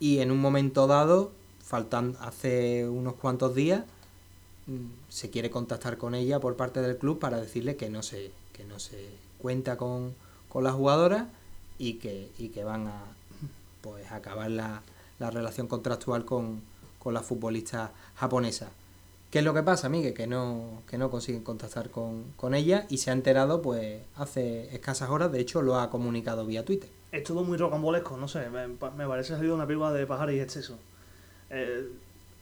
y 0.00 0.18
en 0.20 0.30
un 0.30 0.38
momento 0.38 0.86
dado, 0.86 1.32
faltan 1.62 2.16
hace 2.20 2.88
unos 2.88 3.14
cuantos 3.14 3.54
días, 3.54 3.84
se 5.08 5.30
quiere 5.30 5.50
contactar 5.50 5.98
con 5.98 6.14
ella 6.14 6.40
por 6.40 6.56
parte 6.56 6.80
del 6.80 6.96
club 6.96 7.18
para 7.18 7.40
decirle 7.40 7.76
que 7.76 7.90
no 7.90 8.02
se, 8.02 8.32
que 8.52 8.64
no 8.64 8.78
se 8.78 9.08
cuenta 9.44 9.76
con, 9.76 10.14
con 10.48 10.64
la 10.64 10.72
jugadora 10.72 11.28
y 11.76 11.98
que, 11.98 12.30
y 12.38 12.48
que 12.48 12.64
van 12.64 12.86
a 12.86 13.02
pues 13.82 14.10
acabar 14.10 14.50
la, 14.50 14.80
la 15.18 15.30
relación 15.30 15.66
contractual 15.66 16.24
con, 16.24 16.62
con 16.98 17.12
la 17.12 17.20
futbolista 17.20 17.92
japonesa. 18.14 18.70
¿Qué 19.30 19.40
es 19.40 19.44
lo 19.44 19.52
que 19.52 19.62
pasa, 19.62 19.90
Miguel? 19.90 20.14
Que 20.14 20.26
no, 20.26 20.80
que 20.88 20.96
no 20.96 21.10
consiguen 21.10 21.42
contactar 21.44 21.90
con, 21.90 22.24
con, 22.38 22.54
ella 22.54 22.86
y 22.88 22.96
se 22.96 23.10
ha 23.10 23.12
enterado 23.12 23.60
pues 23.60 24.00
hace 24.16 24.74
escasas 24.74 25.10
horas, 25.10 25.30
de 25.30 25.40
hecho 25.40 25.60
lo 25.60 25.78
ha 25.78 25.90
comunicado 25.90 26.46
vía 26.46 26.64
Twitter. 26.64 26.88
Es 27.12 27.24
todo 27.24 27.44
muy 27.44 27.58
rocambolesco, 27.58 28.16
no 28.16 28.26
sé, 28.26 28.48
me, 28.48 28.66
me 28.66 29.06
parece 29.06 29.34
salido 29.34 29.54
una 29.54 29.66
película 29.66 29.92
de 29.92 30.06
pájaros 30.06 30.34
y 30.34 30.40
exceso. 30.40 30.78
Eh, 31.50 31.86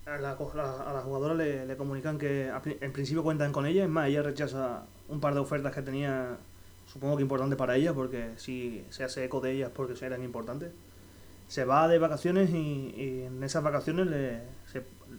a, 0.06 0.18
la, 0.18 0.30
a, 0.30 1.00
jugadora 1.02 1.34
le, 1.34 1.76
comunican 1.76 2.16
que 2.16 2.52
en 2.80 2.92
principio 2.92 3.24
cuentan 3.24 3.50
con 3.50 3.66
ella, 3.66 3.82
es 3.82 3.90
más, 3.90 4.06
ella 4.06 4.22
rechaza 4.22 4.84
un 5.08 5.18
par 5.18 5.34
de 5.34 5.40
ofertas 5.40 5.74
que 5.74 5.82
tenía, 5.82 6.36
supongo 6.92 7.16
que 7.16 7.22
importantes 7.22 7.56
para 7.56 7.76
ella, 7.76 7.94
porque 7.94 8.30
si 8.36 8.84
se 8.90 9.04
hace 9.04 9.24
eco 9.24 9.40
de 9.40 9.52
ellas 9.52 9.70
porque 9.74 9.94
eran 10.04 10.22
importantes. 10.22 10.72
Se 11.48 11.64
va 11.64 11.88
de 11.88 11.98
vacaciones 11.98 12.50
y, 12.50 13.24
en 13.26 13.42
esas 13.42 13.62
vacaciones 13.62 14.06
le, 14.06 14.40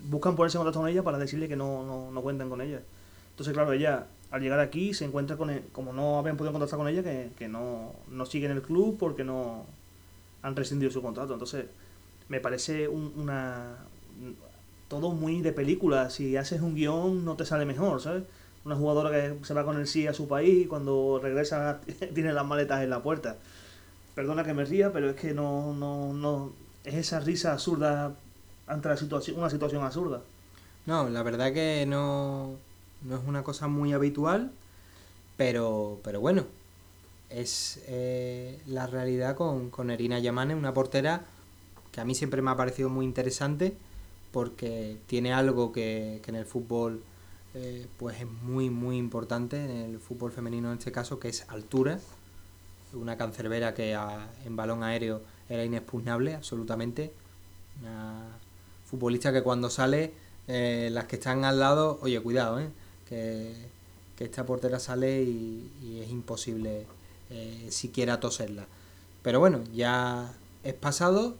buscan 0.09 0.35
ponerse 0.35 0.57
en 0.57 0.59
contacto 0.59 0.81
con 0.81 0.89
ella 0.89 1.03
para 1.03 1.17
decirle 1.17 1.47
que 1.47 1.55
no, 1.55 1.83
no, 1.83 2.11
no 2.11 2.21
cuentan 2.21 2.49
con 2.49 2.61
ella. 2.61 2.81
Entonces, 3.31 3.53
claro, 3.53 3.73
ella 3.73 4.07
al 4.31 4.41
llegar 4.41 4.59
aquí 4.59 4.93
se 4.93 5.05
encuentra 5.05 5.37
con, 5.37 5.49
el, 5.49 5.61
como 5.71 5.93
no 5.93 6.17
habían 6.17 6.37
podido 6.37 6.51
contactar 6.53 6.79
con 6.79 6.87
ella, 6.87 7.03
que, 7.03 7.31
que 7.37 7.47
no, 7.47 7.93
no 8.09 8.25
sigue 8.25 8.47
en 8.47 8.51
el 8.51 8.61
club 8.61 8.97
porque 8.99 9.23
no 9.23 9.65
han 10.41 10.55
rescindido 10.55 10.91
su 10.91 11.01
contrato. 11.01 11.33
Entonces, 11.33 11.65
me 12.29 12.39
parece 12.39 12.87
un, 12.87 13.13
una 13.15 13.77
todo 14.87 15.11
muy 15.11 15.41
de 15.41 15.53
película. 15.53 16.09
Si 16.09 16.37
haces 16.37 16.61
un 16.61 16.75
guion, 16.75 17.25
no 17.25 17.35
te 17.35 17.45
sale 17.45 17.65
mejor, 17.65 18.01
¿sabes? 18.01 18.23
Una 18.65 18.75
jugadora 18.75 19.11
que 19.11 19.45
se 19.45 19.53
va 19.53 19.65
con 19.65 19.77
el 19.77 19.87
sí 19.87 20.07
a 20.07 20.13
su 20.13 20.27
país 20.27 20.65
y 20.65 20.67
cuando 20.67 21.19
regresa 21.21 21.81
tiene 22.13 22.33
las 22.33 22.45
maletas 22.45 22.83
en 22.83 22.89
la 22.89 23.01
puerta. 23.01 23.37
Perdona 24.15 24.43
que 24.43 24.53
me 24.53 24.65
ría, 24.65 24.91
pero 24.93 25.09
es 25.09 25.15
que 25.15 25.33
no, 25.33 25.73
no, 25.73 26.13
no, 26.13 26.53
es 26.83 26.95
esa 26.95 27.19
risa 27.19 27.53
absurda 27.53 28.15
ante 28.67 28.89
la 28.89 28.97
situación, 28.97 29.37
una 29.37 29.49
situación 29.49 29.83
absurda. 29.83 30.21
No, 30.85 31.09
la 31.09 31.23
verdad 31.23 31.53
que 31.53 31.85
no, 31.87 32.55
no 33.03 33.15
es 33.15 33.21
una 33.25 33.43
cosa 33.43 33.67
muy 33.67 33.93
habitual, 33.93 34.51
pero, 35.35 35.99
pero 36.03 36.21
bueno, 36.21 36.45
es 37.29 37.81
eh, 37.87 38.59
la 38.67 38.85
realidad 38.87 39.35
con, 39.35 39.69
con 39.69 39.89
Erina 39.89 40.19
Yamane, 40.19 40.55
una 40.55 40.73
portera 40.73 41.25
que 41.91 42.01
a 42.01 42.05
mí 42.05 42.15
siempre 42.15 42.41
me 42.41 42.51
ha 42.51 42.57
parecido 42.57 42.89
muy 42.89 43.05
interesante 43.05 43.75
porque 44.31 44.97
tiene 45.07 45.33
algo 45.33 45.71
que, 45.71 46.19
que 46.23 46.31
en 46.31 46.35
el 46.35 46.45
fútbol 46.45 47.01
eh, 47.55 47.87
pues 47.97 48.19
es 48.19 48.27
muy 48.27 48.69
muy 48.69 48.97
importante, 48.97 49.63
en 49.63 49.71
el 49.71 49.99
fútbol 49.99 50.31
femenino 50.31 50.71
en 50.71 50.77
este 50.79 50.91
caso, 50.91 51.19
que 51.19 51.29
es 51.29 51.47
altura. 51.49 51.99
Una 52.93 53.17
cancerbera 53.17 53.73
que 53.73 53.97
en 54.45 54.55
balón 54.55 54.83
aéreo 54.83 55.21
era 55.49 55.65
inexpugnable, 55.65 56.35
absolutamente. 56.35 57.13
Una 57.81 58.37
futbolista 58.85 59.33
que 59.33 59.41
cuando 59.41 59.69
sale, 59.69 60.13
eh, 60.47 60.89
las 60.91 61.05
que 61.05 61.15
están 61.15 61.45
al 61.45 61.59
lado, 61.59 61.99
oye, 62.01 62.19
cuidado, 62.21 62.59
¿eh? 62.59 62.69
que, 63.09 63.53
que 64.15 64.25
esta 64.25 64.45
portera 64.45 64.79
sale 64.79 65.23
y, 65.23 66.01
es 66.03 66.09
imposible 66.09 66.85
siquiera 67.69 68.19
toserla. 68.19 68.67
Pero 69.23 69.39
bueno, 69.39 69.63
ya 69.73 70.31
es 70.63 70.73
pasado. 70.73 71.35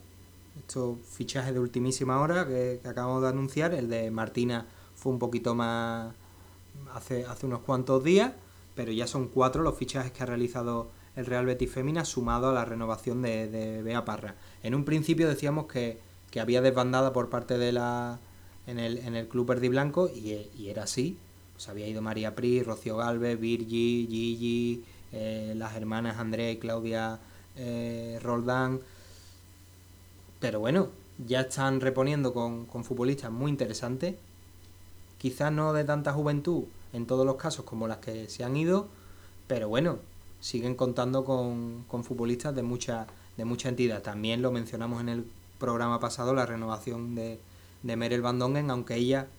Estos 0.58 0.98
fichajes 1.12 1.54
de 1.54 1.60
ultimísima 1.60 2.20
hora 2.20 2.48
que, 2.48 2.80
acabamos 2.86 3.22
de 3.22 3.30
anunciar, 3.30 3.74
el 3.74 3.90
de 3.90 4.10
Martina 4.10 4.66
fue 5.04 5.12
un 5.12 5.20
poquito 5.20 5.54
más 5.54 6.14
hace, 6.94 7.26
hace 7.26 7.46
unos 7.46 7.60
cuantos 7.60 8.06
días, 8.06 8.32
pero 8.74 8.94
ya 8.94 9.06
son 9.06 9.28
cuatro 9.28 9.62
los 9.62 9.78
fichajes 9.78 10.14
que 10.14 10.24
ha 10.24 10.26
realizado 10.26 10.88
el 11.18 11.26
Real 11.26 11.46
Betis 11.46 11.70
Fémina 11.70 12.06
sumado 12.06 12.48
a 12.48 12.54
la 12.54 12.64
renovación 12.64 13.22
de, 13.22 13.82
Bea 13.84 14.06
Parra. 14.06 14.36
En 14.64 14.74
un 14.74 14.86
principio 14.86 15.28
decíamos 15.28 15.66
que, 15.68 16.00
que 16.32 16.40
había 16.40 16.62
desbandada 16.62 17.12
por 17.12 17.30
parte 17.30 17.58
de 17.58 17.74
la 17.74 18.20
en 18.66 18.80
el, 18.80 18.98
en 19.00 19.18
el 19.18 19.28
club 19.28 19.46
verde 19.46 19.66
y 19.66 19.70
blanco 19.70 20.08
y, 20.08 20.50
y 20.58 20.70
era 20.70 20.84
así. 20.84 21.18
Pues 21.52 21.68
había 21.68 21.86
ido 21.86 22.02
María 22.02 22.34
Pri, 22.34 22.64
Rocío 22.64 22.96
Galvez, 22.96 23.38
Virgi, 23.38 24.08
Gigi, 24.10 24.86
eh, 25.12 25.54
las 25.58 25.76
hermanas 25.76 26.18
Andrea 26.18 26.50
y 26.50 26.58
Claudia 26.60 27.20
eh, 27.58 28.20
Roldán. 28.24 28.80
Pero 30.40 30.62
bueno, 30.62 30.88
ya 31.28 31.42
están 31.42 31.82
reponiendo 31.82 32.34
con, 32.34 32.66
con 32.68 32.86
futbolistas 32.86 33.32
muy 33.32 33.52
interesantes. 33.52 34.16
Quizás 35.24 35.54
no 35.54 35.72
de 35.72 35.86
tanta 35.86 36.12
juventud 36.12 36.66
en 36.92 37.06
todos 37.06 37.26
los 37.26 37.38
casos 37.38 37.64
como 37.64 37.88
las 37.88 38.00
que 38.00 38.28
se 38.28 38.44
han 38.44 38.58
ido, 38.58 38.90
pero 39.48 39.70
bueno, 39.70 40.00
siguen 40.42 40.76
contando 40.76 41.24
con, 41.24 41.86
con 41.88 42.04
futbolistas 42.04 42.54
de 42.54 42.62
mucha, 42.62 43.08
de 43.38 43.46
mucha 43.46 43.70
entidad. 43.70 44.02
También 44.02 44.42
lo 44.42 44.52
mencionamos 44.52 45.00
en 45.00 45.08
el 45.08 45.26
programa 45.60 46.02
pasado, 46.02 46.34
la 46.34 46.46
renovación 46.46 47.16
de, 47.16 47.40
de 47.84 47.96
Merel 47.96 48.22
Van 48.22 48.38
Dongen, 48.38 48.70
aunque 48.70 48.96
ella 48.96 49.30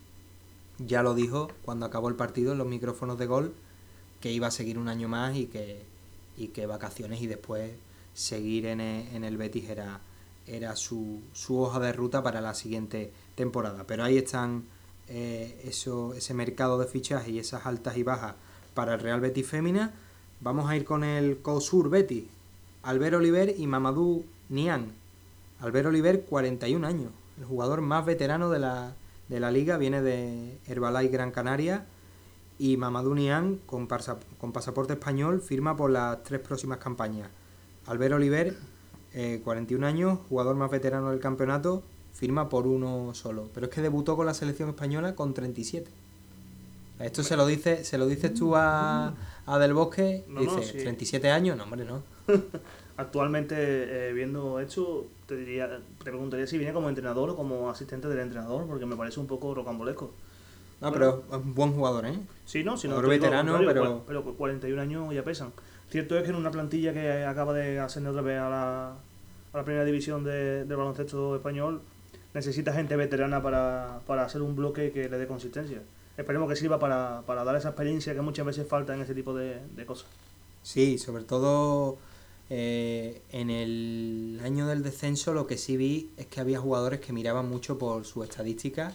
ya 0.79 1.03
lo 1.03 1.15
dijo 1.15 1.51
cuando 1.67 1.85
acabó 1.85 2.09
el 2.09 2.15
partido 2.15 2.53
en 2.53 2.59
los 2.59 2.67
micrófonos 2.67 3.19
de 3.19 3.27
gol, 3.27 3.53
que 4.23 4.33
iba 4.33 4.47
a 4.47 4.51
seguir 4.51 4.79
un 4.79 4.89
año 4.89 5.09
más 5.09 5.37
y 5.37 5.49
que, 5.49 5.83
y 6.39 6.49
que 6.49 6.65
vacaciones 6.65 7.21
y 7.21 7.27
después 7.27 7.73
seguir 8.15 8.65
en 8.65 8.81
el, 8.81 9.15
en 9.15 9.25
el 9.25 9.37
Betis 9.37 9.69
era, 9.69 10.01
era 10.47 10.77
su, 10.77 11.21
su, 11.35 11.61
hoja 11.61 11.79
de 11.79 11.93
ruta 11.93 12.23
para 12.23 12.41
la 12.41 12.55
siguiente 12.55 13.13
temporada. 13.35 13.85
Pero 13.87 14.03
ahí 14.03 14.17
están 14.17 14.65
eh, 15.09 15.61
eso, 15.65 16.15
ese 16.15 16.35
mercado 16.35 16.79
de 16.79 16.87
fichajes 16.87 17.29
y 17.29 17.39
esas 17.39 17.67
altas 17.67 17.97
y 17.97 18.03
bajas 18.03 18.35
para 18.75 18.95
el 18.95 19.01
Real 19.01 19.21
Betis 19.21 19.47
Fémina. 19.47 19.93
Vamos 20.41 20.69
a 20.69 20.77
ir 20.77 20.85
con 20.85 21.05
el 21.05 21.39
COSUR 21.39 21.91
Betis, 21.91 22.25
Albert 22.83 23.17
Oliver 23.17 23.55
y 23.57 23.67
Mamadou 23.67 24.25
Nian. 24.49 24.93
Albert 25.61 25.87
Oliver, 25.87 26.23
41 26.23 26.87
años, 26.87 27.11
el 27.39 27.45
jugador 27.45 27.81
más 27.81 28.05
veterano 28.05 28.51
de 28.51 28.59
la, 28.59 28.95
de 29.29 29.41
la 29.41 29.51
liga, 29.51 29.79
viene 29.79 30.03
de 30.03 30.59
Herbalife 30.67 31.13
Gran 31.13 31.31
Canaria 31.31 31.87
y 32.59 32.77
Mamadou 32.77 33.15
Nian, 33.15 33.61
con, 33.67 33.89
con 34.39 34.53
pasaporte 34.53 34.95
español, 34.95 35.41
firma 35.41 35.77
por 35.77 35.91
las 35.91 36.23
tres 36.23 36.41
próximas 36.41 36.79
campañas. 36.79 37.29
Albert 37.87 38.15
Oliver, 38.15 38.57
41 39.45 39.87
eh, 39.87 39.89
años, 39.89 40.19
jugador 40.29 40.57
más 40.57 40.71
veterano 40.71 41.11
del 41.11 41.21
campeonato, 41.21 41.83
firma 42.15 42.49
por 42.49 42.67
uno 42.67 43.13
solo. 43.13 43.51
Pero 43.53 43.67
es 43.67 43.73
que 43.73 43.83
debutó 43.83 44.17
con 44.17 44.25
la 44.25 44.35
selección 44.35 44.71
española 44.71 45.15
con 45.15 45.35
37. 45.35 45.91
Esto 47.01 47.23
se 47.23 47.37
lo 47.37 47.45
dice, 47.45 47.85
se 47.85 47.99
lo 47.99 48.07
dices 48.07 48.33
tú 48.33 48.55
a, 48.55 49.15
a 49.47 49.59
Del 49.59 49.75
Bosque, 49.75 50.25
dice, 50.39 50.79
37 50.81 51.29
años, 51.29 51.57
no 51.57 51.65
hombre, 51.65 51.85
no. 51.85 52.03
Actualmente, 52.97 53.57
eh, 53.59 54.13
viendo 54.13 54.61
esto, 54.61 55.07
te 55.27 55.37
diría, 55.37 55.69
te 55.69 56.05
preguntaría 56.05 56.47
si 56.47 56.57
viene 56.57 56.73
como 56.73 56.89
entrenador 56.89 57.31
o 57.31 57.37
como 57.37 57.69
asistente 57.69 58.07
del 58.07 58.21
entrenador, 58.21 58.67
porque 58.69 58.87
me 58.87 58.95
parece 58.95 59.19
un 59.19 59.27
poco 59.27 59.53
rocambolesco. 59.53 60.13
No, 60.81 60.93
pero 60.93 61.25
es 61.29 61.37
un 61.37 61.55
buen 61.55 61.73
jugador, 61.73 62.07
¿eh? 62.07 62.17
Sí, 62.45 62.63
no, 62.63 62.77
si 62.77 62.87
no. 62.87 63.01
veterano, 63.03 63.59
pero... 63.67 64.05
pero 64.07 64.23
41 64.23 64.81
años 64.81 65.13
ya 65.13 65.25
pesan. 65.25 65.53
Cierto 65.91 66.17
es 66.17 66.23
que 66.23 66.31
en 66.31 66.37
una 66.37 66.53
plantilla 66.53 66.93
que 66.93 67.25
acaba 67.25 67.53
de 67.53 67.81
ascender 67.81 68.11
otra 68.11 68.23
vez 68.23 68.39
a 68.39 68.49
la, 68.49 68.89
a 69.53 69.57
la 69.57 69.65
primera 69.65 69.85
división 69.85 70.23
de, 70.23 70.65
del 70.65 70.77
baloncesto 70.77 71.35
español, 71.35 71.83
necesita 72.35 72.73
gente 72.73 72.97
veterana 72.97 73.43
para, 73.43 74.01
para 74.07 74.25
hacer 74.25 74.43
un 74.43 74.57
bloque 74.57 74.93
que 74.93 75.09
le 75.09 75.19
dé 75.19 75.27
consistencia. 75.27 75.81
Esperemos 76.17 76.49
que 76.49 76.57
sirva 76.57 76.79
para, 76.79 77.23
para 77.27 77.45
dar 77.45 77.57
esa 77.57 77.71
experiencia 77.71 78.15
que 78.15 78.21
muchas 78.21 78.45
veces 78.45 78.69
falta 78.69 78.95
en 78.95 79.01
ese 79.01 79.15
tipo 79.15 79.35
de, 79.35 79.61
de 79.75 79.87
cosas. 79.87 80.07
Sí, 80.63 80.99
sobre 80.99 81.25
todo 81.25 81.99
eh, 82.51 83.23
en 83.33 83.49
el 83.49 84.41
año 84.45 84.67
del 84.67 84.83
descenso 84.83 85.33
lo 85.33 85.47
que 85.47 85.57
sí 85.57 85.77
vi 85.77 86.11
es 86.19 86.27
que 86.27 86.41
había 86.41 86.61
jugadores 86.61 87.01
que 87.01 87.13
miraban 87.13 87.49
mucho 87.49 87.79
por 87.79 88.05
su 88.05 88.23
estadística 88.23 88.93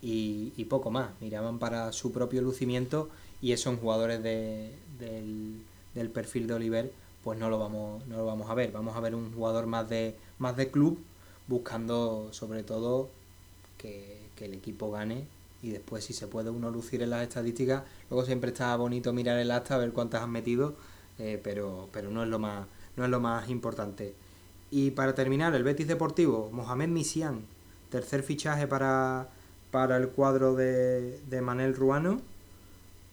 y, 0.00 0.64
poco 0.66 0.92
más, 0.92 1.10
miraban 1.20 1.58
para 1.58 1.92
su 1.92 2.12
propio 2.12 2.40
lucimiento 2.40 3.08
y 3.42 3.50
esos 3.50 3.80
jugadores 3.80 4.22
de, 4.22 4.72
del, 4.98 6.10
perfil 6.10 6.46
de 6.46 6.54
Oliver 6.54 6.92
pues 7.24 7.36
no 7.36 7.50
lo 7.50 7.58
vamos 7.58 8.06
no 8.06 8.18
lo 8.18 8.24
vamos 8.24 8.48
a 8.48 8.54
ver, 8.54 8.70
vamos 8.70 8.96
a 8.96 9.00
ver 9.00 9.16
un 9.16 9.32
jugador 9.32 9.66
más 9.66 9.88
de 9.88 10.14
más 10.38 10.56
de 10.56 10.70
club 10.70 11.00
buscando 11.48 12.28
sobre 12.32 12.62
todo 12.62 13.08
que, 13.76 14.20
que 14.36 14.44
el 14.44 14.54
equipo 14.54 14.90
gane 14.90 15.24
y 15.62 15.70
después 15.70 16.04
si 16.04 16.12
se 16.12 16.28
puede 16.28 16.50
uno 16.50 16.70
lucir 16.70 17.02
en 17.02 17.10
las 17.10 17.22
estadísticas, 17.22 17.82
luego 18.10 18.24
siempre 18.24 18.50
está 18.50 18.76
bonito 18.76 19.12
mirar 19.12 19.38
el 19.38 19.50
acta, 19.50 19.76
ver 19.76 19.92
cuántas 19.92 20.22
han 20.22 20.30
metido 20.30 20.76
eh, 21.18 21.40
pero, 21.42 21.88
pero 21.92 22.10
no, 22.10 22.22
es 22.22 22.28
lo 22.28 22.38
más, 22.38 22.66
no 22.96 23.04
es 23.04 23.10
lo 23.10 23.20
más 23.20 23.48
importante. 23.48 24.14
Y 24.70 24.92
para 24.92 25.14
terminar, 25.14 25.54
el 25.54 25.64
Betis 25.64 25.88
Deportivo, 25.88 26.50
Mohamed 26.52 26.88
Misian, 26.88 27.42
tercer 27.90 28.22
fichaje 28.22 28.66
para, 28.66 29.28
para 29.70 29.96
el 29.96 30.08
cuadro 30.08 30.54
de, 30.54 31.18
de 31.28 31.40
Manel 31.40 31.74
Ruano, 31.74 32.20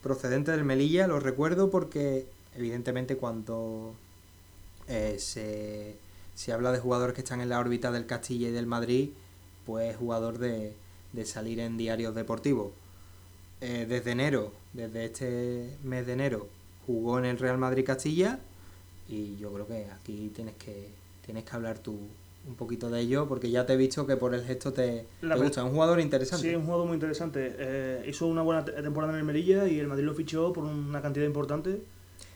procedente 0.04 0.52
del 0.52 0.64
Melilla, 0.64 1.08
lo 1.08 1.20
recuerdo 1.20 1.72
porque 1.72 2.28
evidentemente 2.56 3.18
cuando 3.18 3.94
eh, 4.88 5.16
se, 5.18 5.96
se, 6.36 6.54
habla 6.54 6.72
de 6.72 6.80
jugadores 6.80 7.16
que 7.16 7.22
están 7.22 7.42
en 7.42 7.50
la 7.50 7.60
órbita 7.60 7.92
del 7.92 8.06
Castilla 8.06 8.50
y 8.50 8.52
del 8.52 8.68
Madrid, 8.68 9.10
pues 9.66 9.96
jugador 9.98 10.38
de, 10.38 10.74
de 11.14 11.26
salir 11.26 11.60
en 11.60 11.78
diarios 11.78 12.14
deportivos. 12.14 12.72
Eh, 13.62 13.86
desde 13.88 14.12
enero, 14.12 14.52
desde 14.74 15.06
este 15.06 15.78
mes 15.84 16.06
de 16.06 16.14
enero, 16.14 16.48
jugó 16.86 17.18
en 17.18 17.26
el 17.26 17.40
Real 17.40 17.58
Madrid 17.58 17.86
Castilla 17.86 18.40
y 19.08 19.38
yo 19.38 19.52
creo 19.54 19.68
que 19.68 19.88
aquí 19.92 20.32
tienes 20.36 20.56
que 20.56 20.90
tienes 21.26 21.44
que 21.46 21.56
hablar 21.56 21.80
tú 21.80 21.98
un 22.48 22.56
poquito 22.56 22.90
de 22.90 23.02
ello 23.02 23.28
porque 23.28 23.50
ya 23.50 23.66
te 23.66 23.74
he 23.74 23.78
visto 23.78 24.06
que 24.06 24.18
por 24.18 24.36
el 24.36 24.44
gesto 24.44 24.72
te, 24.72 25.08
gusta. 25.22 25.62
Es 25.62 25.66
un 25.66 25.72
jugador 25.72 26.00
interesante. 26.00 26.44
Sí, 26.44 26.50
es 26.50 26.58
un 26.58 26.66
jugador 26.66 26.86
muy 26.86 26.96
interesante. 26.96 27.56
Eh, 27.58 28.06
hizo 28.08 28.28
una 28.28 28.44
buena 28.44 28.64
temporada 28.64 29.14
en 29.14 29.20
el 29.20 29.26
Melilla 29.26 29.68
y 29.68 29.80
el 29.80 29.88
Madrid 29.88 30.04
lo 30.04 30.14
fichó 30.14 30.54
por 30.54 30.66
una 30.66 31.02
cantidad 31.02 31.26
importante. 31.26 31.82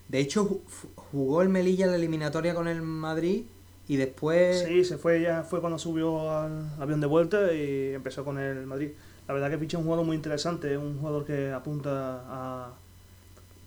De 0.08 0.20
hecho, 0.20 0.62
jugó 0.96 1.44
el 1.44 1.50
Melilla 1.50 1.86
la 1.86 1.96
eliminatoria 1.96 2.56
con 2.56 2.68
el 2.68 2.82
Madrid 2.82 3.44
y 3.90 3.98
después... 3.98 4.66
Sí, 4.68 4.86
se 4.86 5.00
fue 5.00 5.20
ya 5.20 5.42
fue 5.42 5.62
cuando 5.62 5.80
subió 5.80 6.32
al 6.32 6.70
avión 6.80 7.02
de 7.02 7.08
vuelta 7.08 7.52
y 7.52 7.96
empezó 7.96 8.24
con 8.24 8.38
el 8.38 8.68
Madrid. 8.68 8.92
La 9.28 9.34
verdad 9.34 9.50
que 9.50 9.58
fichó 9.58 9.80
un 9.80 9.86
jugador 9.86 10.06
muy 10.06 10.16
interesante, 10.16 10.78
un 10.78 11.00
jugador 11.00 11.26
que 11.26 11.52
apunta 11.52 12.24
a 12.28 12.74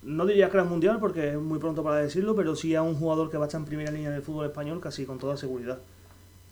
no 0.05 0.25
diría 0.25 0.49
crack 0.49 0.69
mundial 0.69 0.99
porque 1.01 1.31
es 1.31 1.39
muy 1.39 1.59
pronto 1.59 1.83
para 1.83 1.97
decirlo, 1.97 2.37
pero 2.37 2.55
sí 2.55 2.77
a 2.77 2.83
un 2.83 2.95
jugador 2.95 3.31
que 3.31 3.37
va 3.37 3.45
a 3.45 3.49
estar 3.49 3.61
en 3.61 3.65
primera 3.65 3.91
línea 3.91 4.11
del 4.11 4.23
fútbol 4.23 4.47
español 4.47 4.81
casi 4.81 5.05
con 5.07 5.19
toda 5.19 5.37
seguridad. 5.37 5.81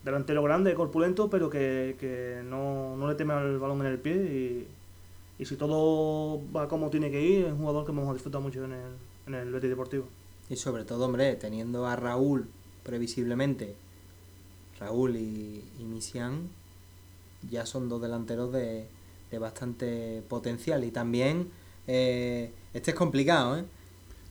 Delantero 0.05 0.43
grande, 0.43 0.75
corpulento, 0.75 1.31
pero 1.31 1.49
que, 1.49 1.97
que 2.01 2.43
no, 2.45 2.97
no, 2.97 3.09
le 3.09 3.15
teme 3.15 3.35
al 3.35 3.59
balón 3.61 3.81
en 3.83 3.87
el 3.87 3.99
pie 3.99 4.15
y, 4.15 4.69
y, 5.39 5.45
si 5.45 5.55
todo 5.55 6.41
va 6.53 6.67
como 6.67 6.91
tiene 6.91 7.09
que 7.11 7.23
ir, 7.23 7.47
es 7.47 7.53
un 7.53 7.59
jugador 7.59 7.87
que 7.87 7.93
vamos 7.93 8.11
a 8.11 8.15
disfrutar 8.15 8.41
mucho 8.41 8.65
en 8.65 8.73
el, 8.73 8.81
en 9.29 9.35
el 9.35 9.53
Betis 9.53 9.71
Deportivo. 9.71 10.07
Y 10.49 10.57
sobre 10.57 10.85
todo, 10.85 11.05
hombre, 11.05 11.37
teniendo 11.37 11.87
a 11.87 11.95
Raúl 11.95 12.49
previsiblemente, 12.83 13.75
Raúl 14.79 15.17
y, 15.17 15.63
y 15.79 15.85
Misian, 15.85 16.49
ya 17.51 17.67
son 17.67 17.89
dos 17.89 18.01
delanteros 18.03 18.53
de, 18.53 18.87
de 19.31 19.39
bastante 19.39 20.23
potencial 20.29 20.85
y 20.85 20.91
también 20.91 21.49
Eh, 21.93 22.53
este 22.73 22.93
es 22.93 22.97
complicado, 22.97 23.59
¿eh? 23.59 23.65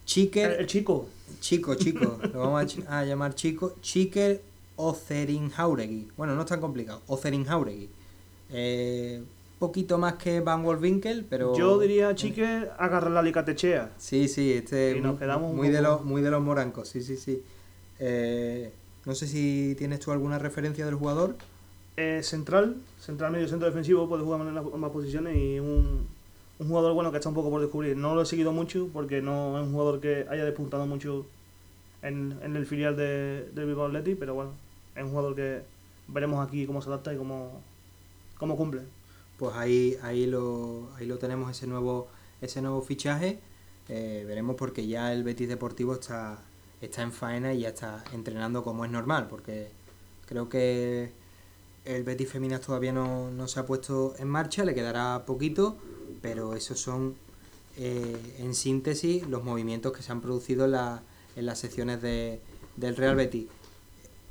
Chiker, 0.06 0.52
El, 0.52 0.60
el 0.62 0.68
chico. 0.68 1.08
chico, 1.42 1.76
chico, 1.76 2.18
lo 2.32 2.40
vamos 2.40 2.78
a, 2.88 3.00
a 3.00 3.06
llamar 3.06 3.36
chico, 3.36 3.74
Chiker 3.82 4.42
Ozerinjauregui. 4.78 6.08
Bueno, 6.16 6.36
no 6.36 6.42
es 6.44 6.48
tan 6.48 6.62
complicado, 6.62 7.02
Ozerinjauregui. 7.08 7.90
Eh, 8.52 9.22
poquito 9.58 9.98
más 9.98 10.14
que 10.14 10.40
Van 10.40 10.64
Wolfwinkel, 10.64 11.26
pero... 11.30 11.54
Yo 11.58 11.78
diría, 11.80 12.16
chique, 12.16 12.46
agarra 12.78 13.10
la 13.10 13.20
alicatechea. 13.20 13.92
Sí, 13.98 14.30
sí, 14.30 14.54
este 14.54 14.96
Y 14.98 15.02
nos 15.02 15.20
quedamos 15.20 15.52
un 15.52 15.58
muy, 15.58 15.68
de 15.70 15.82
los, 15.82 16.06
muy 16.06 16.22
de 16.22 16.32
los 16.32 16.42
morancos, 16.42 16.88
sí, 16.88 17.02
sí, 17.04 17.18
sí. 17.18 17.42
Eh, 18.00 18.72
no 19.06 19.16
sé 19.16 19.28
si 19.28 19.76
tienes 19.78 20.00
tú 20.00 20.12
alguna 20.12 20.40
referencia 20.40 20.86
del 20.86 20.96
jugador. 20.96 21.36
Eh, 21.98 22.22
central, 22.24 22.78
central 23.00 23.32
medio 23.32 23.48
centro 23.48 23.68
defensivo, 23.68 24.08
puede 24.08 24.24
jugar 24.24 24.42
en 24.42 24.58
ambas 24.58 24.92
posiciones 24.92 25.36
y 25.36 25.60
un, 25.60 26.08
un 26.60 26.68
jugador 26.68 26.94
bueno 26.94 27.12
que 27.12 27.18
está 27.18 27.30
un 27.30 27.36
poco 27.36 27.50
por 27.50 27.62
descubrir. 27.62 27.98
No 27.98 28.16
lo 28.16 28.22
he 28.22 28.26
seguido 28.26 28.52
mucho 28.52 28.90
porque 28.94 29.22
no 29.22 29.60
es 29.60 29.66
un 29.66 29.74
jugador 29.74 30.00
que 30.00 30.26
haya 30.30 30.46
despuntado 30.46 30.86
mucho 30.86 31.26
en, 32.02 32.40
en 32.42 32.56
el 32.56 32.66
filial 32.66 32.96
de, 32.96 33.50
del 33.54 33.66
Bilbao 33.66 33.92
pero 34.20 34.34
bueno, 34.34 34.52
es 34.96 35.04
un 35.04 35.10
jugador 35.10 35.36
que 35.36 35.62
veremos 36.08 36.46
aquí 36.46 36.66
cómo 36.66 36.82
se 36.82 36.90
adapta 36.90 37.14
y 37.14 37.18
cómo, 37.18 37.62
cómo 38.38 38.56
cumple. 38.56 38.82
Pues 39.38 39.56
ahí, 39.56 39.98
ahí 40.02 40.26
lo, 40.26 40.90
ahí 40.98 41.06
lo 41.06 41.18
tenemos 41.18 41.50
ese 41.52 41.68
nuevo, 41.68 42.08
ese 42.42 42.62
nuevo 42.62 42.82
fichaje. 42.82 43.40
Eh, 43.88 44.24
veremos 44.28 44.56
porque 44.56 44.86
ya 44.86 45.14
el 45.14 45.24
Betis 45.24 45.48
Deportivo 45.50 45.94
está, 45.94 46.40
está 46.82 47.02
en 47.02 47.12
faena 47.12 47.54
y 47.54 47.60
ya 47.62 47.70
está 47.70 48.04
entrenando 48.14 48.64
como 48.64 48.86
es 48.86 48.92
normal, 48.92 49.28
porque 49.30 49.70
creo 50.26 50.48
que 50.50 51.12
el 51.86 52.04
Betis 52.04 52.30
Feminas 52.32 52.62
todavía 52.62 52.92
no, 52.94 53.32
no 53.32 53.48
se 53.48 53.60
ha 53.60 53.66
puesto 53.66 54.14
en 54.20 54.28
marcha, 54.30 54.64
le 54.66 54.76
quedará 54.76 55.24
poquito, 55.26 55.78
pero 56.22 56.56
esos 56.56 56.80
son 56.80 57.16
eh, 57.78 58.36
en 58.40 58.54
síntesis 58.54 59.28
los 59.28 59.44
movimientos 59.44 59.94
que 59.94 60.04
se 60.04 60.12
han 60.12 60.22
producido 60.22 60.66
en, 60.66 60.72
la- 60.72 61.02
en 61.36 61.46
las 61.46 61.60
secciones 61.60 62.02
de, 62.02 62.42
del 62.76 62.96
Real 62.96 63.16
Betis. 63.16 63.48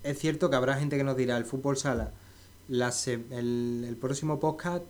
Es 0.03 0.19
cierto 0.19 0.51
que 0.51 0.57
habrá 0.57 0.77
gente 0.79 0.97
que 0.97 1.05
nos 1.05 1.17
dirá 1.17 1.37
el 1.37 1.45
fútbol 1.45 1.77
sala. 1.77 2.13
El, 2.69 3.85
el 3.89 3.97
próximo 3.97 4.39
podcast 4.41 4.85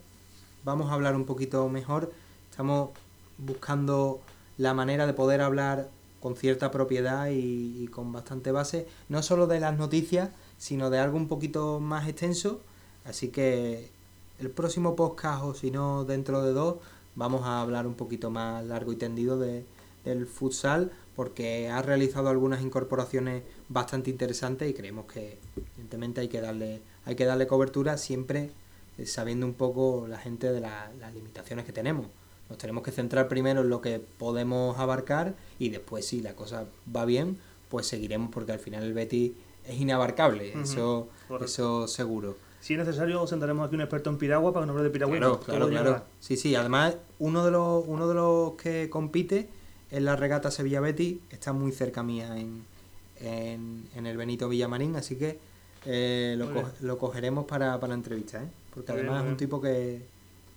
vamos 0.65 0.91
a 0.91 0.93
hablar 0.93 1.15
un 1.15 1.25
poquito 1.25 1.67
mejor. 1.69 2.11
Estamos 2.51 2.89
buscando 3.37 4.19
la 4.57 4.73
manera 4.73 5.07
de 5.07 5.13
poder 5.13 5.41
hablar 5.41 5.89
con 6.19 6.35
cierta 6.35 6.71
propiedad 6.71 7.29
y, 7.29 7.83
y 7.83 7.87
con 7.87 8.11
bastante 8.11 8.51
base, 8.51 8.87
no 9.07 9.21
solo 9.23 9.47
de 9.47 9.59
las 9.59 9.77
noticias, 9.77 10.29
sino 10.57 10.89
de 10.89 10.99
algo 10.99 11.17
un 11.17 11.27
poquito 11.27 11.79
más 11.79 12.07
extenso. 12.07 12.61
Así 13.05 13.29
que 13.29 13.89
el 14.39 14.49
próximo 14.49 14.95
podcast, 14.95 15.43
o 15.43 15.53
si 15.53 15.71
no 15.71 16.03
dentro 16.05 16.41
de 16.43 16.51
dos, 16.53 16.75
vamos 17.15 17.43
a 17.45 17.61
hablar 17.61 17.87
un 17.87 17.95
poquito 17.95 18.29
más 18.29 18.63
largo 18.65 18.91
y 18.91 18.95
tendido 18.95 19.37
de, 19.39 19.65
del 20.05 20.25
futsal, 20.27 20.91
porque 21.15 21.69
ha 21.69 21.81
realizado 21.81 22.29
algunas 22.29 22.61
incorporaciones 22.61 23.43
bastante 23.67 24.09
interesantes 24.09 24.69
y 24.69 24.73
creemos 24.73 25.05
que 25.05 25.37
evidentemente 25.57 26.21
hay 26.21 26.27
que 26.29 26.39
darle, 26.39 26.81
hay 27.05 27.15
que 27.15 27.25
darle 27.25 27.47
cobertura 27.47 27.97
siempre 27.97 28.51
eh, 28.97 29.05
sabiendo 29.05 29.45
un 29.45 29.53
poco 29.53 30.05
la 30.07 30.17
gente 30.17 30.51
de 30.51 30.61
la- 30.61 30.91
las 30.99 31.13
limitaciones 31.13 31.65
que 31.65 31.73
tenemos. 31.73 32.05
Nos 32.49 32.57
tenemos 32.57 32.83
que 32.83 32.91
centrar 32.91 33.27
primero 33.27 33.61
en 33.61 33.69
lo 33.69 33.79
que 33.81 33.99
podemos 34.17 34.77
abarcar 34.79 35.35
y 35.59 35.69
después 35.69 36.05
si 36.05 36.21
la 36.21 36.33
cosa 36.35 36.65
va 36.95 37.05
bien, 37.05 37.37
pues 37.69 37.85
seguiremos 37.87 38.31
porque 38.31 38.51
al 38.51 38.59
final 38.59 38.83
el 38.83 38.93
Betis 38.93 39.33
es 39.67 39.79
inabarcable, 39.79 40.53
eso, 40.59 41.07
correcto. 41.27 41.45
eso 41.45 41.87
seguro. 41.87 42.37
Si 42.59 42.73
es 42.73 42.79
necesario, 42.79 43.25
sentaremos 43.27 43.65
aquí 43.67 43.75
un 43.75 43.81
experto 43.81 44.09
en 44.09 44.17
piragua 44.17 44.51
para 44.51 44.63
que 44.63 44.67
nos 44.67 44.75
hable 44.75 44.89
de 44.89 44.93
piragüismo. 44.93 45.39
Claro, 45.45 45.65
claro. 45.69 46.03
Sí, 46.19 46.35
sí, 46.37 46.55
además 46.55 46.97
uno 47.19 47.45
de 47.45 47.51
los, 47.51 47.83
uno 47.87 48.07
de 48.07 48.15
los 48.15 48.53
que 48.53 48.89
compite 48.89 49.47
en 49.91 50.05
la 50.05 50.15
regata 50.15 50.49
Sevilla 50.51 50.79
Betis 50.81 51.17
está 51.29 51.53
muy 51.53 51.71
cerca 51.71 52.01
mía 52.03 52.35
en, 52.37 52.63
en, 53.21 53.87
en 53.95 54.05
el 54.07 54.17
Benito 54.17 54.49
Villamarín, 54.49 54.95
así 54.95 55.15
que 55.15 55.39
eh, 55.85 56.35
lo, 56.37 56.51
co- 56.53 56.69
lo 56.81 56.97
cogeremos 56.97 57.45
para, 57.45 57.79
para 57.79 57.93
entrevista, 57.93 58.43
¿eh? 58.43 58.47
Porque 58.73 58.91
Muy 58.91 59.01
además 59.01 59.23
es 59.25 59.31
un 59.31 59.37
tipo 59.37 59.61
que, 59.61 60.01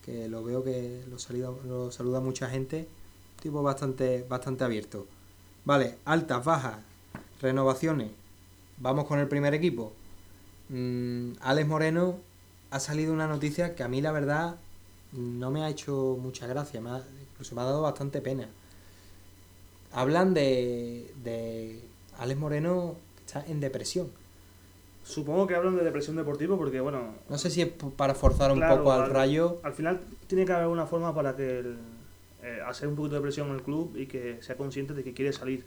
que 0.04 0.28
lo 0.28 0.42
veo 0.42 0.64
que 0.64 1.02
lo 1.08 1.18
saluda, 1.18 1.50
lo 1.66 1.90
saluda 1.92 2.20
mucha 2.20 2.48
gente, 2.48 2.88
tipo 3.40 3.62
bastante, 3.62 4.24
bastante 4.28 4.64
abierto. 4.64 5.06
Vale, 5.64 5.96
altas, 6.04 6.44
bajas, 6.44 6.78
renovaciones. 7.40 8.10
Vamos 8.78 9.06
con 9.06 9.18
el 9.20 9.28
primer 9.28 9.54
equipo. 9.54 9.92
Mm, 10.68 11.32
Alex 11.40 11.68
Moreno 11.68 12.16
ha 12.70 12.80
salido 12.80 13.12
una 13.12 13.28
noticia 13.28 13.74
que 13.74 13.82
a 13.82 13.88
mí 13.88 14.00
la 14.00 14.12
verdad 14.12 14.56
no 15.12 15.50
me 15.50 15.62
ha 15.62 15.68
hecho 15.68 16.16
mucha 16.20 16.46
gracia, 16.46 16.80
me 16.80 16.90
ha- 16.90 17.04
incluso 17.32 17.54
me 17.54 17.60
ha 17.60 17.64
dado 17.64 17.82
bastante 17.82 18.20
pena. 18.20 18.48
Hablan 19.92 20.32
de, 20.34 21.12
de 21.22 21.80
Alex 22.18 22.40
Moreno 22.40 22.94
que 23.16 23.24
está 23.24 23.44
en 23.46 23.60
depresión. 23.60 24.10
Supongo 25.04 25.46
que 25.46 25.54
hablan 25.56 25.76
de 25.76 25.82
depresión 25.84 26.16
deportiva 26.16 26.56
porque, 26.56 26.80
bueno, 26.80 27.14
No 27.28 27.36
sé 27.38 27.50
si 27.50 27.62
es 27.62 27.68
para 27.96 28.14
forzar 28.14 28.52
un 28.52 28.60
poco 28.60 28.92
al 28.92 29.02
al- 29.02 29.10
rayo. 29.10 29.58
al 29.62 29.72
final 29.72 30.00
tiene 30.28 30.44
que 30.44 30.52
haber 30.52 30.68
una 30.68 30.86
forma 30.86 31.12
para 31.14 31.34
que 31.34 31.58
el, 31.58 31.76
eh, 32.42 32.60
hacer 32.66 32.88
un 32.88 32.94
poquito 32.96 33.16
de 33.16 33.20
presión 33.20 33.48
en 33.48 33.54
el 33.54 33.62
club 33.62 33.96
y 33.96 34.06
que 34.06 34.38
sea 34.42 34.56
consciente 34.56 34.94
de 34.94 35.02
que 35.02 35.12
quiere 35.12 35.32
salir. 35.32 35.64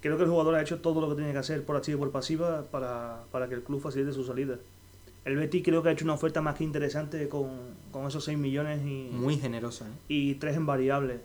Creo 0.00 0.16
que 0.16 0.24
el 0.24 0.28
jugador 0.30 0.54
ha 0.56 0.62
hecho 0.62 0.80
todo 0.80 1.00
lo 1.00 1.08
que 1.08 1.14
tiene 1.16 1.32
que 1.32 1.38
hacer 1.38 1.64
por 1.64 1.76
activa 1.76 1.96
y 1.96 2.00
por 2.00 2.10
pasiva 2.10 2.62
para, 2.70 3.22
para 3.30 3.48
que 3.48 3.54
el 3.54 3.62
club 3.62 3.80
facilite 3.80 4.12
su 4.12 4.24
salida. 4.24 4.56
El 5.24 5.36
Betis 5.36 5.62
creo 5.64 5.82
que 5.82 5.88
ha 5.90 5.92
hecho 5.92 6.04
una 6.04 6.14
oferta 6.14 6.40
más 6.40 6.56
que 6.56 6.64
interesante 6.64 7.28
con, 7.28 7.50
con 7.92 8.06
esos 8.06 8.24
6 8.24 8.38
millones 8.38 8.80
y, 8.84 9.08
Muy 9.12 9.36
generosa, 9.36 9.86
¿eh? 9.86 9.90
y 10.08 10.34
3 10.34 10.56
en 10.56 10.66
variables. 10.66 11.20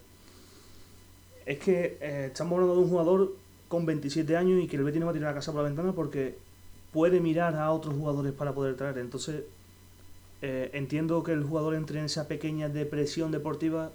Es 1.46 1.60
que 1.60 1.98
eh, 2.02 2.26
estamos 2.32 2.54
hablando 2.54 2.76
de 2.76 2.82
un 2.82 2.90
jugador 2.90 3.34
con 3.68 3.86
27 3.86 4.36
años 4.38 4.62
y 4.64 4.68
que 4.68 4.76
el 4.78 4.84
Betis 4.84 5.00
no 5.00 5.06
va 5.08 5.12
a 5.12 5.14
tirar 5.14 5.32
la 5.32 5.36
casa 5.36 5.52
por 5.52 5.62
la 5.62 5.68
ventana 5.70 5.94
porque 5.94 6.38
puede 6.94 7.20
mirar 7.20 7.56
a 7.56 7.72
otros 7.72 7.96
jugadores 7.96 8.32
para 8.32 8.54
poder 8.54 8.76
traer. 8.78 9.00
Entonces, 9.00 9.44
eh, 10.42 10.70
entiendo 10.74 11.24
que 11.24 11.34
el 11.34 11.44
jugador 11.44 11.76
entre 11.76 12.00
en 12.00 12.06
esa 12.06 12.28
pequeña 12.28 12.70
depresión 12.70 13.32
deportiva 13.32 13.92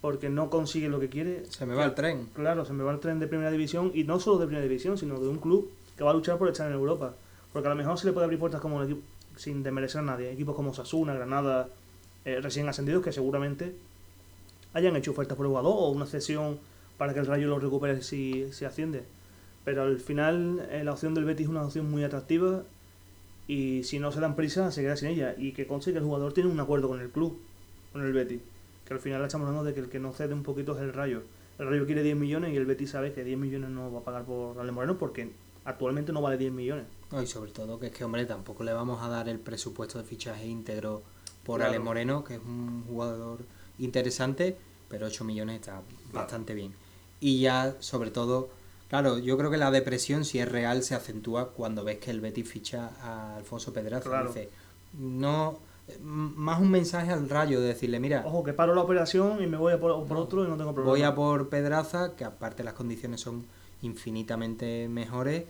porque 0.00 0.30
no 0.30 0.48
consigue 0.48 0.88
lo 0.88 1.00
que 1.00 1.08
quiere. 1.08 1.44
Se 1.50 1.66
me 1.66 1.74
va 1.74 1.84
el 1.84 1.94
tren. 1.94 2.28
Claro, 2.34 2.64
se 2.64 2.72
me 2.72 2.84
va 2.84 2.92
el 2.92 3.00
tren 3.00 3.18
de 3.18 3.26
primera 3.26 3.50
división 3.50 3.90
y 3.94 4.04
no 4.04 4.18
solo 4.18 4.38
de 4.38 4.46
primera 4.46 4.62
división, 4.62 4.96
sino 4.96 5.18
de 5.20 5.28
un 5.28 5.38
club 5.38 5.70
que 5.96 6.04
va 6.04 6.10
a 6.10 6.14
luchar 6.14 6.38
por 6.38 6.48
estar 6.48 6.66
en 6.66 6.74
Europa. 6.74 7.14
Porque 7.52 7.66
a 7.66 7.70
lo 7.70 7.76
mejor 7.76 7.98
se 7.98 8.06
le 8.06 8.12
puede 8.12 8.24
abrir 8.24 8.38
puertas 8.38 8.60
como 8.60 8.76
un 8.76 8.84
equipo, 8.84 9.02
sin 9.36 9.62
desmerecer 9.62 10.00
a 10.00 10.04
nadie, 10.04 10.30
equipos 10.32 10.54
como 10.54 10.72
Sasuna, 10.72 11.12
Granada, 11.14 11.68
eh, 12.24 12.40
recién 12.40 12.68
ascendidos 12.68 13.02
que 13.02 13.12
seguramente 13.12 13.74
hayan 14.72 14.94
hecho 14.96 15.10
ofertas 15.10 15.36
por 15.36 15.46
el 15.46 15.48
jugador 15.48 15.74
o 15.76 15.88
una 15.88 16.06
cesión 16.06 16.58
para 16.96 17.12
que 17.12 17.20
el 17.20 17.26
Rayo 17.26 17.48
lo 17.48 17.58
recupere 17.58 18.02
si, 18.02 18.52
si 18.52 18.64
asciende. 18.64 19.02
Pero 19.64 19.82
al 19.82 20.00
final 20.00 20.66
eh, 20.70 20.82
la 20.84 20.92
opción 20.92 21.14
del 21.14 21.24
Betis 21.24 21.44
es 21.44 21.50
una 21.50 21.64
opción 21.64 21.90
muy 21.90 22.02
atractiva 22.02 22.64
y 23.46 23.82
si 23.84 23.98
no 23.98 24.12
se 24.12 24.20
dan 24.20 24.36
prisa 24.36 24.70
se 24.70 24.82
queda 24.82 24.96
sin 24.96 25.08
ella. 25.08 25.34
Y 25.36 25.52
que 25.52 25.66
consigue 25.66 25.94
que 25.94 25.98
el 25.98 26.04
jugador 26.04 26.32
tiene 26.32 26.50
un 26.50 26.60
acuerdo 26.60 26.88
con 26.88 27.00
el 27.00 27.10
club, 27.10 27.38
con 27.92 28.04
el 28.04 28.12
Betis. 28.12 28.40
Que 28.86 28.94
al 28.94 29.00
final 29.00 29.22
estamos 29.24 29.46
hablando 29.48 29.68
de 29.68 29.74
que 29.74 29.80
el 29.80 29.88
que 29.88 29.98
no 29.98 30.12
cede 30.12 30.34
un 30.34 30.42
poquito 30.42 30.76
es 30.76 30.82
el 30.82 30.92
Rayo. 30.92 31.22
El 31.58 31.68
Rayo 31.68 31.84
quiere 31.84 32.02
10 32.02 32.16
millones 32.16 32.52
y 32.54 32.56
el 32.56 32.64
Betis 32.64 32.90
sabe 32.90 33.12
que 33.12 33.22
10 33.22 33.38
millones 33.38 33.70
no 33.70 33.92
va 33.92 34.00
a 34.00 34.02
pagar 34.04 34.24
por 34.24 34.58
Ale 34.58 34.72
Moreno 34.72 34.96
porque 34.98 35.30
actualmente 35.64 36.12
no 36.12 36.22
vale 36.22 36.38
10 36.38 36.52
millones. 36.52 36.86
No, 37.12 37.22
y 37.22 37.26
sobre 37.26 37.50
todo 37.50 37.78
que 37.78 37.88
es 37.88 37.92
que, 37.92 38.04
hombre, 38.04 38.24
tampoco 38.24 38.64
le 38.64 38.72
vamos 38.72 39.02
a 39.02 39.08
dar 39.08 39.28
el 39.28 39.38
presupuesto 39.38 39.98
de 39.98 40.04
fichaje 40.04 40.46
íntegro 40.46 41.02
por 41.44 41.58
Claro. 41.58 41.72
Ale 41.72 41.80
Moreno, 41.80 42.24
que 42.24 42.36
es 42.36 42.40
un 42.40 42.84
jugador 42.88 43.40
interesante, 43.78 44.56
pero 44.88 45.06
8 45.06 45.24
millones 45.24 45.56
está 45.56 45.82
bastante 46.12 46.54
bien. 46.54 46.72
Y 47.20 47.40
ya, 47.40 47.76
sobre 47.80 48.10
todo, 48.10 48.48
claro, 48.90 49.18
yo 49.18 49.38
creo 49.38 49.50
que 49.50 49.56
la 49.56 49.70
depresión, 49.70 50.26
si 50.26 50.38
es 50.38 50.48
real, 50.48 50.82
se 50.82 50.94
acentúa 50.94 51.52
cuando 51.52 51.84
ves 51.84 51.98
que 51.98 52.10
el 52.10 52.20
Betis 52.20 52.46
ficha 52.46 52.90
a 53.00 53.36
Alfonso 53.36 53.72
Pedraza. 53.72 54.10
Claro. 54.10 54.28
Dice, 54.28 54.50
no, 54.98 55.58
más 56.02 56.60
un 56.60 56.70
mensaje 56.70 57.10
al 57.10 57.28
rayo 57.28 57.60
de 57.60 57.68
decirle, 57.68 58.00
mira, 58.00 58.22
Ojo, 58.26 58.44
que 58.44 58.52
paro 58.52 58.74
la 58.74 58.82
operación 58.82 59.42
y 59.42 59.46
me 59.46 59.56
voy 59.56 59.72
a 59.72 59.80
por, 59.80 60.06
por 60.06 60.16
otro 60.18 60.44
y 60.44 60.48
no 60.48 60.56
tengo 60.56 60.74
problema. 60.74 60.90
voy 60.90 61.02
a 61.02 61.14
por 61.14 61.48
Pedraza, 61.48 62.16
que 62.16 62.24
aparte 62.24 62.62
las 62.64 62.74
condiciones 62.74 63.20
son 63.20 63.46
infinitamente 63.82 64.88
mejores. 64.88 65.44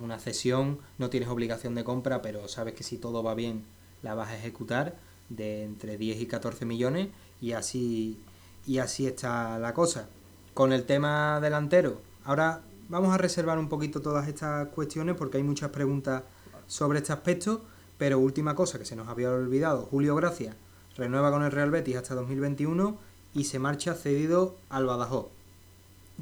Una 0.00 0.18
cesión, 0.18 0.78
no 0.98 1.08
tienes 1.08 1.28
obligación 1.28 1.74
de 1.74 1.84
compra, 1.84 2.20
pero 2.20 2.48
sabes 2.48 2.74
que 2.74 2.82
si 2.82 2.98
todo 2.98 3.22
va 3.22 3.34
bien 3.34 3.64
la 4.02 4.14
vas 4.14 4.28
a 4.28 4.36
ejecutar 4.36 4.94
de 5.30 5.64
entre 5.64 5.96
10 5.96 6.20
y 6.20 6.26
14 6.26 6.66
millones 6.66 7.08
y 7.40 7.52
así 7.52 8.18
y 8.66 8.78
así 8.78 9.06
está 9.06 9.58
la 9.58 9.74
cosa. 9.74 10.08
Con 10.52 10.72
el 10.72 10.84
tema 10.84 11.40
delantero, 11.40 12.00
ahora 12.24 12.62
vamos 12.88 13.14
a 13.14 13.18
reservar 13.18 13.58
un 13.58 13.68
poquito 13.68 14.00
todas 14.00 14.28
estas 14.28 14.68
cuestiones 14.68 15.16
porque 15.16 15.38
hay 15.38 15.42
muchas 15.42 15.70
preguntas 15.70 16.22
sobre 16.66 16.98
este 16.98 17.12
aspecto, 17.12 17.62
pero 17.98 18.18
última 18.18 18.54
cosa 18.54 18.78
que 18.78 18.84
se 18.84 18.96
nos 18.96 19.08
había 19.08 19.30
olvidado, 19.30 19.86
Julio 19.90 20.14
Gracia 20.16 20.56
renueva 20.96 21.30
con 21.30 21.42
el 21.42 21.50
Real 21.50 21.70
Betis 21.70 21.96
hasta 21.96 22.14
2021 22.14 22.96
y 23.34 23.44
se 23.44 23.58
marcha 23.58 23.94
cedido 23.94 24.54
al 24.70 24.86
Badajoz. 24.86 25.26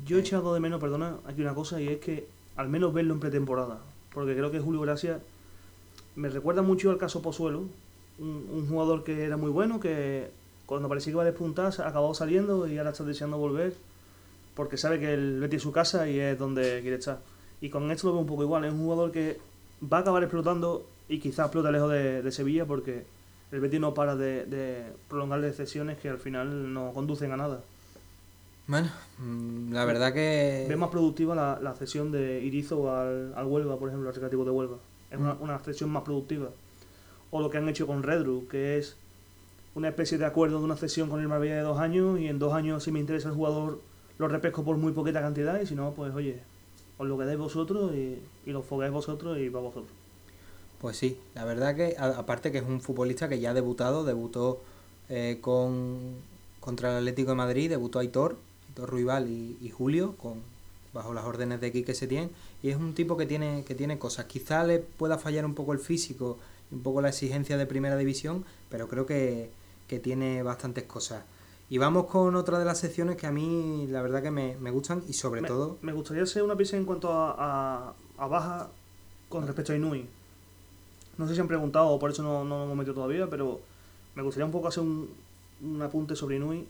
Yo 0.07 0.17
he 0.17 0.21
echado 0.21 0.55
de 0.55 0.61
menos, 0.61 0.81
perdona, 0.81 1.17
aquí 1.27 1.43
una 1.43 1.55
cosa 1.55 1.81
y 1.81 1.89
es 1.89 1.99
que 1.99 2.27
al 2.57 2.69
menos 2.69 2.95
verlo 2.95 3.13
en 3.13 3.21
pretemporada. 3.21 3.81
Porque 4.15 4.35
creo 4.35 4.51
que 4.51 4.61
Julio 4.61 4.81
Gracia 4.81 5.21
me 6.17 6.29
recuerda 6.29 6.63
mucho 6.63 6.91
al 6.91 6.99
caso 6.99 7.21
Pozuelo, 7.21 7.65
un, 8.19 8.49
un 8.51 8.67
jugador 8.69 9.05
que 9.05 9.25
era 9.25 9.37
muy 9.37 9.51
bueno, 9.51 9.81
que 9.81 10.31
cuando 10.65 10.89
parecía 10.89 11.11
que 11.11 11.17
iba 11.17 11.23
a 11.23 11.27
despuntar, 11.27 11.67
acabado 11.67 12.15
saliendo 12.15 12.67
y 12.67 12.79
ahora 12.79 12.91
está 12.91 13.05
deseando 13.05 13.37
volver 13.37 13.75
porque 14.55 14.77
sabe 14.77 15.01
que 15.01 15.15
el 15.15 15.41
Betis 15.41 15.59
es 15.59 15.63
su 15.63 15.73
casa 15.73 16.09
y 16.09 16.19
es 16.19 16.39
donde 16.39 16.81
quiere 16.81 16.97
estar. 16.97 17.21
Y 17.61 17.71
con 17.71 17.91
esto 17.91 18.09
lo 18.09 18.15
veo 18.15 18.21
un 18.23 18.27
poco 18.27 18.43
igual, 18.43 18.65
es 18.65 18.73
un 18.73 18.81
jugador 18.81 19.13
que 19.13 19.39
va 19.93 19.99
a 19.99 20.01
acabar 20.01 20.23
explotando 20.23 20.87
y 21.09 21.19
quizás 21.19 21.47
explote 21.47 21.73
lejos 21.73 21.91
de, 21.91 22.33
Sevilla 22.33 22.67
porque 22.67 23.05
el 23.51 23.61
Betis 23.61 23.81
no 23.81 23.95
para 23.95 24.17
de, 24.17 24.47
de 24.47 24.85
prolongarle 25.09 25.53
cesiones 25.53 25.99
que 25.99 26.09
al 26.09 26.19
final 26.19 26.73
no 26.73 26.93
conducen 26.93 27.33
a 27.33 27.37
nada. 27.37 27.63
Bueno, 28.67 28.89
mm, 29.19 29.73
la 29.73 29.85
verdad 29.85 30.13
que... 30.13 30.67
Ve 30.69 30.77
más 30.77 30.91
productiva 30.91 31.35
la, 31.35 31.59
la 31.61 31.75
cesión 31.75 32.13
de 32.13 32.41
Irizo 32.43 32.95
al, 32.95 33.35
al 33.35 33.47
Huelva, 33.47 33.79
por 33.79 33.89
ejemplo, 33.89 34.09
al 34.09 34.15
Recreativo 34.15 34.45
de 34.45 34.51
Huelva. 34.51 34.77
Es 35.11 35.19
una, 35.19 35.35
mm. 35.35 35.43
una 35.43 35.59
cesión 35.59 35.91
más 35.91 36.05
productiva. 36.05 36.49
O 37.31 37.41
lo 37.41 37.51
que 37.51 37.59
han 37.59 37.69
hecho 37.69 37.87
con 37.87 38.03
Redru, 38.03 38.47
que 38.49 38.79
es 38.79 38.97
una 39.75 39.89
especie 39.89 40.19
de 40.19 40.27
acuerdo 40.27 40.59
de 40.59 40.65
una 40.65 40.77
cesión 40.77 41.09
con 41.09 41.21
el 41.21 41.29
Marbella 41.29 41.57
de 41.57 41.63
dos 41.63 41.79
años 41.79 42.21
y 42.21 42.29
en 42.29 42.39
dos 42.39 42.53
años 42.53 42.85
si 42.85 42.93
me 42.93 43.01
interesa 43.01 43.31
el 43.31 43.35
jugador 43.35 43.81
lo 44.23 44.29
repesco 44.29 44.63
por 44.63 44.77
muy 44.77 44.93
poquita 44.93 45.21
cantidad 45.21 45.61
y 45.61 45.67
si 45.67 45.75
no, 45.75 45.93
pues 45.93 46.15
oye, 46.15 46.39
os 46.97 47.07
lo 47.09 47.19
quedáis 47.19 47.39
vosotros 47.39 47.93
y, 47.95 48.19
y 48.47 48.53
lo 48.53 48.63
fogáis 48.63 48.93
vosotros 48.93 49.37
y 49.39 49.51
para 49.51 49.65
vosotros. 49.65 49.91
Pues 50.81 50.97
sí, 50.97 51.19
la 51.35 51.45
verdad 51.45 51.75
que 51.75 51.97
aparte 51.99 52.53
que 52.53 52.59
es 52.59 52.65
un 52.65 52.81
futbolista 52.81 53.29
que 53.29 53.41
ya 53.41 53.51
ha 53.51 53.55
debutado, 53.55 54.05
debutó 54.05 54.61
eh, 55.09 55.39
con 55.41 56.33
contra 56.61 56.93
el 56.93 56.99
Atlético 56.99 57.31
de 57.31 57.37
Madrid, 57.37 57.69
debutó 57.69 57.99
Aitor, 57.99 58.37
Aitor 58.69 58.89
Ruibal 58.89 59.29
y, 59.29 59.59
y, 59.61 59.71
Julio, 59.71 60.15
con 60.17 60.35
bajo 60.93 61.13
las 61.13 61.25
órdenes 61.25 61.61
de 61.61 61.73
Quique 61.73 61.95
Setién, 61.95 62.31
y 62.63 62.69
es 62.69 62.77
un 62.77 62.95
tipo 62.95 63.17
que 63.17 63.27
tiene, 63.27 63.65
que 63.65 63.75
tiene 63.75 63.99
cosas. 63.99 64.27
Quizá 64.27 64.63
le 64.63 64.79
pueda 64.79 65.19
fallar 65.19 65.45
un 65.45 65.55
poco 65.55 65.73
el 65.73 65.81
físico, 65.81 66.39
un 66.71 66.83
poco 66.83 67.01
la 67.01 67.09
exigencia 67.09 67.57
de 67.57 67.67
primera 67.67 67.97
división, 67.97 68.45
pero 68.69 68.87
creo 68.87 69.07
que, 69.07 69.51
que 69.89 69.99
tiene 69.99 70.45
bastantes 70.45 70.85
cosas. 70.85 71.25
Y 71.73 71.79
vamos 71.79 72.05
con 72.05 72.37
otra 72.37 72.59
de 72.59 72.67
las 72.67 72.77
secciones 72.77 73.17
que 73.17 73.27
a 73.27 73.33
mí 73.33 73.87
la 73.89 74.03
verdad 74.03 74.23
que 74.23 74.31
me, 74.31 74.71
gustan 74.71 75.03
y 75.09 75.15
sobre 75.15 75.41
todo... 75.41 75.79
Me 75.81 75.95
gustaría 75.95 76.23
hacer 76.23 76.43
una 76.43 76.55
pista 76.55 76.77
en 76.77 76.85
cuanto 76.85 77.11
a, 77.11 77.95
a, 78.19 78.27
baja 78.27 78.69
con 79.31 79.47
respecto 79.47 79.73
a 79.73 79.77
Inui. 79.77 80.07
No 81.17 81.27
sé 81.27 81.35
si 81.35 81.41
han 81.41 81.49
preguntado, 81.49 81.87
o 81.87 81.99
por 81.99 82.11
eso 82.11 82.23
no, 82.23 82.45
no 82.45 82.59
lo 82.59 82.65
hemos 82.65 82.77
metido 82.77 82.93
todavía, 82.93 83.27
pero 83.31 83.63
me 84.15 84.23
gustaría 84.23 84.45
un 84.45 84.53
poco 84.53 84.69
hacer 84.69 84.83
un, 84.83 85.09
un 85.63 85.81
apunte 85.81 86.15
sobre 86.15 86.37
Inui, 86.37 86.67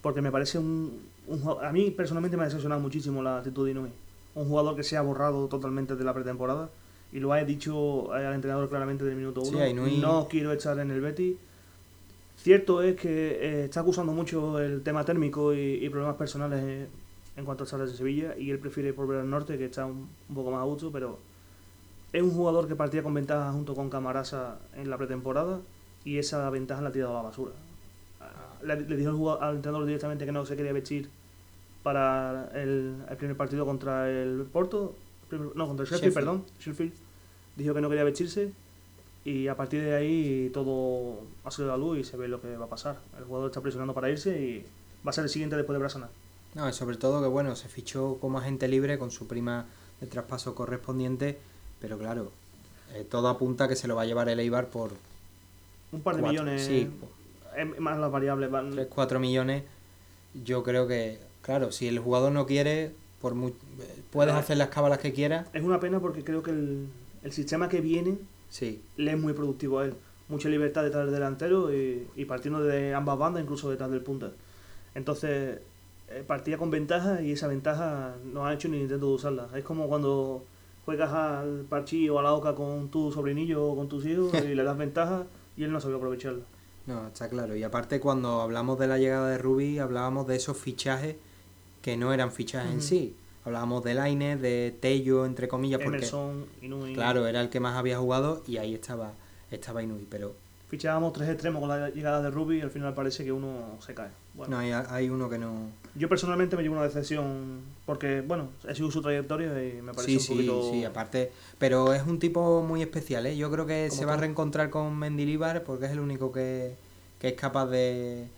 porque 0.00 0.22
me 0.22 0.32
parece 0.32 0.58
un, 0.58 1.02
un, 1.26 1.42
A 1.62 1.70
mí 1.70 1.90
personalmente 1.90 2.38
me 2.38 2.44
ha 2.44 2.46
decepcionado 2.46 2.80
muchísimo 2.80 3.22
la 3.22 3.40
actitud 3.40 3.66
de 3.66 3.72
Inui. 3.72 3.90
Un 4.36 4.48
jugador 4.48 4.74
que 4.74 4.84
se 4.84 4.96
ha 4.96 5.02
borrado 5.02 5.48
totalmente 5.48 5.96
de 5.96 6.04
la 6.04 6.14
pretemporada, 6.14 6.70
y 7.12 7.20
lo 7.20 7.34
ha 7.34 7.44
dicho 7.44 8.10
al 8.10 8.32
entrenador 8.32 8.70
claramente 8.70 9.04
del 9.04 9.16
minuto 9.16 9.42
uno. 9.42 9.58
No 10.00 10.28
quiero 10.30 10.50
echar 10.50 10.78
en 10.78 10.90
el 10.92 11.02
Betty 11.02 11.36
Cierto 12.42 12.80
es 12.80 12.96
que 12.96 13.32
eh, 13.32 13.64
está 13.64 13.80
acusando 13.80 14.12
mucho 14.12 14.58
el 14.60 14.82
tema 14.82 15.04
térmico 15.04 15.52
y, 15.52 15.86
problemas 15.90 16.16
personales 16.16 16.88
en 17.36 17.44
cuanto 17.44 17.64
a 17.64 17.66
estar 17.66 17.78
de 17.78 17.94
Sevilla 17.94 18.34
y 18.38 18.50
él 18.50 18.58
prefiere 18.58 18.92
volver 18.92 19.20
al 19.20 19.28
norte 19.28 19.58
que 19.58 19.66
está 19.66 19.84
un, 19.84 20.08
poco 20.34 20.50
más 20.50 20.62
a 20.62 20.64
gusto, 20.64 20.90
pero 20.90 21.18
es 22.14 22.22
un 22.22 22.30
jugador 22.30 22.66
que 22.66 22.74
partía 22.74 23.02
con 23.02 23.12
ventaja 23.12 23.52
junto 23.52 23.74
con 23.74 23.90
Camarasa 23.90 24.58
en 24.74 24.88
la 24.88 24.96
pretemporada 24.96 25.60
y 26.02 26.16
esa 26.16 26.48
ventaja 26.48 26.80
la 26.80 26.88
ha 26.88 26.92
tirado 26.92 27.12
a 27.12 27.22
la 27.22 27.28
basura. 27.28 27.52
Le, 28.62 28.76
dijo 28.96 29.38
al 29.38 29.56
entrenador 29.56 29.84
directamente 29.84 30.24
que 30.24 30.32
no 30.32 30.46
se 30.46 30.56
quería 30.56 30.72
vestir 30.72 31.10
para 31.82 32.50
el, 32.54 33.04
primer 33.18 33.36
partido 33.36 33.66
contra 33.66 34.10
el 34.10 34.46
Porto, 34.50 34.94
no, 35.30 35.68
contra 35.68 35.84
el 35.84 35.90
Sheffield, 35.90 36.14
perdón, 36.14 36.44
Sheffield. 36.58 36.94
Dijo 37.56 37.74
que 37.74 37.82
no 37.82 37.90
quería 37.90 38.04
vestirse 38.04 38.50
y 39.24 39.48
a 39.48 39.56
partir 39.56 39.82
de 39.82 39.94
ahí 39.94 40.50
todo 40.52 41.20
ha 41.44 41.50
salido 41.50 41.74
a 41.74 41.76
la 41.76 41.84
luz 41.84 41.98
y 41.98 42.04
se 42.04 42.16
ve 42.16 42.28
lo 42.28 42.40
que 42.40 42.56
va 42.56 42.66
a 42.66 42.68
pasar. 42.68 42.98
El 43.18 43.24
jugador 43.24 43.50
está 43.50 43.60
presionando 43.60 43.92
para 43.92 44.10
irse 44.10 44.40
y 44.40 44.64
va 45.06 45.10
a 45.10 45.12
ser 45.12 45.24
el 45.24 45.30
siguiente 45.30 45.56
después 45.56 45.74
de 45.74 45.80
Brasana. 45.80 46.08
No, 46.54 46.68
y 46.68 46.72
sobre 46.72 46.96
todo 46.96 47.20
que 47.20 47.28
bueno, 47.28 47.54
se 47.54 47.68
fichó 47.68 48.18
como 48.20 48.38
agente 48.38 48.66
libre 48.66 48.98
con 48.98 49.10
su 49.10 49.26
prima 49.26 49.66
de 50.00 50.06
traspaso 50.06 50.54
correspondiente, 50.54 51.38
pero 51.80 51.98
claro, 51.98 52.32
eh, 52.94 53.06
todo 53.08 53.28
apunta 53.28 53.64
a 53.64 53.68
que 53.68 53.76
se 53.76 53.86
lo 53.86 53.94
va 53.94 54.02
a 54.02 54.06
llevar 54.06 54.28
el 54.28 54.40
Eibar 54.40 54.68
por... 54.68 54.92
Un 55.92 56.00
par 56.00 56.16
de 56.16 56.22
millones. 56.22 56.64
Sí. 56.64 56.90
más 57.78 57.98
las 57.98 58.10
variables. 58.10 58.50
Van... 58.50 58.70
3, 58.70 58.88
4 58.88 59.20
millones. 59.20 59.64
Yo 60.44 60.62
creo 60.62 60.86
que, 60.86 61.18
claro, 61.42 61.72
si 61.72 61.88
el 61.88 61.98
jugador 61.98 62.32
no 62.32 62.46
quiere, 62.46 62.92
por 63.20 63.34
puedes 64.12 64.34
hacer 64.34 64.56
las 64.56 64.68
cábalas 64.68 64.98
que 64.98 65.12
quieras. 65.12 65.46
Es 65.52 65.62
una 65.62 65.78
pena 65.80 66.00
porque 66.00 66.24
creo 66.24 66.42
que 66.42 66.52
el, 66.52 66.88
el 67.22 67.32
sistema 67.32 67.68
que 67.68 67.80
viene 67.80 68.18
Sí. 68.50 68.82
Le 68.96 69.12
es 69.12 69.18
muy 69.18 69.32
productivo 69.32 69.78
a 69.78 69.86
él. 69.86 69.94
Mucha 70.28 70.48
libertad 70.48 70.84
detrás 70.84 71.04
del 71.04 71.14
delantero 71.14 71.70
y, 71.72 72.24
partiendo 72.26 72.62
de 72.62 72.94
ambas 72.94 73.18
bandas, 73.18 73.42
incluso 73.42 73.70
detrás 73.70 73.90
del 73.90 74.02
punta. 74.02 74.32
Entonces, 74.94 75.60
eh, 76.08 76.24
partía 76.26 76.58
con 76.58 76.70
ventaja 76.70 77.22
y 77.22 77.32
esa 77.32 77.46
ventaja 77.46 78.16
no 78.24 78.46
ha 78.46 78.52
hecho 78.52 78.68
ni 78.68 78.80
intento 78.80 79.06
de 79.06 79.12
usarla. 79.12 79.48
Es 79.54 79.64
como 79.64 79.88
cuando 79.88 80.44
juegas 80.84 81.12
al 81.12 81.64
parchí 81.68 82.08
o 82.08 82.18
a 82.18 82.22
la 82.22 82.32
oca 82.32 82.54
con 82.54 82.90
tu 82.90 83.10
sobrinillo 83.10 83.64
o 83.64 83.76
con 83.76 83.88
tus 83.88 84.04
hijos 84.06 84.32
y 84.34 84.54
le 84.54 84.62
das 84.62 84.76
ventaja 84.78 85.24
y 85.56 85.64
él 85.64 85.72
no 85.72 85.80
sabe 85.80 85.96
aprovecharla. 85.96 86.44
No, 86.86 87.08
está 87.08 87.28
claro. 87.28 87.54
Y 87.54 87.62
aparte, 87.62 88.00
cuando 88.00 88.40
hablamos 88.40 88.78
de 88.78 88.88
la 88.88 88.98
llegada 88.98 89.28
de 89.28 89.38
Ruby, 89.38 89.78
hablábamos 89.78 90.26
de 90.26 90.36
esos 90.36 90.56
fichajes 90.56 91.16
que 91.82 91.96
no 91.96 92.12
eran 92.12 92.32
fichajes 92.32 92.72
en 92.72 92.82
sí. 92.82 93.16
Hablábamos 93.44 93.82
de 93.84 93.94
Laine, 93.94 94.36
de 94.36 94.74
Tello, 94.80 95.24
entre 95.24 95.48
comillas, 95.48 95.80
porque 95.82 95.98
Emerson, 95.98 96.46
Inui. 96.60 96.94
claro, 96.94 97.26
era 97.26 97.40
el 97.40 97.48
que 97.48 97.58
más 97.58 97.76
había 97.76 97.98
jugado 97.98 98.42
y 98.46 98.58
ahí 98.58 98.74
estaba, 98.74 99.12
estaba 99.50 99.82
Inui, 99.82 100.06
pero... 100.10 100.34
Fichábamos 100.68 101.12
tres 101.12 101.28
extremos 101.28 101.58
con 101.58 101.68
la 101.68 101.90
llegada 101.90 102.22
de 102.22 102.30
Ruby 102.30 102.58
y 102.58 102.60
al 102.60 102.70
final 102.70 102.94
parece 102.94 103.24
que 103.24 103.32
uno 103.32 103.76
se 103.84 103.92
cae. 103.92 104.10
Bueno, 104.34 104.54
no, 104.54 104.58
hay, 104.60 104.70
hay, 104.70 105.10
uno 105.10 105.28
que 105.28 105.36
no... 105.36 105.68
Yo 105.96 106.08
personalmente 106.08 106.56
me 106.56 106.62
llevo 106.62 106.76
una 106.76 106.84
decepción 106.84 107.60
porque, 107.86 108.20
bueno, 108.20 108.50
he 108.68 108.74
sido 108.76 108.88
su 108.90 109.02
trayectoria 109.02 109.48
y 109.66 109.82
me 109.82 109.92
parece 109.92 110.20
sí, 110.20 110.32
un 110.32 110.36
poquito... 110.38 110.62
Sí, 110.70 110.78
sí, 110.78 110.84
aparte... 110.84 111.32
Pero 111.58 111.92
es 111.92 112.06
un 112.06 112.20
tipo 112.20 112.62
muy 112.62 112.82
especial, 112.82 113.26
¿eh? 113.26 113.36
Yo 113.36 113.50
creo 113.50 113.66
que 113.66 113.90
se 113.90 114.04
va 114.04 114.14
a 114.14 114.16
reencontrar 114.18 114.70
con 114.70 114.96
Mendilibar 114.96 115.64
porque 115.64 115.86
es 115.86 115.90
el 115.90 115.98
único 115.98 116.30
que, 116.30 116.76
que 117.18 117.28
es 117.28 117.34
capaz 117.34 117.66
de, 117.66 118.28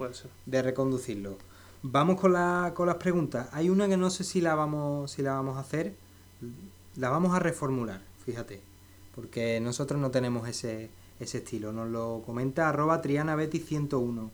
de 0.47 0.63
reconducirlo. 0.63 1.37
Vamos 1.83 2.21
con, 2.21 2.33
la, 2.33 2.73
con 2.75 2.87
las 2.87 2.97
preguntas. 2.97 3.49
Hay 3.53 3.69
una 3.69 3.89
que 3.89 3.97
no 3.97 4.09
sé 4.11 4.23
si 4.23 4.41
la 4.41 4.55
vamos, 4.55 5.11
si 5.11 5.23
la 5.23 5.33
vamos 5.33 5.57
a 5.57 5.61
hacer. 5.61 5.95
La 6.97 7.09
vamos 7.09 7.35
a 7.35 7.41
reformular, 7.41 8.01
fíjate. 8.25 8.61
Porque 9.15 9.61
nosotros 9.61 10.01
no 10.01 10.11
tenemos 10.11 10.49
ese, 10.49 10.91
ese 11.19 11.39
estilo. 11.39 11.73
Nos 11.73 11.89
lo 11.89 12.23
comenta 12.25 12.69
arroba 12.69 13.03
trianabeti101. 13.03 14.31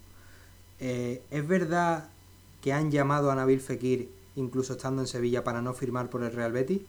Eh, 0.81 1.23
¿Es 1.31 1.49
verdad 1.49 2.11
que 2.61 2.73
han 2.73 2.91
llamado 2.91 3.31
a 3.31 3.35
Nabil 3.35 3.61
Fekir, 3.61 4.11
incluso 4.37 4.75
estando 4.75 5.03
en 5.03 5.09
Sevilla, 5.09 5.43
para 5.43 5.63
no 5.63 5.73
firmar 5.73 6.11
por 6.11 6.23
el 6.23 6.33
Real 6.33 6.53
Betis? 6.53 6.83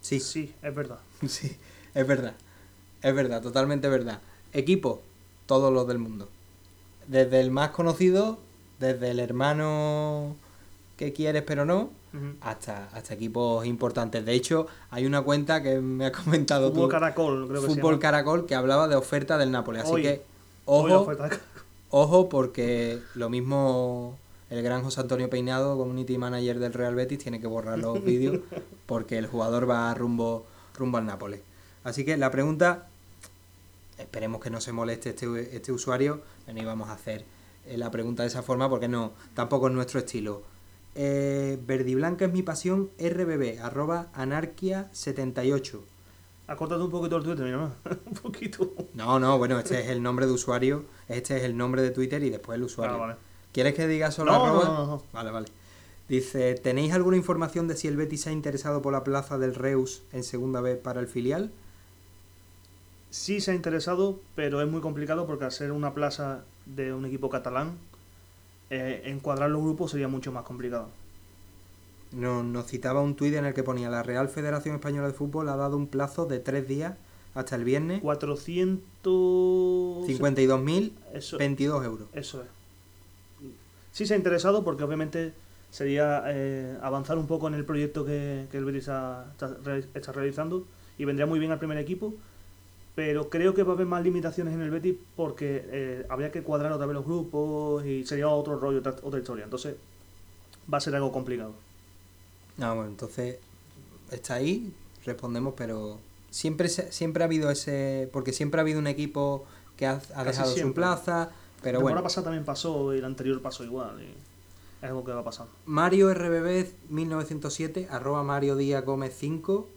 Sí. 0.00 0.18
Sí, 0.18 0.52
es 0.62 0.74
verdad. 0.74 0.98
sí, 1.28 1.56
es 1.94 2.06
verdad. 2.06 2.34
Es 3.02 3.14
verdad, 3.14 3.40
totalmente 3.40 3.88
verdad. 3.88 4.20
Equipo, 4.52 5.00
todos 5.46 5.72
los 5.72 5.86
del 5.86 5.98
mundo. 5.98 6.28
Desde 7.06 7.40
el 7.40 7.52
más 7.52 7.70
conocido 7.70 8.38
desde 8.78 9.10
el 9.10 9.20
hermano 9.20 10.36
que 10.96 11.12
quieres 11.12 11.42
pero 11.44 11.64
no, 11.64 11.90
hasta, 12.40 12.88
hasta 12.92 13.14
equipos 13.14 13.64
importantes. 13.66 14.24
De 14.24 14.32
hecho, 14.32 14.66
hay 14.90 15.06
una 15.06 15.22
cuenta 15.22 15.62
que 15.62 15.80
me 15.80 16.06
ha 16.06 16.12
comentado 16.24 16.70
Fútbol 16.70 16.90
Caracol, 16.90 17.48
creo 17.48 17.62
que 17.62 17.68
Fútbol 17.68 17.98
Caracol, 17.98 18.46
que 18.46 18.54
hablaba 18.54 18.88
de 18.88 18.96
oferta 18.96 19.38
del 19.38 19.50
Nápoles. 19.50 19.84
Así 19.84 20.02
que, 20.02 20.22
ojo, 20.64 21.10
ojo, 21.90 22.28
porque 22.28 22.98
lo 23.14 23.30
mismo 23.30 24.18
el 24.50 24.62
gran 24.62 24.82
José 24.82 25.00
Antonio 25.00 25.28
Peinado, 25.28 25.76
community 25.76 26.16
manager 26.16 26.58
del 26.58 26.72
Real 26.72 26.94
Betis, 26.94 27.18
tiene 27.18 27.40
que 27.40 27.46
borrar 27.46 27.78
los 27.78 28.02
vídeos 28.04 28.40
porque 28.86 29.18
el 29.18 29.26
jugador 29.26 29.68
va 29.68 29.92
rumbo, 29.94 30.46
rumbo 30.76 30.98
al 30.98 31.06
Nápoles. 31.06 31.40
Así 31.84 32.04
que 32.04 32.16
la 32.16 32.30
pregunta, 32.30 32.88
esperemos 33.98 34.40
que 34.40 34.50
no 34.50 34.60
se 34.60 34.72
moleste 34.72 35.10
este, 35.10 35.56
este 35.56 35.72
usuario, 35.72 36.22
no 36.46 36.60
íbamos 36.60 36.88
a 36.88 36.94
hacer 36.94 37.24
la 37.76 37.90
pregunta 37.90 38.22
de 38.22 38.28
esa 38.28 38.42
forma 38.42 38.68
porque 38.68 38.88
no, 38.88 39.12
tampoco 39.34 39.68
es 39.68 39.74
nuestro 39.74 40.00
estilo. 40.00 40.42
Eh, 40.94 41.58
Verdiblanca 41.66 42.24
es 42.24 42.32
mi 42.32 42.42
pasión, 42.42 42.90
RBB, 42.98 43.60
arroba 43.62 44.08
anarquia78. 44.14 45.80
Acórtate 46.48 46.82
un 46.82 46.90
poquito 46.90 47.16
el 47.18 47.24
Twitter, 47.24 47.44
mira 47.44 47.72
un 48.06 48.14
poquito. 48.14 48.72
No, 48.94 49.18
no, 49.18 49.36
bueno, 49.36 49.58
este 49.58 49.80
es 49.80 49.88
el 49.88 50.02
nombre 50.02 50.26
de 50.26 50.32
usuario, 50.32 50.86
este 51.08 51.36
es 51.36 51.44
el 51.44 51.56
nombre 51.56 51.82
de 51.82 51.90
Twitter 51.90 52.22
y 52.22 52.30
después 52.30 52.56
el 52.56 52.64
usuario. 52.64 53.04
Ah, 53.04 53.16
¿Quieres 53.52 53.74
que 53.74 53.86
diga 53.86 54.10
solo 54.10 54.32
no, 54.32 54.44
arroba? 54.44 54.64
No, 54.64 54.86
no, 54.86 55.02
Vale, 55.12 55.30
vale. 55.30 55.48
Dice, 56.08 56.54
¿tenéis 56.54 56.94
alguna 56.94 57.18
información 57.18 57.68
de 57.68 57.76
si 57.76 57.86
el 57.86 57.96
Betis 57.96 58.22
se 58.22 58.30
ha 58.30 58.32
interesado 58.32 58.80
por 58.80 58.94
la 58.94 59.04
plaza 59.04 59.36
del 59.36 59.54
Reus 59.54 60.02
en 60.12 60.24
segunda 60.24 60.62
vez 60.62 60.78
para 60.78 61.00
el 61.00 61.06
filial? 61.06 61.52
Sí 63.10 63.40
se 63.40 63.52
ha 63.52 63.54
interesado, 63.54 64.20
pero 64.34 64.60
es 64.60 64.68
muy 64.68 64.80
complicado 64.80 65.26
porque 65.26 65.44
al 65.44 65.52
ser 65.52 65.72
una 65.72 65.94
plaza 65.94 66.44
de 66.66 66.92
un 66.92 67.06
equipo 67.06 67.30
catalán, 67.30 67.78
eh, 68.70 69.02
encuadrar 69.06 69.50
los 69.50 69.62
grupos 69.62 69.92
sería 69.92 70.08
mucho 70.08 70.32
más 70.32 70.44
complicado. 70.44 70.88
Nos, 72.12 72.44
nos 72.44 72.66
citaba 72.66 73.00
un 73.00 73.16
tuit 73.16 73.34
en 73.34 73.44
el 73.44 73.54
que 73.54 73.62
ponía 73.62 73.90
la 73.90 74.02
Real 74.02 74.28
Federación 74.28 74.74
Española 74.74 75.08
de 75.08 75.14
Fútbol 75.14 75.48
ha 75.48 75.56
dado 75.56 75.76
un 75.76 75.86
plazo 75.86 76.26
de 76.26 76.38
tres 76.38 76.68
días 76.68 76.94
hasta 77.34 77.56
el 77.56 77.64
viernes 77.64 78.00
452 78.02 80.08
52.022 80.08 81.84
euros. 81.84 82.08
Eso 82.12 82.42
es. 82.42 82.48
Sí 83.92 84.06
se 84.06 84.14
ha 84.14 84.16
interesado 84.16 84.64
porque 84.64 84.84
obviamente 84.84 85.32
sería 85.70 86.22
eh, 86.26 86.76
avanzar 86.82 87.18
un 87.18 87.26
poco 87.26 87.48
en 87.48 87.54
el 87.54 87.64
proyecto 87.64 88.04
que, 88.04 88.46
que 88.50 88.58
el 88.58 88.64
Betis 88.64 88.82
está, 88.82 89.32
está 89.94 90.12
realizando 90.12 90.66
y 90.98 91.04
vendría 91.04 91.26
muy 91.26 91.38
bien 91.38 91.52
al 91.52 91.58
primer 91.58 91.78
equipo, 91.78 92.14
pero 92.98 93.30
creo 93.30 93.54
que 93.54 93.62
va 93.62 93.74
a 93.74 93.76
haber 93.76 93.86
más 93.86 94.02
limitaciones 94.02 94.54
en 94.54 94.60
el 94.60 94.72
Betis 94.72 94.96
porque 95.14 95.64
eh, 95.70 96.06
habría 96.08 96.32
que 96.32 96.42
cuadrar 96.42 96.72
otra 96.72 96.84
vez 96.84 96.94
los 96.94 97.04
grupos 97.04 97.86
y 97.86 98.04
sería 98.04 98.28
otro 98.28 98.58
rollo, 98.58 98.80
otra, 98.80 98.96
otra 99.04 99.20
historia. 99.20 99.44
Entonces 99.44 99.76
va 100.72 100.78
a 100.78 100.80
ser 100.80 100.96
algo 100.96 101.12
complicado. 101.12 101.52
Ah, 102.60 102.72
bueno, 102.72 102.90
entonces 102.90 103.38
está 104.10 104.34
ahí, 104.34 104.74
respondemos, 105.04 105.54
pero 105.56 106.00
siempre 106.30 106.68
siempre 106.68 107.22
ha 107.22 107.26
habido 107.26 107.52
ese. 107.52 108.10
Porque 108.12 108.32
siempre 108.32 108.58
ha 108.58 108.62
habido 108.62 108.80
un 108.80 108.88
equipo 108.88 109.44
que 109.76 109.86
ha, 109.86 110.02
ha 110.16 110.24
dejado 110.24 110.52
su 110.52 110.74
plaza, 110.74 111.30
pero 111.62 111.78
la 111.78 111.82
bueno. 111.84 112.02
pasada 112.02 112.24
también 112.24 112.44
pasó 112.44 112.92
y 112.94 113.00
la 113.00 113.06
anterior 113.06 113.40
pasó 113.40 113.62
igual. 113.62 114.02
Y 114.02 114.08
es 114.84 114.90
algo 114.90 115.04
que 115.04 115.12
va 115.12 115.22
pasando. 115.22 115.52
Mario 115.66 116.12
RBB 116.12 116.66
1907, 116.88 117.86
arroba 117.92 118.24
Mario 118.24 118.56
Díaz 118.56 118.84
Gómez 118.84 119.14
5. 119.16 119.68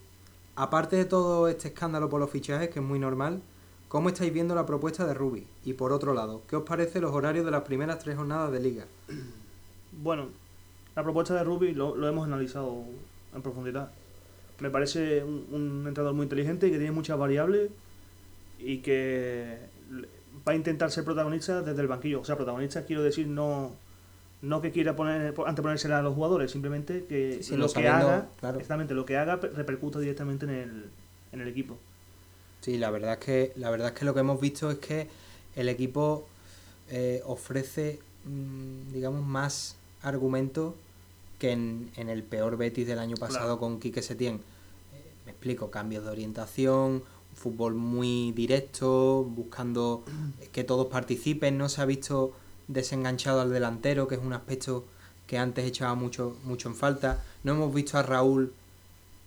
Aparte 0.61 0.95
de 0.95 1.05
todo 1.05 1.47
este 1.47 1.69
escándalo 1.69 2.07
por 2.07 2.19
los 2.19 2.29
fichajes, 2.29 2.69
que 2.69 2.77
es 2.77 2.85
muy 2.85 2.99
normal, 2.99 3.41
¿cómo 3.87 4.09
estáis 4.09 4.31
viendo 4.31 4.53
la 4.53 4.67
propuesta 4.67 5.07
de 5.07 5.15
Ruby? 5.15 5.47
Y 5.65 5.73
por 5.73 5.91
otro 5.91 6.13
lado, 6.13 6.43
¿qué 6.47 6.55
os 6.55 6.61
parece 6.61 7.01
los 7.01 7.13
horarios 7.13 7.45
de 7.45 7.49
las 7.49 7.63
primeras 7.63 7.97
tres 7.97 8.15
jornadas 8.15 8.51
de 8.51 8.59
liga? 8.59 8.85
Bueno, 10.03 10.27
la 10.95 11.01
propuesta 11.03 11.33
de 11.33 11.43
Ruby 11.43 11.73
lo, 11.73 12.07
hemos 12.07 12.27
analizado 12.27 12.83
en 13.35 13.41
profundidad. 13.41 13.91
Me 14.59 14.69
parece 14.69 15.23
un, 15.23 15.83
entrenador 15.87 16.13
muy 16.13 16.25
inteligente 16.25 16.69
que 16.69 16.77
tiene 16.77 16.91
muchas 16.91 17.17
variables 17.17 17.71
y 18.59 18.77
que 18.77 19.57
va 20.47 20.53
a 20.53 20.55
intentar 20.55 20.91
ser 20.91 21.03
protagonista 21.03 21.63
desde 21.63 21.81
el 21.81 21.87
banquillo. 21.87 22.21
O 22.21 22.23
sea, 22.23 22.35
protagonista 22.35 22.85
quiero 22.85 23.01
decir 23.01 23.27
no 23.27 23.71
no 24.41 24.61
que 24.61 24.71
quiera 24.71 24.95
poner 24.95 25.33
anteponérsela 25.45 25.99
a 25.99 26.01
los 26.01 26.15
jugadores, 26.15 26.51
simplemente 26.51 27.05
que 27.05 27.37
Sí, 27.37 27.43
sí, 27.43 27.57
lo 27.57 27.71
que 27.71 27.87
haga, 27.87 28.27
claro. 28.39 28.57
exactamente, 28.57 28.93
lo 28.93 29.05
que 29.05 29.17
haga 29.17 29.39
pe- 29.39 29.49
repercuta 29.49 29.99
directamente 29.99 30.45
en 30.45 30.51
el, 30.51 30.85
en 31.31 31.41
el 31.41 31.47
equipo. 31.47 31.77
Sí, 32.61 32.77
la 32.77 32.91
verdad 32.91 33.13
es 33.13 33.19
que 33.25 33.53
la 33.55 33.69
verdad 33.69 33.89
es 33.89 33.93
que 33.93 34.05
lo 34.05 34.13
que 34.13 34.19
hemos 34.19 34.39
visto 34.39 34.69
es 34.71 34.77
que 34.77 35.07
el 35.55 35.67
equipo 35.69 36.25
eh, 36.89 37.21
ofrece, 37.25 37.99
mm, 38.25 38.93
digamos, 38.93 39.25
más 39.25 39.75
argumentos 40.03 40.73
que 41.39 41.51
en, 41.51 41.89
en 41.95 42.09
el 42.09 42.23
peor 42.23 42.57
Betis 42.57 42.85
del 42.87 42.99
año 42.99 43.17
pasado 43.17 43.57
Claro. 43.57 43.59
con 43.59 43.79
Quique 43.79 44.01
Setién. 44.01 44.35
Eh, 44.35 45.11
me 45.25 45.31
explico, 45.31 45.71
cambios 45.71 46.03
de 46.03 46.11
orientación, 46.11 47.03
fútbol 47.35 47.73
muy 47.75 48.31
directo, 48.33 49.23
buscando 49.23 50.03
que 50.51 50.63
todos 50.63 50.87
participen, 50.87 51.57
no 51.57 51.67
se 51.69 51.81
ha 51.81 51.85
visto 51.85 52.33
desenganchado 52.67 53.41
al 53.41 53.51
delantero, 53.51 54.07
que 54.07 54.15
es 54.15 54.21
un 54.21 54.33
aspecto 54.33 54.85
que 55.27 55.37
antes 55.37 55.65
echaba 55.65 55.95
mucho, 55.95 56.37
mucho 56.43 56.69
en 56.69 56.75
falta. 56.75 57.23
No 57.43 57.53
hemos 57.53 57.73
visto 57.73 57.97
a 57.97 58.03
Raúl 58.03 58.53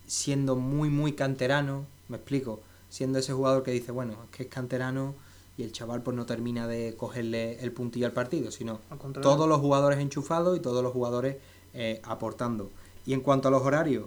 siendo 0.07 0.57
muy, 0.57 0.91
muy 0.91 1.13
canterano, 1.13 1.87
me 2.09 2.17
explico, 2.17 2.61
siendo 2.91 3.19
ese 3.19 3.33
jugador 3.33 3.63
que 3.63 3.71
dice, 3.71 3.93
bueno, 3.93 4.13
es 4.13 4.37
que 4.37 4.43
es 4.45 4.49
canterano 4.49 5.15
y 5.57 5.63
el 5.63 5.73
chaval 5.73 6.03
pues 6.03 6.17
no 6.17 6.27
termina 6.27 6.67
de 6.67 6.95
cogerle 6.97 7.61
el 7.61 7.73
puntillo 7.73 8.07
al 8.07 8.13
partido, 8.13 8.51
sino 8.51 8.81
Al 8.91 8.99
todos 8.99 9.49
los 9.49 9.61
jugadores 9.61 9.99
enchufados 9.99 10.57
y 10.57 10.61
todos 10.61 10.83
los 10.83 10.93
jugadores 10.93 11.37
eh, 11.73 12.01
aportando. 12.05 12.71
Y 13.07 13.13
en 13.13 13.21
cuanto 13.21 13.49
a 13.49 13.51
los 13.51 13.63
horarios, 13.63 14.07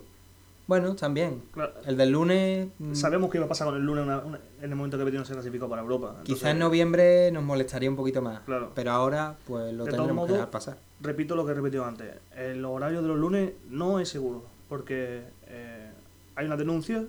bueno, 0.68 0.96
también. 0.96 1.42
Claro, 1.54 1.74
El 1.86 1.98
del 1.98 2.12
lunes, 2.12 2.68
mm, 2.78 2.94
Sabemos 2.94 3.32
qué 3.32 3.38
iba 3.38 3.46
a 3.46 3.50
pasar 3.50 3.68
con 3.68 3.76
el 3.78 3.84
lunes 3.84 4.04
una- 4.06 4.20
una- 4.20 4.40
en 4.62 4.70
el 4.70 4.76
momento 4.76 4.98
que 4.98 5.04
Betis 5.06 5.20
no 5.20 5.26
se 5.26 5.34
clasificó 5.34 5.68
para 5.70 5.82
Europa. 5.82 6.10
quizá 6.10 6.20
Entonces, 6.22 6.50
en 6.50 6.60
noviembre 6.60 7.32
nos 7.32 7.44
molestaría 7.44 7.90
un 7.90 7.96
poquito 7.96 8.22
más, 8.22 8.42
Claro. 8.42 8.72
pero 8.76 8.92
ahora 8.92 9.36
pues 9.48 9.74
lo 9.74 9.86
De 9.86 9.92
tendremos 9.92 10.28
que 10.28 10.34
dejar 10.34 10.50
pasar. 10.52 10.78
repito 11.02 11.36
lo 11.36 11.46
que 11.46 11.52
he 11.52 11.56
repetido 11.56 11.86
antes. 11.86 12.14
El 12.36 12.64
horario 12.66 13.02
de 13.02 13.08
los 13.08 13.18
lunes 13.18 13.52
no 13.70 14.00
es 14.00 14.10
seguro, 14.10 14.44
porque 14.70 15.24
eh, 15.48 15.90
hay 16.36 16.46
una 16.46 16.58
denuncia 16.58 17.04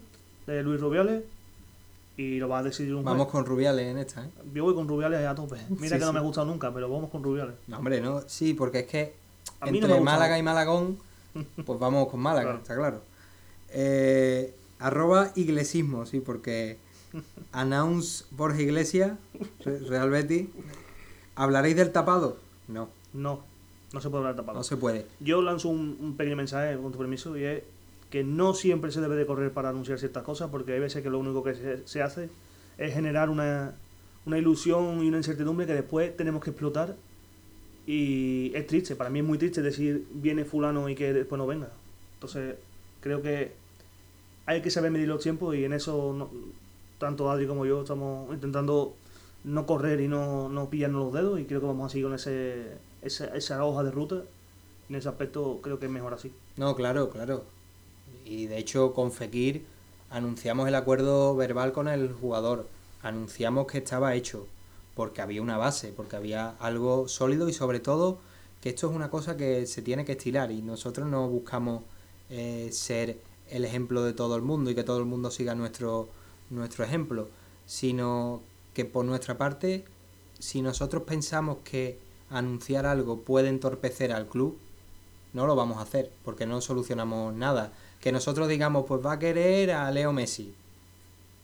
de 0.46 0.62
Luis 0.62 0.80
Rubiales 0.80 1.24
y 2.16 2.38
lo 2.38 2.48
va 2.48 2.58
a 2.58 2.62
decidir 2.62 2.94
un 2.94 3.02
juez. 3.02 3.12
Vamos 3.12 3.28
con 3.28 3.44
Rubiales 3.44 3.86
en 3.86 3.98
esta, 3.98 4.24
¿eh? 4.24 4.30
Yo 4.54 4.64
voy 4.64 4.74
con 4.74 4.88
Rubiales 4.88 5.24
a 5.26 5.34
tope. 5.34 5.56
Mira 5.68 5.88
Sí, 5.96 5.98
que 6.00 6.04
no 6.06 6.12
me 6.12 6.18
ha 6.18 6.22
gustado 6.22 6.46
nunca, 6.46 6.72
pero 6.72 6.88
vamos 6.88 7.10
con 7.10 7.22
Rubiales. 7.22 7.54
No, 7.66 7.78
hombre, 7.78 8.00
no, 8.00 8.22
sí, 8.26 8.54
porque 8.54 8.80
es 8.80 8.86
que 8.86 9.14
A 9.60 9.66
mí 9.66 9.80
no 9.80 9.86
entre. 9.86 10.00
Málaga 10.02 10.38
y 10.38 10.42
Malagón, 10.42 10.98
pues 11.66 11.78
vamos 11.78 12.08
con 12.08 12.20
Málaga, 12.20 12.44
Claro. 12.44 12.58
está 12.58 12.76
claro. 12.76 13.02
Eh, 13.72 14.54
arroba 14.78 15.32
iglesismo, 15.36 16.06
sí, 16.06 16.20
porque 16.20 16.78
announce 17.52 18.24
Borja 18.30 18.60
Iglesias, 18.62 19.12
Re- 19.64 19.78
Real 19.80 20.10
Betis. 20.10 20.48
¿Hablaréis 21.34 21.76
del 21.76 21.92
tapado? 21.92 22.38
No, 22.66 22.88
No, 23.12 23.42
no 23.92 24.00
se 24.00 24.08
puede 24.10 24.22
hablar 24.22 24.36
tapado. 24.36 24.58
no 24.58 24.64
se 24.64 24.76
puede. 24.76 25.06
Yo 25.20 25.40
lanzo 25.42 25.68
un, 25.68 25.96
un 26.00 26.16
pequeño 26.16 26.36
mensaje 26.36 26.76
con 26.76 26.92
tu 26.92 26.98
permiso 26.98 27.36
y 27.38 27.44
es 27.44 27.62
que 28.10 28.24
no 28.24 28.54
siempre 28.54 28.90
se 28.90 29.00
debe 29.00 29.16
de 29.16 29.26
correr 29.26 29.52
para 29.52 29.68
anunciar 29.68 29.98
ciertas 29.98 30.22
cosas 30.22 30.50
porque 30.50 30.72
hay 30.72 30.80
veces 30.80 31.02
que 31.02 31.10
lo 31.10 31.18
único 31.18 31.42
que 31.44 31.54
se, 31.54 31.86
se 31.86 32.02
hace 32.02 32.28
es 32.78 32.94
generar 32.94 33.28
una, 33.30 33.74
una 34.26 34.38
ilusión 34.38 35.02
y 35.04 35.08
una 35.08 35.18
incertidumbre 35.18 35.66
que 35.66 35.74
después 35.74 36.16
tenemos 36.16 36.42
que 36.42 36.50
explotar 36.50 36.96
y 37.86 38.52
es 38.54 38.66
triste, 38.66 38.96
para 38.96 39.10
mí 39.10 39.20
es 39.20 39.24
muy 39.24 39.38
triste 39.38 39.62
decir 39.62 40.06
viene 40.12 40.44
fulano 40.44 40.88
y 40.88 40.94
que 40.94 41.12
después 41.12 41.38
no 41.38 41.46
venga. 41.46 41.68
Entonces 42.14 42.56
creo 43.08 43.22
que 43.22 43.52
hay 44.46 44.60
que 44.62 44.70
saber 44.70 44.90
medir 44.90 45.08
los 45.08 45.22
tiempos 45.22 45.54
y 45.56 45.64
en 45.64 45.72
eso 45.72 46.12
no- 46.12 46.30
tanto 46.98 47.30
Adri 47.30 47.46
como 47.46 47.64
yo 47.64 47.82
estamos 47.82 48.32
intentando 48.34 48.94
no 49.44 49.66
correr 49.66 50.00
y 50.00 50.08
no, 50.08 50.48
no 50.48 50.68
pillarnos 50.68 51.04
los 51.06 51.12
dedos 51.14 51.40
y 51.40 51.44
creo 51.44 51.60
que 51.60 51.66
vamos 51.66 51.86
a 51.86 51.88
seguir 51.90 52.06
con 52.06 52.14
ese, 52.14 52.72
esa, 53.02 53.26
esa 53.36 53.64
hoja 53.64 53.82
de 53.82 53.90
ruta. 53.90 54.22
En 54.90 54.96
ese 54.96 55.08
aspecto 55.08 55.60
creo 55.62 55.78
que 55.78 55.86
es 55.86 55.92
mejor 55.92 56.12
así. 56.14 56.32
No, 56.56 56.74
claro, 56.74 57.08
claro. 57.10 57.44
Y 58.24 58.46
de 58.46 58.58
hecho 58.58 58.92
con 58.94 59.12
Fekir 59.12 59.64
anunciamos 60.10 60.66
el 60.68 60.74
acuerdo 60.74 61.36
verbal 61.36 61.72
con 61.72 61.88
el 61.88 62.12
jugador. 62.12 62.66
Anunciamos 63.02 63.66
que 63.66 63.78
estaba 63.78 64.14
hecho, 64.14 64.46
porque 64.94 65.22
había 65.22 65.40
una 65.40 65.56
base, 65.56 65.92
porque 65.96 66.16
había 66.16 66.50
algo 66.58 67.06
sólido 67.08 67.48
y 67.48 67.52
sobre 67.52 67.80
todo 67.80 68.18
que 68.60 68.70
esto 68.70 68.90
es 68.90 68.96
una 68.96 69.08
cosa 69.08 69.36
que 69.36 69.66
se 69.66 69.82
tiene 69.82 70.04
que 70.04 70.12
estirar 70.12 70.50
y 70.50 70.62
nosotros 70.62 71.06
no 71.08 71.28
buscamos 71.28 71.82
eh, 72.30 72.68
ser 72.72 73.18
el 73.50 73.64
ejemplo 73.64 74.02
de 74.02 74.12
todo 74.12 74.36
el 74.36 74.42
mundo 74.42 74.70
y 74.70 74.74
que 74.74 74.84
todo 74.84 74.98
el 74.98 75.06
mundo 75.06 75.30
siga 75.30 75.54
nuestro, 75.54 76.08
nuestro 76.50 76.84
ejemplo, 76.84 77.28
sino 77.66 78.42
que 78.74 78.84
por 78.84 79.04
nuestra 79.04 79.38
parte, 79.38 79.84
si 80.38 80.62
nosotros 80.62 81.02
pensamos 81.04 81.58
que 81.64 81.98
anunciar 82.30 82.86
algo 82.86 83.20
puede 83.20 83.48
entorpecer 83.48 84.12
al 84.12 84.28
club, 84.28 84.58
no 85.32 85.46
lo 85.46 85.56
vamos 85.56 85.78
a 85.78 85.82
hacer, 85.82 86.10
porque 86.24 86.46
no 86.46 86.60
solucionamos 86.60 87.34
nada. 87.34 87.72
Que 88.00 88.12
nosotros 88.12 88.48
digamos, 88.48 88.84
pues 88.86 89.04
va 89.04 89.12
a 89.12 89.18
querer 89.18 89.72
a 89.72 89.90
Leo 89.90 90.12
Messi. 90.12 90.54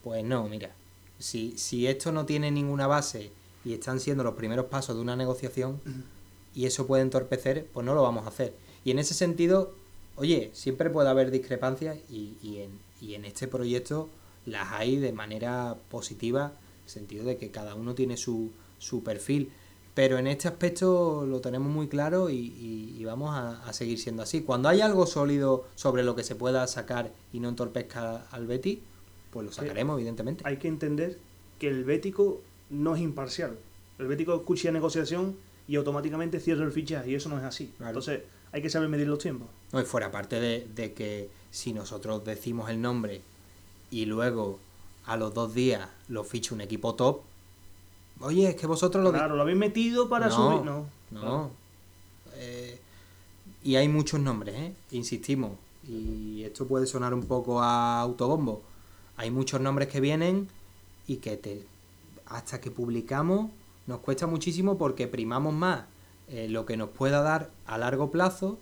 Pues 0.02 0.24
no, 0.24 0.48
mira, 0.48 0.74
si, 1.18 1.56
si 1.56 1.86
esto 1.86 2.12
no 2.12 2.26
tiene 2.26 2.50
ninguna 2.50 2.86
base 2.86 3.30
y 3.64 3.72
están 3.72 4.00
siendo 4.00 4.24
los 4.24 4.34
primeros 4.34 4.66
pasos 4.66 4.96
de 4.96 5.02
una 5.02 5.16
negociación 5.16 5.80
y 6.54 6.66
eso 6.66 6.86
puede 6.86 7.02
entorpecer, 7.02 7.66
pues 7.72 7.84
no 7.84 7.94
lo 7.94 8.02
vamos 8.02 8.24
a 8.24 8.28
hacer. 8.28 8.54
Y 8.84 8.90
en 8.90 8.98
ese 8.98 9.14
sentido, 9.14 9.74
oye, 10.16 10.50
siempre 10.52 10.90
puede 10.90 11.08
haber 11.08 11.30
discrepancias 11.30 11.96
y, 12.10 12.36
y, 12.42 12.58
en, 12.58 12.70
y 13.00 13.14
en 13.14 13.24
este 13.24 13.48
proyecto 13.48 14.08
las 14.46 14.72
hay 14.72 14.96
de 14.96 15.12
manera 15.12 15.76
positiva, 15.90 16.52
en 16.78 16.84
el 16.84 16.90
sentido 16.90 17.24
de 17.24 17.36
que 17.36 17.50
cada 17.50 17.74
uno 17.74 17.94
tiene 17.94 18.16
su, 18.16 18.50
su 18.78 19.02
perfil. 19.02 19.50
Pero 19.94 20.18
en 20.18 20.26
este 20.26 20.48
aspecto 20.48 21.24
lo 21.24 21.40
tenemos 21.40 21.70
muy 21.72 21.86
claro 21.88 22.28
y, 22.28 22.34
y- 22.36 22.96
y 22.98 23.04
vamos 23.04 23.30
a, 23.34 23.62
a 23.64 23.72
seguir 23.72 23.98
siendo 24.00 24.22
así. 24.24 24.40
Cuando 24.42 24.68
hay 24.68 24.80
algo 24.80 25.06
sólido 25.06 25.66
sobre 25.76 26.02
lo 26.02 26.16
que 26.16 26.24
se 26.24 26.34
pueda 26.34 26.66
sacar 26.66 27.12
y 27.32 27.38
no 27.38 27.48
entorpezca 27.48 28.26
al 28.32 28.46
Betty, 28.48 28.82
pues 29.30 29.46
lo 29.46 29.52
Sí. 29.52 29.60
sacaremos, 29.60 29.96
evidentemente. 29.96 30.42
Hay 30.46 30.56
que 30.56 30.66
entender 30.68 31.18
que 31.60 31.68
el 31.68 31.84
Bético 31.84 32.40
no 32.70 32.96
es 32.96 33.02
imparcial. 33.02 33.56
El 34.00 34.08
Bético 34.08 34.34
escucha 34.34 34.72
negociación 34.72 35.36
y 35.68 35.76
automáticamente 35.76 36.40
cierra 36.40 36.64
el 36.64 36.72
fichaje 36.72 37.10
y 37.12 37.14
eso 37.14 37.28
no 37.28 37.38
es 37.38 37.44
así. 37.44 37.72
Claro. 37.78 37.90
Entonces 37.90 38.22
hay 38.54 38.62
que 38.62 38.70
saber 38.70 38.88
medir 38.88 39.08
los 39.08 39.18
tiempos. 39.18 39.48
No, 39.72 39.80
y 39.80 39.84
fuera 39.84 40.10
parte 40.12 40.38
de, 40.40 40.66
de 40.74 40.92
que 40.92 41.28
si 41.50 41.72
nosotros 41.72 42.24
decimos 42.24 42.70
el 42.70 42.80
nombre 42.80 43.20
y 43.90 44.04
luego 44.06 44.58
a 45.06 45.16
los 45.16 45.34
dos 45.34 45.52
días 45.54 45.88
lo 46.08 46.22
ficha 46.24 46.54
un 46.54 46.60
equipo 46.60 46.94
top, 46.94 47.20
oye, 48.20 48.48
es 48.50 48.54
que 48.54 48.66
vosotros 48.68 49.02
lo 49.02 49.12
Claro, 49.12 49.34
lo 49.36 49.42
habéis 49.42 49.58
metido 49.58 50.08
para 50.08 50.28
No, 50.28 50.34
subir. 50.34 50.64
No, 50.64 50.86
No. 51.10 51.20
claro. 51.20 51.50
Eh, 52.36 52.80
y 53.64 53.76
hay 53.76 53.88
muchos 53.88 54.20
nombres, 54.20 54.54
¿eh? 54.54 54.72
Insistimos. 54.92 55.52
Y 55.88 56.42
esto 56.44 56.66
puede 56.66 56.86
sonar 56.86 57.12
un 57.12 57.24
poco 57.24 57.60
a 57.60 58.00
autobombo. 58.00 58.62
Hay 59.16 59.30
muchos 59.30 59.60
nombres 59.60 59.88
que 59.88 60.00
vienen 60.00 60.48
y 61.06 61.16
que 61.16 61.36
te, 61.36 61.64
hasta 62.26 62.60
que 62.60 62.70
publicamos 62.70 63.50
nos 63.86 63.98
cuesta 64.00 64.26
muchísimo 64.26 64.78
porque 64.78 65.06
primamos 65.08 65.52
más 65.52 65.84
eh, 66.28 66.48
lo 66.48 66.66
que 66.66 66.76
nos 66.76 66.90
pueda 66.90 67.22
dar 67.22 67.50
a 67.66 67.78
largo 67.78 68.10
plazo 68.10 68.58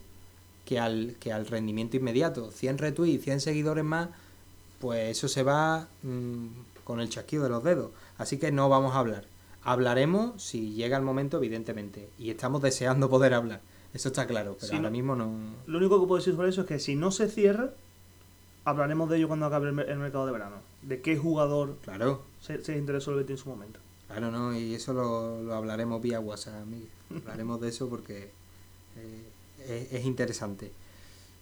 que 0.65 0.79
al, 0.79 1.17
que 1.21 1.33
al 1.33 1.47
rendimiento 1.47 1.97
inmediato. 1.97 2.51
100 2.51 2.79
retweets, 2.79 3.25
100 3.25 3.41
seguidores 3.41 3.85
más, 3.85 4.09
pues 4.81 5.11
eso 5.17 5.29
se 5.29 5.43
va 5.43 5.89
mm, 6.03 6.47
con 6.85 7.01
el 7.01 7.09
chasquido 7.09 7.45
de 7.45 7.51
los 7.51 7.63
dedos. 7.65 7.91
Así 8.19 8.39
que 8.39 8.53
no 8.53 8.69
vamos 8.69 8.95
a 8.95 8.99
hablar. 8.99 9.25
Hablaremos 9.65 10.43
si 10.43 10.73
llega 10.75 10.97
el 10.97 11.05
momento, 11.05 11.37
evidentemente. 11.37 12.09
Y 12.19 12.31
estamos 12.31 12.63
deseando 12.63 13.09
poder 13.09 13.35
hablar. 13.35 13.61
Eso 13.95 14.09
está 14.09 14.27
claro, 14.27 14.57
pero 14.61 14.73
ahora 14.73 14.89
no- 14.89 14.91
mismo 14.91 15.15
no. 15.17 15.31
Lo 15.67 15.79
único 15.79 16.01
que 16.01 16.07
puedo 16.07 16.19
decir 16.21 16.35
sobre 16.35 16.49
eso 16.49 16.63
es 16.63 16.67
que 16.67 16.79
si 16.79 16.97
no 16.97 17.11
se 17.13 17.29
cierra, 17.29 17.71
hablaremos 18.65 19.09
de 19.11 19.19
ello 19.19 19.29
cuando 19.29 19.47
acabe 19.47 19.69
el, 19.69 19.75
mer- 19.75 19.91
el 19.91 19.99
mercado 19.99 20.27
de 20.27 20.33
verano. 20.33 20.57
De 20.83 21.01
qué 21.01 21.17
jugador 21.17 21.77
Claro, 21.83 22.23
se, 22.41 22.63
se 22.65 22.77
interesó 22.77 23.11
el 23.13 23.19
Betis 23.19 23.33
en 23.33 23.39
su 23.39 23.49
momento. 23.51 23.81
Claro, 24.13 24.31
no. 24.31 24.57
Y 24.57 24.75
eso 24.75 24.93
lo, 24.93 25.55
hablaremos 25.55 26.01
vía 26.01 26.21
WhatsApp, 26.21 26.67
Miguel. 26.67 26.89
Hablaremos 27.11 27.61
de 27.61 27.69
eso 27.69 27.89
porque 27.89 28.31
eh, 28.97 29.29
es, 29.67 29.93
es 29.93 30.05
interesante. 30.05 30.73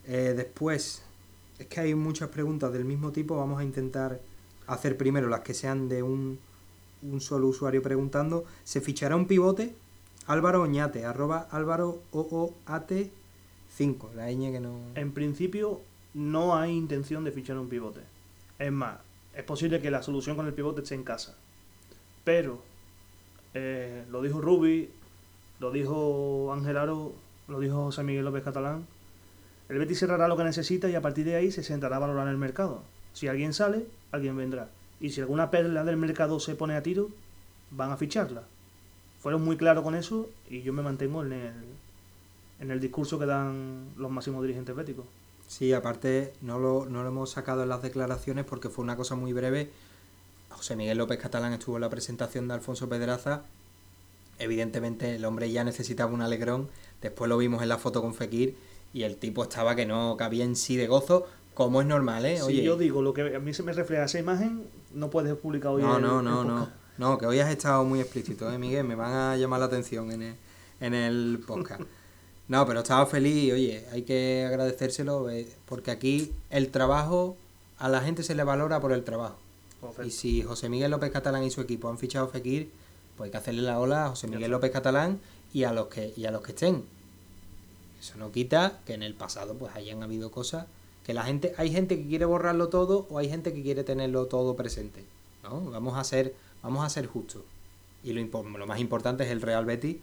Eh, 0.07 0.35
después, 0.37 1.03
es 1.59 1.67
que 1.67 1.81
hay 1.81 1.95
muchas 1.95 2.29
preguntas 2.31 2.73
del 2.73 2.85
mismo 2.85 3.13
tipo. 3.13 3.37
Vamos 3.37 3.61
a 3.61 3.65
intentar 3.65 4.21
hacer 4.67 4.97
primero 4.97 5.29
las 5.29 5.41
que 5.41 5.55
sean 5.55 5.89
de 5.89 6.03
un, 6.03 6.39
un 7.03 7.21
solo 7.21 7.49
usuario 7.49 7.83
preguntando. 7.83 8.45
¿Se 8.65 8.81
fichará 8.81 9.17
un 9.17 9.27
pivote? 9.27 9.75
Álvaro 10.27 10.63
Oñate, 10.63 11.05
arroba 11.05 11.49
Álvaro 11.51 12.03
OOAT 12.13 12.93
5. 13.77 14.13
La 14.15 14.31
ñ 14.31 14.53
que 14.53 14.61
no. 14.61 14.79
En 14.95 15.13
principio, 15.13 15.81
no 16.15 16.57
hay 16.57 16.77
intención 16.77 17.25
de 17.25 17.33
fichar 17.33 17.59
un 17.59 17.69
pivote. 17.69 18.01
Es 18.59 18.73
más, 18.73 18.99
es 19.35 19.45
posible 19.45 19.81
que 19.81 19.91
la 19.91 20.03
solución 20.03 20.37
con 20.37 20.47
el 20.47 20.55
pivote 20.55 20.83
esté 20.83 20.95
en 20.95 21.05
casa. 21.05 21.37
Pero, 22.25 22.63
eh, 23.55 24.05
lo 24.11 24.23
dijo 24.23 24.41
Rubi, 24.41 24.91
lo 25.59 25.71
dijo 25.71 26.53
Ángel 26.53 26.77
Aro, 26.77 27.13
lo 27.49 27.61
dijo 27.61 27.85
José 27.85 28.03
Miguel 28.03 28.25
López 28.25 28.45
Catalán. 28.45 28.87
El 29.69 29.79
Betis 29.79 30.01
cerrará 30.01 30.27
lo 30.29 30.37
que 30.37 30.45
necesita 30.45 30.89
y 30.89 30.95
a 30.95 31.01
partir 31.01 31.25
de 31.25 31.37
ahí 31.37 31.51
se 31.51 31.63
sentará 31.63 31.97
a 31.97 32.01
valorar 32.01 32.29
el 32.29 32.37
mercado. 32.37 32.83
Si 33.13 33.29
alguien 33.29 33.53
sale, 33.53 33.87
alguien 34.13 34.37
vendrá. 34.37 34.69
Y 35.01 35.11
si 35.11 35.21
alguna 35.21 35.51
perla 35.51 35.85
del 35.85 35.97
mercado 35.97 36.41
se 36.41 36.55
pone 36.55 36.75
a 36.75 36.83
tiro, 36.83 37.11
van 37.71 37.91
a 37.91 37.97
ficharla. 37.97 38.43
Fueron 39.21 39.45
muy 39.45 39.57
claros 39.57 39.85
con 39.85 39.95
eso 39.95 40.29
y 40.49 40.63
yo 40.63 40.73
me 40.73 40.83
mantengo 40.83 41.23
en 41.25 41.33
el, 41.33 41.53
en 42.61 42.71
el 42.71 42.81
discurso 42.81 43.19
que 43.19 43.27
dan 43.27 43.91
los 43.97 44.11
máximos 44.11 44.43
dirigentes 44.43 44.75
béticos. 44.75 45.07
Sí, 45.47 45.73
aparte 45.73 46.33
no 46.43 46.59
lo, 46.59 46.87
no 46.87 47.03
lo 47.03 47.09
hemos 47.09 47.31
sacado 47.31 47.63
en 47.63 47.69
las 47.69 47.83
declaraciones 47.83 48.45
porque 48.45 48.69
fue 48.69 48.85
una 48.85 48.97
cosa 48.97 49.17
muy 49.17 49.33
breve. 49.33 49.71
José 50.51 50.77
Miguel 50.77 50.99
López 50.99 51.19
Catalán 51.19 51.53
estuvo 51.53 51.77
en 51.77 51.81
la 51.83 51.89
presentación 51.91 52.49
de 52.49 52.55
Alfonso 52.55 52.89
Pedraza. 52.89 53.43
Evidentemente 54.39 55.15
el 55.17 55.25
hombre 55.25 55.51
ya 55.51 55.65
necesitaba 55.65 56.13
un 56.13 56.23
alegrón. 56.23 56.69
Después 57.03 57.29
lo 57.29 57.39
vimos 57.39 57.63
en 57.63 57.69
la 57.69 57.79
foto 57.79 58.01
con 58.03 58.15
Fekir 58.15 58.57
y 58.93 59.03
el 59.05 59.17
tipo 59.17 59.43
estaba 59.43 59.75
que 59.77 59.87
no 59.87 60.17
cabía 60.17 60.45
en 60.45 60.57
sí 60.57 60.77
de 60.77 60.87
gozo, 60.87 61.27
como 61.55 61.81
es 61.81 61.87
normal, 61.87 62.25
¿eh? 62.27 62.39
Si 62.47 62.63
yo 62.63 62.77
digo 62.77 63.03
lo 63.03 63.13
que 63.15 63.37
a 63.37 63.39
mí 63.39 63.53
se 63.55 63.63
me 63.63 63.73
refleja 63.73 64.05
esa 64.05 64.19
imagen, 64.19 64.65
no 64.95 65.11
puedes 65.11 65.35
publicar 65.37 65.73
hoy 65.73 65.83
No, 65.83 65.97
el- 65.97 66.03
no, 66.03 66.19
el 66.21 66.25
no, 66.25 66.45
no. 66.45 66.69
No, 66.99 67.17
que 67.19 67.25
hoy 67.27 67.39
has 67.39 67.51
estado 67.51 67.83
muy 67.85 68.01
explícito, 68.01 68.53
¿eh, 68.53 68.59
Miguel? 68.59 68.85
Me 68.85 68.95
van 68.95 69.13
a 69.13 69.37
llamar 69.37 69.61
la 69.61 69.67
atención 69.67 70.11
en 70.13 70.23
el, 70.23 70.35
en 70.81 70.93
el 70.95 71.41
podcast. 71.47 71.81
No, 72.49 72.67
pero 72.67 72.81
estaba 72.81 73.07
feliz 73.07 73.45
y, 73.45 73.53
oye, 73.53 73.87
hay 73.93 74.03
que 74.03 74.45
agradecérselo 74.47 75.31
eh, 75.31 75.49
porque 75.67 75.93
aquí 75.93 76.33
el 76.51 76.69
trabajo, 76.71 77.37
a 77.79 77.89
la 77.89 78.01
gente 78.03 78.23
se 78.23 78.35
le 78.35 78.45
valora 78.45 78.81
por 78.81 78.93
el 78.93 79.03
trabajo. 79.05 79.37
Perfecto. 79.81 80.05
Y 80.05 80.11
si 80.11 80.43
José 80.43 80.69
Miguel 80.69 80.91
López 80.91 81.11
Catalán 81.11 81.45
y 81.45 81.51
su 81.51 81.61
equipo 81.61 81.89
han 81.89 81.99
fichado 81.99 82.27
a 82.27 82.29
Fekir, 82.29 82.71
pues 83.17 83.29
hay 83.29 83.31
que 83.33 83.37
hacerle 83.39 83.63
la 83.63 83.79
ola 83.79 84.07
a 84.07 84.09
José 84.11 84.29
Miguel. 84.29 84.51
López 84.51 84.71
Catalán 84.71 85.21
y 85.53 85.65
a 85.65 85.73
los 85.73 85.89
que 85.89 86.13
y 86.17 86.25
a 86.27 86.31
los 86.31 86.43
que 86.43 86.53
estén. 86.53 86.85
Eso 88.01 88.17
no 88.19 88.33
quita 88.33 88.79
que 88.87 88.95
en 88.95 89.03
el 89.03 89.15
pasado 89.15 89.55
pues 89.55 89.75
hayan 89.75 90.03
habido 90.03 90.31
cosas 90.31 90.67
que 91.05 91.13
la 91.13 91.25
gente 91.25 91.55
hay 91.59 91.71
gente 91.71 91.99
que 91.99 92.09
quiere 92.09 92.25
borrarlo 92.25 92.69
todo 92.69 93.07
o 93.11 93.19
hay 93.19 93.29
gente 93.29 93.53
que 93.53 93.63
quiere 93.63 93.85
tenerlo 93.85 94.27
todo 94.27 94.57
presente, 94.57 95.05
¿no? 95.43 95.71
Vamos 95.71 95.99
a 95.99 96.05
ser 96.05 96.35
vamos 96.63 96.85
a 96.85 96.89
ser 96.89 97.07
justos. 97.07 97.43
Y 98.03 98.13
lo, 98.13 98.23
lo 98.23 98.67
más 98.67 98.81
importante 98.81 99.25
es 99.25 99.31
el 99.31 99.43
Real 99.43 99.65
Betis 99.67 99.97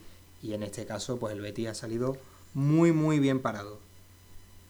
y 0.44 0.54
en 0.54 0.64
este 0.64 0.86
caso 0.86 1.18
pues 1.18 1.34
el 1.34 1.42
Betis 1.42 1.70
ha 1.70 1.74
salido 1.74 2.18
muy 2.54 2.92
muy 2.92 3.20
bien 3.20 3.40
parado. 3.42 3.80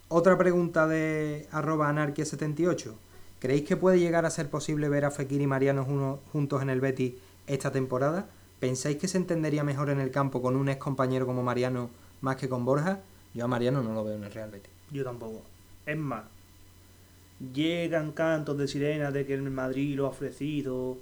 Otra 0.10 0.38
pregunta 0.38 0.88
de 0.88 1.48
arroba 1.52 1.92
anarquia78. 1.92 2.94
¿Creéis 3.40 3.66
que 3.66 3.78
puede 3.78 4.00
llegar 4.00 4.26
a 4.26 4.32
ser 4.32 4.50
posible 4.50 4.90
ver 4.90 5.06
a 5.06 5.12
Fekir 5.12 5.42
y 5.42 5.48
Mariano 5.48 5.86
juntos 6.32 6.62
en 6.62 6.72
el 6.72 6.82
Betis 6.82 7.14
esta 7.46 7.72
temporada? 7.72 8.28
¿Pensáis 8.60 8.98
que 8.98 9.08
se 9.08 9.18
entendería 9.18 9.64
mejor 9.64 9.92
en 9.92 10.00
el 10.00 10.10
campo 10.10 10.42
con 10.42 10.56
un 10.56 10.70
ex 10.70 10.80
compañero 10.80 11.28
como 11.28 11.44
Mariano 11.44 11.92
más 12.22 12.38
que 12.38 12.50
con 12.50 12.66
Borja? 12.66 13.00
Yo 13.36 13.46
a 13.46 13.48
Mariano 13.48 13.84
no 13.84 13.94
lo 13.94 14.04
veo 14.04 14.16
en 14.16 14.24
el 14.24 14.32
Real 14.32 14.50
Betis. 14.50 14.72
Yo 14.92 15.04
tampoco. 15.04 15.44
Es 15.86 15.98
más, 15.98 16.24
llegan 17.54 18.12
cantos 18.12 18.58
de 18.58 18.68
sirena 18.68 19.12
de 19.12 19.28
que 19.28 19.36
el 19.36 19.44
Madrid 19.52 19.96
lo 19.96 20.08
ha 20.08 20.10
ofrecido, 20.10 20.98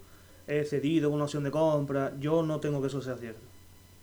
he 0.45 0.65
cedido 0.65 1.09
con 1.09 1.15
una 1.15 1.25
opción 1.25 1.43
de 1.43 1.51
compra. 1.51 2.14
Yo 2.19 2.43
no 2.43 2.59
tengo 2.59 2.81
que 2.81 2.88
eso 2.88 3.01
sea 3.01 3.15
cierto. 3.15 3.44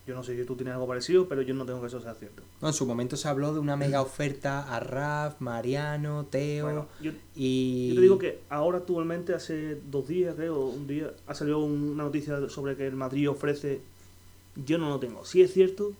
Yo 0.05 0.15
no 0.15 0.23
sé 0.23 0.35
si 0.35 0.45
tú 0.45 0.55
tienes 0.55 0.73
algo 0.73 0.85
parecido, 0.85 1.29
pero 1.29 1.41
yo 1.41 1.53
no 1.53 1.65
tengo 1.65 1.79
que 1.79 1.87
eso 1.87 2.01
sea 2.01 2.13
cierto. 2.15 2.43
No, 2.61 2.67
en 2.67 2.73
su 2.73 2.85
momento 2.85 3.15
se 3.15 3.27
habló 3.29 3.53
de 3.53 3.59
una 3.59 3.77
mega 3.77 4.01
oferta 4.01 4.75
a 4.75 4.79
Raf, 4.81 5.39
Mariano, 5.39 6.25
Teo 6.29 6.65
Bueno, 6.65 6.87
yo, 7.01 7.11
y... 7.35 7.89
yo 7.89 7.95
te 7.95 8.01
digo 8.01 8.17
que 8.17 8.39
ahora 8.49 8.79
actualmente, 8.79 9.33
hace 9.33 9.77
dos 9.89 10.07
días, 10.09 10.35
creo, 10.35 10.65
un 10.65 10.87
día, 10.87 11.13
ha 11.25 11.33
salido 11.33 11.59
una 11.59 12.03
noticia 12.03 12.49
sobre 12.49 12.75
que 12.75 12.85
el 12.85 12.95
Madrid 12.95 13.29
ofrece. 13.29 13.81
Yo 14.65 14.77
no 14.77 14.89
lo 14.89 14.99
tengo. 14.99 15.23
Sí 15.23 15.41
es 15.41 15.53
cierto 15.53 15.93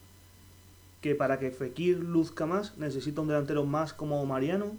que 1.00 1.16
para 1.16 1.40
que 1.40 1.52
Fekir 1.52 2.00
luzca 2.00 2.46
más, 2.46 2.78
necesita 2.78 3.22
un 3.22 3.30
delantero 3.30 3.66
más 3.66 3.94
como 3.94 4.26
Mariano 4.26 4.74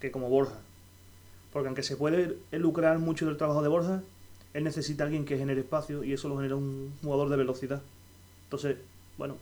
que 0.00 0.10
como 0.10 0.30
Borja. 0.30 0.58
Porque 1.52 1.68
aunque 1.68 1.82
se 1.82 1.96
puede 1.96 2.36
lucrar 2.52 2.98
mucho 2.98 3.26
del 3.26 3.36
trabajo 3.36 3.62
de 3.62 3.68
Borja, 3.68 4.02
él 4.54 4.64
necesita 4.64 5.04
alguien 5.04 5.24
que 5.24 5.38
genere 5.38 5.60
espacio 5.60 6.04
y 6.04 6.12
eso 6.12 6.28
lo 6.28 6.36
genera 6.36 6.56
un 6.56 6.92
jugador 7.02 7.28
de 7.28 7.36
velocidad. 7.36 7.82
Entonces, 8.46 8.76
bueno, 9.18 9.36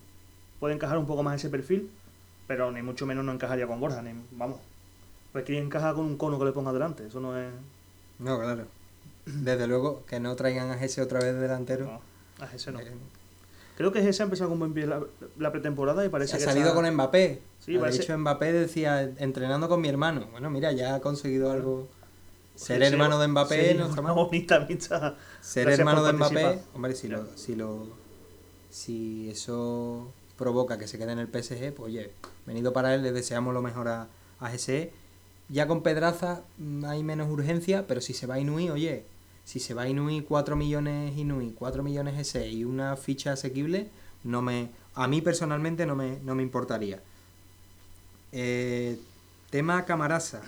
puede 0.61 0.75
encajar 0.75 0.99
un 0.99 1.07
poco 1.07 1.23
más 1.23 1.37
ese 1.37 1.51
perfil, 1.51 1.91
pero 2.47 2.71
ni 2.73 2.83
mucho 2.83 3.07
menos 3.07 3.25
no 3.25 3.33
encajaría 3.33 3.67
con 3.67 3.81
Borja. 3.81 4.03
Ni, 4.03 4.13
vamos, 4.33 4.59
Fekir 5.33 5.57
encaja 5.57 5.95
con 5.95 6.05
un 6.07 6.17
cono 6.17 6.39
que 6.39 6.45
le 6.45 6.53
ponga 6.53 6.73
delante. 6.73 7.07
Eso 7.07 7.21
no 7.21 7.37
es. 7.39 7.49
No, 8.19 8.39
claro. 8.39 8.67
Desde 9.27 9.67
luego 9.67 10.05
que 10.07 10.21
no 10.21 10.37
traigan 10.37 10.71
a 10.71 10.83
ese 10.83 11.03
otra 11.03 11.19
vez 11.21 11.35
delantero. 11.41 11.87
No, 11.87 12.45
a 12.45 12.55
ese 12.55 12.71
no. 12.73 12.81
Eh, 12.81 12.93
Creo 13.77 13.91
que 13.91 14.09
ese 14.09 14.23
ha 14.23 14.27
empezado 14.27 14.51
con 14.51 14.61
buen 14.61 14.73
pie 14.73 14.87
la, 14.87 15.03
la 15.37 15.51
pretemporada 15.51 16.05
y 16.05 16.09
parece 16.09 16.37
ha 16.37 16.39
que 16.39 16.45
salido 16.45 16.69
está- 16.69 16.81
con 16.81 16.89
Mbappé. 16.95 17.43
Sí, 17.59 17.73
de 17.73 17.81
parece- 17.81 18.03
hecho, 18.03 18.17
Mbappé 18.17 18.53
decía, 18.53 19.03
entrenando 19.03 19.69
con 19.69 19.81
mi 19.81 19.89
hermano. 19.89 20.29
Bueno, 20.31 20.49
mira, 20.51 20.71
ya 20.71 20.95
ha 20.95 21.01
conseguido 21.01 21.51
algo. 21.51 21.89
Ser 22.55 22.81
hermano 22.85 23.19
de 23.19 23.27
Mbappé 23.27 23.73
sí, 23.73 23.77
no 23.79 23.87
está 23.89 24.01
una 24.01 24.15
mal. 24.15 24.25
bonita 24.27 24.57
amistad. 24.57 25.15
Ser 25.41 25.65
Gracias 25.65 25.81
hermano 25.81 26.05
de 26.05 26.13
Mbappé, 26.13 26.61
hombre, 26.73 26.95
si 26.95 27.09
Ya. 27.09 27.17
lo, 27.17 27.27
si 27.37 27.57
lo 27.57 27.89
si 28.75 29.31
eso 29.31 30.11
provoca 30.37 30.79
que 30.79 30.89
se 30.89 30.99
quede 30.99 31.13
en 31.13 31.21
el 31.21 31.29
PSG, 31.29 31.73
pues 31.75 31.93
oye, 31.93 32.11
venido 32.45 32.73
para 32.73 32.93
él, 32.93 33.05
le 33.05 33.13
deseamos 33.13 33.55
lo 33.55 33.63
mejor 33.63 33.87
a, 33.87 34.09
a 34.41 34.51
GSE. 34.51 34.93
Ya 35.49 35.69
con 35.69 35.85
Pedraza 35.85 36.43
mm, 36.59 36.85
hay 36.85 37.05
menos 37.05 37.31
urgencia, 37.31 37.87
pero 37.87 38.01
si 38.01 38.15
se 38.15 38.27
va 38.27 38.41
Inui, 38.41 38.71
oye, 38.71 39.05
si 39.45 39.61
se 39.61 39.75
va 39.75 39.89
Inui 39.89 40.23
4 40.23 40.57
millones 40.57 41.17
Inui, 41.17 41.53
4 41.53 41.85
millones 41.85 42.19
GSE 42.19 42.49
y 42.49 42.65
una 42.65 42.97
ficha 42.97 43.35
asequible, 43.35 43.91
no 44.25 44.43
me 44.43 44.71
a 44.95 45.07
mí 45.07 45.21
personalmente 45.21 45.87
no 45.87 45.95
me, 45.95 46.19
no 46.25 46.35
me 46.35 46.43
importaría. 46.43 47.01
Eh, 48.33 48.99
tema 49.51 49.85
Camarasa. 49.85 50.43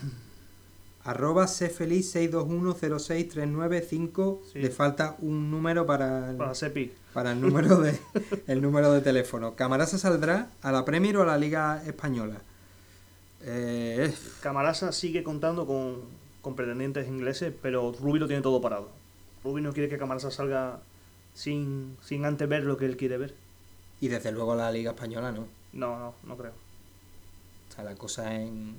Arroba 1.07 1.47
sé 1.47 1.69
feliz 1.71 2.15
621063995. 2.15 4.41
Sí. 4.53 4.59
Le 4.61 4.71
falta 4.71 5.17
un 5.21 5.51
número 5.51 5.87
para 5.87 6.31
el, 6.31 6.37
Para 6.37 6.55
Sepi. 6.55 6.93
para 7.13 7.33
el 7.33 7.41
número 7.41 7.79
de 7.81 7.99
el 8.47 8.61
número 8.63 8.93
de 8.93 9.01
teléfono. 9.01 9.55
Camarasa 9.55 9.99
saldrá 9.99 10.49
a 10.63 10.73
la 10.73 10.85
Premier 10.85 11.17
o 11.17 11.23
a 11.23 11.27
la 11.27 11.39
Liga 11.39 11.83
Española. 11.87 12.41
Eh, 13.43 14.13
Camarasa 14.41 14.93
sigue 14.93 15.23
contando 15.23 15.67
con, 15.67 16.01
con 16.43 16.57
pretendientes 16.57 17.07
ingleses, 17.09 17.53
pero 17.63 17.93
Rubi 17.93 18.19
lo 18.19 18.27
tiene 18.27 18.43
todo 18.43 18.61
parado. 18.61 18.89
Rubi 19.45 19.63
no 19.63 19.73
quiere 19.73 19.89
que 19.89 19.99
Camarasa 19.99 20.31
salga 20.31 20.81
sin, 21.35 21.97
sin 22.03 22.25
antes 22.25 22.49
ver 22.49 22.65
lo 22.65 22.77
que 22.77 22.87
él 22.87 22.97
quiere 22.97 23.19
ver. 23.19 23.35
y 24.01 24.09
desde 24.09 24.33
luego 24.33 24.53
a 24.53 24.57
la 24.57 24.71
Liga 24.73 24.91
Española 24.93 25.31
no. 25.33 25.47
No, 25.73 25.99
no, 25.99 26.15
no 26.25 26.37
creo. 26.37 26.53
O 27.71 27.75
sea, 27.75 27.85
la 27.85 27.95
cosa 27.95 28.35
en 28.35 28.75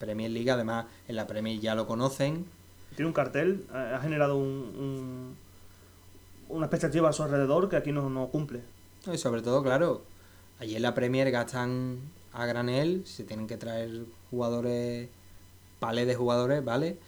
Premier 0.00 0.30
League, 0.30 0.50
además 0.50 0.86
en 1.06 1.14
la 1.14 1.28
Premier 1.28 1.60
ya 1.60 1.76
lo 1.76 1.86
conocen. 1.86 2.46
Tiene 2.96 3.06
un 3.06 3.12
cartel, 3.12 3.64
ha 3.72 4.00
generado 4.00 4.36
un, 4.36 4.46
un- 4.48 5.36
una 6.48 6.66
expectativa 6.66 7.08
a 7.08 7.12
su 7.12 7.22
alrededor 7.22 7.68
que 7.68 7.76
aquí 7.76 7.92
no, 7.92 8.10
no 8.10 8.26
cumple. 8.28 8.62
Y 9.12 9.16
sobre 9.18 9.42
todo, 9.42 9.62
claro, 9.62 10.02
allí 10.58 10.74
en 10.74 10.82
la 10.82 10.94
Premier 10.94 11.30
gastan 11.30 11.98
a 12.32 12.46
granel, 12.46 13.02
se 13.06 13.22
tienen 13.24 13.46
que 13.46 13.56
traer 13.56 14.04
jugadores, 14.30 15.08
palés 15.78 16.06
de 16.08 16.14
jugadores, 16.16 16.64
¿vale? 16.64 16.98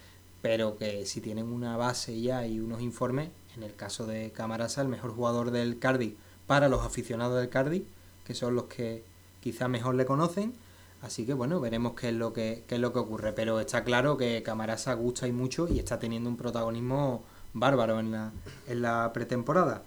Pero 0.42 0.76
que 0.76 1.06
si 1.06 1.20
tienen 1.20 1.46
una 1.46 1.76
base 1.76 2.20
ya 2.20 2.46
y 2.46 2.60
unos 2.60 2.80
informes, 2.82 3.30
en 3.56 3.62
el 3.64 3.74
caso 3.74 4.06
de 4.06 4.30
Camarasa, 4.30 4.82
el 4.82 4.88
mejor 4.88 5.14
jugador 5.14 5.50
del 5.50 5.78
Cardiff 5.78 6.14
para 6.46 6.68
los 6.68 6.84
aficionados 6.84 7.38
del 7.40 7.48
Cardiff, 7.48 7.84
que 8.24 8.34
son 8.34 8.54
los 8.54 8.64
que 8.64 9.02
quizá 9.40 9.68
mejor 9.68 9.94
le 9.94 10.04
conocen. 10.06 10.52
Así 11.02 11.26
que 11.26 11.34
bueno, 11.34 11.60
veremos 11.60 11.94
qué 11.94 12.10
es 12.10 12.14
lo 12.14 12.32
que, 12.32 12.64
qué 12.68 12.76
es 12.76 12.80
lo 12.80 12.92
que 12.92 13.00
ocurre. 13.00 13.32
Pero 13.32 13.60
está 13.60 13.84
claro 13.84 14.16
que 14.16 14.42
Camarasa 14.42 14.94
gusta 14.94 15.26
y 15.26 15.32
mucho 15.32 15.68
y 15.68 15.78
está 15.78 15.98
teniendo 15.98 16.30
un 16.30 16.36
protagonismo 16.36 17.24
bárbaro 17.52 17.98
en 18.00 18.12
la, 18.12 18.32
en 18.68 18.82
la 18.82 19.12
pretemporada. 19.12 19.82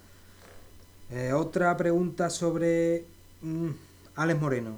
Eh, 1.09 1.33
otra 1.33 1.75
pregunta 1.77 2.29
sobre 2.29 3.05
mm, 3.41 3.69
Alex 4.15 4.41
Moreno. 4.41 4.77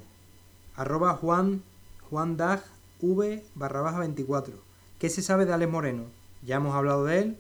Arroba 0.76 1.16
Juan, 1.16 1.64
Juan 2.10 2.38
Dag 2.38 2.64
V 3.02 3.44
barra 3.56 3.82
baja 3.82 4.00
24. 4.00 4.54
¿Qué 5.00 5.10
se 5.10 5.24
sabe 5.24 5.46
de 5.46 5.54
Alex 5.54 5.72
Moreno? 5.72 6.04
Ya 6.44 6.58
hemos 6.58 6.76
hablado 6.76 7.06
de 7.06 7.20
él. 7.20 7.38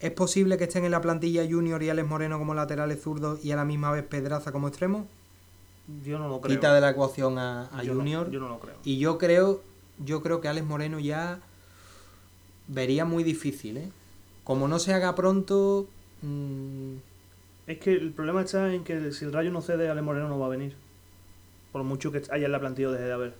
¿Es 0.00 0.10
posible 0.10 0.56
que 0.56 0.64
estén 0.64 0.84
en 0.84 0.90
la 0.90 1.00
plantilla 1.00 1.46
Junior 1.48 1.82
y 1.82 1.90
Alex 1.90 2.08
Moreno 2.08 2.38
como 2.38 2.54
laterales 2.54 3.02
zurdos 3.02 3.44
y 3.44 3.52
a 3.52 3.56
la 3.56 3.64
misma 3.64 3.92
vez 3.92 4.04
Pedraza 4.04 4.52
como 4.52 4.68
extremo? 4.68 5.06
Yo 6.04 6.18
no 6.18 6.28
lo 6.28 6.40
creo. 6.40 6.56
Quita 6.56 6.74
de 6.74 6.80
la 6.80 6.90
ecuación 6.90 7.38
a, 7.38 7.66
a 7.76 7.82
Yo 7.82 7.94
no- 7.94 8.00
Junior. 8.00 8.30
yo 8.30 8.40
no 8.40 8.48
lo 8.48 8.58
creo. 8.60 8.74
Y 8.84 8.98
yo 8.98 9.18
creo, 9.18 9.62
yo 10.04 10.22
creo 10.22 10.40
que 10.40 10.48
Alex 10.48 10.66
Moreno 10.66 10.98
ya 11.00 11.40
vería 12.68 13.04
muy 13.04 13.24
difícil, 13.24 13.76
¿eh? 13.76 13.88
Como 14.44 14.68
no 14.68 14.78
se 14.78 14.92
haga 14.94 15.14
pronto, 15.14 15.88
mm, 16.22 16.94
Es 17.68 17.78
que 17.78 17.92
el 17.92 18.10
problema 18.12 18.42
está 18.42 18.72
en 18.74 18.82
que 18.84 19.12
si 19.12 19.24
el 19.24 19.32
Rayo 19.32 19.50
no 19.52 19.62
cede, 19.62 19.88
Ale 19.88 20.02
Moreno 20.02 20.28
no 20.28 20.38
va 20.38 20.46
a 20.46 20.50
venir. 20.50 20.74
Por 21.70 21.82
mucho 21.84 22.10
que 22.12 22.22
haya 22.30 22.46
en 22.46 22.52
la 22.52 22.60
plantilla 22.60 22.90
deje 22.90 23.04
de 23.04 23.12
haber. 23.12 23.34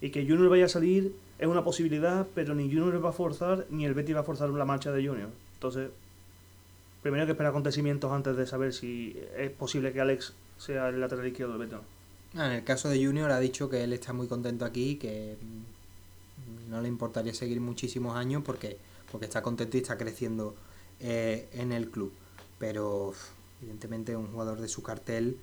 Y 0.00 0.10
que 0.10 0.26
Junior 0.26 0.48
vaya 0.50 0.66
a 0.66 0.68
salir 0.68 1.14
es 1.38 1.46
una 1.48 1.64
posibilidad, 1.64 2.26
pero 2.34 2.54
ni 2.54 2.64
Junior 2.68 3.02
va 3.04 3.10
a 3.10 3.12
forzar, 3.12 3.66
ni 3.70 3.84
el 3.86 3.94
Betty 3.94 4.12
va 4.12 4.20
a 4.20 4.24
forzar 4.24 4.50
la 4.50 4.64
marcha 4.66 4.92
de 4.92 5.06
Junior. 5.06 5.30
Entonces, 5.54 5.88
primero 7.02 7.22
hay 7.22 7.26
que 7.26 7.32
esperar 7.32 7.50
acontecimientos 7.50 8.12
antes 8.12 8.36
de 8.36 8.46
saber 8.46 8.72
si 8.74 9.18
es 9.38 9.50
posible 9.50 9.92
que 9.92 10.00
Alex 10.02 10.34
sea 10.58 10.88
el 10.88 11.00
lateral 11.00 11.26
izquierdo 11.26 11.58
del 11.58 11.70
no. 11.70 11.80
ah, 12.36 12.46
en 12.46 12.52
el 12.52 12.64
caso 12.64 12.88
de 12.88 13.04
Junior 13.04 13.30
ha 13.30 13.40
dicho 13.40 13.68
que 13.68 13.84
él 13.84 13.92
está 13.92 14.12
muy 14.12 14.26
contento 14.26 14.64
aquí, 14.64 14.96
que 14.96 15.36
mm, 15.40 16.70
no 16.70 16.80
le 16.80 16.88
importaría 16.88 17.34
seguir 17.34 17.60
muchísimos 17.60 18.16
años 18.16 18.42
porque, 18.44 18.78
porque 19.10 19.26
está 19.26 19.42
contento 19.42 19.76
y 19.76 19.80
está 19.80 19.96
creciendo 19.96 20.54
eh, 21.00 21.48
en 21.52 21.72
el 21.72 21.90
club. 21.90 22.12
Pero 22.58 23.12
evidentemente 23.60 24.16
un 24.16 24.28
jugador 24.28 24.60
de 24.60 24.68
su 24.68 24.82
cartel 24.82 25.36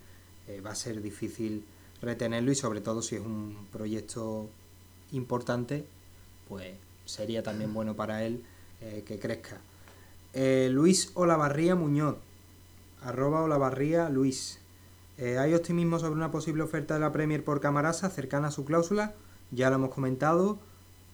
eh, 0.48 0.62
va 0.62 0.72
a 0.72 0.76
ser 0.76 1.02
difícil 1.02 1.64
retenerlo 2.02 2.52
y 2.52 2.56
sobre 2.56 2.82
todo 2.82 3.02
si 3.02 3.16
es 3.16 3.22
un 3.22 3.68
proyecto 3.72 4.50
importante, 5.12 5.86
pues 6.50 6.74
sería 7.06 7.44
también 7.44 7.74
bueno 7.74 7.96
para 7.96 8.24
él 8.26 8.44
eh, 8.82 9.04
que 9.06 9.20
crezca. 9.20 9.62
Luis 10.36 11.12
Olavarría 11.14 11.76
Muñoz, 11.76 12.16
arroba 13.04 13.44
Olavarría 13.44 14.10
Luis. 14.10 14.60
Eh, 15.18 15.38
¿Hay 15.38 15.54
optimismo 15.54 16.00
sobre 16.00 16.14
una 16.16 16.32
posible 16.32 16.64
oferta 16.64 16.96
de 16.96 17.00
la 17.00 17.12
Premier 17.12 17.44
por 17.44 17.60
Camarasa 17.62 18.10
cercana 18.10 18.48
a 18.48 18.52
su 18.52 18.66
cláusula? 18.66 19.14
Ya 19.52 19.70
lo 19.70 19.76
hemos 19.76 19.92
comentado. 19.94 20.58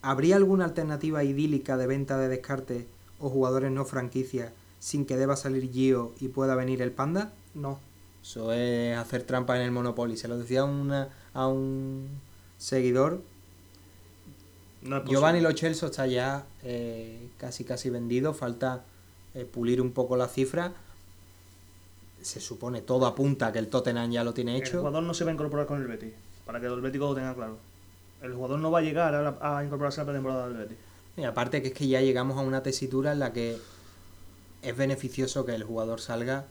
¿Habría 0.02 0.38
alguna 0.38 0.66
alternativa 0.66 1.24
idílica 1.24 1.76
de 1.78 1.88
venta 1.88 2.18
de 2.18 2.30
descarte 2.30 2.88
o 3.20 3.30
jugadores 3.30 3.72
no 3.72 3.84
franquicia 3.84 4.54
sin 4.80 5.06
que 5.06 5.18
deba 5.18 5.36
salir 5.36 5.70
Gio 5.72 6.14
y 6.22 6.30
pueda 6.30 6.56
venir 6.56 6.82
el 6.82 6.92
Panda? 6.92 7.34
No. 7.54 7.80
Eso 8.24 8.54
es 8.54 8.98
hacer 8.98 9.24
trampa 9.24 9.58
en 9.58 9.64
el 9.64 9.72
Monopoly. 9.72 10.16
Se 10.16 10.28
lo 10.30 10.38
decía 10.38 10.62
a, 10.62 10.66
una- 10.66 11.10
a 11.34 11.48
un 11.48 12.08
seguidor. 12.58 13.22
no. 14.82 15.04
Giovanni 15.06 15.42
Lo 15.42 15.52
Celso 15.52 15.88
está 15.88 16.08
ya 16.08 16.46
eh, 16.64 17.28
casi 17.38 17.66
casi 17.66 17.90
vendido. 17.90 18.34
Falta 18.34 18.84
eh, 19.36 19.44
pulir 19.44 19.82
un 19.82 19.92
poco 19.92 20.16
la 20.16 20.28
cifra. 20.30 20.72
Se 22.22 22.40
supone, 22.40 22.82
todo 22.82 23.06
apunta 23.06 23.52
que 23.52 23.60
el 23.60 23.68
Tottenham 23.68 24.12
ya 24.12 24.24
lo 24.24 24.34
tiene 24.34 24.56
El 24.58 24.62
hecho. 24.64 24.80
jugador 24.80 25.04
no 25.04 25.14
se 25.14 25.24
va 25.24 25.32
a 25.32 25.34
incorporar 25.34 25.66
con 25.66 25.82
el 25.82 25.88
Betty. 25.88 26.12
Para 26.46 26.60
que 26.60 26.66
el 26.68 26.82
Betty 26.82 26.98
lo 26.98 27.14
tenga 27.16 27.34
claro. 27.36 27.58
El 28.22 28.34
jugador 28.34 28.60
no 28.60 28.70
va 28.72 28.80
a 28.80 28.82
llegar 28.82 29.16
a, 29.16 29.22
la- 29.22 29.38
a 29.58 29.64
incorporarse 29.64 30.02
a 30.02 30.04
la 30.04 30.14
temporada 30.14 30.48
del 30.50 30.58
Betty. 30.58 30.76
Y 31.18 31.24
aparte 31.24 31.62
que 31.62 31.70
es 31.70 31.74
que 31.74 31.88
ya 31.88 32.02
llegamos 32.02 32.38
a 32.38 32.42
una 32.42 32.64
tesitura 32.64 33.12
en 33.14 33.20
la 33.20 33.34
que 33.34 33.58
es 34.62 34.76
beneficioso 34.78 35.46
que 35.46 35.56
el 35.56 35.64
jugador 35.64 36.02
salga 36.02 36.46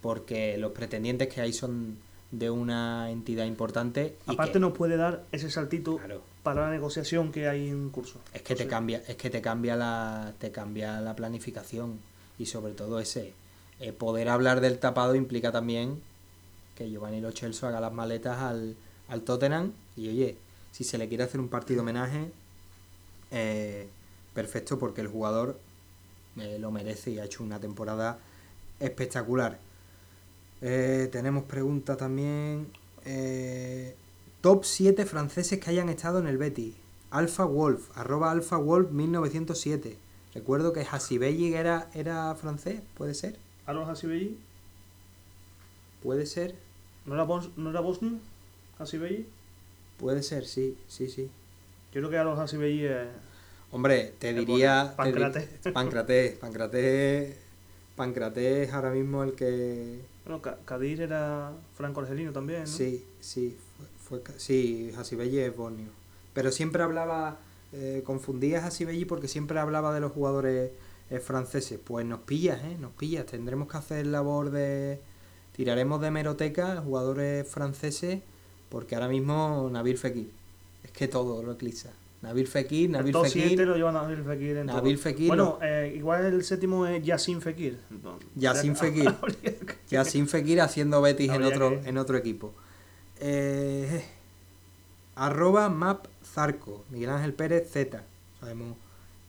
porque 0.00 0.56
los 0.58 0.72
pretendientes 0.72 1.28
que 1.32 1.40
hay 1.40 1.52
son 1.52 1.96
de 2.32 2.50
una 2.50 3.10
entidad 3.10 3.44
importante 3.44 4.16
y 4.26 4.32
Aparte 4.32 4.54
que, 4.54 4.58
nos 4.60 4.72
puede 4.72 4.96
dar 4.96 5.24
ese 5.32 5.50
saltito 5.50 5.98
Claro. 5.98 6.22
para 6.42 6.62
la 6.62 6.70
negociación 6.70 7.30
que 7.30 7.46
hay 7.48 7.68
en 7.68 7.90
curso. 7.90 8.18
es 8.32 8.42
que 8.42 8.56
te 8.56 8.66
cambia 8.66 9.02
es 9.06 9.16
que 9.16 9.28
te 9.30 9.40
cambia 9.42 9.76
la 9.76 10.32
te 10.38 10.50
cambia 10.50 11.00
la 11.00 11.14
planificación 11.14 11.98
y 12.38 12.46
sobre 12.46 12.72
todo 12.72 12.98
ese 13.00 13.34
eh, 13.82 13.92
poder 13.92 14.28
hablar 14.28 14.60
del 14.60 14.78
tapado 14.78 15.14
implica 15.14 15.52
también 15.52 16.00
que 16.76 16.88
Giovanni 16.88 17.20
Lo 17.20 17.28
haga 17.28 17.80
las 17.80 17.92
maletas 17.92 18.38
al, 18.38 18.76
al 19.08 19.22
Tottenham 19.22 19.72
y 19.96 20.08
oye 20.08 20.36
si 20.70 20.84
se 20.84 20.98
le 20.98 21.08
quiere 21.08 21.24
hacer 21.24 21.40
un 21.40 21.48
partido 21.48 21.82
homenaje 21.82 22.30
eh, 23.30 23.88
perfecto 24.34 24.78
porque 24.78 25.00
el 25.00 25.08
jugador 25.08 25.58
eh, 26.36 26.58
lo 26.58 26.70
merece 26.70 27.10
y 27.10 27.18
ha 27.18 27.24
hecho 27.24 27.42
una 27.42 27.60
temporada 27.60 28.18
espectacular. 28.80 29.58
Eh, 30.60 31.08
tenemos 31.12 31.44
pregunta 31.44 31.96
también. 31.96 32.68
eh, 33.04 33.96
top 34.40 34.64
7 34.64 35.06
franceses 35.06 35.58
que 35.60 35.70
hayan 35.70 35.88
estado 35.88 36.18
en 36.20 36.26
el 36.26 36.38
Betis. 36.38 36.74
Alpha 37.10 37.44
Wolf, 37.44 37.90
arroba 37.96 38.30
Alpha 38.30 38.56
Wolf 38.56 38.90
1907. 38.90 39.98
Recuerdo 40.34 40.72
que 40.72 40.86
Hasibelli 40.90 41.54
era, 41.54 41.90
era 41.94 42.34
francés, 42.36 42.80
¿puede 42.96 43.14
ser? 43.14 43.41
Aaron 43.66 43.88
Hasibelli, 43.88 44.36
¿Puede 46.02 46.26
ser? 46.26 46.54
¿no 47.06 47.14
era, 47.14 47.24
bos- 47.24 47.50
¿no 47.56 47.70
era 47.70 47.80
bosnio? 47.80 48.18
Hasibelli. 48.78 49.26
Puede 49.98 50.22
ser, 50.22 50.44
sí, 50.46 50.76
sí, 50.88 51.08
sí. 51.08 51.30
Yo 51.92 52.00
creo 52.00 52.10
que 52.10 52.18
Aaron 52.18 52.38
Hasibelli 52.40 52.84
es... 52.86 53.06
Hombre, 53.70 54.14
te 54.18 54.30
Es 54.30 54.36
diría... 54.36 54.94
Pancraté. 54.96 55.48
Pancraté, 55.72 56.38
Pancraté... 56.40 57.38
Pancraté 57.96 58.62
es 58.64 58.72
ahora 58.72 58.90
mismo 58.90 59.22
el 59.22 59.34
que... 59.34 60.00
Bueno, 60.24 60.40
Kadir 60.64 61.02
era 61.02 61.52
franco-argelino 61.76 62.32
también, 62.32 62.60
¿no? 62.62 62.66
Sí, 62.66 63.04
sí, 63.20 63.56
fue, 64.08 64.18
fue 64.20 64.38
sí, 64.38 64.92
Hasibelli 64.96 65.38
es 65.38 65.54
bosnio. 65.56 65.88
Pero 66.32 66.50
siempre 66.52 66.82
hablaba, 66.82 67.36
eh, 67.72 68.02
confundía 68.06 68.64
a 68.64 68.68
Hasibelli 68.68 69.04
porque 69.04 69.28
siempre 69.28 69.58
hablaba 69.58 69.92
de 69.92 70.00
los 70.00 70.12
jugadores 70.12 70.70
eh, 70.70 70.74
franceses. 71.20 71.78
Pues 71.82 72.06
nos 72.06 72.20
pillas, 72.20 72.62
¿eh? 72.64 72.76
Nos 72.80 72.92
pillas. 72.92 73.26
Tendremos 73.26 73.68
que 73.68 73.76
hacer 73.76 74.06
labor 74.06 74.50
de... 74.50 75.00
Tiraremos 75.56 76.00
de 76.00 76.10
meroteca 76.10 76.76
jugadores 76.80 77.46
franceses 77.46 78.20
porque 78.70 78.94
ahora 78.94 79.08
mismo 79.08 79.68
Nabil 79.70 79.98
Fekir. 79.98 80.30
Es 80.82 80.90
que 80.92 81.08
todo 81.08 81.42
lo 81.42 81.52
eclipsa. 81.52 81.90
Nabil 82.22 82.46
Fekir, 82.46 82.84
El 82.86 82.92
Nabil 82.92 83.14
7 83.14 83.30
Fekir, 83.30 83.66
lo 83.66 83.76
lleva 83.76 83.92
Nabil 83.92 84.22
Fekir 84.22 84.56
en 84.58 84.66
todo. 84.68 84.96
Fekir, 84.96 85.26
Bueno, 85.28 85.58
eh, 85.60 85.92
igual 85.96 86.24
el 86.24 86.42
séptimo 86.44 86.86
es 86.86 87.02
Yassin 87.04 87.42
Fekir. 87.42 87.78
No, 88.02 88.16
Yassin 88.36 88.76
Fekir. 88.76 89.08
habría 89.08 89.40
que- 89.42 89.74
Ya 89.90 90.04
sin 90.04 90.26
Fekir 90.28 90.60
haciendo 90.60 91.02
Betis 91.02 91.30
en 91.32 91.42
otro, 91.42 91.70
que- 91.82 91.88
en 91.88 91.98
otro 91.98 92.16
equipo. 92.16 92.54
Eh, 93.20 94.04
arroba 95.16 95.68
Map 95.68 96.06
Zarco, 96.24 96.84
Miguel 96.90 97.10
Ángel 97.10 97.34
Pérez 97.34 97.70
Z. 97.70 98.02
Sabemos 98.40 98.76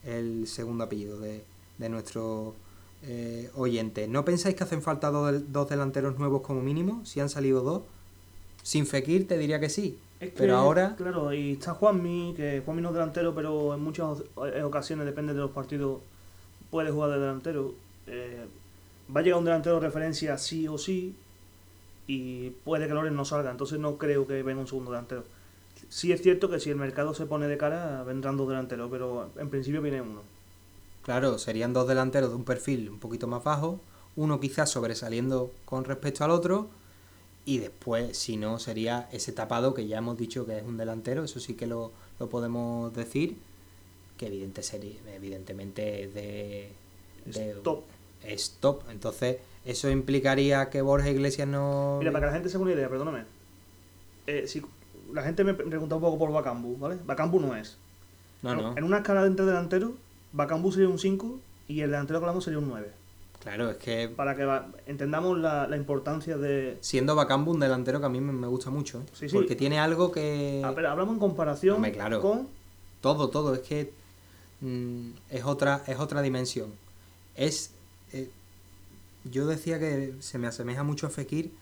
el 0.04 0.46
segundo 0.46 0.84
apellido 0.84 1.18
de, 1.18 1.44
de 1.78 1.88
nuestro 1.88 2.54
eh, 3.02 3.50
oyente. 3.54 4.08
¿No 4.08 4.24
pensáis 4.24 4.54
que 4.56 4.64
hacen 4.64 4.82
falta 4.82 5.10
dos, 5.10 5.52
dos 5.52 5.68
delanteros 5.68 6.18
nuevos 6.18 6.42
como 6.42 6.60
mínimo? 6.62 7.04
Si 7.04 7.20
han 7.20 7.28
salido 7.28 7.60
dos. 7.62 7.82
Sin 8.62 8.86
Fekir 8.86 9.28
te 9.28 9.36
diría 9.36 9.60
que 9.60 9.68
sí. 9.68 9.98
Es 10.20 10.30
que, 10.30 10.36
Pero 10.38 10.56
ahora- 10.56 10.94
Claro, 10.96 11.32
y 11.34 11.52
está 11.52 11.74
Juanmi, 11.74 12.34
que 12.36 12.62
Juanmi 12.64 12.80
no 12.80 12.88
es 12.88 12.94
delantero, 12.94 13.34
pero 13.34 13.74
en 13.74 13.80
muchas 13.80 14.22
ocasiones, 14.64 15.04
depende 15.04 15.34
de 15.34 15.40
los 15.40 15.50
partidos, 15.50 16.00
puede 16.70 16.90
jugar 16.90 17.10
de 17.10 17.18
delantero. 17.18 17.74
Eh, 18.06 18.46
va 19.14 19.20
a 19.20 19.22
llegar 19.22 19.38
un 19.38 19.44
delantero 19.44 19.74
de 19.76 19.80
referencia 19.86 20.38
sí 20.38 20.66
o 20.66 20.78
sí, 20.78 21.14
y 22.06 22.50
puede 22.64 22.86
que 22.86 22.94
Loren 22.94 23.14
no 23.16 23.24
salga, 23.24 23.50
entonces 23.50 23.78
no 23.78 23.96
creo 23.98 24.26
que 24.26 24.42
venga 24.42 24.60
un 24.60 24.66
segundo 24.66 24.92
delantero. 24.92 25.24
Sí 25.90 26.12
es 26.12 26.22
cierto 26.22 26.48
que 26.48 26.60
si 26.60 26.70
el 26.70 26.76
mercado 26.76 27.12
se 27.14 27.26
pone 27.26 27.46
de 27.48 27.56
cara, 27.58 28.02
vendrán 28.04 28.36
dos 28.36 28.48
delanteros, 28.48 28.90
pero 28.90 29.30
en 29.36 29.50
principio 29.50 29.82
viene 29.82 30.00
uno. 30.00 30.22
Claro, 31.04 31.38
serían 31.38 31.72
dos 31.72 31.86
delanteros 31.86 32.30
de 32.30 32.36
un 32.36 32.44
perfil 32.44 32.88
un 32.90 32.98
poquito 32.98 33.26
más 33.26 33.44
bajo, 33.44 33.78
uno 34.16 34.40
quizás 34.40 34.70
sobresaliendo 34.70 35.50
con 35.64 35.84
respecto 35.84 36.24
al 36.24 36.30
otro, 36.30 36.68
y 37.44 37.58
después, 37.58 38.16
si 38.16 38.36
no, 38.38 38.58
sería 38.58 39.08
ese 39.12 39.32
tapado 39.32 39.74
que 39.74 39.86
ya 39.86 39.98
hemos 39.98 40.16
dicho 40.16 40.46
que 40.46 40.56
es 40.58 40.64
un 40.64 40.78
delantero, 40.78 41.24
eso 41.24 41.40
sí 41.40 41.54
que 41.54 41.66
lo, 41.66 41.92
lo 42.18 42.28
podemos 42.28 42.94
decir, 42.94 43.36
que 44.16 44.28
evidente 44.28 44.62
sería, 44.62 44.94
evidentemente 45.14 46.04
es 46.04 46.14
de, 46.14 46.68
de- 47.26 47.54
top. 47.62 47.82
es 48.24 48.56
top. 48.60 48.82
Entonces, 48.90 49.38
eso 49.66 49.90
implicaría 49.90 50.70
que 50.70 50.80
Borja 50.80 51.10
Iglesias 51.10 51.46
no... 51.48 51.96
Mira, 51.98 52.12
para 52.12 52.22
que 52.22 52.26
la 52.28 52.32
gente 52.32 52.48
se 52.48 52.56
haga 52.56 52.64
una 52.64 52.72
idea, 52.72 52.88
perdóname. 52.88 53.24
Eh, 54.26 54.46
si 54.46 54.62
la 55.12 55.22
gente 55.22 55.44
me 55.44 55.52
pregunta 55.52 55.96
un 55.96 56.00
poco 56.00 56.18
por 56.18 56.32
Bacambu, 56.32 56.78
¿vale? 56.78 56.96
Bacambu 57.04 57.40
no 57.40 57.54
es. 57.54 57.76
No, 58.42 58.54
no, 58.54 58.76
En 58.76 58.84
una 58.84 58.98
escala 58.98 59.22
de 59.22 59.28
entre 59.28 59.44
delanteros, 59.44 59.92
Bacambu 60.34 60.70
sería 60.72 60.88
un 60.88 60.98
5 60.98 61.38
y 61.68 61.80
el 61.80 61.90
delantero 61.90 62.18
que 62.18 62.24
hablamos 62.24 62.44
sería 62.44 62.58
un 62.58 62.68
9. 62.68 62.90
claro, 63.40 63.70
es 63.70 63.76
que 63.78 64.08
Para 64.08 64.34
que 64.36 64.44
va- 64.44 64.68
entendamos 64.86 65.38
la, 65.38 65.66
la 65.66 65.76
importancia 65.76 66.36
de... 66.36 66.76
siendo 66.80 67.14
Bacambu 67.14 67.52
un 67.52 67.60
delantero 67.60 68.00
que 68.00 68.06
a 68.06 68.08
mí 68.10 68.20
me, 68.20 68.46
gusta 68.48 68.70
mucho, 68.70 68.98
¿eh? 69.00 69.04
Sí, 69.14 69.28
sí. 69.28 69.34
porque 69.34 69.54
tiene 69.56 69.78
algo 69.78 70.10
que... 70.12 70.60
Ah, 70.64 70.72
pero 70.74 70.90
hablamos 70.90 71.14
en 71.14 71.20
comparación 71.20 71.76
Hombre, 71.76 71.92
claro. 71.92 72.20
con... 72.20 72.48
Todo, 73.00 73.30
todo, 73.30 73.54
es 73.54 73.60
que 73.60 73.92
mm, 74.60 75.10
es 75.30 75.44
otra, 75.44 75.82
es 75.86 75.98
otra 75.98 76.20
dimensión. 76.20 76.72
Es 77.36 77.70
eh, 78.12 78.30
yo 79.24 79.46
decía 79.46 79.78
que 79.78 80.14
se 80.20 80.38
me 80.38 80.46
asemeja 80.46 80.82
mucho 80.82 81.06
a 81.06 81.10
Fekir, 81.10 81.52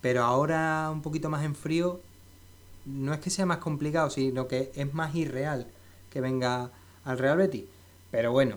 pero 0.00 0.22
ahora 0.22 0.90
un 0.92 1.02
poquito 1.02 1.28
más 1.28 1.44
en 1.44 1.54
frío, 1.54 2.00
no 2.84 3.12
es 3.12 3.20
que 3.20 3.30
sea 3.30 3.46
más 3.46 3.58
complicado, 3.58 4.10
sino 4.10 4.46
que 4.48 4.70
es 4.74 4.94
más 4.94 5.14
irreal 5.14 5.66
que 6.10 6.20
venga 6.20 6.70
al 7.04 7.18
Real 7.18 7.38
Betis. 7.38 7.64
Pero 8.16 8.32
bueno, 8.32 8.56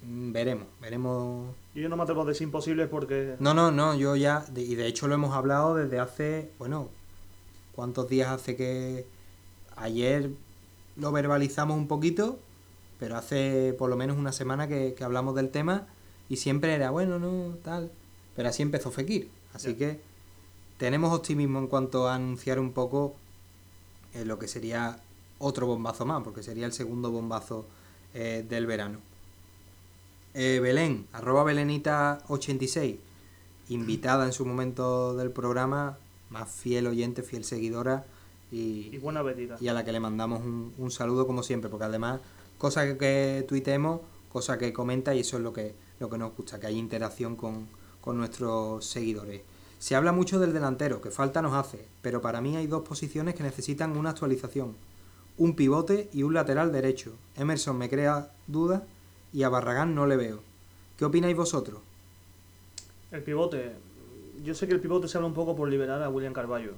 mm, 0.00 0.32
veremos, 0.32 0.66
veremos. 0.80 1.54
Yo 1.74 1.90
no 1.90 1.96
me 1.98 2.04
atrevo 2.04 2.22
a 2.22 2.24
decir 2.24 2.50
porque... 2.90 3.36
No, 3.38 3.52
no, 3.52 3.70
no, 3.70 3.94
yo 3.94 4.16
ya, 4.16 4.46
y 4.56 4.76
de 4.76 4.86
hecho 4.86 5.08
lo 5.08 5.14
hemos 5.14 5.34
hablado 5.34 5.74
desde 5.74 5.98
hace, 5.98 6.50
bueno, 6.58 6.88
¿cuántos 7.74 8.08
días 8.08 8.30
hace 8.30 8.56
que 8.56 9.04
ayer 9.76 10.30
lo 10.96 11.12
verbalizamos 11.12 11.76
un 11.76 11.86
poquito? 11.86 12.38
Pero 12.98 13.18
hace 13.18 13.74
por 13.78 13.90
lo 13.90 13.96
menos 13.98 14.16
una 14.16 14.32
semana 14.32 14.68
que, 14.68 14.94
que 14.94 15.04
hablamos 15.04 15.34
del 15.34 15.50
tema 15.50 15.86
y 16.30 16.36
siempre 16.36 16.72
era, 16.72 16.88
bueno, 16.90 17.18
no, 17.18 17.56
tal. 17.62 17.90
Pero 18.34 18.48
así 18.48 18.62
empezó 18.62 18.90
Fekir. 18.90 19.28
Así 19.52 19.74
que 19.74 20.00
tenemos 20.78 21.12
optimismo 21.12 21.58
en 21.58 21.66
cuanto 21.66 22.08
a 22.08 22.14
anunciar 22.14 22.58
un 22.58 22.72
poco 22.72 23.16
eh, 24.14 24.24
lo 24.24 24.38
que 24.38 24.48
sería 24.48 24.98
otro 25.38 25.66
bombazo 25.66 26.06
más, 26.06 26.22
porque 26.22 26.42
sería 26.42 26.64
el 26.64 26.72
segundo 26.72 27.10
bombazo 27.10 27.66
eh, 28.14 28.44
del 28.48 28.66
verano. 28.66 28.98
Eh, 30.34 30.60
Belén, 30.62 31.06
arroba 31.12 31.44
Belenita86, 31.44 32.96
invitada 33.68 34.24
en 34.26 34.32
su 34.32 34.46
momento 34.46 35.14
del 35.14 35.30
programa, 35.30 35.98
más 36.30 36.50
fiel 36.50 36.86
oyente, 36.86 37.22
fiel 37.22 37.44
seguidora 37.44 38.04
y, 38.50 38.90
Y 38.92 38.98
buena 38.98 39.22
y 39.60 39.68
a 39.68 39.72
la 39.72 39.84
que 39.84 39.92
le 39.92 40.00
mandamos 40.00 40.40
un, 40.40 40.74
un 40.76 40.90
saludo 40.90 41.26
como 41.26 41.42
siempre, 41.42 41.70
porque 41.70 41.86
además, 41.86 42.20
cosa 42.58 42.84
que, 42.84 42.98
que 42.98 43.44
tuiteemos, 43.48 44.00
cosa 44.30 44.58
que 44.58 44.72
comenta 44.72 45.14
y 45.14 45.20
eso 45.20 45.36
es 45.36 45.42
lo 45.42 45.52
que, 45.52 45.74
lo 46.00 46.08
que 46.08 46.18
nos 46.18 46.34
gusta, 46.36 46.60
que 46.60 46.66
hay 46.66 46.78
interacción 46.78 47.36
con, 47.36 47.66
con 48.00 48.18
nuestros 48.18 48.84
seguidores. 48.84 49.42
Se 49.78 49.96
habla 49.96 50.12
mucho 50.12 50.38
del 50.38 50.52
delantero, 50.52 51.00
que 51.00 51.10
falta 51.10 51.42
nos 51.42 51.54
hace, 51.54 51.86
pero 52.02 52.20
para 52.20 52.40
mí 52.40 52.56
hay 52.56 52.66
dos 52.66 52.82
posiciones 52.86 53.34
que 53.34 53.42
necesitan 53.42 53.96
una 53.96 54.10
actualización. 54.10 54.76
Un 55.42 55.56
pivote 55.56 56.08
y 56.12 56.22
un 56.22 56.34
lateral 56.34 56.70
derecho. 56.70 57.16
Emerson 57.34 57.76
me 57.76 57.90
crea 57.90 58.30
dudas 58.46 58.84
y 59.32 59.42
a 59.42 59.48
Barragán 59.48 59.92
no 59.92 60.06
le 60.06 60.16
veo. 60.16 60.40
¿Qué 60.96 61.04
opináis 61.04 61.36
vosotros? 61.36 61.80
El 63.10 63.24
pivote. 63.24 63.72
Yo 64.44 64.54
sé 64.54 64.68
que 64.68 64.74
el 64.74 64.78
pivote 64.78 65.08
se 65.08 65.18
habla 65.18 65.26
un 65.26 65.34
poco 65.34 65.56
por 65.56 65.68
liberar 65.68 66.00
a 66.00 66.08
William 66.10 66.32
Carballo. 66.32 66.74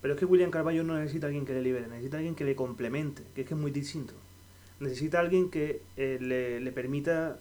Pero 0.00 0.14
es 0.14 0.18
que 0.18 0.24
William 0.24 0.50
Carballo 0.50 0.82
no 0.82 0.98
necesita 0.98 1.26
a 1.26 1.28
alguien 1.28 1.44
que 1.44 1.52
le 1.52 1.60
libere, 1.60 1.88
necesita 1.88 2.16
alguien 2.16 2.34
que 2.34 2.44
le 2.44 2.56
complemente, 2.56 3.22
que 3.34 3.42
es 3.42 3.46
que 3.46 3.52
es 3.52 3.60
muy 3.60 3.70
distinto. 3.70 4.14
Necesita 4.78 5.20
alguien 5.20 5.50
que 5.50 5.82
eh, 5.98 6.16
le, 6.22 6.72
permita 6.72 7.38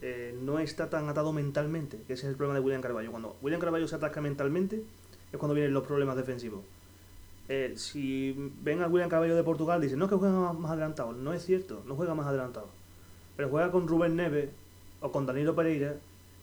eh, 0.00 0.34
no 0.40 0.60
estar 0.60 0.88
tan 0.88 1.10
atado 1.10 1.34
mentalmente, 1.34 1.98
que 2.06 2.14
ese 2.14 2.24
es 2.24 2.30
el 2.30 2.36
problema 2.36 2.58
de 2.58 2.64
William 2.64 2.80
Carballo. 2.80 3.10
Cuando 3.10 3.36
William 3.42 3.60
Carballo 3.60 3.86
se 3.86 3.96
ataca 3.96 4.22
mentalmente 4.22 4.82
es 5.30 5.38
cuando 5.38 5.52
vienen 5.52 5.74
los 5.74 5.86
problemas 5.86 6.16
defensivos. 6.16 6.62
Eh, 7.52 7.74
si 7.74 8.32
ven 8.62 8.80
a 8.80 8.86
William 8.86 9.10
Carballo 9.10 9.34
de 9.34 9.42
Portugal, 9.42 9.80
dicen, 9.80 9.98
no 9.98 10.04
es 10.04 10.08
que 10.08 10.16
juega 10.16 10.52
más, 10.52 10.70
adelantado. 10.70 11.12
No 11.12 11.32
es 11.32 11.44
cierto, 11.44 11.82
no 11.84 11.96
juega 11.96 12.14
más 12.14 12.28
adelantado. 12.28 12.68
Pero 13.36 13.48
juega 13.48 13.72
con 13.72 13.88
Rubén 13.88 14.14
Neves 14.14 14.50
o 15.00 15.10
con 15.10 15.26
Danilo 15.26 15.56
Pereira 15.56 15.96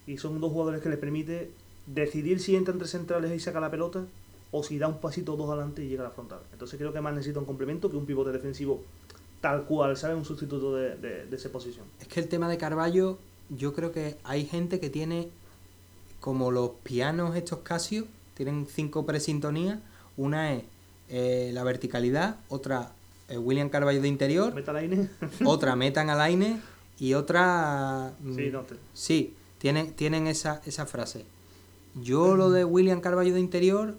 y 0.06 0.18
son 0.18 0.38
dos 0.38 0.52
jugadores 0.52 0.82
que 0.82 0.90
les 0.90 0.98
permite 0.98 1.50
decidir 1.86 2.40
si 2.40 2.56
entra 2.56 2.74
entre 2.74 2.88
centrales 2.88 3.32
y 3.32 3.40
saca 3.40 3.58
la 3.58 3.70
pelota 3.70 4.04
o 4.50 4.62
si 4.62 4.76
da 4.76 4.86
un 4.86 5.00
pasito 5.00 5.34
dos 5.34 5.48
adelante 5.48 5.82
y 5.82 5.88
llega 5.88 6.02
a 6.02 6.08
la 6.08 6.10
frontal. 6.10 6.40
Entonces 6.52 6.78
creo 6.78 6.92
que 6.92 7.00
más 7.00 7.14
necesita 7.14 7.40
un 7.40 7.46
complemento 7.46 7.88
que 7.88 7.96
un 7.96 8.04
pivote 8.04 8.30
defensivo 8.30 8.82
tal 9.40 9.64
cual, 9.64 9.96
¿sabes? 9.96 10.14
Un 10.14 10.26
sustituto 10.26 10.74
de, 10.76 10.96
de, 10.96 11.24
de 11.24 11.36
esa 11.36 11.50
posición. 11.50 11.86
Es 12.02 12.08
que 12.08 12.20
el 12.20 12.28
tema 12.28 12.50
de 12.50 12.58
Carballo, 12.58 13.16
yo 13.48 13.72
creo 13.72 13.92
que 13.92 14.18
hay 14.24 14.44
gente 14.44 14.78
que 14.78 14.90
tiene, 14.90 15.30
como 16.20 16.50
los 16.50 16.72
pianos 16.82 17.34
estos 17.34 17.60
Casio, 17.60 18.04
tienen 18.34 18.66
cinco 18.66 19.06
presintonías. 19.06 19.78
Una 20.18 20.52
es 20.52 20.64
eh, 21.08 21.50
la 21.52 21.64
verticalidad, 21.64 22.36
otra 22.48 22.92
eh, 23.28 23.38
William 23.38 23.68
Carballo 23.68 24.00
de 24.02 24.08
interior, 24.08 24.54
Meta 24.54 24.72
otra 25.44 25.76
metan 25.76 26.10
al 26.10 26.20
aine 26.20 26.60
y 26.98 27.14
otra... 27.14 28.12
mm, 28.20 28.34
sí, 28.36 28.50
no, 28.50 28.62
te- 28.62 28.76
Sí, 28.94 29.34
tienen, 29.58 29.92
tienen 29.94 30.26
esa, 30.26 30.60
esa 30.66 30.86
frase. 30.86 31.24
Yo 31.94 32.36
lo 32.36 32.50
de 32.50 32.64
William 32.64 33.00
Carballo 33.00 33.34
de 33.34 33.40
interior, 33.40 33.94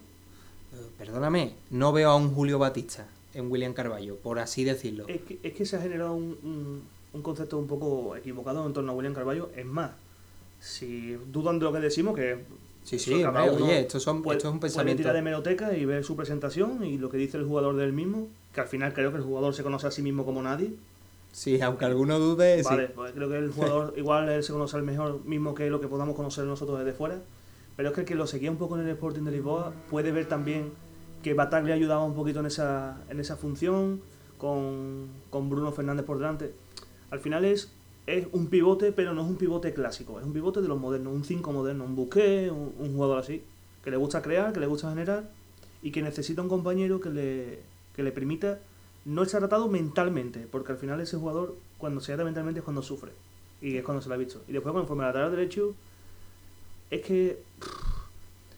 eh, 0.73 0.75
perdóname, 0.97 1.53
no 1.69 1.91
veo 1.91 2.09
a 2.11 2.15
un 2.15 2.33
Julio 2.33 2.59
Batista 2.59 3.07
en 3.33 3.51
William 3.51 3.73
Carballo, 3.73 4.15
por 4.17 4.39
así 4.39 4.63
decirlo. 4.63 5.05
es, 5.07 5.21
que, 5.21 5.39
es 5.43 5.53
que 5.53 5.65
se 5.65 5.75
ha 5.77 5.81
generado 5.81 6.13
un, 6.13 6.38
un, 6.43 6.83
un 7.13 7.21
concepto 7.21 7.57
un 7.57 7.67
poco 7.67 8.15
equivocado 8.15 8.65
en 8.65 8.73
torno 8.73 8.91
a 8.91 8.95
William 8.95 9.13
Carballo. 9.13 9.49
Es 9.55 9.65
más, 9.65 9.91
si 10.59 11.17
dudan 11.31 11.59
de 11.59 11.65
lo 11.65 11.73
que 11.73 11.79
decimos, 11.79 12.15
que 12.15 12.39
Sí, 12.89 12.95
eso 12.95 13.11
sí, 13.11 13.21
cada 13.21 13.43
uno 13.43 13.65
oye, 13.65 13.81
esto, 13.81 13.99
son, 13.99 14.23
puede, 14.23 14.37
esto 14.37 14.47
es 14.47 14.53
un 14.55 14.59
puede 14.59 14.71
pensamiento... 14.71 15.01
tirar 15.01 15.13
de 15.13 15.21
meroteca 15.21 15.77
y 15.77 15.85
ver 15.85 16.03
su 16.03 16.15
presentación 16.15 16.83
y 16.83 16.97
lo 16.97 17.11
que 17.11 17.17
dice 17.17 17.37
el 17.37 17.45
jugador 17.45 17.75
del 17.75 17.93
mismo, 17.93 18.29
que 18.51 18.61
al 18.61 18.67
final 18.67 18.93
creo 18.93 19.11
que 19.11 19.17
el 19.17 19.23
jugador 19.23 19.53
se 19.53 19.61
conoce 19.61 19.85
a 19.85 19.91
sí 19.91 20.01
mismo 20.01 20.25
como 20.25 20.41
nadie. 20.41 20.73
Sí, 21.31 21.61
aunque 21.61 21.85
alguno 21.85 22.17
dude, 22.17 22.63
sí. 22.63 22.67
Vale, 22.67 22.87
pues 22.87 23.13
creo 23.13 23.29
que 23.29 23.37
el 23.37 23.51
jugador 23.51 23.93
igual 23.97 24.27
él 24.29 24.41
se 24.41 24.53
conoce 24.53 24.75
al 24.75 24.81
mejor 24.81 25.23
mismo 25.23 25.53
que 25.53 25.69
lo 25.69 25.79
que 25.79 25.87
podamos 25.87 26.15
conocer 26.15 26.45
nosotros 26.45 26.79
desde 26.79 26.93
fuera. 26.93 27.19
Pero 27.77 27.89
es 27.89 27.93
que 27.93 28.01
el 28.01 28.07
que 28.07 28.15
lo 28.15 28.25
seguía 28.25 28.49
un 28.49 28.57
poco 28.57 28.75
en 28.75 28.87
el 28.87 28.89
Sporting 28.89 29.21
de 29.21 29.31
Lisboa 29.33 29.71
puede 29.91 30.11
ver 30.11 30.27
también 30.27 30.71
que 31.21 31.35
Bataglia 31.35 31.75
ayudaba 31.75 32.03
un 32.03 32.15
poquito 32.15 32.39
en 32.39 32.47
esa, 32.47 33.03
en 33.09 33.19
esa 33.19 33.37
función, 33.37 34.01
con, 34.39 35.09
con 35.29 35.47
Bruno 35.51 35.71
Fernández 35.71 36.07
por 36.07 36.17
delante. 36.17 36.55
Al 37.11 37.19
final 37.19 37.45
es, 37.45 37.71
es 38.17 38.27
un 38.31 38.47
pivote, 38.47 38.91
pero 38.91 39.13
no 39.13 39.21
es 39.21 39.27
un 39.27 39.35
pivote 39.35 39.73
clásico, 39.73 40.19
es 40.19 40.25
un 40.25 40.33
pivote 40.33 40.61
de 40.61 40.67
los 40.67 40.79
modernos, 40.79 41.13
un 41.13 41.23
5 41.23 41.51
moderno, 41.51 41.83
un 41.83 41.95
buque, 41.95 42.49
un, 42.51 42.93
jugador 42.93 43.19
así, 43.19 43.43
que 43.83 43.91
le 43.91 43.97
gusta 43.97 44.21
crear, 44.21 44.51
que 44.51 44.59
le 44.59 44.67
gusta 44.67 44.89
generar 44.89 45.29
y 45.81 45.91
que 45.91 46.01
necesita 46.01 46.41
un 46.41 46.49
compañero 46.49 46.99
que 46.99 47.09
le, 47.09 47.59
que 47.95 48.03
le 48.03 48.11
permita 48.11 48.59
no 49.05 49.23
estar 49.23 49.43
atado 49.43 49.67
mentalmente, 49.67 50.47
porque 50.51 50.71
al 50.71 50.77
final 50.77 50.99
ese 51.01 51.17
jugador, 51.17 51.55
cuando 51.77 52.01
se 52.01 52.13
ata 52.13 52.23
mentalmente, 52.23 52.59
es 52.59 52.63
cuando 52.63 52.81
sufre. 52.81 53.11
Y 53.61 53.75
es 53.75 53.83
cuando 53.83 54.01
se 54.01 54.09
lo 54.09 54.15
ha 54.15 54.17
visto. 54.17 54.41
Y 54.47 54.53
después, 54.53 54.73
conforme 54.73 55.03
al 55.03 55.09
lateral 55.09 55.31
derecho, 55.31 55.75
es 56.89 57.01
que. 57.01 57.43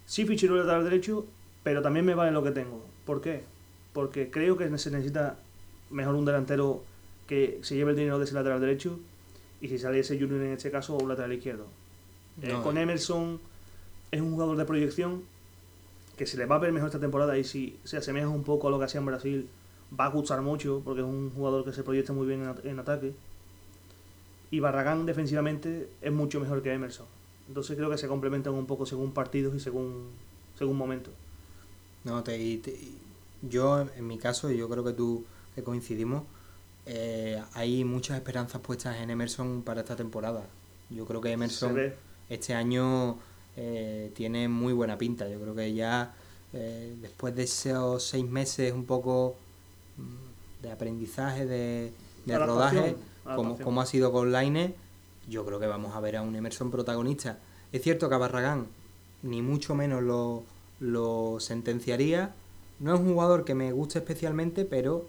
Sí 0.06 0.26
fichero 0.26 0.56
el 0.56 0.62
lateral 0.62 0.84
derecho, 0.84 1.26
pero 1.64 1.82
también 1.82 2.06
me 2.06 2.16
vale 2.16 2.32
lo 2.32 2.44
que 2.44 2.52
tengo. 2.52 2.84
¿Por 3.06 3.22
qué? 3.22 3.44
Porque 3.94 4.30
creo 4.30 4.58
que 4.58 4.66
se 4.78 4.92
necesita 4.92 5.38
mejor 5.90 6.16
un 6.16 6.26
delantero 6.26 6.84
que 7.28 7.60
se 7.62 7.76
lleve 7.76 7.92
el 7.92 7.98
dinero 7.98 8.20
de 8.20 8.26
ese 8.26 8.34
lateral 8.34 8.60
derecho. 8.60 9.00
Y 9.62 9.68
si 9.68 9.78
saliese 9.78 10.20
Junior 10.20 10.42
en 10.42 10.54
este 10.54 10.72
caso, 10.72 10.96
un 10.96 11.08
lateral 11.08 11.34
izquierdo. 11.34 11.66
Eh, 12.42 12.50
No, 12.52 12.64
con 12.64 12.78
eh. 12.78 12.82
Emerson 12.82 13.40
es 14.12 14.20
un 14.22 14.32
jugador 14.34 14.58
de 14.58 14.66
proyección 14.66 15.24
que 16.18 16.26
se 16.26 16.38
le 16.38 16.46
va 16.46 16.56
a 16.56 16.60
ver 16.60 16.72
mejor 16.72 16.88
esta 16.90 17.00
temporada 17.00 17.38
y 17.38 17.44
si 17.44 17.78
se 17.84 17.98
asemeja 17.98 18.28
un 18.28 18.44
poco 18.44 18.68
a 18.68 18.72
lo 18.72 18.78
que 18.80 18.86
hacía 18.86 19.00
en 19.00 19.06
Brasil 19.06 19.48
va 19.98 20.06
a 20.06 20.10
gustar 20.10 20.42
mucho 20.42 20.82
porque 20.84 21.02
es 21.02 21.08
un 21.08 21.32
jugador 21.32 21.64
que 21.66 21.74
se 21.74 21.84
proyecta 21.84 22.14
muy 22.14 22.28
bien 22.28 22.42
en, 22.44 22.48
at- 22.50 22.66
en 22.66 22.80
ataque 22.80 23.14
y 24.52 24.60
Barragán 24.60 25.06
defensivamente 25.06 25.90
es 26.02 26.12
mucho 26.12 26.40
mejor 26.40 26.62
que 26.62 26.74
Emerson 26.74 27.06
entonces 27.48 27.76
creo 27.78 27.90
que 27.90 27.98
se 27.98 28.08
complementan 28.08 28.54
un 28.54 28.66
poco 28.66 28.86
según 28.86 29.12
partidos 29.14 29.56
y 29.56 29.60
según 29.60 30.10
según 30.58 30.78
momentos 30.78 31.14
No, 32.04 32.24
te, 32.24 32.38
y 32.38 32.58
te- 32.58 32.78
yo, 33.42 33.82
en 33.82 34.06
mi 34.08 34.18
caso, 34.18 34.52
y 34.52 34.58
yo 34.58 34.70
creo 34.70 34.84
que 34.84 34.94
tú, 34.94 35.26
que 35.56 35.64
coincidimos, 35.64 36.24
eh, 36.86 37.42
hay 37.54 37.84
muchas 37.84 38.18
esperanzas 38.18 38.62
puestas 38.62 38.98
en 38.98 39.10
Emerson 39.10 39.62
para 39.64 39.82
esta 39.82 39.96
temporada. 39.96 40.46
Yo 40.90 41.06
creo 41.06 41.22
que 41.22 41.32
Emerson 41.32 41.78
este 42.30 42.54
año 42.54 43.18
eh, 43.56 44.12
tiene 44.16 44.48
muy 44.48 44.74
buena 44.74 44.98
pinta. 44.98 45.28
Yo 45.28 45.40
creo 45.40 45.56
que 45.56 45.74
ya 45.74 46.14
eh, 46.54 46.96
después 47.02 47.36
de 47.36 47.44
esos 47.44 48.04
seis 48.04 48.28
meses 48.28 48.74
un 48.74 48.86
poco 48.86 49.36
mm, 49.98 50.64
de 50.64 50.72
aprendizaje, 50.72 51.46
de, 51.46 51.94
de 52.26 52.34
Adaptación, 52.34 52.84
rodaje, 52.84 52.96
como, 53.36 53.58
como 53.58 53.82
ha 53.82 53.86
sido 53.86 54.12
con 54.12 54.32
Laine, 54.32 54.74
yo 55.30 55.46
creo 55.46 55.60
que 55.60 55.68
vamos 55.68 55.96
a 55.96 56.00
ver 56.00 56.18
a 56.18 56.22
un 56.22 56.36
Emerson 56.36 56.72
protagonista. 56.72 57.38
Es 57.72 57.84
cierto 57.84 58.10
que 58.10 58.16
a 58.16 58.18
Barragán 58.18 58.68
ni 59.24 59.42
mucho 59.42 59.76
menos 59.76 60.02
lo, 60.02 60.44
lo 60.80 61.40
sentenciaría. 61.40 62.34
No 62.80 62.96
es 62.96 63.00
un 63.00 63.14
jugador 63.14 63.46
que 63.46 63.54
me 63.54 63.72
guste 63.72 64.00
especialmente, 64.00 64.66
pero 64.66 65.06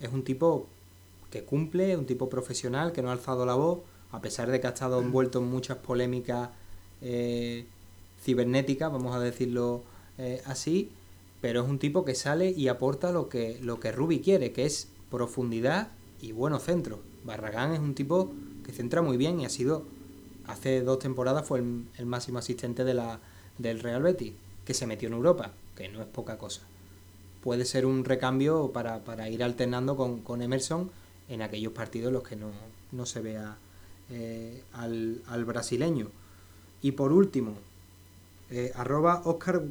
es 0.00 0.12
un 0.12 0.24
tipo 0.24 0.66
que 1.36 1.44
cumple, 1.44 1.96
un 1.96 2.06
tipo 2.06 2.30
profesional, 2.30 2.92
que 2.92 3.02
no 3.02 3.10
ha 3.10 3.12
alzado 3.12 3.44
la 3.44 3.54
voz, 3.54 3.80
a 4.10 4.20
pesar 4.22 4.50
de 4.50 4.58
que 4.58 4.66
ha 4.66 4.70
estado 4.70 5.00
envuelto 5.00 5.38
en 5.40 5.50
muchas 5.50 5.76
polémicas 5.76 6.48
eh, 7.02 7.66
cibernéticas, 8.22 8.90
vamos 8.90 9.14
a 9.14 9.20
decirlo 9.20 9.82
eh, 10.16 10.40
así, 10.46 10.90
pero 11.42 11.62
es 11.62 11.68
un 11.68 11.78
tipo 11.78 12.06
que 12.06 12.14
sale 12.14 12.50
y 12.50 12.68
aporta 12.68 13.12
lo 13.12 13.28
que, 13.28 13.58
lo 13.60 13.80
que 13.80 13.92
Rubi 13.92 14.20
quiere, 14.20 14.52
que 14.52 14.64
es 14.64 14.88
profundidad 15.10 15.88
y 16.22 16.32
buenos 16.32 16.62
centros. 16.62 17.00
Barragán 17.24 17.74
es 17.74 17.80
un 17.80 17.94
tipo 17.94 18.32
que 18.64 18.72
centra 18.72 19.02
muy 19.02 19.18
bien 19.18 19.38
y 19.38 19.44
ha 19.44 19.50
sido, 19.50 19.84
hace 20.46 20.80
dos 20.80 20.98
temporadas 20.98 21.46
fue 21.46 21.58
el, 21.58 22.06
máximo 22.06 22.38
asistente 22.38 22.84
de 22.84 22.94
la, 22.94 23.20
del 23.58 23.80
Real 23.80 24.02
Betis, 24.02 24.32
que 24.64 24.72
se 24.72 24.86
metió 24.86 25.08
en 25.08 25.14
Europa, 25.14 25.52
que 25.76 25.88
no 25.88 26.00
es 26.00 26.06
poca 26.06 26.38
cosa. 26.38 26.62
Puede 27.42 27.66
ser 27.66 27.84
un 27.84 28.06
recambio 28.06 28.70
para, 28.72 29.04
para 29.04 29.28
ir 29.28 29.44
alternando 29.44 29.96
con 29.96 30.40
Emerson 30.40 30.90
en 31.28 31.42
aquellos 31.42 31.72
partidos 31.72 32.08
en 32.08 32.14
los 32.14 32.22
que 32.22 32.36
no, 32.36 32.50
no 32.92 33.06
se 33.06 33.20
vea 33.20 33.56
eh, 34.10 34.62
al, 34.72 35.22
al 35.26 35.44
brasileño. 35.44 36.08
Y 36.82 36.92
por 36.92 37.12
último, 37.12 37.54
eh, 38.50 38.72
arroba 38.76 39.22
Oscar 39.24 39.62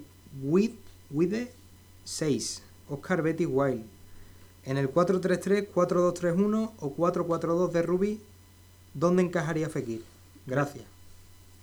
Wide 0.41 1.51
6, 2.03 2.63
Oscar 2.89 3.21
Betty 3.21 3.45
Wild. 3.45 3.83
En 4.65 4.77
el 4.77 4.89
433, 4.89 5.69
4231 5.73 6.73
o 6.79 6.89
442 6.93 7.71
de 7.71 7.81
Ruby, 7.83 8.21
¿dónde 8.93 9.23
encajaría 9.23 9.69
Fekir? 9.69 10.03
Gracias. 10.47 10.85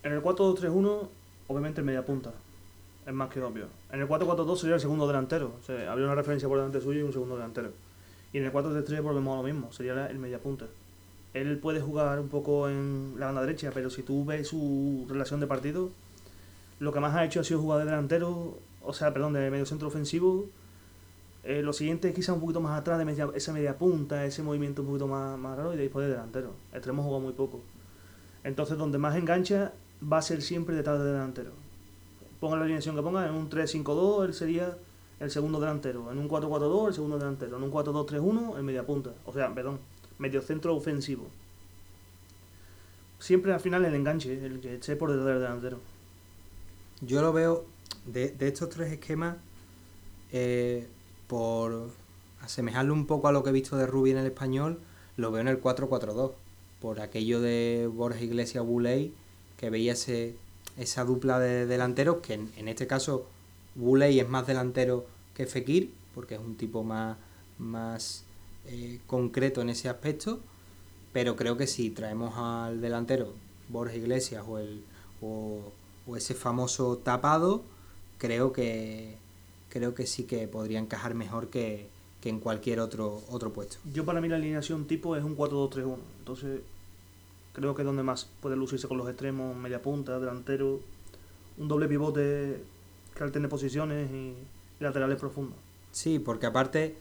En 0.03 0.13
el 0.13 0.23
4-2-3-1, 0.23 1.09
obviamente 1.49 1.81
el 1.81 1.87
media 1.87 2.05
punta. 2.05 2.33
Es 3.07 3.13
más 3.13 3.29
que 3.31 3.43
obvio. 3.43 3.67
En 3.93 4.01
el 4.01 4.09
4-4-2 4.09 4.57
sería 4.57 4.75
el 4.77 4.81
segundo 4.81 5.07
delantero. 5.07 5.53
O 5.69 5.73
habría 5.73 6.07
una 6.07 6.15
referencia 6.15 6.49
por 6.49 6.59
delante 6.59 6.81
suyo 6.81 7.01
y 7.01 7.03
un 7.03 7.13
segundo 7.13 7.37
delantero. 7.37 7.73
Y 8.33 8.39
en 8.39 8.45
el 8.45 8.53
4-3-3 8.53 9.03
volvemos 9.03 9.35
a 9.35 9.43
lo 9.43 9.43
mismo. 9.43 9.73
Sería 9.73 10.07
el 10.07 10.19
media 10.19 10.39
punta. 10.39 10.67
Él 11.35 11.59
puede 11.59 11.81
jugar 11.81 12.21
un 12.21 12.29
poco 12.29 12.69
en 12.69 13.15
la 13.19 13.27
banda 13.27 13.43
derecha, 13.43 13.71
pero 13.73 13.91
si 13.91 14.03
tú 14.03 14.25
ves 14.25 14.49
su 14.49 15.07
relación 15.09 15.41
de 15.41 15.47
partido, 15.47 15.91
lo 16.79 16.93
que 16.93 17.01
más 17.01 17.15
ha 17.15 17.25
hecho 17.25 17.41
ha 17.41 17.45
sido 17.45 17.61
jugar 17.61 17.81
de 17.81 17.87
delantero, 17.87 18.59
o 18.83 18.93
sea, 18.93 19.13
perdón, 19.13 19.33
de 19.33 19.51
medio 19.51 19.65
centro 19.67 19.89
ofensivo. 19.89 20.47
Eh, 21.45 21.63
lo 21.63 21.73
siguiente 21.73 22.09
es 22.09 22.15
quizá 22.15 22.33
un 22.33 22.41
poquito 22.41 22.61
más 22.61 22.79
atrás 22.79 22.99
de 22.99 23.05
media, 23.05 23.29
esa 23.35 23.53
media 23.53 23.77
punta, 23.77 24.25
ese 24.25 24.43
movimiento 24.43 24.83
un 24.83 24.89
poquito 24.89 25.09
más, 25.09 25.39
más 25.39 25.57
raro 25.57 25.75
y 25.75 25.77
después 25.77 26.07
de 26.07 26.13
delantero. 26.13 26.53
Extremo 26.73 27.03
jugado 27.03 27.21
muy 27.21 27.33
poco. 27.33 27.61
Entonces, 28.45 28.77
donde 28.77 28.99
más 28.99 29.17
engancha 29.17 29.73
va 30.11 30.19
a 30.19 30.23
ser 30.23 30.43
siempre 30.43 30.75
detrás 30.75 30.99
de 30.99 31.07
delantero. 31.07 31.51
Ponga 32.41 32.57
la 32.57 32.63
alineación 32.65 32.97
que 32.97 33.03
ponga, 33.03 33.27
en 33.27 33.35
un 33.35 33.49
3-5-2 33.49 34.27
él 34.27 34.35
sería 34.35 34.77
el 35.23 35.31
segundo 35.31 35.61
delantero, 35.61 36.11
en 36.11 36.19
un 36.19 36.29
4-4-2 36.29 36.89
el 36.89 36.95
segundo 36.95 37.17
delantero, 37.17 37.57
en 37.57 37.63
un 37.63 37.71
4-2-3-1 37.71 38.57
el 38.57 38.65
media 38.65 38.85
punta, 38.85 39.13
o 39.25 39.33
sea, 39.33 39.55
perdón, 39.55 39.79
medio 40.19 40.43
centro 40.43 40.75
ofensivo. 40.75 41.29
Siempre 43.21 43.53
al 43.53 43.61
final 43.61 43.85
el 43.85 43.95
enganche, 43.95 44.45
el 44.45 44.61
que 44.61 44.75
esté 44.75 44.97
por 44.97 45.11
detrás 45.11 45.29
del 45.29 45.41
delantero. 45.43 45.79
Yo 47.03 47.23
lo 47.23 47.33
veo 47.33 47.65
de, 48.05 48.33
de 48.33 48.49
estos 48.49 48.69
tres 48.69 48.93
esquemas, 48.93 49.37
eh, 50.33 50.89
por 51.29 51.91
asemejarlo 52.41 52.93
un 52.93 53.07
poco 53.07 53.29
a 53.29 53.33
lo 53.33 53.45
que 53.45 53.51
he 53.51 53.53
visto 53.53 53.77
de 53.77 53.87
Rubi 53.87 54.11
en 54.11 54.19
el 54.19 54.27
español, 54.27 54.81
lo 55.17 55.31
veo 55.31 55.41
en 55.41 55.49
el 55.49 55.63
4-4-2, 55.63 56.33
por 56.81 57.01
aquello 57.01 57.41
de 57.41 57.89
Borges 57.93 58.23
Iglesias 58.23 58.67
Buley, 58.67 59.15
que 59.57 59.71
veía 59.71 59.93
ese, 59.93 60.35
esa 60.77 61.05
dupla 61.05 61.39
de 61.39 61.67
delanteros, 61.67 62.17
que 62.23 62.35
en, 62.35 62.51
en 62.57 62.67
este 62.67 62.89
caso 62.89 63.29
Buley 63.75 64.21
es 64.21 64.29
más 64.29 64.47
delantero 64.47 65.07
que 65.35 65.47
Fekir, 65.47 65.93
porque 66.15 66.35
es 66.35 66.41
un 66.41 66.57
tipo 66.57 66.83
más, 66.83 67.17
más 67.59 68.25
eh, 68.67 69.01
concreto 69.07 69.61
en 69.61 69.71
ese 69.71 69.89
aspecto, 69.89 70.41
pero 71.13 71.37
creo 71.37 71.57
que 71.57 71.67
si 71.67 71.91
traemos 71.91 72.35
al 72.37 72.81
delantero 72.81 73.33
Borges 73.69 73.97
Iglesias 73.97 74.45
o, 74.47 74.59
el, 74.59 74.83
o, 75.21 75.61
o 76.07 76.17
ese 76.17 76.35
famoso 76.35 76.99
tapado, 76.99 77.63
creo 78.19 78.53
que 78.53 79.17
creo 79.69 79.95
que 79.95 80.07
sí 80.07 80.25
que 80.25 80.47
podría 80.49 80.79
encajar 80.79 81.15
mejor 81.15 81.49
que, 81.49 81.89
que 82.21 82.29
en 82.29 82.41
cualquier 82.41 82.79
otro, 82.79 83.23
otro 83.31 83.55
puesto. 83.55 83.79
Yo 83.91 84.05
para 84.05 84.21
mí 84.21 84.29
la 84.29 84.37
alineación 84.37 84.87
tipo 84.87 85.17
es 85.17 85.25
un 85.25 85.35
4-2-3-1, 85.35 85.97
entonces 86.19 86.61
creo 87.55 87.75
que 87.75 87.81
es 87.81 87.87
donde 87.87 88.03
más 88.03 88.29
puede 88.43 88.55
lucirse 88.55 88.87
con 88.87 88.99
los 88.99 89.09
extremos, 89.09 89.57
media 89.57 89.81
punta, 89.81 90.21
delantero, 90.21 90.81
un 91.57 91.69
doble 91.69 91.89
pivote 91.89 92.63
que 93.23 93.27
alterne 93.27 93.49
posiciones 93.49 94.11
y, 94.11 94.15
y 94.35 94.37
laterales 94.81 95.19
profundos. 95.19 95.57
Sí, 95.93 96.19
porque 96.19 96.47
aparte, 96.47 96.97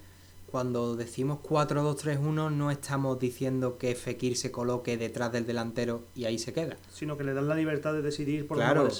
cuando 0.51 0.95
decimos 0.95 1.39
4-2-3-1, 1.39 2.51
no 2.51 2.71
estamos 2.71 3.19
diciendo 3.19 3.77
que 3.77 3.95
Fekir 3.95 4.37
se 4.37 4.51
coloque 4.51 4.97
detrás 4.97 5.31
del 5.31 5.45
delantero 5.45 6.03
y 6.15 6.25
ahí 6.25 6.37
se 6.37 6.53
queda. 6.53 6.77
Sino 6.91 7.17
que 7.17 7.23
le 7.23 7.33
dan 7.33 7.47
la 7.47 7.55
libertad 7.55 7.93
de 7.93 8.01
decidir 8.01 8.47
por 8.47 8.57
Claro. 8.57 8.81
dónde. 8.83 8.95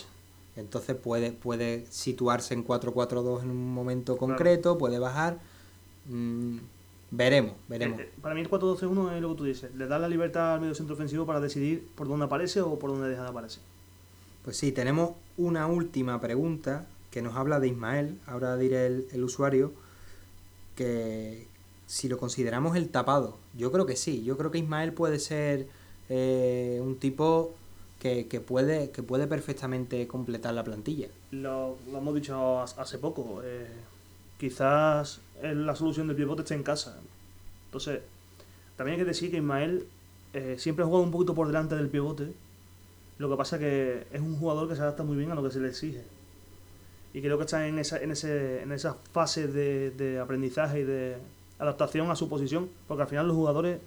Entonces 0.57 0.95
puede, 0.95 1.31
puede 1.31 1.85
situarse 1.89 2.53
en 2.53 2.65
4-4-2 2.65 3.43
en 3.43 3.51
un 3.51 3.73
momento 3.73 4.17
concreto, 4.17 4.77
puede 4.77 4.99
bajar. 4.99 5.39
Mm, 6.07 6.57
veremos, 7.11 7.53
veremos. 7.69 7.99
Eh, 7.99 8.03
eh, 8.03 8.11
Para 8.21 8.33
mí 8.35 8.41
el 8.41 8.49
4-2-3-1 8.49 9.15
es 9.15 9.21
lo 9.21 9.29
que 9.29 9.35
tú 9.35 9.43
dices. 9.45 9.73
Le 9.75 9.87
da 9.87 9.97
la 9.99 10.07
libertad 10.09 10.55
al 10.55 10.61
medio 10.61 10.75
centro 10.75 10.95
ofensivo 10.95 11.25
para 11.25 11.39
decidir 11.39 11.87
por 11.95 12.07
dónde 12.07 12.25
aparece 12.25 12.61
o 12.61 12.77
por 12.79 12.89
dónde 12.91 13.09
deja 13.09 13.23
de 13.23 13.29
aparecer. 13.29 13.61
Pues 14.43 14.57
sí, 14.57 14.71
tenemos 14.71 15.11
una 15.37 15.67
última 15.67 16.19
pregunta 16.19 16.85
que 17.11 17.21
nos 17.21 17.35
habla 17.35 17.59
de 17.59 17.67
Ismael, 17.67 18.17
ahora 18.25 18.57
diré 18.57 18.87
el, 18.87 19.07
el 19.11 19.23
usuario, 19.23 19.73
que 20.75 21.45
si 21.85 22.07
lo 22.07 22.17
consideramos 22.17 22.75
el 22.77 22.89
tapado, 22.89 23.37
yo 23.57 23.71
creo 23.71 23.85
que 23.85 23.95
sí, 23.97 24.23
yo 24.23 24.37
creo 24.37 24.49
que 24.49 24.59
Ismael 24.59 24.93
puede 24.93 25.19
ser 25.19 25.67
eh, 26.09 26.79
un 26.81 26.95
tipo 26.97 27.53
que, 27.99 28.27
que 28.27 28.39
puede, 28.39 28.91
que 28.91 29.03
puede 29.03 29.27
perfectamente 29.27 30.07
completar 30.07 30.53
la 30.53 30.63
plantilla. 30.63 31.09
Lo, 31.31 31.77
lo 31.91 31.97
hemos 31.97 32.15
dicho 32.15 32.61
hace 32.61 32.97
poco. 32.97 33.41
eh, 33.43 33.67
quizás 34.39 35.19
la 35.43 35.75
solución 35.75 36.07
del 36.07 36.15
pivote 36.15 36.41
esté 36.41 36.55
en 36.55 36.63
casa. 36.63 36.97
Entonces, 37.65 37.99
también 38.75 38.95
hay 38.95 39.01
que 39.05 39.09
decir 39.09 39.29
que 39.29 39.37
Ismael 39.37 39.85
eh, 40.33 40.55
siempre 40.57 40.83
ha 40.83 40.87
jugado 40.87 41.03
un 41.03 41.11
poquito 41.11 41.35
por 41.35 41.47
delante 41.47 41.75
del 41.75 41.89
pivote. 41.89 42.33
Lo 43.19 43.29
que 43.29 43.35
pasa 43.35 43.59
que 43.59 44.07
es 44.11 44.21
un 44.21 44.37
jugador 44.39 44.67
que 44.67 44.75
se 44.75 44.81
adapta 44.81 45.03
muy 45.03 45.15
bien 45.17 45.31
a 45.31 45.35
lo 45.35 45.43
que 45.43 45.51
se 45.51 45.59
le 45.59 45.67
exige. 45.67 46.03
Y 47.13 47.21
creo 47.21 47.37
que 47.37 47.43
está 47.43 47.67
en 47.67 47.77
esa, 47.79 47.97
en 48.01 48.11
ese, 48.11 48.61
en 48.61 48.71
esa 48.71 48.95
fase 49.11 49.47
de, 49.47 49.91
de 49.91 50.19
aprendizaje 50.19 50.79
y 50.81 50.83
de 50.83 51.17
adaptación 51.59 52.09
a 52.09 52.15
su 52.15 52.29
posición. 52.29 52.69
Porque 52.87 53.03
al 53.03 53.09
final 53.09 53.27
los 53.27 53.35
jugadores, 53.35 53.79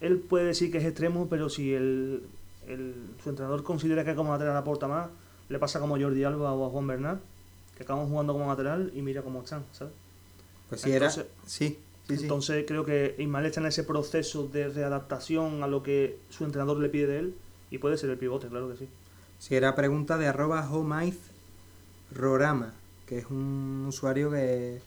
él 0.00 0.18
puede 0.18 0.44
decir 0.46 0.70
que 0.70 0.78
es 0.78 0.84
extremo, 0.84 1.26
pero 1.30 1.48
si 1.48 1.72
el, 1.74 2.22
el- 2.68 2.94
su 3.22 3.30
entrenador 3.30 3.62
considera 3.62 4.04
que 4.04 4.14
como 4.14 4.32
lateral 4.32 4.56
aporta 4.56 4.86
más, 4.88 5.08
le 5.48 5.58
pasa 5.58 5.80
como 5.80 5.96
a 5.96 6.00
Jordi 6.00 6.24
Alba 6.24 6.52
o 6.52 6.66
a 6.66 6.70
Juan 6.70 6.86
Bernat, 6.86 7.18
que 7.76 7.82
acaban 7.84 8.08
jugando 8.08 8.32
como 8.32 8.46
lateral 8.48 8.90
y 8.94 9.00
mira 9.02 9.22
cómo 9.22 9.42
están, 9.42 9.64
¿sabes? 9.72 9.92
Pues 10.68 10.80
sí, 10.82 10.92
Entonces- 10.92 11.18
era. 11.18 11.28
Sí, 11.46 11.78
sí, 12.08 12.16
sí. 12.16 12.22
Entonces 12.24 12.64
creo 12.66 12.84
que 12.84 13.14
Ismael 13.18 13.46
está 13.46 13.60
en 13.60 13.66
ese 13.66 13.84
proceso 13.84 14.48
de 14.48 14.68
readaptación 14.68 15.62
a 15.62 15.66
lo 15.66 15.82
que 15.82 16.18
su 16.30 16.44
entrenador 16.44 16.78
le 16.78 16.88
pide 16.88 17.06
de 17.06 17.18
él 17.20 17.34
y 17.70 17.78
puede 17.78 17.96
ser 17.96 18.10
el 18.10 18.18
pivote, 18.18 18.48
claro 18.48 18.68
que 18.70 18.76
sí. 18.76 18.88
Sí, 19.38 19.54
era 19.54 19.74
pregunta 19.74 20.18
de 20.18 20.26
arroba 20.26 20.68
homaiz 20.70 21.18
rorama, 22.12 22.72
que 23.06 23.18
es 23.18 23.26
un 23.30 23.84
usuario 23.88 24.30
que 24.30 24.80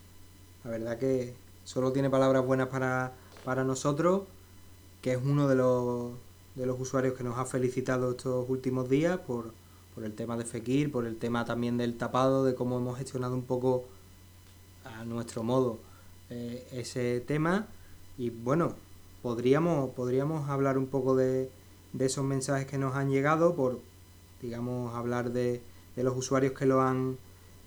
la 0.64 0.72
verdad 0.72 0.98
que 0.98 1.33
solo 1.64 1.91
tiene 1.91 2.09
palabras 2.09 2.45
buenas 2.45 2.67
para, 2.67 3.14
para 3.45 3.64
nosotros, 3.64 4.23
que 5.01 5.14
es 5.14 5.19
uno 5.23 5.48
de 5.48 5.56
los, 5.56 6.11
de 6.56 6.65
los 6.65 6.80
usuarios 6.80 7.15
que 7.15 7.23
nos 7.23 7.38
ha 7.38 7.45
felicitado 7.45 8.11
estos 8.11 8.49
últimos 8.49 8.89
días 8.89 9.19
por, 9.19 9.53
por 9.95 10.03
el 10.03 10.14
tema 10.14 10.38
de 10.38 10.45
Fekir, 10.45 10.91
por 10.91 11.06
el 11.06 11.17
tema 11.17 11.45
también 11.45 11.77
del 11.77 11.98
tapado, 11.98 12.43
de 12.43 12.56
cómo 12.56 12.77
hemos 12.77 12.98
gestionado 12.98 13.35
un 13.35 13.43
poco 13.43 13.85
a 14.83 15.06
nuestro 15.06 15.43
modo 15.43 15.80
eh, 16.30 16.67
ese 16.72 17.22
tema. 17.22 17.67
Y 18.17 18.30
bueno, 18.30 18.73
podríamos, 19.22 19.91
podríamos 19.91 20.49
hablar 20.49 20.77
un 20.77 20.88
poco 20.88 21.15
de, 21.15 21.49
de 21.93 22.06
esos 22.06 22.25
mensajes 22.25 22.67
que 22.67 22.77
nos 22.77 22.95
han 22.95 23.09
llegado, 23.09 23.56
por 23.56 23.80
digamos 24.41 24.95
hablar 24.95 25.31
de, 25.31 25.61
de 25.99 26.03
los 26.05 26.15
usuarios 26.15 26.53
que 26.53 26.65
lo 26.65 26.81
han 26.81 27.17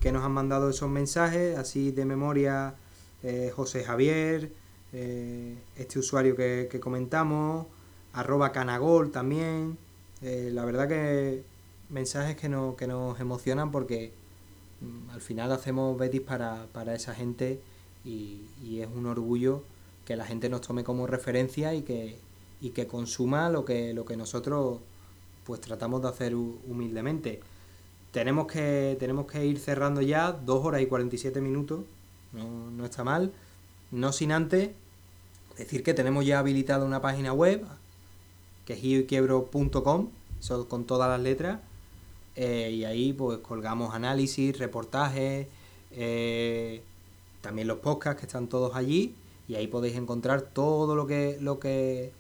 que 0.01 0.11
nos 0.11 0.25
han 0.25 0.33
mandado 0.33 0.71
esos 0.71 0.89
mensajes, 0.91 1.57
así 1.59 1.93
de 1.93 2.05
memoria 2.07 2.75
eh, 3.23 3.53
José 3.55 3.85
Javier, 3.85 4.51
eh, 4.95 5.55
este 5.77 5.99
usuario 5.99 6.35
que, 6.35 6.81
comentamos, 6.81 7.67
arroba 8.15 8.51
canagol 8.53 9.13
también, 9.13 9.77
eh, 10.23 10.51
la 10.53 10.65
verdad 10.65 10.89
que 10.89 11.45
mensajes 11.91 12.37
que, 12.37 12.49
no, 12.49 12.75
que 12.77 12.87
nos 12.89 13.21
emocionan 13.21 13.71
porque 13.71 14.13
mm, 14.81 15.11
al 15.11 15.21
final 15.21 15.53
hacemos 15.53 15.97
Betis 15.99 16.23
para, 16.23 16.67
para 16.73 16.95
esa 16.95 17.15
gente 17.15 17.61
y, 18.05 18.41
y 18.65 18.81
es 18.81 18.89
un 18.93 19.07
orgullo 19.07 19.63
que 20.05 20.17
la 20.17 20.25
gente 20.25 20.49
nos 20.49 20.63
tome 20.63 20.83
como 20.85 21.07
referencia 21.07 21.75
y 21.75 21.83
que, 21.83 22.17
y 22.61 22.71
que 22.71 22.89
consuma 22.89 23.51
lo 23.51 23.65
que, 23.65 23.93
lo 23.95 24.05
que 24.05 24.17
nosotros 24.17 24.81
pues 25.45 25.61
tratamos 25.61 26.03
de 26.03 26.09
hacer 26.09 26.35
hu- 26.35 26.57
humildemente. 26.69 27.41
Tenemos 28.13 28.47
que, 28.47 28.97
tenemos 29.01 29.27
que 29.27 29.45
ir 29.47 29.59
cerrando 29.59 30.01
ya, 30.03 30.33
2 30.33 30.65
horas 30.65 30.83
y 30.83 30.87
47 30.87 31.41
minutos, 31.41 31.81
no, 32.33 32.71
no 32.71 32.85
está 32.85 33.05
mal. 33.05 33.33
No 33.91 34.13
sin 34.13 34.33
antes 34.33 34.71
decir 35.57 35.83
que 35.83 35.95
tenemos 35.95 36.25
ya 36.27 36.39
habilitada 36.39 36.85
una 36.85 37.01
página 37.01 37.33
web, 37.33 37.65
que 38.67 38.75
es 38.75 38.81
gioyquiebro.com, 38.81 40.09
eso 40.41 40.69
con 40.69 40.85
todas 40.85 41.09
las 41.09 41.21
letras, 41.21 41.61
eh, 42.37 42.71
y 42.73 42.85
ahí 42.85 43.13
pues 43.13 43.39
colgamos 43.39 43.95
análisis, 43.95 44.59
reportajes, 44.59 45.47
eh, 45.93 46.83
también 47.41 47.69
los 47.69 47.79
podcasts 47.79 48.21
que 48.21 48.27
están 48.27 48.47
todos 48.49 48.75
allí, 48.77 49.15
y 49.49 49.55
ahí 49.57 49.67
podéis 49.67 49.97
encontrar 49.97 50.43
todo 50.43 50.95
lo 50.97 51.07
que, 51.07 51.39
lo 51.41 51.59
que 51.59 52.13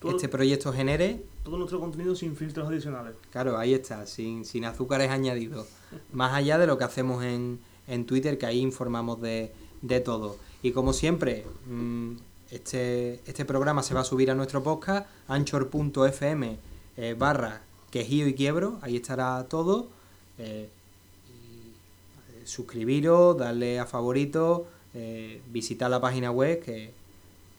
Todo- 0.00 0.12
este 0.12 0.28
proyecto 0.28 0.72
genere 0.72 1.22
Todo 1.46 1.58
nuestro 1.58 1.78
contenido 1.78 2.16
sin 2.16 2.34
filtros 2.34 2.66
adicionales. 2.66 3.14
Claro, 3.30 3.56
ahí 3.56 3.72
está, 3.72 4.04
sin, 4.04 4.44
sin 4.44 4.64
azúcares 4.64 5.12
añadidos. 5.12 5.68
Más 6.12 6.34
allá 6.34 6.58
de 6.58 6.66
lo 6.66 6.76
que 6.76 6.82
hacemos 6.82 7.22
en, 7.22 7.60
en 7.86 8.04
Twitter, 8.04 8.36
que 8.36 8.46
ahí 8.46 8.58
informamos 8.58 9.20
de, 9.20 9.52
de 9.80 10.00
todo. 10.00 10.38
Y 10.62 10.72
como 10.72 10.92
siempre, 10.92 11.46
mm, 11.68 12.14
este, 12.50 13.20
este 13.26 13.44
programa 13.44 13.84
se 13.84 13.94
va 13.94 14.00
a 14.00 14.04
subir 14.04 14.28
a 14.28 14.34
nuestro 14.34 14.64
podcast, 14.64 15.06
anchor.fm 15.28 16.58
eh, 16.96 17.14
barra 17.16 17.62
quejío 17.92 18.26
y 18.26 18.34
quiebro, 18.34 18.80
ahí 18.82 18.96
estará 18.96 19.46
todo. 19.48 19.86
Eh, 20.38 20.68
eh, 20.68 22.42
suscribiros, 22.42 23.38
darle 23.38 23.78
a 23.78 23.86
favorito, 23.86 24.66
eh, 24.94 25.40
visitar 25.52 25.88
la 25.92 26.00
página 26.00 26.32
web, 26.32 26.60
que, 26.60 26.90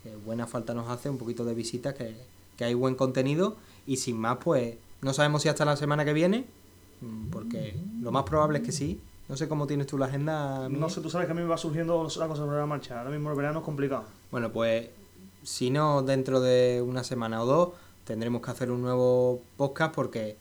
que 0.04 0.14
buena 0.26 0.46
falta 0.46 0.74
nos 0.74 0.90
hace, 0.90 1.10
un 1.10 1.18
poquito 1.18 1.46
de 1.46 1.54
visitas, 1.54 1.94
que, 1.94 2.18
que 2.58 2.66
hay 2.66 2.74
buen 2.74 2.96
contenido. 2.96 3.56
Y 3.88 3.98
sin 3.98 4.18
más, 4.18 4.38
pues 4.44 4.76
no 5.02 5.14
sabemos 5.14 5.42
si 5.42 5.50
hasta 5.50 5.66
la 5.66 5.76
semana 5.76 6.06
que 6.06 6.14
viene, 6.14 6.46
mm, 7.02 7.30
porque 7.30 7.76
lo 8.02 8.12
más 8.12 8.24
probable 8.24 8.60
es 8.60 8.66
que 8.66 8.72
sí. 8.72 9.00
No 9.30 9.36
sé 9.36 9.48
cómo 9.50 9.68
tienes 9.68 9.88
tú 9.88 9.98
la 9.98 10.06
agenda. 10.06 10.70
No 10.70 10.90
sé, 10.90 11.02
tú 11.02 11.10
sabes 11.10 11.26
que 11.26 11.32
a 11.32 11.36
mí 11.36 11.42
me 11.42 11.48
va 11.48 11.58
surgiendo 11.58 12.04
la 12.04 12.28
cosa 12.28 12.44
sobre 12.44 12.58
la 12.58 12.66
marcha. 12.66 13.00
Ahora 13.00 13.10
mismo 13.10 13.30
el 13.30 13.36
verano 13.36 13.60
es 13.60 13.66
complicado. 13.66 14.06
Bueno, 14.32 14.52
pues 14.52 14.90
si 15.44 15.70
no, 15.70 16.02
dentro 16.02 16.40
de 16.40 16.84
una 16.86 17.04
semana 17.04 17.42
o 17.42 17.46
dos 17.46 17.70
tendremos 18.06 18.42
que 18.42 18.52
hacer 18.52 18.72
un 18.72 18.82
nuevo 18.82 19.42
podcast 19.58 19.94
porque 19.94 20.38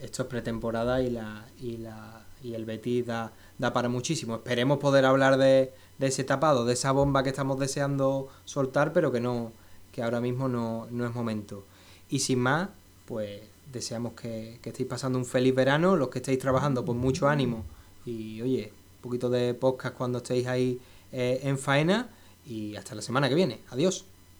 esto 0.00 0.22
es 0.22 0.28
pretemporada 0.28 1.02
y 1.02 1.10
la 1.10 1.46
y 1.60 1.78
la 1.78 2.24
y 2.42 2.54
el 2.54 2.64
Betis 2.64 3.06
da, 3.06 3.32
da 3.58 3.72
para 3.72 3.88
muchísimo. 3.88 4.36
Esperemos 4.36 4.78
poder 4.78 5.04
hablar 5.04 5.36
de, 5.36 5.72
de 5.98 6.06
ese 6.06 6.24
tapado, 6.24 6.64
de 6.64 6.74
esa 6.74 6.92
bomba 6.92 7.22
que 7.22 7.30
estamos 7.30 7.58
deseando 7.58 8.28
soltar, 8.44 8.92
pero 8.92 9.12
que 9.12 9.20
no 9.20 9.52
que 9.92 10.02
ahora 10.02 10.20
mismo 10.20 10.48
no, 10.48 10.86
no 10.90 11.06
es 11.06 11.14
momento. 11.14 11.64
Y 12.12 12.20
sin 12.20 12.38
más, 12.38 12.68
pues 13.06 13.40
deseamos 13.72 14.12
que, 14.12 14.60
que 14.62 14.68
estéis 14.68 14.88
pasando 14.88 15.18
un 15.18 15.26
feliz 15.26 15.52
verano, 15.52 15.96
los 15.96 16.10
que 16.10 16.20
estéis 16.20 16.38
trabajando, 16.38 16.84
pues 16.84 16.96
mucho 16.96 17.28
ánimo 17.28 17.64
y 18.04 18.40
oye, 18.42 18.72
un 18.96 19.02
poquito 19.02 19.30
de 19.30 19.54
podcast 19.54 19.96
cuando 19.96 20.18
estéis 20.18 20.46
ahí 20.46 20.80
eh, 21.12 21.40
en 21.42 21.58
faena 21.58 22.10
y 22.46 22.76
hasta 22.76 22.94
la 22.94 23.02
semana 23.02 23.28
que 23.28 23.34
viene. 23.34 23.60
Adiós. 23.70 24.06